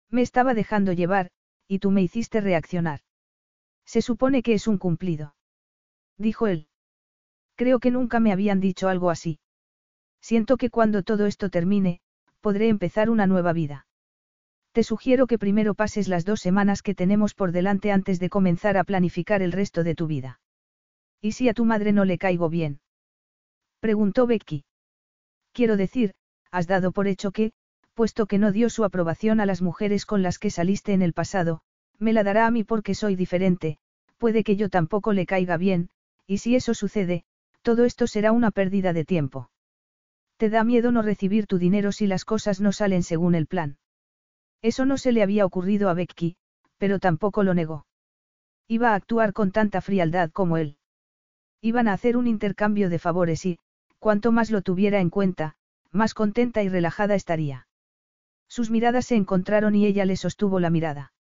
Me 0.10 0.22
estaba 0.22 0.54
dejando 0.54 0.92
llevar, 0.92 1.32
y 1.68 1.80
tú 1.80 1.92
me 1.92 2.02
hiciste 2.02 2.42
reaccionar. 2.42 3.00
Se 3.86 4.02
supone 4.02 4.44
que 4.44 4.54
es 4.54 4.68
un 4.68 4.78
cumplido. 4.78 5.36
Dijo 6.18 6.48
él. 6.48 6.68
Creo 7.56 7.80
que 7.80 7.92
nunca 7.92 8.20
me 8.20 8.34
habían 8.34 8.60
dicho 8.60 8.90
algo 8.90 9.10
así. 9.10 9.40
Siento 10.22 10.58
que 10.58 10.70
cuando 10.70 11.04
todo 11.04 11.26
esto 11.26 11.50
termine, 11.50 12.02
podré 12.42 12.68
empezar 12.68 13.10
una 13.10 13.28
nueva 13.28 13.54
vida. 13.54 13.88
Te 14.76 14.84
sugiero 14.84 15.26
que 15.26 15.40
primero 15.40 15.74
pases 15.74 16.10
las 16.10 16.26
dos 16.26 16.42
semanas 16.42 16.82
que 16.82 16.94
tenemos 16.94 17.34
por 17.34 17.54
delante 17.54 17.94
antes 17.94 18.20
de 18.20 18.30
comenzar 18.30 18.76
a 18.76 18.84
planificar 18.84 19.42
el 19.42 19.54
resto 19.54 19.86
de 19.86 19.96
tu 19.96 20.06
vida. 20.06 20.42
¿Y 21.22 21.32
si 21.32 21.48
a 21.48 21.54
tu 21.54 21.64
madre 21.64 21.94
no 21.94 22.04
le 22.04 22.18
caigo 22.18 22.50
bien? 22.50 22.82
Preguntó 23.80 24.28
Becky. 24.28 24.66
Quiero 25.54 25.78
decir, 25.78 26.14
has 26.52 26.68
dado 26.68 26.92
por 26.92 27.08
hecho 27.08 27.32
que, 27.32 27.54
puesto 27.94 28.26
que 28.26 28.38
no 28.38 28.52
dio 28.52 28.70
su 28.70 28.84
aprobación 28.84 29.40
a 29.40 29.46
las 29.46 29.62
mujeres 29.62 30.06
con 30.06 30.22
las 30.22 30.40
que 30.40 30.50
saliste 30.50 30.92
en 30.92 31.02
el 31.02 31.14
pasado, 31.14 31.62
me 31.98 32.12
la 32.12 32.26
dará 32.26 32.46
a 32.46 32.52
mí 32.52 32.66
porque 32.66 32.96
soy 32.96 33.16
diferente, 33.16 33.78
puede 34.18 34.44
que 34.44 34.58
yo 34.58 34.68
tampoco 34.68 35.14
le 35.14 35.26
caiga 35.26 35.56
bien, 35.56 35.88
y 36.28 36.40
si 36.40 36.54
eso 36.54 36.74
sucede, 36.74 37.24
todo 37.62 37.86
esto 37.86 38.08
será 38.08 38.34
una 38.34 38.52
pérdida 38.52 38.92
de 38.92 39.06
tiempo. 39.06 39.50
Te 40.36 40.50
da 40.50 40.66
miedo 40.66 40.92
no 40.92 41.02
recibir 41.02 41.48
tu 41.48 41.60
dinero 41.60 41.94
si 41.94 42.08
las 42.08 42.26
cosas 42.26 42.60
no 42.60 42.74
salen 42.74 43.04
según 43.04 43.36
el 43.36 43.48
plan. 43.48 43.78
Eso 44.62 44.86
no 44.86 44.98
se 44.98 45.12
le 45.12 45.22
había 45.24 45.46
ocurrido 45.46 45.90
a 45.90 45.94
Becky, 45.94 46.38
pero 46.78 47.00
tampoco 47.00 47.44
lo 47.44 47.54
negó. 47.54 47.86
Iba 48.68 48.92
a 48.92 48.96
actuar 48.96 49.34
con 49.34 49.52
tanta 49.52 49.82
frialdad 49.82 50.32
como 50.32 50.58
él. 50.58 50.78
Iban 51.62 51.88
a 51.88 51.94
hacer 51.94 52.18
un 52.18 52.28
intercambio 52.28 52.90
de 52.90 53.00
favores 53.00 53.46
y, 53.46 53.60
cuanto 54.00 54.32
más 54.32 54.52
lo 54.52 54.62
tuviera 54.62 55.00
en 55.00 55.10
cuenta, 55.10 55.56
más 55.92 56.14
contenta 56.14 56.64
y 56.64 56.70
relajada 56.70 57.16
estaría. 57.16 57.68
Sus 58.48 58.70
miradas 58.70 59.06
se 59.06 59.16
encontraron 59.16 59.76
y 59.76 59.86
ella 59.86 60.06
le 60.06 60.18
sostuvo 60.18 60.60
la 60.60 60.70
mirada. 60.70 61.14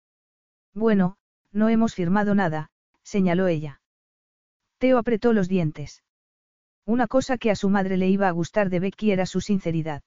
Bueno, 0.73 1.17
no 1.51 1.69
hemos 1.69 1.95
firmado 1.95 2.35
nada, 2.35 2.69
señaló 3.03 3.47
ella. 3.47 3.81
Teo 4.77 4.97
apretó 4.97 5.33
los 5.33 5.47
dientes. 5.47 6.03
Una 6.85 7.07
cosa 7.07 7.37
que 7.37 7.49
a 7.49 7.55
su 7.55 7.69
madre 7.69 7.97
le 7.97 8.09
iba 8.09 8.27
a 8.27 8.31
gustar 8.31 8.69
de 8.69 8.79
Becky 8.79 9.11
era 9.11 9.25
su 9.25 9.41
sinceridad. 9.41 10.03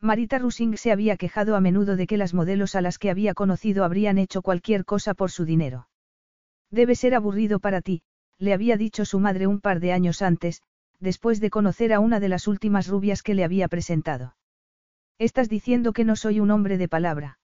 Marita 0.00 0.38
Rusing 0.38 0.76
se 0.76 0.92
había 0.92 1.16
quejado 1.16 1.56
a 1.56 1.60
menudo 1.60 1.96
de 1.96 2.06
que 2.06 2.16
las 2.16 2.32
modelos 2.32 2.76
a 2.76 2.80
las 2.80 2.98
que 2.98 3.10
había 3.10 3.34
conocido 3.34 3.84
habrían 3.84 4.16
hecho 4.16 4.42
cualquier 4.42 4.84
cosa 4.84 5.12
por 5.14 5.32
su 5.32 5.44
dinero. 5.44 5.88
Debe 6.70 6.94
ser 6.94 7.16
aburrido 7.16 7.58
para 7.58 7.80
ti, 7.80 8.02
le 8.38 8.52
había 8.52 8.76
dicho 8.76 9.04
su 9.04 9.18
madre 9.18 9.48
un 9.48 9.60
par 9.60 9.80
de 9.80 9.92
años 9.92 10.22
antes, 10.22 10.62
después 11.00 11.40
de 11.40 11.50
conocer 11.50 11.92
a 11.92 11.98
una 11.98 12.20
de 12.20 12.28
las 12.28 12.46
últimas 12.46 12.86
rubias 12.86 13.24
que 13.24 13.34
le 13.34 13.42
había 13.42 13.66
presentado. 13.66 14.36
Estás 15.18 15.48
diciendo 15.48 15.92
que 15.92 16.04
no 16.04 16.14
soy 16.14 16.38
un 16.38 16.52
hombre 16.52 16.78
de 16.78 16.88
palabra. 16.88 17.40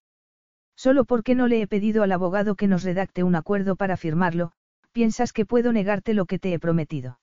Solo 0.76 1.04
porque 1.04 1.34
no 1.34 1.48
le 1.48 1.60
he 1.60 1.66
pedido 1.66 2.04
al 2.04 2.12
abogado 2.12 2.54
que 2.54 2.68
nos 2.68 2.84
redacte 2.84 3.24
un 3.24 3.34
acuerdo 3.34 3.74
para 3.74 3.96
firmarlo, 3.96 4.52
piensas 4.92 5.32
que 5.32 5.44
puedo 5.44 5.72
negarte 5.72 6.14
lo 6.14 6.26
que 6.26 6.38
te 6.38 6.52
he 6.52 6.60
prometido. 6.60 7.18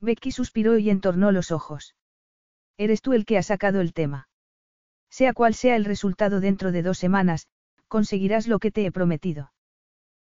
Becky 0.00 0.30
suspiró 0.30 0.76
y 0.76 0.90
entornó 0.90 1.32
los 1.32 1.52
ojos. 1.52 1.94
Eres 2.76 3.00
tú 3.00 3.14
el 3.14 3.24
que 3.24 3.38
ha 3.38 3.42
sacado 3.42 3.80
el 3.80 3.94
tema. 3.94 4.28
Sea 5.12 5.34
cual 5.34 5.52
sea 5.52 5.76
el 5.76 5.84
resultado 5.84 6.40
dentro 6.40 6.72
de 6.72 6.82
dos 6.82 6.96
semanas, 6.96 7.46
conseguirás 7.86 8.48
lo 8.48 8.58
que 8.58 8.70
te 8.70 8.86
he 8.86 8.90
prometido. 8.90 9.52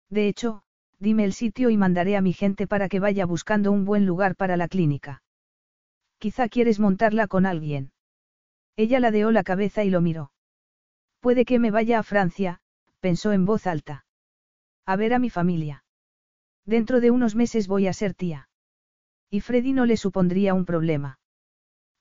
De 0.09 0.29
hecho, 0.29 0.63
dime 0.97 1.25
el 1.25 1.33
sitio 1.33 1.69
y 1.69 1.75
mandaré 1.75 2.15
a 2.15 2.21
mi 2.21 2.31
gente 2.31 2.67
para 2.67 2.87
que 2.87 3.01
vaya 3.01 3.25
buscando 3.25 3.73
un 3.73 3.83
buen 3.83 4.05
lugar 4.05 4.37
para 4.37 4.55
la 4.55 4.69
clínica. 4.69 5.23
Quizá 6.19 6.47
quieres 6.47 6.79
montarla 6.79 7.27
con 7.27 7.45
alguien. 7.45 7.91
Ella 8.77 9.01
ladeó 9.01 9.31
la 9.31 9.43
cabeza 9.43 9.83
y 9.83 9.89
lo 9.89 9.99
miró. 9.99 10.31
Puede 11.19 11.43
que 11.43 11.59
me 11.59 11.69
vaya 11.69 11.99
a 11.99 12.03
Francia, 12.03 12.61
pensó 13.01 13.33
en 13.33 13.45
voz 13.45 13.67
alta. 13.67 14.05
A 14.85 14.95
ver 14.95 15.13
a 15.13 15.19
mi 15.19 15.29
familia. 15.29 15.83
Dentro 16.65 17.01
de 17.01 17.11
unos 17.11 17.35
meses 17.35 17.67
voy 17.67 17.87
a 17.87 17.93
ser 17.93 18.13
tía. 18.13 18.47
Y 19.29 19.41
Freddy 19.41 19.73
no 19.73 19.85
le 19.85 19.97
supondría 19.97 20.53
un 20.53 20.63
problema. 20.63 21.19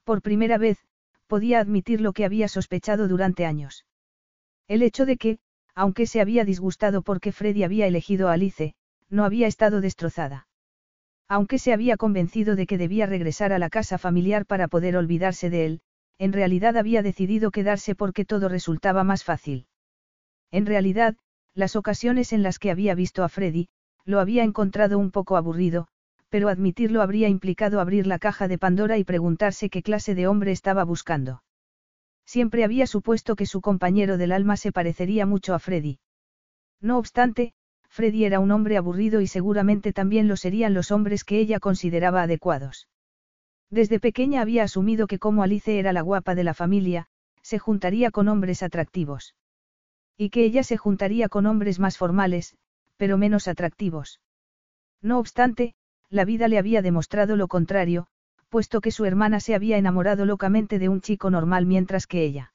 Por 0.05 0.23
primera 0.23 0.57
vez, 0.57 0.86
podía 1.27 1.61
admitir 1.61 2.01
lo 2.01 2.13
que 2.13 2.25
había 2.25 2.49
sospechado 2.49 3.09
durante 3.09 3.47
años. 3.47 3.85
El 4.69 4.83
hecho 4.83 5.07
de 5.07 5.17
que, 5.17 5.39
aunque 5.75 6.07
se 6.07 6.21
había 6.21 6.45
disgustado 6.45 7.03
porque 7.03 7.33
Freddy 7.33 7.63
había 7.63 7.87
elegido 7.87 8.29
a 8.29 8.33
Alice, 8.33 8.75
no 9.09 9.25
había 9.25 9.47
estado 9.47 9.81
destrozada. 9.81 10.49
Aunque 11.29 11.59
se 11.59 11.73
había 11.73 11.97
convencido 11.97 12.57
de 12.57 12.67
que 12.67 12.79
debía 12.79 13.07
regresar 13.07 13.53
a 13.53 13.59
la 13.59 13.69
casa 13.69 13.99
familiar 13.99 14.47
para 14.47 14.69
poder 14.69 14.97
olvidarse 14.97 15.51
de 15.51 15.67
él, 15.67 15.81
en 16.19 16.33
realidad 16.33 16.77
había 16.77 17.03
decidido 17.03 17.51
quedarse 17.51 17.95
porque 17.95 18.25
todo 18.25 18.49
resultaba 18.49 19.05
más 19.05 19.25
fácil. 19.25 19.67
En 20.51 20.67
realidad, 20.67 21.17
las 21.55 21.77
ocasiones 21.77 22.33
en 22.33 22.43
las 22.43 22.59
que 22.59 22.71
había 22.71 22.95
visto 22.95 23.25
a 23.25 23.29
Freddy, 23.29 23.69
lo 24.05 24.21
había 24.21 24.45
encontrado 24.45 24.99
un 24.99 25.11
poco 25.11 25.37
aburrido, 25.37 25.89
pero 26.29 26.49
admitirlo 26.49 27.03
habría 27.03 27.29
implicado 27.29 27.81
abrir 27.81 28.07
la 28.07 28.19
caja 28.19 28.49
de 28.49 28.59
Pandora 28.59 28.99
y 28.99 29.05
preguntarse 29.05 29.71
qué 29.71 29.83
clase 29.83 30.15
de 30.15 30.27
hombre 30.27 30.53
estaba 30.53 30.85
buscando. 30.85 31.43
Siempre 32.25 32.65
había 32.65 32.87
supuesto 32.87 33.37
que 33.37 33.47
su 33.47 33.61
compañero 33.61 34.17
del 34.17 34.33
alma 34.33 34.57
se 34.57 34.73
parecería 34.73 35.27
mucho 35.27 35.55
a 35.55 35.59
Freddy. 35.59 36.01
No 36.81 36.99
obstante, 36.99 37.55
Freddy 37.89 38.25
era 38.25 38.41
un 38.41 38.51
hombre 38.51 38.77
aburrido 38.77 39.21
y 39.21 39.27
seguramente 39.27 39.93
también 39.93 40.29
lo 40.29 40.37
serían 40.37 40.75
los 40.75 40.91
hombres 40.91 41.25
que 41.25 41.39
ella 41.39 41.61
consideraba 41.61 42.23
adecuados. 42.23 42.89
Desde 43.71 44.01
pequeña 44.01 44.43
había 44.43 44.65
asumido 44.65 45.07
que 45.07 45.19
como 45.19 45.43
Alice 45.43 45.79
era 45.79 45.93
la 45.93 46.03
guapa 46.03 46.35
de 46.35 46.45
la 46.45 46.55
familia, 46.55 47.07
se 47.43 47.59
juntaría 47.59 48.11
con 48.11 48.29
hombres 48.29 48.63
atractivos. 48.63 49.35
Y 50.17 50.31
que 50.31 50.45
ella 50.45 50.63
se 50.63 50.77
juntaría 50.77 51.29
con 51.29 51.47
hombres 51.47 51.79
más 51.79 51.97
formales, 51.97 52.57
pero 52.97 53.19
menos 53.19 53.49
atractivos. 53.49 54.21
No 55.01 55.19
obstante, 55.19 55.75
la 56.11 56.25
vida 56.25 56.49
le 56.49 56.59
había 56.59 56.83
demostrado 56.83 57.37
lo 57.37 57.49
contrario, 57.49 58.07
puesto 58.49 58.81
que 58.81 58.91
su 58.91 59.05
hermana 59.05 59.41
se 59.41 59.55
había 59.55 59.77
enamorado 59.77 60.25
locamente 60.25 60.79
de 60.79 60.89
un 60.89 61.01
chico 61.01 61.31
normal 61.31 61.67
mientras 61.67 62.07
que 62.07 62.25
ella. 62.25 62.53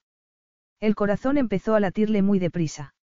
El 0.80 0.95
corazón 0.95 1.38
empezó 1.38 1.76
a 1.76 1.80
latirle 1.80 2.22
muy 2.22 2.40
deprisa. 2.40 2.95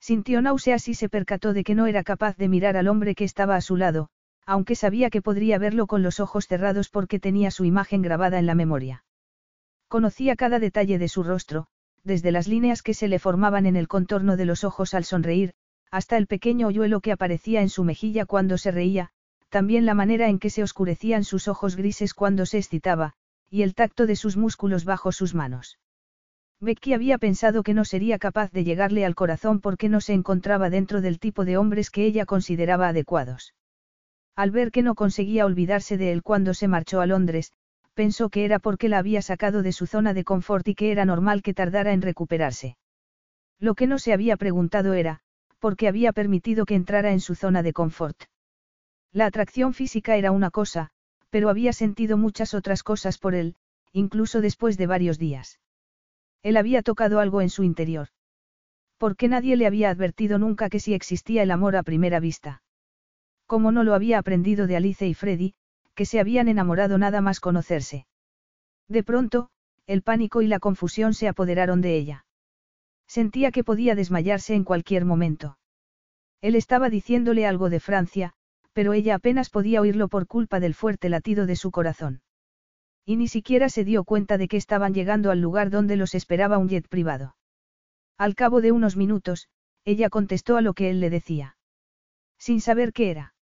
Sintió 0.00 0.42
náuseas 0.42 0.88
y 0.88 0.94
se 0.94 1.08
percató 1.08 1.52
de 1.52 1.64
que 1.64 1.74
no 1.74 1.86
era 1.86 2.04
capaz 2.04 2.36
de 2.36 2.48
mirar 2.48 2.76
al 2.76 2.88
hombre 2.88 3.14
que 3.14 3.24
estaba 3.24 3.56
a 3.56 3.60
su 3.60 3.76
lado, 3.76 4.08
aunque 4.44 4.74
sabía 4.74 5.10
que 5.10 5.22
podría 5.22 5.58
verlo 5.58 5.86
con 5.86 6.02
los 6.02 6.20
ojos 6.20 6.46
cerrados 6.46 6.88
porque 6.88 7.18
tenía 7.18 7.50
su 7.50 7.64
imagen 7.64 8.02
grabada 8.02 8.38
en 8.38 8.46
la 8.46 8.54
memoria. 8.54 9.04
Conocía 9.88 10.36
cada 10.36 10.58
detalle 10.58 10.98
de 10.98 11.08
su 11.08 11.22
rostro, 11.22 11.66
desde 12.02 12.32
las 12.32 12.48
líneas 12.48 12.82
que 12.82 12.94
se 12.94 13.08
le 13.08 13.18
formaban 13.18 13.66
en 13.66 13.76
el 13.76 13.88
contorno 13.88 14.36
de 14.36 14.44
los 14.44 14.64
ojos 14.64 14.94
al 14.94 15.04
sonreír, 15.04 15.52
hasta 15.90 16.16
el 16.16 16.26
pequeño 16.26 16.68
hoyuelo 16.68 17.00
que 17.00 17.12
aparecía 17.12 17.62
en 17.62 17.68
su 17.68 17.84
mejilla 17.84 18.26
cuando 18.26 18.58
se 18.58 18.70
reía, 18.70 19.10
también 19.56 19.86
la 19.86 19.94
manera 19.94 20.28
en 20.28 20.38
que 20.38 20.50
se 20.50 20.62
oscurecían 20.62 21.24
sus 21.24 21.48
ojos 21.48 21.76
grises 21.76 22.12
cuando 22.12 22.44
se 22.44 22.58
excitaba, 22.58 23.14
y 23.48 23.62
el 23.62 23.74
tacto 23.74 24.04
de 24.04 24.14
sus 24.14 24.36
músculos 24.36 24.84
bajo 24.84 25.12
sus 25.12 25.34
manos. 25.34 25.78
Becky 26.60 26.92
había 26.92 27.16
pensado 27.16 27.62
que 27.62 27.72
no 27.72 27.86
sería 27.86 28.18
capaz 28.18 28.52
de 28.52 28.64
llegarle 28.64 29.06
al 29.06 29.14
corazón 29.14 29.62
porque 29.62 29.88
no 29.88 30.02
se 30.02 30.12
encontraba 30.12 30.68
dentro 30.68 31.00
del 31.00 31.18
tipo 31.18 31.46
de 31.46 31.56
hombres 31.56 31.88
que 31.88 32.04
ella 32.04 32.26
consideraba 32.26 32.88
adecuados. 32.88 33.54
Al 34.34 34.50
ver 34.50 34.72
que 34.72 34.82
no 34.82 34.94
conseguía 34.94 35.46
olvidarse 35.46 35.96
de 35.96 36.12
él 36.12 36.22
cuando 36.22 36.52
se 36.52 36.68
marchó 36.68 37.00
a 37.00 37.06
Londres, 37.06 37.50
pensó 37.94 38.28
que 38.28 38.44
era 38.44 38.58
porque 38.58 38.90
la 38.90 38.98
había 38.98 39.22
sacado 39.22 39.62
de 39.62 39.72
su 39.72 39.86
zona 39.86 40.12
de 40.12 40.24
confort 40.24 40.68
y 40.68 40.74
que 40.74 40.92
era 40.92 41.06
normal 41.06 41.40
que 41.40 41.54
tardara 41.54 41.94
en 41.94 42.02
recuperarse. 42.02 42.76
Lo 43.58 43.74
que 43.74 43.86
no 43.86 43.98
se 43.98 44.12
había 44.12 44.36
preguntado 44.36 44.92
era, 44.92 45.20
por 45.60 45.78
qué 45.78 45.88
había 45.88 46.12
permitido 46.12 46.66
que 46.66 46.74
entrara 46.74 47.12
en 47.12 47.20
su 47.20 47.34
zona 47.34 47.62
de 47.62 47.72
confort. 47.72 48.24
La 49.12 49.26
atracción 49.26 49.74
física 49.74 50.16
era 50.16 50.30
una 50.30 50.50
cosa, 50.50 50.90
pero 51.30 51.48
había 51.48 51.72
sentido 51.72 52.16
muchas 52.16 52.54
otras 52.54 52.82
cosas 52.82 53.18
por 53.18 53.34
él, 53.34 53.56
incluso 53.92 54.40
después 54.40 54.76
de 54.76 54.86
varios 54.86 55.18
días. 55.18 55.60
Él 56.42 56.56
había 56.56 56.82
tocado 56.82 57.20
algo 57.20 57.40
en 57.40 57.50
su 57.50 57.62
interior. 57.62 58.08
Porque 58.98 59.28
nadie 59.28 59.56
le 59.56 59.66
había 59.66 59.90
advertido 59.90 60.38
nunca 60.38 60.68
que 60.68 60.80
si 60.80 60.94
existía 60.94 61.42
el 61.42 61.50
amor 61.50 61.76
a 61.76 61.82
primera 61.82 62.20
vista. 62.20 62.62
Como 63.46 63.72
no 63.72 63.84
lo 63.84 63.94
había 63.94 64.18
aprendido 64.18 64.66
de 64.66 64.76
Alice 64.76 65.06
y 65.06 65.14
Freddy, 65.14 65.54
que 65.94 66.06
se 66.06 66.20
habían 66.20 66.48
enamorado 66.48 66.98
nada 66.98 67.20
más 67.20 67.40
conocerse. 67.40 68.06
De 68.88 69.02
pronto, 69.02 69.50
el 69.86 70.02
pánico 70.02 70.42
y 70.42 70.46
la 70.46 70.58
confusión 70.58 71.14
se 71.14 71.28
apoderaron 71.28 71.80
de 71.80 71.96
ella. 71.96 72.26
Sentía 73.06 73.52
que 73.52 73.64
podía 73.64 73.94
desmayarse 73.94 74.54
en 74.54 74.64
cualquier 74.64 75.04
momento. 75.04 75.58
Él 76.40 76.54
estaba 76.54 76.90
diciéndole 76.90 77.46
algo 77.46 77.70
de 77.70 77.80
Francia, 77.80 78.34
pero 78.76 78.92
ella 78.92 79.14
apenas 79.14 79.48
podía 79.48 79.80
oírlo 79.80 80.08
por 80.08 80.26
culpa 80.26 80.60
del 80.60 80.74
fuerte 80.74 81.08
latido 81.08 81.46
de 81.46 81.56
su 81.56 81.70
corazón. 81.70 82.20
Y 83.06 83.16
ni 83.16 83.26
siquiera 83.26 83.70
se 83.70 83.84
dio 83.84 84.04
cuenta 84.04 84.36
de 84.36 84.48
que 84.48 84.58
estaban 84.58 84.92
llegando 84.92 85.30
al 85.30 85.40
lugar 85.40 85.70
donde 85.70 85.96
los 85.96 86.14
esperaba 86.14 86.58
un 86.58 86.68
jet 86.68 86.86
privado. 86.86 87.36
Al 88.18 88.34
cabo 88.34 88.60
de 88.60 88.72
unos 88.72 88.94
minutos, 88.94 89.48
ella 89.86 90.10
contestó 90.10 90.58
a 90.58 90.60
lo 90.60 90.74
que 90.74 90.90
él 90.90 91.00
le 91.00 91.08
decía. 91.08 91.56
Sin 92.36 92.60
saber 92.60 92.92
qué 92.92 93.10
era. 93.10 93.34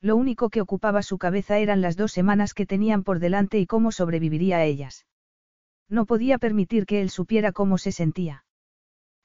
Lo 0.00 0.14
único 0.14 0.48
que 0.48 0.60
ocupaba 0.60 1.02
su 1.02 1.18
cabeza 1.18 1.58
eran 1.58 1.80
las 1.80 1.96
dos 1.96 2.12
semanas 2.12 2.54
que 2.54 2.64
tenían 2.64 3.02
por 3.02 3.18
delante 3.18 3.58
y 3.58 3.66
cómo 3.66 3.90
sobreviviría 3.90 4.58
a 4.58 4.64
ellas. 4.64 5.06
No 5.88 6.06
podía 6.06 6.38
permitir 6.38 6.86
que 6.86 7.00
él 7.00 7.10
supiera 7.10 7.50
cómo 7.50 7.78
se 7.78 7.90
sentía. 7.90 8.44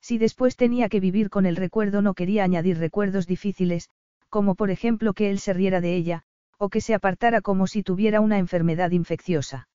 Si 0.02 0.18
después 0.18 0.56
tenía 0.56 0.90
que 0.90 1.00
vivir 1.00 1.30
con 1.30 1.46
el 1.46 1.58
recuerdo 1.58 2.02
no 2.02 2.16
quería 2.16 2.44
añadir 2.44 2.80
recuerdos 2.80 3.28
difíciles, 3.28 3.92
como 4.30 4.56
por 4.56 4.72
ejemplo 4.72 5.14
que 5.14 5.30
él 5.30 5.40
se 5.40 5.54
riera 5.54 5.82
de 5.82 5.96
ella, 5.96 6.24
o 6.58 6.70
que 6.70 6.82
se 6.82 6.94
apartara 6.94 7.42
como 7.42 7.68
si 7.68 7.84
tuviera 7.84 8.22
una 8.22 8.40
enfermedad 8.40 8.92
infecciosa. 8.92 9.70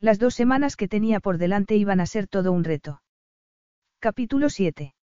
Las 0.00 0.18
dos 0.18 0.34
semanas 0.34 0.76
que 0.76 0.88
tenía 0.88 1.20
por 1.20 1.38
delante 1.38 1.76
iban 1.76 2.00
a 2.00 2.06
ser 2.06 2.28
todo 2.28 2.52
un 2.52 2.64
reto. 2.64 3.02
Capítulo 3.98 4.48
7. 4.48 4.94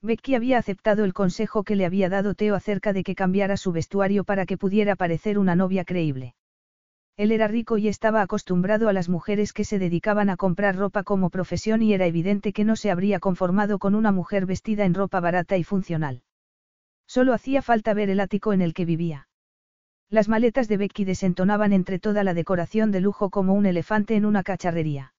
Becky 0.00 0.34
había 0.34 0.58
aceptado 0.58 1.04
el 1.04 1.14
consejo 1.14 1.62
que 1.62 1.76
le 1.76 1.86
había 1.86 2.08
dado 2.08 2.34
Teo 2.34 2.54
acerca 2.54 2.92
de 2.92 3.04
que 3.04 3.14
cambiara 3.14 3.56
su 3.56 3.72
vestuario 3.72 4.24
para 4.24 4.44
que 4.44 4.58
pudiera 4.58 4.96
parecer 4.96 5.38
una 5.38 5.56
novia 5.56 5.84
creíble. 5.84 6.34
Él 7.16 7.32
era 7.32 7.48
rico 7.48 7.78
y 7.78 7.88
estaba 7.88 8.22
acostumbrado 8.22 8.88
a 8.88 8.92
las 8.92 9.08
mujeres 9.08 9.52
que 9.52 9.64
se 9.64 9.78
dedicaban 9.78 10.30
a 10.30 10.36
comprar 10.36 10.76
ropa 10.76 11.04
como 11.04 11.30
profesión 11.30 11.80
y 11.80 11.94
era 11.94 12.06
evidente 12.06 12.52
que 12.52 12.64
no 12.64 12.76
se 12.76 12.90
habría 12.90 13.20
conformado 13.20 13.78
con 13.78 13.94
una 13.94 14.10
mujer 14.10 14.46
vestida 14.46 14.84
en 14.84 14.94
ropa 14.94 15.20
barata 15.20 15.56
y 15.56 15.64
funcional. 15.64 16.22
Solo 17.06 17.32
hacía 17.32 17.62
falta 17.62 17.94
ver 17.94 18.10
el 18.10 18.20
ático 18.20 18.52
en 18.52 18.62
el 18.62 18.74
que 18.74 18.84
vivía. 18.84 19.28
Las 20.10 20.28
maletas 20.28 20.68
de 20.68 20.76
Becky 20.76 21.04
desentonaban 21.04 21.72
entre 21.72 21.98
toda 21.98 22.24
la 22.24 22.34
decoración 22.34 22.90
de 22.90 23.00
lujo 23.00 23.30
como 23.30 23.54
un 23.54 23.66
elefante 23.66 24.14
en 24.16 24.24
una 24.24 24.42
cacharrería. 24.42 25.14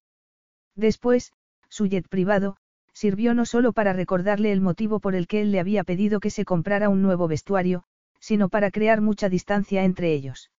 Después, 0.76 1.34
su 1.70 1.88
jet 1.88 2.07
privado, 2.07 2.57
sirvió 2.94 3.34
no 3.34 3.45
solo 3.45 3.74
para 3.74 3.94
recordarle 3.94 4.52
el 4.52 4.62
motivo 4.62 4.99
por 4.99 5.16
el 5.16 5.28
que 5.28 5.41
él 5.41 5.52
le 5.52 5.60
había 5.60 5.84
pedido 5.84 6.20
que 6.20 6.30
se 6.30 6.45
comprara 6.45 6.90
un 6.90 7.02
nuevo 7.02 7.28
vestuario, 7.28 7.84
sino 8.20 8.49
para 8.49 8.72
crear 8.72 9.02
mucha 9.02 9.30
distancia 9.30 9.84
entre 9.84 10.14
ellos. 10.14 10.52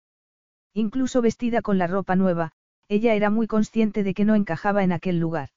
Incluso 0.74 1.22
vestida 1.22 1.62
con 1.62 1.78
la 1.78 1.86
ropa 1.86 2.16
nueva, 2.16 2.52
ella 2.88 3.14
era 3.14 3.30
muy 3.30 3.46
consciente 3.46 4.02
de 4.02 4.14
que 4.14 4.24
no 4.24 4.34
encajaba 4.34 4.84
en 4.84 4.92
aquel 4.92 5.18
lugar. 5.18 5.48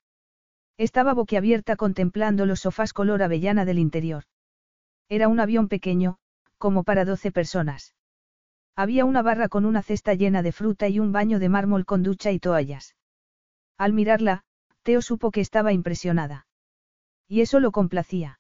Estaba 0.77 1.13
boquiabierta 1.13 1.75
contemplando 1.75 2.45
los 2.45 2.61
sofás 2.61 2.93
color 2.93 3.21
avellana 3.21 3.65
del 3.65 3.79
interior. 3.79 4.23
Era 5.09 5.27
un 5.27 5.39
avión 5.39 5.67
pequeño, 5.67 6.17
como 6.59 6.83
para 6.83 7.03
doce 7.03 7.31
personas. 7.31 7.95
Había 8.75 9.05
una 9.05 9.23
barra 9.23 9.49
con 9.49 9.65
una 9.65 9.81
cesta 9.81 10.13
llena 10.13 10.43
de 10.43 10.51
fruta 10.51 10.87
y 10.87 10.99
un 10.99 11.11
baño 11.11 11.39
de 11.39 11.49
mármol 11.49 11.85
con 11.85 12.03
ducha 12.03 12.31
y 12.31 12.39
toallas. 12.39 12.95
Al 13.77 13.91
mirarla, 13.93 14.43
Teo 14.83 15.01
supo 15.01 15.31
que 15.31 15.41
estaba 15.41 15.73
impresionada. 15.73 16.45
Y 17.27 17.41
eso 17.41 17.59
lo 17.59 17.71
complacía. 17.71 18.39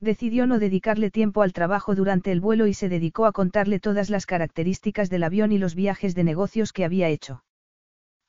Decidió 0.00 0.46
no 0.46 0.58
dedicarle 0.58 1.10
tiempo 1.10 1.42
al 1.42 1.52
trabajo 1.52 1.94
durante 1.94 2.30
el 2.32 2.40
vuelo 2.40 2.66
y 2.66 2.74
se 2.74 2.88
dedicó 2.88 3.26
a 3.26 3.32
contarle 3.32 3.80
todas 3.80 4.10
las 4.10 4.26
características 4.26 5.10
del 5.10 5.24
avión 5.24 5.52
y 5.52 5.58
los 5.58 5.74
viajes 5.74 6.14
de 6.14 6.22
negocios 6.22 6.72
que 6.72 6.84
había 6.84 7.08
hecho. 7.08 7.42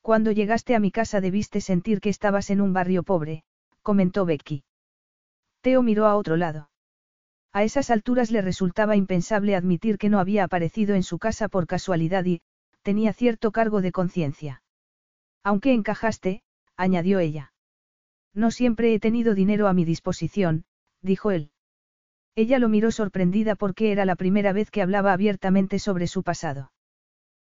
Cuando 0.00 0.32
llegaste 0.32 0.74
a 0.74 0.80
mi 0.80 0.90
casa 0.90 1.20
debiste 1.20 1.60
sentir 1.60 2.00
que 2.00 2.08
estabas 2.08 2.50
en 2.50 2.60
un 2.60 2.72
barrio 2.72 3.02
pobre, 3.02 3.44
comentó 3.82 4.24
Becky. 4.24 4.64
Teo 5.60 5.82
miró 5.82 6.06
a 6.06 6.16
otro 6.16 6.36
lado. 6.36 6.69
A 7.52 7.64
esas 7.64 7.90
alturas 7.90 8.30
le 8.30 8.42
resultaba 8.42 8.94
impensable 8.96 9.56
admitir 9.56 9.98
que 9.98 10.08
no 10.08 10.20
había 10.20 10.44
aparecido 10.44 10.94
en 10.94 11.02
su 11.02 11.18
casa 11.18 11.48
por 11.48 11.66
casualidad 11.66 12.24
y, 12.24 12.42
tenía 12.82 13.12
cierto 13.12 13.50
cargo 13.50 13.82
de 13.82 13.92
conciencia. 13.92 14.62
Aunque 15.42 15.72
encajaste, 15.72 16.42
añadió 16.76 17.18
ella. 17.18 17.52
No 18.32 18.50
siempre 18.50 18.94
he 18.94 19.00
tenido 19.00 19.34
dinero 19.34 19.66
a 19.66 19.72
mi 19.72 19.84
disposición, 19.84 20.64
dijo 21.02 21.32
él. 21.32 21.50
Ella 22.36 22.60
lo 22.60 22.68
miró 22.68 22.92
sorprendida 22.92 23.56
porque 23.56 23.90
era 23.90 24.04
la 24.04 24.14
primera 24.14 24.52
vez 24.52 24.70
que 24.70 24.82
hablaba 24.82 25.12
abiertamente 25.12 25.78
sobre 25.80 26.06
su 26.06 26.22
pasado. 26.22 26.72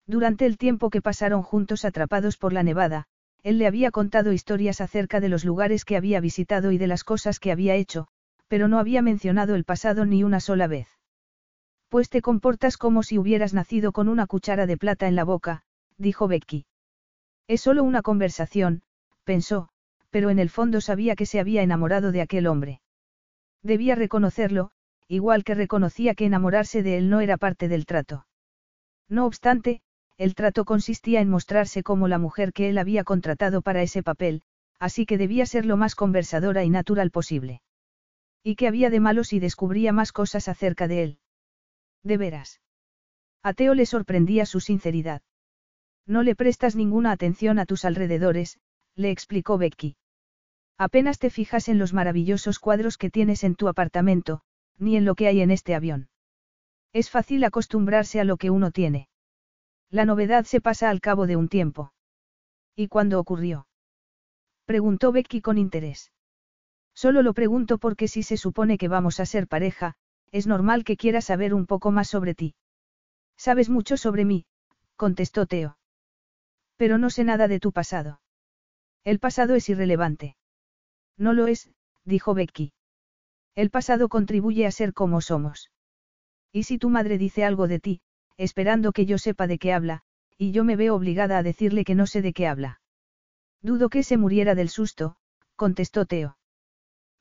Durante 0.06 0.46
el 0.46 0.58
tiempo 0.58 0.90
que 0.90 1.00
pasaron 1.00 1.42
juntos 1.42 1.84
atrapados 1.84 2.36
por 2.36 2.52
la 2.52 2.64
nevada, 2.64 3.06
él 3.44 3.58
le 3.58 3.68
había 3.68 3.92
contado 3.92 4.32
historias 4.32 4.80
acerca 4.80 5.20
de 5.20 5.28
los 5.28 5.44
lugares 5.44 5.84
que 5.84 5.96
había 5.96 6.20
visitado 6.20 6.72
y 6.72 6.78
de 6.78 6.88
las 6.88 7.04
cosas 7.04 7.38
que 7.38 7.52
había 7.52 7.76
hecho, 7.76 8.08
pero 8.52 8.68
no 8.68 8.78
había 8.78 9.00
mencionado 9.00 9.54
el 9.54 9.64
pasado 9.64 10.04
ni 10.04 10.24
una 10.24 10.38
sola 10.38 10.66
vez. 10.66 10.86
Pues 11.88 12.10
te 12.10 12.20
comportas 12.20 12.76
como 12.76 13.02
si 13.02 13.16
hubieras 13.16 13.54
nacido 13.54 13.92
con 13.92 14.10
una 14.10 14.26
cuchara 14.26 14.66
de 14.66 14.76
plata 14.76 15.08
en 15.08 15.16
la 15.16 15.24
boca, 15.24 15.62
dijo 15.96 16.28
Becky. 16.28 16.66
Es 17.48 17.62
solo 17.62 17.82
una 17.82 18.02
conversación, 18.02 18.82
pensó, 19.24 19.70
pero 20.10 20.28
en 20.28 20.38
el 20.38 20.50
fondo 20.50 20.82
sabía 20.82 21.16
que 21.16 21.24
se 21.24 21.40
había 21.40 21.62
enamorado 21.62 22.12
de 22.12 22.20
aquel 22.20 22.46
hombre. 22.46 22.82
Debía 23.62 23.94
reconocerlo, 23.94 24.70
igual 25.08 25.44
que 25.44 25.54
reconocía 25.54 26.14
que 26.14 26.26
enamorarse 26.26 26.82
de 26.82 26.98
él 26.98 27.08
no 27.08 27.22
era 27.22 27.38
parte 27.38 27.68
del 27.68 27.86
trato. 27.86 28.26
No 29.08 29.24
obstante, 29.24 29.80
el 30.18 30.34
trato 30.34 30.66
consistía 30.66 31.22
en 31.22 31.30
mostrarse 31.30 31.82
como 31.82 32.06
la 32.06 32.18
mujer 32.18 32.52
que 32.52 32.68
él 32.68 32.76
había 32.76 33.02
contratado 33.02 33.62
para 33.62 33.80
ese 33.80 34.02
papel, 34.02 34.42
así 34.78 35.06
que 35.06 35.16
debía 35.16 35.46
ser 35.46 35.64
lo 35.64 35.78
más 35.78 35.94
conversadora 35.94 36.64
y 36.64 36.68
natural 36.68 37.10
posible. 37.10 37.62
¿Y 38.42 38.56
qué 38.56 38.66
había 38.68 38.90
de 38.90 39.00
malo 39.00 39.24
si 39.24 39.38
descubría 39.38 39.92
más 39.92 40.12
cosas 40.12 40.48
acerca 40.48 40.88
de 40.88 41.02
él? 41.02 41.18
De 42.02 42.16
veras. 42.16 42.60
A 43.42 43.54
Teo 43.54 43.74
le 43.74 43.86
sorprendía 43.86 44.46
su 44.46 44.60
sinceridad. 44.60 45.22
No 46.06 46.22
le 46.22 46.34
prestas 46.34 46.74
ninguna 46.74 47.12
atención 47.12 47.58
a 47.58 47.66
tus 47.66 47.84
alrededores, 47.84 48.58
le 48.96 49.10
explicó 49.10 49.58
Becky. 49.58 49.96
Apenas 50.76 51.18
te 51.18 51.30
fijas 51.30 51.68
en 51.68 51.78
los 51.78 51.92
maravillosos 51.92 52.58
cuadros 52.58 52.98
que 52.98 53.10
tienes 53.10 53.44
en 53.44 53.54
tu 53.54 53.68
apartamento, 53.68 54.42
ni 54.78 54.96
en 54.96 55.04
lo 55.04 55.14
que 55.14 55.28
hay 55.28 55.40
en 55.40 55.50
este 55.50 55.74
avión. 55.74 56.08
Es 56.92 57.08
fácil 57.10 57.44
acostumbrarse 57.44 58.20
a 58.20 58.24
lo 58.24 58.36
que 58.36 58.50
uno 58.50 58.70
tiene. 58.70 59.08
La 59.90 60.04
novedad 60.04 60.44
se 60.44 60.60
pasa 60.60 60.90
al 60.90 61.00
cabo 61.00 61.26
de 61.26 61.36
un 61.36 61.48
tiempo. 61.48 61.92
¿Y 62.74 62.88
cuándo 62.88 63.20
ocurrió? 63.20 63.66
Preguntó 64.64 65.12
Becky 65.12 65.40
con 65.40 65.58
interés. 65.58 66.10
Solo 66.94 67.22
lo 67.22 67.34
pregunto 67.34 67.78
porque 67.78 68.08
si 68.08 68.22
se 68.22 68.36
supone 68.36 68.78
que 68.78 68.88
vamos 68.88 69.20
a 69.20 69.26
ser 69.26 69.48
pareja, 69.48 69.94
es 70.30 70.46
normal 70.46 70.84
que 70.84 70.96
quiera 70.96 71.20
saber 71.20 71.54
un 71.54 71.66
poco 71.66 71.90
más 71.90 72.08
sobre 72.08 72.34
ti. 72.34 72.54
Sabes 73.36 73.68
mucho 73.68 73.96
sobre 73.96 74.24
mí, 74.24 74.46
contestó 74.96 75.46
Teo. 75.46 75.78
Pero 76.76 76.98
no 76.98 77.10
sé 77.10 77.24
nada 77.24 77.48
de 77.48 77.60
tu 77.60 77.72
pasado. 77.72 78.20
El 79.04 79.18
pasado 79.18 79.54
es 79.54 79.68
irrelevante. 79.68 80.36
No 81.16 81.32
lo 81.32 81.46
es, 81.46 81.70
dijo 82.04 82.34
Becky. 82.34 82.72
El 83.54 83.70
pasado 83.70 84.08
contribuye 84.08 84.66
a 84.66 84.70
ser 84.70 84.92
como 84.92 85.20
somos. 85.20 85.70
Y 86.52 86.64
si 86.64 86.78
tu 86.78 86.88
madre 86.88 87.18
dice 87.18 87.44
algo 87.44 87.68
de 87.68 87.80
ti, 87.80 88.00
esperando 88.36 88.92
que 88.92 89.06
yo 89.06 89.18
sepa 89.18 89.46
de 89.46 89.58
qué 89.58 89.72
habla, 89.72 90.02
y 90.38 90.52
yo 90.52 90.64
me 90.64 90.76
veo 90.76 90.94
obligada 90.94 91.38
a 91.38 91.42
decirle 91.42 91.84
que 91.84 91.94
no 91.94 92.06
sé 92.06 92.22
de 92.22 92.32
qué 92.32 92.46
habla. 92.46 92.80
Dudo 93.60 93.90
que 93.90 94.02
se 94.02 94.16
muriera 94.16 94.54
del 94.54 94.68
susto, 94.68 95.16
contestó 95.56 96.06
Teo. 96.06 96.36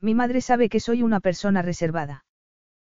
Mi 0.02 0.16
madre 0.16 0.42
sabe 0.42 0.68
que 0.68 0.80
soy 0.80 1.04
una 1.04 1.20
persona 1.20 1.62
reservada. 1.62 2.26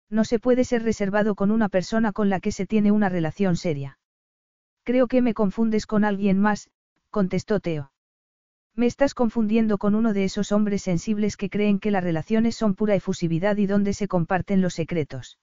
No 0.10 0.26
se 0.26 0.40
puede 0.40 0.64
ser 0.64 0.84
reservado 0.84 1.36
con 1.36 1.52
una 1.52 1.70
persona 1.70 2.12
con 2.12 2.30
la 2.30 2.40
que 2.40 2.52
se 2.52 2.66
tiene 2.66 2.92
una 2.92 3.10
relación 3.10 3.56
seria. 3.56 4.00
Creo 4.84 5.08
que 5.08 5.22
me 5.22 5.34
confundes 5.34 5.86
con 5.86 6.04
alguien 6.04 6.40
más, 6.40 6.70
contestó 7.12 7.60
Teo. 7.60 7.92
Me 8.76 8.88
estás 8.88 9.14
confundiendo 9.14 9.78
con 9.78 9.96
uno 9.96 10.14
de 10.14 10.26
esos 10.26 10.52
hombres 10.52 10.84
sensibles 10.84 11.38
que 11.38 11.50
creen 11.50 11.80
que 11.80 11.92
las 11.92 12.04
relaciones 12.04 12.56
son 12.56 12.76
pura 12.76 12.96
efusividad 12.96 13.58
y 13.58 13.68
donde 13.68 13.94
se 13.94 14.08
comparten 14.08 14.62
los 14.62 14.74
secretos. 14.74 15.40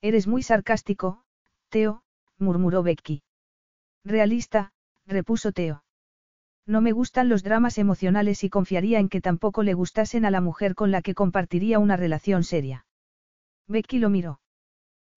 Eres 0.00 0.26
muy 0.26 0.42
sarcástico, 0.42 1.22
Teo, 1.68 2.02
murmuró 2.38 2.82
Becky. 2.82 3.22
Realista, 4.04 4.72
repuso 5.06 5.52
Teo. 5.52 5.85
No 6.66 6.80
me 6.80 6.90
gustan 6.90 7.28
los 7.28 7.44
dramas 7.44 7.78
emocionales 7.78 8.42
y 8.42 8.50
confiaría 8.50 8.98
en 8.98 9.08
que 9.08 9.20
tampoco 9.20 9.62
le 9.62 9.74
gustasen 9.74 10.24
a 10.24 10.30
la 10.30 10.40
mujer 10.40 10.74
con 10.74 10.90
la 10.90 11.00
que 11.00 11.14
compartiría 11.14 11.78
una 11.78 11.96
relación 11.96 12.42
seria. 12.42 12.86
Becky 13.68 14.00
lo 14.00 14.10
miró. 14.10 14.40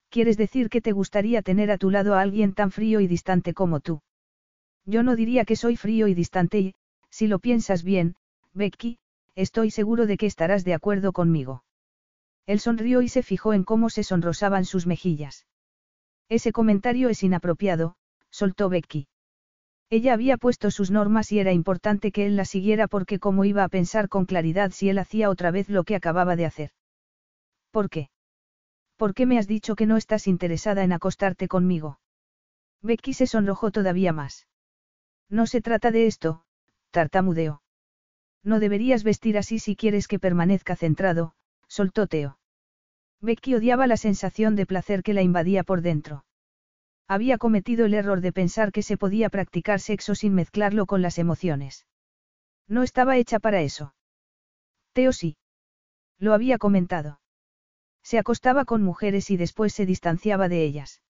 ¿Quieres 0.10 0.38
decir 0.38 0.70
que 0.70 0.82
te 0.82 0.92
gustaría 0.92 1.42
tener 1.42 1.72
a 1.72 1.78
tu 1.78 1.90
lado 1.90 2.16
a 2.16 2.22
alguien 2.22 2.54
tan 2.54 2.72
frío 2.72 3.00
y 3.00 3.08
distante 3.08 3.54
como 3.54 3.80
tú? 3.80 4.02
Yo 4.86 5.04
no 5.04 5.16
diría 5.16 5.46
que 5.46 5.56
soy 5.56 5.76
frío 5.76 6.08
y 6.08 6.14
distante 6.14 6.60
y, 6.60 6.76
si 7.10 7.28
lo 7.28 7.40
piensas 7.40 7.84
bien, 7.84 8.16
Becky, 8.54 9.00
estoy 9.36 9.72
seguro 9.72 10.08
de 10.08 10.18
que 10.18 10.26
estarás 10.26 10.64
de 10.66 10.74
acuerdo 10.74 11.14
conmigo. 11.14 11.64
Él 12.46 12.60
sonrió 12.60 13.04
y 13.04 13.10
se 13.10 13.22
fijó 13.22 13.54
en 13.54 13.64
cómo 13.64 13.92
se 13.92 14.04
sonrosaban 14.04 14.66
sus 14.66 14.88
mejillas. 14.88 15.46
Ese 16.28 16.52
comentario 16.52 17.10
es 17.10 17.22
inapropiado, 17.22 17.96
soltó 18.32 18.70
Becky. 18.70 19.08
Ella 19.92 20.14
había 20.14 20.38
puesto 20.38 20.70
sus 20.70 20.92
normas 20.92 21.32
y 21.32 21.40
era 21.40 21.52
importante 21.52 22.12
que 22.12 22.28
él 22.28 22.36
las 22.36 22.50
siguiera 22.50 22.88
porque 22.88 23.18
cómo 23.18 23.44
iba 23.44 23.64
a 23.64 23.70
pensar 23.70 24.08
con 24.08 24.26
claridad 24.26 24.72
si 24.72 24.90
él 24.90 25.00
hacía 25.00 25.30
otra 25.30 25.50
vez 25.50 25.68
lo 25.68 25.84
que 25.84 25.96
acababa 25.96 26.36
de 26.36 26.46
hacer. 26.46 26.72
¿Por 27.72 27.90
qué? 27.90 28.10
¿Por 28.98 29.16
qué 29.16 29.26
me 29.26 29.40
has 29.40 29.48
dicho 29.48 29.76
que 29.76 29.88
no 29.88 29.98
estás 29.98 30.28
interesada 30.28 30.84
en 30.84 30.92
acostarte 30.92 31.48
conmigo? 31.48 32.00
Becky 32.82 33.14
se 33.14 33.26
sonrojó 33.26 33.72
todavía 33.72 34.14
más. 34.14 34.48
No 35.28 35.48
se 35.48 35.62
trata 35.62 35.90
de 35.92 36.06
esto, 36.06 36.44
tartamudeó. 36.92 37.62
No 38.44 38.60
deberías 38.60 39.04
vestir 39.04 39.38
así 39.38 39.58
si 39.58 39.76
quieres 39.76 40.08
que 40.08 40.20
permanezca 40.20 40.76
centrado, 40.76 41.34
soltó 41.68 42.08
Teo. 42.08 42.40
Becky 43.22 43.56
odiaba 43.56 43.88
la 43.88 43.98
sensación 43.98 44.56
de 44.56 44.66
placer 44.66 45.04
que 45.04 45.14
la 45.14 45.22
invadía 45.22 45.64
por 45.64 45.82
dentro. 45.82 46.26
Había 47.10 47.40
cometido 47.40 47.88
el 47.88 47.96
error 47.96 48.22
de 48.22 48.32
pensar 48.32 48.72
que 48.72 48.84
se 48.84 48.96
podía 48.96 49.30
practicar 49.30 49.80
sexo 49.80 50.14
sin 50.14 50.36
mezclarlo 50.36 50.86
con 50.86 51.02
las 51.02 51.18
emociones. 51.18 51.88
No 52.68 52.84
estaba 52.84 53.18
hecha 53.18 53.40
para 53.40 53.62
eso. 53.62 53.96
Teo 54.94 55.12
sí. 55.12 55.36
Lo 56.20 56.36
había 56.36 56.60
comentado. 56.60 57.20
Se 58.04 58.20
acostaba 58.20 58.64
con 58.64 58.84
mujeres 58.84 59.32
y 59.32 59.38
después 59.38 59.74
se 59.74 59.88
distanciaba 59.88 60.50
de 60.50 60.64
ellas. 60.64 61.02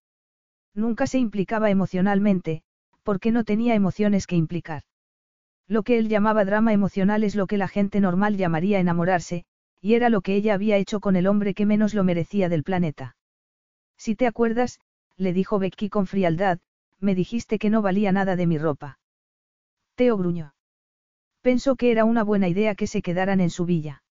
Nunca 0.74 1.06
se 1.06 1.18
implicaba 1.18 1.70
emocionalmente, 1.70 2.64
porque 3.04 3.32
no 3.32 3.44
tenía 3.44 3.76
emociones 3.76 4.26
que 4.26 4.38
implicar. 4.38 4.84
Lo 5.68 5.84
que 5.84 5.98
él 5.98 6.08
llamaba 6.08 6.46
drama 6.46 6.72
emocional 6.72 7.26
es 7.26 7.36
lo 7.36 7.46
que 7.46 7.58
la 7.58 7.68
gente 7.68 8.00
normal 8.00 8.38
llamaría 8.38 8.80
enamorarse, 8.80 9.44
y 9.82 9.96
era 9.96 10.08
lo 10.08 10.22
que 10.22 10.36
ella 10.36 10.54
había 10.54 10.78
hecho 10.78 11.02
con 11.02 11.18
el 11.18 11.28
hombre 11.28 11.54
que 11.54 11.66
menos 11.66 11.94
lo 11.94 12.06
merecía 12.06 12.48
del 12.48 12.64
planeta. 12.64 13.18
Si 13.98 14.16
te 14.16 14.28
acuerdas, 14.28 14.80
le 15.20 15.34
dijo 15.34 15.60
Becky 15.60 15.90
con 15.90 16.08
frialdad, 16.08 16.60
me 17.00 17.14
dijiste 17.14 17.60
que 17.60 17.70
no 17.70 17.82
valía 17.82 18.12
nada 18.12 18.36
de 18.36 18.48
mi 18.48 18.58
ropa. 18.58 19.00
Teo 19.96 20.18
gruñó. 20.18 20.56
Pensó 21.42 21.76
que 21.76 21.92
era 21.92 22.06
una 22.06 22.24
buena 22.24 22.48
idea 22.48 22.74
que 22.74 22.88
se 22.88 23.02
quedaran 23.02 23.42
en 23.42 23.50
su 23.50 23.66
villa. 23.66 24.04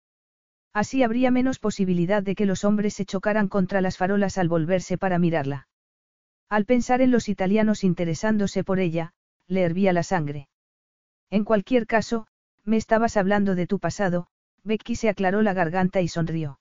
Así 0.75 1.03
habría 1.03 1.31
menos 1.31 1.59
posibilidad 1.59 2.23
de 2.23 2.35
que 2.35 2.47
los 2.47 2.63
hombres 2.65 2.95
se 2.95 3.07
chocaran 3.07 3.49
contra 3.49 3.81
las 3.81 3.97
farolas 3.97 4.37
al 4.39 4.49
volverse 4.49 4.99
para 4.99 5.19
mirarla. 5.19 5.67
Al 6.51 6.67
pensar 6.67 7.01
en 7.01 7.11
los 7.11 7.29
italianos 7.29 7.85
interesándose 7.85 8.63
por 8.63 8.79
ella, 8.79 9.13
le 9.47 9.63
hervía 9.63 9.95
la 9.95 10.03
sangre. 10.03 10.49
En 11.31 11.45
cualquier 11.45 11.87
caso, 11.87 12.27
me 12.65 12.77
estabas 12.77 13.17
hablando 13.17 13.55
de 13.55 13.67
tu 13.67 13.79
pasado, 13.79 14.29
Becky 14.63 14.95
se 14.95 15.09
aclaró 15.09 15.41
la 15.41 15.55
garganta 15.55 16.03
y 16.03 16.09
sonrió. 16.09 16.61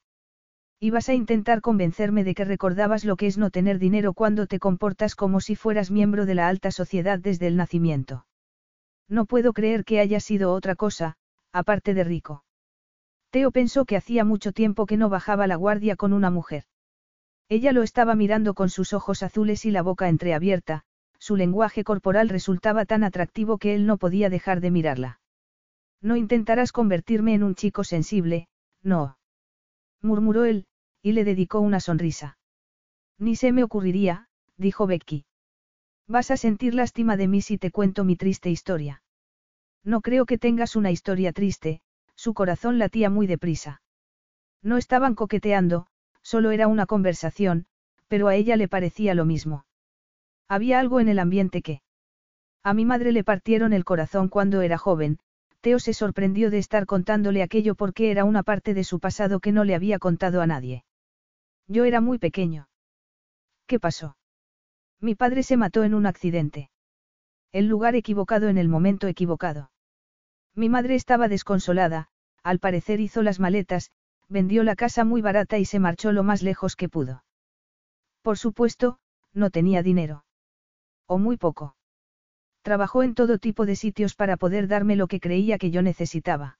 Ibas 0.80 1.10
a 1.10 1.16
intentar 1.16 1.62
convencerme 1.62 2.24
de 2.24 2.36
que 2.36 2.46
recordabas 2.46 3.04
lo 3.04 3.16
que 3.16 3.26
es 3.26 3.40
no 3.40 3.50
tener 3.50 3.80
dinero 3.80 4.14
cuando 4.14 4.46
te 4.46 4.60
comportas 4.60 5.16
como 5.16 5.42
si 5.42 5.56
fueras 5.56 5.90
miembro 5.90 6.28
de 6.28 6.36
la 6.36 6.48
alta 6.48 6.70
sociedad 6.70 7.18
desde 7.18 7.48
el 7.48 7.58
nacimiento. 7.58 8.28
No 9.10 9.26
puedo 9.26 9.54
creer 9.54 9.86
que 9.86 10.00
haya 10.00 10.20
sido 10.20 10.54
otra 10.54 10.76
cosa, 10.76 11.16
aparte 11.52 11.96
de 11.96 12.04
rico. 12.04 12.44
Teo 13.32 13.50
pensó 13.52 13.86
que 13.86 13.98
hacía 13.98 14.24
mucho 14.24 14.52
tiempo 14.52 14.86
que 14.86 14.98
no 14.98 15.10
bajaba 15.10 15.48
la 15.48 15.56
guardia 15.56 15.96
con 15.96 16.14
una 16.14 16.30
mujer. 16.30 16.66
Ella 17.50 17.72
lo 17.72 17.82
estaba 17.82 18.14
mirando 18.14 18.54
con 18.54 18.70
sus 18.70 18.94
ojos 18.94 19.24
azules 19.24 19.66
y 19.66 19.72
la 19.72 19.82
boca 19.82 20.10
entreabierta, 20.10 20.84
su 21.18 21.36
lenguaje 21.36 21.84
corporal 21.84 22.30
resultaba 22.30 22.86
tan 22.86 23.04
atractivo 23.04 23.58
que 23.58 23.74
él 23.74 23.88
no 23.88 23.98
podía 23.98 24.30
dejar 24.30 24.62
de 24.62 24.70
mirarla. 24.70 25.22
No 26.02 26.18
intentarás 26.18 26.72
convertirme 26.72 27.34
en 27.34 27.42
un 27.42 27.56
chico 27.56 27.84
sensible, 27.84 28.48
no 28.84 29.18
murmuró 30.02 30.46
él, 30.46 30.66
y 31.02 31.14
le 31.14 31.24
dedicó 31.24 31.60
una 31.60 31.80
sonrisa. 31.80 32.38
Ni 33.18 33.36
se 33.36 33.52
me 33.52 33.64
ocurriría, 33.64 34.28
dijo 34.58 34.88
Becky. 34.88 35.26
Vas 36.08 36.32
a 36.32 36.38
sentir 36.38 36.74
lástima 36.74 37.18
de 37.18 37.28
mí 37.28 37.42
si 37.42 37.58
te 37.58 37.72
cuento 37.72 38.04
mi 38.04 38.16
triste 38.16 38.50
historia. 38.50 39.04
No 39.84 40.02
creo 40.02 40.26
que 40.26 40.38
tengas 40.38 40.76
una 40.76 40.92
historia 40.92 41.34
triste, 41.34 41.82
su 42.16 42.34
corazón 42.34 42.80
latía 42.80 43.10
muy 43.10 43.28
deprisa. 43.28 43.82
No 44.62 44.78
estaban 44.78 45.16
coqueteando, 45.16 45.88
solo 46.22 46.52
era 46.52 46.68
una 46.68 46.86
conversación, 46.86 47.68
pero 48.08 48.28
a 48.28 48.36
ella 48.36 48.56
le 48.56 48.68
parecía 48.68 49.14
lo 49.14 49.26
mismo. 49.26 49.66
Había 50.48 50.80
algo 50.80 51.00
en 51.00 51.10
el 51.10 51.20
ambiente 51.20 51.62
que... 51.62 51.82
A 52.64 52.74
mi 52.74 52.86
madre 52.86 53.12
le 53.12 53.24
partieron 53.24 53.74
el 53.74 53.86
corazón 53.86 54.30
cuando 54.30 54.62
era 54.62 54.78
joven, 54.78 55.20
Teo 55.68 55.80
se 55.80 55.94
sorprendió 55.94 56.50
de 56.50 56.60
estar 56.60 56.86
contándole 56.86 57.44
aquello 57.44 57.76
porque 57.76 58.10
era 58.10 58.24
una 58.24 58.42
parte 58.42 58.74
de 58.74 58.86
su 58.86 59.02
pasado 59.02 59.42
que 59.42 59.52
no 59.52 59.66
le 59.66 59.76
había 59.76 60.00
contado 60.00 60.42
a 60.42 60.48
nadie. 60.48 60.86
Yo 61.68 61.84
era 61.84 62.00
muy 62.00 62.20
pequeño. 62.20 62.70
¿Qué 63.66 63.78
pasó? 63.78 64.16
Mi 65.02 65.14
padre 65.14 65.44
se 65.44 65.58
mató 65.58 65.84
en 65.84 65.94
un 65.94 66.06
accidente. 66.06 66.70
El 67.52 67.68
lugar 67.68 67.96
equivocado 67.96 68.48
en 68.48 68.58
el 68.58 68.70
momento 68.70 69.08
equivocado. 69.08 69.70
Mi 70.56 70.70
madre 70.70 70.96
estaba 70.96 71.28
desconsolada, 71.28 72.08
al 72.44 72.60
parecer 72.60 73.02
hizo 73.02 73.22
las 73.22 73.42
maletas, 73.42 73.92
vendió 74.30 74.64
la 74.64 74.78
casa 74.78 75.04
muy 75.04 75.22
barata 75.22 75.58
y 75.58 75.66
se 75.66 75.80
marchó 75.80 76.14
lo 76.14 76.24
más 76.24 76.44
lejos 76.44 76.78
que 76.78 76.88
pudo. 76.88 77.26
Por 78.22 78.38
supuesto, 78.38 79.00
no 79.34 79.50
tenía 79.50 79.84
dinero. 79.84 80.24
O 81.08 81.18
muy 81.18 81.36
poco. 81.36 81.76
Trabajó 82.68 83.02
en 83.02 83.16
todo 83.16 83.38
tipo 83.38 83.66
de 83.66 83.78
sitios 83.78 84.14
para 84.14 84.36
poder 84.36 84.68
darme 84.68 84.98
lo 84.98 85.08
que 85.08 85.22
creía 85.22 85.58
que 85.58 85.72
yo 85.72 85.82
necesitaba. 85.82 86.60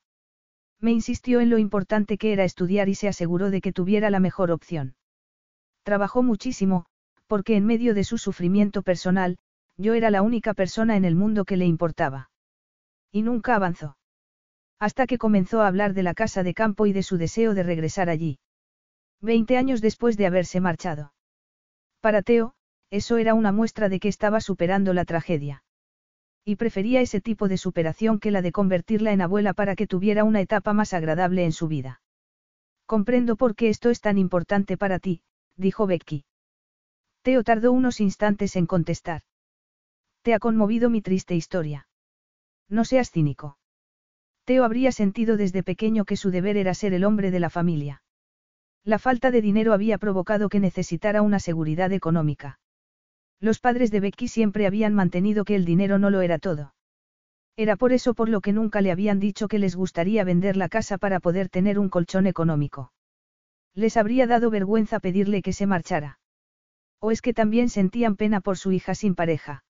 Me 0.80 0.94
insistió 0.94 1.42
en 1.42 1.50
lo 1.50 1.58
importante 1.58 2.18
que 2.18 2.32
era 2.32 2.46
estudiar 2.46 2.88
y 2.88 2.96
se 2.96 3.10
aseguró 3.10 3.52
de 3.52 3.60
que 3.60 3.74
tuviera 3.74 4.10
la 4.10 4.22
mejor 4.22 4.52
opción. 4.52 4.96
Trabajó 5.84 6.24
muchísimo, 6.24 6.86
porque 7.26 7.58
en 7.58 7.66
medio 7.66 7.94
de 7.94 8.06
su 8.06 8.18
sufrimiento 8.18 8.84
personal, 8.84 9.38
yo 9.76 9.96
era 9.96 10.10
la 10.10 10.22
única 10.22 10.54
persona 10.54 10.96
en 10.96 11.04
el 11.04 11.18
mundo 11.18 11.44
que 11.44 11.58
le 11.58 11.66
importaba. 11.66 12.30
Y 13.12 13.22
nunca 13.22 13.56
avanzó. 13.56 13.98
Hasta 14.80 15.08
que 15.08 15.18
comenzó 15.18 15.62
a 15.62 15.68
hablar 15.68 15.94
de 15.94 16.04
la 16.04 16.14
casa 16.14 16.42
de 16.42 16.54
campo 16.54 16.86
y 16.86 16.94
de 16.94 17.04
su 17.04 17.18
deseo 17.18 17.54
de 17.54 17.64
regresar 17.64 18.10
allí. 18.10 18.40
Veinte 19.20 19.58
años 19.58 19.82
después 19.82 20.16
de 20.16 20.28
haberse 20.28 20.62
marchado. 20.62 21.12
Para 22.00 22.22
Teo, 22.22 22.54
eso 22.92 23.18
era 23.18 23.34
una 23.34 23.52
muestra 23.52 23.90
de 23.90 24.00
que 24.00 24.08
estaba 24.08 24.40
superando 24.40 24.94
la 24.94 25.04
tragedia. 25.04 25.64
Y 26.50 26.56
prefería 26.56 27.02
ese 27.02 27.20
tipo 27.20 27.50
de 27.50 27.58
superación 27.58 28.22
que 28.22 28.32
la 28.32 28.42
de 28.42 28.54
convertirla 28.54 29.12
en 29.12 29.20
abuela 29.20 29.54
para 29.54 29.76
que 29.76 29.86
tuviera 29.86 30.24
una 30.24 30.40
etapa 30.40 30.72
más 30.72 30.94
agradable 30.94 31.44
en 31.44 31.52
su 31.52 31.68
vida. 31.68 32.02
Comprendo 32.86 33.36
por 33.36 33.54
qué 33.54 33.68
esto 33.68 33.90
es 33.90 34.00
tan 34.00 34.18
importante 34.18 34.78
para 34.78 34.98
ti, 34.98 35.24
dijo 35.58 35.88
Becky. 35.88 36.24
Teo 37.22 37.44
tardó 37.44 37.74
unos 37.74 38.00
instantes 38.00 38.56
en 38.56 38.66
contestar. 38.66 39.24
Te 40.22 40.34
ha 40.34 40.40
conmovido 40.40 40.90
mi 40.90 41.02
triste 41.02 41.36
historia. 41.36 41.90
No 42.70 42.86
seas 42.86 43.12
cínico. 43.12 43.58
Teo 44.46 44.64
habría 44.64 44.94
sentido 44.94 45.36
desde 45.36 45.64
pequeño 45.64 46.06
que 46.06 46.16
su 46.16 46.32
deber 46.32 46.56
era 46.56 46.74
ser 46.74 46.94
el 46.94 47.04
hombre 47.04 47.30
de 47.30 47.42
la 47.42 47.50
familia. 47.50 48.04
La 48.86 49.00
falta 49.00 49.32
de 49.32 49.42
dinero 49.42 49.74
había 49.74 49.98
provocado 49.98 50.48
que 50.48 50.62
necesitara 50.62 51.22
una 51.22 51.42
seguridad 51.42 51.92
económica. 51.92 52.58
Los 53.40 53.60
padres 53.60 53.92
de 53.92 54.00
Becky 54.00 54.28
siempre 54.28 54.66
habían 54.66 54.94
mantenido 54.94 55.46
que 55.46 55.56
el 55.56 55.66
dinero 55.66 56.00
no 56.00 56.10
lo 56.10 56.22
era 56.22 56.40
todo. 56.40 56.74
Era 57.56 57.76
por 57.76 57.92
eso 57.92 58.14
por 58.14 58.30
lo 58.30 58.42
que 58.42 58.54
nunca 58.54 58.82
le 58.82 58.92
habían 58.92 59.20
dicho 59.20 59.48
que 59.48 59.60
les 59.60 59.76
gustaría 59.76 60.24
vender 60.24 60.58
la 60.58 60.70
casa 60.70 60.98
para 60.98 61.20
poder 61.20 61.50
tener 61.50 61.80
un 61.80 61.90
colchón 61.90 62.28
económico. 62.28 62.92
Les 63.74 63.98
habría 63.98 64.28
dado 64.28 64.50
vergüenza 64.50 65.00
pedirle 65.00 65.42
que 65.42 65.54
se 65.54 65.68
marchara. 65.68 66.20
O 67.00 67.12
es 67.12 67.22
que 67.22 67.34
también 67.34 67.70
sentían 67.70 68.16
pena 68.16 68.42
por 68.42 68.58
su 68.58 68.72
hija 68.72 68.96
sin 68.96 69.16
pareja. 69.16 69.64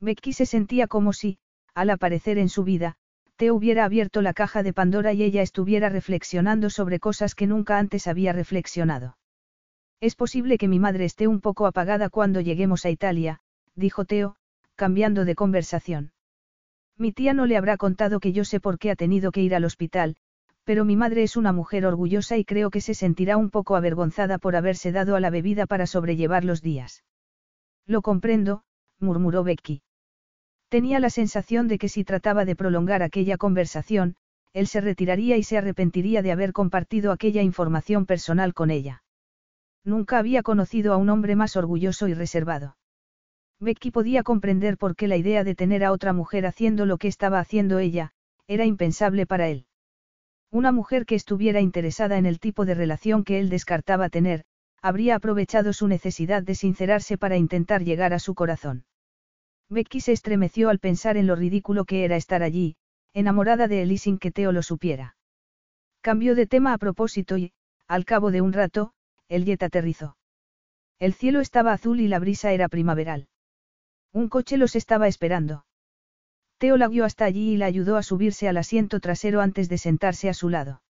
Becky 0.00 0.32
se 0.32 0.46
sentía 0.46 0.86
como 0.86 1.12
si, 1.12 1.38
al 1.74 1.90
aparecer 1.90 2.36
en 2.36 2.48
su 2.48 2.64
vida, 2.64 2.96
te 3.36 3.50
hubiera 3.50 3.84
abierto 3.84 4.20
la 4.20 4.34
caja 4.34 4.62
de 4.62 4.72
Pandora 4.72 5.12
y 5.12 5.22
ella 5.22 5.42
estuviera 5.42 5.88
reflexionando 5.88 6.70
sobre 6.70 7.00
cosas 7.00 7.34
que 7.34 7.46
nunca 7.46 7.78
antes 7.78 8.06
había 8.06 8.32
reflexionado. 8.32 9.16
Es 10.02 10.16
posible 10.16 10.58
que 10.58 10.66
mi 10.66 10.80
madre 10.80 11.04
esté 11.04 11.28
un 11.28 11.40
poco 11.40 11.64
apagada 11.64 12.10
cuando 12.10 12.40
lleguemos 12.40 12.84
a 12.84 12.90
Italia, 12.90 13.38
dijo 13.76 14.04
Teo, 14.04 14.34
cambiando 14.74 15.24
de 15.24 15.36
conversación. 15.36 16.10
Mi 16.98 17.12
tía 17.12 17.34
no 17.34 17.46
le 17.46 17.56
habrá 17.56 17.76
contado 17.76 18.18
que 18.18 18.32
yo 18.32 18.44
sé 18.44 18.58
por 18.58 18.80
qué 18.80 18.90
ha 18.90 18.96
tenido 18.96 19.30
que 19.30 19.42
ir 19.42 19.54
al 19.54 19.64
hospital, 19.64 20.16
pero 20.64 20.84
mi 20.84 20.96
madre 20.96 21.22
es 21.22 21.36
una 21.36 21.52
mujer 21.52 21.86
orgullosa 21.86 22.36
y 22.36 22.44
creo 22.44 22.70
que 22.70 22.80
se 22.80 22.94
sentirá 22.94 23.36
un 23.36 23.48
poco 23.48 23.76
avergonzada 23.76 24.38
por 24.38 24.56
haberse 24.56 24.90
dado 24.90 25.14
a 25.14 25.20
la 25.20 25.30
bebida 25.30 25.66
para 25.66 25.86
sobrellevar 25.86 26.42
los 26.42 26.62
días. 26.62 27.04
Lo 27.86 28.02
comprendo, 28.02 28.64
murmuró 28.98 29.44
Becky. 29.44 29.82
Tenía 30.68 30.98
la 30.98 31.10
sensación 31.10 31.68
de 31.68 31.78
que 31.78 31.88
si 31.88 32.02
trataba 32.02 32.44
de 32.44 32.56
prolongar 32.56 33.04
aquella 33.04 33.36
conversación, 33.36 34.16
él 34.52 34.66
se 34.66 34.80
retiraría 34.80 35.36
y 35.36 35.44
se 35.44 35.58
arrepentiría 35.58 36.22
de 36.22 36.32
haber 36.32 36.52
compartido 36.52 37.12
aquella 37.12 37.42
información 37.42 38.04
personal 38.04 38.52
con 38.52 38.72
ella. 38.72 39.01
Nunca 39.84 40.18
había 40.18 40.42
conocido 40.42 40.92
a 40.92 40.96
un 40.96 41.08
hombre 41.08 41.36
más 41.36 41.56
orgulloso 41.56 42.08
y 42.08 42.14
reservado. 42.14 42.76
Becky 43.60 43.90
podía 43.90 44.22
comprender 44.22 44.76
por 44.76 44.96
qué 44.96 45.08
la 45.08 45.16
idea 45.16 45.44
de 45.44 45.54
tener 45.54 45.84
a 45.84 45.92
otra 45.92 46.12
mujer 46.12 46.46
haciendo 46.46 46.86
lo 46.86 46.98
que 46.98 47.08
estaba 47.08 47.38
haciendo 47.38 47.78
ella, 47.78 48.12
era 48.46 48.64
impensable 48.64 49.26
para 49.26 49.48
él. 49.48 49.66
Una 50.50 50.72
mujer 50.72 51.06
que 51.06 51.14
estuviera 51.14 51.60
interesada 51.60 52.18
en 52.18 52.26
el 52.26 52.38
tipo 52.38 52.64
de 52.64 52.74
relación 52.74 53.24
que 53.24 53.40
él 53.40 53.48
descartaba 53.48 54.08
tener, 54.08 54.44
habría 54.82 55.14
aprovechado 55.14 55.72
su 55.72 55.86
necesidad 55.86 56.42
de 56.42 56.54
sincerarse 56.54 57.16
para 57.16 57.36
intentar 57.36 57.84
llegar 57.84 58.12
a 58.12 58.18
su 58.18 58.34
corazón. 58.34 58.84
Becky 59.70 60.00
se 60.00 60.12
estremeció 60.12 60.68
al 60.68 60.80
pensar 60.80 61.16
en 61.16 61.26
lo 61.26 61.36
ridículo 61.36 61.84
que 61.84 62.04
era 62.04 62.16
estar 62.16 62.42
allí, 62.42 62.76
enamorada 63.14 63.68
de 63.68 63.82
él 63.82 63.92
y 63.92 63.98
sin 63.98 64.18
que 64.18 64.30
Teo 64.30 64.52
lo 64.52 64.62
supiera. 64.62 65.16
Cambió 66.02 66.34
de 66.34 66.46
tema 66.46 66.72
a 66.74 66.78
propósito 66.78 67.38
y, 67.38 67.52
al 67.86 68.04
cabo 68.04 68.30
de 68.30 68.40
un 68.42 68.52
rato, 68.52 68.92
el 69.32 69.46
jet 69.46 69.62
aterrizó. 69.62 70.16
El 70.98 71.14
cielo 71.14 71.40
estaba 71.40 71.72
azul 71.72 72.00
y 72.00 72.08
la 72.08 72.18
brisa 72.18 72.52
era 72.52 72.68
primaveral. 72.68 73.28
Un 74.12 74.28
coche 74.28 74.58
los 74.58 74.76
estaba 74.76 75.08
esperando. 75.08 75.64
Teo 76.58 76.76
la 76.76 76.86
guió 76.88 77.06
hasta 77.06 77.24
allí 77.24 77.54
y 77.54 77.56
la 77.56 77.66
ayudó 77.66 77.96
a 77.96 78.02
subirse 78.02 78.46
al 78.46 78.58
asiento 78.58 79.00
trasero 79.00 79.40
antes 79.40 79.70
de 79.70 79.78
sentarse 79.78 80.28
a 80.28 80.34
su 80.34 80.50
lado. 80.50 80.82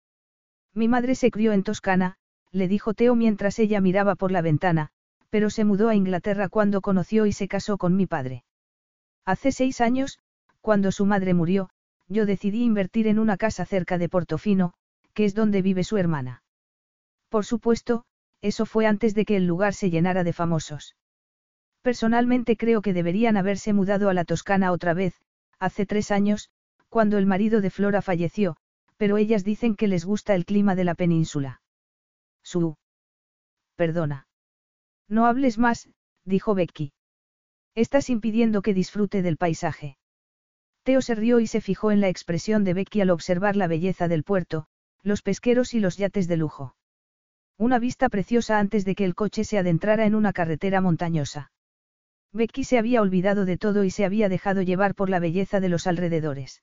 Mi 0.72 0.88
madre 0.88 1.14
se 1.14 1.30
crió 1.30 1.52
en 1.52 1.62
Toscana, 1.62 2.16
le 2.50 2.66
dijo 2.66 2.94
Teo 2.94 3.14
mientras 3.14 3.58
ella 3.58 3.80
miraba 3.80 4.14
por 4.14 4.32
la 4.32 4.40
ventana, 4.40 4.88
pero 5.28 5.50
se 5.50 5.64
mudó 5.64 5.90
a 5.90 5.94
Inglaterra 5.94 6.48
cuando 6.48 6.80
conoció 6.80 7.26
y 7.26 7.32
se 7.32 7.46
casó 7.46 7.76
con 7.76 7.94
mi 7.94 8.06
padre. 8.06 8.44
Hace 9.26 9.52
seis 9.52 9.82
años, 9.82 10.18
cuando 10.62 10.92
su 10.92 11.04
madre 11.04 11.34
murió, 11.34 11.68
yo 12.08 12.24
decidí 12.24 12.64
invertir 12.64 13.06
en 13.06 13.18
una 13.18 13.36
casa 13.36 13.66
cerca 13.66 13.98
de 13.98 14.08
Portofino, 14.08 14.72
que 15.12 15.26
es 15.26 15.34
donde 15.34 15.60
vive 15.60 15.84
su 15.84 15.98
hermana. 15.98 16.42
Por 17.28 17.44
supuesto, 17.44 18.06
eso 18.42 18.66
fue 18.66 18.86
antes 18.86 19.14
de 19.14 19.24
que 19.24 19.36
el 19.36 19.46
lugar 19.46 19.74
se 19.74 19.90
llenara 19.90 20.24
de 20.24 20.32
famosos. 20.32 20.96
Personalmente 21.82 22.56
creo 22.56 22.82
que 22.82 22.92
deberían 22.92 23.36
haberse 23.36 23.72
mudado 23.72 24.08
a 24.08 24.14
la 24.14 24.24
Toscana 24.24 24.72
otra 24.72 24.94
vez, 24.94 25.14
hace 25.58 25.86
tres 25.86 26.10
años, 26.10 26.50
cuando 26.88 27.18
el 27.18 27.26
marido 27.26 27.60
de 27.60 27.70
Flora 27.70 28.02
falleció, 28.02 28.56
pero 28.96 29.16
ellas 29.16 29.44
dicen 29.44 29.76
que 29.76 29.88
les 29.88 30.04
gusta 30.04 30.34
el 30.34 30.44
clima 30.44 30.74
de 30.74 30.84
la 30.84 30.94
península. 30.94 31.62
Su. 32.42 32.76
Perdona. 33.76 34.26
No 35.08 35.26
hables 35.26 35.58
más, 35.58 35.88
dijo 36.24 36.54
Becky. 36.54 36.92
Estás 37.74 38.10
impidiendo 38.10 38.62
que 38.62 38.74
disfrute 38.74 39.22
del 39.22 39.36
paisaje. 39.36 39.96
Teo 40.82 41.00
se 41.02 41.14
rió 41.14 41.40
y 41.40 41.46
se 41.46 41.60
fijó 41.60 41.92
en 41.92 42.00
la 42.00 42.08
expresión 42.08 42.64
de 42.64 42.74
Becky 42.74 43.00
al 43.00 43.10
observar 43.10 43.56
la 43.56 43.68
belleza 43.68 44.08
del 44.08 44.24
puerto, 44.24 44.66
los 45.02 45.22
pesqueros 45.22 45.74
y 45.74 45.80
los 45.80 45.96
yates 45.96 46.26
de 46.28 46.36
lujo. 46.36 46.74
Una 47.60 47.78
vista 47.78 48.08
preciosa 48.08 48.58
antes 48.58 48.86
de 48.86 48.94
que 48.94 49.04
el 49.04 49.14
coche 49.14 49.44
se 49.44 49.58
adentrara 49.58 50.06
en 50.06 50.14
una 50.14 50.32
carretera 50.32 50.80
montañosa. 50.80 51.52
Becky 52.32 52.64
se 52.64 52.78
había 52.78 53.02
olvidado 53.02 53.44
de 53.44 53.58
todo 53.58 53.84
y 53.84 53.90
se 53.90 54.06
había 54.06 54.30
dejado 54.30 54.62
llevar 54.62 54.94
por 54.94 55.10
la 55.10 55.18
belleza 55.18 55.60
de 55.60 55.68
los 55.68 55.86
alrededores. 55.86 56.62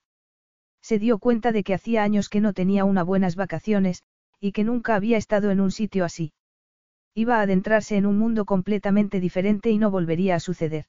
Se 0.82 0.98
dio 0.98 1.20
cuenta 1.20 1.52
de 1.52 1.64
que 1.64 1.76
hacía 1.76 2.02
años 2.02 2.30
que 2.30 2.42
no 2.42 2.52
tenía 2.52 2.84
unas 2.84 3.06
buenas 3.06 3.36
vacaciones, 3.36 4.02
y 4.40 4.54
que 4.54 4.64
nunca 4.64 4.96
había 4.96 5.18
estado 5.18 5.52
en 5.52 5.62
un 5.62 5.70
sitio 5.70 6.04
así. 6.04 6.34
Iba 7.14 7.38
a 7.38 7.42
adentrarse 7.42 7.96
en 7.96 8.08
un 8.08 8.18
mundo 8.18 8.46
completamente 8.46 9.20
diferente 9.20 9.70
y 9.70 9.78
no 9.78 9.92
volvería 9.92 10.34
a 10.34 10.40
suceder. 10.40 10.86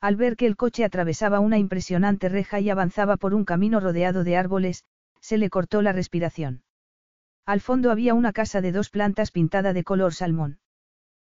Al 0.00 0.16
ver 0.16 0.36
que 0.36 0.46
el 0.46 0.56
coche 0.56 0.86
atravesaba 0.86 1.40
una 1.40 1.58
impresionante 1.58 2.30
reja 2.30 2.60
y 2.60 2.70
avanzaba 2.70 3.18
por 3.18 3.34
un 3.34 3.44
camino 3.44 3.78
rodeado 3.78 4.24
de 4.24 4.38
árboles, 4.38 4.84
se 5.20 5.36
le 5.36 5.50
cortó 5.50 5.82
la 5.82 5.92
respiración. 5.92 6.62
Al 7.48 7.62
fondo 7.62 7.90
había 7.90 8.12
una 8.12 8.34
casa 8.34 8.60
de 8.60 8.72
dos 8.72 8.90
plantas 8.90 9.30
pintada 9.30 9.72
de 9.72 9.82
color 9.82 10.12
salmón. 10.12 10.58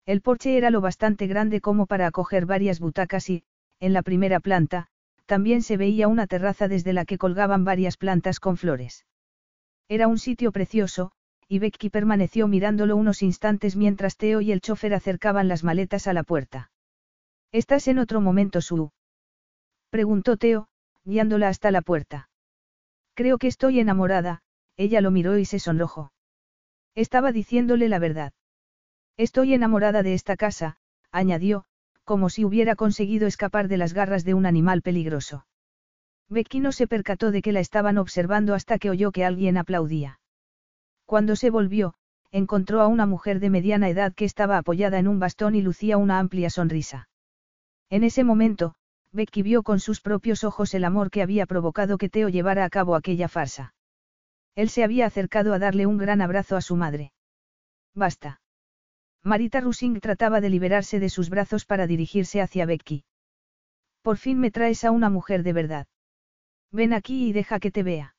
El 0.05 0.19
porche 0.19 0.57
era 0.57 0.69
lo 0.69 0.81
bastante 0.81 1.25
grande 1.25 1.61
como 1.61 1.85
para 1.85 2.05
acoger 2.05 2.45
varias 2.45 2.81
butacas 2.81 3.29
y, 3.29 3.45
en 3.79 3.93
la 3.93 4.01
primera 4.01 4.41
planta, 4.41 4.87
también 5.25 5.61
se 5.61 5.77
veía 5.77 6.09
una 6.09 6.27
terraza 6.27 6.67
desde 6.67 6.91
la 6.91 7.05
que 7.05 7.17
colgaban 7.17 7.63
varias 7.63 7.95
plantas 7.95 8.41
con 8.41 8.57
flores. 8.57 9.05
Era 9.87 10.09
un 10.09 10.17
sitio 10.17 10.51
precioso, 10.51 11.13
y 11.47 11.59
Becky 11.59 11.89
permaneció 11.89 12.49
mirándolo 12.49 12.97
unos 12.97 13.21
instantes 13.21 13.77
mientras 13.77 14.17
Teo 14.17 14.41
y 14.41 14.51
el 14.51 14.59
chofer 14.59 14.93
acercaban 14.93 15.47
las 15.47 15.63
maletas 15.63 16.07
a 16.07 16.13
la 16.13 16.23
puerta. 16.23 16.71
¿Estás 17.53 17.87
en 17.87 17.99
otro 17.99 18.19
momento, 18.19 18.59
Sue? 18.59 18.89
preguntó 19.89 20.35
Teo, 20.35 20.67
guiándola 21.05 21.47
hasta 21.47 21.71
la 21.71 21.81
puerta. 21.81 22.27
Creo 23.13 23.37
que 23.37 23.47
estoy 23.47 23.79
enamorada, 23.79 24.43
ella 24.77 25.01
lo 25.01 25.11
miró 25.11 25.37
y 25.37 25.45
se 25.45 25.59
sonrojó. 25.59 26.11
Estaba 26.95 27.31
diciéndole 27.31 27.89
la 27.89 27.99
verdad. 27.99 28.33
Estoy 29.17 29.53
enamorada 29.53 30.03
de 30.03 30.13
esta 30.13 30.35
casa, 30.35 30.77
añadió, 31.11 31.65
como 32.03 32.29
si 32.29 32.43
hubiera 32.43 32.75
conseguido 32.75 33.27
escapar 33.27 33.67
de 33.67 33.77
las 33.77 33.93
garras 33.93 34.25
de 34.25 34.33
un 34.33 34.45
animal 34.45 34.81
peligroso. 34.81 35.45
Becky 36.29 36.59
no 36.59 36.71
se 36.71 36.87
percató 36.87 37.31
de 37.31 37.41
que 37.41 37.51
la 37.51 37.59
estaban 37.59 37.97
observando 37.97 38.53
hasta 38.53 38.79
que 38.79 38.89
oyó 38.89 39.11
que 39.11 39.25
alguien 39.25 39.57
aplaudía. 39.57 40.19
Cuando 41.05 41.35
se 41.35 41.49
volvió, 41.49 41.93
encontró 42.31 42.81
a 42.81 42.87
una 42.87 43.05
mujer 43.05 43.39
de 43.39 43.49
mediana 43.49 43.89
edad 43.89 44.13
que 44.13 44.25
estaba 44.25 44.57
apoyada 44.57 44.97
en 44.97 45.07
un 45.07 45.19
bastón 45.19 45.55
y 45.55 45.61
lucía 45.61 45.97
una 45.97 46.19
amplia 46.19 46.49
sonrisa. 46.49 47.09
En 47.89 48.05
ese 48.05 48.23
momento, 48.23 48.75
Becky 49.11 49.41
vio 49.41 49.63
con 49.63 49.81
sus 49.81 49.99
propios 49.99 50.45
ojos 50.45 50.73
el 50.73 50.85
amor 50.85 51.11
que 51.11 51.21
había 51.21 51.45
provocado 51.45 51.97
que 51.97 52.07
Teo 52.07 52.29
llevara 52.29 52.63
a 52.63 52.69
cabo 52.69 52.95
aquella 52.95 53.27
farsa. 53.27 53.73
Él 54.55 54.69
se 54.69 54.83
había 54.83 55.05
acercado 55.05 55.53
a 55.53 55.59
darle 55.59 55.85
un 55.85 55.97
gran 55.97 56.21
abrazo 56.21 56.55
a 56.55 56.61
su 56.61 56.75
madre. 56.75 57.13
Basta. 57.93 58.41
Marita 59.23 59.61
Rusing 59.61 59.99
trataba 59.99 60.41
de 60.41 60.49
liberarse 60.49 60.99
de 60.99 61.09
sus 61.09 61.29
brazos 61.29 61.65
para 61.65 61.87
dirigirse 61.87 62.41
hacia 62.41 62.65
Becky. 62.65 63.03
Por 64.01 64.17
fin 64.17 64.39
me 64.39 64.51
traes 64.51 64.83
a 64.83 64.91
una 64.91 65.09
mujer 65.09 65.43
de 65.43 65.53
verdad. 65.53 65.87
Ven 66.71 66.93
aquí 66.93 67.27
y 67.27 67.33
deja 67.33 67.59
que 67.59 67.71
te 67.71 67.83
vea. 67.83 68.15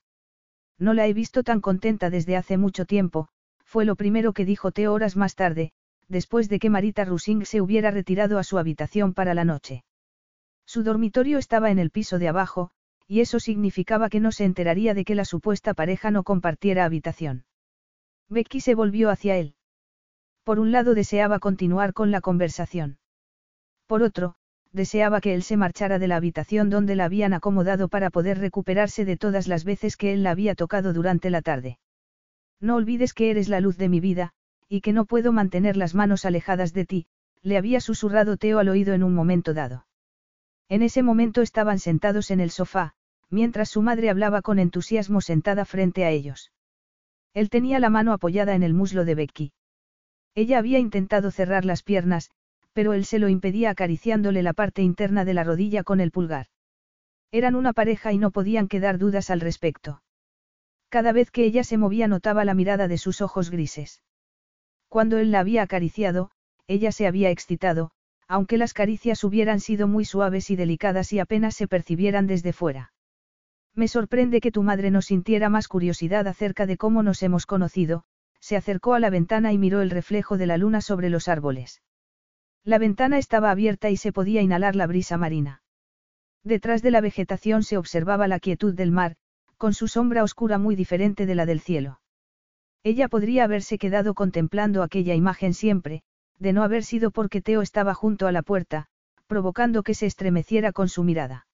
No 0.79 0.93
la 0.93 1.07
he 1.07 1.13
visto 1.13 1.43
tan 1.43 1.61
contenta 1.61 2.09
desde 2.09 2.37
hace 2.37 2.57
mucho 2.57 2.85
tiempo, 2.85 3.27
fue 3.63 3.85
lo 3.85 3.95
primero 3.95 4.33
que 4.33 4.45
dijo 4.45 4.71
Teo 4.71 4.93
horas 4.93 5.15
más 5.15 5.35
tarde, 5.35 5.71
después 6.07 6.49
de 6.49 6.59
que 6.59 6.69
Marita 6.69 7.05
Rusing 7.05 7.45
se 7.45 7.61
hubiera 7.61 7.91
retirado 7.91 8.39
a 8.39 8.43
su 8.43 8.57
habitación 8.57 9.13
para 9.13 9.33
la 9.33 9.43
noche. 9.43 9.83
Su 10.65 10.83
dormitorio 10.83 11.37
estaba 11.37 11.71
en 11.71 11.79
el 11.79 11.89
piso 11.89 12.19
de 12.19 12.29
abajo, 12.29 12.71
y 13.13 13.21
eso 13.21 13.39
significaba 13.39 14.09
que 14.09 14.19
no 14.19 14.31
se 14.31 14.43
enteraría 14.43 14.95
de 14.95 15.05
que 15.05 15.13
la 15.13 15.23
supuesta 15.23 15.75
pareja 15.75 16.09
no 16.09 16.23
compartiera 16.23 16.83
habitación. 16.83 17.45
Becky 18.27 18.59
se 18.59 18.73
volvió 18.73 19.11
hacia 19.11 19.37
él. 19.37 19.53
Por 20.43 20.59
un 20.59 20.71
lado 20.71 20.95
deseaba 20.95 21.37
continuar 21.37 21.93
con 21.93 22.09
la 22.09 22.21
conversación. 22.21 22.97
Por 23.85 24.01
otro, 24.01 24.33
deseaba 24.71 25.21
que 25.21 25.35
él 25.35 25.43
se 25.43 25.57
marchara 25.57 25.99
de 25.99 26.07
la 26.07 26.15
habitación 26.15 26.71
donde 26.71 26.95
la 26.95 27.05
habían 27.05 27.33
acomodado 27.33 27.87
para 27.87 28.09
poder 28.09 28.39
recuperarse 28.39 29.05
de 29.05 29.15
todas 29.15 29.47
las 29.47 29.63
veces 29.63 29.95
que 29.95 30.11
él 30.11 30.23
la 30.23 30.31
había 30.31 30.55
tocado 30.55 30.91
durante 30.91 31.29
la 31.29 31.43
tarde. 31.43 31.77
No 32.59 32.77
olvides 32.77 33.13
que 33.13 33.29
eres 33.29 33.47
la 33.47 33.59
luz 33.59 33.77
de 33.77 33.89
mi 33.89 33.99
vida, 33.99 34.31
y 34.67 34.81
que 34.81 34.91
no 34.91 35.05
puedo 35.05 35.31
mantener 35.31 35.77
las 35.77 35.93
manos 35.93 36.25
alejadas 36.25 36.73
de 36.73 36.85
ti, 36.87 37.05
le 37.43 37.57
había 37.57 37.79
susurrado 37.79 38.37
Teo 38.37 38.57
al 38.57 38.69
oído 38.69 38.95
en 38.95 39.03
un 39.03 39.13
momento 39.13 39.53
dado. 39.53 39.85
En 40.67 40.81
ese 40.81 41.03
momento 41.03 41.43
estaban 41.43 41.77
sentados 41.77 42.31
en 42.31 42.39
el 42.39 42.49
sofá, 42.49 42.95
mientras 43.33 43.69
su 43.69 43.81
madre 43.81 44.11
hablaba 44.11 44.43
con 44.43 44.59
entusiasmo 44.59 45.19
sentada 45.19 45.65
frente 45.65 46.05
a 46.05 46.11
ellos. 46.11 46.51
Él 47.33 47.49
tenía 47.49 47.79
la 47.79 47.89
mano 47.89 48.13
apoyada 48.13 48.53
en 48.53 48.61
el 48.61 48.75
muslo 48.75 49.05
de 49.05 49.15
Becky. 49.15 49.53
Ella 50.35 50.59
había 50.59 50.77
intentado 50.77 51.31
cerrar 51.31 51.65
las 51.65 51.81
piernas, 51.81 52.29
pero 52.73 52.93
él 52.93 53.05
se 53.05 53.19
lo 53.19 53.29
impedía 53.29 53.71
acariciándole 53.71 54.43
la 54.43 54.53
parte 54.53 54.83
interna 54.83 55.25
de 55.25 55.33
la 55.33 55.43
rodilla 55.43 55.83
con 55.83 55.99
el 55.99 56.11
pulgar. 56.11 56.47
Eran 57.31 57.55
una 57.55 57.73
pareja 57.73 58.13
y 58.13 58.19
no 58.19 58.29
podían 58.29 58.67
quedar 58.67 58.99
dudas 58.99 59.31
al 59.31 59.41
respecto. 59.41 60.03
Cada 60.89 61.11
vez 61.11 61.31
que 61.31 61.43
ella 61.43 61.63
se 61.63 61.77
movía 61.77 62.07
notaba 62.07 62.45
la 62.45 62.53
mirada 62.53 62.87
de 62.87 62.99
sus 62.99 63.21
ojos 63.21 63.49
grises. 63.49 64.03
Cuando 64.89 65.17
él 65.17 65.31
la 65.31 65.39
había 65.39 65.63
acariciado, 65.63 66.29
ella 66.67 66.91
se 66.91 67.07
había 67.07 67.31
excitado, 67.31 67.89
aunque 68.27 68.57
las 68.57 68.73
caricias 68.73 69.23
hubieran 69.23 69.59
sido 69.59 69.87
muy 69.87 70.05
suaves 70.05 70.51
y 70.51 70.55
delicadas 70.55 71.11
y 71.13 71.19
apenas 71.19 71.55
se 71.55 71.67
percibieran 71.67 72.27
desde 72.27 72.53
fuera. 72.53 72.92
Me 73.75 73.87
sorprende 73.87 74.39
que 74.39 74.51
tu 74.51 74.63
madre 74.63 74.91
no 74.91 75.01
sintiera 75.01 75.49
más 75.49 75.67
curiosidad 75.67 76.27
acerca 76.27 76.65
de 76.65 76.77
cómo 76.77 77.01
nos 77.01 77.23
hemos 77.23 77.45
conocido, 77.45 78.03
se 78.39 78.55
acercó 78.55 78.93
a 78.93 78.99
la 78.99 79.09
ventana 79.09 79.51
y 79.51 79.57
miró 79.57 79.81
el 79.81 79.89
reflejo 79.89 80.37
de 80.37 80.45
la 80.45 80.57
luna 80.57 80.81
sobre 80.81 81.09
los 81.09 81.27
árboles. 81.27 81.81
La 82.63 82.77
ventana 82.77 83.17
estaba 83.17 83.51
abierta 83.51 83.89
y 83.89 83.97
se 83.97 84.11
podía 84.11 84.41
inhalar 84.41 84.75
la 84.75 84.85
brisa 84.85 85.17
marina. 85.17 85.63
Detrás 86.43 86.81
de 86.81 86.91
la 86.91 87.01
vegetación 87.01 87.63
se 87.63 87.77
observaba 87.77 88.27
la 88.27 88.39
quietud 88.39 88.73
del 88.73 88.91
mar, 88.91 89.15
con 89.57 89.73
su 89.73 89.87
sombra 89.87 90.23
oscura 90.23 90.57
muy 90.57 90.75
diferente 90.75 91.25
de 91.25 91.35
la 91.35 91.45
del 91.45 91.61
cielo. 91.61 92.01
Ella 92.83 93.07
podría 93.07 93.45
haberse 93.45 93.77
quedado 93.77 94.13
contemplando 94.13 94.83
aquella 94.83 95.15
imagen 95.15 95.53
siempre, 95.53 96.03
de 96.37 96.51
no 96.51 96.63
haber 96.63 96.83
sido 96.83 97.11
porque 97.11 97.41
Teo 97.41 97.61
estaba 97.61 97.93
junto 97.93 98.27
a 98.27 98.33
la 98.33 98.41
puerta, 98.41 98.87
provocando 99.25 99.83
que 99.83 99.93
se 99.93 100.05
estremeciera 100.05 100.73
con 100.73 100.89
su 100.89 101.03
mirada. 101.03 101.47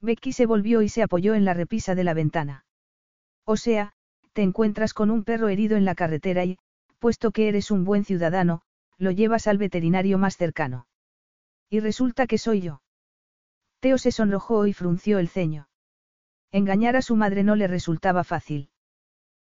Becky 0.00 0.32
se 0.32 0.46
volvió 0.46 0.82
y 0.82 0.88
se 0.88 1.02
apoyó 1.02 1.34
en 1.34 1.44
la 1.44 1.54
repisa 1.54 1.94
de 1.94 2.04
la 2.04 2.14
ventana. 2.14 2.64
O 3.44 3.56
sea, 3.56 3.94
te 4.32 4.42
encuentras 4.42 4.92
con 4.92 5.10
un 5.10 5.24
perro 5.24 5.48
herido 5.48 5.76
en 5.76 5.84
la 5.84 5.94
carretera 5.94 6.44
y, 6.44 6.58
puesto 6.98 7.30
que 7.30 7.48
eres 7.48 7.70
un 7.70 7.84
buen 7.84 8.04
ciudadano, 8.04 8.62
lo 8.98 9.10
llevas 9.10 9.46
al 9.46 9.58
veterinario 9.58 10.18
más 10.18 10.36
cercano. 10.36 10.86
Y 11.70 11.80
resulta 11.80 12.26
que 12.26 12.38
soy 12.38 12.60
yo. 12.60 12.82
Teo 13.80 13.98
se 13.98 14.12
sonrojó 14.12 14.66
y 14.66 14.72
frunció 14.72 15.18
el 15.18 15.28
ceño. 15.28 15.68
Engañar 16.52 16.96
a 16.96 17.02
su 17.02 17.16
madre 17.16 17.42
no 17.42 17.56
le 17.56 17.66
resultaba 17.66 18.24
fácil. 18.24 18.70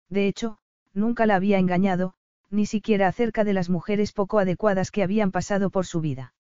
De 0.10 0.28
hecho, 0.28 0.60
nunca 0.94 1.26
la 1.26 1.36
había 1.36 1.58
engañado, 1.58 2.14
ni 2.50 2.66
siquiera 2.66 3.08
acerca 3.08 3.44
de 3.44 3.54
las 3.54 3.70
mujeres 3.70 4.12
poco 4.12 4.40
adecuadas 4.40 4.92
que 4.92 5.04
habían 5.04 5.32
pasado 5.32 5.70
por 5.70 5.86
su 5.86 6.02
vida. 6.02 6.34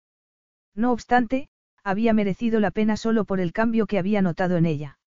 No 0.75 0.91
obstante, 0.91 1.49
había 1.83 2.13
merecido 2.13 2.59
la 2.59 2.71
pena 2.71 2.97
solo 2.97 3.25
por 3.25 3.39
el 3.39 3.53
cambio 3.53 3.87
que 3.87 3.99
había 3.99 4.21
notado 4.21 4.57
en 4.57 4.65
ella. 4.65 4.99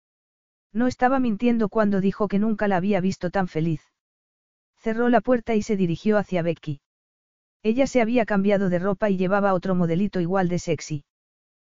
No 0.73 0.86
estaba 0.86 1.20
mintiendo 1.20 1.69
cuando 1.69 2.01
dijo 2.01 2.28
que 2.28 2.39
nunca 2.39 2.69
la 2.69 2.77
había 2.77 3.01
visto 3.01 3.31
tan 3.31 3.47
feliz. 3.47 3.81
Cerró 4.77 5.09
la 5.09 5.20
puerta 5.20 5.55
y 5.55 5.62
se 5.62 5.77
dirigió 5.77 6.19
hacia 6.19 6.43
Becky. 6.43 6.81
Ella 7.62 7.86
se 7.86 8.03
había 8.03 8.27
cambiado 8.27 8.69
de 8.69 8.78
ropa 8.78 9.09
y 9.09 9.17
llevaba 9.17 9.55
otro 9.55 9.75
modelito 9.75 10.20
igual 10.20 10.49
de 10.49 10.59
sexy. 10.59 11.05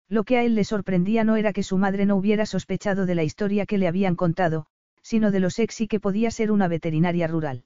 Lo 0.08 0.24
que 0.24 0.38
a 0.38 0.44
él 0.44 0.54
le 0.54 0.64
sorprendía 0.64 1.24
no 1.24 1.36
era 1.36 1.52
que 1.52 1.62
su 1.62 1.78
madre 1.78 2.06
no 2.06 2.16
hubiera 2.16 2.46
sospechado 2.46 3.06
de 3.06 3.14
la 3.14 3.22
historia 3.22 3.66
que 3.66 3.78
le 3.78 3.88
habían 3.88 4.16
contado, 4.16 4.66
sino 5.02 5.30
de 5.30 5.40
lo 5.40 5.50
sexy 5.50 5.86
que 5.86 6.00
podía 6.00 6.30
ser 6.30 6.50
una 6.50 6.68
veterinaria 6.68 7.26
rural. 7.26 7.64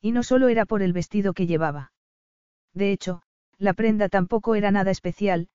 Y 0.00 0.12
no 0.12 0.22
solo 0.22 0.48
era 0.48 0.66
por 0.66 0.82
el 0.82 0.92
vestido 0.92 1.34
que 1.34 1.46
llevaba. 1.46 1.92
De 2.74 2.92
hecho, 2.92 3.22
la 3.58 3.74
prenda 3.74 4.08
tampoco 4.08 4.54
era 4.54 4.70
nada 4.70 4.90
especial, 4.90 5.48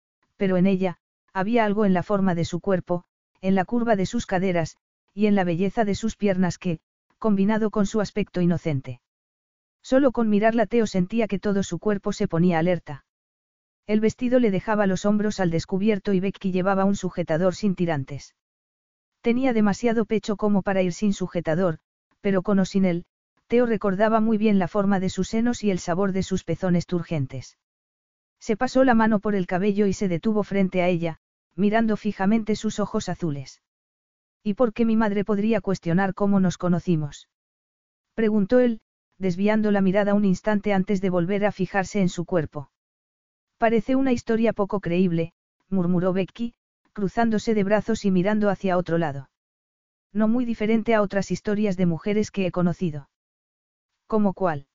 pero 0.44 0.58
en 0.58 0.68
ella, 0.68 0.98
había 1.32 1.64
algo 1.64 1.86
en 1.86 1.94
la 1.94 2.04
forma 2.04 2.36
de 2.36 2.44
su 2.44 2.60
cuerpo, 2.60 3.06
en 3.40 3.56
la 3.56 3.64
curva 3.64 3.96
de 3.96 4.06
sus 4.06 4.26
caderas, 4.26 4.76
y 5.14 5.28
en 5.28 5.36
la 5.36 5.46
belleza 5.46 5.86
de 5.86 5.96
sus 5.96 6.18
piernas 6.18 6.58
que, 6.58 6.82
combinado 7.18 7.72
con 7.72 7.86
su 7.86 8.02
aspecto 8.02 8.42
inocente. 8.42 9.00
Solo 9.82 10.12
con 10.12 10.28
mirarla 10.28 10.66
Teo 10.66 10.86
sentía 10.86 11.30
que 11.30 11.40
todo 11.40 11.64
su 11.64 11.80
cuerpo 11.80 12.12
se 12.12 12.28
ponía 12.28 12.60
alerta. 12.60 13.06
El 13.88 14.02
vestido 14.02 14.38
le 14.40 14.52
dejaba 14.52 14.86
los 14.86 15.06
hombros 15.06 15.40
al 15.40 15.50
descubierto 15.50 16.12
y 16.12 16.20
Becky 16.20 16.52
llevaba 16.52 16.84
un 16.84 16.98
sujetador 16.98 17.56
sin 17.56 17.76
tirantes. 17.76 18.36
Tenía 19.22 19.54
demasiado 19.54 20.04
pecho 20.04 20.36
como 20.36 20.62
para 20.62 20.82
ir 20.82 20.92
sin 20.92 21.14
sujetador, 21.14 21.80
pero 22.20 22.42
con 22.42 22.60
o 22.60 22.66
sin 22.66 22.84
él, 22.84 23.06
Teo 23.48 23.66
recordaba 23.66 24.20
muy 24.20 24.38
bien 24.38 24.60
la 24.60 24.68
forma 24.68 25.00
de 25.00 25.08
sus 25.08 25.30
senos 25.30 25.64
y 25.64 25.72
el 25.72 25.80
sabor 25.80 26.12
de 26.12 26.24
sus 26.24 26.44
pezones 26.44 26.86
turgentes. 26.86 27.56
Se 28.44 28.58
pasó 28.58 28.84
la 28.84 28.94
mano 28.94 29.22
por 29.22 29.36
el 29.36 29.48
cabello 29.48 29.88
y 29.88 29.94
se 29.94 30.10
detuvo 30.10 30.44
frente 30.44 30.82
a 30.82 30.90
ella, 30.90 31.22
mirando 31.56 31.96
fijamente 31.96 32.58
sus 32.58 32.78
ojos 32.78 33.08
azules. 33.08 33.62
¿Y 34.44 34.56
por 34.56 34.74
qué 34.74 34.84
mi 34.84 34.98
madre 34.98 35.24
podría 35.24 35.62
cuestionar 35.62 36.14
cómo 36.14 36.42
nos 36.42 36.58
conocimos? 36.58 37.30
Preguntó 38.16 38.60
él, 38.60 38.82
desviando 39.18 39.72
la 39.72 39.80
mirada 39.80 40.14
un 40.14 40.26
instante 40.26 40.74
antes 40.74 41.00
de 41.00 41.10
volver 41.10 41.46
a 41.46 41.54
fijarse 41.54 42.02
en 42.02 42.10
su 42.10 42.26
cuerpo. 42.26 42.70
Parece 43.58 43.96
una 43.96 44.12
historia 44.12 44.52
poco 44.52 44.82
creíble, 44.82 45.32
murmuró 45.70 46.12
Becky, 46.12 46.54
cruzándose 46.92 47.54
de 47.54 47.64
brazos 47.64 48.04
y 48.04 48.12
mirando 48.12 48.50
hacia 48.50 48.78
otro 48.78 48.98
lado. 48.98 49.30
No 50.12 50.28
muy 50.28 50.44
diferente 50.44 50.94
a 50.96 51.02
otras 51.02 51.32
historias 51.32 51.78
de 51.78 51.86
mujeres 51.86 52.30
que 52.30 52.46
he 52.46 52.52
conocido. 52.52 53.08
¿Cómo 54.06 54.34
cuál? 54.34 54.68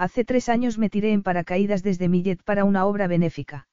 Hace 0.00 0.24
tres 0.24 0.48
años 0.48 0.78
me 0.78 0.88
tiré 0.88 1.12
en 1.12 1.22
paracaídas 1.22 1.82
desde 1.82 2.08
Millet 2.08 2.42
para 2.42 2.64
una 2.64 2.86
obra 2.86 3.06
benéfica. 3.06 3.68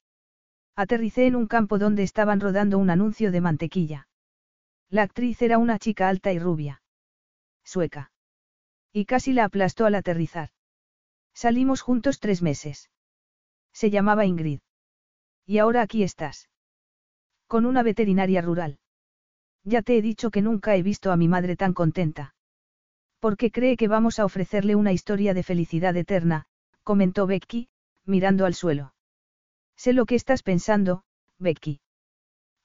Aterricé 0.76 1.26
en 1.26 1.38
un 1.38 1.48
campo 1.48 1.80
donde 1.80 2.04
estaban 2.04 2.42
rodando 2.42 2.78
un 2.80 2.90
anuncio 2.90 3.32
de 3.32 3.40
mantequilla. 3.40 4.10
La 4.90 5.04
actriz 5.04 5.42
era 5.42 5.58
una 5.58 5.80
chica 5.80 6.10
alta 6.10 6.34
y 6.34 6.40
rubia. 6.40 6.82
Sueca. 7.64 8.12
Y 8.92 9.06
casi 9.06 9.32
la 9.32 9.46
aplastó 9.46 9.86
al 9.86 9.96
aterrizar. 9.96 10.50
Salimos 11.34 11.80
juntos 11.82 12.20
tres 12.20 12.42
meses. 12.42 12.90
Se 13.72 13.90
llamaba 13.90 14.26
Ingrid. 14.26 14.60
Y 15.46 15.60
ahora 15.60 15.82
aquí 15.82 16.04
estás. 16.04 16.50
Con 17.48 17.66
una 17.66 17.84
veterinaria 17.84 18.42
rural. 18.42 18.80
Ya 19.64 19.82
te 19.82 19.98
he 19.98 20.02
dicho 20.02 20.30
que 20.30 20.42
nunca 20.42 20.76
he 20.76 20.84
visto 20.84 21.14
a 21.14 21.16
mi 21.16 21.30
madre 21.30 21.56
tan 21.56 21.74
contenta. 21.74 22.36
Porque 23.20 23.52
cree 23.52 23.78
que 23.78 23.88
vamos 23.88 24.20
a 24.20 24.26
ofrecerle 24.26 24.76
una 24.76 24.94
historia 24.94 25.34
de 25.34 25.44
felicidad 25.44 25.96
eterna, 25.96 26.46
comentó 26.84 27.28
Becky, 27.28 27.70
mirando 28.06 28.46
al 28.46 28.54
suelo. 28.54 28.94
Sé 29.76 29.94
lo 29.94 30.06
que 30.06 30.16
estás 30.16 30.44
pensando, 30.44 31.04
Becky. 31.40 31.82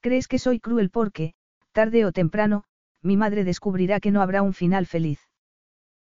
Crees 0.00 0.28
que 0.28 0.38
soy 0.38 0.60
cruel 0.60 0.90
porque, 0.90 1.34
tarde 1.72 2.04
o 2.04 2.12
temprano, 2.12 2.64
mi 3.02 3.16
madre 3.16 3.44
descubrirá 3.44 4.00
que 4.00 4.10
no 4.10 4.22
habrá 4.22 4.42
un 4.42 4.54
final 4.54 4.86
feliz. 4.86 5.20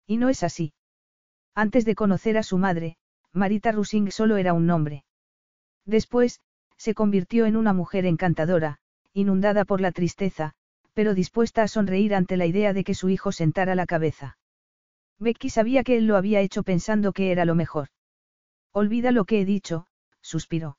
Y 0.06 0.16
no 0.16 0.28
es 0.28 0.42
así. 0.42 0.72
Antes 1.54 1.84
de 1.84 1.94
conocer 1.94 2.36
a 2.36 2.42
su 2.42 2.58
madre, 2.58 2.96
Marita 3.32 3.72
Rusing 3.72 4.10
solo 4.10 4.36
era 4.36 4.52
un 4.52 4.66
nombre. 4.66 5.04
Después, 5.86 6.40
se 6.76 6.94
convirtió 6.94 7.46
en 7.46 7.56
una 7.56 7.72
mujer 7.72 8.06
encantadora, 8.06 8.78
inundada 9.12 9.64
por 9.64 9.80
la 9.80 9.92
tristeza, 9.92 10.54
pero 10.94 11.14
dispuesta 11.14 11.62
a 11.62 11.68
sonreír 11.68 12.14
ante 12.14 12.36
la 12.36 12.46
idea 12.46 12.72
de 12.72 12.84
que 12.84 12.94
su 12.94 13.08
hijo 13.08 13.32
sentara 13.32 13.74
la 13.74 13.86
cabeza. 13.86 14.38
Becky 15.18 15.50
sabía 15.50 15.84
que 15.84 15.96
él 15.96 16.06
lo 16.06 16.16
había 16.16 16.40
hecho 16.40 16.62
pensando 16.62 17.12
que 17.12 17.30
era 17.30 17.44
lo 17.44 17.54
mejor. 17.54 17.88
Olvida 18.72 19.12
lo 19.12 19.24
que 19.24 19.40
he 19.40 19.44
dicho, 19.44 19.86
suspiró. 20.20 20.78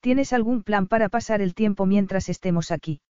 ¿Tienes 0.00 0.32
algún 0.32 0.62
plan 0.62 0.86
para 0.86 1.08
pasar 1.08 1.40
el 1.40 1.54
tiempo 1.54 1.86
mientras 1.86 2.28
estemos 2.28 2.70
aquí? 2.70 3.00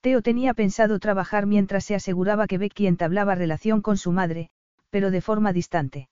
Teo 0.00 0.22
tenía 0.22 0.54
pensado 0.54 0.98
trabajar 0.98 1.46
mientras 1.46 1.84
se 1.84 1.94
aseguraba 1.94 2.46
que 2.46 2.58
Becky 2.58 2.86
entablaba 2.86 3.34
relación 3.34 3.82
con 3.82 3.96
su 3.96 4.12
madre, 4.12 4.50
pero 4.90 5.10
de 5.10 5.20
forma 5.20 5.52
distante. 5.52 6.08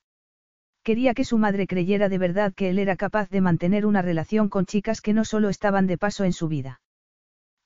Quería 0.83 1.15
que 1.15 1.25
su 1.25 1.39
madre 1.39 1.67
creyera 1.67 2.09
de 2.09 2.19
verdad 2.19 2.53
que 2.53 2.69
él 2.71 2.79
era 2.79 2.97
capaz 2.97 3.31
de 3.31 3.41
mantener 3.41 3.87
una 3.87 4.03
relación 4.03 4.49
con 4.49 4.67
chicas 4.67 5.01
que 5.01 5.13
no 5.13 5.25
solo 5.25 5.49
estaban 5.49 5.87
de 5.87 5.99
paso 5.99 6.25
en 6.25 6.33
su 6.33 6.49
vida. 6.49 6.81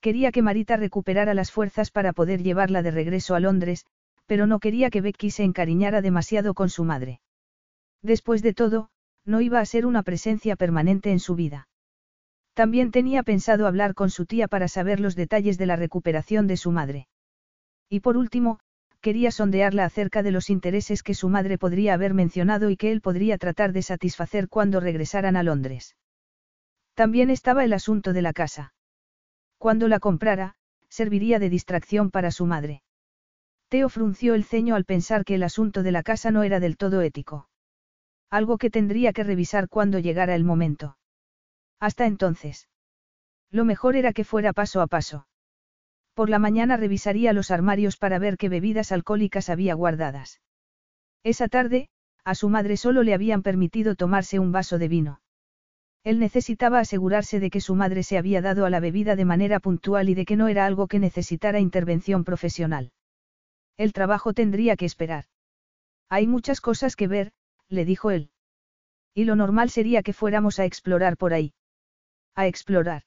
Quería 0.07 0.31
que 0.31 0.41
Marita 0.41 0.77
recuperara 0.77 1.35
las 1.35 1.51
fuerzas 1.51 1.91
para 1.91 2.13
poder 2.13 2.41
llevarla 2.41 2.81
de 2.81 2.93
regreso 2.93 3.35
a 3.35 3.41
Londres, 3.41 3.87
pero 4.27 4.47
no 4.47 4.61
quería 4.61 4.89
que 4.89 5.01
Becky 5.01 5.33
se 5.33 5.43
encariñara 5.43 6.01
demasiado 6.01 6.55
con 6.55 6.71
su 6.71 6.85
madre. 6.85 7.19
Después 8.03 8.41
de 8.41 8.55
todo, 8.55 8.89
no 9.25 9.41
iba 9.41 9.59
a 9.59 9.67
ser 9.67 9.85
una 9.85 10.05
presencia 10.05 10.55
permanente 10.55 11.11
en 11.11 11.19
su 11.19 11.35
vida. 11.35 11.67
También 12.55 12.93
tenía 12.93 13.25
pensado 13.25 13.67
hablar 13.67 13.95
con 13.95 14.11
su 14.11 14.27
tía 14.27 14.47
para 14.47 14.69
saber 14.69 15.01
los 15.01 15.17
detalles 15.17 15.59
de 15.59 15.67
la 15.67 15.75
recuperación 15.75 16.47
de 16.47 16.57
su 16.57 16.71
madre. 16.71 17.09
Y 17.89 17.99
por 17.99 18.17
último, 18.17 18.61
quería 19.01 19.33
sondearla 19.33 19.85
acerca 19.85 20.23
de 20.23 20.31
los 20.31 20.51
intereses 20.51 21.03
que 21.03 21.15
su 21.15 21.29
madre 21.29 21.59
podría 21.59 21.95
haber 21.95 22.15
mencionado 22.15 22.71
y 22.71 22.77
que 22.77 22.93
él 22.93 23.01
podría 23.01 23.39
tratar 23.39 23.73
de 23.73 23.83
satisfacer 23.83 24.49
cuando 24.49 24.79
regresaran 24.79 25.35
a 25.35 25.43
Londres. 25.43 25.97
También 26.95 27.29
estaba 27.29 27.65
el 27.65 27.73
asunto 27.73 28.13
de 28.13 28.23
la 28.23 28.33
casa. 28.33 28.73
Cuando 29.67 29.89
la 29.89 29.99
comprara, 29.99 30.55
serviría 30.89 31.41
de 31.41 31.51
distracción 31.51 32.13
para 32.13 32.31
su 32.31 32.47
madre. 32.47 32.85
Teo 33.69 33.89
frunció 33.89 34.37
el 34.37 34.45
ceño 34.45 34.77
al 34.77 34.85
pensar 34.85 35.25
que 35.25 35.35
el 35.35 35.43
asunto 35.43 35.83
de 35.83 35.91
la 35.91 36.05
casa 36.05 36.31
no 36.31 36.45
era 36.45 36.61
del 36.61 36.77
todo 36.77 37.03
ético. 37.03 37.49
Algo 38.31 38.59
que 38.59 38.71
tendría 38.71 39.13
que 39.13 39.25
revisar 39.25 39.69
cuando 39.69 39.99
llegara 39.99 40.37
el 40.37 40.45
momento. 40.45 40.99
Hasta 41.81 42.07
entonces. 42.07 42.69
Lo 43.51 43.65
mejor 43.65 43.97
era 43.97 44.13
que 44.13 44.23
fuera 44.23 44.53
paso 44.53 44.81
a 44.81 44.87
paso. 44.87 45.27
Por 46.15 46.31
la 46.31 46.39
mañana 46.39 46.77
revisaría 46.77 47.33
los 47.33 47.51
armarios 47.51 47.97
para 47.97 48.21
ver 48.21 48.37
qué 48.37 48.49
bebidas 48.49 48.93
alcohólicas 48.93 49.49
había 49.49 49.75
guardadas. 49.75 50.41
Esa 51.25 51.49
tarde, 51.49 51.89
a 52.25 52.37
su 52.37 52.49
madre 52.49 52.77
solo 52.77 53.03
le 53.03 53.15
habían 53.15 53.43
permitido 53.43 53.97
tomarse 53.97 54.39
un 54.39 54.53
vaso 54.53 54.79
de 54.79 54.87
vino. 54.87 55.21
Él 56.07 56.21
necesitaba 56.21 56.79
asegurarse 56.79 57.41
de 57.41 57.51
que 57.51 57.61
su 57.61 57.75
madre 57.75 58.05
se 58.05 58.17
había 58.17 58.41
dado 58.41 58.65
a 58.65 58.71
la 58.71 58.79
bebida 58.79 59.17
de 59.17 59.25
manera 59.25 59.59
puntual 59.59 60.09
y 60.09 60.15
de 60.15 60.25
que 60.25 60.37
no 60.37 60.47
era 60.47 60.65
algo 60.65 60.87
que 60.87 61.01
necesitara 61.01 61.59
intervención 61.59 62.23
profesional. 62.23 62.93
El 63.77 63.93
trabajo 63.93 64.33
tendría 64.33 64.77
que 64.77 64.85
esperar. 64.85 65.25
Hay 66.09 66.29
muchas 66.29 66.61
cosas 66.61 66.95
que 66.95 67.09
ver, 67.09 67.33
le 67.69 67.85
dijo 67.85 68.13
él. 68.13 68.31
Y 69.15 69.25
lo 69.25 69.35
normal 69.35 69.69
sería 69.69 70.05
que 70.05 70.13
fuéramos 70.13 70.61
a 70.61 70.65
explorar 70.65 71.17
por 71.17 71.35
ahí. 71.35 71.55
¿A 72.37 72.47
explorar? 72.47 73.03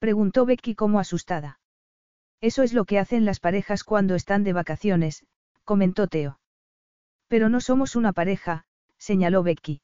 Preguntó 0.00 0.44
Becky 0.44 0.74
como 0.74 0.98
asustada. 0.98 1.60
Eso 2.40 2.64
es 2.64 2.72
lo 2.72 2.84
que 2.84 2.98
hacen 2.98 3.24
las 3.24 3.38
parejas 3.38 3.84
cuando 3.84 4.16
están 4.16 4.42
de 4.42 4.52
vacaciones, 4.52 5.24
comentó 5.62 6.08
Teo. 6.08 6.40
Pero 7.28 7.48
no 7.48 7.60
somos 7.60 7.94
una 7.94 8.12
pareja, 8.12 8.64
señaló 8.98 9.44
Becky. 9.44 9.82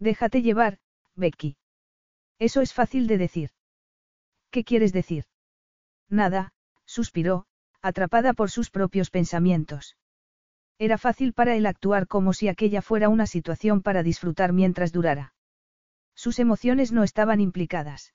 Déjate 0.00 0.42
llevar, 0.42 0.80
Becky. 1.18 1.56
Eso 2.38 2.60
es 2.60 2.72
fácil 2.72 3.06
de 3.06 3.18
decir. 3.18 3.50
¿Qué 4.50 4.64
quieres 4.64 4.92
decir? 4.92 5.24
Nada, 6.08 6.52
suspiró, 6.86 7.46
atrapada 7.82 8.32
por 8.32 8.50
sus 8.50 8.70
propios 8.70 9.10
pensamientos. 9.10 9.96
Era 10.78 10.96
fácil 10.96 11.32
para 11.32 11.56
él 11.56 11.66
actuar 11.66 12.06
como 12.06 12.32
si 12.32 12.48
aquella 12.48 12.82
fuera 12.82 13.08
una 13.08 13.26
situación 13.26 13.82
para 13.82 14.02
disfrutar 14.02 14.52
mientras 14.52 14.92
durara. 14.92 15.34
Sus 16.14 16.38
emociones 16.38 16.92
no 16.92 17.02
estaban 17.02 17.40
implicadas. 17.40 18.14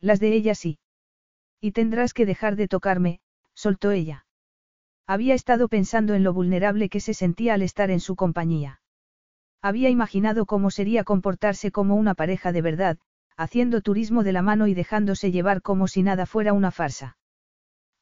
Las 0.00 0.20
de 0.20 0.32
ella 0.32 0.54
sí. 0.54 0.78
Y 1.60 1.72
tendrás 1.72 2.14
que 2.14 2.26
dejar 2.26 2.56
de 2.56 2.68
tocarme, 2.68 3.20
soltó 3.54 3.90
ella. 3.90 4.26
Había 5.06 5.34
estado 5.34 5.68
pensando 5.68 6.14
en 6.14 6.22
lo 6.22 6.32
vulnerable 6.32 6.88
que 6.88 7.00
se 7.00 7.14
sentía 7.14 7.54
al 7.54 7.62
estar 7.62 7.90
en 7.90 8.00
su 8.00 8.16
compañía. 8.16 8.81
Había 9.62 9.90
imaginado 9.90 10.44
cómo 10.44 10.72
sería 10.72 11.04
comportarse 11.04 11.70
como 11.70 11.94
una 11.94 12.14
pareja 12.14 12.50
de 12.50 12.62
verdad, 12.62 12.98
haciendo 13.36 13.80
turismo 13.80 14.24
de 14.24 14.32
la 14.32 14.42
mano 14.42 14.66
y 14.66 14.74
dejándose 14.74 15.30
llevar 15.30 15.62
como 15.62 15.86
si 15.86 16.02
nada 16.02 16.26
fuera 16.26 16.52
una 16.52 16.72
farsa. 16.72 17.16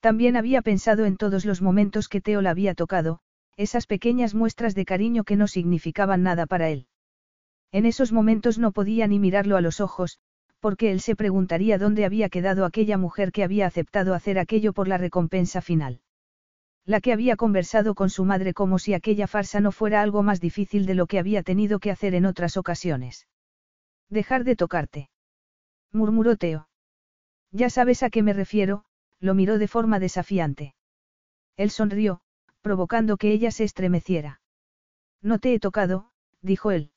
También 0.01 0.39
había 0.39 0.63
pensado 0.63 1.05
en 1.05 1.19
todos 1.19 1.45
los 1.45 1.61
momentos 1.61 2.09
que 2.09 2.23
Teo 2.23 2.41
la 2.41 2.51
había 2.51 2.75
tocado, 2.75 3.21
esas 3.59 3.87
pequeñas 3.87 4.35
muestras 4.35 4.75
de 4.75 4.87
cariño 4.87 5.25
que 5.25 5.37
no 5.37 5.47
significaban 5.47 6.23
nada 6.23 6.47
para 6.47 6.71
él. 6.71 6.87
En 7.73 7.85
esos 7.85 8.11
momentos 8.11 8.59
no 8.59 8.73
podía 8.73 9.07
ni 9.07 9.19
mirarlo 9.19 9.59
a 9.59 9.61
los 9.61 9.83
ojos, 9.83 10.19
porque 10.61 10.91
él 10.91 11.01
se 11.01 11.15
preguntaría 11.15 11.77
dónde 11.77 12.07
había 12.07 12.31
quedado 12.31 12.65
aquella 12.65 12.97
mujer 12.97 13.33
que 13.33 13.45
había 13.45 13.67
aceptado 13.67 14.15
hacer 14.15 14.39
aquello 14.39 14.73
por 14.73 14.89
la 14.89 14.97
recompensa 14.97 15.61
final 15.61 16.01
la 16.91 17.01
que 17.01 17.13
había 17.13 17.37
conversado 17.37 17.95
con 17.95 18.11
su 18.11 18.25
madre 18.25 18.53
como 18.53 18.81
si 18.81 18.95
aquella 18.95 19.29
farsa 19.29 19.61
no 19.61 19.71
fuera 19.71 20.03
algo 20.03 20.25
más 20.25 20.41
difícil 20.41 20.87
de 20.87 20.97
lo 20.97 21.07
que 21.07 21.21
había 21.21 21.45
tenido 21.45 21.79
que 21.79 21.93
hacer 21.93 22.17
en 22.17 22.27
otras 22.27 22.57
ocasiones. 22.57 23.29
Dejar 24.09 24.43
de 24.43 24.57
tocarte. 24.57 25.09
murmuró 25.93 26.37
Teo. 26.37 26.69
Ya 27.53 27.71
sabes 27.71 28.03
a 28.03 28.11
qué 28.11 28.25
me 28.25 28.33
refiero, 28.33 28.85
lo 29.21 29.35
miró 29.35 29.59
de 29.59 29.69
forma 29.69 30.01
desafiante. 30.01 30.75
Él 31.57 31.71
sonrió, 31.71 32.23
provocando 32.61 33.19
que 33.19 33.31
ella 33.31 33.53
se 33.53 33.63
estremeciera. 33.63 34.41
No 35.23 35.39
te 35.39 35.55
he 35.55 35.61
tocado, 35.61 36.11
dijo 36.43 36.73
él. 36.73 36.91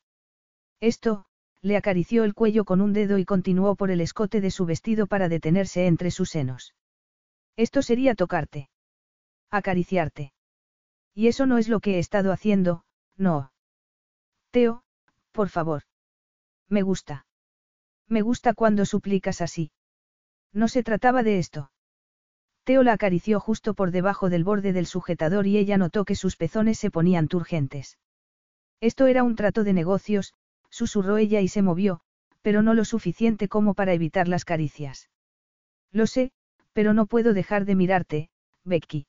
Esto, 0.80 1.26
le 1.62 1.76
acarició 1.76 2.24
el 2.24 2.34
cuello 2.34 2.64
con 2.64 2.80
un 2.80 2.94
dedo 2.94 3.16
y 3.16 3.24
continuó 3.24 3.76
por 3.76 3.92
el 3.92 4.00
escote 4.00 4.40
de 4.40 4.50
su 4.50 4.66
vestido 4.66 5.06
para 5.06 5.28
detenerse 5.28 5.86
entre 5.86 6.10
sus 6.10 6.30
senos. 6.30 6.74
Esto 7.54 7.80
sería 7.80 8.16
tocarte 8.16 8.70
acariciarte. 9.50 10.32
Y 11.14 11.28
eso 11.28 11.46
no 11.46 11.58
es 11.58 11.68
lo 11.68 11.80
que 11.80 11.96
he 11.96 11.98
estado 11.98 12.32
haciendo, 12.32 12.84
no. 13.16 13.52
Teo, 14.50 14.82
por 15.32 15.48
favor. 15.48 15.82
Me 16.68 16.82
gusta. 16.82 17.26
Me 18.08 18.22
gusta 18.22 18.54
cuando 18.54 18.84
suplicas 18.84 19.40
así. 19.40 19.72
No 20.52 20.68
se 20.68 20.82
trataba 20.82 21.22
de 21.22 21.38
esto. 21.38 21.70
Teo 22.64 22.82
la 22.82 22.92
acarició 22.92 23.40
justo 23.40 23.74
por 23.74 23.90
debajo 23.90 24.30
del 24.30 24.44
borde 24.44 24.72
del 24.72 24.86
sujetador 24.86 25.46
y 25.46 25.58
ella 25.58 25.76
notó 25.76 26.04
que 26.04 26.14
sus 26.14 26.36
pezones 26.36 26.78
se 26.78 26.90
ponían 26.90 27.28
turgentes. 27.28 27.98
Esto 28.80 29.06
era 29.06 29.22
un 29.22 29.36
trato 29.36 29.64
de 29.64 29.72
negocios, 29.72 30.34
susurró 30.70 31.18
ella 31.18 31.40
y 31.40 31.48
se 31.48 31.62
movió, 31.62 32.00
pero 32.42 32.62
no 32.62 32.74
lo 32.74 32.84
suficiente 32.84 33.48
como 33.48 33.74
para 33.74 33.92
evitar 33.92 34.28
las 34.28 34.44
caricias. 34.44 35.10
Lo 35.92 36.06
sé, 36.06 36.32
pero 36.72 36.94
no 36.94 37.06
puedo 37.06 37.34
dejar 37.34 37.64
de 37.64 37.74
mirarte, 37.74 38.30
Becky. 38.64 39.06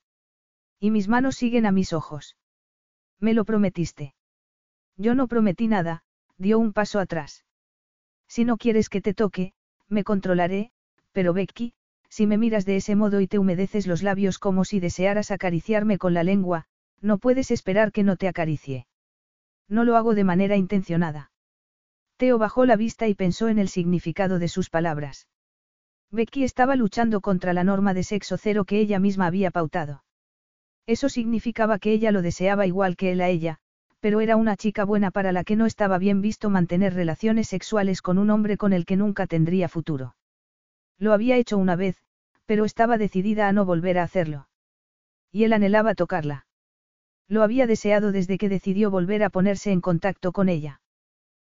Y 0.85 0.91
mis 0.91 1.07
manos 1.07 1.35
siguen 1.35 1.65
a 1.65 1.71
mis 1.71 1.93
ojos. 1.93 2.37
Me 3.19 3.33
lo 3.33 3.43
prometiste. 3.43 4.13
Yo 4.97 5.15
no 5.15 5.27
prometí 5.27 5.67
nada, 5.67 6.03
dio 6.37 6.59
un 6.59 6.73
paso 6.73 6.99
atrás. 6.99 7.43
Si 8.27 8.45
no 8.45 8.57
quieres 8.57 8.87
que 8.89 9.01
te 9.01 9.15
toque, 9.15 9.53
me 9.89 10.03
controlaré, 10.03 10.69
pero 11.11 11.33
Becky, 11.33 11.73
si 12.07 12.27
me 12.27 12.37
miras 12.37 12.67
de 12.67 12.75
ese 12.75 12.95
modo 12.95 13.19
y 13.19 13.25
te 13.25 13.39
humedeces 13.39 13.87
los 13.87 14.03
labios 14.03 14.37
como 14.37 14.63
si 14.63 14.79
desearas 14.79 15.31
acariciarme 15.31 15.97
con 15.97 16.13
la 16.13 16.23
lengua, 16.23 16.65
no 17.01 17.17
puedes 17.17 17.49
esperar 17.49 17.91
que 17.91 18.03
no 18.03 18.15
te 18.15 18.27
acaricie. 18.27 18.85
No 19.67 19.85
lo 19.85 19.97
hago 19.97 20.13
de 20.13 20.23
manera 20.23 20.55
intencionada. 20.55 21.31
Teo 22.17 22.37
bajó 22.37 22.67
la 22.67 22.75
vista 22.75 23.07
y 23.07 23.15
pensó 23.15 23.47
en 23.47 23.57
el 23.57 23.69
significado 23.69 24.37
de 24.37 24.49
sus 24.49 24.69
palabras. 24.69 25.27
Becky 26.11 26.43
estaba 26.43 26.75
luchando 26.75 27.21
contra 27.21 27.53
la 27.53 27.63
norma 27.63 27.95
de 27.95 28.03
sexo 28.03 28.37
cero 28.37 28.65
que 28.65 28.79
ella 28.79 28.99
misma 28.99 29.25
había 29.25 29.49
pautado. 29.49 30.04
Eso 30.87 31.09
significaba 31.09 31.79
que 31.79 31.91
ella 31.91 32.11
lo 32.11 32.21
deseaba 32.21 32.67
igual 32.67 32.95
que 32.95 33.11
él 33.11 33.21
a 33.21 33.29
ella, 33.29 33.59
pero 33.99 34.21
era 34.21 34.35
una 34.35 34.55
chica 34.55 34.85
buena 34.85 35.09
para 35.09 35.31
la 35.31 35.43
que 35.43 35.55
no 35.55 35.65
estaba 35.65 35.97
bien 35.97 36.21
visto 36.21 36.51
mantener 36.51 36.93
relaciones 36.93 37.47
sexuales 37.47 38.03
con 38.03 38.19
un 38.19 38.29
hombre 38.29 38.55
con 38.55 38.71
el 38.71 38.85
que 38.85 38.95
nunca 38.95 39.25
tendría 39.25 39.67
futuro. 39.67 40.15
Lo 40.99 41.11
había 41.11 41.37
hecho 41.37 41.57
una 41.57 41.75
vez, 41.75 41.97
pero 42.45 42.65
estaba 42.65 42.99
decidida 42.99 43.47
a 43.47 43.51
no 43.51 43.65
volver 43.65 43.97
a 43.97 44.03
hacerlo. 44.03 44.47
Y 45.31 45.43
él 45.43 45.53
anhelaba 45.53 45.95
tocarla. 45.95 46.45
Lo 47.27 47.41
había 47.41 47.65
deseado 47.65 48.11
desde 48.11 48.37
que 48.37 48.49
decidió 48.49 48.91
volver 48.91 49.23
a 49.23 49.31
ponerse 49.31 49.71
en 49.71 49.81
contacto 49.81 50.31
con 50.31 50.49
ella. 50.49 50.81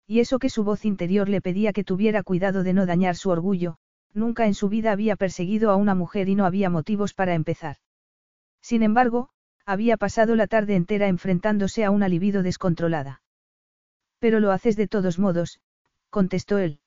Y 0.08 0.19
eso 0.19 0.40
que 0.40 0.49
su 0.49 0.64
voz 0.64 0.85
interior 0.85 1.30
le 1.30 1.41
pedía 1.41 1.72
que 1.72 1.83
tuviera 1.83 2.24
cuidado 2.24 2.64
de 2.64 2.74
no 2.74 2.88
dañar 2.88 3.16
su 3.16 3.30
orgullo, 3.30 3.77
nunca 4.11 4.48
en 4.48 4.56
su 4.56 4.69
vida 4.69 4.91
había 4.91 5.16
perseguido 5.16 5.69
a 5.69 5.75
una 5.75 5.93
mujer 5.93 6.30
y 6.30 6.35
no 6.35 6.45
había 6.45 6.72
motivos 6.72 7.14
para 7.14 7.35
empezar. 7.35 7.77
Sin 8.61 8.83
embargo, 8.83 9.29
había 9.65 9.97
pasado 9.97 10.35
la 10.35 10.47
tarde 10.47 10.75
entera 10.75 11.07
enfrentándose 11.07 11.85
a 11.85 11.91
una 11.91 12.09
libido 12.09 12.43
descontrolada. 12.43 13.21
Pero 14.19 14.39
lo 14.39 14.51
haces 14.51 14.75
de 14.75 14.88
todos 14.88 15.19
modos, 15.19 15.59
contestó 16.09 16.57
él. 16.57 16.79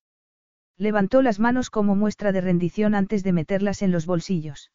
Levantó 0.77 1.23
las 1.23 1.39
manos 1.39 1.71
como 1.71 1.95
muestra 1.95 2.33
de 2.33 2.41
rendición 2.41 2.95
antes 2.95 3.23
de 3.23 3.33
meterlas 3.33 3.83
en 3.83 3.93
los 3.93 4.07
bolsillos. 4.07 4.73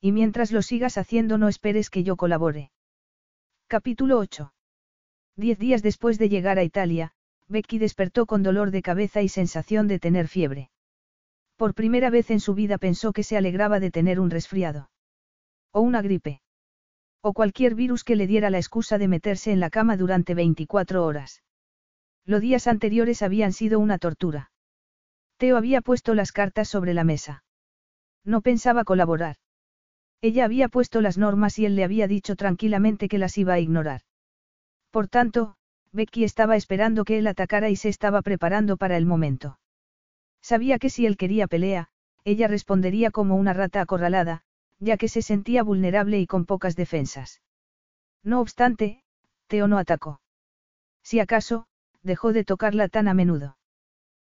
Y 0.00 0.12
mientras 0.12 0.50
lo 0.50 0.62
sigas 0.62 0.98
haciendo 0.98 1.38
no 1.38 1.48
esperes 1.48 1.90
que 1.90 2.02
yo 2.02 2.16
colabore. 2.16 2.72
Capítulo 3.66 4.18
8. 4.18 4.52
Diez 5.36 5.58
días 5.58 5.82
después 5.82 6.18
de 6.18 6.28
llegar 6.28 6.58
a 6.58 6.64
Italia, 6.64 7.12
Becky 7.48 7.78
despertó 7.78 8.26
con 8.26 8.42
dolor 8.42 8.70
de 8.70 8.82
cabeza 8.82 9.22
y 9.22 9.28
sensación 9.28 9.88
de 9.88 9.98
tener 9.98 10.28
fiebre. 10.28 10.70
Por 11.56 11.74
primera 11.74 12.10
vez 12.10 12.30
en 12.30 12.40
su 12.40 12.54
vida 12.54 12.78
pensó 12.78 13.12
que 13.12 13.22
se 13.22 13.36
alegraba 13.36 13.80
de 13.80 13.90
tener 13.90 14.18
un 14.18 14.30
resfriado. 14.30 14.90
O 15.72 15.80
una 15.80 16.02
gripe. 16.02 16.40
O 17.22 17.32
cualquier 17.32 17.74
virus 17.74 18.02
que 18.02 18.16
le 18.16 18.26
diera 18.26 18.50
la 18.50 18.58
excusa 18.58 18.98
de 18.98 19.08
meterse 19.08 19.52
en 19.52 19.60
la 19.60 19.70
cama 19.70 19.96
durante 19.96 20.34
24 20.34 21.04
horas. 21.04 21.42
Los 22.24 22.40
días 22.40 22.66
anteriores 22.66 23.22
habían 23.22 23.52
sido 23.52 23.78
una 23.78 23.98
tortura. 23.98 24.50
Teo 25.36 25.56
había 25.56 25.80
puesto 25.80 26.14
las 26.14 26.32
cartas 26.32 26.68
sobre 26.68 26.94
la 26.94 27.04
mesa. 27.04 27.44
No 28.24 28.40
pensaba 28.40 28.84
colaborar. 28.84 29.36
Ella 30.20 30.44
había 30.44 30.68
puesto 30.68 31.00
las 31.00 31.16
normas 31.16 31.58
y 31.58 31.66
él 31.66 31.76
le 31.76 31.84
había 31.84 32.06
dicho 32.06 32.36
tranquilamente 32.36 33.08
que 33.08 33.18
las 33.18 33.38
iba 33.38 33.54
a 33.54 33.58
ignorar. 33.58 34.02
Por 34.90 35.08
tanto, 35.08 35.56
Becky 35.92 36.24
estaba 36.24 36.56
esperando 36.56 37.04
que 37.04 37.18
él 37.18 37.26
atacara 37.26 37.70
y 37.70 37.76
se 37.76 37.88
estaba 37.88 38.22
preparando 38.22 38.76
para 38.76 38.96
el 38.96 39.06
momento. 39.06 39.58
Sabía 40.42 40.78
que 40.78 40.90
si 40.90 41.06
él 41.06 41.16
quería 41.16 41.46
pelea, 41.46 41.88
ella 42.24 42.48
respondería 42.48 43.10
como 43.10 43.36
una 43.36 43.52
rata 43.52 43.80
acorralada, 43.80 44.42
ya 44.80 44.96
que 44.96 45.08
se 45.08 45.22
sentía 45.22 45.62
vulnerable 45.62 46.18
y 46.18 46.26
con 46.26 46.46
pocas 46.46 46.74
defensas. 46.74 47.42
No 48.24 48.40
obstante, 48.40 49.04
Teo 49.46 49.68
no 49.68 49.78
atacó. 49.78 50.20
Si 51.02 51.20
acaso, 51.20 51.66
dejó 52.02 52.32
de 52.32 52.44
tocarla 52.44 52.88
tan 52.88 53.06
a 53.06 53.14
menudo. 53.14 53.58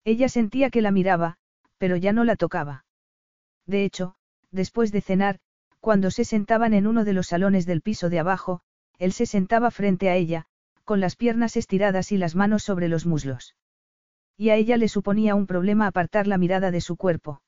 Ella 0.04 0.28
sentía 0.28 0.70
que 0.70 0.82
la 0.82 0.90
miraba, 0.90 1.38
pero 1.78 1.96
ya 1.96 2.12
no 2.12 2.24
la 2.24 2.36
tocaba. 2.36 2.84
De 3.66 3.84
hecho, 3.84 4.14
después 4.50 4.92
de 4.92 5.00
cenar, 5.00 5.38
cuando 5.80 6.10
se 6.10 6.24
sentaban 6.24 6.74
en 6.74 6.86
uno 6.86 7.04
de 7.04 7.14
los 7.14 7.28
salones 7.28 7.66
del 7.66 7.82
piso 7.82 8.10
de 8.10 8.18
abajo, 8.18 8.60
él 8.98 9.12
se 9.12 9.26
sentaba 9.26 9.70
frente 9.70 10.08
a 10.08 10.16
ella, 10.16 10.46
con 10.84 11.00
las 11.00 11.16
piernas 11.16 11.56
estiradas 11.56 12.12
y 12.12 12.18
las 12.18 12.34
manos 12.34 12.62
sobre 12.62 12.88
los 12.88 13.06
muslos. 13.06 13.56
Y 14.36 14.50
a 14.50 14.56
ella 14.56 14.76
le 14.76 14.88
suponía 14.88 15.34
un 15.34 15.46
problema 15.46 15.86
apartar 15.86 16.26
la 16.26 16.38
mirada 16.38 16.70
de 16.70 16.80
su 16.80 16.96
cuerpo. 16.96 17.40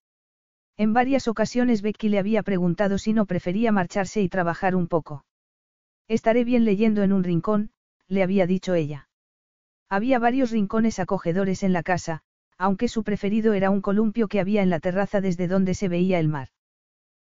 En 0.79 0.93
varias 0.93 1.27
ocasiones 1.27 1.81
Becky 1.81 2.09
le 2.11 2.19
había 2.19 2.43
preguntado 2.43 2.99
si 2.99 3.15
no 3.15 3.25
prefería 3.25 3.73
marcharse 3.73 4.21
y 4.21 4.29
trabajar 4.29 4.77
un 4.77 4.89
poco. 4.89 5.25
Estaré 6.07 6.45
bien 6.45 6.65
leyendo 6.65 7.03
en 7.03 7.13
un 7.13 7.25
rincón, 7.25 7.71
le 8.09 8.23
había 8.23 8.47
dicho 8.47 8.75
ella. 8.75 9.09
Había 9.89 10.19
varios 10.19 10.51
rincones 10.51 10.99
acogedores 10.99 11.63
en 11.63 11.73
la 11.73 11.83
casa, 11.83 12.23
aunque 12.59 12.89
su 12.89 13.05
preferido 13.05 13.55
era 13.55 13.71
un 13.71 13.81
columpio 13.81 14.29
que 14.29 14.41
había 14.41 14.63
en 14.63 14.71
la 14.71 14.81
terraza 14.81 15.21
desde 15.21 15.49
donde 15.49 15.75
se 15.75 15.89
veía 15.89 16.19
el 16.19 16.29
mar. 16.29 16.49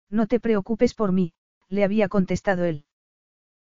No 0.10 0.28
te 0.28 0.40
preocupes 0.40 0.94
por 0.94 1.12
mí, 1.12 1.34
le 1.70 1.84
había 1.84 2.08
contestado 2.08 2.66
él. 2.66 2.86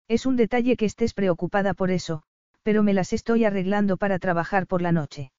Es 0.08 0.26
un 0.26 0.36
detalle 0.36 0.76
que 0.76 0.84
estés 0.84 1.14
preocupada 1.14 1.74
por 1.74 1.90
eso, 1.90 2.22
pero 2.62 2.82
me 2.82 2.94
las 2.94 3.12
estoy 3.12 3.44
arreglando 3.44 3.96
para 3.96 4.18
trabajar 4.18 4.66
por 4.66 4.82
la 4.82 4.92
noche. 4.92 5.32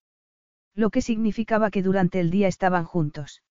Lo 0.76 0.90
que 0.90 1.02
significaba 1.02 1.72
que 1.72 1.84
durante 1.84 2.20
el 2.20 2.32
día 2.32 2.48
estaban 2.48 2.86
juntos. 2.86 3.44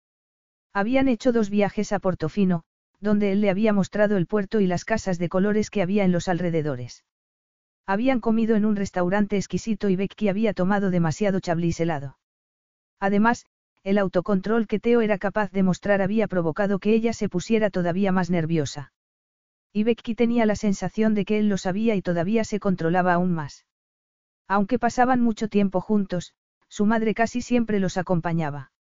Habían 0.74 1.08
hecho 1.08 1.32
dos 1.32 1.50
viajes 1.50 1.92
a 1.92 1.98
Portofino, 1.98 2.64
donde 3.00 3.32
él 3.32 3.40
le 3.40 3.50
había 3.50 3.72
mostrado 3.72 4.16
el 4.16 4.26
puerto 4.26 4.60
y 4.60 4.66
las 4.66 4.84
casas 4.84 5.18
de 5.18 5.28
colores 5.28 5.70
que 5.70 5.82
había 5.82 6.04
en 6.04 6.12
los 6.12 6.28
alrededores. 6.28 7.04
Habían 7.86 8.20
comido 8.20 8.56
en 8.56 8.64
un 8.64 8.76
restaurante 8.76 9.36
exquisito 9.36 9.88
y 9.88 9.96
Becky 9.96 10.28
había 10.28 10.54
tomado 10.54 10.90
demasiado 10.90 11.40
chablis 11.40 11.80
helado. 11.80 12.16
Además, 13.00 13.44
el 13.82 13.98
autocontrol 13.98 14.66
que 14.66 14.78
Teo 14.78 15.00
era 15.00 15.18
capaz 15.18 15.50
de 15.50 15.62
mostrar 15.62 16.00
había 16.00 16.28
provocado 16.28 16.78
que 16.78 16.94
ella 16.94 17.12
se 17.12 17.28
pusiera 17.28 17.68
todavía 17.68 18.12
más 18.12 18.30
nerviosa. 18.30 18.92
Y 19.72 19.84
Becky 19.84 20.14
tenía 20.14 20.46
la 20.46 20.56
sensación 20.56 21.14
de 21.14 21.24
que 21.24 21.38
él 21.38 21.48
lo 21.48 21.58
sabía 21.58 21.96
y 21.96 22.02
todavía 22.02 22.44
se 22.44 22.60
controlaba 22.60 23.14
aún 23.14 23.32
más. 23.32 23.66
Aunque 24.46 24.78
pasaban 24.78 25.20
mucho 25.20 25.48
tiempo 25.48 25.80
juntos, 25.80 26.34
su 26.68 26.86
madre 26.86 27.14
casi 27.14 27.42
siempre 27.42 27.80
los 27.80 27.96
acompañaba. 27.96 28.71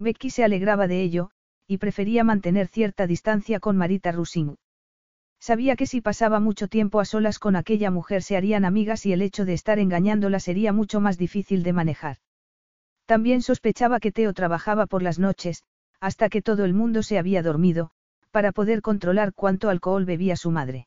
Becky 0.00 0.30
se 0.30 0.44
alegraba 0.44 0.86
de 0.86 1.02
ello, 1.02 1.30
y 1.66 1.78
prefería 1.78 2.22
mantener 2.22 2.68
cierta 2.68 3.06
distancia 3.06 3.58
con 3.58 3.76
Marita 3.76 4.12
Rusing. 4.12 4.56
Sabía 5.40 5.76
que 5.76 5.86
si 5.86 6.00
pasaba 6.00 6.40
mucho 6.40 6.68
tiempo 6.68 7.00
a 7.00 7.04
solas 7.04 7.38
con 7.38 7.56
aquella 7.56 7.90
mujer 7.90 8.22
se 8.22 8.36
harían 8.36 8.64
amigas 8.64 9.06
y 9.06 9.12
el 9.12 9.22
hecho 9.22 9.44
de 9.44 9.54
estar 9.54 9.78
engañándola 9.78 10.40
sería 10.40 10.72
mucho 10.72 11.00
más 11.00 11.18
difícil 11.18 11.62
de 11.62 11.72
manejar. 11.72 12.16
También 13.06 13.42
sospechaba 13.42 14.00
que 14.00 14.12
Teo 14.12 14.32
trabajaba 14.34 14.86
por 14.86 15.02
las 15.02 15.18
noches, 15.18 15.64
hasta 16.00 16.28
que 16.28 16.42
todo 16.42 16.64
el 16.64 16.74
mundo 16.74 17.02
se 17.02 17.18
había 17.18 17.42
dormido, 17.42 17.90
para 18.30 18.52
poder 18.52 18.82
controlar 18.82 19.32
cuánto 19.34 19.68
alcohol 19.68 20.04
bebía 20.04 20.36
su 20.36 20.50
madre. 20.50 20.86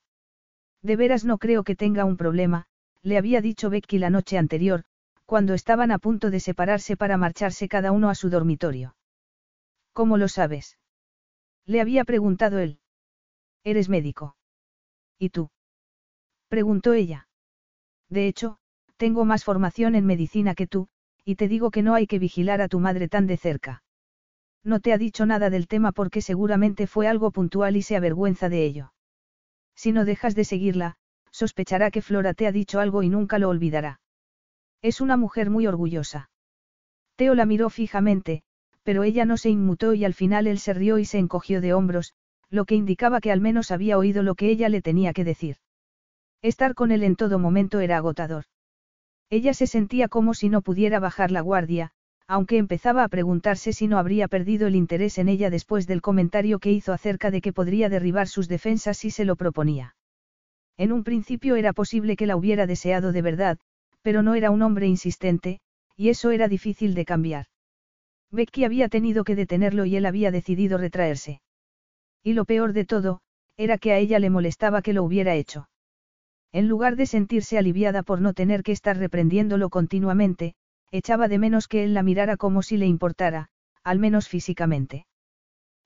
De 0.82 0.96
veras 0.96 1.26
no 1.26 1.38
creo 1.38 1.64
que 1.64 1.76
tenga 1.76 2.06
un 2.06 2.18
problema, 2.18 2.66
le 3.04 3.18
había 3.18 3.42
dicho 3.42 3.70
Becky 3.70 4.00
la 4.00 4.10
noche 4.10 4.38
anterior, 4.38 4.84
cuando 5.26 5.54
estaban 5.54 5.92
a 5.92 6.00
punto 6.00 6.30
de 6.30 6.40
separarse 6.40 6.98
para 6.98 7.18
marcharse 7.18 7.68
cada 7.68 7.92
uno 7.92 8.10
a 8.10 8.16
su 8.16 8.30
dormitorio. 8.30 8.96
¿Cómo 9.94 10.18
lo 10.18 10.28
sabes? 10.28 10.78
Le 11.66 11.82
había 11.82 12.06
preguntado 12.06 12.60
él. 12.60 12.80
Eres 13.64 13.90
médico. 13.90 14.36
¿Y 15.20 15.30
tú? 15.30 15.52
preguntó 16.48 16.94
ella. 16.94 17.28
De 18.10 18.28
hecho, 18.28 18.58
tengo 18.98 19.26
más 19.26 19.44
formación 19.44 19.96
en 19.96 20.06
medicina 20.06 20.56
que 20.56 20.68
tú, 20.68 20.88
y 21.24 21.36
te 21.36 21.48
digo 21.48 21.72
que 21.72 21.84
no 21.84 21.94
hay 21.94 22.08
que 22.08 22.20
vigilar 22.20 22.62
a 22.62 22.68
tu 22.68 22.80
madre 22.80 23.08
tan 23.08 23.28
de 23.28 23.38
cerca. 23.38 23.84
No 24.64 24.80
te 24.80 24.94
ha 24.94 24.98
dicho 24.98 25.26
nada 25.26 25.50
del 25.50 25.68
tema 25.68 25.92
porque 25.92 26.22
seguramente 26.22 26.88
fue 26.88 27.08
algo 27.08 27.32
puntual 27.32 27.76
y 27.76 27.82
se 27.82 27.96
avergüenza 27.96 28.50
de 28.50 28.66
ello. 28.66 28.94
Si 29.76 29.92
no 29.92 30.06
dejas 30.06 30.36
de 30.36 30.46
seguirla, 30.46 30.98
sospechará 31.32 31.90
que 31.92 32.02
Flora 32.02 32.34
te 32.34 32.48
ha 32.48 32.52
dicho 32.52 32.80
algo 32.80 33.02
y 33.04 33.10
nunca 33.10 33.40
lo 33.40 33.50
olvidará. 33.50 34.02
Es 34.82 35.02
una 35.02 35.18
mujer 35.18 35.50
muy 35.50 35.68
orgullosa. 35.68 36.30
Teo 37.16 37.36
la 37.36 37.46
miró 37.46 37.70
fijamente, 37.70 38.44
pero 38.84 39.04
ella 39.04 39.26
no 39.26 39.38
se 39.38 39.50
inmutó 39.50 39.94
y 39.94 40.06
al 40.06 40.14
final 40.14 40.48
él 40.48 40.60
se 40.60 40.74
rió 40.74 40.98
y 40.98 41.06
se 41.06 41.20
encogió 41.20 41.62
de 41.62 41.74
hombros, 41.74 42.14
lo 42.50 42.66
que 42.66 42.76
indicaba 42.76 43.22
que 43.22 43.32
al 43.32 43.42
menos 43.42 43.72
había 43.72 43.98
oído 43.98 44.24
lo 44.24 44.36
que 44.36 44.50
ella 44.50 44.70
le 44.70 44.82
tenía 44.82 45.14
que 45.14 45.24
decir. 45.24 45.58
Estar 46.42 46.74
con 46.74 46.92
él 46.92 47.04
en 47.04 47.16
todo 47.16 47.40
momento 47.40 47.80
era 47.80 47.98
agotador. 47.98 48.46
Ella 49.30 49.54
se 49.54 49.68
sentía 49.68 50.08
como 50.08 50.34
si 50.34 50.50
no 50.50 50.62
pudiera 50.62 51.00
bajar 51.00 51.32
la 51.32 51.42
guardia, 51.42 51.92
aunque 52.28 52.58
empezaba 52.58 53.04
a 53.04 53.08
preguntarse 53.08 53.74
si 53.74 53.88
no 53.88 53.98
habría 53.98 54.28
perdido 54.28 54.68
el 54.68 54.76
interés 54.76 55.18
en 55.18 55.30
ella 55.30 55.50
después 55.50 55.86
del 55.88 56.02
comentario 56.02 56.60
que 56.60 56.72
hizo 56.72 56.94
acerca 56.94 57.30
de 57.30 57.42
que 57.42 57.54
podría 57.54 57.90
derribar 57.90 58.28
sus 58.28 58.48
defensas 58.48 58.98
si 58.98 59.12
se 59.12 59.26
lo 59.26 59.36
proponía. 59.36 59.96
En 60.78 60.92
un 60.92 61.04
principio 61.04 61.56
era 61.56 61.74
posible 61.74 62.16
que 62.16 62.26
la 62.26 62.36
hubiera 62.36 62.68
deseado 62.68 63.12
de 63.12 63.22
verdad, 63.22 63.60
pero 64.02 64.24
no 64.24 64.34
era 64.34 64.50
un 64.50 64.62
hombre 64.62 64.88
insistente, 64.88 65.60
y 65.96 66.10
eso 66.10 66.32
era 66.32 66.48
difícil 66.48 66.96
de 66.96 67.06
cambiar. 67.06 67.46
Becky 68.32 68.64
había 68.64 68.88
tenido 68.88 69.24
que 69.24 69.36
detenerlo 69.36 69.86
y 69.86 69.96
él 69.96 70.06
había 70.06 70.32
decidido 70.32 70.78
retraerse. 70.78 71.42
Y 72.24 72.34
lo 72.34 72.46
peor 72.46 72.74
de 72.74 72.86
todo, 72.86 73.20
era 73.58 73.78
que 73.78 73.92
a 73.92 73.98
ella 73.98 74.20
le 74.20 74.30
molestaba 74.30 74.82
que 74.82 74.94
lo 74.94 75.04
hubiera 75.04 75.36
hecho. 75.36 75.68
En 76.52 76.68
lugar 76.68 76.96
de 76.96 77.06
sentirse 77.06 77.58
aliviada 77.58 78.04
por 78.04 78.22
no 78.22 78.34
tener 78.34 78.64
que 78.64 78.72
estar 78.72 78.98
reprendiéndolo 78.98 79.70
continuamente, 79.70 80.56
echaba 80.92 81.28
de 81.28 81.40
menos 81.40 81.68
que 81.68 81.84
él 81.84 81.94
la 81.94 82.04
mirara 82.04 82.38
como 82.38 82.62
si 82.62 82.78
le 82.78 82.86
importara, 82.86 83.50
al 83.84 84.00
menos 84.00 84.28
físicamente. 84.28 85.06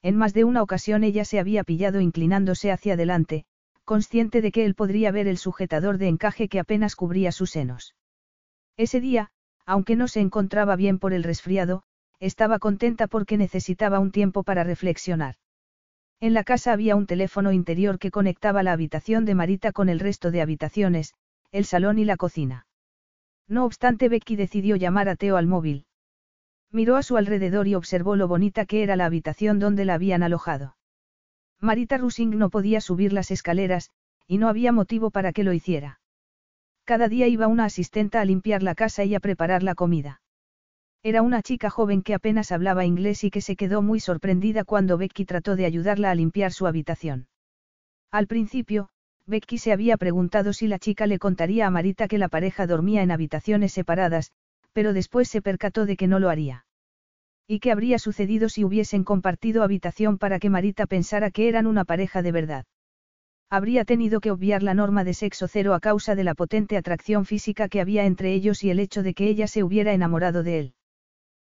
En 0.02 0.16
más 0.16 0.34
de 0.34 0.44
una 0.44 0.62
ocasión 0.62 1.04
ella 1.04 1.26
se 1.26 1.40
había 1.40 1.64
pillado 1.64 2.02
inclinándose 2.02 2.72
hacia 2.72 2.94
adelante, 2.94 3.46
consciente 3.84 4.42
de 4.42 4.52
que 4.52 4.66
él 4.66 4.76
podría 4.76 5.12
ver 5.12 5.28
el 5.28 5.38
sujetador 5.38 5.98
de 5.98 6.08
encaje 6.08 6.48
que 6.48 6.60
apenas 6.60 6.96
cubría 6.96 7.32
sus 7.32 7.52
senos. 7.52 7.96
Ese 8.78 9.00
día, 9.00 9.30
aunque 9.66 9.96
no 9.96 10.08
se 10.08 10.20
encontraba 10.20 10.76
bien 10.76 11.00
por 11.00 11.14
el 11.14 11.24
resfriado, 11.24 11.84
estaba 12.20 12.60
contenta 12.60 13.08
porque 13.08 13.38
necesitaba 13.38 14.00
un 14.00 14.12
tiempo 14.12 14.44
para 14.44 14.64
reflexionar. 14.64 15.36
En 16.20 16.34
la 16.34 16.44
casa 16.44 16.72
había 16.72 16.96
un 16.96 17.08
teléfono 17.08 17.52
interior 17.52 18.00
que 18.00 18.12
conectaba 18.12 18.64
la 18.64 18.72
habitación 18.72 19.26
de 19.26 19.36
Marita 19.36 19.72
con 19.72 19.90
el 19.90 20.00
resto 20.00 20.32
de 20.32 20.42
habitaciones, 20.42 21.14
el 21.52 21.66
salón 21.66 22.00
y 22.00 22.06
la 22.06 22.18
cocina. 22.18 22.68
No 23.48 23.66
obstante, 23.66 24.10
Becky 24.10 24.36
decidió 24.36 24.76
llamar 24.76 25.10
a 25.10 25.16
Teo 25.16 25.38
al 25.38 25.48
móvil. 25.48 25.86
Miró 26.72 26.96
a 26.96 27.04
su 27.04 27.18
alrededor 27.18 27.68
y 27.68 27.76
observó 27.76 28.16
lo 28.16 28.28
bonita 28.28 28.66
que 28.66 28.84
era 28.84 28.96
la 28.96 29.06
habitación 29.06 29.60
donde 29.60 29.86
la 29.86 29.94
habían 29.94 30.24
alojado. 30.24 30.76
Marita 31.60 31.98
Rusing 31.98 32.38
no 32.38 32.50
podía 32.50 32.82
subir 32.82 33.14
las 33.14 33.32
escaleras, 33.32 33.92
y 34.28 34.38
no 34.38 34.50
había 34.50 34.72
motivo 34.72 35.12
para 35.12 35.32
que 35.32 35.44
lo 35.44 35.54
hiciera. 35.54 36.00
Cada 36.84 37.08
día 37.08 37.28
iba 37.28 37.48
una 37.48 37.66
asistenta 37.66 38.22
a 38.22 38.26
limpiar 38.26 38.62
la 38.64 38.76
casa 38.76 39.04
y 39.04 39.16
a 39.16 39.20
preparar 39.20 39.64
la 39.64 39.76
comida. 39.76 40.22
Era 41.08 41.22
una 41.22 41.44
chica 41.44 41.70
joven 41.70 42.02
que 42.02 42.16
apenas 42.16 42.52
hablaba 42.52 42.84
inglés 42.84 43.24
y 43.24 43.30
que 43.30 43.40
se 43.40 43.56
quedó 43.56 43.84
muy 43.84 44.00
sorprendida 44.00 44.64
cuando 44.64 44.98
Becky 44.98 45.24
trató 45.24 45.56
de 45.56 45.66
ayudarla 45.66 46.10
a 46.10 46.16
limpiar 46.16 46.52
su 46.52 46.66
habitación. 46.66 47.28
Al 48.12 48.26
principio, 48.26 48.90
Becky 49.28 49.60
se 49.60 49.72
había 49.72 49.98
preguntado 49.98 50.52
si 50.52 50.68
la 50.68 50.80
chica 50.80 51.06
le 51.06 51.20
contaría 51.20 51.68
a 51.68 51.70
Marita 51.70 52.08
que 52.08 52.18
la 52.18 52.28
pareja 52.28 52.66
dormía 52.66 53.04
en 53.04 53.12
habitaciones 53.12 53.72
separadas, 53.72 54.32
pero 54.74 54.94
después 54.94 55.30
se 55.30 55.44
percató 55.44 55.86
de 55.86 55.96
que 55.96 56.08
no 56.08 56.18
lo 56.18 56.32
haría. 56.32 56.66
¿Y 57.48 57.60
qué 57.60 57.72
habría 57.72 58.00
sucedido 58.00 58.50
si 58.50 58.64
hubiesen 58.64 59.04
compartido 59.04 59.62
habitación 59.62 60.18
para 60.18 60.40
que 60.40 60.50
Marita 60.50 60.88
pensara 60.88 61.30
que 61.30 61.48
eran 61.48 61.68
una 61.68 61.86
pareja 61.86 62.24
de 62.24 62.32
verdad? 62.32 62.66
Habría 63.52 63.86
tenido 63.86 64.22
que 64.22 64.32
obviar 64.32 64.64
la 64.64 64.74
norma 64.74 65.04
de 65.04 65.14
sexo 65.14 65.48
cero 65.48 65.76
a 65.76 65.80
causa 65.80 66.16
de 66.16 66.24
la 66.24 66.34
potente 66.34 66.78
atracción 66.78 67.26
física 67.26 67.70
que 67.70 67.80
había 67.80 68.06
entre 68.06 68.34
ellos 68.34 68.64
y 68.64 68.72
el 68.72 68.80
hecho 68.80 69.04
de 69.04 69.14
que 69.14 69.28
ella 69.28 69.46
se 69.46 69.62
hubiera 69.62 69.94
enamorado 69.94 70.42
de 70.42 70.60
él. 70.60 70.74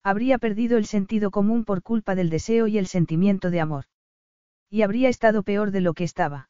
Habría 0.02 0.38
perdido 0.38 0.78
el 0.78 0.86
sentido 0.86 1.30
común 1.30 1.64
por 1.64 1.82
culpa 1.82 2.14
del 2.14 2.30
deseo 2.30 2.66
y 2.66 2.78
el 2.78 2.86
sentimiento 2.86 3.50
de 3.50 3.60
amor. 3.60 3.84
Y 4.70 4.82
habría 4.82 5.08
estado 5.08 5.42
peor 5.42 5.70
de 5.72 5.82
lo 5.82 5.94
que 5.94 6.04
estaba. 6.04 6.48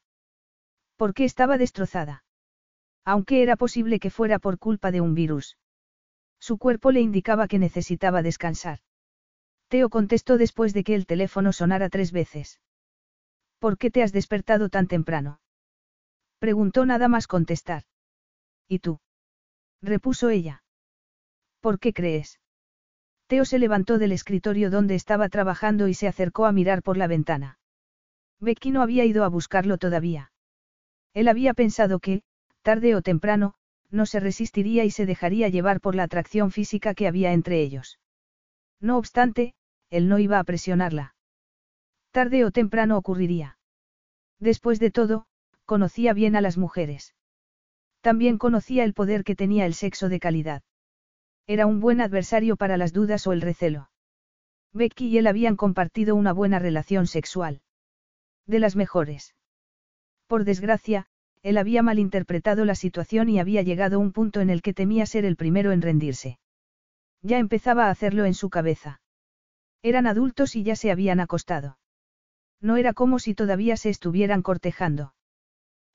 ¿Por 0.96 1.14
qué 1.14 1.24
estaba 1.24 1.58
destrozada? 1.58 2.24
Aunque 3.04 3.42
era 3.42 3.56
posible 3.56 3.98
que 3.98 4.10
fuera 4.10 4.38
por 4.38 4.58
culpa 4.58 4.90
de 4.90 5.00
un 5.00 5.14
virus. 5.14 5.56
Su 6.38 6.58
cuerpo 6.58 6.92
le 6.92 7.00
indicaba 7.00 7.48
que 7.48 7.58
necesitaba 7.58 8.22
descansar. 8.22 8.80
Teo 9.68 9.88
contestó 9.88 10.36
después 10.36 10.74
de 10.74 10.84
que 10.84 10.94
el 10.94 11.06
teléfono 11.06 11.52
sonara 11.52 11.88
tres 11.88 12.12
veces. 12.12 12.60
¿Por 13.58 13.78
qué 13.78 13.90
te 13.90 14.02
has 14.02 14.12
despertado 14.12 14.68
tan 14.68 14.86
temprano? 14.86 15.40
Preguntó 16.38 16.86
nada 16.86 17.08
más 17.08 17.26
contestar. 17.26 17.84
¿Y 18.68 18.78
tú? 18.78 19.00
repuso 19.82 20.28
ella. 20.30 20.62
¿Por 21.60 21.78
qué 21.78 21.92
crees? 21.92 22.39
Teo 23.30 23.44
se 23.44 23.60
levantó 23.60 23.98
del 23.98 24.10
escritorio 24.10 24.70
donde 24.70 24.96
estaba 24.96 25.28
trabajando 25.28 25.86
y 25.86 25.94
se 25.94 26.08
acercó 26.08 26.46
a 26.46 26.52
mirar 26.52 26.82
por 26.82 26.96
la 26.96 27.06
ventana. 27.06 27.60
Becky 28.40 28.72
no 28.72 28.82
había 28.82 29.04
ido 29.04 29.22
a 29.22 29.28
buscarlo 29.28 29.78
todavía. 29.78 30.32
Él 31.14 31.28
había 31.28 31.54
pensado 31.54 32.00
que, 32.00 32.24
tarde 32.62 32.96
o 32.96 33.02
temprano, 33.02 33.54
no 33.88 34.04
se 34.04 34.18
resistiría 34.18 34.84
y 34.84 34.90
se 34.90 35.06
dejaría 35.06 35.48
llevar 35.48 35.80
por 35.80 35.94
la 35.94 36.02
atracción 36.02 36.50
física 36.50 36.92
que 36.92 37.06
había 37.06 37.32
entre 37.32 37.62
ellos. 37.62 38.00
No 38.80 38.98
obstante, 38.98 39.54
él 39.90 40.08
no 40.08 40.18
iba 40.18 40.40
a 40.40 40.44
presionarla. 40.44 41.14
Tarde 42.10 42.44
o 42.44 42.50
temprano 42.50 42.98
ocurriría. 42.98 43.58
Después 44.40 44.80
de 44.80 44.90
todo, 44.90 45.26
conocía 45.66 46.14
bien 46.14 46.34
a 46.34 46.40
las 46.40 46.58
mujeres. 46.58 47.14
También 48.00 48.38
conocía 48.38 48.82
el 48.82 48.92
poder 48.92 49.22
que 49.22 49.36
tenía 49.36 49.66
el 49.66 49.74
sexo 49.74 50.08
de 50.08 50.18
calidad. 50.18 50.64
Era 51.50 51.66
un 51.66 51.80
buen 51.80 52.00
adversario 52.00 52.54
para 52.54 52.76
las 52.76 52.92
dudas 52.92 53.26
o 53.26 53.32
el 53.32 53.40
recelo. 53.40 53.90
Becky 54.72 55.08
y 55.08 55.18
él 55.18 55.26
habían 55.26 55.56
compartido 55.56 56.14
una 56.14 56.32
buena 56.32 56.60
relación 56.60 57.08
sexual. 57.08 57.60
De 58.46 58.60
las 58.60 58.76
mejores. 58.76 59.34
Por 60.28 60.44
desgracia, 60.44 61.08
él 61.42 61.58
había 61.58 61.82
malinterpretado 61.82 62.64
la 62.64 62.76
situación 62.76 63.28
y 63.28 63.40
había 63.40 63.62
llegado 63.62 63.96
a 63.96 63.98
un 63.98 64.12
punto 64.12 64.40
en 64.40 64.48
el 64.48 64.62
que 64.62 64.74
temía 64.74 65.06
ser 65.06 65.24
el 65.24 65.34
primero 65.34 65.72
en 65.72 65.82
rendirse. 65.82 66.38
Ya 67.20 67.38
empezaba 67.38 67.86
a 67.86 67.90
hacerlo 67.90 68.26
en 68.26 68.34
su 68.34 68.48
cabeza. 68.48 69.00
Eran 69.82 70.06
adultos 70.06 70.54
y 70.54 70.62
ya 70.62 70.76
se 70.76 70.92
habían 70.92 71.18
acostado. 71.18 71.78
No 72.60 72.76
era 72.76 72.92
como 72.92 73.18
si 73.18 73.34
todavía 73.34 73.76
se 73.76 73.90
estuvieran 73.90 74.42
cortejando. 74.42 75.14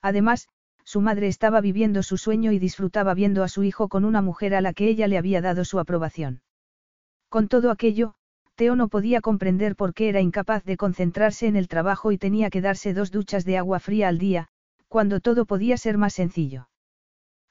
Además, 0.02 0.50
su 0.86 1.02
madre 1.02 1.28
estaba 1.28 1.62
viviendo 1.62 2.04
su 2.04 2.16
sueño 2.16 2.52
y 2.52 2.60
disfrutaba 2.60 3.16
viendo 3.16 3.44
a 3.44 3.48
su 3.48 3.64
hijo 3.64 3.90
con 3.90 4.06
una 4.06 4.22
mujer 4.22 4.54
a 4.54 4.62
la 4.62 4.72
que 4.72 4.88
ella 4.88 5.08
le 5.08 5.18
había 5.18 5.42
dado 5.42 5.66
su 5.66 5.80
aprobación. 5.80 6.42
Con 7.28 7.48
todo 7.48 7.72
aquello, 7.72 8.14
Teo 8.54 8.76
no 8.76 8.88
podía 8.88 9.20
comprender 9.20 9.76
por 9.76 9.96
qué 9.96 10.10
era 10.10 10.22
incapaz 10.22 10.64
de 10.64 10.78
concentrarse 10.78 11.48
en 11.48 11.56
el 11.56 11.68
trabajo 11.68 12.12
y 12.12 12.20
tenía 12.20 12.52
que 12.52 12.62
darse 12.62 12.94
dos 12.94 13.12
duchas 13.12 13.46
de 13.46 13.58
agua 13.58 13.80
fría 13.80 14.08
al 14.08 14.20
día, 14.20 14.48
cuando 14.88 15.20
todo 15.20 15.46
podía 15.46 15.76
ser 15.76 15.98
más 15.98 16.14
sencillo. 16.14 16.70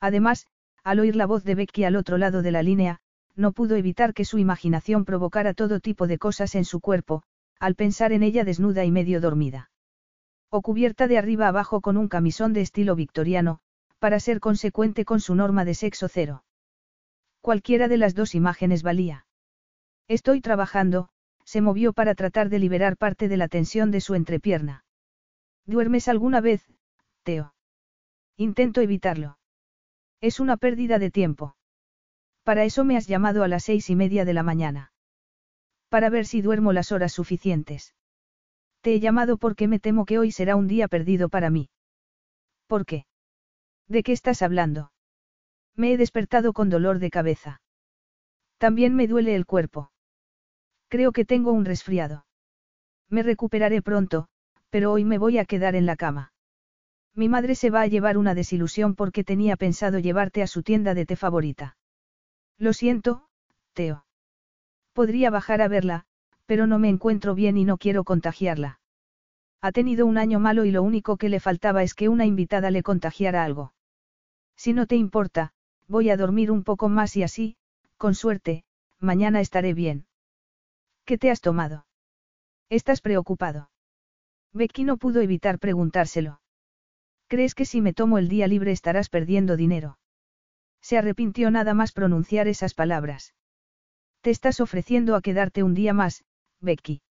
Además, 0.01 0.47
al 0.85 1.01
oír 1.01 1.17
la 1.17 1.27
voz 1.27 1.43
de 1.45 1.57
Becky 1.57 1.85
al 1.85 1.97
otro 1.97 2.19
lado 2.19 2.41
de 2.41 2.53
la 2.53 2.63
línea, 2.63 3.01
no 3.35 3.53
pudo 3.53 3.75
evitar 3.75 4.15
que 4.15 4.25
su 4.25 4.39
imaginación 4.39 5.05
provocara 5.05 5.55
todo 5.55 5.81
tipo 5.81 6.07
de 6.07 6.19
cosas 6.19 6.55
en 6.55 6.65
su 6.65 6.81
cuerpo, 6.81 7.25
al 7.59 7.75
pensar 7.75 8.13
en 8.13 8.23
ella 8.23 8.45
desnuda 8.45 8.85
y 8.85 8.93
medio 8.93 9.21
dormida 9.21 9.71
o 10.55 10.63
cubierta 10.63 11.09
de 11.09 11.19
arriba 11.19 11.49
abajo 11.49 11.81
con 11.81 11.97
un 11.97 12.07
camisón 12.07 12.53
de 12.53 12.61
estilo 12.61 12.95
victoriano, 12.95 13.59
para 13.99 14.21
ser 14.21 14.39
consecuente 14.39 15.05
con 15.05 15.19
su 15.19 15.35
norma 15.35 15.65
de 15.65 15.75
sexo 15.75 16.07
cero. 16.07 16.45
Cualquiera 17.41 17.89
de 17.89 17.97
las 17.97 18.15
dos 18.15 18.37
imágenes 18.37 18.85
valía. 18.85 19.27
Estoy 20.07 20.41
trabajando, 20.41 21.09
se 21.45 21.61
movió 21.61 21.93
para 21.93 22.15
tratar 22.15 22.51
de 22.51 22.61
liberar 22.61 22.97
parte 22.97 23.27
de 23.27 23.37
la 23.37 23.49
tensión 23.49 23.91
de 23.91 24.01
su 24.01 24.15
entrepierna. 24.15 24.85
¿Duermes 25.67 26.07
alguna 26.07 26.41
vez, 26.41 26.65
Teo? 27.25 27.53
Intento 28.37 28.81
evitarlo. 28.81 29.39
Es 30.21 30.39
una 30.39 30.57
pérdida 30.57 31.01
de 31.01 31.11
tiempo. 31.11 31.57
Para 32.45 32.63
eso 32.63 32.85
me 32.85 32.97
has 32.97 33.09
llamado 33.09 33.43
a 33.43 33.49
las 33.49 33.65
seis 33.65 33.91
y 33.91 33.97
media 33.97 34.25
de 34.25 34.35
la 34.35 34.45
mañana. 34.45 34.93
Para 35.89 36.11
ver 36.11 36.27
si 36.27 36.43
duermo 36.43 36.73
las 36.73 36.93
horas 36.93 37.13
suficientes. 37.13 37.93
Te 38.85 38.93
he 38.93 39.01
llamado 39.01 39.39
porque 39.39 39.67
me 39.67 39.81
temo 39.81 40.05
que 40.05 40.19
hoy 40.19 40.31
será 40.31 40.57
un 40.57 40.69
día 40.69 40.89
perdido 40.89 41.31
para 41.31 41.49
mí. 41.49 41.71
¿Por 42.67 42.85
qué? 42.85 43.07
¿De 43.89 44.03
qué 44.03 44.13
estás 44.13 44.43
hablando? 44.43 44.93
Me 45.75 45.91
he 45.91 45.97
despertado 45.97 46.53
con 46.53 46.69
dolor 46.69 46.99
de 46.99 47.09
cabeza. 47.09 47.63
También 48.59 48.95
me 48.95 49.09
duele 49.09 49.37
el 49.37 49.47
cuerpo. 49.47 49.91
Creo 50.89 51.13
que 51.13 51.25
tengo 51.25 51.51
un 51.53 51.65
resfriado. 51.65 52.27
Me 53.09 53.23
recuperaré 53.23 53.81
pronto, 53.81 54.29
pero 54.69 54.93
hoy 54.93 55.07
me 55.07 55.17
voy 55.17 55.39
a 55.39 55.47
quedar 55.47 55.77
en 55.77 55.87
la 55.87 55.97
cama. 55.97 56.35
Mi 57.15 57.31
madre 57.31 57.55
se 57.55 57.71
va 57.71 57.81
a 57.81 57.87
llevar 57.87 58.19
una 58.19 58.35
desilusión 58.35 58.97
porque 58.97 59.25
tenía 59.25 59.57
pensado 59.57 59.99
llevarte 59.99 60.43
a 60.43 60.47
su 60.47 60.63
tienda 60.63 60.93
de 60.93 61.07
té 61.07 61.17
favorita. 61.17 61.79
Lo 62.59 62.75
siento, 62.75 63.31
Teo. 63.73 64.05
Podría 64.93 65.31
bajar 65.31 65.63
a 65.63 65.69
verla, 65.69 66.05
pero 66.47 66.67
no 66.67 66.79
me 66.79 66.89
encuentro 66.89 67.35
bien 67.35 67.57
y 67.57 67.65
no 67.65 67.79
quiero 67.79 68.05
contagiarla. 68.05 68.81
Ha 69.61 69.73
tenido 69.73 70.07
un 70.07 70.19
año 70.19 70.41
malo 70.41 70.65
y 70.65 70.71
lo 70.71 70.83
único 70.83 71.17
que 71.17 71.29
le 71.29 71.41
faltaba 71.41 71.83
es 71.83 71.95
que 71.95 72.09
una 72.09 72.27
invitada 72.27 72.71
le 72.71 72.83
contagiara 72.83 73.45
algo. 73.45 73.73
Si 74.57 74.73
no 74.73 74.87
te 74.87 74.97
importa, 74.97 75.53
voy 75.89 76.11
a 76.11 76.17
dormir 76.17 76.51
un 76.51 76.65
poco 76.65 76.89
más 76.89 77.17
y 77.17 77.23
así, 77.23 77.57
con 77.97 78.15
suerte, 78.15 78.65
mañana 79.01 79.41
estaré 79.41 79.75
bien. 79.75 80.07
¿Qué 81.05 81.19
te 81.19 81.31
has 81.31 81.41
tomado? 81.41 81.87
¿Estás 82.69 83.01
preocupado? 83.01 83.71
Becky 84.53 84.85
no 84.85 84.97
pudo 84.97 85.21
evitar 85.21 85.59
preguntárselo. 85.59 86.41
¿Crees 87.27 87.55
que 87.55 87.65
si 87.65 87.81
me 87.81 87.93
tomo 87.93 88.19
el 88.19 88.29
día 88.29 88.47
libre 88.47 88.71
estarás 88.71 89.09
perdiendo 89.09 89.57
dinero? 89.57 89.99
Se 90.81 90.99
arrepintió 90.99 91.51
nada 91.51 91.75
más 91.75 91.93
pronunciar 91.93 92.49
esas 92.49 92.75
palabras. 92.75 93.35
Te 94.21 94.31
estás 94.31 94.61
ofreciendo 94.61 95.17
a 95.17 95.23
quedarte 95.23 95.63
un 95.63 95.75
día 95.75 95.93
más, 95.93 96.25
Becky. 96.65 97.03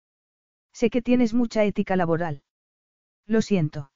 Sé 0.73 0.90
que 0.90 1.01
tienes 1.01 1.33
mucha 1.33 1.64
ética 1.64 1.95
laboral. 1.95 2.41
Lo 3.27 3.41
siento. 3.41 3.91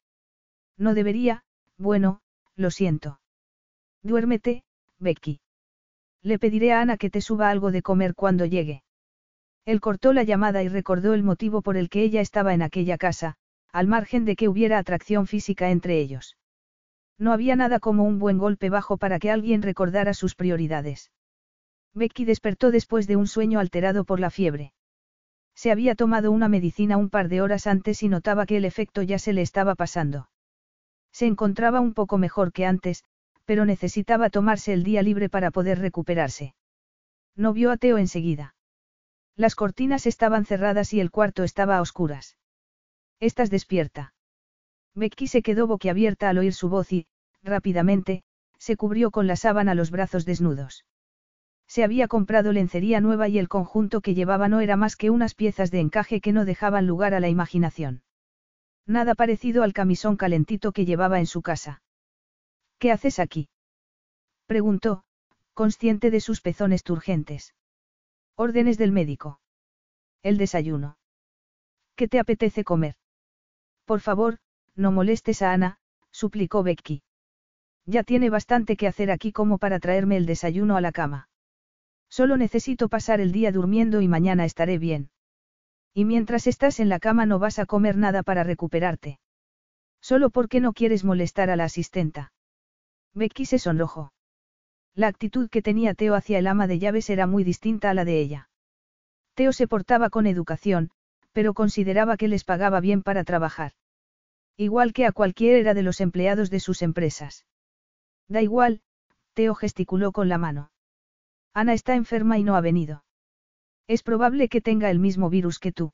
No 0.78 0.94
debería, 0.94 1.44
bueno, 1.78 2.22
lo 2.56 2.70
siento. 2.72 3.20
Duérmete, 4.04 4.64
Becky. 5.00 5.42
Le 6.22 6.40
pediré 6.40 6.74
a 6.74 6.82
Ana 6.82 6.98
que 6.98 7.10
te 7.10 7.22
suba 7.22 7.50
algo 7.50 7.72
de 7.72 7.82
comer 7.82 8.14
cuando 8.14 8.46
llegue. 8.46 8.84
Él 9.66 9.82
cortó 9.82 10.14
la 10.14 10.24
llamada 10.24 10.64
y 10.64 10.70
recordó 10.70 11.14
el 11.14 11.24
motivo 11.24 11.62
por 11.62 11.76
el 11.76 11.90
que 11.90 12.04
ella 12.04 12.22
estaba 12.22 12.54
en 12.54 12.62
aquella 12.62 12.98
casa, 12.98 13.36
al 13.72 13.88
margen 13.88 14.24
de 14.24 14.36
que 14.36 14.48
hubiera 14.48 14.78
atracción 14.78 15.28
física 15.28 15.72
entre 15.72 16.00
ellos. 16.00 16.38
No 17.18 17.34
había 17.34 17.56
nada 17.56 17.80
como 17.80 18.04
un 18.04 18.20
buen 18.20 18.38
golpe 18.38 18.70
bajo 18.70 18.98
para 18.98 19.20
que 19.20 19.32
alguien 19.32 19.62
recordara 19.64 20.14
sus 20.14 20.36
prioridades. 20.36 21.12
Becky 21.94 22.26
despertó 22.26 22.70
después 22.70 23.08
de 23.08 23.16
un 23.16 23.28
sueño 23.28 23.60
alterado 23.60 24.06
por 24.06 24.20
la 24.20 24.30
fiebre. 24.30 24.74
Se 25.58 25.72
había 25.72 25.96
tomado 25.96 26.32
una 26.32 26.50
medicina 26.50 26.98
un 26.98 27.10
par 27.10 27.30
de 27.30 27.42
horas 27.42 27.66
antes 27.66 28.04
y 28.04 28.10
notaba 28.10 28.46
que 28.46 28.58
el 28.58 28.64
efecto 28.64 29.02
ya 29.02 29.18
se 29.18 29.34
le 29.34 29.42
estaba 29.42 29.74
pasando. 29.74 30.30
Se 31.12 31.26
encontraba 31.26 31.80
un 31.80 31.96
poco 31.96 32.20
mejor 32.20 32.54
que 32.54 32.68
antes, 32.68 33.04
pero 33.44 33.66
necesitaba 33.66 34.30
tomarse 34.30 34.72
el 34.72 34.84
día 34.84 35.02
libre 35.02 35.30
para 35.30 35.50
poder 35.50 35.80
recuperarse. 35.80 36.54
No 37.36 37.54
vio 37.54 37.72
a 37.72 37.78
Teo 37.78 37.98
enseguida. 37.98 38.54
Las 39.36 39.56
cortinas 39.56 40.06
estaban 40.06 40.46
cerradas 40.46 40.94
y 40.94 41.00
el 41.00 41.10
cuarto 41.10 41.44
estaba 41.44 41.78
a 41.78 41.82
oscuras. 41.82 42.38
¿Estás 43.20 43.50
despierta? 43.50 44.14
Becky 44.94 45.26
se 45.26 45.42
quedó 45.42 45.66
boquiabierta 45.66 46.30
al 46.30 46.38
oír 46.38 46.54
su 46.54 46.70
voz 46.70 46.94
y, 46.94 47.08
rápidamente, 47.42 48.22
se 48.60 48.76
cubrió 48.76 49.10
con 49.10 49.26
la 49.26 49.36
sábana 49.36 49.74
los 49.74 49.90
brazos 49.90 50.24
desnudos. 50.24 50.86
Se 51.68 51.84
había 51.84 52.08
comprado 52.08 52.54
lencería 52.54 53.02
nueva 53.02 53.28
y 53.28 53.40
el 53.40 53.50
conjunto 53.50 54.02
que 54.02 54.14
llevaba 54.14 54.48
no 54.48 54.62
era 54.62 54.78
más 54.78 54.96
que 54.96 55.10
unas 55.10 55.36
piezas 55.36 55.70
de 55.70 55.80
encaje 55.80 56.22
que 56.22 56.32
no 56.32 56.46
dejaban 56.46 56.88
lugar 56.88 57.14
a 57.14 57.20
la 57.20 57.30
imaginación. 57.30 58.04
Nada 58.86 59.16
parecido 59.16 59.64
al 59.64 59.74
camisón 59.74 60.16
calentito 60.16 60.72
que 60.72 60.86
llevaba 60.86 61.20
en 61.20 61.26
su 61.26 61.42
casa. 61.42 61.82
¿Qué 62.80 62.92
haces 62.92 63.20
aquí? 63.20 63.50
preguntó, 64.46 65.04
consciente 65.54 66.10
de 66.10 66.22
sus 66.22 66.40
pezones 66.40 66.84
turgentes. 66.84 67.54
Órdenes 68.36 68.78
del 68.78 68.94
médico. 68.94 69.42
El 70.24 70.38
desayuno. 70.38 70.98
¿Qué 71.96 72.08
te 72.08 72.20
apetece 72.20 72.64
comer? 72.64 72.96
Por 73.84 74.00
favor, 74.00 74.38
no 74.76 74.92
molestes 74.92 75.42
a 75.42 75.52
Ana, 75.52 75.80
suplicó 76.12 76.64
Becky. 76.64 77.04
Ya 77.86 78.04
tiene 78.04 78.30
bastante 78.30 78.78
que 78.78 78.88
hacer 78.88 79.12
aquí 79.12 79.32
como 79.32 79.58
para 79.58 79.80
traerme 79.80 80.16
el 80.16 80.26
desayuno 80.26 80.78
a 80.78 80.82
la 80.82 80.92
cama. 80.92 81.28
Solo 82.10 82.38
necesito 82.38 82.90
pasar 82.90 83.20
el 83.22 83.32
día 83.32 83.52
durmiendo 83.52 84.02
y 84.02 84.08
mañana 84.08 84.46
estaré 84.46 84.78
bien. 84.78 85.10
Y 85.94 86.06
mientras 86.06 86.48
estás 86.48 86.80
en 86.80 86.90
la 86.90 87.00
cama 87.00 87.26
no 87.26 87.40
vas 87.40 87.60
a 87.60 87.66
comer 87.66 87.98
nada 87.98 88.24
para 88.24 88.44
recuperarte. 88.44 89.20
Solo 90.02 90.30
porque 90.30 90.60
no 90.60 90.74
quieres 90.74 91.04
molestar 91.04 91.50
a 91.50 91.56
la 91.56 91.66
asistenta. 91.66 92.32
Becky 93.14 93.46
se 93.46 93.60
sonrojó. 93.60 94.14
La 94.94 95.08
actitud 95.08 95.50
que 95.50 95.62
tenía 95.62 95.94
Teo 95.94 96.16
hacia 96.16 96.40
el 96.40 96.48
ama 96.48 96.68
de 96.68 96.80
llaves 96.80 97.10
era 97.10 97.28
muy 97.28 97.44
distinta 97.44 97.90
a 97.90 97.94
la 97.94 98.06
de 98.06 98.20
ella. 98.20 98.50
Teo 99.34 99.52
se 99.52 99.68
portaba 99.68 100.10
con 100.10 100.28
educación, 100.28 100.92
pero 101.34 101.54
consideraba 101.54 102.18
que 102.18 102.28
les 102.28 102.44
pagaba 102.44 102.80
bien 102.80 103.04
para 103.04 103.24
trabajar. 103.24 103.74
Igual 104.56 104.94
que 104.94 105.06
a 105.06 105.12
cualquiera 105.12 105.76
de 105.76 105.84
los 105.84 106.02
empleados 106.02 106.50
de 106.50 106.60
sus 106.60 106.82
empresas. 106.82 107.46
Da 108.28 108.42
igual, 108.42 108.82
Teo 109.34 109.54
gesticuló 109.54 110.12
con 110.12 110.30
la 110.30 110.40
mano. 110.40 110.72
Ana 111.58 111.74
está 111.74 111.96
enferma 111.96 112.38
y 112.38 112.44
no 112.44 112.56
ha 112.56 112.62
venido. 112.62 113.04
Es 113.88 114.04
probable 114.04 114.48
que 114.48 114.62
tenga 114.62 114.92
el 114.92 115.00
mismo 115.00 115.32
virus 115.32 115.58
que 115.58 115.72
tú. 115.72 115.92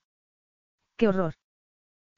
¡Qué 0.97 1.07
horror! 1.07 1.35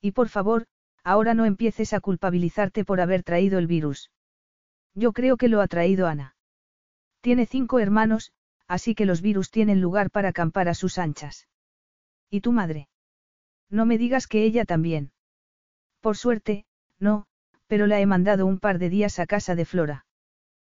Y 0.01 0.13
por 0.13 0.29
favor, 0.29 0.65
ahora 1.03 1.35
no 1.35 1.45
empieces 1.45 1.93
a 1.93 1.99
culpabilizarte 1.99 2.83
por 2.83 3.01
haber 3.01 3.21
traído 3.21 3.59
el 3.59 3.67
virus. 3.67 4.09
Yo 4.95 5.13
creo 5.13 5.37
que 5.37 5.47
lo 5.47 5.61
ha 5.61 5.67
traído 5.67 6.07
Ana. 6.07 6.35
Tiene 7.21 7.45
cinco 7.45 7.77
hermanos, 7.77 8.31
así 8.67 8.95
que 8.95 9.05
los 9.05 9.21
virus 9.21 9.51
tienen 9.51 9.79
lugar 9.79 10.09
para 10.09 10.29
acampar 10.29 10.67
a 10.67 10.73
sus 10.73 10.97
anchas. 10.97 11.47
¿Y 12.31 12.41
tu 12.41 12.51
madre? 12.51 12.89
No 13.69 13.85
me 13.85 13.99
digas 13.99 14.25
que 14.25 14.43
ella 14.43 14.65
también. 14.65 15.11
Por 16.01 16.17
suerte, 16.17 16.65
no, 16.97 17.27
pero 17.67 17.85
la 17.85 17.99
he 17.99 18.07
mandado 18.07 18.47
un 18.47 18.57
par 18.57 18.79
de 18.79 18.89
días 18.89 19.19
a 19.19 19.27
casa 19.27 19.53
de 19.53 19.65
Flora. 19.65 20.04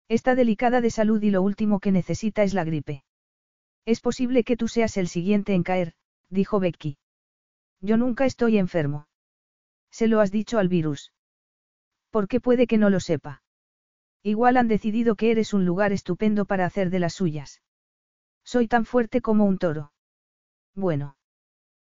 Está 0.08 0.34
delicada 0.34 0.80
de 0.80 0.90
salud 0.90 1.22
y 1.22 1.30
lo 1.30 1.42
último 1.42 1.80
que 1.80 1.92
necesita 1.92 2.42
es 2.42 2.54
la 2.54 2.64
gripe. 2.64 3.02
Es 3.84 4.00
posible 4.00 4.44
que 4.44 4.56
tú 4.56 4.68
seas 4.68 4.96
el 4.96 5.08
siguiente 5.08 5.54
en 5.54 5.62
caer, 5.62 5.94
dijo 6.30 6.60
Becky. 6.60 6.98
Yo 7.80 7.96
nunca 7.96 8.24
estoy 8.24 8.58
enfermo. 8.58 9.08
Se 9.90 10.08
lo 10.08 10.20
has 10.20 10.30
dicho 10.30 10.58
al 10.58 10.68
virus. 10.68 11.12
¿Por 12.10 12.28
qué 12.28 12.40
puede 12.40 12.66
que 12.66 12.78
no 12.78 12.90
lo 12.90 13.00
sepa? 13.00 13.42
Igual 14.22 14.56
han 14.56 14.68
decidido 14.68 15.14
que 15.14 15.30
eres 15.30 15.54
un 15.54 15.64
lugar 15.64 15.92
estupendo 15.92 16.46
para 16.46 16.66
hacer 16.66 16.90
de 16.90 16.98
las 16.98 17.14
suyas. 17.14 17.62
Soy 18.44 18.68
tan 18.68 18.84
fuerte 18.84 19.20
como 19.20 19.44
un 19.44 19.58
toro. 19.58 19.92
Bueno. 20.74 21.16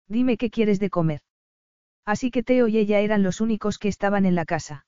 Dime 0.09 0.36
qué 0.36 0.51
quieres 0.51 0.78
de 0.78 0.91
comer. 0.91 1.20
Así 2.05 2.31
que 2.31 2.43
Teo 2.43 2.68
y 2.68 2.78
ella 2.78 3.01
eran 3.01 3.23
los 3.23 3.41
únicos 3.41 3.78
que 3.78 3.89
estaban 3.89 4.26
en 4.26 4.34
la 4.34 4.44
casa. 4.44 4.86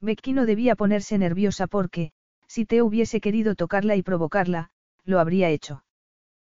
Becky 0.00 0.32
no 0.32 0.46
debía 0.46 0.76
ponerse 0.76 1.18
nerviosa 1.18 1.66
porque, 1.66 2.12
si 2.58 2.66
Teo 2.66 2.86
hubiese 2.86 3.20
querido 3.20 3.54
tocarla 3.54 3.94
y 3.94 4.02
provocarla, 4.02 4.70
lo 5.04 5.20
habría 5.20 5.48
hecho. 5.48 5.84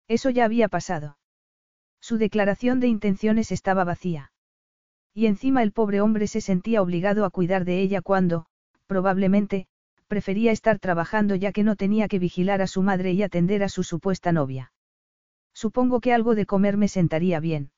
Eso 0.07 0.29
ya 0.29 0.45
había 0.45 0.69
pasado. 0.69 1.17
Su 1.99 2.17
declaración 2.17 2.79
de 2.79 2.87
intenciones 2.87 3.51
estaba 3.51 3.83
vacía. 3.83 4.31
Y 5.13 5.25
encima 5.25 5.61
el 5.61 5.73
pobre 5.73 5.99
hombre 5.99 6.27
se 6.27 6.39
sentía 6.39 6.81
obligado 6.81 7.25
a 7.25 7.29
cuidar 7.29 7.65
de 7.65 7.81
ella 7.81 8.01
cuando, 8.01 8.45
probablemente, 8.87 9.67
prefería 10.07 10.53
estar 10.53 10.79
trabajando 10.79 11.35
ya 11.35 11.51
que 11.51 11.65
no 11.65 11.75
tenía 11.75 12.07
que 12.07 12.17
vigilar 12.17 12.61
a 12.61 12.67
su 12.67 12.81
madre 12.81 13.11
y 13.11 13.21
atender 13.21 13.61
a 13.61 13.67
su 13.67 13.83
supuesta 13.83 14.31
novia. 14.31 14.71
Supongo 15.53 15.99
que 15.99 16.13
algo 16.13 16.33
de 16.33 16.45
comer 16.45 16.77
me 16.77 16.87
sentaría 16.87 17.41
bien. 17.41 17.71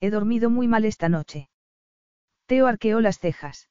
He 0.00 0.08
dormido 0.08 0.48
muy 0.48 0.66
mal 0.66 0.86
esta 0.86 1.10
noche. 1.10 1.50
Teo 2.46 2.68
arqueó 2.68 3.02
las 3.02 3.18
cejas. 3.18 3.68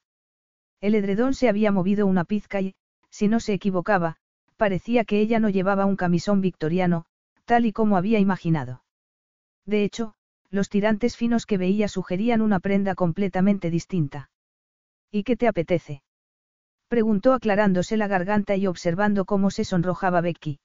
El 0.79 0.93
edredón 0.93 1.33
se 1.33 1.49
había 1.49 1.71
movido 1.71 2.05
una 2.05 2.23
pizca 2.23 2.61
y, 2.61 2.75
si 3.13 3.27
no 3.27 3.39
se 3.39 3.53
equivocaba, 3.53 4.15
parecía 4.57 5.05
que 5.05 5.19
ella 5.19 5.39
no 5.39 5.49
llevaba 5.49 5.85
un 5.85 5.95
camisón 5.95 6.41
victoriano, 6.41 7.05
tal 7.45 7.67
y 7.67 7.71
como 7.71 7.95
había 7.95 8.17
imaginado. 8.17 8.83
De 9.67 9.83
hecho, 9.83 10.15
los 10.49 10.67
tirantes 10.67 11.15
finos 11.15 11.45
que 11.45 11.59
veía 11.59 11.87
sugerían 11.87 12.41
una 12.41 12.59
prenda 12.59 12.95
completamente 12.95 13.69
distinta. 13.69 14.31
¿Y 15.11 15.23
qué 15.23 15.37
te 15.37 15.47
apetece? 15.47 16.01
Preguntó 16.87 17.33
aclarándose 17.33 17.97
la 17.97 18.07
garganta 18.07 18.55
y 18.55 18.65
observando 18.65 19.25
cómo 19.25 19.51
se 19.51 19.63
sonrojaba 19.63 20.21
Becky. 20.21 20.59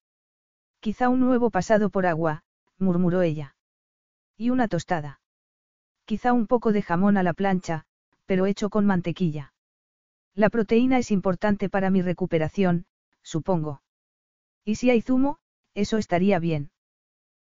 Quizá 0.80 1.10
un 1.10 1.20
nuevo 1.20 1.50
pasado 1.50 1.90
por 1.90 2.06
agua, 2.06 2.44
murmuró 2.78 3.20
ella. 3.20 3.56
Y 4.38 4.48
una 4.48 4.68
tostada. 4.68 5.20
Quizá 6.06 6.32
un 6.32 6.46
poco 6.46 6.72
de 6.72 6.80
jamón 6.80 7.18
a 7.18 7.22
la 7.22 7.34
plancha, 7.34 7.84
pero 8.24 8.46
hecho 8.46 8.70
con 8.70 8.86
mantequilla. 8.86 9.52
La 10.38 10.50
proteína 10.50 10.98
es 10.98 11.10
importante 11.10 11.68
para 11.68 11.90
mi 11.90 12.00
recuperación, 12.00 12.86
supongo. 13.22 13.82
¿Y 14.64 14.76
si 14.76 14.88
hay 14.88 15.00
zumo? 15.02 15.40
Eso 15.74 15.98
estaría 15.98 16.38
bien. 16.38 16.70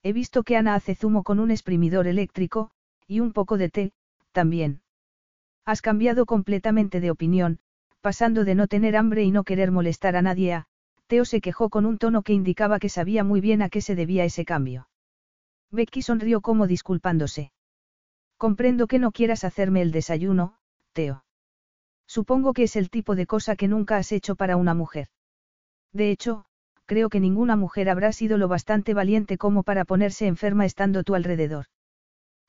He 0.04 0.12
visto 0.12 0.44
que 0.44 0.56
Ana 0.56 0.76
hace 0.76 0.94
zumo 0.94 1.24
con 1.24 1.40
un 1.40 1.50
exprimidor 1.50 2.06
eléctrico, 2.06 2.70
y 3.08 3.18
un 3.18 3.32
poco 3.32 3.58
de 3.58 3.70
té, 3.70 3.92
también. 4.30 4.82
Has 5.64 5.82
cambiado 5.82 6.26
completamente 6.26 7.00
de 7.00 7.10
opinión, 7.10 7.58
pasando 8.00 8.44
de 8.44 8.54
no 8.54 8.68
tener 8.68 8.96
hambre 8.96 9.24
y 9.24 9.32
no 9.32 9.42
querer 9.42 9.72
molestar 9.72 10.14
a 10.14 10.22
nadie 10.22 10.54
a, 10.54 10.68
Teo 11.08 11.24
se 11.24 11.40
quejó 11.40 11.70
con 11.70 11.86
un 11.86 11.98
tono 11.98 12.22
que 12.22 12.34
indicaba 12.34 12.78
que 12.78 12.88
sabía 12.88 13.24
muy 13.24 13.40
bien 13.40 13.62
a 13.62 13.68
qué 13.68 13.80
se 13.80 13.96
debía 13.96 14.24
ese 14.24 14.44
cambio. 14.44 14.88
Becky 15.72 16.02
sonrió 16.02 16.40
como 16.40 16.68
disculpándose. 16.68 17.50
Comprendo 18.36 18.86
que 18.86 19.00
no 19.00 19.10
quieras 19.10 19.42
hacerme 19.42 19.82
el 19.82 19.90
desayuno, 19.90 20.60
Teo. 20.92 21.25
Supongo 22.06 22.52
que 22.52 22.64
es 22.64 22.76
el 22.76 22.90
tipo 22.90 23.14
de 23.14 23.26
cosa 23.26 23.56
que 23.56 23.68
nunca 23.68 23.96
has 23.96 24.12
hecho 24.12 24.36
para 24.36 24.56
una 24.56 24.74
mujer. 24.74 25.08
De 25.92 26.10
hecho, 26.10 26.44
creo 26.86 27.08
que 27.08 27.20
ninguna 27.20 27.56
mujer 27.56 27.88
habrá 27.88 28.12
sido 28.12 28.38
lo 28.38 28.48
bastante 28.48 28.94
valiente 28.94 29.38
como 29.38 29.62
para 29.62 29.84
ponerse 29.84 30.26
enferma 30.26 30.64
estando 30.64 31.02
tú 31.02 31.14
alrededor. 31.14 31.66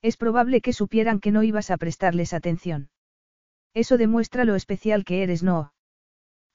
Es 0.01 0.15
probable 0.15 0.61
que 0.61 0.73
supieran 0.73 1.19
que 1.19 1.31
no 1.31 1.43
ibas 1.43 1.71
a 1.71 1.77
prestarles 1.77 2.33
atención. 2.33 2.89
Eso 3.73 3.97
demuestra 3.97 4.45
lo 4.45 4.55
especial 4.55 5.05
que 5.05 5.23
eres, 5.23 5.43
¿no? 5.43 5.73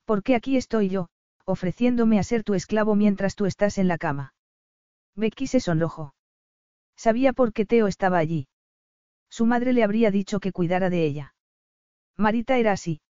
Porque 0.04 0.34
aquí 0.34 0.56
estoy 0.56 0.88
yo, 0.88 1.08
ofreciéndome 1.44 2.18
a 2.18 2.22
ser 2.22 2.44
tu 2.44 2.54
esclavo 2.54 2.94
mientras 2.94 3.34
tú 3.34 3.46
estás 3.46 3.78
en 3.78 3.88
la 3.88 3.98
cama. 3.98 4.34
Becky 5.16 5.46
se 5.46 5.60
sonrojó. 5.60 6.14
Sabía 6.96 7.32
por 7.32 7.52
qué 7.52 7.66
Teo 7.66 7.88
estaba 7.88 8.18
allí. 8.18 8.48
Su 9.28 9.46
madre 9.46 9.72
le 9.72 9.82
habría 9.82 10.10
dicho 10.10 10.40
que 10.40 10.52
cuidara 10.52 10.88
de 10.90 11.04
ella. 11.04 11.34
Marita 12.16 12.58
era 12.58 12.72
así. 12.72 13.00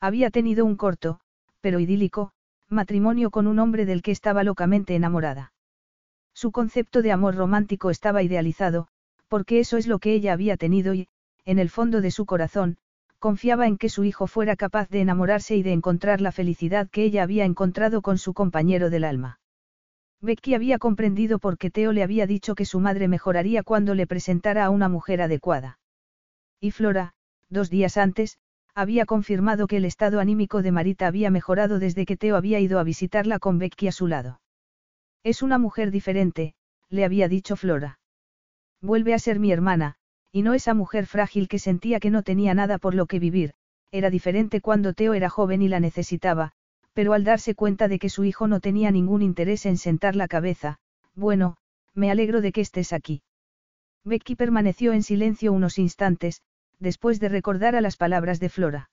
Había 0.00 0.30
tenido 0.30 0.64
un 0.64 0.76
corto, 0.76 1.20
pero 1.60 1.80
idílico, 1.80 2.32
matrimonio 2.68 3.30
con 3.30 3.46
un 3.46 3.58
hombre 3.58 3.84
del 3.84 4.02
que 4.02 4.12
estaba 4.12 4.44
locamente 4.44 4.94
enamorada. 4.94 5.52
Su 6.32 6.52
concepto 6.52 7.02
de 7.02 7.12
amor 7.12 7.34
romántico 7.34 7.90
estaba 7.90 8.22
idealizado, 8.22 8.88
porque 9.28 9.60
eso 9.60 9.76
es 9.76 9.86
lo 9.86 9.98
que 9.98 10.14
ella 10.14 10.32
había 10.32 10.56
tenido 10.56 10.94
y, 10.94 11.08
en 11.44 11.58
el 11.58 11.70
fondo 11.70 12.00
de 12.00 12.10
su 12.10 12.26
corazón, 12.26 12.78
confiaba 13.18 13.66
en 13.66 13.76
que 13.76 13.88
su 13.88 14.04
hijo 14.04 14.26
fuera 14.26 14.56
capaz 14.56 14.88
de 14.88 15.00
enamorarse 15.00 15.56
y 15.56 15.62
de 15.62 15.72
encontrar 15.72 16.20
la 16.20 16.32
felicidad 16.32 16.88
que 16.88 17.04
ella 17.04 17.22
había 17.22 17.44
encontrado 17.44 18.00
con 18.00 18.16
su 18.16 18.32
compañero 18.32 18.88
del 18.88 19.04
alma. 19.04 19.38
Becky 20.22 20.54
había 20.54 20.78
comprendido 20.78 21.38
por 21.38 21.58
qué 21.58 21.70
Teo 21.70 21.92
le 21.92 22.02
había 22.02 22.26
dicho 22.26 22.54
que 22.54 22.64
su 22.64 22.80
madre 22.80 23.08
mejoraría 23.08 23.62
cuando 23.62 23.94
le 23.94 24.06
presentara 24.06 24.64
a 24.64 24.70
una 24.70 24.88
mujer 24.88 25.22
adecuada. 25.22 25.78
Y 26.60 26.70
Flora, 26.72 27.14
dos 27.50 27.68
días 27.68 27.96
antes, 27.96 28.38
había 28.74 29.04
confirmado 29.04 29.66
que 29.66 29.76
el 29.76 29.84
estado 29.84 30.20
anímico 30.20 30.62
de 30.62 30.72
Marita 30.72 31.06
había 31.06 31.30
mejorado 31.30 31.78
desde 31.78 32.06
que 32.06 32.16
Teo 32.16 32.36
había 32.36 32.60
ido 32.60 32.78
a 32.78 32.84
visitarla 32.84 33.38
con 33.38 33.58
Becky 33.58 33.88
a 33.88 33.92
su 33.92 34.06
lado. 34.06 34.40
Es 35.22 35.42
una 35.42 35.58
mujer 35.58 35.90
diferente, 35.90 36.54
le 36.88 37.04
había 37.04 37.28
dicho 37.28 37.56
Flora. 37.56 37.98
Vuelve 38.80 39.12
a 39.12 39.18
ser 39.18 39.38
mi 39.38 39.52
hermana, 39.52 39.96
y 40.32 40.42
no 40.42 40.54
esa 40.54 40.74
mujer 40.74 41.06
frágil 41.06 41.48
que 41.48 41.58
sentía 41.58 42.00
que 42.00 42.10
no 42.10 42.22
tenía 42.22 42.54
nada 42.54 42.78
por 42.78 42.94
lo 42.94 43.06
que 43.06 43.18
vivir, 43.18 43.52
era 43.90 44.08
diferente 44.08 44.60
cuando 44.60 44.94
Teo 44.94 45.14
era 45.14 45.28
joven 45.28 45.62
y 45.62 45.68
la 45.68 45.80
necesitaba, 45.80 46.52
pero 46.92 47.12
al 47.12 47.24
darse 47.24 47.54
cuenta 47.54 47.88
de 47.88 47.98
que 47.98 48.08
su 48.08 48.24
hijo 48.24 48.46
no 48.46 48.60
tenía 48.60 48.90
ningún 48.90 49.22
interés 49.22 49.66
en 49.66 49.76
sentar 49.76 50.16
la 50.16 50.28
cabeza, 50.28 50.78
bueno, 51.14 51.56
me 51.94 52.10
alegro 52.10 52.40
de 52.40 52.52
que 52.52 52.60
estés 52.60 52.92
aquí. 52.92 53.22
Becky 54.04 54.36
permaneció 54.36 54.92
en 54.92 55.02
silencio 55.02 55.52
unos 55.52 55.78
instantes, 55.78 56.40
después 56.80 57.20
de 57.20 57.28
recordar 57.28 57.76
a 57.76 57.80
las 57.80 57.96
palabras 57.96 58.40
de 58.40 58.48
Flora. 58.48 58.90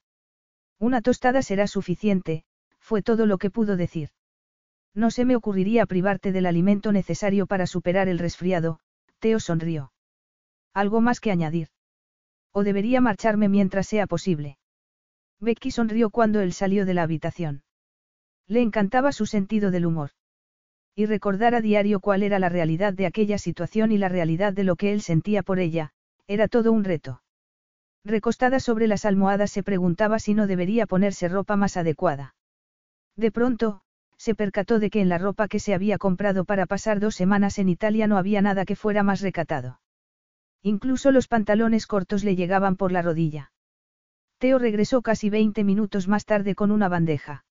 Una 0.80 1.02
tostada 1.02 1.42
será 1.42 1.66
suficiente, 1.66 2.44
fue 2.80 3.02
todo 3.02 3.26
lo 3.26 3.38
que 3.38 3.50
pudo 3.50 3.78
decir. 3.78 4.10
No 4.94 5.10
se 5.10 5.26
me 5.26 5.36
ocurriría 5.36 5.86
privarte 5.86 6.32
del 6.32 6.46
alimento 6.46 6.92
necesario 6.92 7.48
para 7.48 7.66
superar 7.66 8.08
el 8.08 8.20
resfriado, 8.20 8.80
Teo 9.20 9.40
sonrió. 9.40 9.92
¿Algo 10.74 11.02
más 11.02 11.20
que 11.20 11.32
añadir? 11.32 11.70
¿O 12.52 12.64
debería 12.64 13.02
marcharme 13.02 13.50
mientras 13.50 13.88
sea 13.88 14.08
posible? 14.08 14.58
Becky 15.40 15.72
sonrió 15.72 16.10
cuando 16.10 16.42
él 16.42 16.54
salió 16.54 16.86
de 16.86 16.94
la 16.94 17.04
habitación. 17.04 17.64
Le 18.48 18.62
encantaba 18.62 19.12
su 19.12 19.26
sentido 19.26 19.72
del 19.72 19.86
humor. 19.86 20.12
Y 20.96 21.06
recordar 21.06 21.54
a 21.54 21.62
diario 21.62 22.00
cuál 22.00 22.24
era 22.24 22.40
la 22.40 22.50
realidad 22.50 22.94
de 22.94 23.06
aquella 23.06 23.38
situación 23.38 23.92
y 23.92 23.98
la 23.98 24.10
realidad 24.10 24.54
de 24.54 24.64
lo 24.64 24.76
que 24.76 24.94
él 24.94 25.02
sentía 25.02 25.44
por 25.44 25.60
ella, 25.60 25.92
era 26.26 26.48
todo 26.48 26.72
un 26.72 26.84
reto. 26.84 27.22
Recostada 28.04 28.60
sobre 28.60 28.88
las 28.88 29.06
almohadas 29.06 29.52
se 29.52 29.64
preguntaba 29.64 30.20
si 30.20 30.34
no 30.34 30.48
debería 30.48 30.86
ponerse 30.86 31.28
ropa 31.28 31.56
más 31.56 31.78
adecuada. 31.78 32.36
De 33.16 33.32
pronto, 33.32 33.82
se 34.18 34.36
percató 34.36 34.80
de 34.80 34.90
que 34.90 35.02
en 35.02 35.10
la 35.10 35.18
ropa 35.18 35.48
que 35.48 35.60
se 35.60 35.74
había 35.74 35.98
comprado 35.98 36.46
para 36.46 36.66
pasar 36.66 37.00
dos 37.00 37.16
semanas 37.16 37.60
en 37.60 37.70
Italia 37.70 38.08
no 38.08 38.18
había 38.18 38.42
nada 38.42 38.66
que 38.66 38.76
fuera 38.76 39.04
más 39.04 39.22
recatado. 39.22 39.80
Incluso 40.64 41.12
los 41.12 41.28
pantalones 41.28 41.88
cortos 41.88 42.24
le 42.24 42.36
llegaban 42.36 42.76
por 42.76 42.92
la 42.92 43.02
rodilla. 43.02 43.52
Teo 44.40 44.60
regresó 44.60 45.02
casi 45.02 45.30
20 45.30 45.64
minutos 45.64 46.08
más 46.08 46.26
tarde 46.26 46.56
con 46.56 46.72
una 46.72 46.90
bandeja. 46.90 47.46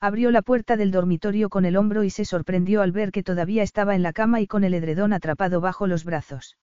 Abrió 0.00 0.30
la 0.30 0.42
puerta 0.42 0.76
del 0.76 0.90
dormitorio 0.90 1.48
con 1.48 1.64
el 1.64 1.76
hombro 1.76 2.02
y 2.02 2.10
se 2.10 2.24
sorprendió 2.24 2.82
al 2.82 2.92
ver 2.92 3.12
que 3.12 3.22
todavía 3.22 3.62
estaba 3.62 3.94
en 3.94 4.02
la 4.02 4.12
cama 4.12 4.40
y 4.40 4.46
con 4.46 4.64
el 4.64 4.74
edredón 4.74 5.12
atrapado 5.12 5.60
bajo 5.60 5.86
los 5.86 6.04
brazos. 6.04 6.58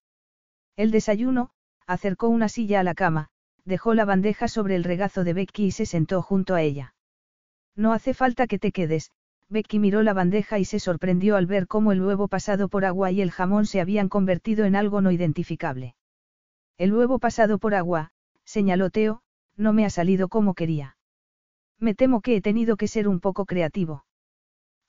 El 0.75 0.91
desayuno, 0.91 1.51
acercó 1.89 2.29
una 2.29 2.49
silla 2.49 2.81
a 2.81 2.83
la 2.83 2.93
cama, 2.93 3.29
dejó 3.65 3.95
la 3.95 4.05
bandeja 4.05 4.47
sobre 4.47 4.75
el 4.75 4.83
regazo 4.83 5.23
de 5.23 5.33
Becky 5.33 5.65
y 5.65 5.71
se 5.71 5.87
sentó 5.87 6.21
junto 6.21 6.53
a 6.53 6.61
ella. 6.61 6.93
No 7.75 7.93
hace 7.93 8.13
falta 8.13 8.45
que 8.45 8.59
te 8.59 8.71
quedes, 8.71 9.11
Becky 9.49 9.79
miró 9.79 10.03
la 10.03 10.13
bandeja 10.13 10.59
y 10.59 10.65
se 10.65 10.79
sorprendió 10.79 11.35
al 11.35 11.47
ver 11.47 11.65
cómo 11.65 11.91
el 11.91 11.99
huevo 11.99 12.27
pasado 12.27 12.69
por 12.69 12.85
agua 12.85 13.09
y 13.09 13.21
el 13.21 13.31
jamón 13.31 13.65
se 13.65 13.81
habían 13.81 14.07
convertido 14.07 14.65
en 14.65 14.75
algo 14.75 15.01
no 15.01 15.11
identificable. 15.11 15.95
El 16.77 16.93
huevo 16.93 17.17
pasado 17.17 17.57
por 17.57 17.73
agua, 17.73 18.11
señaló 18.45 18.91
Teo, 18.91 19.23
no 19.57 19.73
me 19.73 19.83
ha 19.83 19.89
salido 19.89 20.29
como 20.29 20.53
quería. 20.53 20.95
Me 21.79 21.95
temo 21.95 22.21
que 22.21 22.35
he 22.35 22.41
tenido 22.41 22.77
que 22.77 22.87
ser 22.87 23.07
un 23.07 23.19
poco 23.19 23.47
creativo. 23.47 24.05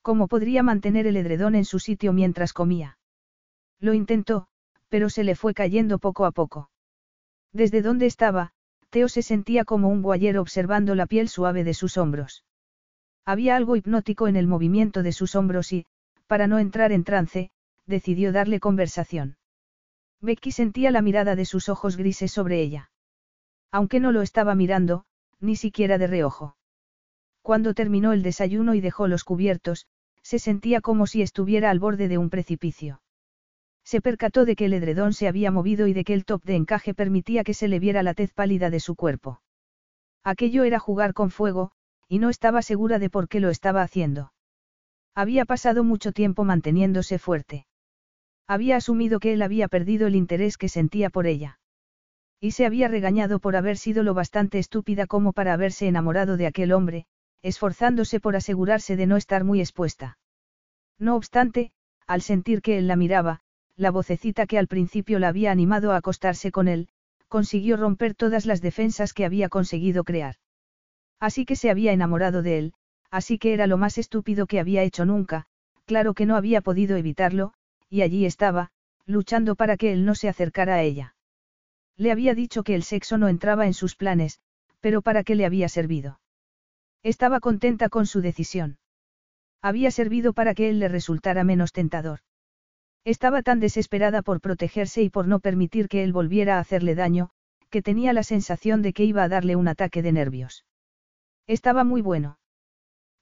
¿Cómo 0.03 0.29
podría 0.29 0.63
mantener 0.63 1.07
el 1.07 1.17
edredón 1.17 1.55
en 1.55 1.65
su 1.65 1.79
sitio 1.79 2.13
mientras 2.13 2.53
comía? 2.53 2.99
Lo 3.79 3.95
intentó, 3.95 4.49
pero 4.91 5.09
se 5.09 5.25
le 5.25 5.35
fue 5.35 5.55
cayendo 5.55 5.99
poco 5.99 6.27
a 6.27 6.33
poco. 6.33 6.70
Desde 7.53 7.83
donde 7.83 8.07
estaba, 8.07 8.53
Teo 8.91 9.09
se 9.09 9.23
sentía 9.23 9.65
como 9.65 9.89
un 9.89 10.03
guayero 10.03 10.41
observando 10.41 10.95
la 10.95 11.07
piel 11.07 11.29
suave 11.29 11.65
de 11.65 11.75
sus 11.75 11.97
hombros. 11.97 12.45
Había 13.25 13.57
algo 13.57 13.77
hipnótico 13.77 14.29
en 14.29 14.37
el 14.37 14.47
movimiento 14.47 15.03
de 15.03 15.13
sus 15.13 15.35
hombros 15.35 15.73
y, 15.73 15.87
para 16.27 16.47
no 16.47 16.59
entrar 16.59 16.93
en 16.93 17.05
trance, 17.05 17.51
decidió 17.87 18.33
darle 18.33 18.61
conversación. 18.61 19.37
Becky 20.21 20.53
sentía 20.53 20.91
la 20.91 21.03
mirada 21.03 21.37
de 21.37 21.45
sus 21.45 21.69
ojos 21.69 21.97
grises 21.97 22.31
sobre 22.33 22.61
ella. 22.61 22.91
Aunque 23.73 24.01
no 24.01 24.13
lo 24.13 24.23
estaba 24.23 24.55
mirando, 24.55 25.05
ni 25.41 25.57
siquiera 25.57 25.99
de 25.99 26.07
reojo. 26.07 26.57
Cuando 27.43 27.75
terminó 27.75 28.13
el 28.13 28.23
desayuno 28.23 28.75
y 28.75 28.81
dejó 28.81 29.09
los 29.09 29.25
cubiertos, 29.25 29.87
se 30.23 30.39
sentía 30.39 30.81
como 30.81 31.07
si 31.07 31.23
estuviera 31.23 31.71
al 31.71 31.79
borde 31.79 32.09
de 32.09 32.19
un 32.19 32.31
precipicio. 32.31 33.01
Se 33.85 34.01
percató 34.01 34.45
de 34.45 34.57
que 34.57 34.67
el 34.67 34.75
edredón 34.75 35.13
se 35.13 35.29
había 35.29 35.51
movido 35.51 35.87
y 35.87 35.93
de 35.93 36.05
que 36.05 36.15
el 36.15 36.25
top 36.25 36.43
de 36.45 36.57
encaje 36.57 36.95
permitía 36.95 37.45
que 37.45 37.55
se 37.55 37.69
le 37.69 37.79
viera 37.79 38.03
la 38.03 38.15
tez 38.15 38.33
pálida 38.33 38.71
de 38.71 38.81
su 38.81 38.95
cuerpo. 38.95 39.43
Aquello 40.23 40.65
era 40.65 40.79
jugar 40.79 41.15
con 41.15 41.31
fuego, 41.31 41.73
y 42.09 42.19
no 42.19 42.29
estaba 42.29 42.63
segura 42.63 42.99
de 42.99 43.11
por 43.11 43.29
qué 43.29 43.41
lo 43.41 43.51
estaba 43.51 43.83
haciendo. 43.83 44.33
Había 45.15 45.45
pasado 45.45 45.85
mucho 45.85 46.13
tiempo 46.13 46.45
manteniéndose 46.45 47.19
fuerte. 47.19 47.67
Había 48.47 48.77
asumido 48.77 49.21
que 49.21 49.33
él 49.33 49.43
había 49.43 49.69
perdido 49.69 50.07
el 50.07 50.17
interés 50.17 50.57
que 50.57 50.69
sentía 50.69 51.11
por 51.11 51.27
ella. 51.27 51.61
Y 52.41 52.53
se 52.53 52.67
había 52.67 52.89
regañado 52.89 53.39
por 53.39 53.55
haber 53.55 53.77
sido 53.77 54.03
lo 54.03 54.15
bastante 54.15 54.59
estúpida 54.59 55.07
como 55.07 55.33
para 55.33 55.53
haberse 55.53 55.87
enamorado 55.87 56.37
de 56.37 56.47
aquel 56.47 56.73
hombre, 56.73 57.07
esforzándose 57.43 58.19
por 58.19 58.37
asegurarse 58.37 58.97
de 58.97 59.07
no 59.07 59.17
estar 59.17 59.45
muy 59.45 59.61
expuesta. 59.61 60.19
No 60.99 61.17
obstante, 61.17 61.73
al 62.07 62.23
sentir 62.23 62.61
que 62.61 62.79
él 62.79 62.89
la 62.89 62.97
miraba, 62.97 63.43
la 63.81 63.91
vocecita 63.91 64.47
que 64.47 64.59
al 64.59 64.67
principio 64.67 65.19
la 65.19 65.29
había 65.29 65.51
animado 65.51 65.93
a 65.93 65.97
acostarse 65.97 66.53
con 66.53 66.69
él, 66.69 66.89
consiguió 67.29 67.79
romper 67.79 68.15
todas 68.15 68.45
las 68.45 68.61
defensas 68.61 69.15
que 69.15 69.25
había 69.25 69.49
conseguido 69.49 70.05
crear. 70.05 70.37
Así 71.19 71.47
que 71.47 71.57
se 71.57 71.71
había 71.71 71.93
enamorado 71.93 72.43
de 72.43 72.59
él, 72.59 72.75
así 73.11 73.39
que 73.39 73.55
era 73.55 73.67
lo 73.67 73.79
más 73.79 73.97
estúpido 73.97 74.47
que 74.47 74.61
había 74.61 74.83
hecho 74.83 75.07
nunca, 75.07 75.47
claro 75.87 76.13
que 76.13 76.27
no 76.27 76.37
había 76.37 76.61
podido 76.61 76.99
evitarlo, 76.99 77.55
y 77.89 78.03
allí 78.03 78.27
estaba, 78.27 78.71
luchando 79.07 79.57
para 79.57 79.79
que 79.79 79.93
él 79.93 80.05
no 80.05 80.15
se 80.15 80.29
acercara 80.29 80.75
a 80.75 80.83
ella. 80.83 81.15
Le 81.97 82.13
había 82.13 82.35
dicho 82.35 82.63
que 82.63 82.75
el 82.75 82.83
sexo 82.83 83.17
no 83.17 83.29
entraba 83.29 83.67
en 83.67 83.73
sus 83.73 83.97
planes, 83.97 84.41
pero 84.81 85.01
¿para 85.01 85.25
qué 85.25 85.35
le 85.37 85.47
había 85.47 85.71
servido? 85.71 86.21
Estaba 87.03 87.41
contenta 87.41 87.89
con 87.89 88.05
su 88.05 88.21
decisión. 88.21 88.79
Había 89.63 89.91
servido 89.91 90.35
para 90.35 90.55
que 90.55 90.69
él 90.69 90.81
le 90.81 90.89
resultara 90.89 91.45
menos 91.45 91.73
tentador. 91.73 92.21
Estaba 93.05 93.43
tan 93.43 93.61
desesperada 93.61 94.23
por 94.23 94.41
protegerse 94.41 95.03
y 95.03 95.11
por 95.11 95.27
no 95.27 95.41
permitir 95.41 95.89
que 95.89 96.05
él 96.05 96.13
volviera 96.13 96.57
a 96.57 96.61
hacerle 96.61 96.95
daño, 96.95 97.31
que 97.71 97.83
tenía 97.83 98.13
la 98.13 98.23
sensación 98.23 98.83
de 98.83 98.93
que 98.93 99.05
iba 99.05 99.23
a 99.23 99.29
darle 99.29 99.57
un 99.57 99.69
ataque 99.69 100.03
de 100.03 100.13
nervios. 100.13 100.65
Estaba 101.47 101.85
muy 101.85 102.03
bueno. 102.03 102.39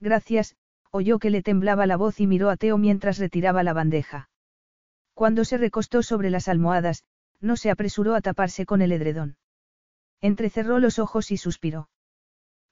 Gracias, 0.00 0.57
oyó 0.90 1.18
que 1.18 1.31
le 1.31 1.42
temblaba 1.42 1.86
la 1.86 1.97
voz 1.97 2.20
y 2.20 2.26
miró 2.26 2.50
a 2.50 2.57
Teo 2.57 2.78
mientras 2.78 3.18
retiraba 3.18 3.62
la 3.62 3.73
bandeja. 3.73 4.31
Cuando 5.15 5.44
se 5.44 5.58
recostó 5.58 6.02
sobre 6.02 6.31
las 6.31 6.48
almohadas, 6.48 7.05
no 7.40 7.57
se 7.57 7.70
apresuró 7.70 8.15
a 8.15 8.20
taparse 8.20 8.66
con 8.66 8.82
el 8.82 8.92
edredón. 8.92 9.36
Entrecerró 10.20 10.78
los 10.78 10.98
ojos 10.98 11.31
y 11.31 11.36
suspiró. 11.36 11.89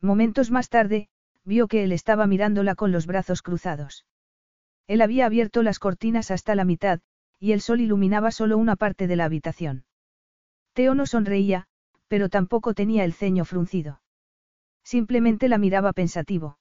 Momentos 0.00 0.50
más 0.50 0.68
tarde, 0.68 1.08
vio 1.44 1.68
que 1.68 1.84
él 1.84 1.92
estaba 1.92 2.26
mirándola 2.26 2.74
con 2.74 2.90
los 2.90 3.06
brazos 3.06 3.42
cruzados. 3.42 4.04
Él 4.86 5.00
había 5.00 5.26
abierto 5.26 5.62
las 5.62 5.78
cortinas 5.78 6.30
hasta 6.30 6.54
la 6.54 6.64
mitad, 6.64 7.00
y 7.38 7.52
el 7.52 7.60
sol 7.60 7.80
iluminaba 7.80 8.30
solo 8.30 8.56
una 8.56 8.76
parte 8.76 9.06
de 9.06 9.16
la 9.16 9.24
habitación. 9.24 9.84
Teo 10.72 10.94
no 10.94 11.06
sonreía, 11.06 11.66
pero 12.08 12.28
tampoco 12.28 12.74
tenía 12.74 13.04
el 13.04 13.12
ceño 13.12 13.44
fruncido. 13.44 14.00
Simplemente 14.84 15.48
la 15.48 15.58
miraba 15.58 15.92
pensativo. 15.92 16.58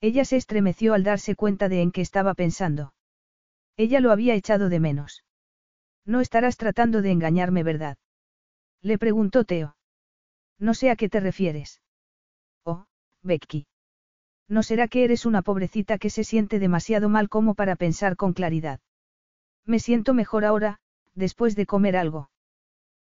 Ella 0.00 0.24
se 0.24 0.36
estremeció 0.36 0.94
al 0.94 1.04
darse 1.04 1.36
cuenta 1.36 1.68
de 1.68 1.82
en 1.82 1.92
qué 1.92 2.00
estaba 2.00 2.34
pensando. 2.34 2.92
Ella 3.76 4.00
lo 4.00 4.10
había 4.10 4.34
echado 4.34 4.68
de 4.68 4.80
menos. 4.80 5.24
No 6.04 6.20
estarás 6.20 6.56
tratando 6.56 7.02
de 7.02 7.12
engañarme, 7.12 7.62
¿verdad? 7.62 7.96
Le 8.82 8.98
preguntó 8.98 9.44
Teo. 9.44 9.76
No 10.58 10.74
sé 10.74 10.90
a 10.90 10.96
qué 10.96 11.08
te 11.08 11.20
refieres. 11.20 11.80
Oh, 12.64 12.86
Becky. 13.22 13.66
¿No 14.48 14.62
será 14.62 14.86
que 14.88 15.04
eres 15.04 15.26
una 15.26 15.42
pobrecita 15.42 15.98
que 15.98 16.10
se 16.10 16.24
siente 16.24 16.58
demasiado 16.58 17.08
mal 17.08 17.28
como 17.28 17.54
para 17.54 17.76
pensar 17.76 18.16
con 18.16 18.32
claridad? 18.32 18.80
Me 19.64 19.80
siento 19.80 20.14
mejor 20.14 20.44
ahora, 20.44 20.78
después 21.14 21.56
de 21.56 21.66
comer 21.66 21.96
algo. 21.96 22.30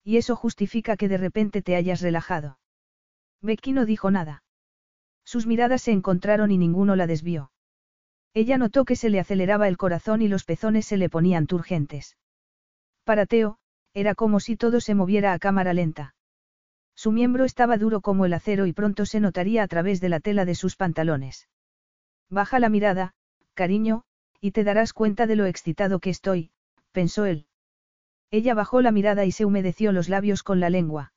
Y 0.04 0.18
eso 0.18 0.36
justifica 0.36 0.98
que 0.98 1.08
de 1.08 1.18
repente 1.18 1.62
te 1.62 1.76
hayas 1.76 2.02
relajado. 2.02 2.58
Becky 3.42 3.74
no 3.74 3.86
dijo 3.86 4.10
nada. 4.10 4.44
Sus 5.24 5.46
miradas 5.46 5.84
se 5.84 5.92
encontraron 5.92 6.52
y 6.52 6.58
ninguno 6.58 6.96
la 6.96 7.06
desvió. 7.06 7.52
Ella 8.34 8.58
notó 8.58 8.86
que 8.86 8.96
se 8.96 9.10
le 9.10 9.20
aceleraba 9.20 9.68
el 9.68 9.78
corazón 9.78 10.22
y 10.22 10.28
los 10.28 10.44
pezones 10.44 10.86
se 10.86 10.98
le 10.98 11.10
ponían 11.10 11.48
turgentes. 11.48 12.18
Para 13.04 13.26
Teo, 13.26 13.60
era 13.94 14.16
como 14.16 14.40
si 14.40 14.56
todo 14.56 14.80
se 14.80 14.96
moviera 14.96 15.34
a 15.34 15.40
cámara 15.40 15.74
lenta. 15.74 16.16
Su 16.98 17.12
miembro 17.12 17.46
estaba 17.46 17.78
duro 17.78 18.02
como 18.02 18.26
el 18.26 18.34
acero 18.34 18.66
y 18.66 18.74
pronto 18.74 19.06
se 19.06 19.20
notaría 19.20 19.62
a 19.62 19.68
través 19.68 20.02
de 20.02 20.10
la 20.10 20.20
tela 20.20 20.46
de 20.46 20.56
sus 20.56 20.76
pantalones. 20.76 21.48
Baja 22.28 22.58
la 22.58 22.70
mirada, 22.70 23.14
cariño, 23.54 24.04
y 24.42 24.50
te 24.50 24.64
darás 24.64 24.94
cuenta 24.94 25.28
de 25.28 25.36
lo 25.36 25.46
excitado 25.46 26.00
que 26.00 26.10
estoy, 26.10 26.50
pensó 26.92 27.26
él. 27.26 27.46
Ella 28.32 28.56
bajó 28.56 28.82
la 28.82 28.92
mirada 28.92 29.26
y 29.26 29.32
se 29.32 29.46
humedeció 29.46 29.92
los 29.92 30.10
labios 30.10 30.42
con 30.42 30.60
la 30.60 30.72
lengua. 30.72 31.14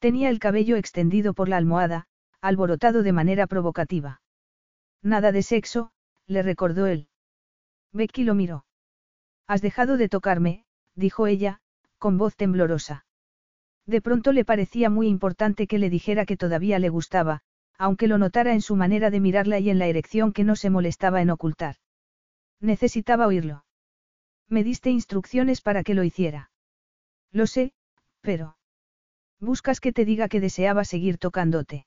Tenía 0.00 0.30
el 0.30 0.40
cabello 0.40 0.74
extendido 0.74 1.32
por 1.32 1.48
la 1.48 1.58
almohada, 1.58 2.08
alborotado 2.40 3.04
de 3.04 3.12
manera 3.12 3.46
provocativa. 3.46 4.20
Nada 5.00 5.30
de 5.30 5.44
sexo, 5.44 5.92
le 6.26 6.42
recordó 6.42 6.88
él. 6.88 7.06
Becky 7.92 8.24
lo 8.24 8.34
miró. 8.34 8.66
Has 9.46 9.62
dejado 9.62 9.96
de 9.96 10.08
tocarme, 10.08 10.64
dijo 10.96 11.28
ella, 11.28 11.60
con 11.98 12.18
voz 12.18 12.34
temblorosa. 12.34 13.06
De 13.88 14.02
pronto 14.02 14.32
le 14.32 14.44
parecía 14.44 14.90
muy 14.90 15.08
importante 15.08 15.66
que 15.66 15.78
le 15.78 15.88
dijera 15.88 16.26
que 16.26 16.36
todavía 16.36 16.78
le 16.78 16.90
gustaba, 16.90 17.40
aunque 17.78 18.06
lo 18.06 18.18
notara 18.18 18.52
en 18.52 18.60
su 18.60 18.76
manera 18.76 19.10
de 19.10 19.18
mirarla 19.18 19.60
y 19.60 19.70
en 19.70 19.78
la 19.78 19.86
erección 19.86 20.34
que 20.34 20.44
no 20.44 20.56
se 20.56 20.68
molestaba 20.68 21.22
en 21.22 21.30
ocultar. 21.30 21.76
Necesitaba 22.60 23.26
oírlo. 23.26 23.64
Me 24.46 24.62
diste 24.62 24.90
instrucciones 24.90 25.62
para 25.62 25.84
que 25.84 25.94
lo 25.94 26.04
hiciera. 26.04 26.50
Lo 27.32 27.46
sé, 27.46 27.72
pero... 28.20 28.58
Buscas 29.40 29.80
que 29.80 29.94
te 29.94 30.04
diga 30.04 30.28
que 30.28 30.40
deseaba 30.40 30.84
seguir 30.84 31.16
tocándote. 31.16 31.86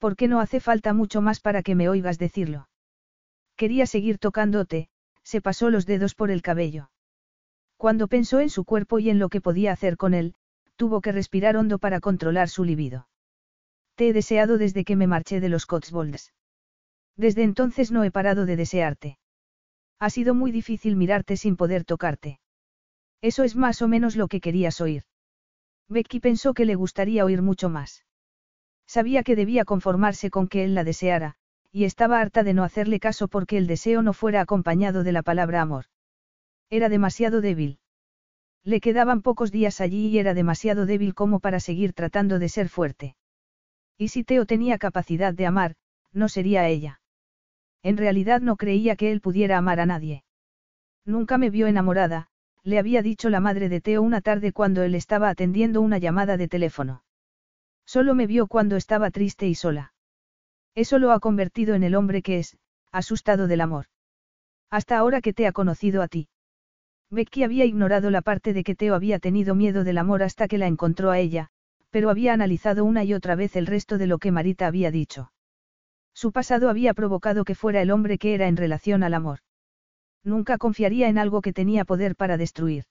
¿Por 0.00 0.16
qué 0.16 0.26
no 0.26 0.40
hace 0.40 0.58
falta 0.58 0.94
mucho 0.94 1.20
más 1.20 1.38
para 1.38 1.62
que 1.62 1.76
me 1.76 1.88
oigas 1.88 2.18
decirlo? 2.18 2.68
Quería 3.54 3.86
seguir 3.86 4.18
tocándote, 4.18 4.88
se 5.22 5.40
pasó 5.40 5.70
los 5.70 5.86
dedos 5.86 6.16
por 6.16 6.32
el 6.32 6.42
cabello. 6.42 6.90
Cuando 7.76 8.08
pensó 8.08 8.40
en 8.40 8.50
su 8.50 8.64
cuerpo 8.64 8.98
y 8.98 9.10
en 9.10 9.20
lo 9.20 9.28
que 9.28 9.40
podía 9.40 9.70
hacer 9.70 9.96
con 9.96 10.12
él, 10.14 10.34
tuvo 10.76 11.00
que 11.00 11.12
respirar 11.12 11.56
hondo 11.56 11.78
para 11.78 12.00
controlar 12.00 12.48
su 12.48 12.64
libido. 12.64 13.08
Te 13.94 14.08
he 14.08 14.12
deseado 14.12 14.58
desde 14.58 14.84
que 14.84 14.96
me 14.96 15.06
marché 15.06 15.40
de 15.40 15.48
los 15.48 15.66
Cotswolds. 15.66 16.32
Desde 17.16 17.42
entonces 17.44 17.92
no 17.92 18.02
he 18.04 18.10
parado 18.10 18.44
de 18.44 18.56
desearte. 18.56 19.18
Ha 20.00 20.10
sido 20.10 20.34
muy 20.34 20.50
difícil 20.50 20.96
mirarte 20.96 21.36
sin 21.36 21.56
poder 21.56 21.84
tocarte. 21.84 22.40
Eso 23.20 23.44
es 23.44 23.56
más 23.56 23.82
o 23.82 23.88
menos 23.88 24.16
lo 24.16 24.28
que 24.28 24.40
querías 24.40 24.80
oír. 24.80 25.04
Becky 25.88 26.20
pensó 26.20 26.54
que 26.54 26.64
le 26.64 26.74
gustaría 26.74 27.24
oír 27.24 27.40
mucho 27.40 27.68
más. 27.68 28.04
Sabía 28.86 29.22
que 29.22 29.36
debía 29.36 29.64
conformarse 29.64 30.30
con 30.30 30.48
que 30.48 30.64
él 30.64 30.74
la 30.74 30.84
deseara, 30.84 31.36
y 31.70 31.84
estaba 31.84 32.20
harta 32.20 32.42
de 32.42 32.54
no 32.54 32.64
hacerle 32.64 33.00
caso 33.00 33.28
porque 33.28 33.56
el 33.56 33.66
deseo 33.66 34.02
no 34.02 34.12
fuera 34.12 34.40
acompañado 34.40 35.04
de 35.04 35.12
la 35.12 35.22
palabra 35.22 35.62
amor. 35.62 35.86
Era 36.70 36.88
demasiado 36.88 37.40
débil. 37.40 37.78
Le 38.64 38.80
quedaban 38.80 39.20
pocos 39.20 39.52
días 39.52 39.80
allí 39.80 40.08
y 40.08 40.18
era 40.18 40.32
demasiado 40.32 40.86
débil 40.86 41.14
como 41.14 41.38
para 41.38 41.60
seguir 41.60 41.92
tratando 41.92 42.38
de 42.38 42.48
ser 42.48 42.70
fuerte. 42.70 43.14
Y 43.98 44.08
si 44.08 44.24
Teo 44.24 44.46
tenía 44.46 44.78
capacidad 44.78 45.34
de 45.34 45.46
amar, 45.46 45.76
no 46.12 46.28
sería 46.28 46.66
ella. 46.66 47.00
En 47.82 47.98
realidad 47.98 48.40
no 48.40 48.56
creía 48.56 48.96
que 48.96 49.12
él 49.12 49.20
pudiera 49.20 49.58
amar 49.58 49.80
a 49.80 49.86
nadie. 49.86 50.24
Nunca 51.04 51.36
me 51.36 51.50
vio 51.50 51.66
enamorada, 51.66 52.28
le 52.62 52.78
había 52.78 53.02
dicho 53.02 53.28
la 53.28 53.40
madre 53.40 53.68
de 53.68 53.82
Teo 53.82 54.00
una 54.00 54.22
tarde 54.22 54.52
cuando 54.52 54.82
él 54.82 54.94
estaba 54.94 55.28
atendiendo 55.28 55.82
una 55.82 55.98
llamada 55.98 56.38
de 56.38 56.48
teléfono. 56.48 57.04
Solo 57.84 58.14
me 58.14 58.26
vio 58.26 58.46
cuando 58.46 58.76
estaba 58.76 59.10
triste 59.10 59.46
y 59.46 59.54
sola. 59.54 59.92
Eso 60.74 60.98
lo 60.98 61.12
ha 61.12 61.20
convertido 61.20 61.74
en 61.74 61.82
el 61.82 61.94
hombre 61.94 62.22
que 62.22 62.38
es, 62.38 62.56
asustado 62.90 63.46
del 63.46 63.60
amor. 63.60 63.86
Hasta 64.70 64.96
ahora 64.96 65.20
que 65.20 65.34
te 65.34 65.46
ha 65.46 65.52
conocido 65.52 66.00
a 66.00 66.08
ti. 66.08 66.28
Becky 67.10 67.44
había 67.44 67.64
ignorado 67.64 68.10
la 68.10 68.22
parte 68.22 68.52
de 68.52 68.64
que 68.64 68.74
Teo 68.74 68.94
había 68.94 69.18
tenido 69.18 69.54
miedo 69.54 69.84
del 69.84 69.98
amor 69.98 70.22
hasta 70.22 70.48
que 70.48 70.58
la 70.58 70.66
encontró 70.66 71.10
a 71.10 71.18
ella, 71.18 71.48
pero 71.90 72.10
había 72.10 72.32
analizado 72.32 72.84
una 72.84 73.04
y 73.04 73.14
otra 73.14 73.36
vez 73.36 73.56
el 73.56 73.66
resto 73.66 73.98
de 73.98 74.06
lo 74.06 74.18
que 74.18 74.32
Marita 74.32 74.66
había 74.66 74.90
dicho. 74.90 75.32
Su 76.12 76.32
pasado 76.32 76.68
había 76.68 76.94
provocado 76.94 77.44
que 77.44 77.54
fuera 77.54 77.82
el 77.82 77.90
hombre 77.90 78.18
que 78.18 78.34
era 78.34 78.48
en 78.48 78.56
relación 78.56 79.02
al 79.02 79.14
amor. 79.14 79.40
Nunca 80.22 80.58
confiaría 80.58 81.08
en 81.08 81.18
algo 81.18 81.40
que 81.42 81.52
tenía 81.52 81.84
poder 81.84 82.16
para 82.16 82.36
destruir. 82.36 82.84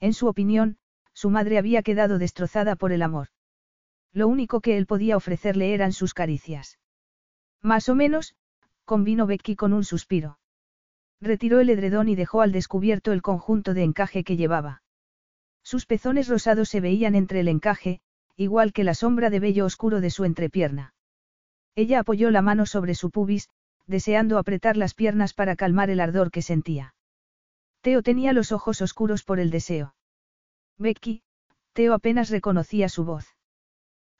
En 0.00 0.12
su 0.12 0.26
opinión, 0.26 0.78
su 1.12 1.30
madre 1.30 1.58
había 1.58 1.82
quedado 1.82 2.18
destrozada 2.18 2.76
por 2.76 2.92
el 2.92 3.02
amor. 3.02 3.28
Lo 4.12 4.28
único 4.28 4.60
que 4.60 4.76
él 4.76 4.86
podía 4.86 5.16
ofrecerle 5.16 5.74
eran 5.74 5.92
sus 5.92 6.14
caricias. 6.14 6.78
Más 7.60 7.88
o 7.88 7.94
menos, 7.94 8.36
convino 8.84 9.26
Becky 9.26 9.56
con 9.56 9.72
un 9.72 9.84
suspiro. 9.84 10.38
Retiró 11.24 11.60
el 11.60 11.70
edredón 11.70 12.10
y 12.10 12.16
dejó 12.16 12.42
al 12.42 12.52
descubierto 12.52 13.10
el 13.10 13.22
conjunto 13.22 13.72
de 13.72 13.82
encaje 13.82 14.24
que 14.24 14.36
llevaba. 14.36 14.82
Sus 15.62 15.86
pezones 15.86 16.28
rosados 16.28 16.68
se 16.68 16.80
veían 16.80 17.14
entre 17.14 17.40
el 17.40 17.48
encaje, 17.48 18.02
igual 18.36 18.74
que 18.74 18.84
la 18.84 18.92
sombra 18.92 19.30
de 19.30 19.40
vello 19.40 19.64
oscuro 19.64 20.02
de 20.02 20.10
su 20.10 20.26
entrepierna. 20.26 20.94
Ella 21.74 22.00
apoyó 22.00 22.30
la 22.30 22.42
mano 22.42 22.66
sobre 22.66 22.94
su 22.94 23.10
pubis, 23.10 23.48
deseando 23.86 24.36
apretar 24.36 24.76
las 24.76 24.92
piernas 24.92 25.32
para 25.32 25.56
calmar 25.56 25.88
el 25.88 26.00
ardor 26.00 26.30
que 26.30 26.42
sentía. 26.42 26.94
Teo 27.80 28.02
tenía 28.02 28.34
los 28.34 28.52
ojos 28.52 28.82
oscuros 28.82 29.24
por 29.24 29.40
el 29.40 29.50
deseo. 29.50 29.94
Becky, 30.76 31.22
Teo 31.72 31.94
apenas 31.94 32.28
reconocía 32.28 32.90
su 32.90 33.06
voz. 33.06 33.26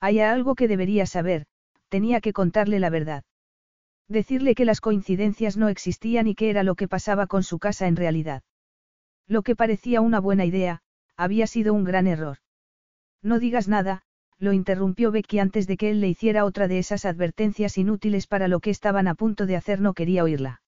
Hay 0.00 0.20
algo 0.20 0.54
que 0.54 0.68
debería 0.68 1.04
saber, 1.04 1.44
tenía 1.90 2.22
que 2.22 2.32
contarle 2.32 2.80
la 2.80 2.88
verdad. 2.88 3.24
Decirle 4.08 4.54
que 4.54 4.64
las 4.64 4.80
coincidencias 4.80 5.56
no 5.56 5.68
existían 5.68 6.26
y 6.26 6.34
que 6.34 6.50
era 6.50 6.62
lo 6.62 6.74
que 6.74 6.88
pasaba 6.88 7.26
con 7.26 7.42
su 7.42 7.58
casa 7.58 7.86
en 7.86 7.96
realidad. 7.96 8.42
Lo 9.26 9.42
que 9.42 9.56
parecía 9.56 10.00
una 10.00 10.20
buena 10.20 10.44
idea, 10.44 10.82
había 11.16 11.46
sido 11.46 11.72
un 11.72 11.84
gran 11.84 12.06
error. 12.06 12.38
No 13.22 13.38
digas 13.38 13.68
nada, 13.68 14.02
lo 14.38 14.52
interrumpió 14.52 15.10
Becky 15.10 15.38
antes 15.38 15.66
de 15.66 15.76
que 15.76 15.90
él 15.90 16.00
le 16.00 16.08
hiciera 16.08 16.44
otra 16.44 16.68
de 16.68 16.78
esas 16.78 17.04
advertencias 17.04 17.78
inútiles 17.78 18.26
para 18.26 18.48
lo 18.48 18.60
que 18.60 18.70
estaban 18.70 19.08
a 19.08 19.14
punto 19.14 19.46
de 19.46 19.56
hacer 19.56 19.80
no 19.80 19.94
quería 19.94 20.24
oírla. 20.24 20.60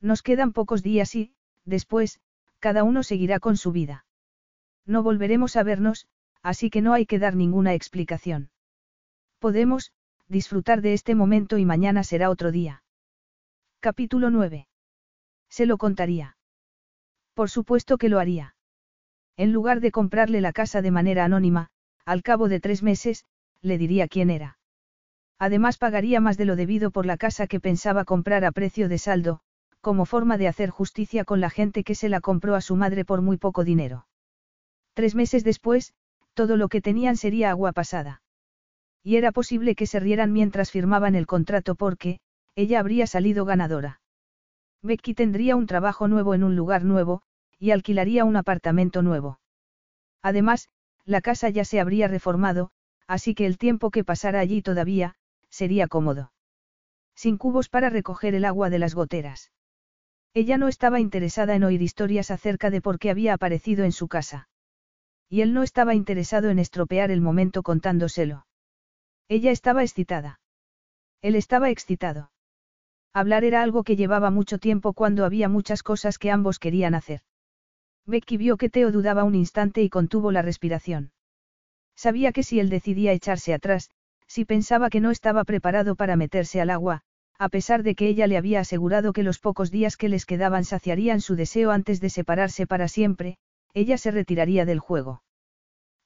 Nos 0.00 0.22
quedan 0.22 0.52
pocos 0.52 0.82
días 0.82 1.14
y, 1.14 1.34
después, 1.64 2.20
cada 2.60 2.84
uno 2.84 3.02
seguirá 3.02 3.40
con 3.40 3.56
su 3.56 3.72
vida. 3.72 4.04
No 4.86 5.02
volveremos 5.02 5.56
a 5.56 5.62
vernos, 5.62 6.06
así 6.42 6.70
que 6.70 6.82
no 6.82 6.92
hay 6.92 7.06
que 7.06 7.18
dar 7.18 7.34
ninguna 7.34 7.74
explicación. 7.74 8.50
Podemos, 9.38 9.92
disfrutar 10.32 10.80
de 10.80 10.94
este 10.94 11.14
momento 11.14 11.58
y 11.58 11.64
mañana 11.64 12.02
será 12.02 12.30
otro 12.30 12.50
día. 12.50 12.82
Capítulo 13.80 14.30
9. 14.30 14.66
Se 15.48 15.66
lo 15.66 15.76
contaría. 15.76 16.36
Por 17.34 17.50
supuesto 17.50 17.98
que 17.98 18.08
lo 18.08 18.18
haría. 18.18 18.56
En 19.36 19.52
lugar 19.52 19.80
de 19.80 19.92
comprarle 19.92 20.40
la 20.40 20.52
casa 20.52 20.82
de 20.82 20.90
manera 20.90 21.24
anónima, 21.24 21.68
al 22.04 22.22
cabo 22.22 22.48
de 22.48 22.60
tres 22.60 22.82
meses, 22.82 23.26
le 23.60 23.76
diría 23.76 24.08
quién 24.08 24.30
era. 24.30 24.58
Además 25.38 25.76
pagaría 25.76 26.20
más 26.20 26.38
de 26.38 26.46
lo 26.46 26.56
debido 26.56 26.90
por 26.90 27.04
la 27.04 27.18
casa 27.18 27.46
que 27.46 27.60
pensaba 27.60 28.04
comprar 28.04 28.44
a 28.44 28.52
precio 28.52 28.88
de 28.88 28.98
saldo, 28.98 29.40
como 29.82 30.06
forma 30.06 30.38
de 30.38 30.48
hacer 30.48 30.70
justicia 30.70 31.24
con 31.24 31.40
la 31.40 31.50
gente 31.50 31.84
que 31.84 31.94
se 31.94 32.08
la 32.08 32.20
compró 32.20 32.54
a 32.54 32.60
su 32.62 32.74
madre 32.76 33.04
por 33.04 33.20
muy 33.20 33.36
poco 33.36 33.64
dinero. 33.64 34.06
Tres 34.94 35.14
meses 35.14 35.44
después, 35.44 35.92
todo 36.32 36.56
lo 36.56 36.68
que 36.68 36.80
tenían 36.80 37.16
sería 37.16 37.50
agua 37.50 37.72
pasada. 37.72 38.21
Y 39.02 39.16
era 39.16 39.32
posible 39.32 39.74
que 39.74 39.86
se 39.86 40.00
rieran 40.00 40.32
mientras 40.32 40.70
firmaban 40.70 41.14
el 41.14 41.26
contrato 41.26 41.74
porque, 41.74 42.20
ella 42.54 42.80
habría 42.80 43.06
salido 43.06 43.44
ganadora. 43.44 44.00
Becky 44.82 45.14
tendría 45.14 45.56
un 45.56 45.66
trabajo 45.66 46.08
nuevo 46.08 46.34
en 46.34 46.44
un 46.44 46.56
lugar 46.56 46.84
nuevo, 46.84 47.22
y 47.58 47.70
alquilaría 47.70 48.24
un 48.24 48.36
apartamento 48.36 49.02
nuevo. 49.02 49.40
Además, 50.22 50.68
la 51.04 51.20
casa 51.20 51.48
ya 51.48 51.64
se 51.64 51.80
habría 51.80 52.08
reformado, 52.08 52.70
así 53.06 53.34
que 53.34 53.46
el 53.46 53.58
tiempo 53.58 53.90
que 53.90 54.04
pasara 54.04 54.40
allí 54.40 54.62
todavía, 54.62 55.14
sería 55.50 55.88
cómodo. 55.88 56.32
Sin 57.14 57.38
cubos 57.38 57.68
para 57.68 57.90
recoger 57.90 58.34
el 58.34 58.44
agua 58.44 58.70
de 58.70 58.78
las 58.78 58.94
goteras. 58.94 59.52
Ella 60.34 60.56
no 60.56 60.68
estaba 60.68 60.98
interesada 60.98 61.54
en 61.54 61.64
oír 61.64 61.82
historias 61.82 62.30
acerca 62.30 62.70
de 62.70 62.80
por 62.80 62.98
qué 62.98 63.10
había 63.10 63.34
aparecido 63.34 63.84
en 63.84 63.92
su 63.92 64.08
casa. 64.08 64.48
Y 65.28 65.42
él 65.42 65.52
no 65.52 65.62
estaba 65.62 65.94
interesado 65.94 66.50
en 66.50 66.58
estropear 66.58 67.10
el 67.10 67.20
momento 67.20 67.62
contándoselo. 67.62 68.46
Ella 69.32 69.50
estaba 69.50 69.82
excitada. 69.82 70.40
Él 71.22 71.36
estaba 71.36 71.70
excitado. 71.70 72.30
Hablar 73.14 73.44
era 73.44 73.62
algo 73.62 73.82
que 73.82 73.96
llevaba 73.96 74.30
mucho 74.30 74.58
tiempo 74.58 74.92
cuando 74.92 75.24
había 75.24 75.48
muchas 75.48 75.82
cosas 75.82 76.18
que 76.18 76.30
ambos 76.30 76.58
querían 76.58 76.94
hacer. 76.94 77.22
Becky 78.04 78.36
vio 78.36 78.58
que 78.58 78.68
Teo 78.68 78.92
dudaba 78.92 79.24
un 79.24 79.34
instante 79.34 79.80
y 79.80 79.88
contuvo 79.88 80.32
la 80.32 80.42
respiración. 80.42 81.12
Sabía 81.96 82.32
que 82.32 82.42
si 82.42 82.60
él 82.60 82.68
decidía 82.68 83.14
echarse 83.14 83.54
atrás, 83.54 83.88
si 84.26 84.44
pensaba 84.44 84.90
que 84.90 85.00
no 85.00 85.10
estaba 85.10 85.44
preparado 85.44 85.96
para 85.96 86.14
meterse 86.14 86.60
al 86.60 86.68
agua, 86.68 87.00
a 87.38 87.48
pesar 87.48 87.82
de 87.84 87.94
que 87.94 88.08
ella 88.08 88.26
le 88.26 88.36
había 88.36 88.60
asegurado 88.60 89.14
que 89.14 89.22
los 89.22 89.38
pocos 89.38 89.70
días 89.70 89.96
que 89.96 90.10
les 90.10 90.26
quedaban 90.26 90.66
saciarían 90.66 91.22
su 91.22 91.36
deseo 91.36 91.70
antes 91.70 92.02
de 92.02 92.10
separarse 92.10 92.66
para 92.66 92.86
siempre, 92.86 93.38
ella 93.72 93.96
se 93.96 94.10
retiraría 94.10 94.66
del 94.66 94.78
juego. 94.78 95.22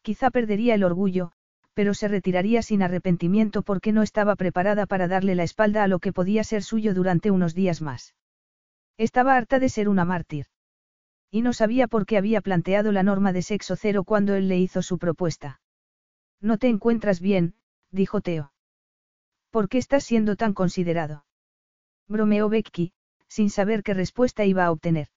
Quizá 0.02 0.30
perdería 0.30 0.76
el 0.76 0.84
orgullo, 0.84 1.32
pero 1.76 1.92
se 1.92 2.08
retiraría 2.08 2.62
sin 2.62 2.82
arrepentimiento 2.82 3.62
porque 3.62 3.92
no 3.92 4.02
estaba 4.02 4.34
preparada 4.34 4.86
para 4.86 5.08
darle 5.08 5.34
la 5.34 5.42
espalda 5.42 5.84
a 5.84 5.88
lo 5.88 5.98
que 5.98 6.10
podía 6.10 6.42
ser 6.42 6.62
suyo 6.62 6.94
durante 6.94 7.30
unos 7.30 7.54
días 7.54 7.82
más. 7.82 8.14
Estaba 8.96 9.36
harta 9.36 9.58
de 9.58 9.68
ser 9.68 9.90
una 9.90 10.06
mártir. 10.06 10.46
Y 11.30 11.42
no 11.42 11.52
sabía 11.52 11.86
por 11.86 12.06
qué 12.06 12.16
había 12.16 12.40
planteado 12.40 12.92
la 12.92 13.02
norma 13.02 13.34
de 13.34 13.42
sexo 13.42 13.76
cero 13.76 14.04
cuando 14.04 14.34
él 14.34 14.48
le 14.48 14.56
hizo 14.56 14.80
su 14.80 14.96
propuesta. 14.96 15.60
No 16.40 16.56
te 16.56 16.68
encuentras 16.68 17.20
bien, 17.20 17.56
dijo 17.90 18.22
Teo. 18.22 18.54
¿Por 19.50 19.68
qué 19.68 19.76
estás 19.76 20.02
siendo 20.02 20.34
tan 20.34 20.54
considerado? 20.54 21.26
Bromeó 22.08 22.48
Becky, 22.48 22.94
sin 23.28 23.50
saber 23.50 23.82
qué 23.82 23.92
respuesta 23.92 24.46
iba 24.46 24.64
a 24.64 24.70
obtener. 24.70 25.08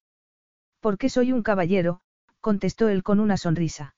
Porque 0.81 1.07
soy 1.07 1.31
un 1.31 1.41
caballero, 1.41 2.01
contestó 2.41 2.89
él 2.89 3.01
con 3.01 3.21
una 3.21 3.37
sonrisa. 3.37 3.95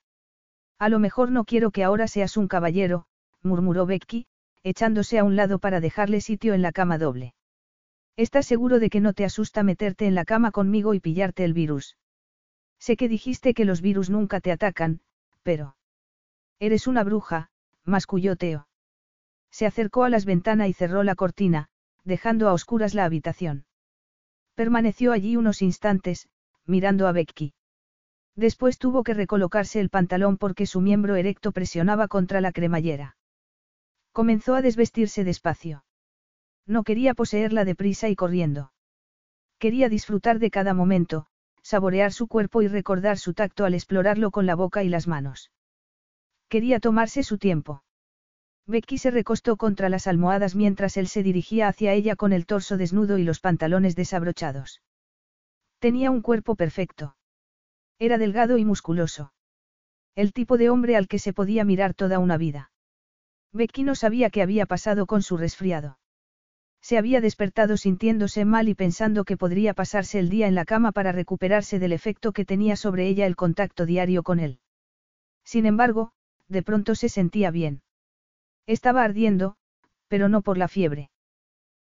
A 0.82 0.88
lo 0.88 0.98
mejor 0.98 1.30
no 1.30 1.44
quiero 1.44 1.70
que 1.70 1.84
ahora 1.84 2.08
seas 2.08 2.36
un 2.36 2.48
caballero, 2.48 3.06
murmuró 3.40 3.86
Becky, 3.86 4.26
echándose 4.64 5.20
a 5.20 5.22
un 5.22 5.36
lado 5.36 5.60
para 5.60 5.78
dejarle 5.78 6.20
sitio 6.20 6.54
en 6.54 6.62
la 6.62 6.72
cama 6.72 6.98
doble. 6.98 7.34
¿Estás 8.16 8.46
seguro 8.46 8.80
de 8.80 8.90
que 8.90 9.00
no 9.00 9.12
te 9.12 9.24
asusta 9.24 9.62
meterte 9.62 10.08
en 10.08 10.16
la 10.16 10.24
cama 10.24 10.50
conmigo 10.50 10.92
y 10.94 10.98
pillarte 10.98 11.44
el 11.44 11.52
virus? 11.52 11.96
Sé 12.80 12.96
que 12.96 13.08
dijiste 13.08 13.54
que 13.54 13.64
los 13.64 13.80
virus 13.80 14.10
nunca 14.10 14.40
te 14.40 14.50
atacan, 14.50 15.02
pero... 15.44 15.76
Eres 16.58 16.88
una 16.88 17.04
bruja, 17.04 17.50
masculló 17.84 18.34
Teo. 18.34 18.66
Se 19.52 19.66
acercó 19.66 20.02
a 20.02 20.08
las 20.08 20.24
ventanas 20.24 20.68
y 20.68 20.72
cerró 20.72 21.04
la 21.04 21.14
cortina, 21.14 21.68
dejando 22.02 22.48
a 22.48 22.54
oscuras 22.54 22.92
la 22.92 23.04
habitación. 23.04 23.66
Permaneció 24.56 25.12
allí 25.12 25.36
unos 25.36 25.62
instantes, 25.62 26.28
mirando 26.66 27.06
a 27.06 27.12
Becky. 27.12 27.54
Después 28.36 28.78
tuvo 28.78 29.02
que 29.02 29.14
recolocarse 29.14 29.80
el 29.80 29.90
pantalón 29.90 30.38
porque 30.38 30.66
su 30.66 30.80
miembro 30.80 31.16
erecto 31.16 31.52
presionaba 31.52 32.08
contra 32.08 32.40
la 32.40 32.52
cremallera. 32.52 33.16
Comenzó 34.12 34.54
a 34.54 34.62
desvestirse 34.62 35.24
despacio. 35.24 35.84
No 36.66 36.82
quería 36.82 37.14
poseerla 37.14 37.64
deprisa 37.64 38.08
y 38.08 38.16
corriendo. 38.16 38.72
Quería 39.58 39.88
disfrutar 39.88 40.38
de 40.38 40.50
cada 40.50 40.74
momento, 40.74 41.26
saborear 41.62 42.12
su 42.12 42.26
cuerpo 42.26 42.62
y 42.62 42.68
recordar 42.68 43.18
su 43.18 43.34
tacto 43.34 43.64
al 43.64 43.74
explorarlo 43.74 44.30
con 44.30 44.46
la 44.46 44.54
boca 44.54 44.82
y 44.82 44.88
las 44.88 45.06
manos. 45.06 45.50
Quería 46.48 46.80
tomarse 46.80 47.22
su 47.22 47.38
tiempo. 47.38 47.84
Becky 48.66 48.98
se 48.98 49.10
recostó 49.10 49.56
contra 49.56 49.88
las 49.88 50.06
almohadas 50.06 50.54
mientras 50.54 50.96
él 50.96 51.08
se 51.08 51.22
dirigía 51.22 51.68
hacia 51.68 51.92
ella 51.92 52.16
con 52.16 52.32
el 52.32 52.46
torso 52.46 52.76
desnudo 52.76 53.18
y 53.18 53.24
los 53.24 53.40
pantalones 53.40 53.96
desabrochados. 53.96 54.82
Tenía 55.78 56.10
un 56.10 56.22
cuerpo 56.22 56.54
perfecto. 56.54 57.16
Era 58.02 58.18
delgado 58.18 58.58
y 58.58 58.64
musculoso. 58.64 59.32
El 60.16 60.32
tipo 60.32 60.58
de 60.58 60.70
hombre 60.70 60.96
al 60.96 61.06
que 61.06 61.20
se 61.20 61.32
podía 61.32 61.64
mirar 61.64 61.94
toda 61.94 62.18
una 62.18 62.36
vida. 62.36 62.72
Becky 63.52 63.84
no 63.84 63.94
sabía 63.94 64.28
qué 64.28 64.42
había 64.42 64.66
pasado 64.66 65.06
con 65.06 65.22
su 65.22 65.36
resfriado. 65.36 66.00
Se 66.80 66.98
había 66.98 67.20
despertado 67.20 67.76
sintiéndose 67.76 68.44
mal 68.44 68.68
y 68.68 68.74
pensando 68.74 69.22
que 69.24 69.36
podría 69.36 69.72
pasarse 69.72 70.18
el 70.18 70.30
día 70.30 70.48
en 70.48 70.56
la 70.56 70.64
cama 70.64 70.90
para 70.90 71.12
recuperarse 71.12 71.78
del 71.78 71.92
efecto 71.92 72.32
que 72.32 72.44
tenía 72.44 72.74
sobre 72.74 73.06
ella 73.06 73.24
el 73.24 73.36
contacto 73.36 73.86
diario 73.86 74.24
con 74.24 74.40
él. 74.40 74.58
Sin 75.44 75.64
embargo, 75.64 76.10
de 76.48 76.64
pronto 76.64 76.96
se 76.96 77.08
sentía 77.08 77.52
bien. 77.52 77.82
Estaba 78.66 79.04
ardiendo, 79.04 79.54
pero 80.08 80.28
no 80.28 80.42
por 80.42 80.58
la 80.58 80.66
fiebre. 80.66 81.12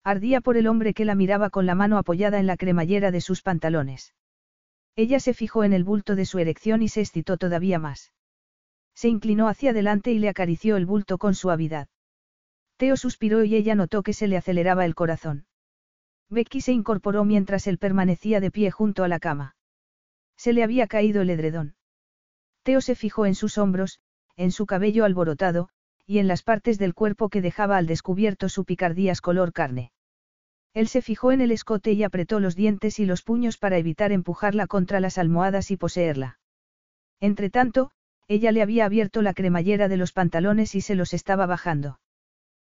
Ardía 0.04 0.40
por 0.40 0.56
el 0.56 0.68
hombre 0.68 0.94
que 0.94 1.06
la 1.06 1.16
miraba 1.16 1.50
con 1.50 1.66
la 1.66 1.74
mano 1.74 1.98
apoyada 1.98 2.38
en 2.38 2.46
la 2.46 2.56
cremallera 2.56 3.10
de 3.10 3.20
sus 3.20 3.42
pantalones. 3.42 4.14
Ella 4.96 5.18
se 5.20 5.34
fijó 5.34 5.64
en 5.64 5.72
el 5.72 5.84
bulto 5.84 6.14
de 6.14 6.24
su 6.24 6.38
erección 6.38 6.82
y 6.82 6.88
se 6.88 7.00
excitó 7.00 7.36
todavía 7.36 7.78
más. 7.78 8.12
Se 8.94 9.08
inclinó 9.08 9.48
hacia 9.48 9.70
adelante 9.70 10.12
y 10.12 10.18
le 10.18 10.28
acarició 10.28 10.76
el 10.76 10.86
bulto 10.86 11.18
con 11.18 11.34
suavidad. 11.34 11.88
Teo 12.76 12.96
suspiró 12.96 13.44
y 13.44 13.56
ella 13.56 13.74
notó 13.74 14.02
que 14.02 14.12
se 14.12 14.28
le 14.28 14.36
aceleraba 14.36 14.84
el 14.84 14.94
corazón. 14.94 15.46
Becky 16.30 16.60
se 16.60 16.72
incorporó 16.72 17.24
mientras 17.24 17.66
él 17.66 17.78
permanecía 17.78 18.40
de 18.40 18.50
pie 18.50 18.70
junto 18.70 19.04
a 19.04 19.08
la 19.08 19.18
cama. 19.18 19.56
Se 20.36 20.52
le 20.52 20.62
había 20.62 20.86
caído 20.86 21.22
el 21.22 21.30
edredón. 21.30 21.76
Teo 22.62 22.80
se 22.80 22.94
fijó 22.94 23.26
en 23.26 23.34
sus 23.34 23.58
hombros, 23.58 24.00
en 24.36 24.50
su 24.50 24.66
cabello 24.66 25.04
alborotado, 25.04 25.68
y 26.06 26.18
en 26.18 26.28
las 26.28 26.42
partes 26.42 26.78
del 26.78 26.94
cuerpo 26.94 27.28
que 27.28 27.42
dejaba 27.42 27.76
al 27.76 27.86
descubierto 27.86 28.48
su 28.48 28.64
picardías 28.64 29.20
color 29.20 29.52
carne. 29.52 29.92
Él 30.74 30.88
se 30.88 31.02
fijó 31.02 31.30
en 31.30 31.40
el 31.40 31.52
escote 31.52 31.92
y 31.92 32.02
apretó 32.02 32.40
los 32.40 32.56
dientes 32.56 32.98
y 32.98 33.06
los 33.06 33.22
puños 33.22 33.58
para 33.58 33.78
evitar 33.78 34.10
empujarla 34.10 34.66
contra 34.66 34.98
las 34.98 35.18
almohadas 35.18 35.70
y 35.70 35.76
poseerla. 35.76 36.40
Entretanto, 37.20 37.92
ella 38.26 38.50
le 38.50 38.60
había 38.60 38.84
abierto 38.84 39.22
la 39.22 39.34
cremallera 39.34 39.88
de 39.88 39.96
los 39.96 40.12
pantalones 40.12 40.74
y 40.74 40.80
se 40.80 40.96
los 40.96 41.14
estaba 41.14 41.46
bajando. 41.46 42.00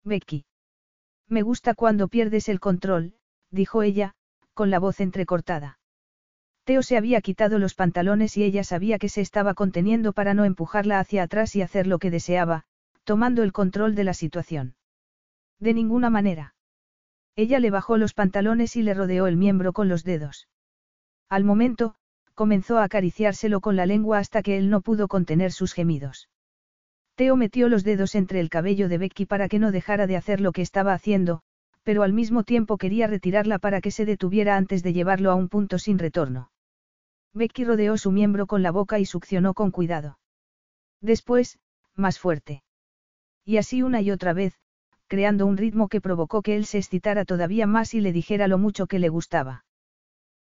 Becky. 0.04 0.46
Me 1.28 1.42
gusta 1.42 1.74
cuando 1.74 2.10
pierdes 2.10 2.50
el 2.50 2.60
control, 2.60 3.16
dijo 3.50 3.82
ella, 3.82 4.14
con 4.54 4.70
la 4.70 4.80
voz 4.80 5.00
entrecortada. 5.00 5.80
Teo 6.66 6.82
se 6.82 6.98
había 6.98 7.22
quitado 7.22 7.60
los 7.60 7.76
pantalones 7.76 8.36
y 8.38 8.44
ella 8.44 8.64
sabía 8.64 8.98
que 8.98 9.08
se 9.08 9.22
estaba 9.22 9.54
conteniendo 9.54 10.14
para 10.14 10.34
no 10.34 10.46
empujarla 10.46 11.00
hacia 11.00 11.24
atrás 11.24 11.56
y 11.56 11.62
hacer 11.62 11.88
lo 11.88 12.00
que 12.00 12.12
deseaba, 12.12 12.66
tomando 13.04 13.44
el 13.44 13.54
control 13.54 13.96
de 13.96 14.04
la 14.04 14.16
situación. 14.16 14.76
De 15.60 15.74
ninguna 15.74 16.10
manera. 16.10 16.55
Ella 17.36 17.60
le 17.60 17.70
bajó 17.70 17.98
los 17.98 18.14
pantalones 18.14 18.76
y 18.76 18.82
le 18.82 18.94
rodeó 18.94 19.28
el 19.28 19.36
miembro 19.36 19.74
con 19.74 19.90
los 19.90 20.04
dedos. 20.04 20.48
Al 21.30 21.44
momento, 21.44 21.96
comenzó 22.34 22.78
a 22.78 22.84
acariciárselo 22.84 23.62
con 23.62 23.76
la 23.76 23.86
lengua 23.86 24.20
hasta 24.20 24.42
que 24.42 24.58
él 24.58 24.70
no 24.70 24.82
pudo 24.82 25.08
contener 25.08 25.52
sus 25.52 25.74
gemidos. 25.74 26.30
Teo 27.16 27.36
metió 27.36 27.70
los 27.70 27.84
dedos 27.84 28.16
entre 28.16 28.40
el 28.40 28.50
cabello 28.50 28.90
de 28.90 28.98
Becky 28.98 29.26
para 29.26 29.48
que 29.48 29.60
no 29.60 29.72
dejara 29.72 30.06
de 30.06 30.18
hacer 30.18 30.42
lo 30.42 30.52
que 30.52 30.62
estaba 30.62 30.94
haciendo, 30.94 31.42
pero 31.84 32.04
al 32.04 32.14
mismo 32.14 32.44
tiempo 32.44 32.78
quería 32.78 33.08
retirarla 33.08 33.60
para 33.60 33.80
que 33.80 33.92
se 33.92 34.06
detuviera 34.06 34.58
antes 34.58 34.84
de 34.84 34.92
llevarlo 34.92 35.32
a 35.32 35.36
un 35.36 35.50
punto 35.50 35.80
sin 35.80 36.00
retorno. 36.00 36.52
Becky 37.34 37.64
rodeó 37.64 37.98
su 37.98 38.12
miembro 38.12 38.48
con 38.48 38.64
la 38.64 38.72
boca 38.72 39.00
y 39.00 39.06
succionó 39.06 39.54
con 39.54 39.72
cuidado. 39.72 40.20
Después, 41.02 41.60
más 41.96 42.18
fuerte. 42.18 42.64
Y 43.46 43.58
así 43.58 43.84
una 43.84 44.02
y 44.02 44.12
otra 44.12 44.34
vez, 44.34 44.60
creando 45.08 45.46
un 45.46 45.58
ritmo 45.58 45.88
que 45.88 46.02
provocó 46.02 46.42
que 46.42 46.56
él 46.56 46.66
se 46.66 46.78
excitara 46.78 47.26
todavía 47.26 47.68
más 47.68 47.94
y 47.94 48.02
le 48.02 48.12
dijera 48.12 48.48
lo 48.48 48.58
mucho 48.58 48.88
que 48.88 49.00
le 49.00 49.10
gustaba. 49.10 49.66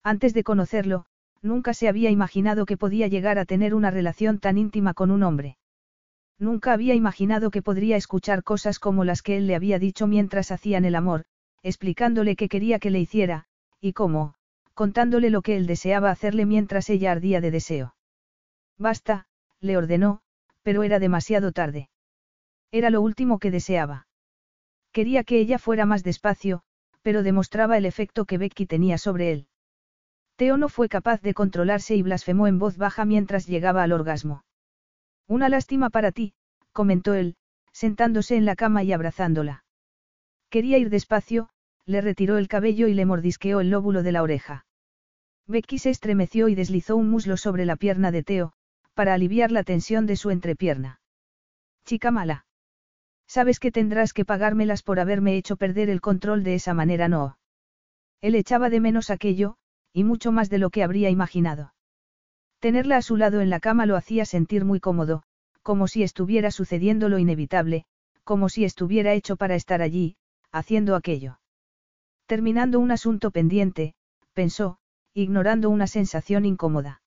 Antes 0.03 0.33
de 0.33 0.43
conocerlo, 0.43 1.05
nunca 1.41 1.73
se 1.73 1.87
había 1.87 2.09
imaginado 2.09 2.65
que 2.65 2.77
podía 2.77 3.07
llegar 3.07 3.37
a 3.37 3.45
tener 3.45 3.75
una 3.75 3.91
relación 3.91 4.39
tan 4.39 4.57
íntima 4.57 4.93
con 4.93 5.11
un 5.11 5.23
hombre. 5.23 5.57
Nunca 6.39 6.73
había 6.73 6.93
imaginado 6.93 7.51
que 7.51 7.61
podría 7.61 7.95
escuchar 7.95 8.43
cosas 8.43 8.79
como 8.79 9.05
las 9.05 9.21
que 9.21 9.37
él 9.37 9.47
le 9.47 9.55
había 9.55 9.79
dicho 9.79 10.07
mientras 10.07 10.51
hacían 10.51 10.85
el 10.85 10.95
amor, 10.95 11.23
explicándole 11.61 12.35
qué 12.35 12.49
quería 12.49 12.79
que 12.79 12.89
le 12.89 12.99
hiciera, 12.99 13.45
y 13.79 13.93
cómo, 13.93 14.35
contándole 14.73 15.29
lo 15.29 15.41
que 15.41 15.55
él 15.55 15.67
deseaba 15.67 16.11
hacerle 16.11 16.45
mientras 16.45 16.89
ella 16.89 17.11
ardía 17.11 17.39
de 17.41 17.51
deseo. 17.51 17.95
Basta, 18.77 19.27
le 19.59 19.77
ordenó, 19.77 20.21
pero 20.63 20.83
era 20.83 20.99
demasiado 20.99 21.51
tarde. 21.51 21.89
Era 22.71 22.89
lo 22.89 23.01
último 23.01 23.39
que 23.39 23.51
deseaba. 23.51 24.07
Quería 24.93 25.23
que 25.23 25.39
ella 25.39 25.59
fuera 25.59 25.85
más 25.85 26.03
despacio, 26.03 26.61
pero 27.01 27.23
demostraba 27.23 27.77
el 27.77 27.85
efecto 27.85 28.25
que 28.25 28.37
Becky 28.37 28.65
tenía 28.67 28.97
sobre 28.97 29.31
él. 29.31 29.47
Teo 30.35 30.55
no 30.57 30.69
fue 30.69 30.87
capaz 30.87 31.21
de 31.21 31.33
controlarse 31.33 31.95
y 31.95 32.03
blasfemó 32.03 32.47
en 32.47 32.59
voz 32.59 32.77
baja 32.77 33.03
mientras 33.03 33.47
llegaba 33.47 33.83
al 33.83 33.91
orgasmo. 33.91 34.45
Una 35.27 35.49
lástima 35.49 35.89
para 35.89 36.11
ti, 36.11 36.33
comentó 36.71 37.15
él, 37.15 37.35
sentándose 37.71 38.35
en 38.35 38.45
la 38.45 38.55
cama 38.55 38.83
y 38.83 38.93
abrazándola. 38.93 39.65
Quería 40.49 40.77
ir 40.77 40.89
despacio, 40.89 41.49
le 41.85 42.01
retiró 42.01 42.37
el 42.37 42.47
cabello 42.47 42.87
y 42.87 42.93
le 42.93 43.05
mordisqueó 43.05 43.61
el 43.61 43.71
lóbulo 43.71 44.03
de 44.03 44.11
la 44.11 44.21
oreja. 44.21 44.65
Becky 45.47 45.79
se 45.79 45.89
estremeció 45.89 46.47
y 46.47 46.55
deslizó 46.55 46.95
un 46.95 47.09
muslo 47.09 47.35
sobre 47.35 47.65
la 47.65 47.75
pierna 47.75 48.11
de 48.11 48.23
Teo, 48.23 48.53
para 48.93 49.15
aliviar 49.15 49.51
la 49.51 49.63
tensión 49.63 50.05
de 50.05 50.15
su 50.15 50.29
entrepierna. 50.29 51.01
Chica 51.83 52.11
mala. 52.11 52.45
Sabes 53.27 53.59
que 53.59 53.71
tendrás 53.71 54.13
que 54.13 54.25
pagármelas 54.25 54.83
por 54.83 54.99
haberme 54.99 55.35
hecho 55.37 55.55
perder 55.55 55.89
el 55.89 56.01
control 56.01 56.43
de 56.43 56.55
esa 56.55 56.73
manera, 56.73 57.07
no. 57.07 57.37
Él 58.21 58.35
echaba 58.35 58.69
de 58.69 58.79
menos 58.79 59.09
aquello, 59.09 59.57
y 59.91 60.03
mucho 60.03 60.31
más 60.31 60.49
de 60.49 60.57
lo 60.57 60.69
que 60.69 60.83
habría 60.83 61.09
imaginado. 61.09 61.73
Tenerla 62.59 62.97
a 62.97 63.01
su 63.01 63.17
lado 63.17 63.41
en 63.41 63.49
la 63.49 63.59
cama 63.59 63.85
lo 63.85 63.95
hacía 63.95 64.25
sentir 64.25 64.65
muy 64.65 64.79
cómodo, 64.79 65.23
como 65.61 65.87
si 65.87 66.03
estuviera 66.03 66.51
sucediendo 66.51 67.09
lo 67.09 67.19
inevitable, 67.19 67.85
como 68.23 68.49
si 68.49 68.63
estuviera 68.63 69.13
hecho 69.13 69.35
para 69.35 69.55
estar 69.55 69.81
allí, 69.81 70.15
haciendo 70.51 70.95
aquello. 70.95 71.39
Terminando 72.25 72.79
un 72.79 72.91
asunto 72.91 73.31
pendiente, 73.31 73.95
pensó, 74.33 74.77
ignorando 75.13 75.69
una 75.69 75.87
sensación 75.87 76.45
incómoda. 76.45 77.01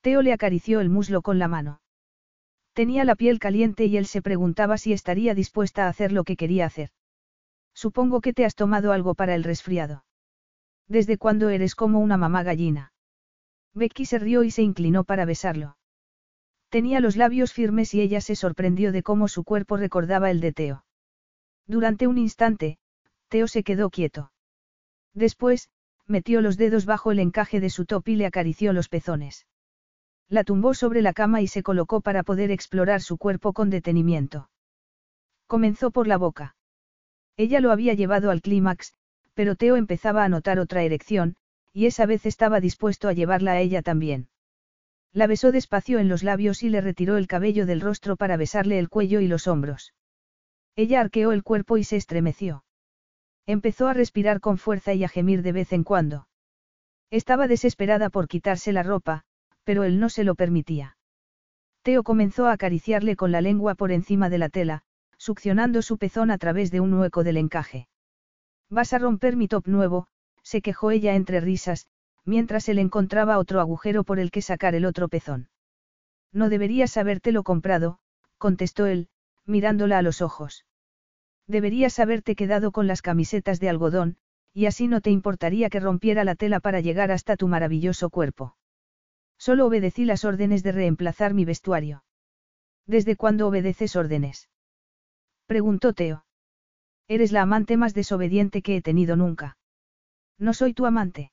Teo 0.00 0.22
le 0.22 0.32
acarició 0.32 0.80
el 0.80 0.90
muslo 0.90 1.22
con 1.22 1.38
la 1.38 1.48
mano. 1.48 1.80
Tenía 2.76 3.06
la 3.06 3.14
piel 3.14 3.38
caliente 3.38 3.86
y 3.86 3.96
él 3.96 4.04
se 4.04 4.20
preguntaba 4.20 4.76
si 4.76 4.92
estaría 4.92 5.34
dispuesta 5.34 5.86
a 5.86 5.88
hacer 5.88 6.12
lo 6.12 6.24
que 6.24 6.36
quería 6.36 6.66
hacer. 6.66 6.90
Supongo 7.72 8.20
que 8.20 8.34
te 8.34 8.44
has 8.44 8.54
tomado 8.54 8.92
algo 8.92 9.14
para 9.14 9.34
el 9.34 9.44
resfriado. 9.44 10.04
¿Desde 10.86 11.16
cuándo 11.16 11.48
eres 11.48 11.74
como 11.74 12.00
una 12.00 12.18
mamá 12.18 12.42
gallina? 12.42 12.92
Becky 13.72 14.04
se 14.04 14.18
rió 14.18 14.42
y 14.42 14.50
se 14.50 14.60
inclinó 14.60 15.04
para 15.04 15.24
besarlo. 15.24 15.78
Tenía 16.68 17.00
los 17.00 17.16
labios 17.16 17.54
firmes 17.54 17.94
y 17.94 18.02
ella 18.02 18.20
se 18.20 18.36
sorprendió 18.36 18.92
de 18.92 19.02
cómo 19.02 19.26
su 19.28 19.42
cuerpo 19.42 19.78
recordaba 19.78 20.30
el 20.30 20.42
de 20.42 20.52
Teo. 20.52 20.84
Durante 21.66 22.06
un 22.06 22.18
instante, 22.18 22.76
Teo 23.28 23.48
se 23.48 23.62
quedó 23.62 23.88
quieto. 23.88 24.32
Después, 25.14 25.70
metió 26.06 26.42
los 26.42 26.58
dedos 26.58 26.84
bajo 26.84 27.10
el 27.10 27.20
encaje 27.20 27.58
de 27.58 27.70
su 27.70 27.86
top 27.86 28.06
y 28.08 28.16
le 28.16 28.26
acarició 28.26 28.74
los 28.74 28.90
pezones. 28.90 29.46
La 30.28 30.42
tumbó 30.42 30.74
sobre 30.74 31.02
la 31.02 31.12
cama 31.12 31.40
y 31.40 31.46
se 31.46 31.62
colocó 31.62 32.00
para 32.00 32.22
poder 32.22 32.50
explorar 32.50 33.00
su 33.00 33.16
cuerpo 33.16 33.52
con 33.52 33.70
detenimiento. 33.70 34.50
Comenzó 35.46 35.90
por 35.90 36.08
la 36.08 36.16
boca. 36.16 36.56
Ella 37.36 37.60
lo 37.60 37.70
había 37.70 37.94
llevado 37.94 38.30
al 38.30 38.42
clímax, 38.42 38.92
pero 39.34 39.54
Teo 39.54 39.76
empezaba 39.76 40.24
a 40.24 40.28
notar 40.28 40.58
otra 40.58 40.82
erección, 40.82 41.36
y 41.72 41.86
esa 41.86 42.06
vez 42.06 42.26
estaba 42.26 42.58
dispuesto 42.58 43.08
a 43.08 43.12
llevarla 43.12 43.52
a 43.52 43.60
ella 43.60 43.82
también. 43.82 44.28
La 45.12 45.26
besó 45.26 45.52
despacio 45.52 45.98
en 45.98 46.08
los 46.08 46.22
labios 46.22 46.62
y 46.62 46.70
le 46.70 46.80
retiró 46.80 47.16
el 47.16 47.26
cabello 47.26 47.66
del 47.66 47.80
rostro 47.80 48.16
para 48.16 48.36
besarle 48.36 48.78
el 48.78 48.88
cuello 48.88 49.20
y 49.20 49.28
los 49.28 49.46
hombros. 49.46 49.94
Ella 50.74 51.00
arqueó 51.00 51.32
el 51.32 51.42
cuerpo 51.42 51.78
y 51.78 51.84
se 51.84 51.96
estremeció. 51.96 52.64
Empezó 53.46 53.88
a 53.88 53.94
respirar 53.94 54.40
con 54.40 54.58
fuerza 54.58 54.92
y 54.92 55.04
a 55.04 55.08
gemir 55.08 55.42
de 55.42 55.52
vez 55.52 55.72
en 55.72 55.84
cuando. 55.84 56.26
Estaba 57.10 57.46
desesperada 57.46 58.10
por 58.10 58.26
quitarse 58.26 58.72
la 58.72 58.82
ropa, 58.82 59.24
pero 59.66 59.82
él 59.82 59.98
no 59.98 60.08
se 60.08 60.22
lo 60.22 60.36
permitía. 60.36 60.96
Teo 61.82 62.04
comenzó 62.04 62.46
a 62.46 62.52
acariciarle 62.52 63.16
con 63.16 63.32
la 63.32 63.40
lengua 63.40 63.74
por 63.74 63.90
encima 63.90 64.30
de 64.30 64.38
la 64.38 64.48
tela, 64.48 64.82
succionando 65.18 65.82
su 65.82 65.98
pezón 65.98 66.30
a 66.30 66.38
través 66.38 66.70
de 66.70 66.78
un 66.80 66.94
hueco 66.94 67.24
del 67.24 67.36
encaje. 67.36 67.88
Vas 68.70 68.92
a 68.92 68.98
romper 68.98 69.36
mi 69.36 69.48
top 69.48 69.66
nuevo, 69.66 70.06
se 70.42 70.62
quejó 70.62 70.92
ella 70.92 71.16
entre 71.16 71.40
risas, 71.40 71.88
mientras 72.24 72.68
él 72.68 72.78
encontraba 72.78 73.38
otro 73.38 73.60
agujero 73.60 74.04
por 74.04 74.20
el 74.20 74.30
que 74.30 74.40
sacar 74.40 74.76
el 74.76 74.84
otro 74.84 75.08
pezón. 75.08 75.48
No 76.32 76.48
deberías 76.48 76.96
habértelo 76.96 77.42
comprado, 77.42 77.98
contestó 78.38 78.86
él, 78.86 79.08
mirándola 79.46 79.98
a 79.98 80.02
los 80.02 80.22
ojos. 80.22 80.64
Deberías 81.48 81.98
haberte 81.98 82.36
quedado 82.36 82.70
con 82.70 82.86
las 82.86 83.02
camisetas 83.02 83.58
de 83.58 83.68
algodón, 83.68 84.16
y 84.52 84.66
así 84.66 84.86
no 84.86 85.00
te 85.00 85.10
importaría 85.10 85.70
que 85.70 85.80
rompiera 85.80 86.22
la 86.22 86.36
tela 86.36 86.60
para 86.60 86.80
llegar 86.80 87.10
hasta 87.10 87.36
tu 87.36 87.48
maravilloso 87.48 88.10
cuerpo. 88.10 88.55
Solo 89.38 89.66
obedecí 89.66 90.04
las 90.04 90.24
órdenes 90.24 90.62
de 90.62 90.72
reemplazar 90.72 91.34
mi 91.34 91.44
vestuario. 91.44 92.04
¿Desde 92.86 93.16
cuándo 93.16 93.48
obedeces 93.48 93.96
órdenes? 93.96 94.48
Preguntó 95.46 95.92
Teo. 95.92 96.24
Eres 97.08 97.32
la 97.32 97.42
amante 97.42 97.76
más 97.76 97.94
desobediente 97.94 98.62
que 98.62 98.76
he 98.76 98.82
tenido 98.82 99.16
nunca. 99.16 99.56
No 100.38 100.54
soy 100.54 100.74
tu 100.74 100.86
amante. 100.86 101.30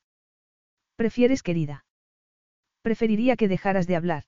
¿Prefieres 0.96 1.42
querida? 1.42 1.86
Preferiría 2.82 3.36
que 3.36 3.48
dejaras 3.48 3.88
de 3.88 3.96
hablar. 3.96 4.24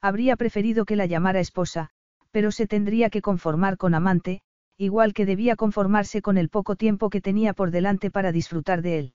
Habría 0.00 0.36
preferido 0.36 0.84
que 0.84 0.96
la 0.96 1.06
llamara 1.06 1.40
esposa, 1.40 1.90
pero 2.30 2.50
se 2.50 2.66
tendría 2.66 3.10
que 3.10 3.22
conformar 3.22 3.76
con 3.76 3.94
amante, 3.94 4.42
igual 4.76 5.14
que 5.14 5.26
debía 5.26 5.56
conformarse 5.56 6.20
con 6.20 6.36
el 6.36 6.48
poco 6.48 6.76
tiempo 6.76 7.10
que 7.10 7.20
tenía 7.20 7.54
por 7.54 7.70
delante 7.70 8.10
para 8.10 8.32
disfrutar 8.32 8.82
de 8.82 8.98
él. 8.98 9.14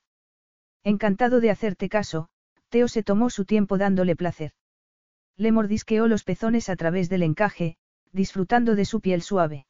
Encantado 0.83 1.39
de 1.39 1.51
hacerte 1.51 1.89
caso, 1.89 2.29
Teo 2.71 2.87
se 2.87 3.03
tomó 3.03 3.29
su 3.29 3.43
tiempo 3.43 3.77
dándole 3.77 4.15
placer. 4.15 4.53
Le 5.35 5.51
mordisqueó 5.51 6.07
los 6.07 6.23
pezones 6.23 6.69
a 6.69 6.77
través 6.77 7.09
del 7.09 7.21
encaje, 7.21 7.75
disfrutando 8.13 8.75
de 8.75 8.85
su 8.85 9.01
piel 9.01 9.21
suave. 9.21 9.65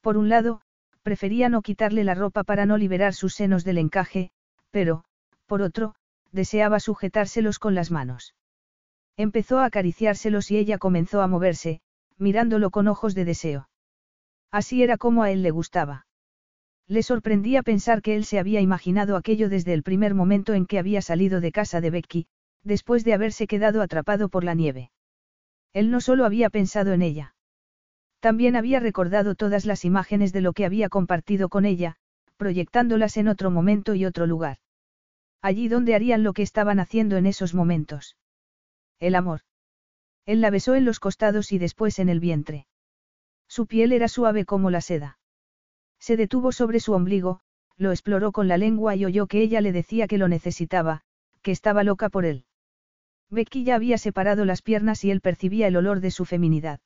Por 0.00 0.16
un 0.16 0.28
lado, 0.28 0.60
prefería 1.02 1.48
no 1.48 1.62
quitarle 1.62 2.02
la 2.02 2.14
ropa 2.14 2.42
para 2.42 2.66
no 2.66 2.76
liberar 2.76 3.14
sus 3.14 3.34
senos 3.34 3.62
del 3.62 3.78
encaje, 3.78 4.32
pero, 4.72 5.04
por 5.46 5.62
otro, 5.62 5.94
deseaba 6.32 6.80
sujetárselos 6.80 7.60
con 7.60 7.76
las 7.76 7.92
manos. 7.92 8.34
Empezó 9.16 9.60
a 9.60 9.66
acariciárselos 9.66 10.50
y 10.50 10.56
ella 10.58 10.78
comenzó 10.78 11.22
a 11.22 11.28
moverse, 11.28 11.80
mirándolo 12.16 12.70
con 12.70 12.88
ojos 12.88 13.14
de 13.14 13.24
deseo. 13.24 13.68
Así 14.50 14.82
era 14.82 14.98
como 14.98 15.22
a 15.22 15.30
él 15.30 15.42
le 15.44 15.52
gustaba. 15.52 16.07
Le 16.88 17.02
sorprendía 17.02 17.62
pensar 17.62 18.00
que 18.00 18.16
él 18.16 18.24
se 18.24 18.38
había 18.38 18.62
imaginado 18.62 19.16
aquello 19.16 19.50
desde 19.50 19.74
el 19.74 19.82
primer 19.82 20.14
momento 20.14 20.54
en 20.54 20.64
que 20.64 20.78
había 20.78 21.02
salido 21.02 21.42
de 21.42 21.52
casa 21.52 21.82
de 21.82 21.90
Becky, 21.90 22.26
después 22.64 23.04
de 23.04 23.12
haberse 23.12 23.46
quedado 23.46 23.82
atrapado 23.82 24.30
por 24.30 24.42
la 24.42 24.54
nieve. 24.54 24.90
Él 25.74 25.90
no 25.90 26.00
solo 26.00 26.24
había 26.24 26.48
pensado 26.48 26.94
en 26.94 27.02
ella. 27.02 27.34
También 28.20 28.56
había 28.56 28.80
recordado 28.80 29.34
todas 29.34 29.66
las 29.66 29.84
imágenes 29.84 30.32
de 30.32 30.40
lo 30.40 30.54
que 30.54 30.64
había 30.64 30.88
compartido 30.88 31.50
con 31.50 31.66
ella, 31.66 31.96
proyectándolas 32.38 33.18
en 33.18 33.28
otro 33.28 33.50
momento 33.50 33.94
y 33.94 34.06
otro 34.06 34.26
lugar. 34.26 34.56
Allí 35.42 35.68
donde 35.68 35.94
harían 35.94 36.22
lo 36.22 36.32
que 36.32 36.42
estaban 36.42 36.80
haciendo 36.80 37.16
en 37.16 37.26
esos 37.26 37.54
momentos. 37.54 38.16
El 38.98 39.14
amor. 39.14 39.42
Él 40.24 40.40
la 40.40 40.50
besó 40.50 40.74
en 40.74 40.86
los 40.86 41.00
costados 41.00 41.52
y 41.52 41.58
después 41.58 41.98
en 41.98 42.08
el 42.08 42.18
vientre. 42.18 42.66
Su 43.46 43.66
piel 43.66 43.92
era 43.92 44.08
suave 44.08 44.44
como 44.44 44.70
la 44.70 44.80
seda. 44.80 45.17
Se 45.98 46.16
detuvo 46.16 46.52
sobre 46.52 46.80
su 46.80 46.92
ombligo, 46.92 47.40
lo 47.76 47.90
exploró 47.90 48.32
con 48.32 48.48
la 48.48 48.56
lengua 48.56 48.96
y 48.96 49.04
oyó 49.04 49.26
que 49.26 49.40
ella 49.40 49.60
le 49.60 49.72
decía 49.72 50.06
que 50.06 50.18
lo 50.18 50.28
necesitaba, 50.28 51.02
que 51.42 51.52
estaba 51.52 51.84
loca 51.84 52.08
por 52.08 52.24
él. 52.24 52.44
Becky 53.30 53.64
ya 53.64 53.74
había 53.74 53.98
separado 53.98 54.44
las 54.44 54.62
piernas 54.62 55.04
y 55.04 55.10
él 55.10 55.20
percibía 55.20 55.66
el 55.68 55.76
olor 55.76 56.00
de 56.00 56.10
su 56.10 56.24
feminidad. 56.24 56.80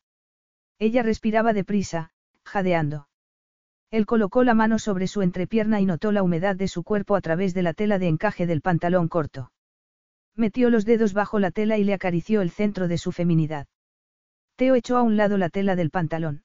Ella 0.79 1.03
respiraba 1.03 1.53
deprisa, 1.53 2.11
jadeando. 2.45 3.09
Él 3.91 4.07
colocó 4.07 4.43
la 4.43 4.55
mano 4.55 4.79
sobre 4.79 5.07
su 5.07 5.23
entrepierna 5.23 5.81
y 5.81 5.87
notó 5.87 6.13
la 6.13 6.23
humedad 6.23 6.57
de 6.57 6.67
su 6.67 6.83
cuerpo 6.83 7.15
a 7.15 7.21
través 7.21 7.55
de 7.55 7.63
la 7.63 7.75
tela 7.75 7.99
de 7.99 8.09
encaje 8.09 8.47
del 8.47 8.63
pantalón 8.63 9.09
corto. 9.09 9.53
Metió 10.35 10.71
los 10.71 10.85
dedos 10.85 11.13
bajo 11.13 11.39
la 11.39 11.51
tela 11.51 11.77
y 11.77 11.85
le 11.85 11.93
acarició 11.93 12.41
el 12.41 12.51
centro 12.51 12.89
de 12.89 12.99
su 12.99 13.13
feminidad. 13.13 13.67
Teo 14.57 14.75
echó 14.75 14.97
a 14.97 15.03
un 15.03 15.17
lado 15.17 15.37
la 15.37 15.51
tela 15.51 15.77
del 15.77 15.91
pantalón. 15.91 16.43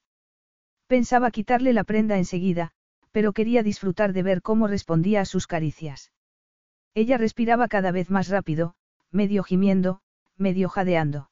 Pensaba 0.88 1.30
quitarle 1.30 1.74
la 1.74 1.84
prenda 1.84 2.16
enseguida, 2.16 2.72
pero 3.12 3.34
quería 3.34 3.62
disfrutar 3.62 4.14
de 4.14 4.22
ver 4.22 4.40
cómo 4.40 4.68
respondía 4.68 5.20
a 5.20 5.26
sus 5.26 5.46
caricias. 5.46 6.12
Ella 6.94 7.18
respiraba 7.18 7.68
cada 7.68 7.92
vez 7.92 8.10
más 8.10 8.28
rápido, 8.28 8.74
medio 9.10 9.42
gimiendo, 9.42 10.00
medio 10.38 10.70
jadeando. 10.70 11.30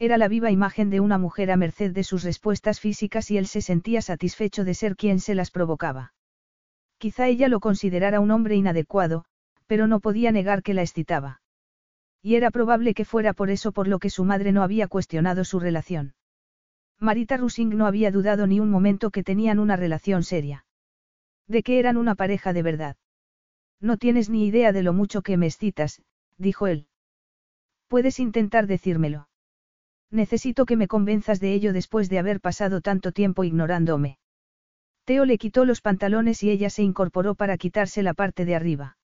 Era 0.00 0.18
la 0.18 0.26
viva 0.26 0.50
imagen 0.50 0.90
de 0.90 0.98
una 0.98 1.18
mujer 1.18 1.52
a 1.52 1.56
merced 1.56 1.92
de 1.92 2.02
sus 2.02 2.24
respuestas 2.24 2.80
físicas 2.80 3.30
y 3.30 3.38
él 3.38 3.46
se 3.46 3.60
sentía 3.60 4.02
satisfecho 4.02 4.64
de 4.64 4.74
ser 4.74 4.96
quien 4.96 5.20
se 5.20 5.36
las 5.36 5.52
provocaba. 5.52 6.12
Quizá 6.98 7.28
ella 7.28 7.46
lo 7.46 7.60
considerara 7.60 8.18
un 8.18 8.32
hombre 8.32 8.56
inadecuado, 8.56 9.24
pero 9.68 9.86
no 9.86 10.00
podía 10.00 10.32
negar 10.32 10.64
que 10.64 10.74
la 10.74 10.82
excitaba. 10.82 11.42
Y 12.22 12.34
era 12.34 12.50
probable 12.50 12.92
que 12.94 13.04
fuera 13.04 13.34
por 13.34 13.50
eso 13.50 13.70
por 13.70 13.86
lo 13.86 14.00
que 14.00 14.10
su 14.10 14.24
madre 14.24 14.50
no 14.50 14.64
había 14.64 14.88
cuestionado 14.88 15.44
su 15.44 15.60
relación. 15.60 16.14
Marita 17.04 17.36
Rusing 17.36 17.76
no 17.76 17.86
había 17.86 18.10
dudado 18.10 18.46
ni 18.46 18.60
un 18.60 18.70
momento 18.70 19.10
que 19.10 19.22
tenían 19.22 19.58
una 19.58 19.76
relación 19.76 20.22
seria. 20.22 20.64
De 21.46 21.62
que 21.62 21.78
eran 21.78 21.98
una 21.98 22.14
pareja 22.14 22.54
de 22.54 22.62
verdad. 22.62 22.96
No 23.78 23.98
tienes 23.98 24.30
ni 24.30 24.46
idea 24.46 24.72
de 24.72 24.82
lo 24.82 24.94
mucho 24.94 25.20
que 25.20 25.36
me 25.36 25.44
excitas, 25.44 26.00
dijo 26.38 26.66
él. 26.66 26.86
Puedes 27.88 28.18
intentar 28.20 28.66
decírmelo. 28.66 29.28
Necesito 30.10 30.64
que 30.64 30.76
me 30.76 30.88
convenzas 30.88 31.40
de 31.40 31.52
ello 31.52 31.74
después 31.74 32.08
de 32.08 32.18
haber 32.18 32.40
pasado 32.40 32.80
tanto 32.80 33.12
tiempo 33.12 33.44
ignorándome. 33.44 34.18
Teo 35.04 35.26
le 35.26 35.36
quitó 35.36 35.66
los 35.66 35.82
pantalones 35.82 36.42
y 36.42 36.50
ella 36.50 36.70
se 36.70 36.82
incorporó 36.82 37.34
para 37.34 37.58
quitarse 37.58 38.02
la 38.02 38.14
parte 38.14 38.46
de 38.46 38.54
arriba. 38.54 38.96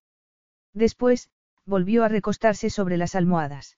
Después, 0.72 1.28
volvió 1.66 2.02
a 2.04 2.08
recostarse 2.08 2.70
sobre 2.70 2.96
las 2.96 3.14
almohadas. 3.14 3.76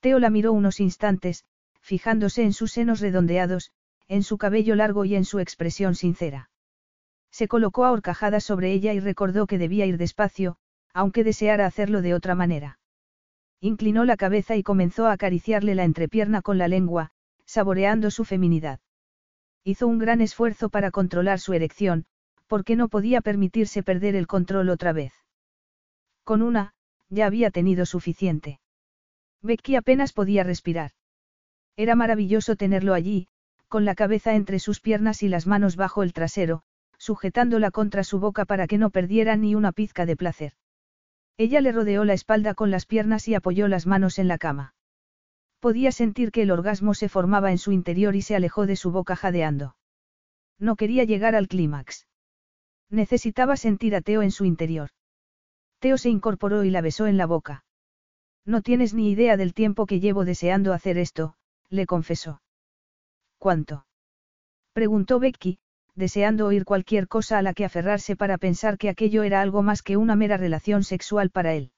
Teo 0.00 0.18
la 0.20 0.30
miró 0.30 0.54
unos 0.54 0.80
instantes, 0.80 1.44
fijándose 1.86 2.42
en 2.42 2.52
sus 2.52 2.72
senos 2.72 2.98
redondeados, 2.98 3.70
en 4.08 4.24
su 4.24 4.38
cabello 4.38 4.74
largo 4.74 5.04
y 5.04 5.14
en 5.14 5.24
su 5.24 5.38
expresión 5.38 5.94
sincera. 5.94 6.50
Se 7.30 7.46
colocó 7.46 7.84
a 7.84 7.92
horcajadas 7.92 8.42
sobre 8.42 8.72
ella 8.72 8.92
y 8.92 8.98
recordó 8.98 9.46
que 9.46 9.56
debía 9.56 9.86
ir 9.86 9.96
despacio, 9.96 10.56
aunque 10.92 11.22
deseara 11.22 11.64
hacerlo 11.64 12.02
de 12.02 12.12
otra 12.12 12.34
manera. 12.34 12.80
Inclinó 13.60 14.04
la 14.04 14.16
cabeza 14.16 14.56
y 14.56 14.64
comenzó 14.64 15.06
a 15.06 15.12
acariciarle 15.12 15.76
la 15.76 15.84
entrepierna 15.84 16.42
con 16.42 16.58
la 16.58 16.66
lengua, 16.66 17.12
saboreando 17.44 18.10
su 18.10 18.24
feminidad. 18.24 18.80
Hizo 19.62 19.86
un 19.86 19.98
gran 19.98 20.20
esfuerzo 20.20 20.70
para 20.70 20.90
controlar 20.90 21.38
su 21.38 21.52
erección, 21.52 22.04
porque 22.48 22.74
no 22.74 22.88
podía 22.88 23.20
permitirse 23.20 23.84
perder 23.84 24.16
el 24.16 24.26
control 24.26 24.70
otra 24.70 24.92
vez. 24.92 25.12
Con 26.24 26.42
una, 26.42 26.74
ya 27.10 27.26
había 27.26 27.52
tenido 27.52 27.86
suficiente. 27.86 28.58
Becky 29.40 29.76
apenas 29.76 30.12
podía 30.12 30.42
respirar. 30.42 30.95
Era 31.76 31.94
maravilloso 31.94 32.56
tenerlo 32.56 32.94
allí, 32.94 33.28
con 33.68 33.84
la 33.84 33.94
cabeza 33.94 34.34
entre 34.34 34.58
sus 34.58 34.80
piernas 34.80 35.22
y 35.22 35.28
las 35.28 35.46
manos 35.46 35.76
bajo 35.76 36.02
el 36.02 36.12
trasero, 36.12 36.62
sujetándola 36.98 37.70
contra 37.70 38.04
su 38.04 38.18
boca 38.18 38.44
para 38.44 38.66
que 38.66 38.78
no 38.78 38.90
perdiera 38.90 39.36
ni 39.36 39.54
una 39.54 39.72
pizca 39.72 40.06
de 40.06 40.16
placer. 40.16 40.54
Ella 41.36 41.60
le 41.60 41.72
rodeó 41.72 42.04
la 42.04 42.14
espalda 42.14 42.54
con 42.54 42.70
las 42.70 42.86
piernas 42.86 43.28
y 43.28 43.34
apoyó 43.34 43.68
las 43.68 43.86
manos 43.86 44.18
en 44.18 44.28
la 44.28 44.38
cama. 44.38 44.74
Podía 45.60 45.92
sentir 45.92 46.32
que 46.32 46.42
el 46.42 46.50
orgasmo 46.50 46.94
se 46.94 47.08
formaba 47.08 47.50
en 47.50 47.58
su 47.58 47.72
interior 47.72 48.16
y 48.16 48.22
se 48.22 48.36
alejó 48.36 48.66
de 48.66 48.76
su 48.76 48.90
boca 48.90 49.16
jadeando. 49.16 49.76
No 50.58 50.76
quería 50.76 51.04
llegar 51.04 51.34
al 51.34 51.48
clímax. 51.48 52.06
Necesitaba 52.88 53.56
sentir 53.56 53.94
a 53.94 54.00
Teo 54.00 54.22
en 54.22 54.30
su 54.30 54.44
interior. 54.44 54.90
Teo 55.80 55.98
se 55.98 56.08
incorporó 56.08 56.64
y 56.64 56.70
la 56.70 56.80
besó 56.80 57.06
en 57.06 57.18
la 57.18 57.26
boca. 57.26 57.64
No 58.46 58.62
tienes 58.62 58.94
ni 58.94 59.10
idea 59.10 59.36
del 59.36 59.52
tiempo 59.52 59.86
que 59.86 60.00
llevo 60.00 60.24
deseando 60.24 60.72
hacer 60.72 60.96
esto, 60.98 61.35
le 61.70 61.86
confesó. 61.86 62.42
¿Cuánto? 63.38 63.86
preguntó 64.72 65.18
Becky, 65.18 65.58
deseando 65.94 66.46
oír 66.46 66.64
cualquier 66.64 67.08
cosa 67.08 67.38
a 67.38 67.42
la 67.42 67.54
que 67.54 67.64
aferrarse 67.64 68.16
para 68.16 68.38
pensar 68.38 68.78
que 68.78 68.88
aquello 68.88 69.22
era 69.22 69.40
algo 69.40 69.62
más 69.62 69.82
que 69.82 69.96
una 69.96 70.14
mera 70.14 70.36
relación 70.36 70.84
sexual 70.84 71.30
para 71.30 71.54
él. 71.54 71.72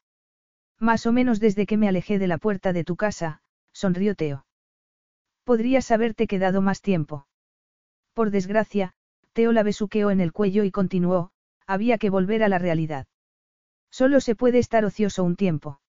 Más 0.78 1.06
o 1.06 1.12
menos 1.12 1.40
desde 1.40 1.66
que 1.66 1.76
me 1.76 1.88
alejé 1.88 2.18
de 2.18 2.26
la 2.26 2.38
puerta 2.38 2.72
de 2.72 2.84
tu 2.84 2.96
casa, 2.96 3.40
sonrió 3.72 4.14
Teo. 4.14 4.44
Podrías 5.44 5.90
haberte 5.90 6.26
quedado 6.26 6.60
más 6.60 6.82
tiempo. 6.82 7.26
Por 8.12 8.30
desgracia, 8.30 8.94
Teo 9.32 9.52
la 9.52 9.62
besuqueó 9.62 10.10
en 10.10 10.20
el 10.20 10.32
cuello 10.32 10.64
y 10.64 10.70
continuó, 10.70 11.30
había 11.66 11.98
que 11.98 12.10
volver 12.10 12.42
a 12.42 12.48
la 12.48 12.58
realidad. 12.58 13.06
Solo 13.90 14.20
se 14.20 14.34
puede 14.34 14.58
estar 14.58 14.84
ocioso 14.84 15.24
un 15.24 15.36
tiempo. 15.36 15.80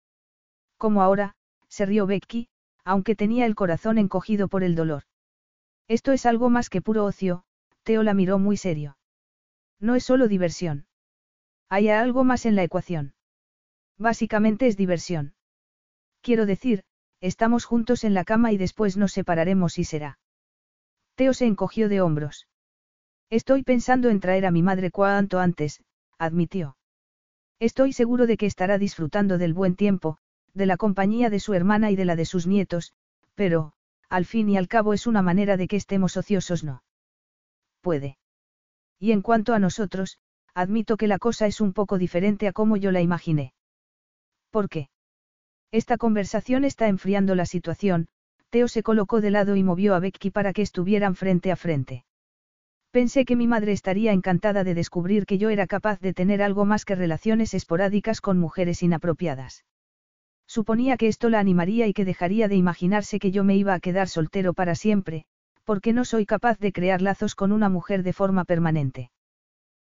Como 0.78 1.02
ahora, 1.02 1.36
se 1.68 1.86
rió 1.86 2.06
Becky, 2.06 2.48
aunque 2.84 3.16
tenía 3.16 3.46
el 3.46 3.56
corazón 3.56 3.98
encogido 3.98 4.48
por 4.48 4.64
el 4.64 4.76
dolor. 4.76 5.04
Esto 5.88 6.12
es 6.12 6.26
algo 6.26 6.50
más 6.50 6.70
que 6.70 6.82
puro 6.82 7.06
ocio, 7.06 7.44
Teo 7.84 8.04
la 8.04 8.14
miró 8.14 8.40
muy 8.40 8.58
serio. 8.58 8.98
No 9.80 9.96
es 9.96 10.04
solo 10.04 10.28
diversión. 10.28 10.88
Hay 11.70 11.90
algo 11.90 12.24
más 12.24 12.46
en 12.46 12.56
la 12.56 12.64
ecuación. 12.64 13.14
Básicamente 13.98 14.68
es 14.68 14.78
diversión. 14.78 15.34
Quiero 16.22 16.46
decir, 16.46 16.84
estamos 17.22 17.66
juntos 17.66 18.04
en 18.04 18.14
la 18.14 18.24
cama 18.24 18.52
y 18.52 18.58
después 18.58 18.98
nos 18.98 19.12
separaremos 19.12 19.78
y 19.78 19.84
será. 19.84 20.20
Teo 21.16 21.34
se 21.34 21.46
encogió 21.46 21.90
de 21.90 22.02
hombros. 22.02 22.48
Estoy 23.30 23.64
pensando 23.64 24.10
en 24.10 24.20
traer 24.20 24.46
a 24.46 24.52
mi 24.52 24.64
madre 24.64 24.90
cuanto 24.90 25.40
antes, 25.40 25.84
admitió. 26.18 26.78
Estoy 27.60 27.94
seguro 27.94 28.26
de 28.26 28.38
que 28.38 28.46
estará 28.46 28.78
disfrutando 28.78 29.38
del 29.38 29.54
buen 29.54 29.76
tiempo, 29.76 30.18
de 30.54 30.66
la 30.66 30.78
compañía 30.78 31.30
de 31.30 31.40
su 31.40 31.54
hermana 31.54 31.92
y 31.92 31.96
de 31.96 32.06
la 32.06 32.16
de 32.16 32.26
sus 32.26 32.48
nietos, 32.48 32.94
pero, 33.36 33.74
al 34.10 34.26
fin 34.26 34.50
y 34.50 34.58
al 34.58 34.68
cabo 34.68 34.94
es 34.94 35.08
una 35.08 35.22
manera 35.22 35.58
de 35.58 35.68
que 35.68 35.76
estemos 35.76 36.18
ociosos, 36.18 36.64
¿no? 36.64 36.84
Puede. 37.82 38.18
Y 39.00 39.12
en 39.12 39.22
cuanto 39.22 39.54
a 39.54 39.60
nosotros, 39.60 40.20
admito 40.54 40.98
que 40.98 41.08
la 41.08 41.20
cosa 41.20 41.48
es 41.48 41.62
un 41.62 41.74
poco 41.74 41.98
diferente 41.98 42.48
a 42.48 42.54
como 42.54 42.76
yo 42.76 42.92
la 42.92 43.02
imaginé. 43.02 43.54
¿Por 44.50 44.68
qué? 44.68 44.90
Esta 45.72 45.98
conversación 45.98 46.66
está 46.66 46.88
enfriando 46.88 47.36
la 47.36 47.46
situación, 47.46 48.08
Teo 48.50 48.68
se 48.68 48.82
colocó 48.82 49.22
de 49.22 49.30
lado 49.30 49.56
y 49.56 49.64
movió 49.64 49.94
a 49.94 50.00
Becky 50.00 50.32
para 50.32 50.54
que 50.54 50.64
estuvieran 50.64 51.16
frente 51.16 51.52
a 51.52 51.56
frente. 51.56 52.04
Pensé 52.92 53.24
que 53.24 53.36
mi 53.36 53.46
madre 53.46 53.72
estaría 53.72 54.12
encantada 54.12 54.64
de 54.64 54.74
descubrir 54.74 55.28
que 55.28 55.38
yo 55.38 55.50
era 55.50 55.68
capaz 55.68 56.00
de 56.00 56.14
tener 56.14 56.42
algo 56.42 56.66
más 56.66 56.86
que 56.86 56.96
relaciones 56.96 57.54
esporádicas 57.54 58.20
con 58.20 58.40
mujeres 58.40 58.82
inapropiadas. 58.82 59.64
Suponía 60.50 60.98
que 60.98 61.08
esto 61.08 61.30
la 61.30 61.40
animaría 61.40 61.86
y 61.86 61.94
que 61.94 62.06
dejaría 62.06 62.48
de 62.48 62.56
imaginarse 62.56 63.20
que 63.20 63.30
yo 63.30 63.44
me 63.44 63.56
iba 63.56 63.76
a 63.76 63.80
quedar 63.80 64.10
soltero 64.10 64.56
para 64.56 64.74
siempre, 64.74 65.26
porque 65.64 65.94
no 65.94 66.06
soy 66.06 66.26
capaz 66.26 66.58
de 66.58 66.72
crear 66.72 67.04
lazos 67.04 67.36
con 67.36 67.52
una 67.52 67.70
mujer 67.70 68.02
de 68.02 68.14
forma 68.14 68.46
permanente. 68.46 69.12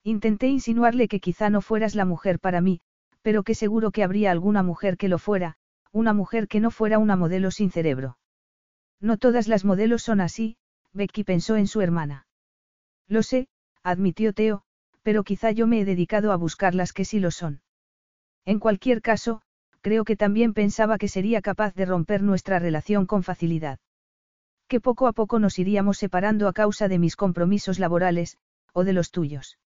Intenté 0.05 0.49
insinuarle 0.49 1.09
que 1.09 1.19
quizá 1.19 1.49
no 1.49 1.63
fueras 1.63 1.95
la 1.95 2.05
mujer 2.05 2.39
para 2.39 2.61
mí, 2.61 2.83
pero 3.23 3.43
que 3.43 3.55
seguro 3.55 3.91
que 3.91 4.05
habría 4.05 4.31
alguna 4.33 4.63
mujer 4.63 4.99
que 4.99 5.09
lo 5.09 5.17
fuera, 5.19 5.57
una 5.93 6.13
mujer 6.13 6.47
que 6.47 6.61
no 6.61 6.71
fuera 6.71 6.99
una 6.99 7.17
modelo 7.17 7.51
sin 7.51 7.71
cerebro. 7.71 8.19
No 9.01 9.17
todas 9.17 9.49
las 9.49 9.65
modelos 9.65 10.03
son 10.03 10.21
así, 10.21 10.59
Becky 10.93 11.25
pensó 11.25 11.57
en 11.57 11.69
su 11.69 11.81
hermana. 11.81 12.27
Lo 13.09 13.23
sé, 13.23 13.49
admitió 13.83 14.35
Teo, 14.35 14.63
pero 15.03 15.25
quizá 15.25 15.53
yo 15.53 15.67
me 15.67 15.81
he 15.81 15.85
dedicado 15.87 16.33
a 16.33 16.37
buscar 16.37 16.75
las 16.75 16.93
que 16.93 17.07
sí 17.07 17.19
lo 17.19 17.31
son. 17.31 17.63
En 18.45 18.59
cualquier 18.59 19.01
caso, 19.01 19.41
creo 19.81 20.05
que 20.05 20.17
también 20.17 20.55
pensaba 20.55 20.99
que 20.99 21.09
sería 21.09 21.41
capaz 21.43 21.75
de 21.75 21.87
romper 21.87 22.23
nuestra 22.23 22.59
relación 22.59 23.07
con 23.07 23.23
facilidad. 23.23 23.79
Que 24.69 24.81
poco 24.81 25.07
a 25.07 25.13
poco 25.13 25.39
nos 25.39 25.59
iríamos 25.59 25.99
separando 25.99 26.49
a 26.49 26.53
causa 26.53 26.89
de 26.89 26.99
mis 26.99 27.17
compromisos 27.17 27.79
laborales, 27.79 28.39
o 28.73 28.85
de 28.85 28.93
los 28.93 29.11
tuyos. 29.11 29.59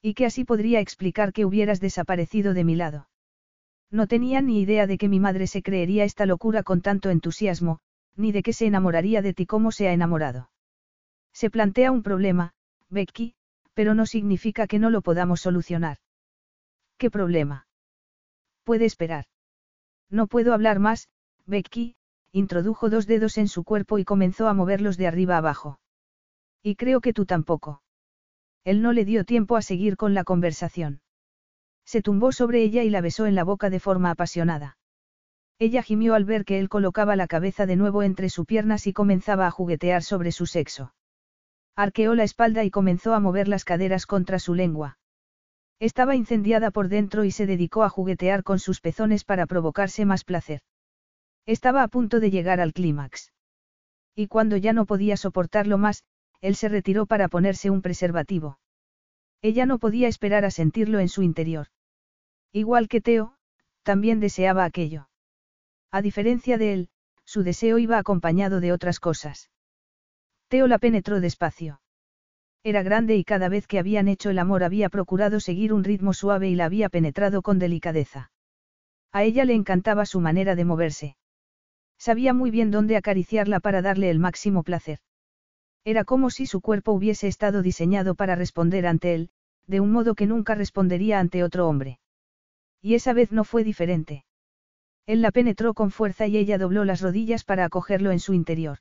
Y 0.00 0.14
que 0.14 0.26
así 0.26 0.44
podría 0.44 0.80
explicar 0.80 1.32
que 1.32 1.44
hubieras 1.44 1.80
desaparecido 1.80 2.54
de 2.54 2.64
mi 2.64 2.76
lado. 2.76 3.08
No 3.90 4.06
tenía 4.06 4.40
ni 4.40 4.60
idea 4.60 4.86
de 4.86 4.96
que 4.96 5.08
mi 5.08 5.20
madre 5.20 5.46
se 5.46 5.62
creería 5.62 6.04
esta 6.04 6.24
locura 6.24 6.62
con 6.62 6.80
tanto 6.80 7.10
entusiasmo, 7.10 7.80
ni 8.16 8.32
de 8.32 8.42
que 8.42 8.52
se 8.52 8.66
enamoraría 8.66 9.22
de 9.22 9.34
ti 9.34 9.46
como 9.46 9.70
se 9.70 9.88
ha 9.88 9.92
enamorado. 9.92 10.50
Se 11.32 11.50
plantea 11.50 11.90
un 11.90 12.02
problema, 12.02 12.54
Becky, 12.88 13.34
pero 13.74 13.94
no 13.94 14.06
significa 14.06 14.66
que 14.66 14.78
no 14.78 14.90
lo 14.90 15.02
podamos 15.02 15.40
solucionar. 15.40 15.98
¿Qué 16.98 17.10
problema? 17.10 17.66
Puede 18.64 18.84
esperar. 18.84 19.26
No 20.12 20.26
puedo 20.26 20.52
hablar 20.52 20.78
más, 20.78 21.08
Becky, 21.46 21.96
introdujo 22.32 22.90
dos 22.90 23.06
dedos 23.06 23.38
en 23.38 23.48
su 23.48 23.64
cuerpo 23.64 23.98
y 23.98 24.04
comenzó 24.04 24.46
a 24.46 24.52
moverlos 24.52 24.98
de 24.98 25.06
arriba 25.06 25.38
abajo. 25.38 25.80
Y 26.62 26.76
creo 26.76 27.00
que 27.00 27.14
tú 27.14 27.24
tampoco. 27.24 27.82
Él 28.62 28.82
no 28.82 28.92
le 28.92 29.06
dio 29.06 29.24
tiempo 29.24 29.56
a 29.56 29.62
seguir 29.62 29.96
con 29.96 30.12
la 30.12 30.22
conversación. 30.22 31.00
Se 31.86 32.02
tumbó 32.02 32.30
sobre 32.30 32.62
ella 32.62 32.82
y 32.82 32.90
la 32.90 33.00
besó 33.00 33.24
en 33.24 33.34
la 33.34 33.42
boca 33.42 33.70
de 33.70 33.80
forma 33.80 34.10
apasionada. 34.10 34.76
Ella 35.58 35.82
gimió 35.82 36.14
al 36.14 36.26
ver 36.26 36.44
que 36.44 36.58
él 36.58 36.68
colocaba 36.68 37.16
la 37.16 37.26
cabeza 37.26 37.64
de 37.64 37.76
nuevo 37.76 38.02
entre 38.02 38.28
sus 38.28 38.44
piernas 38.44 38.86
y 38.86 38.92
comenzaba 38.92 39.46
a 39.46 39.50
juguetear 39.50 40.02
sobre 40.02 40.30
su 40.30 40.44
sexo. 40.44 40.92
Arqueó 41.74 42.14
la 42.14 42.24
espalda 42.24 42.64
y 42.64 42.70
comenzó 42.70 43.14
a 43.14 43.20
mover 43.20 43.48
las 43.48 43.64
caderas 43.64 44.04
contra 44.04 44.38
su 44.38 44.54
lengua. 44.54 44.98
Estaba 45.82 46.14
incendiada 46.14 46.70
por 46.70 46.88
dentro 46.88 47.24
y 47.24 47.32
se 47.32 47.44
dedicó 47.44 47.82
a 47.82 47.88
juguetear 47.88 48.44
con 48.44 48.60
sus 48.60 48.80
pezones 48.80 49.24
para 49.24 49.46
provocarse 49.46 50.04
más 50.04 50.22
placer. 50.22 50.60
Estaba 51.44 51.82
a 51.82 51.88
punto 51.88 52.20
de 52.20 52.30
llegar 52.30 52.60
al 52.60 52.72
clímax. 52.72 53.32
Y 54.14 54.28
cuando 54.28 54.56
ya 54.56 54.72
no 54.72 54.86
podía 54.86 55.16
soportarlo 55.16 55.78
más, 55.78 56.04
él 56.40 56.54
se 56.54 56.68
retiró 56.68 57.06
para 57.06 57.26
ponerse 57.26 57.68
un 57.68 57.82
preservativo. 57.82 58.60
Ella 59.40 59.66
no 59.66 59.80
podía 59.80 60.06
esperar 60.06 60.44
a 60.44 60.52
sentirlo 60.52 61.00
en 61.00 61.08
su 61.08 61.22
interior. 61.22 61.66
Igual 62.52 62.86
que 62.86 63.00
Teo, 63.00 63.34
también 63.82 64.20
deseaba 64.20 64.62
aquello. 64.62 65.08
A 65.90 66.00
diferencia 66.00 66.58
de 66.58 66.74
él, 66.74 66.90
su 67.24 67.42
deseo 67.42 67.78
iba 67.78 67.98
acompañado 67.98 68.60
de 68.60 68.70
otras 68.70 69.00
cosas. 69.00 69.50
Teo 70.46 70.68
la 70.68 70.78
penetró 70.78 71.20
despacio. 71.20 71.81
Era 72.64 72.82
grande 72.82 73.16
y 73.16 73.24
cada 73.24 73.48
vez 73.48 73.66
que 73.66 73.78
habían 73.78 74.06
hecho 74.06 74.30
el 74.30 74.38
amor 74.38 74.62
había 74.62 74.88
procurado 74.88 75.40
seguir 75.40 75.72
un 75.72 75.82
ritmo 75.82 76.14
suave 76.14 76.48
y 76.48 76.54
la 76.54 76.66
había 76.66 76.88
penetrado 76.88 77.42
con 77.42 77.58
delicadeza. 77.58 78.30
A 79.10 79.24
ella 79.24 79.44
le 79.44 79.54
encantaba 79.54 80.06
su 80.06 80.20
manera 80.20 80.54
de 80.54 80.64
moverse. 80.64 81.16
Sabía 81.98 82.34
muy 82.34 82.50
bien 82.50 82.70
dónde 82.70 82.96
acariciarla 82.96 83.60
para 83.60 83.82
darle 83.82 84.10
el 84.10 84.18
máximo 84.18 84.62
placer. 84.62 85.00
Era 85.84 86.04
como 86.04 86.30
si 86.30 86.46
su 86.46 86.60
cuerpo 86.60 86.92
hubiese 86.92 87.26
estado 87.26 87.62
diseñado 87.62 88.14
para 88.14 88.36
responder 88.36 88.86
ante 88.86 89.14
él, 89.14 89.30
de 89.66 89.80
un 89.80 89.90
modo 89.90 90.14
que 90.14 90.26
nunca 90.26 90.54
respondería 90.54 91.18
ante 91.18 91.42
otro 91.42 91.68
hombre. 91.68 91.98
Y 92.80 92.94
esa 92.94 93.12
vez 93.12 93.32
no 93.32 93.44
fue 93.44 93.64
diferente. 93.64 94.24
Él 95.06 95.20
la 95.20 95.32
penetró 95.32 95.74
con 95.74 95.90
fuerza 95.90 96.28
y 96.28 96.36
ella 96.36 96.58
dobló 96.58 96.84
las 96.84 97.00
rodillas 97.00 97.42
para 97.42 97.64
acogerlo 97.64 98.12
en 98.12 98.20
su 98.20 98.34
interior. 98.34 98.78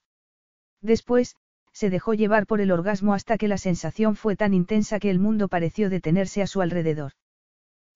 Después, 0.82 1.36
se 1.74 1.90
dejó 1.90 2.14
llevar 2.14 2.46
por 2.46 2.62
el 2.62 2.72
orgasmo 2.72 3.14
hasta 3.14 3.38
que 3.38 3.48
la 3.48 3.58
sensación 3.58 4.16
fue 4.16 4.36
tan 4.36 4.54
intensa 4.54 5.00
que 5.00 5.10
el 5.10 5.20
mundo 5.20 5.48
pareció 5.48 5.90
detenerse 5.90 6.42
a 6.42 6.48
su 6.48 6.62
alrededor. 6.62 7.14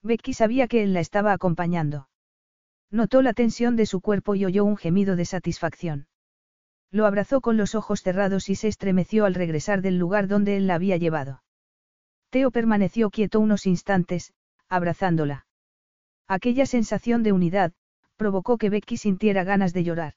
Becky 0.02 0.34
sabía 0.34 0.68
que 0.68 0.82
él 0.82 0.94
la 0.94 1.00
estaba 1.00 1.32
acompañando. 1.32 2.08
Notó 2.90 3.22
la 3.22 3.32
tensión 3.32 3.76
de 3.76 3.86
su 3.86 4.00
cuerpo 4.00 4.34
y 4.34 4.44
oyó 4.44 4.64
un 4.64 4.76
gemido 4.76 5.16
de 5.16 5.24
satisfacción. 5.24 6.06
Lo 6.90 7.06
abrazó 7.06 7.40
con 7.40 7.56
los 7.56 7.74
ojos 7.74 8.02
cerrados 8.02 8.48
y 8.48 8.54
se 8.54 8.68
estremeció 8.68 9.24
al 9.24 9.34
regresar 9.34 9.82
del 9.82 9.98
lugar 9.98 10.28
donde 10.28 10.56
él 10.56 10.66
la 10.66 10.76
había 10.76 10.96
llevado. 10.96 11.42
Teo 12.30 12.50
permaneció 12.50 13.10
quieto 13.10 13.40
unos 13.40 13.66
instantes, 13.66 14.32
abrazándola. 14.68 15.46
Aquella 16.28 16.66
sensación 16.66 17.22
de 17.22 17.32
unidad, 17.32 17.72
provocó 18.16 18.56
que 18.56 18.70
Becky 18.70 18.96
sintiera 18.96 19.44
ganas 19.44 19.72
de 19.72 19.84
llorar. 19.84 20.14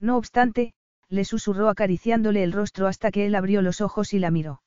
No 0.00 0.16
obstante, 0.16 0.74
le 1.08 1.24
susurró 1.24 1.68
acariciándole 1.68 2.42
el 2.42 2.52
rostro 2.52 2.86
hasta 2.86 3.10
que 3.10 3.26
él 3.26 3.34
abrió 3.34 3.62
los 3.62 3.80
ojos 3.80 4.12
y 4.12 4.18
la 4.18 4.30
miró. 4.30 4.62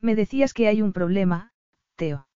Me 0.00 0.14
decías 0.14 0.52
que 0.52 0.68
hay 0.68 0.82
un 0.82 0.92
problema, 0.92 1.52
Teo. 1.96 2.28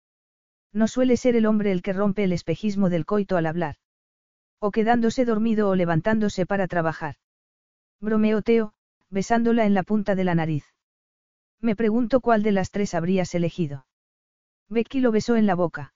No 0.72 0.88
suele 0.88 1.18
ser 1.18 1.36
el 1.36 1.46
hombre 1.46 1.72
el 1.72 1.82
que 1.82 1.94
rompe 1.94 2.24
el 2.24 2.32
espejismo 2.32 2.90
del 2.90 3.06
coito 3.06 3.38
al 3.38 3.46
hablar. 3.46 3.76
O 4.60 4.72
quedándose 4.72 5.26
dormido 5.26 5.70
o 5.70 5.76
levantándose 5.76 6.46
para 6.46 6.68
trabajar. 6.68 7.16
Bromeó 8.00 8.42
Teo, 8.42 8.74
besándola 9.10 9.66
en 9.66 9.74
la 9.74 9.84
punta 9.84 10.16
de 10.16 10.24
la 10.24 10.36
nariz. 10.36 10.66
Me 11.60 11.76
pregunto 11.76 12.22
cuál 12.22 12.44
de 12.44 12.52
las 12.52 12.72
tres 12.72 12.94
habrías 12.94 13.34
elegido. 13.34 13.86
Becky 14.70 15.00
lo 15.00 15.12
besó 15.12 15.36
en 15.36 15.48
la 15.48 15.56
boca. 15.56 15.94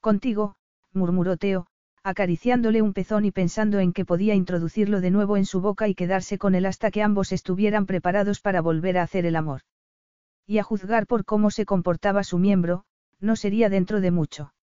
Contigo, 0.00 0.56
murmuró 0.92 1.36
Teo, 1.36 1.66
acariciándole 2.02 2.82
un 2.82 2.92
pezón 2.92 3.24
y 3.24 3.30
pensando 3.30 3.78
en 3.78 3.92
que 3.92 4.04
podía 4.04 4.34
introducirlo 4.34 5.00
de 5.00 5.10
nuevo 5.10 5.36
en 5.36 5.44
su 5.44 5.60
boca 5.60 5.88
y 5.88 5.94
quedarse 5.94 6.38
con 6.38 6.54
él 6.54 6.66
hasta 6.66 6.90
que 6.90 7.02
ambos 7.02 7.32
estuvieran 7.32 7.86
preparados 7.86 8.40
para 8.40 8.60
volver 8.60 8.98
a 8.98 9.02
hacer 9.02 9.26
el 9.26 9.36
amor. 9.36 9.62
Y 10.46 10.58
a 10.58 10.62
juzgar 10.62 11.06
por 11.06 11.24
cómo 11.24 11.50
se 11.50 11.66
comportaba 11.66 12.24
su 12.24 12.38
miembro, 12.38 12.84
no 13.20 13.36
sería 13.36 13.68
dentro 13.68 14.00
de 14.00 14.10
mucho. 14.10 14.54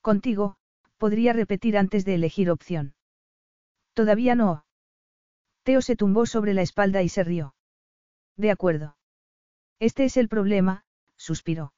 Contigo, 0.00 0.56
podría 0.98 1.32
repetir 1.32 1.76
antes 1.76 2.04
de 2.04 2.14
elegir 2.14 2.50
opción. 2.50 2.94
Todavía 3.92 4.34
no. 4.34 4.64
Teo 5.64 5.82
se 5.82 5.96
tumbó 5.96 6.26
sobre 6.26 6.54
la 6.54 6.62
espalda 6.62 7.02
y 7.02 7.08
se 7.08 7.24
rió. 7.24 7.54
De 8.36 8.50
acuerdo. 8.50 8.96
Este 9.78 10.04
es 10.04 10.16
el 10.16 10.28
problema, 10.28 10.84
suspiró. 11.16 11.72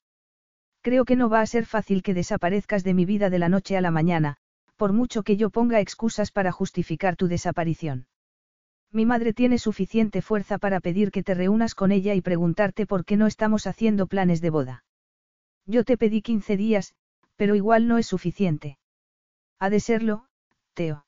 Creo 0.82 1.06
que 1.06 1.16
no 1.16 1.30
va 1.30 1.40
a 1.40 1.46
ser 1.46 1.64
fácil 1.64 2.02
que 2.02 2.12
desaparezcas 2.12 2.84
de 2.84 2.92
mi 2.92 3.06
vida 3.06 3.30
de 3.30 3.38
la 3.38 3.48
noche 3.48 3.76
a 3.76 3.80
la 3.80 3.90
mañana, 3.90 4.36
por 4.76 4.92
mucho 4.92 5.22
que 5.22 5.36
yo 5.36 5.50
ponga 5.50 5.80
excusas 5.80 6.30
para 6.30 6.52
justificar 6.52 7.16
tu 7.16 7.28
desaparición. 7.28 8.06
Mi 8.90 9.06
madre 9.06 9.32
tiene 9.32 9.58
suficiente 9.58 10.22
fuerza 10.22 10.58
para 10.58 10.78
pedir 10.80 11.10
que 11.10 11.22
te 11.22 11.34
reúnas 11.34 11.74
con 11.74 11.90
ella 11.90 12.14
y 12.14 12.20
preguntarte 12.20 12.86
por 12.86 13.04
qué 13.04 13.16
no 13.16 13.26
estamos 13.26 13.66
haciendo 13.66 14.06
planes 14.06 14.40
de 14.40 14.50
boda. 14.50 14.84
Yo 15.66 15.84
te 15.84 15.96
pedí 15.96 16.22
15 16.22 16.56
días, 16.56 16.94
pero 17.34 17.56
igual 17.56 17.88
no 17.88 17.98
es 17.98 18.06
suficiente. 18.06 18.78
Ha 19.58 19.68
de 19.70 19.80
serlo, 19.80 20.26
Teo. 20.74 21.06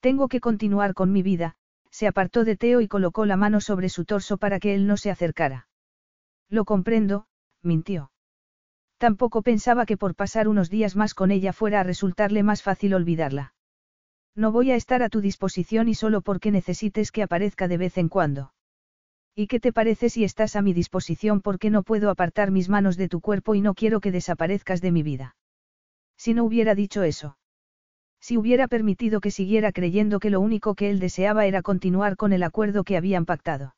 Tengo 0.00 0.28
que 0.28 0.40
continuar 0.40 0.94
con 0.94 1.10
mi 1.10 1.22
vida, 1.22 1.56
se 1.90 2.06
apartó 2.06 2.44
de 2.44 2.56
Teo 2.56 2.80
y 2.80 2.88
colocó 2.88 3.26
la 3.26 3.36
mano 3.36 3.60
sobre 3.60 3.88
su 3.88 4.04
torso 4.04 4.36
para 4.36 4.60
que 4.60 4.74
él 4.74 4.86
no 4.86 4.96
se 4.96 5.10
acercara. 5.10 5.68
Lo 6.48 6.64
comprendo, 6.64 7.26
mintió. 7.62 8.11
Tampoco 9.02 9.42
pensaba 9.42 9.84
que 9.84 9.96
por 9.96 10.14
pasar 10.14 10.46
unos 10.46 10.70
días 10.70 10.94
más 10.94 11.12
con 11.12 11.32
ella 11.32 11.52
fuera 11.52 11.80
a 11.80 11.82
resultarle 11.82 12.44
más 12.44 12.62
fácil 12.62 12.94
olvidarla. 12.94 13.52
No 14.36 14.52
voy 14.52 14.70
a 14.70 14.76
estar 14.76 15.02
a 15.02 15.08
tu 15.08 15.20
disposición 15.20 15.88
y 15.88 15.96
solo 15.96 16.20
porque 16.20 16.52
necesites 16.52 17.10
que 17.10 17.24
aparezca 17.24 17.66
de 17.66 17.78
vez 17.78 17.98
en 17.98 18.08
cuando. 18.08 18.52
¿Y 19.34 19.48
qué 19.48 19.58
te 19.58 19.72
parece 19.72 20.08
si 20.08 20.22
estás 20.22 20.54
a 20.54 20.62
mi 20.62 20.72
disposición 20.72 21.40
porque 21.40 21.68
no 21.68 21.82
puedo 21.82 22.10
apartar 22.10 22.52
mis 22.52 22.68
manos 22.68 22.96
de 22.96 23.08
tu 23.08 23.20
cuerpo 23.20 23.56
y 23.56 23.60
no 23.60 23.74
quiero 23.74 23.98
que 23.98 24.12
desaparezcas 24.12 24.80
de 24.80 24.92
mi 24.92 25.02
vida? 25.02 25.34
Si 26.16 26.32
no 26.32 26.44
hubiera 26.44 26.76
dicho 26.76 27.02
eso. 27.02 27.36
Si 28.20 28.36
hubiera 28.36 28.68
permitido 28.68 29.20
que 29.20 29.32
siguiera 29.32 29.72
creyendo 29.72 30.20
que 30.20 30.30
lo 30.30 30.38
único 30.38 30.76
que 30.76 30.90
él 30.90 31.00
deseaba 31.00 31.46
era 31.46 31.62
continuar 31.62 32.16
con 32.16 32.32
el 32.32 32.44
acuerdo 32.44 32.84
que 32.84 32.96
habían 32.96 33.24
pactado. 33.24 33.74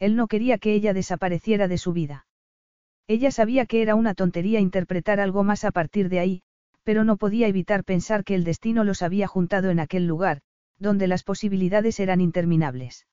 Él 0.00 0.16
no 0.16 0.26
quería 0.26 0.58
que 0.58 0.74
ella 0.74 0.92
desapareciera 0.92 1.68
de 1.68 1.78
su 1.78 1.92
vida. 1.92 2.26
Ella 3.06 3.30
sabía 3.30 3.66
que 3.66 3.82
era 3.82 3.94
una 3.94 4.14
tontería 4.14 4.60
interpretar 4.60 5.20
algo 5.20 5.42
más 5.44 5.64
a 5.64 5.72
partir 5.72 6.08
de 6.08 6.20
ahí, 6.20 6.42
pero 6.84 7.04
no 7.04 7.16
podía 7.16 7.48
evitar 7.48 7.84
pensar 7.84 8.24
que 8.24 8.34
el 8.34 8.44
destino 8.44 8.84
los 8.84 9.02
había 9.02 9.26
juntado 9.26 9.70
en 9.70 9.80
aquel 9.80 10.06
lugar, 10.06 10.40
donde 10.78 11.06
las 11.06 11.22
posibilidades 11.22 12.00
eran 12.00 12.20
interminables. 12.20 13.06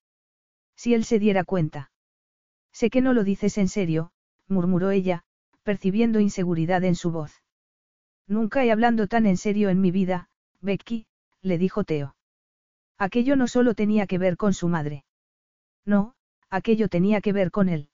Si 0.75 0.93
él 0.93 1.03
se 1.03 1.19
diera 1.19 1.43
cuenta. 1.43 1.91
Sé 2.71 2.89
que 2.89 3.01
no 3.01 3.13
lo 3.13 3.23
dices 3.23 3.57
en 3.57 3.67
serio, 3.67 4.11
murmuró 4.47 4.91
ella, 4.91 5.23
percibiendo 5.63 6.19
inseguridad 6.19 6.83
en 6.83 6.95
su 6.95 7.11
voz. 7.11 7.43
Nunca 8.27 8.63
he 8.63 8.71
hablado 8.71 9.07
tan 9.07 9.25
en 9.25 9.37
serio 9.37 9.69
en 9.69 9.81
mi 9.81 9.91
vida, 9.91 10.29
Becky, 10.61 11.05
le 11.41 11.57
dijo 11.57 11.83
Teo. 11.83 12.15
Aquello 12.97 13.35
no 13.35 13.47
solo 13.47 13.73
tenía 13.73 14.07
que 14.07 14.17
ver 14.17 14.37
con 14.37 14.53
su 14.53 14.67
madre. 14.67 15.05
No, 15.85 16.15
aquello 16.49 16.89
tenía 16.89 17.21
que 17.21 17.33
ver 17.33 17.51
con 17.51 17.69
él. 17.69 17.88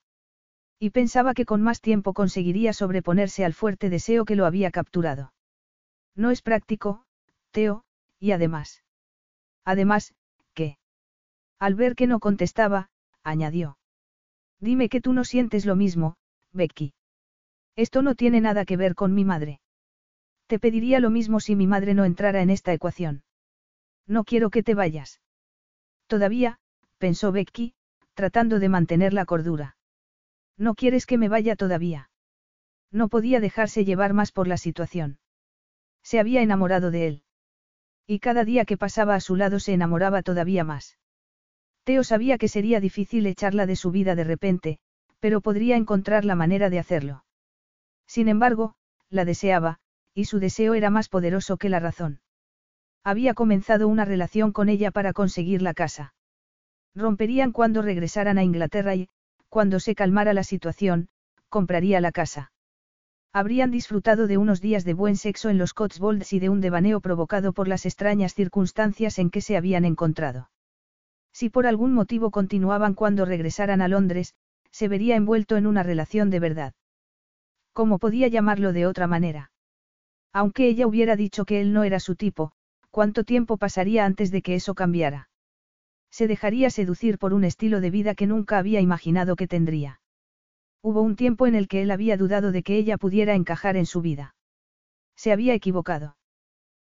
Y 0.85 0.91
pensaba 0.91 1.33
que 1.33 1.45
con 1.45 1.63
más 1.63 1.81
tiempo 1.81 2.13
conseguiría 2.13 2.71
sobreponerse 2.71 3.43
al 3.43 3.55
fuerte 3.55 3.89
deseo 3.89 4.23
que 4.23 4.35
lo 4.35 4.45
había 4.45 4.69
capturado. 4.69 5.33
No 6.15 6.29
es 6.29 6.43
práctico, 6.43 7.07
Teo, 7.49 7.85
y 8.19 8.33
además. 8.33 8.83
Además, 9.63 10.13
¿qué? 10.53 10.77
Al 11.57 11.73
ver 11.73 11.95
que 11.95 12.05
no 12.05 12.19
contestaba, 12.19 12.91
añadió. 13.23 13.79
Dime 14.59 14.87
que 14.87 15.01
tú 15.01 15.11
no 15.13 15.23
sientes 15.23 15.65
lo 15.65 15.75
mismo, 15.75 16.17
Becky. 16.51 16.93
Esto 17.75 18.03
no 18.03 18.13
tiene 18.13 18.39
nada 18.39 18.63
que 18.63 18.77
ver 18.77 18.93
con 18.93 19.15
mi 19.15 19.25
madre. 19.25 19.61
Te 20.45 20.59
pediría 20.59 20.99
lo 20.99 21.09
mismo 21.09 21.39
si 21.39 21.55
mi 21.55 21.65
madre 21.65 21.95
no 21.95 22.05
entrara 22.05 22.43
en 22.43 22.51
esta 22.51 22.73
ecuación. 22.73 23.23
No 24.05 24.23
quiero 24.23 24.51
que 24.51 24.61
te 24.61 24.75
vayas. 24.75 25.19
Todavía, 26.05 26.59
pensó 26.99 27.31
Becky, 27.31 27.73
tratando 28.13 28.59
de 28.59 28.69
mantener 28.69 29.13
la 29.13 29.25
cordura. 29.25 29.74
No 30.57 30.75
quieres 30.75 31.05
que 31.05 31.17
me 31.17 31.29
vaya 31.29 31.55
todavía. 31.55 32.09
No 32.91 33.09
podía 33.09 33.39
dejarse 33.39 33.83
llevar 33.85 34.13
más 34.13 34.31
por 34.31 34.47
la 34.47 34.57
situación. 34.57 35.19
Se 36.03 36.19
había 36.19 36.41
enamorado 36.41 36.91
de 36.91 37.07
él. 37.07 37.23
Y 38.07 38.19
cada 38.19 38.45
día 38.45 38.65
que 38.65 38.77
pasaba 38.77 39.15
a 39.15 39.19
su 39.19 39.35
lado 39.35 39.59
se 39.59 39.73
enamoraba 39.73 40.21
todavía 40.21 40.63
más. 40.63 40.97
Teo 41.83 42.03
sabía 42.03 42.37
que 42.37 42.47
sería 42.47 42.79
difícil 42.79 43.25
echarla 43.25 43.65
de 43.65 43.75
su 43.75 43.91
vida 43.91 44.15
de 44.15 44.23
repente, 44.23 44.79
pero 45.19 45.41
podría 45.41 45.75
encontrar 45.75 46.25
la 46.25 46.35
manera 46.35 46.69
de 46.69 46.79
hacerlo. 46.79 47.25
Sin 48.07 48.27
embargo, 48.27 48.75
la 49.09 49.25
deseaba, 49.25 49.79
y 50.13 50.25
su 50.25 50.39
deseo 50.39 50.73
era 50.73 50.89
más 50.89 51.09
poderoso 51.09 51.57
que 51.57 51.69
la 51.69 51.79
razón. 51.79 52.21
Había 53.03 53.33
comenzado 53.33 53.87
una 53.87 54.05
relación 54.05 54.51
con 54.51 54.69
ella 54.69 54.91
para 54.91 55.13
conseguir 55.13 55.61
la 55.61 55.73
casa. 55.73 56.13
Romperían 56.95 57.51
cuando 57.51 57.81
regresaran 57.81 58.37
a 58.37 58.43
Inglaterra 58.43 58.95
y, 58.95 59.09
cuando 59.55 59.79
se 59.79 59.95
calmara 59.95 60.33
la 60.33 60.43
situación, 60.43 61.07
compraría 61.47 62.01
la 62.01 62.11
casa. 62.11 62.51
Habrían 63.31 63.71
disfrutado 63.71 64.27
de 64.27 64.37
unos 64.37 64.59
días 64.59 64.83
de 64.83 64.93
buen 64.93 65.15
sexo 65.15 65.47
en 65.49 65.57
los 65.57 65.73
Cotswolds 65.73 66.33
y 66.33 66.39
de 66.39 66.49
un 66.49 66.59
devaneo 66.59 66.99
provocado 66.99 67.53
por 67.53 67.69
las 67.69 67.85
extrañas 67.85 68.33
circunstancias 68.33 69.17
en 69.17 69.29
que 69.29 69.39
se 69.39 69.55
habían 69.55 69.85
encontrado. 69.85 70.49
Si 71.31 71.49
por 71.49 71.67
algún 71.67 71.93
motivo 71.93 72.31
continuaban 72.31 72.95
cuando 72.95 73.23
regresaran 73.23 73.81
a 73.81 73.87
Londres, 73.87 74.33
se 74.71 74.89
vería 74.89 75.15
envuelto 75.15 75.55
en 75.55 75.67
una 75.67 75.83
relación 75.83 76.29
de 76.29 76.41
verdad. 76.41 76.73
¿Cómo 77.71 77.97
podía 77.97 78.27
llamarlo 78.27 78.73
de 78.73 78.87
otra 78.87 79.07
manera? 79.07 79.51
Aunque 80.33 80.67
ella 80.67 80.85
hubiera 80.85 81.15
dicho 81.15 81.45
que 81.45 81.61
él 81.61 81.71
no 81.71 81.85
era 81.85 82.01
su 82.01 82.17
tipo, 82.17 82.51
¿cuánto 82.91 83.23
tiempo 83.23 83.55
pasaría 83.55 84.03
antes 84.03 84.31
de 84.31 84.41
que 84.41 84.55
eso 84.55 84.75
cambiara? 84.75 85.29
Se 86.15 86.29
dejaría 86.29 86.69
seducir 86.69 87.17
por 87.17 87.33
un 87.33 87.43
estilo 87.43 87.81
de 87.81 87.91
vida 87.91 88.15
que 88.15 88.25
nunca 88.25 88.57
había 88.57 88.79
imaginado 88.79 89.35
que 89.35 89.49
tendría. 89.49 89.99
Hubo 90.81 91.01
un 91.01 91.17
tiempo 91.17 91.45
en 91.45 91.55
el 91.55 91.67
que 91.67 91.81
él 91.81 91.91
había 91.91 92.15
dudado 92.15 92.53
de 92.53 92.63
que 92.63 92.77
ella 92.77 92.97
pudiera 92.97 93.35
encajar 93.35 93.75
en 93.75 93.85
su 93.85 93.99
vida. 93.99 94.33
Se 95.17 95.33
había 95.33 95.53
equivocado. 95.53 96.15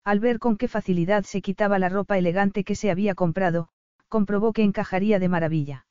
Al 0.05 0.21
ver 0.21 0.39
con 0.39 0.57
qué 0.57 0.69
facilidad 0.69 1.25
se 1.25 1.43
quitaba 1.43 1.79
la 1.79 1.91
ropa 1.91 2.17
elegante 2.17 2.65
que 2.65 2.75
se 2.75 2.91
había 2.91 3.15
comprado, 3.15 3.69
comprobó 4.09 4.55
que 4.55 4.63
encajaría 4.63 5.19
de 5.19 5.29
maravilla. 5.29 5.87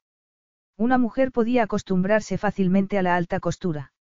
Una 0.76 0.98
mujer 0.98 1.32
podía 1.32 1.62
acostumbrarse 1.62 2.40
fácilmente 2.40 2.98
a 2.98 3.04
la 3.04 3.16
alta 3.16 3.40
costura. 3.40 3.94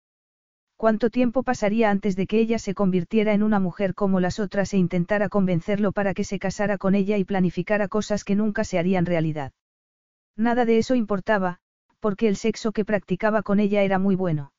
¿Cuánto 0.79 1.11
tiempo 1.11 1.43
pasaría 1.43 1.91
antes 1.91 2.15
de 2.15 2.29
que 2.29 2.39
ella 2.39 2.61
se 2.61 2.73
convirtiera 2.73 3.35
en 3.35 3.43
una 3.43 3.59
mujer 3.59 3.97
como 3.97 4.21
las 4.21 4.39
otras 4.39 4.73
e 4.75 4.77
intentara 4.77 5.29
convencerlo 5.29 5.91
para 5.91 6.15
que 6.15 6.23
se 6.23 6.39
casara 6.39 6.79
con 6.79 6.95
ella 6.95 7.19
y 7.19 7.25
planificara 7.25 7.89
cosas 7.89 8.23
que 8.23 8.37
nunca 8.37 8.63
se 8.63 8.79
harían 8.79 9.05
realidad? 9.05 9.53
Nada 10.37 10.65
de 10.65 10.79
eso 10.79 10.95
importaba, 10.95 11.59
porque 11.99 12.29
el 12.29 12.37
sexo 12.37 12.71
que 12.71 12.85
practicaba 12.85 13.43
con 13.43 13.59
ella 13.59 13.83
era 13.83 13.99
muy 13.99 14.15
bueno. 14.15 14.53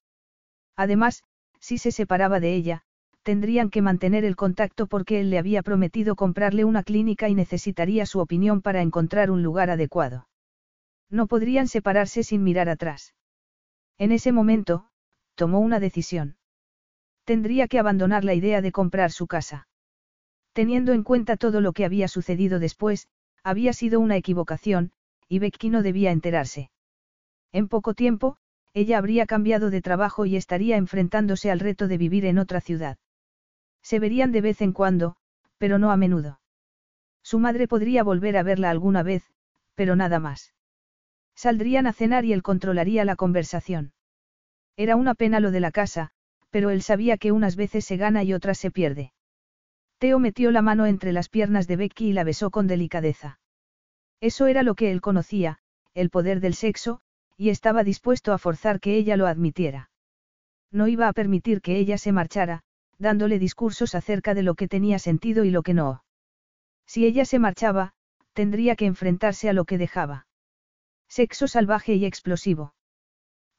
Además, 0.76 1.24
si 1.62 1.78
se 1.78 1.94
separaba 1.94 2.42
de 2.42 2.54
ella, 2.54 2.84
tendrían 3.24 3.70
que 3.70 3.82
mantener 3.82 4.26
el 4.26 4.36
contacto 4.36 4.88
porque 4.88 5.22
él 5.22 5.30
le 5.30 5.38
había 5.38 5.64
prometido 5.64 6.18
comprarle 6.18 6.66
una 6.66 6.84
clínica 6.84 7.30
y 7.30 7.34
necesitaría 7.34 8.06
su 8.06 8.20
opinión 8.20 8.62
para 8.62 8.82
encontrar 8.82 9.32
un 9.32 9.42
lugar 9.42 9.70
adecuado. 9.70 10.28
No 11.10 11.28
podrían 11.28 11.70
separarse 11.70 12.24
sin 12.24 12.44
mirar 12.44 12.68
atrás. 12.68 13.14
En 13.98 14.12
ese 14.12 14.34
momento, 14.34 14.89
tomó 15.40 15.62
una 15.62 15.80
decisión. 15.80 16.36
Tendría 17.24 17.70
que 17.70 17.80
abandonar 17.80 18.26
la 18.26 18.34
idea 18.34 18.62
de 18.62 18.74
comprar 18.74 19.10
su 19.10 19.26
casa. 19.26 19.70
Teniendo 20.52 20.92
en 20.92 21.04
cuenta 21.04 21.38
todo 21.38 21.62
lo 21.62 21.72
que 21.72 21.86
había 21.86 22.10
sucedido 22.10 22.60
después, 22.60 23.08
había 23.42 23.72
sido 23.72 24.02
una 24.02 24.18
equivocación, 24.18 24.92
y 25.30 25.40
Becky 25.40 25.70
no 25.70 25.82
debía 25.82 26.12
enterarse. 26.12 26.72
En 27.54 27.70
poco 27.70 27.94
tiempo, 27.94 28.36
ella 28.74 28.98
habría 28.98 29.26
cambiado 29.26 29.70
de 29.70 29.82
trabajo 29.82 30.26
y 30.26 30.36
estaría 30.36 30.76
enfrentándose 30.76 31.50
al 31.50 31.62
reto 31.62 31.88
de 31.88 31.98
vivir 31.98 32.26
en 32.26 32.38
otra 32.38 32.60
ciudad. 32.60 32.98
Se 33.82 34.00
verían 34.00 34.34
de 34.34 34.42
vez 34.42 34.62
en 34.62 34.74
cuando, 34.74 35.16
pero 35.58 35.80
no 35.80 35.90
a 35.90 35.96
menudo. 35.96 36.42
Su 37.24 37.40
madre 37.40 37.70
podría 37.70 38.04
volver 38.04 38.36
a 38.36 38.44
verla 38.44 38.72
alguna 38.72 39.04
vez, 39.04 39.24
pero 39.76 39.96
nada 39.96 40.20
más. 40.20 40.54
Saldrían 41.34 41.88
a 41.88 41.94
cenar 41.94 42.26
y 42.26 42.34
él 42.34 42.44
controlaría 42.44 43.06
la 43.06 43.16
conversación. 43.16 43.94
Era 44.80 44.96
una 44.96 45.14
pena 45.14 45.42
lo 45.42 45.52
de 45.52 45.60
la 45.60 45.72
casa, 45.72 46.12
pero 46.52 46.70
él 46.70 46.82
sabía 46.82 47.18
que 47.18 47.34
unas 47.34 47.58
veces 47.58 47.84
se 47.84 47.98
gana 47.98 48.24
y 48.24 48.34
otras 48.34 48.58
se 48.58 48.72
pierde. 48.72 49.12
Teo 49.98 50.20
metió 50.20 50.52
la 50.52 50.62
mano 50.62 50.86
entre 50.86 51.12
las 51.12 51.28
piernas 51.28 51.68
de 51.68 51.76
Becky 51.76 52.08
y 52.08 52.14
la 52.14 52.24
besó 52.24 52.50
con 52.50 52.66
delicadeza. 52.66 53.42
Eso 54.22 54.48
era 54.48 54.64
lo 54.64 54.76
que 54.76 54.92
él 54.92 55.02
conocía, 55.02 55.60
el 55.94 56.10
poder 56.10 56.40
del 56.40 56.54
sexo, 56.54 57.02
y 57.36 57.50
estaba 57.50 57.84
dispuesto 57.84 58.32
a 58.32 58.38
forzar 58.38 58.80
que 58.80 58.96
ella 58.96 59.18
lo 59.18 59.28
admitiera. 59.28 59.92
No 60.72 60.88
iba 60.88 61.10
a 61.10 61.14
permitir 61.14 61.60
que 61.60 61.76
ella 61.78 61.98
se 61.98 62.14
marchara, 62.14 62.64
dándole 62.98 63.38
discursos 63.38 63.96
acerca 63.96 64.34
de 64.34 64.44
lo 64.44 64.56
que 64.56 64.70
tenía 64.70 64.98
sentido 64.98 65.44
y 65.44 65.52
lo 65.52 65.62
que 65.62 65.74
no. 65.74 66.06
Si 66.86 67.06
ella 67.06 67.26
se 67.26 67.38
marchaba, 67.38 67.92
tendría 68.32 68.78
que 68.78 68.86
enfrentarse 68.86 69.50
a 69.50 69.54
lo 69.54 69.66
que 69.66 69.78
dejaba. 69.78 70.28
Sexo 71.10 71.50
salvaje 71.50 71.96
y 71.96 72.06
explosivo. 72.06 72.76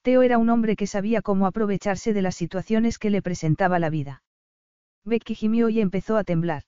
Teo 0.03 0.23
era 0.23 0.39
un 0.39 0.49
hombre 0.49 0.77
que 0.77 0.87
sabía 0.87 1.21
cómo 1.21 1.47
aprovecharse 1.47 2.13
de 2.13 2.23
las 2.23 2.35
situaciones 2.35 2.99
que 2.99 3.11
le 3.11 3.21
presentaba 3.21 3.79
la 3.79 3.91
vida. 3.91 4.23
Becky 5.05 5.35
gimió 5.35 5.69
y 5.69 5.81
empezó 5.81 6.17
a 6.17 6.25
temblar. 6.25 6.63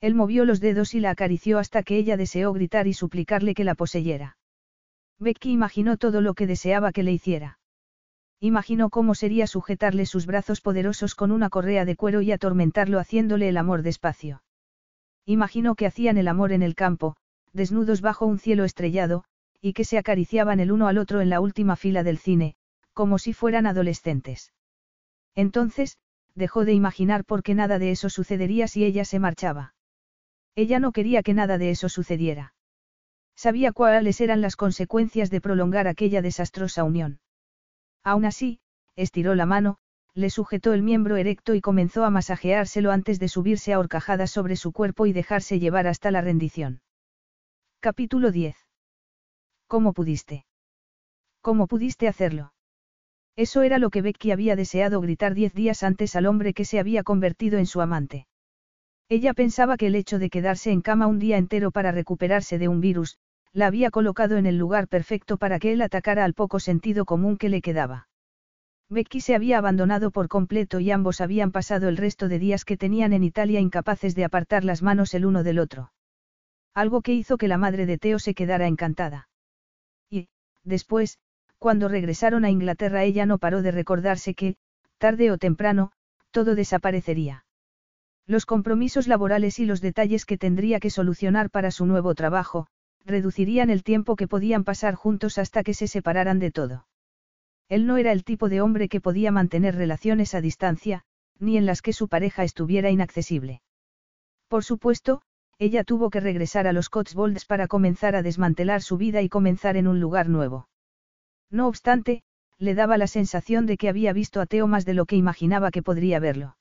Él 0.00 0.14
movió 0.14 0.44
los 0.44 0.60
dedos 0.60 0.94
y 0.94 1.00
la 1.00 1.10
acarició 1.10 1.58
hasta 1.58 1.82
que 1.82 1.96
ella 1.96 2.16
deseó 2.16 2.52
gritar 2.52 2.86
y 2.86 2.92
suplicarle 2.92 3.54
que 3.54 3.64
la 3.64 3.74
poseyera. 3.74 4.36
Becky 5.18 5.52
imaginó 5.52 5.96
todo 5.96 6.20
lo 6.20 6.34
que 6.34 6.46
deseaba 6.46 6.92
que 6.92 7.02
le 7.02 7.12
hiciera. 7.12 7.58
Imaginó 8.40 8.90
cómo 8.90 9.14
sería 9.14 9.46
sujetarle 9.46 10.04
sus 10.04 10.26
brazos 10.26 10.60
poderosos 10.60 11.14
con 11.14 11.30
una 11.30 11.48
correa 11.48 11.84
de 11.84 11.94
cuero 11.94 12.22
y 12.22 12.32
atormentarlo 12.32 12.98
haciéndole 12.98 13.48
el 13.48 13.56
amor 13.56 13.82
despacio. 13.82 14.42
Imaginó 15.24 15.76
que 15.76 15.86
hacían 15.86 16.18
el 16.18 16.26
amor 16.26 16.50
en 16.50 16.62
el 16.62 16.74
campo, 16.74 17.14
desnudos 17.52 18.00
bajo 18.00 18.26
un 18.26 18.40
cielo 18.40 18.64
estrellado, 18.64 19.24
y 19.62 19.72
que 19.72 19.84
se 19.84 19.96
acariciaban 19.96 20.58
el 20.58 20.72
uno 20.72 20.88
al 20.88 20.98
otro 20.98 21.20
en 21.20 21.30
la 21.30 21.40
última 21.40 21.76
fila 21.76 22.02
del 22.02 22.18
cine, 22.18 22.56
como 22.92 23.18
si 23.18 23.32
fueran 23.32 23.66
adolescentes. 23.66 24.52
Entonces, 25.36 25.96
dejó 26.34 26.64
de 26.64 26.72
imaginar 26.72 27.24
por 27.24 27.44
qué 27.44 27.54
nada 27.54 27.78
de 27.78 27.92
eso 27.92 28.10
sucedería 28.10 28.66
si 28.66 28.84
ella 28.84 29.04
se 29.04 29.20
marchaba. 29.20 29.74
Ella 30.56 30.80
no 30.80 30.92
quería 30.92 31.22
que 31.22 31.32
nada 31.32 31.58
de 31.58 31.70
eso 31.70 31.88
sucediera. 31.88 32.54
Sabía 33.36 33.72
cuáles 33.72 34.20
eran 34.20 34.40
las 34.40 34.56
consecuencias 34.56 35.30
de 35.30 35.40
prolongar 35.40 35.86
aquella 35.86 36.22
desastrosa 36.22 36.84
unión. 36.84 37.20
Aún 38.02 38.24
así, 38.24 38.60
estiró 38.96 39.34
la 39.34 39.46
mano, 39.46 39.78
le 40.14 40.28
sujetó 40.28 40.74
el 40.74 40.82
miembro 40.82 41.16
erecto 41.16 41.54
y 41.54 41.60
comenzó 41.60 42.04
a 42.04 42.10
masajeárselo 42.10 42.90
antes 42.90 43.18
de 43.18 43.28
subirse 43.28 43.72
a 43.72 43.78
horcajadas 43.78 44.30
sobre 44.30 44.56
su 44.56 44.72
cuerpo 44.72 45.06
y 45.06 45.12
dejarse 45.12 45.58
llevar 45.58 45.86
hasta 45.86 46.10
la 46.10 46.20
rendición. 46.20 46.82
Capítulo 47.80 48.30
10. 48.30 48.61
¿Cómo 49.72 49.94
pudiste? 49.94 50.44
¿Cómo 51.40 51.66
pudiste 51.66 52.06
hacerlo? 52.06 52.52
Eso 53.36 53.62
era 53.62 53.78
lo 53.78 53.88
que 53.88 54.02
Becky 54.02 54.30
había 54.30 54.54
deseado 54.54 55.00
gritar 55.00 55.32
diez 55.32 55.54
días 55.54 55.82
antes 55.82 56.14
al 56.14 56.26
hombre 56.26 56.52
que 56.52 56.66
se 56.66 56.78
había 56.78 57.02
convertido 57.02 57.58
en 57.58 57.64
su 57.64 57.80
amante. 57.80 58.26
Ella 59.08 59.32
pensaba 59.32 59.78
que 59.78 59.86
el 59.86 59.94
hecho 59.94 60.18
de 60.18 60.28
quedarse 60.28 60.72
en 60.72 60.82
cama 60.82 61.06
un 61.06 61.18
día 61.18 61.38
entero 61.38 61.70
para 61.70 61.90
recuperarse 61.90 62.58
de 62.58 62.68
un 62.68 62.82
virus, 62.82 63.16
la 63.54 63.66
había 63.66 63.90
colocado 63.90 64.36
en 64.36 64.44
el 64.44 64.58
lugar 64.58 64.88
perfecto 64.88 65.38
para 65.38 65.58
que 65.58 65.72
él 65.72 65.80
atacara 65.80 66.26
al 66.26 66.34
poco 66.34 66.60
sentido 66.60 67.06
común 67.06 67.38
que 67.38 67.48
le 67.48 67.62
quedaba. 67.62 68.08
Becky 68.90 69.22
se 69.22 69.34
había 69.34 69.56
abandonado 69.56 70.10
por 70.10 70.28
completo 70.28 70.80
y 70.80 70.90
ambos 70.90 71.22
habían 71.22 71.50
pasado 71.50 71.88
el 71.88 71.96
resto 71.96 72.28
de 72.28 72.38
días 72.38 72.66
que 72.66 72.76
tenían 72.76 73.14
en 73.14 73.24
Italia 73.24 73.58
incapaces 73.58 74.14
de 74.14 74.26
apartar 74.26 74.64
las 74.64 74.82
manos 74.82 75.14
el 75.14 75.24
uno 75.24 75.42
del 75.42 75.58
otro. 75.58 75.94
Algo 76.74 77.00
que 77.00 77.14
hizo 77.14 77.38
que 77.38 77.48
la 77.48 77.56
madre 77.56 77.86
de 77.86 77.96
Teo 77.96 78.18
se 78.18 78.34
quedara 78.34 78.66
encantada. 78.66 79.28
Después, 80.64 81.18
cuando 81.58 81.88
regresaron 81.88 82.44
a 82.44 82.50
Inglaterra 82.50 83.04
ella 83.04 83.26
no 83.26 83.38
paró 83.38 83.62
de 83.62 83.70
recordarse 83.70 84.34
que, 84.34 84.56
tarde 84.98 85.30
o 85.30 85.38
temprano, 85.38 85.92
todo 86.30 86.54
desaparecería. 86.54 87.44
Los 88.26 88.46
compromisos 88.46 89.08
laborales 89.08 89.58
y 89.58 89.66
los 89.66 89.80
detalles 89.80 90.24
que 90.24 90.38
tendría 90.38 90.80
que 90.80 90.90
solucionar 90.90 91.50
para 91.50 91.70
su 91.70 91.86
nuevo 91.86 92.14
trabajo, 92.14 92.66
reducirían 93.04 93.70
el 93.70 93.82
tiempo 93.82 94.16
que 94.16 94.28
podían 94.28 94.64
pasar 94.64 94.94
juntos 94.94 95.38
hasta 95.38 95.62
que 95.62 95.74
se 95.74 95.88
separaran 95.88 96.38
de 96.38 96.50
todo. 96.50 96.86
Él 97.68 97.86
no 97.86 97.96
era 97.96 98.12
el 98.12 98.24
tipo 98.24 98.48
de 98.48 98.60
hombre 98.60 98.88
que 98.88 99.00
podía 99.00 99.32
mantener 99.32 99.74
relaciones 99.74 100.34
a 100.34 100.40
distancia, 100.40 101.04
ni 101.38 101.56
en 101.56 101.66
las 101.66 101.82
que 101.82 101.92
su 101.92 102.08
pareja 102.08 102.44
estuviera 102.44 102.90
inaccesible. 102.90 103.62
Por 104.48 104.64
supuesto, 104.64 105.22
ella 105.58 105.84
tuvo 105.84 106.10
que 106.10 106.20
regresar 106.20 106.66
a 106.66 106.72
los 106.72 106.88
Cotswolds 106.88 107.44
para 107.44 107.68
comenzar 107.68 108.16
a 108.16 108.22
desmantelar 108.22 108.82
su 108.82 108.96
vida 108.96 109.22
y 109.22 109.28
comenzar 109.28 109.76
en 109.76 109.86
un 109.86 110.00
lugar 110.00 110.28
nuevo. 110.28 110.68
No 111.50 111.68
obstante, 111.68 112.22
le 112.58 112.74
daba 112.74 112.98
la 112.98 113.06
sensación 113.06 113.66
de 113.66 113.76
que 113.76 113.88
había 113.88 114.12
visto 114.12 114.40
a 114.40 114.46
Teo 114.46 114.66
más 114.66 114.84
de 114.84 114.94
lo 114.94 115.06
que 115.06 115.16
imaginaba 115.16 115.70
que 115.70 115.82
podría 115.82 116.18
verlo. 116.18 116.56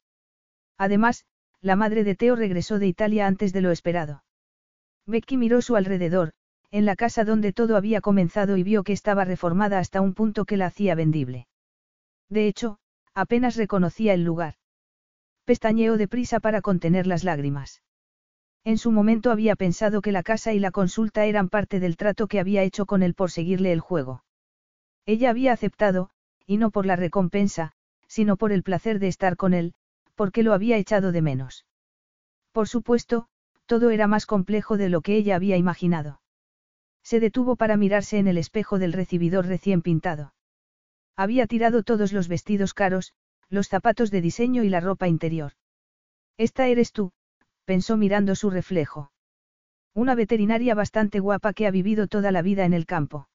Además, 0.78 1.26
la 1.61 1.76
madre 1.76 2.03
de 2.03 2.16
Teo 2.16 2.36
regresó 2.36 2.80
de 2.80 2.88
Italia 2.88 3.28
antes 3.28 3.53
de 3.53 3.61
lo 3.61 3.72
esperado. 3.72 4.24
Becky 5.06 5.38
miró 5.38 5.61
su 5.61 5.76
alrededor, 5.76 6.34
en 6.72 6.86
la 6.86 6.95
casa 6.95 7.24
donde 7.24 7.53
todo 7.53 7.76
había 7.76 8.02
comenzado 8.02 8.58
y 8.58 8.64
vio 8.64 8.84
que 8.84 8.94
estaba 8.94 9.26
reformada 9.26 9.78
hasta 9.78 10.02
un 10.02 10.14
punto 10.14 10.45
que 10.45 10.58
la 10.58 10.68
hacía 10.68 10.95
vendible. 10.95 11.48
De 12.30 12.48
hecho, 12.48 12.80
apenas 13.14 13.56
reconocía 13.58 14.14
el 14.14 14.24
lugar. 14.24 14.56
Pestañeó 15.45 15.98
deprisa 15.98 16.40
para 16.40 16.61
contener 16.61 17.08
las 17.08 17.24
lágrimas. 17.24 17.82
En 18.64 18.77
su 18.77 18.91
momento 18.91 19.31
había 19.31 19.56
pensado 19.56 20.01
que 20.01 20.11
la 20.11 20.22
casa 20.22 20.53
y 20.53 20.59
la 20.59 20.72
consulta 20.72 21.25
eran 21.25 21.49
parte 21.49 21.80
del 21.80 21.98
trato 21.98 22.27
que 22.27 22.40
había 22.40 22.64
hecho 22.64 22.85
con 22.85 23.01
él 23.01 23.15
por 23.15 23.31
seguirle 23.31 23.72
el 23.72 23.80
juego. 23.80 24.23
Ella 25.06 25.31
había 25.31 25.53
aceptado, 25.53 26.11
y 26.45 26.57
no 26.57 26.69
por 26.69 26.85
la 26.85 26.95
recompensa, 26.95 27.73
sino 28.07 28.38
por 28.38 28.51
el 28.51 28.61
placer 28.61 28.99
de 28.99 29.07
estar 29.07 29.35
con 29.35 29.53
él, 29.53 29.73
porque 30.15 30.43
lo 30.43 30.53
había 30.53 30.77
echado 30.77 31.11
de 31.11 31.22
menos. 31.22 31.65
Por 32.51 32.67
supuesto, 32.67 33.27
todo 33.65 33.90
era 33.90 34.06
más 34.06 34.25
complejo 34.25 34.77
de 34.77 34.90
lo 34.90 35.01
que 35.01 35.15
ella 35.15 35.35
había 35.35 35.57
imaginado. 35.57 36.22
Se 37.03 37.19
detuvo 37.19 37.56
para 37.56 37.77
mirarse 37.77 38.19
en 38.19 38.27
el 38.27 38.38
espejo 38.38 38.77
del 38.77 38.93
recibidor 38.93 39.48
recién 39.48 39.81
pintado. 39.81 40.35
Había 41.15 41.48
tirado 41.48 41.81
todos 41.81 42.14
los 42.14 42.27
vestidos 42.27 42.73
caros, 42.73 43.14
los 43.49 43.67
zapatos 43.67 44.11
de 44.11 44.22
diseño 44.22 44.64
y 44.64 44.69
la 44.69 44.81
ropa 44.81 45.07
interior. 45.07 45.53
Esta 46.38 46.67
eres 46.67 46.91
tú, 46.91 47.11
pensó 47.65 47.98
mirando 47.98 48.35
su 48.35 48.49
reflejo. 48.49 49.11
Una 49.93 50.15
veterinaria 50.15 50.73
bastante 50.75 51.19
guapa 51.19 51.53
que 51.53 51.67
ha 51.67 51.72
vivido 51.72 52.07
toda 52.07 52.31
la 52.31 52.41
vida 52.41 52.65
en 52.65 52.73
el 52.73 52.85
campo. 52.85 53.27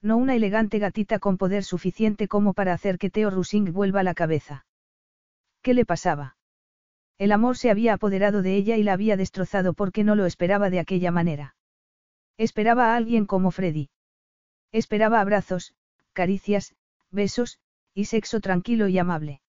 No 0.00 0.16
una 0.16 0.34
elegante 0.34 0.78
gatita 0.78 1.18
con 1.18 1.38
poder 1.38 1.64
suficiente 1.64 2.28
como 2.28 2.54
para 2.54 2.72
hacer 2.72 2.98
que 2.98 3.10
Theo 3.10 3.30
Rusing 3.30 3.72
vuelva 3.72 4.02
la 4.02 4.14
cabeza. 4.14 4.66
¿Qué 5.62 5.74
le 5.74 5.84
pasaba? 5.84 6.36
El 7.18 7.30
amor 7.30 7.56
se 7.56 7.70
había 7.70 7.94
apoderado 7.94 8.42
de 8.42 8.56
ella 8.56 8.76
y 8.76 8.82
la 8.82 8.94
había 8.94 9.16
destrozado 9.16 9.74
porque 9.74 10.02
no 10.02 10.16
lo 10.16 10.26
esperaba 10.26 10.70
de 10.70 10.80
aquella 10.80 11.12
manera. 11.12 11.54
Esperaba 12.36 12.92
a 12.92 12.96
alguien 12.96 13.26
como 13.26 13.50
Freddy. 13.50 13.90
Esperaba 14.72 15.20
abrazos, 15.20 15.74
caricias, 16.12 16.74
besos, 17.10 17.58
y 17.94 18.06
sexo 18.06 18.40
tranquilo 18.40 18.88
y 18.88 18.98
amable. 18.98 19.40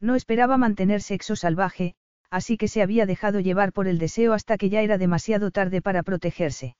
No 0.00 0.14
esperaba 0.14 0.58
mantener 0.58 1.02
sexo 1.02 1.36
salvaje, 1.36 1.94
así 2.30 2.56
que 2.56 2.68
se 2.68 2.82
había 2.82 3.06
dejado 3.06 3.40
llevar 3.40 3.72
por 3.72 3.88
el 3.88 3.98
deseo 3.98 4.32
hasta 4.32 4.56
que 4.56 4.70
ya 4.70 4.82
era 4.82 4.98
demasiado 4.98 5.50
tarde 5.50 5.82
para 5.82 6.02
protegerse. 6.02 6.76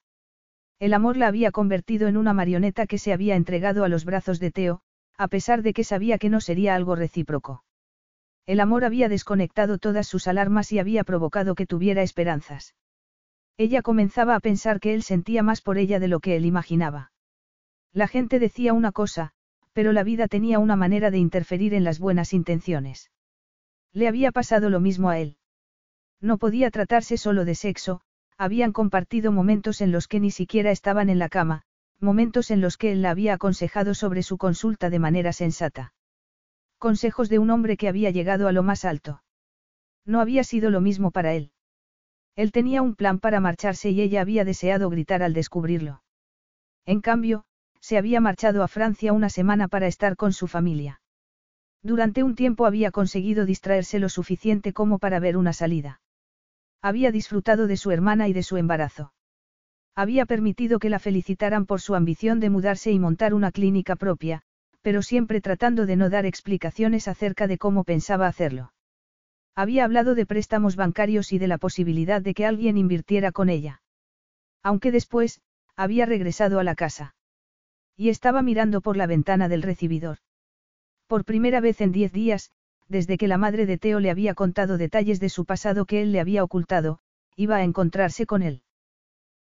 El 0.79 0.93
amor 0.93 1.17
la 1.17 1.27
había 1.27 1.51
convertido 1.51 2.07
en 2.07 2.17
una 2.17 2.33
marioneta 2.33 2.87
que 2.87 2.97
se 2.97 3.13
había 3.13 3.35
entregado 3.35 3.83
a 3.83 3.89
los 3.89 4.05
brazos 4.05 4.39
de 4.39 4.51
Teo, 4.51 4.81
a 5.17 5.27
pesar 5.27 5.61
de 5.61 5.73
que 5.73 5.83
sabía 5.83 6.17
que 6.17 6.29
no 6.29 6.41
sería 6.41 6.73
algo 6.73 6.95
recíproco. 6.95 7.63
El 8.47 8.59
amor 8.59 8.83
había 8.85 9.07
desconectado 9.07 9.77
todas 9.77 10.07
sus 10.07 10.27
alarmas 10.27 10.71
y 10.71 10.79
había 10.79 11.03
provocado 11.03 11.53
que 11.53 11.67
tuviera 11.67 12.01
esperanzas. 12.01 12.73
Ella 13.57 13.83
comenzaba 13.83 14.35
a 14.35 14.39
pensar 14.39 14.79
que 14.79 14.93
él 14.95 15.03
sentía 15.03 15.43
más 15.43 15.61
por 15.61 15.77
ella 15.77 15.99
de 15.99 16.07
lo 16.07 16.19
que 16.19 16.35
él 16.35 16.45
imaginaba. 16.45 17.11
La 17.93 18.07
gente 18.07 18.39
decía 18.39 18.73
una 18.73 18.91
cosa, 18.91 19.33
pero 19.73 19.91
la 19.91 20.03
vida 20.03 20.27
tenía 20.27 20.59
una 20.59 20.75
manera 20.75 21.11
de 21.11 21.19
interferir 21.19 21.73
en 21.73 21.83
las 21.83 21.99
buenas 21.99 22.33
intenciones. 22.33 23.11
Le 23.93 24.07
había 24.07 24.31
pasado 24.31 24.69
lo 24.69 24.79
mismo 24.79 25.09
a 25.09 25.19
él. 25.19 25.37
No 26.21 26.37
podía 26.37 26.69
tratarse 26.69 27.17
solo 27.17 27.45
de 27.45 27.55
sexo, 27.55 28.01
habían 28.37 28.73
compartido 28.73 29.31
momentos 29.31 29.81
en 29.81 29.91
los 29.91 30.07
que 30.07 30.19
ni 30.19 30.29
siquiera 30.29 30.69
estaban 30.71 31.09
en 31.09 31.17
la 31.17 31.29
cama, 31.29 31.63
momentos 31.99 32.51
en 32.51 32.61
los 32.61 32.77
que 32.77 32.91
él 32.91 33.01
la 33.01 33.09
había 33.09 33.33
aconsejado 33.33 33.95
sobre 33.95 34.21
su 34.21 34.37
consulta 34.37 34.91
de 34.91 34.99
manera 34.99 35.33
sensata. 35.33 35.93
Consejos 36.77 37.27
de 37.29 37.39
un 37.39 37.49
hombre 37.49 37.75
que 37.75 37.87
había 37.87 38.11
llegado 38.11 38.47
a 38.47 38.51
lo 38.51 38.61
más 38.61 38.85
alto. 38.85 39.23
No 40.05 40.19
había 40.19 40.43
sido 40.43 40.69
lo 40.69 40.81
mismo 40.81 41.11
para 41.11 41.33
él. 41.33 41.51
Él 42.35 42.51
tenía 42.51 42.81
un 42.81 42.95
plan 42.95 43.19
para 43.19 43.39
marcharse 43.39 43.89
y 43.89 44.01
ella 44.01 44.21
había 44.21 44.45
deseado 44.45 44.89
gritar 44.89 45.21
al 45.23 45.33
descubrirlo. 45.33 46.03
En 46.85 47.01
cambio, 47.01 47.45
se 47.79 47.97
había 47.97 48.21
marchado 48.21 48.63
a 48.63 48.67
Francia 48.67 49.11
una 49.13 49.29
semana 49.29 49.67
para 49.67 49.87
estar 49.87 50.15
con 50.15 50.33
su 50.33 50.47
familia. 50.47 51.01
Durante 51.83 52.23
un 52.23 52.35
tiempo 52.35 52.65
había 52.65 52.91
conseguido 52.91 53.45
distraerse 53.45 53.99
lo 53.99 54.07
suficiente 54.07 54.71
como 54.71 54.99
para 54.99 55.19
ver 55.19 55.35
una 55.35 55.53
salida. 55.53 55.99
Había 56.81 57.11
disfrutado 57.11 57.67
de 57.67 57.77
su 57.77 57.91
hermana 57.91 58.27
y 58.27 58.33
de 58.33 58.43
su 58.43 58.57
embarazo. 58.57 59.13
Había 59.95 60.25
permitido 60.25 60.79
que 60.79 60.89
la 60.89 60.99
felicitaran 60.99 61.65
por 61.65 61.81
su 61.81 61.95
ambición 61.95 62.39
de 62.39 62.49
mudarse 62.49 62.91
y 62.91 62.99
montar 62.99 63.33
una 63.33 63.51
clínica 63.51 63.95
propia, 63.95 64.41
pero 64.81 65.01
siempre 65.01 65.41
tratando 65.41 65.85
de 65.85 65.95
no 65.95 66.09
dar 66.09 66.25
explicaciones 66.25 67.07
acerca 67.07 67.47
de 67.47 67.57
cómo 67.57 67.83
pensaba 67.83 68.27
hacerlo. 68.27 68.73
Había 69.53 69.83
hablado 69.83 70.15
de 70.15 70.25
préstamos 70.25 70.75
bancarios 70.75 71.33
y 71.33 71.39
de 71.39 71.47
la 71.47 71.57
posibilidad 71.57 72.21
de 72.21 72.33
que 72.33 72.45
alguien 72.45 72.77
invirtiera 72.77 73.31
con 73.31 73.49
ella. 73.49 73.81
Aunque 74.63 74.91
después, 74.91 75.41
había 75.75 76.05
regresado 76.05 76.59
a 76.59 76.63
la 76.63 76.75
casa. 76.75 77.15
Y 77.97 78.09
estaba 78.09 78.41
mirando 78.41 78.81
por 78.81 78.97
la 78.97 79.07
ventana 79.07 79.49
del 79.49 79.61
recibidor. 79.61 80.17
Por 81.07 81.25
primera 81.25 81.59
vez 81.59 81.81
en 81.81 81.91
diez 81.91 82.13
días, 82.13 82.51
desde 82.91 83.17
que 83.17 83.29
la 83.29 83.37
madre 83.37 83.65
de 83.65 83.77
Teo 83.77 83.99
le 83.99 84.11
había 84.11 84.33
contado 84.33 84.77
detalles 84.77 85.19
de 85.19 85.29
su 85.29 85.45
pasado 85.45 85.85
que 85.85 86.01
él 86.01 86.11
le 86.11 86.19
había 86.19 86.43
ocultado, 86.43 86.99
iba 87.37 87.55
a 87.55 87.63
encontrarse 87.63 88.25
con 88.25 88.43
él. 88.43 88.63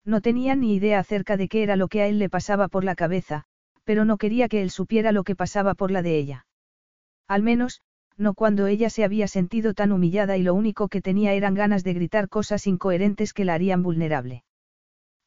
No 0.06 0.22
tenía 0.22 0.56
ni 0.56 0.76
idea 0.76 1.00
acerca 1.00 1.36
de 1.36 1.48
qué 1.50 1.64
era 1.64 1.76
lo 1.76 1.88
que 1.88 2.02
a 2.02 2.08
él 2.08 2.20
le 2.20 2.30
pasaba 2.30 2.68
por 2.68 2.84
la 2.84 2.96
cabeza, 2.96 3.46
pero 3.84 4.06
no 4.06 4.18
quería 4.18 4.48
que 4.48 4.62
él 4.62 4.70
supiera 4.70 5.12
lo 5.12 5.24
que 5.24 5.36
pasaba 5.36 5.74
por 5.74 5.90
la 5.90 6.04
de 6.04 6.18
ella. 6.18 6.46
Al 7.28 7.42
menos, 7.42 7.82
no 8.18 8.36
cuando 8.36 8.68
ella 8.68 8.92
se 8.92 9.04
había 9.04 9.28
sentido 9.28 9.74
tan 9.74 9.92
humillada 9.92 10.38
y 10.38 10.44
lo 10.44 10.54
único 10.54 10.88
que 10.88 11.02
tenía 11.02 11.34
eran 11.34 11.56
ganas 11.56 11.84
de 11.84 11.94
gritar 11.94 12.30
cosas 12.30 12.68
incoherentes 12.68 13.34
que 13.34 13.46
la 13.46 13.56
harían 13.56 13.82
vulnerable. 13.82 14.44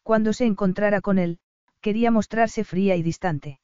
Cuando 0.05 0.33
se 0.33 0.47
encontrara 0.47 1.01
con 1.01 1.19
él, 1.19 1.39
quería 1.81 2.13
mostrarse 2.13 2.63
fría 2.63 2.95
y 2.95 3.03
distante. 3.03 3.59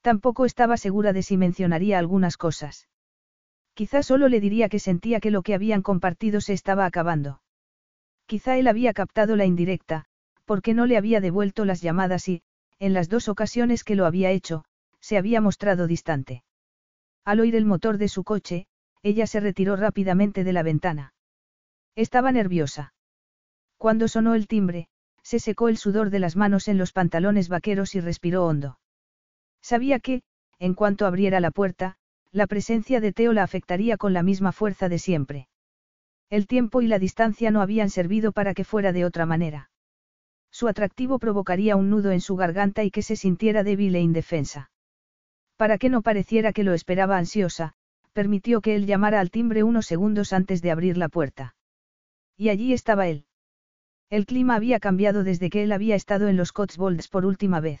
Tampoco 0.00 0.46
estaba 0.46 0.76
segura 0.76 1.12
de 1.12 1.22
si 1.22 1.36
mencionaría 1.36 1.98
algunas 1.98 2.36
cosas. 2.36 2.88
Quizá 3.78 4.02
solo 4.02 4.26
le 4.28 4.40
diría 4.40 4.68
que 4.68 4.80
sentía 4.80 5.20
que 5.20 5.30
lo 5.30 5.42
que 5.42 5.54
habían 5.54 5.82
compartido 5.82 6.40
se 6.40 6.52
estaba 6.52 6.84
acabando. 6.84 7.42
Quizá 8.26 8.56
él 8.56 8.66
había 8.66 8.92
captado 8.92 9.36
la 9.36 9.44
indirecta, 9.44 10.06
porque 10.46 10.74
no 10.74 10.84
le 10.84 10.96
había 10.96 11.20
devuelto 11.20 11.64
las 11.64 11.80
llamadas 11.80 12.28
y, 12.28 12.42
en 12.80 12.92
las 12.92 13.08
dos 13.08 13.28
ocasiones 13.28 13.84
que 13.84 13.94
lo 13.94 14.04
había 14.04 14.32
hecho, 14.32 14.64
se 14.98 15.16
había 15.16 15.40
mostrado 15.40 15.86
distante. 15.86 16.42
Al 17.24 17.38
oír 17.38 17.54
el 17.54 17.66
motor 17.66 17.98
de 17.98 18.08
su 18.08 18.24
coche, 18.24 18.66
ella 19.04 19.28
se 19.28 19.38
retiró 19.38 19.76
rápidamente 19.76 20.42
de 20.42 20.52
la 20.52 20.64
ventana. 20.64 21.14
Estaba 21.94 22.32
nerviosa. 22.32 22.94
Cuando 23.76 24.08
sonó 24.08 24.34
el 24.34 24.48
timbre, 24.48 24.88
se 25.22 25.38
secó 25.38 25.68
el 25.68 25.76
sudor 25.76 26.10
de 26.10 26.18
las 26.18 26.34
manos 26.34 26.66
en 26.66 26.78
los 26.78 26.90
pantalones 26.90 27.48
vaqueros 27.48 27.94
y 27.94 28.00
respiró 28.00 28.44
hondo. 28.44 28.80
Sabía 29.62 30.00
que, 30.00 30.22
en 30.58 30.74
cuanto 30.74 31.06
abriera 31.06 31.38
la 31.38 31.52
puerta, 31.52 31.96
la 32.32 32.46
presencia 32.46 33.00
de 33.00 33.12
Teo 33.12 33.32
la 33.32 33.42
afectaría 33.42 33.96
con 33.96 34.12
la 34.12 34.22
misma 34.22 34.52
fuerza 34.52 34.88
de 34.88 34.98
siempre. 34.98 35.48
El 36.30 36.46
tiempo 36.46 36.82
y 36.82 36.86
la 36.86 36.98
distancia 36.98 37.50
no 37.50 37.62
habían 37.62 37.88
servido 37.88 38.32
para 38.32 38.52
que 38.52 38.64
fuera 38.64 38.92
de 38.92 39.04
otra 39.04 39.24
manera. 39.24 39.70
Su 40.50 40.68
atractivo 40.68 41.18
provocaría 41.18 41.76
un 41.76 41.88
nudo 41.90 42.10
en 42.10 42.20
su 42.20 42.36
garganta 42.36 42.84
y 42.84 42.90
que 42.90 43.02
se 43.02 43.16
sintiera 43.16 43.62
débil 43.62 43.94
e 43.94 44.00
indefensa. 44.00 44.70
Para 45.56 45.78
que 45.78 45.88
no 45.88 46.02
pareciera 46.02 46.52
que 46.52 46.64
lo 46.64 46.74
esperaba 46.74 47.16
ansiosa, 47.16 47.72
permitió 48.12 48.60
que 48.60 48.74
él 48.74 48.86
llamara 48.86 49.20
al 49.20 49.30
timbre 49.30 49.62
unos 49.62 49.86
segundos 49.86 50.32
antes 50.32 50.60
de 50.60 50.70
abrir 50.70 50.96
la 50.96 51.08
puerta. 51.08 51.54
Y 52.36 52.50
allí 52.50 52.72
estaba 52.72 53.08
él. 53.08 53.24
El 54.10 54.26
clima 54.26 54.54
había 54.54 54.80
cambiado 54.80 55.24
desde 55.24 55.50
que 55.50 55.62
él 55.62 55.72
había 55.72 55.94
estado 55.94 56.28
en 56.28 56.36
los 56.36 56.52
Cotswolds 56.52 57.08
por 57.08 57.26
última 57.26 57.60
vez. 57.60 57.80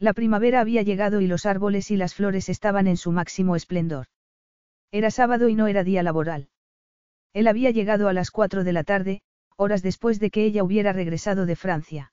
La 0.00 0.14
primavera 0.14 0.60
había 0.60 0.80
llegado 0.80 1.20
y 1.20 1.26
los 1.26 1.44
árboles 1.44 1.90
y 1.90 1.96
las 1.96 2.14
flores 2.14 2.48
estaban 2.48 2.86
en 2.86 2.96
su 2.96 3.12
máximo 3.12 3.54
esplendor. 3.54 4.06
Era 4.90 5.10
sábado 5.10 5.50
y 5.50 5.54
no 5.54 5.66
era 5.66 5.84
día 5.84 6.02
laboral. 6.02 6.48
Él 7.34 7.46
había 7.46 7.70
llegado 7.70 8.08
a 8.08 8.14
las 8.14 8.30
cuatro 8.30 8.64
de 8.64 8.72
la 8.72 8.82
tarde, 8.82 9.20
horas 9.56 9.82
después 9.82 10.18
de 10.18 10.30
que 10.30 10.44
ella 10.44 10.64
hubiera 10.64 10.94
regresado 10.94 11.44
de 11.44 11.54
Francia. 11.54 12.12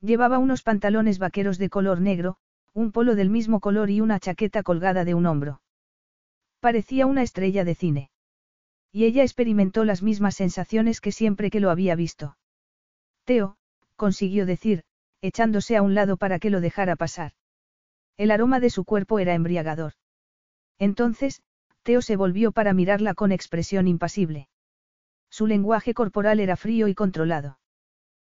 Llevaba 0.00 0.38
unos 0.38 0.64
pantalones 0.64 1.20
vaqueros 1.20 1.58
de 1.58 1.70
color 1.70 2.00
negro, 2.00 2.38
un 2.74 2.90
polo 2.90 3.14
del 3.14 3.30
mismo 3.30 3.60
color 3.60 3.88
y 3.88 4.00
una 4.00 4.18
chaqueta 4.18 4.64
colgada 4.64 5.04
de 5.04 5.14
un 5.14 5.26
hombro. 5.26 5.62
Parecía 6.58 7.06
una 7.06 7.22
estrella 7.22 7.64
de 7.64 7.76
cine. 7.76 8.10
Y 8.90 9.04
ella 9.04 9.22
experimentó 9.22 9.84
las 9.84 10.02
mismas 10.02 10.34
sensaciones 10.34 11.00
que 11.00 11.12
siempre 11.12 11.50
que 11.50 11.60
lo 11.60 11.70
había 11.70 11.94
visto. 11.94 12.36
Teo, 13.24 13.58
consiguió 13.94 14.44
decir, 14.44 14.82
echándose 15.20 15.76
a 15.76 15.82
un 15.82 15.94
lado 15.94 16.16
para 16.16 16.38
que 16.38 16.50
lo 16.50 16.60
dejara 16.60 16.96
pasar. 16.96 17.32
El 18.16 18.30
aroma 18.30 18.60
de 18.60 18.70
su 18.70 18.84
cuerpo 18.84 19.18
era 19.18 19.34
embriagador. 19.34 19.92
Entonces, 20.78 21.42
Teo 21.82 22.02
se 22.02 22.16
volvió 22.16 22.52
para 22.52 22.72
mirarla 22.72 23.14
con 23.14 23.32
expresión 23.32 23.86
impasible. 23.88 24.48
Su 25.30 25.46
lenguaje 25.46 25.94
corporal 25.94 26.40
era 26.40 26.56
frío 26.56 26.88
y 26.88 26.94
controlado. 26.94 27.58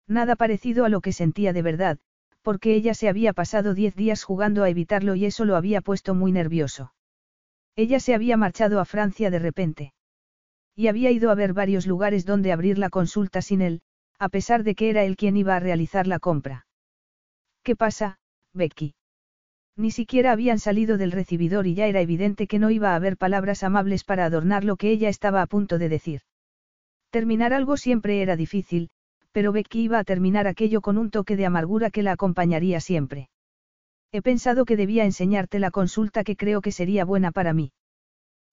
Nada 0.07 0.37
parecido 0.37 0.85
a 0.85 0.89
lo 0.89 1.01
que 1.01 1.13
sentía 1.13 1.53
de 1.53 1.63
verdad, 1.63 1.99
porque 2.43 2.75
ella 2.75 2.95
se 2.95 3.09
había 3.09 3.33
pasado 3.33 3.75
diez 3.75 3.95
días 3.95 4.25
jugando 4.25 4.65
a 4.65 4.69
evitarlo 4.69 5.15
y 5.15 5.25
eso 5.25 5.45
lo 5.45 5.57
había 5.57 5.81
puesto 5.81 6.15
muy 6.15 6.33
nervioso. 6.33 6.93
Ella 7.77 8.01
se 8.01 8.15
había 8.15 8.37
marchado 8.37 8.81
a 8.81 8.85
Francia 8.85 9.31
de 9.31 9.39
repente. 9.39 9.95
Y 10.75 10.89
había 10.89 11.11
ido 11.11 11.31
a 11.31 11.35
ver 11.35 11.53
varios 11.53 11.87
lugares 11.87 12.25
donde 12.25 12.53
abrir 12.53 12.79
la 12.79 12.91
consulta 12.91 13.43
sin 13.43 13.63
él, 13.63 13.83
a 14.19 14.29
pesar 14.29 14.63
de 14.65 14.75
que 14.75 14.91
era 14.91 15.05
él 15.05 15.17
quien 15.17 15.37
iba 15.37 15.57
a 15.57 15.61
realizar 15.61 16.07
la 16.07 16.19
compra. 16.19 16.67
¿Qué 17.63 17.77
pasa, 17.77 18.19
Becky? 18.53 18.95
Ni 19.77 19.91
siquiera 19.91 20.33
habían 20.33 20.59
salido 20.59 20.99
del 20.99 21.13
recibidor 21.13 21.67
y 21.67 21.75
ya 21.75 21.87
era 21.87 22.01
evidente 22.01 22.47
que 22.47 22.59
no 22.59 22.71
iba 22.71 22.91
a 22.91 22.97
haber 22.97 23.17
palabras 23.17 23.63
amables 23.63 24.03
para 24.05 24.25
adornar 24.25 24.65
lo 24.65 24.77
que 24.77 24.91
ella 24.91 25.09
estaba 25.09 25.43
a 25.43 25.47
punto 25.47 25.79
de 25.79 25.89
decir. 25.89 26.23
Terminar 27.11 27.53
algo 27.53 27.77
siempre 27.77 28.21
era 28.21 28.37
difícil, 28.37 28.91
pero 29.31 29.53
Becky 29.53 29.83
iba 29.83 29.99
a 29.99 30.05
terminar 30.05 30.47
aquello 30.47 30.81
con 30.81 30.99
un 30.99 31.11
toque 31.11 31.37
de 31.37 31.47
amargura 31.47 31.91
que 31.91 32.03
la 32.03 32.13
acompañaría 32.13 32.81
siempre. 32.81 33.29
He 34.11 34.23
pensado 34.23 34.65
que 34.65 34.77
debía 34.77 35.05
enseñarte 35.05 35.59
la 35.59 35.71
consulta 35.71 36.25
que 36.25 36.37
creo 36.37 36.61
que 36.61 36.73
sería 36.73 37.05
buena 37.05 37.31
para 37.31 37.55
mí. 37.55 37.73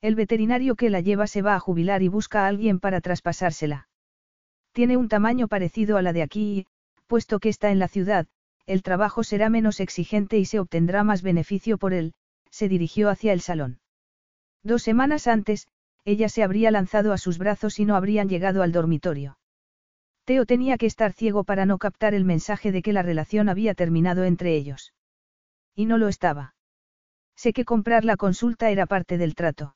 El 0.01 0.15
veterinario 0.15 0.75
que 0.75 0.89
la 0.89 1.01
lleva 1.01 1.27
se 1.27 1.41
va 1.41 1.55
a 1.55 1.59
jubilar 1.59 2.01
y 2.03 2.07
busca 2.07 2.45
a 2.45 2.47
alguien 2.47 2.79
para 2.79 3.01
traspasársela. 3.01 3.89
Tiene 4.71 4.95
un 4.95 5.09
tamaño 5.09 5.47
parecido 5.47 5.97
a 5.97 6.01
la 6.01 6.13
de 6.13 6.21
aquí 6.21 6.59
y, 6.59 6.65
puesto 7.07 7.39
que 7.39 7.49
está 7.49 7.71
en 7.71 7.79
la 7.79 7.89
ciudad, 7.89 8.27
el 8.69 8.83
trabajo 8.83 9.23
será 9.23 9.49
menos 9.49 9.79
exigente 9.79 10.37
y 10.37 10.45
se 10.45 10.59
obtendrá 10.59 11.03
más 11.03 11.23
beneficio 11.23 11.79
por 11.79 11.91
él, 11.91 12.13
se 12.51 12.69
dirigió 12.69 13.09
hacia 13.09 13.33
el 13.33 13.41
salón. 13.41 13.79
Dos 14.63 14.83
semanas 14.83 15.25
antes, 15.25 15.67
ella 16.05 16.29
se 16.29 16.43
habría 16.43 16.69
lanzado 16.69 17.11
a 17.11 17.17
sus 17.17 17.39
brazos 17.39 17.79
y 17.79 17.85
no 17.85 17.95
habrían 17.95 18.29
llegado 18.29 18.61
al 18.61 18.71
dormitorio. 18.71 19.39
Teo 20.23 20.45
tenía 20.45 20.77
que 20.77 20.85
estar 20.85 21.13
ciego 21.13 21.43
para 21.43 21.65
no 21.65 21.79
captar 21.79 22.13
el 22.13 22.25
mensaje 22.25 22.71
de 22.71 22.83
que 22.83 22.93
la 22.93 23.01
relación 23.01 23.49
había 23.49 23.73
terminado 23.73 24.23
entre 24.23 24.55
ellos. 24.55 24.93
Y 25.73 25.87
no 25.87 25.97
lo 25.97 26.07
estaba. 26.07 26.53
Sé 27.35 27.53
que 27.53 27.65
comprar 27.65 28.05
la 28.05 28.17
consulta 28.17 28.69
era 28.69 28.85
parte 28.85 29.17
del 29.17 29.33
trato. 29.33 29.75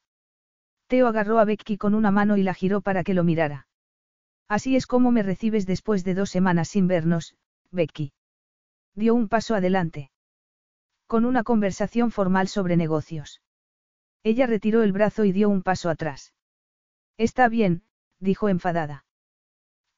Teo 0.86 1.08
agarró 1.08 1.40
a 1.40 1.46
Becky 1.46 1.78
con 1.78 1.96
una 1.96 2.12
mano 2.12 2.38
y 2.38 2.44
la 2.44 2.54
giró 2.54 2.82
para 2.82 3.04
que 3.04 3.16
lo 3.16 3.24
mirara. 3.24 3.66
Así 4.48 4.76
es 4.76 4.86
como 4.86 5.10
me 5.10 5.24
recibes 5.24 5.66
después 5.66 6.04
de 6.04 6.14
dos 6.14 6.30
semanas 6.30 6.68
sin 6.68 6.88
vernos, 6.88 7.34
Becky. 7.72 8.14
Dio 8.96 9.16
un 9.16 9.28
paso 9.28 9.56
adelante. 9.56 10.12
Con 11.08 11.26
una 11.26 11.44
conversación 11.44 12.12
formal 12.12 12.48
sobre 12.48 12.78
negocios. 12.78 13.42
Ella 14.24 14.48
retiró 14.48 14.84
el 14.84 14.94
brazo 14.94 15.26
y 15.26 15.32
dio 15.32 15.50
un 15.50 15.64
paso 15.64 15.90
atrás. 15.90 16.34
Está 17.18 17.50
bien, 17.50 17.84
dijo 18.20 18.50
enfadada. 18.50 19.06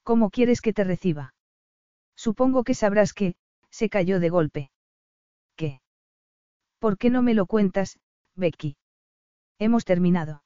¿Cómo 0.03 0.29
quieres 0.29 0.61
que 0.61 0.73
te 0.73 0.83
reciba? 0.83 1.35
Supongo 2.15 2.63
que 2.63 2.73
sabrás 2.73 3.13
que, 3.13 3.35
se 3.69 3.89
cayó 3.89 4.19
de 4.19 4.29
golpe. 4.29 4.71
¿Qué? 5.55 5.81
¿Por 6.79 6.97
qué 6.97 7.09
no 7.09 7.21
me 7.21 7.33
lo 7.33 7.45
cuentas, 7.45 7.99
Becky? 8.35 8.77
Hemos 9.59 9.85
terminado. 9.85 10.43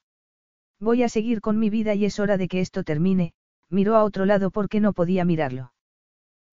Voy 0.80 1.04
a 1.04 1.10
seguir 1.10 1.42
con 1.42 1.60
mi 1.60 1.70
vida 1.70 1.94
y 1.94 2.06
es 2.06 2.20
hora 2.20 2.38
de 2.38 2.48
que 2.48 2.62
esto 2.62 2.84
termine, 2.84 3.34
miró 3.70 3.96
a 3.96 4.04
otro 4.04 4.26
lado 4.26 4.52
porque 4.52 4.80
no 4.80 4.94
podía 4.94 5.26
mirarlo. 5.26 5.74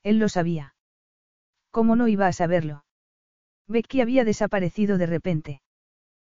Él 0.02 0.18
lo 0.18 0.28
sabía. 0.28 0.75
¿Cómo 1.76 1.94
no 1.94 2.08
iba 2.08 2.26
a 2.26 2.32
saberlo? 2.32 2.86
Becky 3.68 4.00
había 4.00 4.24
desaparecido 4.24 4.96
de 4.96 5.04
repente. 5.04 5.60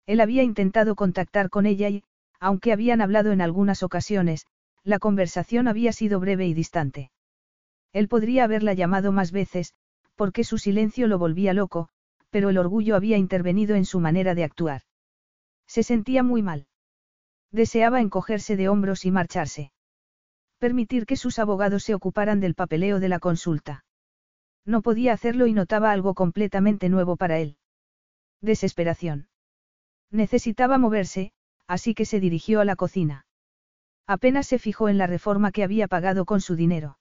Él 0.05 0.19
había 0.19 0.43
intentado 0.43 0.95
contactar 0.95 1.49
con 1.49 1.65
ella 1.65 1.87
y, 1.87 2.03
aunque 2.41 2.73
habían 2.73 2.99
hablado 2.99 3.31
en 3.31 3.39
algunas 3.39 3.81
ocasiones, 3.81 4.45
la 4.83 4.99
conversación 4.99 5.69
había 5.69 5.93
sido 5.93 6.19
breve 6.19 6.45
y 6.45 6.53
distante. 6.53 7.09
Él 7.93 8.09
podría 8.09 8.43
haberla 8.43 8.73
llamado 8.73 9.13
más 9.13 9.31
veces, 9.31 9.73
porque 10.15 10.43
su 10.43 10.57
silencio 10.57 11.07
lo 11.07 11.17
volvía 11.17 11.53
loco, 11.53 11.87
pero 12.31 12.49
el 12.49 12.57
orgullo 12.57 12.97
había 12.97 13.15
intervenido 13.15 13.77
en 13.77 13.85
su 13.85 14.01
manera 14.01 14.35
de 14.35 14.43
actuar. 14.43 14.81
Se 15.67 15.83
sentía 15.83 16.21
muy 16.21 16.41
mal. 16.41 16.67
Deseaba 17.49 18.01
encogerse 18.01 18.57
de 18.57 18.67
hombros 18.67 19.05
y 19.05 19.11
marcharse. 19.11 19.71
Permitir 20.57 21.05
que 21.05 21.15
sus 21.15 21.39
abogados 21.39 21.83
se 21.83 21.95
ocuparan 21.95 22.41
del 22.41 22.55
papeleo 22.55 22.99
de 22.99 23.07
la 23.07 23.19
consulta. 23.19 23.85
No 24.65 24.81
podía 24.81 25.13
hacerlo 25.13 25.47
y 25.47 25.53
notaba 25.53 25.91
algo 25.91 26.13
completamente 26.13 26.89
nuevo 26.89 27.15
para 27.15 27.39
él. 27.39 27.57
Desesperación. 28.41 29.27
Necesitaba 30.11 30.77
moverse, 30.77 31.31
así 31.67 31.93
que 31.93 32.05
se 32.05 32.19
dirigió 32.19 32.61
a 32.61 32.65
la 32.65 32.75
cocina. 32.75 33.25
Apenas 34.07 34.47
se 34.47 34.57
fijó 34.57 34.89
en 34.89 34.97
la 34.97 35.07
reforma 35.07 35.51
que 35.51 35.63
había 35.63 35.87
pagado 35.87 36.25
con 36.25 36.41
su 36.41 36.55
dinero. 36.55 36.97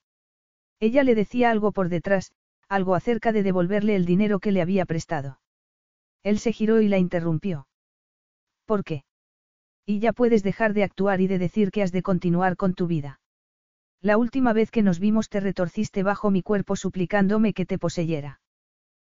Ella 0.80 1.02
le 1.04 1.14
decía 1.14 1.50
algo 1.50 1.72
por 1.72 1.88
detrás, 1.88 2.32
algo 2.68 2.94
acerca 2.94 3.32
de 3.32 3.42
devolverle 3.42 3.96
el 3.96 4.04
dinero 4.04 4.40
que 4.40 4.52
le 4.52 4.60
había 4.60 4.84
prestado. 4.84 5.40
Él 6.22 6.38
se 6.38 6.52
giró 6.52 6.80
y 6.80 6.88
la 6.88 6.98
interrumpió. 6.98 7.66
¿Por 8.66 8.84
qué? 8.84 9.04
Y 9.86 10.00
ya 10.00 10.12
puedes 10.12 10.42
dejar 10.42 10.74
de 10.74 10.84
actuar 10.84 11.22
y 11.22 11.26
de 11.28 11.38
decir 11.38 11.70
que 11.70 11.82
has 11.82 11.92
de 11.92 12.02
continuar 12.02 12.56
con 12.56 12.74
tu 12.74 12.86
vida. 12.86 13.20
La 14.00 14.16
última 14.16 14.52
vez 14.52 14.70
que 14.70 14.82
nos 14.82 15.00
vimos 15.00 15.28
te 15.28 15.40
retorciste 15.40 16.02
bajo 16.02 16.30
mi 16.30 16.42
cuerpo 16.42 16.76
suplicándome 16.76 17.52
que 17.52 17.66
te 17.66 17.78
poseyera. 17.78 18.40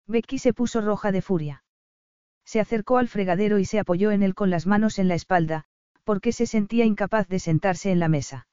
Becky 0.07 0.39
se 0.39 0.53
puso 0.53 0.81
roja 0.81 1.11
de 1.11 1.21
furia. 1.21 1.63
Se 2.45 2.59
acercó 2.59 2.97
al 2.97 3.07
fregadero 3.07 3.59
y 3.59 3.65
se 3.65 3.79
apoyó 3.79 4.11
en 4.11 4.23
él 4.23 4.35
con 4.35 4.49
las 4.49 4.67
manos 4.67 4.99
en 4.99 5.07
la 5.07 5.15
espalda, 5.15 5.63
porque 6.03 6.33
se 6.33 6.45
sentía 6.45 6.83
incapaz 6.83 7.29
de 7.29 7.39
sentarse 7.39 7.91
en 7.91 7.99
la 7.99 8.09
mesa. 8.09 8.47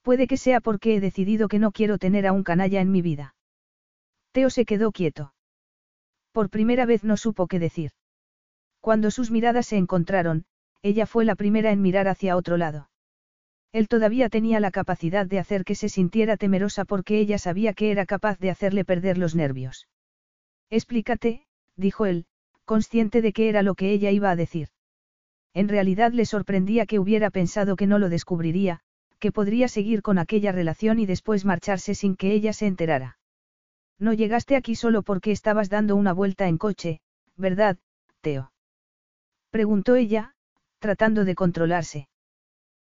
Puede 0.00 0.26
que 0.26 0.38
sea 0.38 0.60
porque 0.60 0.96
he 0.96 1.00
decidido 1.00 1.48
que 1.48 1.58
no 1.58 1.70
quiero 1.70 1.98
tener 1.98 2.26
a 2.26 2.32
un 2.32 2.42
canalla 2.42 2.80
en 2.80 2.90
mi 2.90 3.02
vida. 3.02 3.34
Teo 4.32 4.48
se 4.48 4.64
quedó 4.64 4.90
quieto. 4.90 5.34
Por 6.32 6.48
primera 6.48 6.86
vez 6.86 7.04
no 7.04 7.18
supo 7.18 7.46
qué 7.46 7.58
decir. 7.58 7.90
Cuando 8.80 9.10
sus 9.10 9.30
miradas 9.30 9.66
se 9.66 9.76
encontraron, 9.76 10.46
ella 10.80 11.06
fue 11.06 11.26
la 11.26 11.36
primera 11.36 11.70
en 11.70 11.82
mirar 11.82 12.08
hacia 12.08 12.36
otro 12.36 12.56
lado. 12.56 12.88
Él 13.72 13.88
todavía 13.88 14.28
tenía 14.28 14.60
la 14.60 14.70
capacidad 14.70 15.26
de 15.26 15.38
hacer 15.38 15.64
que 15.64 15.74
se 15.74 15.88
sintiera 15.88 16.36
temerosa 16.36 16.84
porque 16.84 17.18
ella 17.18 17.38
sabía 17.38 17.72
que 17.72 17.90
era 17.90 18.04
capaz 18.04 18.38
de 18.38 18.50
hacerle 18.50 18.84
perder 18.84 19.16
los 19.16 19.34
nervios. 19.34 19.88
Explícate, 20.68 21.46
dijo 21.76 22.04
él, 22.04 22.26
consciente 22.66 23.22
de 23.22 23.32
que 23.32 23.48
era 23.48 23.62
lo 23.62 23.74
que 23.74 23.90
ella 23.90 24.10
iba 24.10 24.30
a 24.30 24.36
decir. 24.36 24.68
En 25.54 25.68
realidad 25.68 26.12
le 26.12 26.26
sorprendía 26.26 26.86
que 26.86 26.98
hubiera 26.98 27.30
pensado 27.30 27.76
que 27.76 27.86
no 27.86 27.98
lo 27.98 28.08
descubriría, 28.08 28.80
que 29.18 29.32
podría 29.32 29.68
seguir 29.68 30.02
con 30.02 30.18
aquella 30.18 30.52
relación 30.52 30.98
y 30.98 31.06
después 31.06 31.44
marcharse 31.44 31.94
sin 31.94 32.16
que 32.16 32.32
ella 32.32 32.52
se 32.52 32.66
enterara. 32.66 33.18
No 33.98 34.12
llegaste 34.12 34.56
aquí 34.56 34.74
solo 34.74 35.02
porque 35.02 35.30
estabas 35.30 35.70
dando 35.70 35.96
una 35.96 36.12
vuelta 36.12 36.48
en 36.48 36.58
coche, 36.58 37.00
¿verdad, 37.36 37.78
Teo? 38.20 38.52
Preguntó 39.50 39.94
ella, 39.94 40.34
tratando 40.78 41.24
de 41.24 41.34
controlarse. 41.34 42.08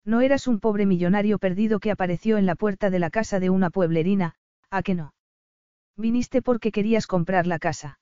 No 0.08 0.22
eras 0.22 0.48
un 0.48 0.61
pobre 0.61 0.86
millonario 0.86 1.38
perdido 1.38 1.82
que 1.82 1.92
apareció 1.92 2.38
en 2.38 2.45
la 2.45 2.56
puerta 2.56 2.90
de 2.90 2.98
la 2.98 3.10
casa 3.10 3.42
de 3.42 3.50
una 3.50 3.69
pueblerina, 3.69 4.36
¿a 4.72 4.82
que 4.82 4.95
no? 4.95 5.14
Viniste 5.98 6.42
porque 6.42 6.72
querías 6.72 7.08
comprar 7.08 7.45
la 7.45 7.60
casa. 7.60 8.00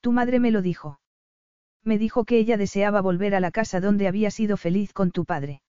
Tu 0.00 0.10
madre 0.10 0.40
me 0.40 0.50
lo 0.50 0.62
dijo. 0.62 1.00
Me 1.84 1.98
dijo 1.98 2.24
que 2.24 2.38
ella 2.38 2.56
deseaba 2.56 3.02
volver 3.02 3.34
a 3.34 3.40
la 3.40 3.50
casa 3.50 3.78
donde 3.78 4.08
había 4.08 4.30
sido 4.30 4.56
feliz 4.56 4.94
con 4.94 5.10
tu 5.10 5.26
padre. 5.26 5.60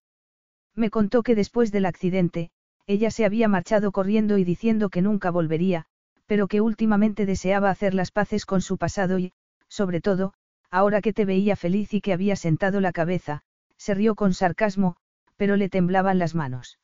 Me 0.76 0.90
contó 0.90 1.24
que 1.24 1.36
después 1.36 1.74
del 1.74 1.88
accidente, 1.88 2.50
ella 2.88 3.12
se 3.12 3.26
había 3.26 3.50
marchado 3.50 3.92
corriendo 3.92 4.38
y 4.38 4.46
diciendo 4.46 4.90
que 4.90 5.02
nunca 5.02 5.30
volvería, 5.30 5.88
pero 6.26 6.48
que 6.48 6.62
últimamente 6.62 7.26
deseaba 7.26 7.70
hacer 7.70 7.94
las 7.94 8.12
paces 8.12 8.46
con 8.46 8.62
su 8.62 8.78
pasado 8.78 9.20
y, 9.20 9.34
sobre 9.68 10.00
todo, 10.00 10.36
ahora 10.72 11.02
que 11.02 11.12
te 11.12 11.26
veía 11.26 11.58
feliz 11.58 11.94
y 11.94 12.00
que 12.00 12.14
había 12.14 12.38
sentado 12.38 12.80
la 12.80 12.94
cabeza, 12.94 13.42
se 13.76 13.94
rió 13.94 14.16
con 14.16 14.34
sarcasmo, 14.34 14.96
pero 15.38 15.56
le 15.56 15.70
temblaban 15.70 16.20
las 16.20 16.36
manos. 16.36 16.80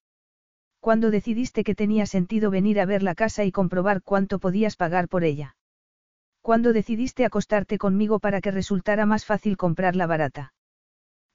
Cuando 0.79 1.11
decidiste 1.11 1.63
que 1.63 1.75
tenía 1.75 2.05
sentido 2.05 2.51
venir 2.51 2.79
a 2.79 2.85
ver 2.85 3.03
la 3.03 3.15
casa 3.15 3.43
y 3.43 3.51
comprobar 3.51 4.01
cuánto 4.01 4.39
podías 4.39 4.75
pagar 4.75 5.09
por 5.09 5.23
ella? 5.23 5.55
Cuando 6.41 6.71
decidiste 6.71 7.25
acostarte 7.25 7.77
conmigo 7.77 8.19
para 8.19 8.39
que 8.41 8.51
resultara 8.51 9.05
más 9.05 9.25
fácil 9.25 9.57
comprarla 9.57 10.07
barata? 10.07 10.53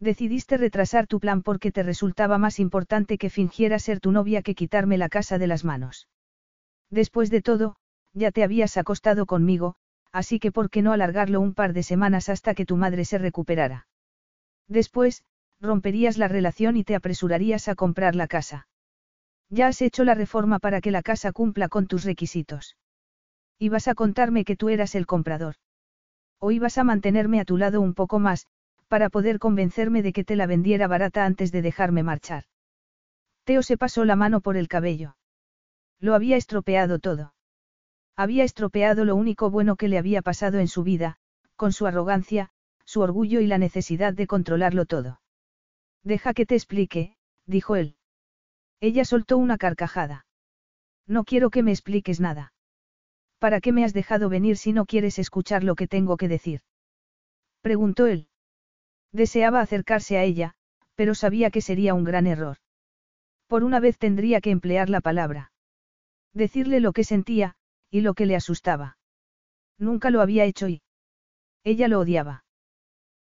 Decidiste 0.00 0.56
retrasar 0.56 1.06
tu 1.06 1.20
plan 1.20 1.42
porque 1.42 1.70
te 1.70 1.82
resultaba 1.82 2.38
más 2.38 2.58
importante 2.58 3.18
que 3.18 3.30
fingiera 3.30 3.78
ser 3.78 4.00
tu 4.00 4.12
novia 4.12 4.42
que 4.42 4.54
quitarme 4.54 4.98
la 4.98 5.08
casa 5.08 5.38
de 5.38 5.46
las 5.46 5.64
manos. 5.64 6.08
Después 6.90 7.30
de 7.30 7.42
todo, 7.42 7.76
ya 8.12 8.30
te 8.30 8.42
habías 8.42 8.76
acostado 8.76 9.26
conmigo, 9.26 9.76
así 10.12 10.38
que 10.38 10.52
¿por 10.52 10.70
qué 10.70 10.82
no 10.82 10.92
alargarlo 10.92 11.40
un 11.40 11.54
par 11.54 11.72
de 11.72 11.82
semanas 11.82 12.28
hasta 12.28 12.54
que 12.54 12.66
tu 12.66 12.76
madre 12.76 13.04
se 13.04 13.18
recuperara? 13.18 13.86
Después, 14.68 15.24
romperías 15.64 16.18
la 16.18 16.28
relación 16.28 16.76
y 16.76 16.84
te 16.84 16.94
apresurarías 16.94 17.68
a 17.68 17.74
comprar 17.74 18.14
la 18.14 18.28
casa. 18.28 18.68
Ya 19.50 19.66
has 19.66 19.82
hecho 19.82 20.04
la 20.04 20.14
reforma 20.14 20.58
para 20.58 20.80
que 20.80 20.90
la 20.90 21.02
casa 21.02 21.32
cumpla 21.32 21.68
con 21.68 21.86
tus 21.86 22.04
requisitos. 22.04 22.76
Ibas 23.58 23.88
a 23.88 23.94
contarme 23.94 24.44
que 24.44 24.56
tú 24.56 24.68
eras 24.68 24.94
el 24.94 25.06
comprador. 25.06 25.56
O 26.38 26.50
ibas 26.50 26.78
a 26.78 26.84
mantenerme 26.84 27.40
a 27.40 27.44
tu 27.44 27.56
lado 27.56 27.80
un 27.80 27.94
poco 27.94 28.18
más, 28.18 28.46
para 28.88 29.08
poder 29.08 29.38
convencerme 29.38 30.02
de 30.02 30.12
que 30.12 30.24
te 30.24 30.36
la 30.36 30.46
vendiera 30.46 30.86
barata 30.86 31.24
antes 31.24 31.50
de 31.52 31.62
dejarme 31.62 32.02
marchar. 32.02 32.44
Teo 33.44 33.62
se 33.62 33.76
pasó 33.76 34.04
la 34.04 34.16
mano 34.16 34.40
por 34.40 34.56
el 34.56 34.68
cabello. 34.68 35.16
Lo 36.00 36.14
había 36.14 36.36
estropeado 36.36 36.98
todo. 36.98 37.34
Había 38.16 38.44
estropeado 38.44 39.04
lo 39.04 39.16
único 39.16 39.50
bueno 39.50 39.76
que 39.76 39.88
le 39.88 39.98
había 39.98 40.22
pasado 40.22 40.58
en 40.58 40.68
su 40.68 40.82
vida, 40.82 41.16
con 41.56 41.72
su 41.72 41.86
arrogancia, 41.86 42.50
su 42.84 43.00
orgullo 43.00 43.40
y 43.40 43.46
la 43.46 43.58
necesidad 43.58 44.12
de 44.14 44.26
controlarlo 44.26 44.84
todo. 44.84 45.20
Deja 46.04 46.34
que 46.34 46.46
te 46.46 46.54
explique, 46.54 47.16
dijo 47.46 47.76
él. 47.76 47.96
Ella 48.80 49.04
soltó 49.04 49.38
una 49.38 49.56
carcajada. 49.56 50.26
No 51.06 51.24
quiero 51.24 51.50
que 51.50 51.62
me 51.62 51.72
expliques 51.72 52.20
nada. 52.20 52.52
¿Para 53.38 53.60
qué 53.60 53.72
me 53.72 53.84
has 53.84 53.94
dejado 53.94 54.28
venir 54.28 54.56
si 54.56 54.72
no 54.72 54.86
quieres 54.86 55.18
escuchar 55.18 55.64
lo 55.64 55.74
que 55.74 55.88
tengo 55.88 56.16
que 56.16 56.28
decir? 56.28 56.60
Preguntó 57.62 58.06
él. 58.06 58.28
Deseaba 59.12 59.60
acercarse 59.60 60.18
a 60.18 60.24
ella, 60.24 60.54
pero 60.94 61.14
sabía 61.14 61.50
que 61.50 61.60
sería 61.60 61.94
un 61.94 62.04
gran 62.04 62.26
error. 62.26 62.58
Por 63.46 63.64
una 63.64 63.80
vez 63.80 63.98
tendría 63.98 64.40
que 64.40 64.50
emplear 64.50 64.90
la 64.90 65.00
palabra. 65.00 65.52
Decirle 66.32 66.80
lo 66.80 66.92
que 66.92 67.04
sentía, 67.04 67.54
y 67.90 68.00
lo 68.00 68.14
que 68.14 68.26
le 68.26 68.36
asustaba. 68.36 68.98
Nunca 69.78 70.10
lo 70.10 70.20
había 70.20 70.44
hecho 70.44 70.68
y... 70.68 70.82
Ella 71.62 71.88
lo 71.88 72.00
odiaba. 72.00 72.44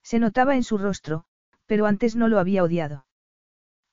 Se 0.04 0.18
notaba 0.20 0.56
en 0.56 0.64
su 0.64 0.78
rostro, 0.78 1.26
pero 1.72 1.86
antes 1.86 2.18
no 2.18 2.28
lo 2.28 2.38
había 2.38 2.66
odiado. 2.66 3.06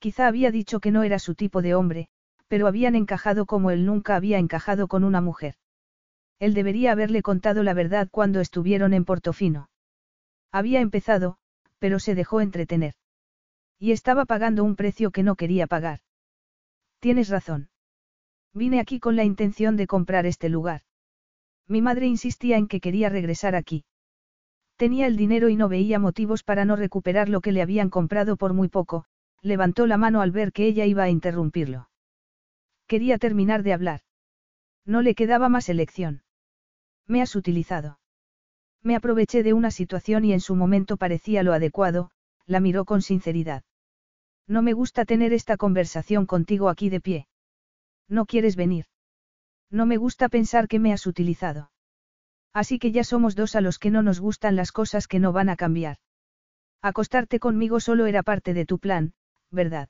Quizá 0.01 0.27
había 0.27 0.51
dicho 0.51 0.81
que 0.81 0.91
no 0.91 1.05
era 1.05 1.21
su 1.21 1.37
tipo 1.37 1.63
de 1.63 1.77
hombre, 1.77 2.09
pero 2.49 2.67
habían 2.67 2.97
encajado 2.97 3.47
como 3.47 3.71
él 3.71 3.87
nunca 3.87 4.17
había 4.17 4.41
encajado 4.41 4.89
con 4.89 5.05
una 5.05 5.21
mujer. 5.21 5.55
Él 6.41 6.55
debería 6.55 6.91
haberle 6.91 7.23
contado 7.23 7.63
la 7.63 7.75
verdad 7.75 8.09
cuando 8.11 8.41
estuvieron 8.41 8.95
en 8.95 9.05
Portofino. 9.05 9.71
Había 10.51 10.81
empezado, 10.81 11.37
pero 11.79 12.01
se 12.01 12.17
dejó 12.17 12.41
entretener. 12.41 12.95
Y 13.79 13.93
estaba 13.93 14.25
pagando 14.25 14.65
un 14.65 14.75
precio 14.75 15.13
que 15.13 15.23
no 15.23 15.37
quería 15.37 15.69
pagar. 15.69 16.01
Tienes 16.99 17.29
razón. 17.29 17.69
Vine 18.53 18.81
aquí 18.81 18.99
con 18.99 19.15
la 19.15 19.23
intención 19.23 19.77
de 19.77 19.87
comprar 19.87 20.27
este 20.27 20.49
lugar. 20.49 20.83
Mi 21.69 21.81
madre 21.81 22.09
insistía 22.09 22.57
en 22.57 22.67
que 22.67 22.81
quería 22.81 23.09
regresar 23.09 23.55
aquí. 23.55 23.85
Tenía 24.79 25.09
el 25.09 25.17
dinero 25.17 25.49
y 25.49 25.57
no 25.57 25.69
veía 25.69 25.99
motivos 25.99 26.45
para 26.45 26.65
no 26.65 26.77
recuperar 26.77 27.29
lo 27.29 27.41
que 27.41 27.51
le 27.51 27.63
habían 27.63 27.91
comprado 27.91 28.37
por 28.37 28.55
muy 28.55 28.69
poco, 28.69 29.07
levantó 29.43 29.89
la 29.89 29.97
mano 29.97 30.21
al 30.21 30.31
ver 30.31 30.53
que 30.53 30.67
ella 30.67 30.87
iba 30.87 31.03
a 31.03 31.11
interrumpirlo. 31.11 31.91
Quería 32.87 33.19
terminar 33.19 33.65
de 33.65 33.73
hablar. 33.73 34.01
No 34.87 35.03
le 35.03 35.17
quedaba 35.17 35.49
más 35.49 35.69
elección. 35.69 36.23
Me 37.09 37.21
has 37.21 37.35
utilizado. 37.35 37.99
Me 38.85 38.95
aproveché 38.95 39.43
de 39.43 39.53
una 39.53 39.73
situación 39.73 40.25
y 40.25 40.33
en 40.33 40.41
su 40.41 40.55
momento 40.55 40.97
parecía 40.97 41.43
lo 41.43 41.53
adecuado, 41.53 42.13
la 42.47 42.61
miró 42.61 42.85
con 42.85 43.03
sinceridad. 43.03 43.65
No 44.47 44.63
me 44.63 44.75
gusta 44.75 45.05
tener 45.05 45.33
esta 45.33 45.57
conversación 45.57 46.25
contigo 46.25 46.69
aquí 46.69 46.89
de 46.89 47.01
pie. 47.01 47.27
No 48.09 48.27
quieres 48.27 48.55
venir. 48.55 48.87
No 49.71 49.87
me 49.87 49.97
gusta 49.97 50.29
pensar 50.29 50.69
que 50.69 50.79
me 50.79 50.93
has 50.93 51.05
utilizado. 51.05 51.73
Así 52.53 52.79
que 52.79 52.93
ya 52.93 53.05
somos 53.05 53.37
dos 53.37 53.55
a 53.57 53.61
los 53.61 53.79
que 53.79 53.91
no 53.91 54.03
nos 54.03 54.21
gustan 54.21 54.57
las 54.57 54.73
cosas 54.73 55.07
que 55.07 55.19
no 55.19 55.33
van 55.33 55.49
a 55.49 55.57
cambiar. 55.57 55.99
Acostarte 56.83 57.39
conmigo 57.39 57.81
solo 57.81 58.07
era 58.07 58.23
parte 58.23 58.55
de 58.55 58.65
tu 58.65 58.79
plan, 58.79 59.13
¿verdad? 59.51 59.89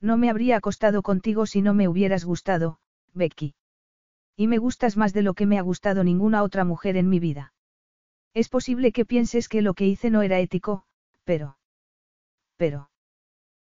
No 0.00 0.16
me 0.16 0.30
habría 0.30 0.56
acostado 0.56 1.02
contigo 1.02 1.46
si 1.46 1.62
no 1.62 1.74
me 1.74 1.88
hubieras 1.88 2.24
gustado, 2.24 2.78
Becky. 3.12 3.54
Y 4.36 4.46
me 4.46 4.58
gustas 4.58 4.96
más 4.96 5.12
de 5.12 5.22
lo 5.22 5.34
que 5.34 5.46
me 5.46 5.58
ha 5.58 5.62
gustado 5.62 6.04
ninguna 6.04 6.42
otra 6.42 6.64
mujer 6.64 6.96
en 6.96 7.08
mi 7.08 7.18
vida. 7.18 7.54
Es 8.34 8.48
posible 8.48 8.92
que 8.92 9.06
pienses 9.06 9.48
que 9.48 9.62
lo 9.62 9.74
que 9.74 9.86
hice 9.86 10.10
no 10.10 10.22
era 10.22 10.38
ético, 10.38 10.84
pero... 11.24 11.56
Pero... 12.56 12.90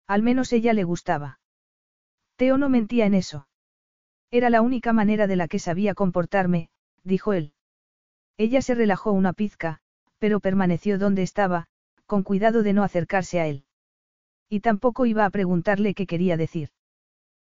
Al 0.07 0.23
menos 0.23 0.53
ella 0.53 0.73
le 0.73 0.83
gustaba. 0.83 1.39
Teo 2.37 2.57
no 2.57 2.69
mentía 2.69 3.05
en 3.05 3.13
eso. 3.13 3.47
Era 4.31 4.49
la 4.49 4.61
única 4.61 4.93
manera 4.93 5.27
de 5.27 5.35
la 5.35 5.47
que 5.47 5.59
sabía 5.59 5.93
comportarme, 5.93 6.69
dijo 7.03 7.33
él. 7.33 7.53
Ella 8.37 8.61
se 8.61 8.75
relajó 8.75 9.11
una 9.11 9.33
pizca, 9.33 9.79
pero 10.19 10.39
permaneció 10.39 10.97
donde 10.97 11.23
estaba, 11.23 11.67
con 12.05 12.23
cuidado 12.23 12.63
de 12.63 12.73
no 12.73 12.83
acercarse 12.83 13.39
a 13.39 13.47
él. 13.47 13.65
Y 14.49 14.59
tampoco 14.59 15.05
iba 15.05 15.25
a 15.25 15.29
preguntarle 15.29 15.93
qué 15.93 16.05
quería 16.05 16.37
decir. 16.37 16.69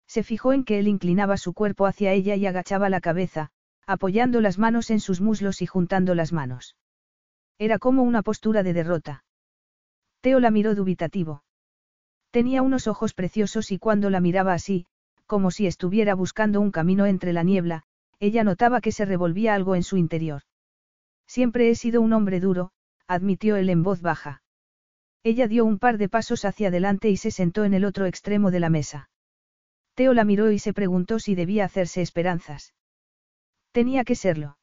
Se 0.07 0.23
fijó 0.23 0.53
en 0.53 0.65
que 0.65 0.79
él 0.79 0.89
inclinaba 0.89 1.37
su 1.37 1.53
cuerpo 1.53 1.87
hacia 1.87 2.13
ella 2.13 2.37
y 2.37 2.47
agachaba 2.47 2.89
la 2.89 3.01
cabeza, 3.01 3.51
apoyando 3.87 4.41
las 4.41 4.59
manos 4.59 4.91
en 4.91 5.01
sus 5.01 5.21
muslos 5.21 5.63
y 5.63 5.67
juntando 5.67 6.15
las 6.15 6.33
manos. 6.33 6.77
Era 7.59 7.79
como 7.79 8.03
una 8.03 8.23
postura 8.23 8.63
de 8.63 8.73
derrota. 8.73 9.25
Teo 10.21 10.41
la 10.41 10.51
miró 10.51 10.75
dubitativo. 10.75 11.45
Tenía 12.31 12.63
unos 12.63 12.87
ojos 12.89 13.15
preciosos 13.15 13.71
y 13.71 13.79
cuando 13.79 14.11
la 14.11 14.21
miraba 14.21 14.55
así, 14.55 14.87
como 15.27 15.51
si 15.51 15.67
estuviera 15.67 16.15
buscando 16.15 16.61
un 16.61 16.71
camino 16.71 17.07
entre 17.07 17.33
la 17.33 17.43
niebla, 17.43 17.85
ella 18.19 18.43
notaba 18.45 18.81
que 18.81 18.93
se 18.93 19.05
revolvía 19.05 19.55
algo 19.55 19.75
en 19.75 19.83
su 19.83 19.97
interior. 19.97 20.43
Siempre 21.27 21.70
he 21.70 21.75
sido 21.75 22.01
un 22.01 22.12
hombre 22.12 22.41
duro, 22.41 22.73
admitió 23.07 23.57
él 23.57 23.70
en 23.70 23.83
voz 23.83 24.01
baja. 24.01 24.43
Ella 25.23 25.49
dio 25.49 25.65
un 25.65 25.78
par 25.78 25.99
de 25.99 26.09
pasos 26.09 26.44
hacia 26.44 26.69
adelante 26.69 27.09
y 27.09 27.17
se 27.17 27.31
sentó 27.31 27.65
en 27.65 27.75
el 27.75 27.85
otro 27.85 28.07
extremo 28.07 28.51
de 28.51 28.61
la 28.61 28.69
mesa. 28.69 29.09
Teo 29.94 30.12
la 30.12 30.25
miró 30.25 30.51
y 30.51 30.59
se 30.59 30.73
preguntó 30.73 31.19
si 31.19 31.35
debía 31.35 31.65
hacerse 31.65 32.03
esperanzas. 32.03 32.75
Tenía 33.73 34.05
que 34.05 34.17
serlo. 34.17 34.59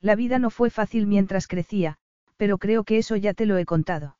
La 0.00 0.16
vida 0.16 0.38
no 0.38 0.50
fue 0.50 0.70
fácil 0.70 1.06
mientras 1.06 1.46
crecía, 1.46 1.98
pero 2.36 2.58
creo 2.58 2.84
que 2.84 2.98
eso 2.98 3.16
ya 3.16 3.34
te 3.34 3.46
lo 3.46 3.58
he 3.58 3.64
contado. 3.64 4.16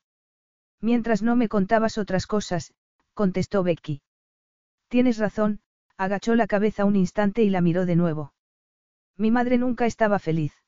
Mientras 0.81 1.23
no 1.23 1.36
me 1.36 1.49
contabas 1.49 1.99
otras 1.99 2.26
cosas, 2.26 2.75
contestó 3.15 3.62
Becky. 3.62 4.02
Tienes 4.89 5.18
razón, 5.18 5.60
agachó 5.97 6.34
la 6.34 6.47
cabeza 6.47 6.84
un 6.84 6.97
instante 6.97 7.43
y 7.43 7.51
la 7.51 7.60
miró 7.60 7.86
de 7.86 7.97
nuevo. 7.97 8.34
Mi 9.17 9.31
madre 9.31 9.59
nunca 9.59 9.86
estaba 9.86 10.18
feliz. 10.18 10.64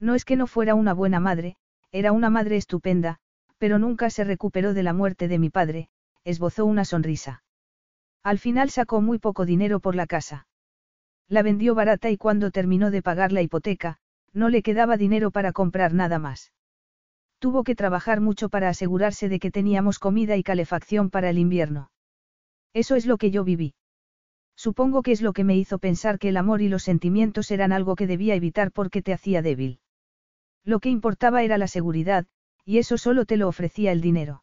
No 0.00 0.14
es 0.14 0.24
que 0.24 0.36
no 0.36 0.46
fuera 0.46 0.74
una 0.74 0.92
buena 0.92 1.20
madre, 1.20 1.56
era 1.92 2.12
una 2.12 2.30
madre 2.30 2.56
estupenda, 2.56 3.18
pero 3.58 3.78
nunca 3.78 4.10
se 4.10 4.24
recuperó 4.24 4.74
de 4.74 4.82
la 4.82 4.92
muerte 4.92 5.28
de 5.28 5.38
mi 5.38 5.50
padre, 5.50 5.88
esbozó 6.24 6.66
una 6.66 6.84
sonrisa. 6.84 7.42
Al 8.22 8.38
final 8.38 8.70
sacó 8.70 9.00
muy 9.00 9.18
poco 9.18 9.46
dinero 9.46 9.80
por 9.80 9.94
la 9.94 10.06
casa. 10.06 10.46
La 11.28 11.42
vendió 11.42 11.74
barata 11.74 12.10
y 12.10 12.16
cuando 12.16 12.50
terminó 12.50 12.90
de 12.90 13.02
pagar 13.02 13.32
la 13.32 13.42
hipoteca, 13.42 13.98
no 14.32 14.48
le 14.48 14.62
quedaba 14.62 14.96
dinero 14.96 15.30
para 15.30 15.52
comprar 15.52 15.94
nada 15.94 16.18
más. 16.18 16.52
Tuvo 17.38 17.64
que 17.64 17.74
trabajar 17.74 18.20
mucho 18.20 18.48
para 18.48 18.68
asegurarse 18.68 19.28
de 19.28 19.38
que 19.38 19.50
teníamos 19.50 19.98
comida 19.98 20.36
y 20.36 20.42
calefacción 20.42 21.10
para 21.10 21.30
el 21.30 21.38
invierno. 21.38 21.90
Eso 22.74 22.96
es 22.96 23.06
lo 23.06 23.16
que 23.16 23.30
yo 23.30 23.44
viví. 23.44 23.74
Supongo 24.56 25.02
que 25.02 25.12
es 25.12 25.22
lo 25.22 25.32
que 25.32 25.44
me 25.44 25.56
hizo 25.56 25.78
pensar 25.78 26.18
que 26.18 26.30
el 26.30 26.36
amor 26.36 26.62
y 26.62 26.68
los 26.68 26.82
sentimientos 26.82 27.50
eran 27.50 27.72
algo 27.72 27.94
que 27.94 28.06
debía 28.06 28.34
evitar 28.34 28.72
porque 28.72 29.02
te 29.02 29.12
hacía 29.12 29.42
débil. 29.42 29.80
Lo 30.66 30.80
que 30.80 30.90
importaba 30.90 31.44
era 31.44 31.58
la 31.58 31.68
seguridad, 31.68 32.26
y 32.64 32.78
eso 32.78 32.98
solo 32.98 33.24
te 33.24 33.36
lo 33.36 33.46
ofrecía 33.46 33.92
el 33.92 34.00
dinero. 34.00 34.42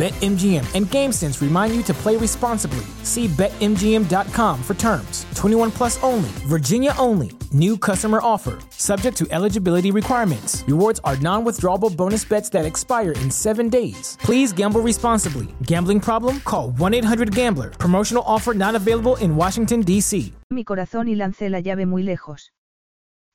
BetMGM 0.00 0.64
and 0.74 0.86
GameSense 0.86 1.42
remind 1.42 1.76
you 1.76 1.82
to 1.82 1.92
play 1.92 2.16
responsibly. 2.16 2.86
See 3.02 3.28
BetMGM.com 3.28 4.62
for 4.62 4.72
terms. 4.72 5.26
21 5.34 5.70
plus 5.70 6.02
only, 6.02 6.30
Virginia 6.48 6.94
only. 6.98 7.32
New 7.52 7.76
customer 7.76 8.18
offer, 8.22 8.58
subject 8.70 9.14
to 9.18 9.26
eligibility 9.30 9.90
requirements. 9.90 10.64
Rewards 10.66 11.00
are 11.04 11.18
non 11.18 11.44
withdrawable 11.44 11.94
bonus 11.94 12.24
bets 12.24 12.48
that 12.48 12.64
expire 12.64 13.12
in 13.12 13.30
seven 13.30 13.68
days. 13.68 14.16
Please 14.22 14.54
gamble 14.54 14.80
responsibly. 14.80 15.48
Gambling 15.64 16.00
problem? 16.00 16.40
Call 16.46 16.70
1 16.70 16.94
800 16.94 17.34
Gambler. 17.34 17.68
Promotional 17.68 18.24
offer 18.26 18.54
not 18.54 18.74
available 18.74 19.16
in 19.16 19.36
Washington, 19.36 19.82
D.C. 19.82 20.32
mi 20.48 20.64
corazón 20.64 21.08
y 21.08 21.14
lancé 21.14 21.50
la 21.50 21.60
llave 21.60 21.84
muy 21.84 22.04
lejos. 22.04 22.54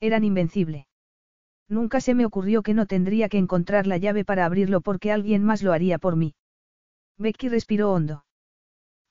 Eran 0.01 0.23
invencible. 0.23 0.87
Nunca 1.69 2.01
se 2.01 2.15
me 2.15 2.25
ocurrió 2.25 2.63
que 2.63 2.73
no 2.73 2.87
tendría 2.87 3.29
que 3.29 3.37
encontrar 3.37 3.85
la 3.85 3.97
llave 3.97 4.25
para 4.25 4.45
abrirlo 4.45 4.81
porque 4.81 5.11
alguien 5.11 5.43
más 5.43 5.61
lo 5.61 5.71
haría 5.71 5.99
por 5.99 6.15
mí. 6.15 6.33
Becky 7.17 7.49
respiró 7.49 7.91
hondo. 7.91 8.25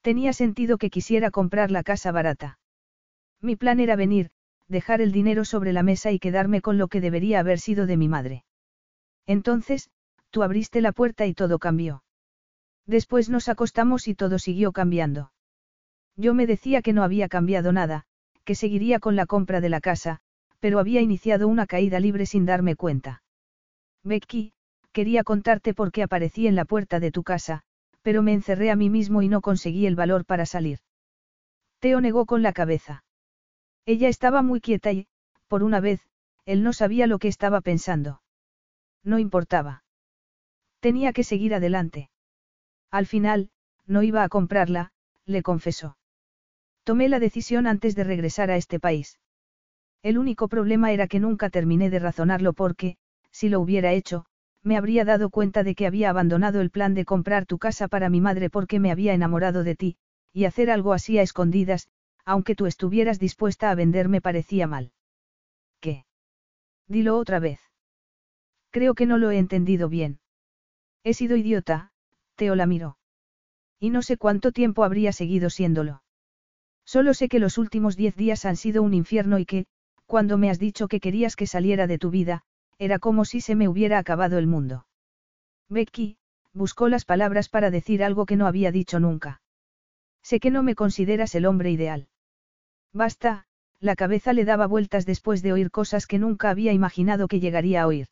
Tenía 0.03 0.33
sentido 0.33 0.77
que 0.79 0.91
quisiera 0.91 1.31
comprar 1.31 1.71
la 1.71 1.83
casa 1.83 2.13
barata. 2.13 2.59
Mi 3.41 3.57
plan 3.57 3.81
era 3.81 3.97
venir, 3.97 4.31
dejar 4.69 5.01
el 5.01 5.13
dinero 5.13 5.45
sobre 5.45 5.73
la 5.73 5.83
mesa 5.83 6.11
y 6.11 6.19
quedarme 6.19 6.61
con 6.61 6.79
lo 6.79 6.89
que 6.89 7.01
debería 7.01 7.41
haber 7.41 7.59
sido 7.59 7.87
de 7.87 7.97
mi 7.97 8.09
madre. 8.09 8.45
Entonces, 9.27 9.91
tú 10.31 10.43
abriste 10.43 10.81
la 10.81 10.93
puerta 10.93 11.27
y 11.27 11.35
todo 11.35 11.59
cambió. 11.59 12.03
Después 12.87 13.31
nos 13.31 13.49
acostamos 13.49 14.09
y 14.09 14.15
todo 14.15 14.39
siguió 14.39 14.73
cambiando. 14.73 15.33
Yo 16.17 16.35
me 16.35 16.47
decía 16.47 16.83
que 16.83 16.93
no 16.93 17.03
había 17.03 17.29
cambiado 17.29 17.73
nada, 17.73 18.05
que 18.45 18.55
seguiría 18.55 19.01
con 19.01 19.17
la 19.17 19.27
compra 19.27 19.61
de 19.61 19.71
la 19.71 19.81
casa, 19.81 20.21
pero 20.61 20.79
había 20.79 21.01
iniciado 21.01 21.49
una 21.49 21.67
caída 21.67 21.99
libre 21.99 22.27
sin 22.27 22.45
darme 22.45 22.77
cuenta. 22.77 23.23
Becky, 24.03 24.53
quería 24.93 25.25
contarte 25.25 25.73
por 25.75 25.93
qué 25.93 26.03
aparecí 26.03 26.47
en 26.47 26.55
la 26.55 26.67
puerta 26.67 27.01
de 27.01 27.11
tu 27.11 27.23
casa, 27.23 27.65
pero 28.05 28.23
me 28.23 28.35
encerré 28.35 28.71
a 28.71 28.77
mí 28.77 28.91
mismo 28.91 29.23
y 29.23 29.29
no 29.29 29.41
conseguí 29.41 29.87
el 29.87 29.97
valor 29.97 30.27
para 30.27 30.45
salir. 30.45 30.81
Teo 31.79 32.03
negó 32.03 32.27
con 32.27 32.43
la 32.43 32.53
cabeza. 32.53 33.03
Ella 33.87 34.09
estaba 34.09 34.43
muy 34.43 34.61
quieta 34.61 34.93
y, 34.93 35.07
por 35.49 35.63
una 35.63 35.81
vez, 35.81 36.07
él 36.45 36.63
no 36.63 36.75
sabía 36.75 37.07
lo 37.07 37.19
que 37.19 37.29
estaba 37.29 37.63
pensando. 37.63 38.21
No 39.03 39.19
importaba. 39.19 39.85
Tenía 40.81 41.15
que 41.15 41.25
seguir 41.25 41.55
adelante. 41.55 42.11
Al 42.91 43.07
final, 43.07 43.49
no 43.87 44.03
iba 44.03 44.23
a 44.23 44.29
comprarla, 44.29 44.93
le 45.25 45.43
confesó. 45.43 45.97
Tomé 46.83 47.09
la 47.09 47.21
decisión 47.21 47.67
antes 47.67 47.95
de 47.95 48.05
regresar 48.05 48.51
a 48.51 48.57
este 48.57 48.81
país. 48.81 49.19
El 50.03 50.19
único 50.19 50.49
problema 50.49 50.93
era 50.93 51.09
que 51.09 51.21
nunca 51.21 51.49
terminé 51.49 51.89
de 51.89 52.01
razonarlo 52.01 52.53
porque, 52.53 52.99
si 53.31 53.49
lo 53.49 53.61
hubiera 53.61 53.93
hecho, 53.93 54.27
me 54.65 54.77
habría 54.77 55.05
dado 55.05 55.31
cuenta 55.31 55.63
de 55.63 55.75
que 55.75 55.87
había 55.87 56.11
abandonado 56.11 56.61
el 56.61 56.71
plan 56.71 56.95
de 56.95 57.05
comprar 57.05 57.47
tu 57.47 57.59
casa 57.59 57.87
para 57.87 58.09
mi 58.09 58.21
madre 58.21 58.51
porque 58.51 58.81
me 58.81 58.91
había 58.91 59.13
enamorado 59.13 59.63
de 59.63 59.77
ti, 59.77 59.97
y 60.33 60.47
hacer 60.47 60.71
algo 60.71 60.95
así 60.95 61.19
a 61.19 61.23
escondidas, 61.23 61.89
aunque 62.25 62.55
tú 62.55 62.67
estuvieras 62.67 63.19
dispuesta 63.19 63.71
a 63.71 63.75
venderme 63.75 64.21
parecía 64.21 64.67
mal. 64.67 64.93
¿Qué? 65.81 66.07
Dilo 66.89 67.19
otra 67.19 67.39
vez. 67.39 67.61
Creo 68.71 68.95
que 68.95 69.07
no 69.07 69.19
lo 69.19 69.31
he 69.31 69.39
entendido 69.39 69.89
bien. 69.89 70.19
He 71.05 71.13
sido 71.13 71.37
idiota, 71.37 71.93
Teo 72.35 72.55
la 72.55 72.67
miró. 72.67 72.97
Y 73.79 73.91
no 73.91 74.01
sé 74.01 74.17
cuánto 74.17 74.51
tiempo 74.51 74.83
habría 74.83 75.13
seguido 75.13 75.51
siéndolo. 75.51 76.03
Solo 76.87 77.13
sé 77.15 77.29
que 77.29 77.39
los 77.39 77.59
últimos 77.59 77.97
diez 77.97 78.17
días 78.17 78.45
han 78.47 78.57
sido 78.57 78.83
un 78.83 78.95
infierno 78.95 79.39
y 79.39 79.45
que, 79.45 79.67
cuando 80.07 80.39
me 80.39 80.51
has 80.51 80.59
dicho 80.59 80.89
que 80.89 81.01
querías 81.01 81.37
que 81.37 81.47
saliera 81.47 81.87
de 81.87 81.99
tu 81.99 82.11
vida, 82.11 82.45
era 82.79 82.99
como 82.99 83.25
si 83.25 83.41
se 83.41 83.55
me 83.55 83.69
hubiera 83.69 83.99
acabado 83.99 84.39
el 84.39 84.47
mundo. 84.47 84.87
Becky, 85.69 86.19
buscó 86.53 86.89
las 86.89 87.05
palabras 87.05 87.49
para 87.49 87.71
decir 87.71 88.05
algo 88.05 88.27
que 88.27 88.37
no 88.37 88.47
había 88.47 88.73
dicho 88.73 89.01
nunca. 89.01 89.41
Sé 90.23 90.41
que 90.41 90.51
no 90.51 90.63
me 90.63 90.75
consideras 90.75 91.35
el 91.35 91.47
hombre 91.47 91.71
ideal. 91.71 92.09
Basta, 92.93 93.47
la 93.81 93.97
cabeza 93.97 94.33
le 94.33 94.45
daba 94.45 94.67
vueltas 94.67 95.05
después 95.05 95.43
de 95.43 95.53
oír 95.53 95.71
cosas 95.71 96.07
que 96.07 96.19
nunca 96.19 96.51
había 96.51 96.73
imaginado 96.73 97.29
que 97.29 97.41
llegaría 97.41 97.83
a 97.83 97.87
oír. 97.87 98.07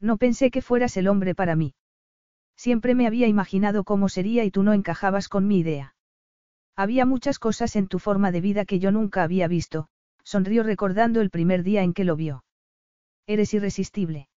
No 0.00 0.16
pensé 0.16 0.50
que 0.50 0.60
fueras 0.60 0.96
el 0.96 1.08
hombre 1.08 1.34
para 1.34 1.56
mí. 1.56 1.74
Siempre 2.56 2.94
me 2.94 3.06
había 3.06 3.28
imaginado 3.28 3.84
cómo 3.84 4.08
sería 4.08 4.44
y 4.44 4.50
tú 4.50 4.62
no 4.62 4.72
encajabas 4.72 5.28
con 5.28 5.46
mi 5.46 5.58
idea. 5.58 5.94
Había 6.76 7.06
muchas 7.06 7.38
cosas 7.38 7.76
en 7.76 7.86
tu 7.88 7.98
forma 7.98 8.32
de 8.32 8.40
vida 8.40 8.64
que 8.64 8.78
yo 8.78 8.92
nunca 8.92 9.22
había 9.22 9.48
visto, 9.48 9.88
sonrió 10.24 10.62
recordando 10.62 11.20
el 11.20 11.30
primer 11.30 11.62
día 11.62 11.82
en 11.82 11.92
que 11.94 12.04
lo 12.04 12.16
vio. 12.16 12.44
Eres 13.26 13.54
irresistible. 13.54 14.28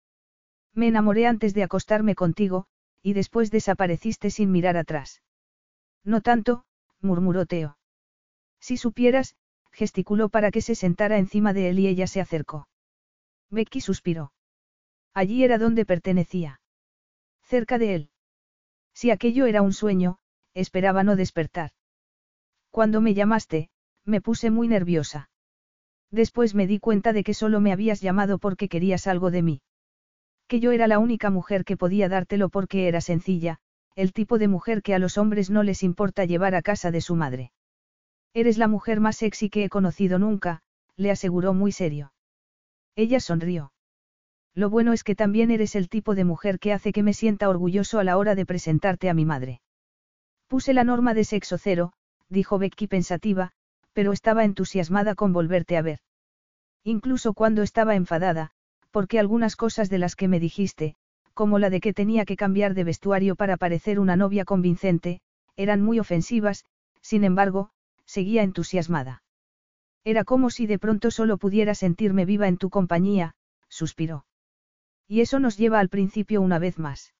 Me 0.73 0.87
enamoré 0.87 1.27
antes 1.27 1.53
de 1.53 1.63
acostarme 1.63 2.15
contigo, 2.15 2.67
y 3.01 3.13
después 3.13 3.51
desapareciste 3.51 4.29
sin 4.29 4.51
mirar 4.51 4.77
atrás. 4.77 5.21
No 6.03 6.21
tanto, 6.21 6.65
murmuró 7.01 7.45
Teo. 7.45 7.77
Si 8.59 8.77
supieras, 8.77 9.35
gesticuló 9.71 10.29
para 10.29 10.51
que 10.51 10.61
se 10.61 10.75
sentara 10.75 11.17
encima 11.17 11.53
de 11.53 11.69
él 11.69 11.79
y 11.79 11.87
ella 11.87 12.07
se 12.07 12.21
acercó. 12.21 12.67
Becky 13.49 13.81
suspiró. 13.81 14.33
Allí 15.13 15.43
era 15.43 15.57
donde 15.57 15.85
pertenecía. 15.85 16.61
Cerca 17.43 17.77
de 17.77 17.95
él. 17.95 18.09
Si 18.93 19.11
aquello 19.11 19.45
era 19.45 19.61
un 19.61 19.73
sueño, 19.73 20.17
esperaba 20.53 21.03
no 21.03 21.15
despertar. 21.15 21.71
Cuando 22.71 23.01
me 23.01 23.13
llamaste, 23.13 23.69
me 24.03 24.21
puse 24.21 24.49
muy 24.49 24.67
nerviosa. 24.67 25.29
Después 26.11 26.55
me 26.55 26.67
di 26.67 26.79
cuenta 26.79 27.13
de 27.13 27.23
que 27.23 27.33
solo 27.33 27.59
me 27.59 27.71
habías 27.71 28.01
llamado 28.01 28.37
porque 28.37 28.69
querías 28.69 29.07
algo 29.07 29.31
de 29.31 29.41
mí. 29.41 29.61
Que 30.47 30.59
yo 30.59 30.71
era 30.71 30.87
la 30.87 30.99
única 30.99 31.29
mujer 31.29 31.65
que 31.65 31.77
podía 31.77 32.09
dártelo 32.09 32.49
porque 32.49 32.87
era 32.87 33.01
sencilla, 33.01 33.59
el 33.95 34.13
tipo 34.13 34.37
de 34.37 34.47
mujer 34.47 34.81
que 34.81 34.93
a 34.93 34.99
los 34.99 35.17
hombres 35.17 35.49
no 35.49 35.63
les 35.63 35.81
importa 35.81 36.25
llevar 36.25 36.53
a 36.55 36.61
casa 36.61 36.91
de 36.91 37.01
su 37.01 37.15
madre. 37.15 37.51
Eres 38.33 38.57
la 38.57 38.67
mujer 38.67 38.99
más 38.99 39.17
sexy 39.17 39.49
que 39.49 39.63
he 39.63 39.69
conocido 39.69 40.19
nunca, 40.19 40.61
le 40.97 41.11
aseguró 41.11 41.53
muy 41.53 41.71
serio. 41.71 42.13
Ella 42.95 43.19
sonrió. 43.19 43.71
Lo 44.53 44.69
bueno 44.69 44.93
es 44.93 45.03
que 45.03 45.15
también 45.15 45.51
eres 45.51 45.75
el 45.75 45.89
tipo 45.89 46.15
de 46.15 46.23
mujer 46.23 46.59
que 46.59 46.71
hace 46.71 46.93
que 46.93 47.03
me 47.03 47.13
sienta 47.13 47.49
orgulloso 47.49 47.99
a 47.99 48.03
la 48.03 48.17
hora 48.17 48.35
de 48.35 48.45
presentarte 48.45 49.09
a 49.09 49.13
mi 49.13 49.25
madre. 49.25 49.61
Puse 50.47 50.73
la 50.73 50.83
norma 50.83 51.13
de 51.13 51.23
sexo 51.23 51.57
cero, 51.57 51.93
dijo 52.29 52.57
Becky 52.57 52.87
pensativa, 52.87 53.51
pero 53.95 54.11
estaba 54.11 54.43
entusiasmada 54.43 55.15
con 55.15 55.31
volverte 55.31 55.77
a 55.77 55.81
ver. 55.81 55.99
Incluso 56.83 57.33
cuando 57.33 57.63
estaba 57.63 57.95
enfadada, 57.95 58.51
porque 58.91 59.19
algunas 59.19 59.55
cosas 59.55 59.89
de 59.89 59.99
las 59.99 60.17
que 60.17 60.27
me 60.27 60.41
dijiste, 60.41 60.95
como 61.33 61.59
la 61.59 61.69
de 61.69 61.79
que 61.79 61.93
tenía 61.93 62.25
que 62.25 62.35
cambiar 62.35 62.73
de 62.73 62.83
vestuario 62.83 63.37
para 63.37 63.55
parecer 63.55 63.99
una 63.99 64.17
novia 64.17 64.43
convincente, 64.43 65.21
eran 65.55 65.81
muy 65.81 65.97
ofensivas, 65.99 66.65
sin 67.01 67.23
embargo, 67.23 67.69
seguía 68.05 68.43
entusiasmada. 68.43 69.23
Era 70.03 70.25
como 70.25 70.49
si 70.49 70.67
de 70.67 70.77
pronto 70.77 71.09
solo 71.09 71.37
pudiera 71.37 71.73
sentirme 71.73 72.25
viva 72.25 72.49
en 72.49 72.57
tu 72.57 72.69
compañía, 72.69 73.35
suspiró. 73.69 74.25
Y 75.07 75.21
eso 75.21 75.39
nos 75.39 75.57
lleva 75.57 75.79
al 75.79 75.87
principio 75.89 76.41
una 76.41 76.59
vez 76.59 76.77
más. 76.79 77.13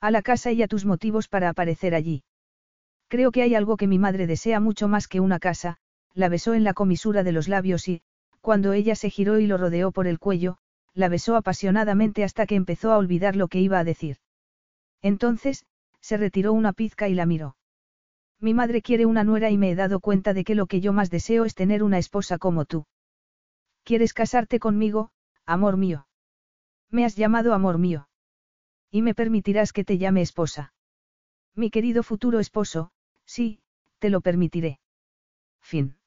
A 0.00 0.10
la 0.10 0.22
casa 0.22 0.50
y 0.50 0.62
a 0.62 0.68
tus 0.68 0.86
motivos 0.86 1.28
para 1.28 1.50
aparecer 1.50 1.94
allí. 1.94 2.24
Creo 3.08 3.32
que 3.32 3.42
hay 3.42 3.54
algo 3.54 3.76
que 3.76 3.86
mi 3.86 3.98
madre 3.98 4.26
desea 4.26 4.60
mucho 4.60 4.88
más 4.88 5.08
que 5.08 5.20
una 5.20 5.38
casa, 5.38 5.76
la 6.14 6.28
besó 6.28 6.54
en 6.54 6.64
la 6.64 6.74
comisura 6.74 7.22
de 7.22 7.32
los 7.32 7.48
labios 7.48 7.88
y, 7.88 8.02
cuando 8.40 8.72
ella 8.72 8.96
se 8.96 9.10
giró 9.10 9.38
y 9.38 9.46
lo 9.46 9.56
rodeó 9.56 9.92
por 9.92 10.06
el 10.06 10.18
cuello, 10.18 10.58
la 10.94 11.08
besó 11.08 11.36
apasionadamente 11.36 12.24
hasta 12.24 12.46
que 12.46 12.54
empezó 12.54 12.92
a 12.92 12.98
olvidar 12.98 13.36
lo 13.36 13.48
que 13.48 13.60
iba 13.60 13.78
a 13.78 13.84
decir. 13.84 14.16
Entonces, 15.02 15.66
se 16.00 16.16
retiró 16.16 16.52
una 16.52 16.72
pizca 16.72 17.08
y 17.08 17.14
la 17.14 17.26
miró. 17.26 17.56
Mi 18.40 18.54
madre 18.54 18.80
quiere 18.82 19.06
una 19.06 19.22
nuera 19.22 19.50
y 19.50 19.58
me 19.58 19.70
he 19.70 19.74
dado 19.74 20.00
cuenta 20.00 20.32
de 20.32 20.44
que 20.44 20.54
lo 20.54 20.66
que 20.66 20.80
yo 20.80 20.92
más 20.92 21.10
deseo 21.10 21.44
es 21.44 21.54
tener 21.54 21.82
una 21.82 21.98
esposa 21.98 22.38
como 22.38 22.64
tú. 22.64 22.86
¿Quieres 23.84 24.14
casarte 24.14 24.58
conmigo, 24.58 25.10
amor 25.44 25.76
mío? 25.76 26.06
Me 26.90 27.04
has 27.04 27.16
llamado 27.16 27.52
amor 27.54 27.78
mío. 27.78 28.08
Y 28.90 29.02
me 29.02 29.14
permitirás 29.14 29.72
que 29.72 29.84
te 29.84 29.98
llame 29.98 30.22
esposa. 30.22 30.72
Mi 31.54 31.70
querido 31.70 32.02
futuro 32.02 32.40
esposo, 32.40 32.92
sí, 33.26 33.60
te 33.98 34.10
lo 34.10 34.22
permitiré. 34.22 34.80
Fin. 35.60 35.99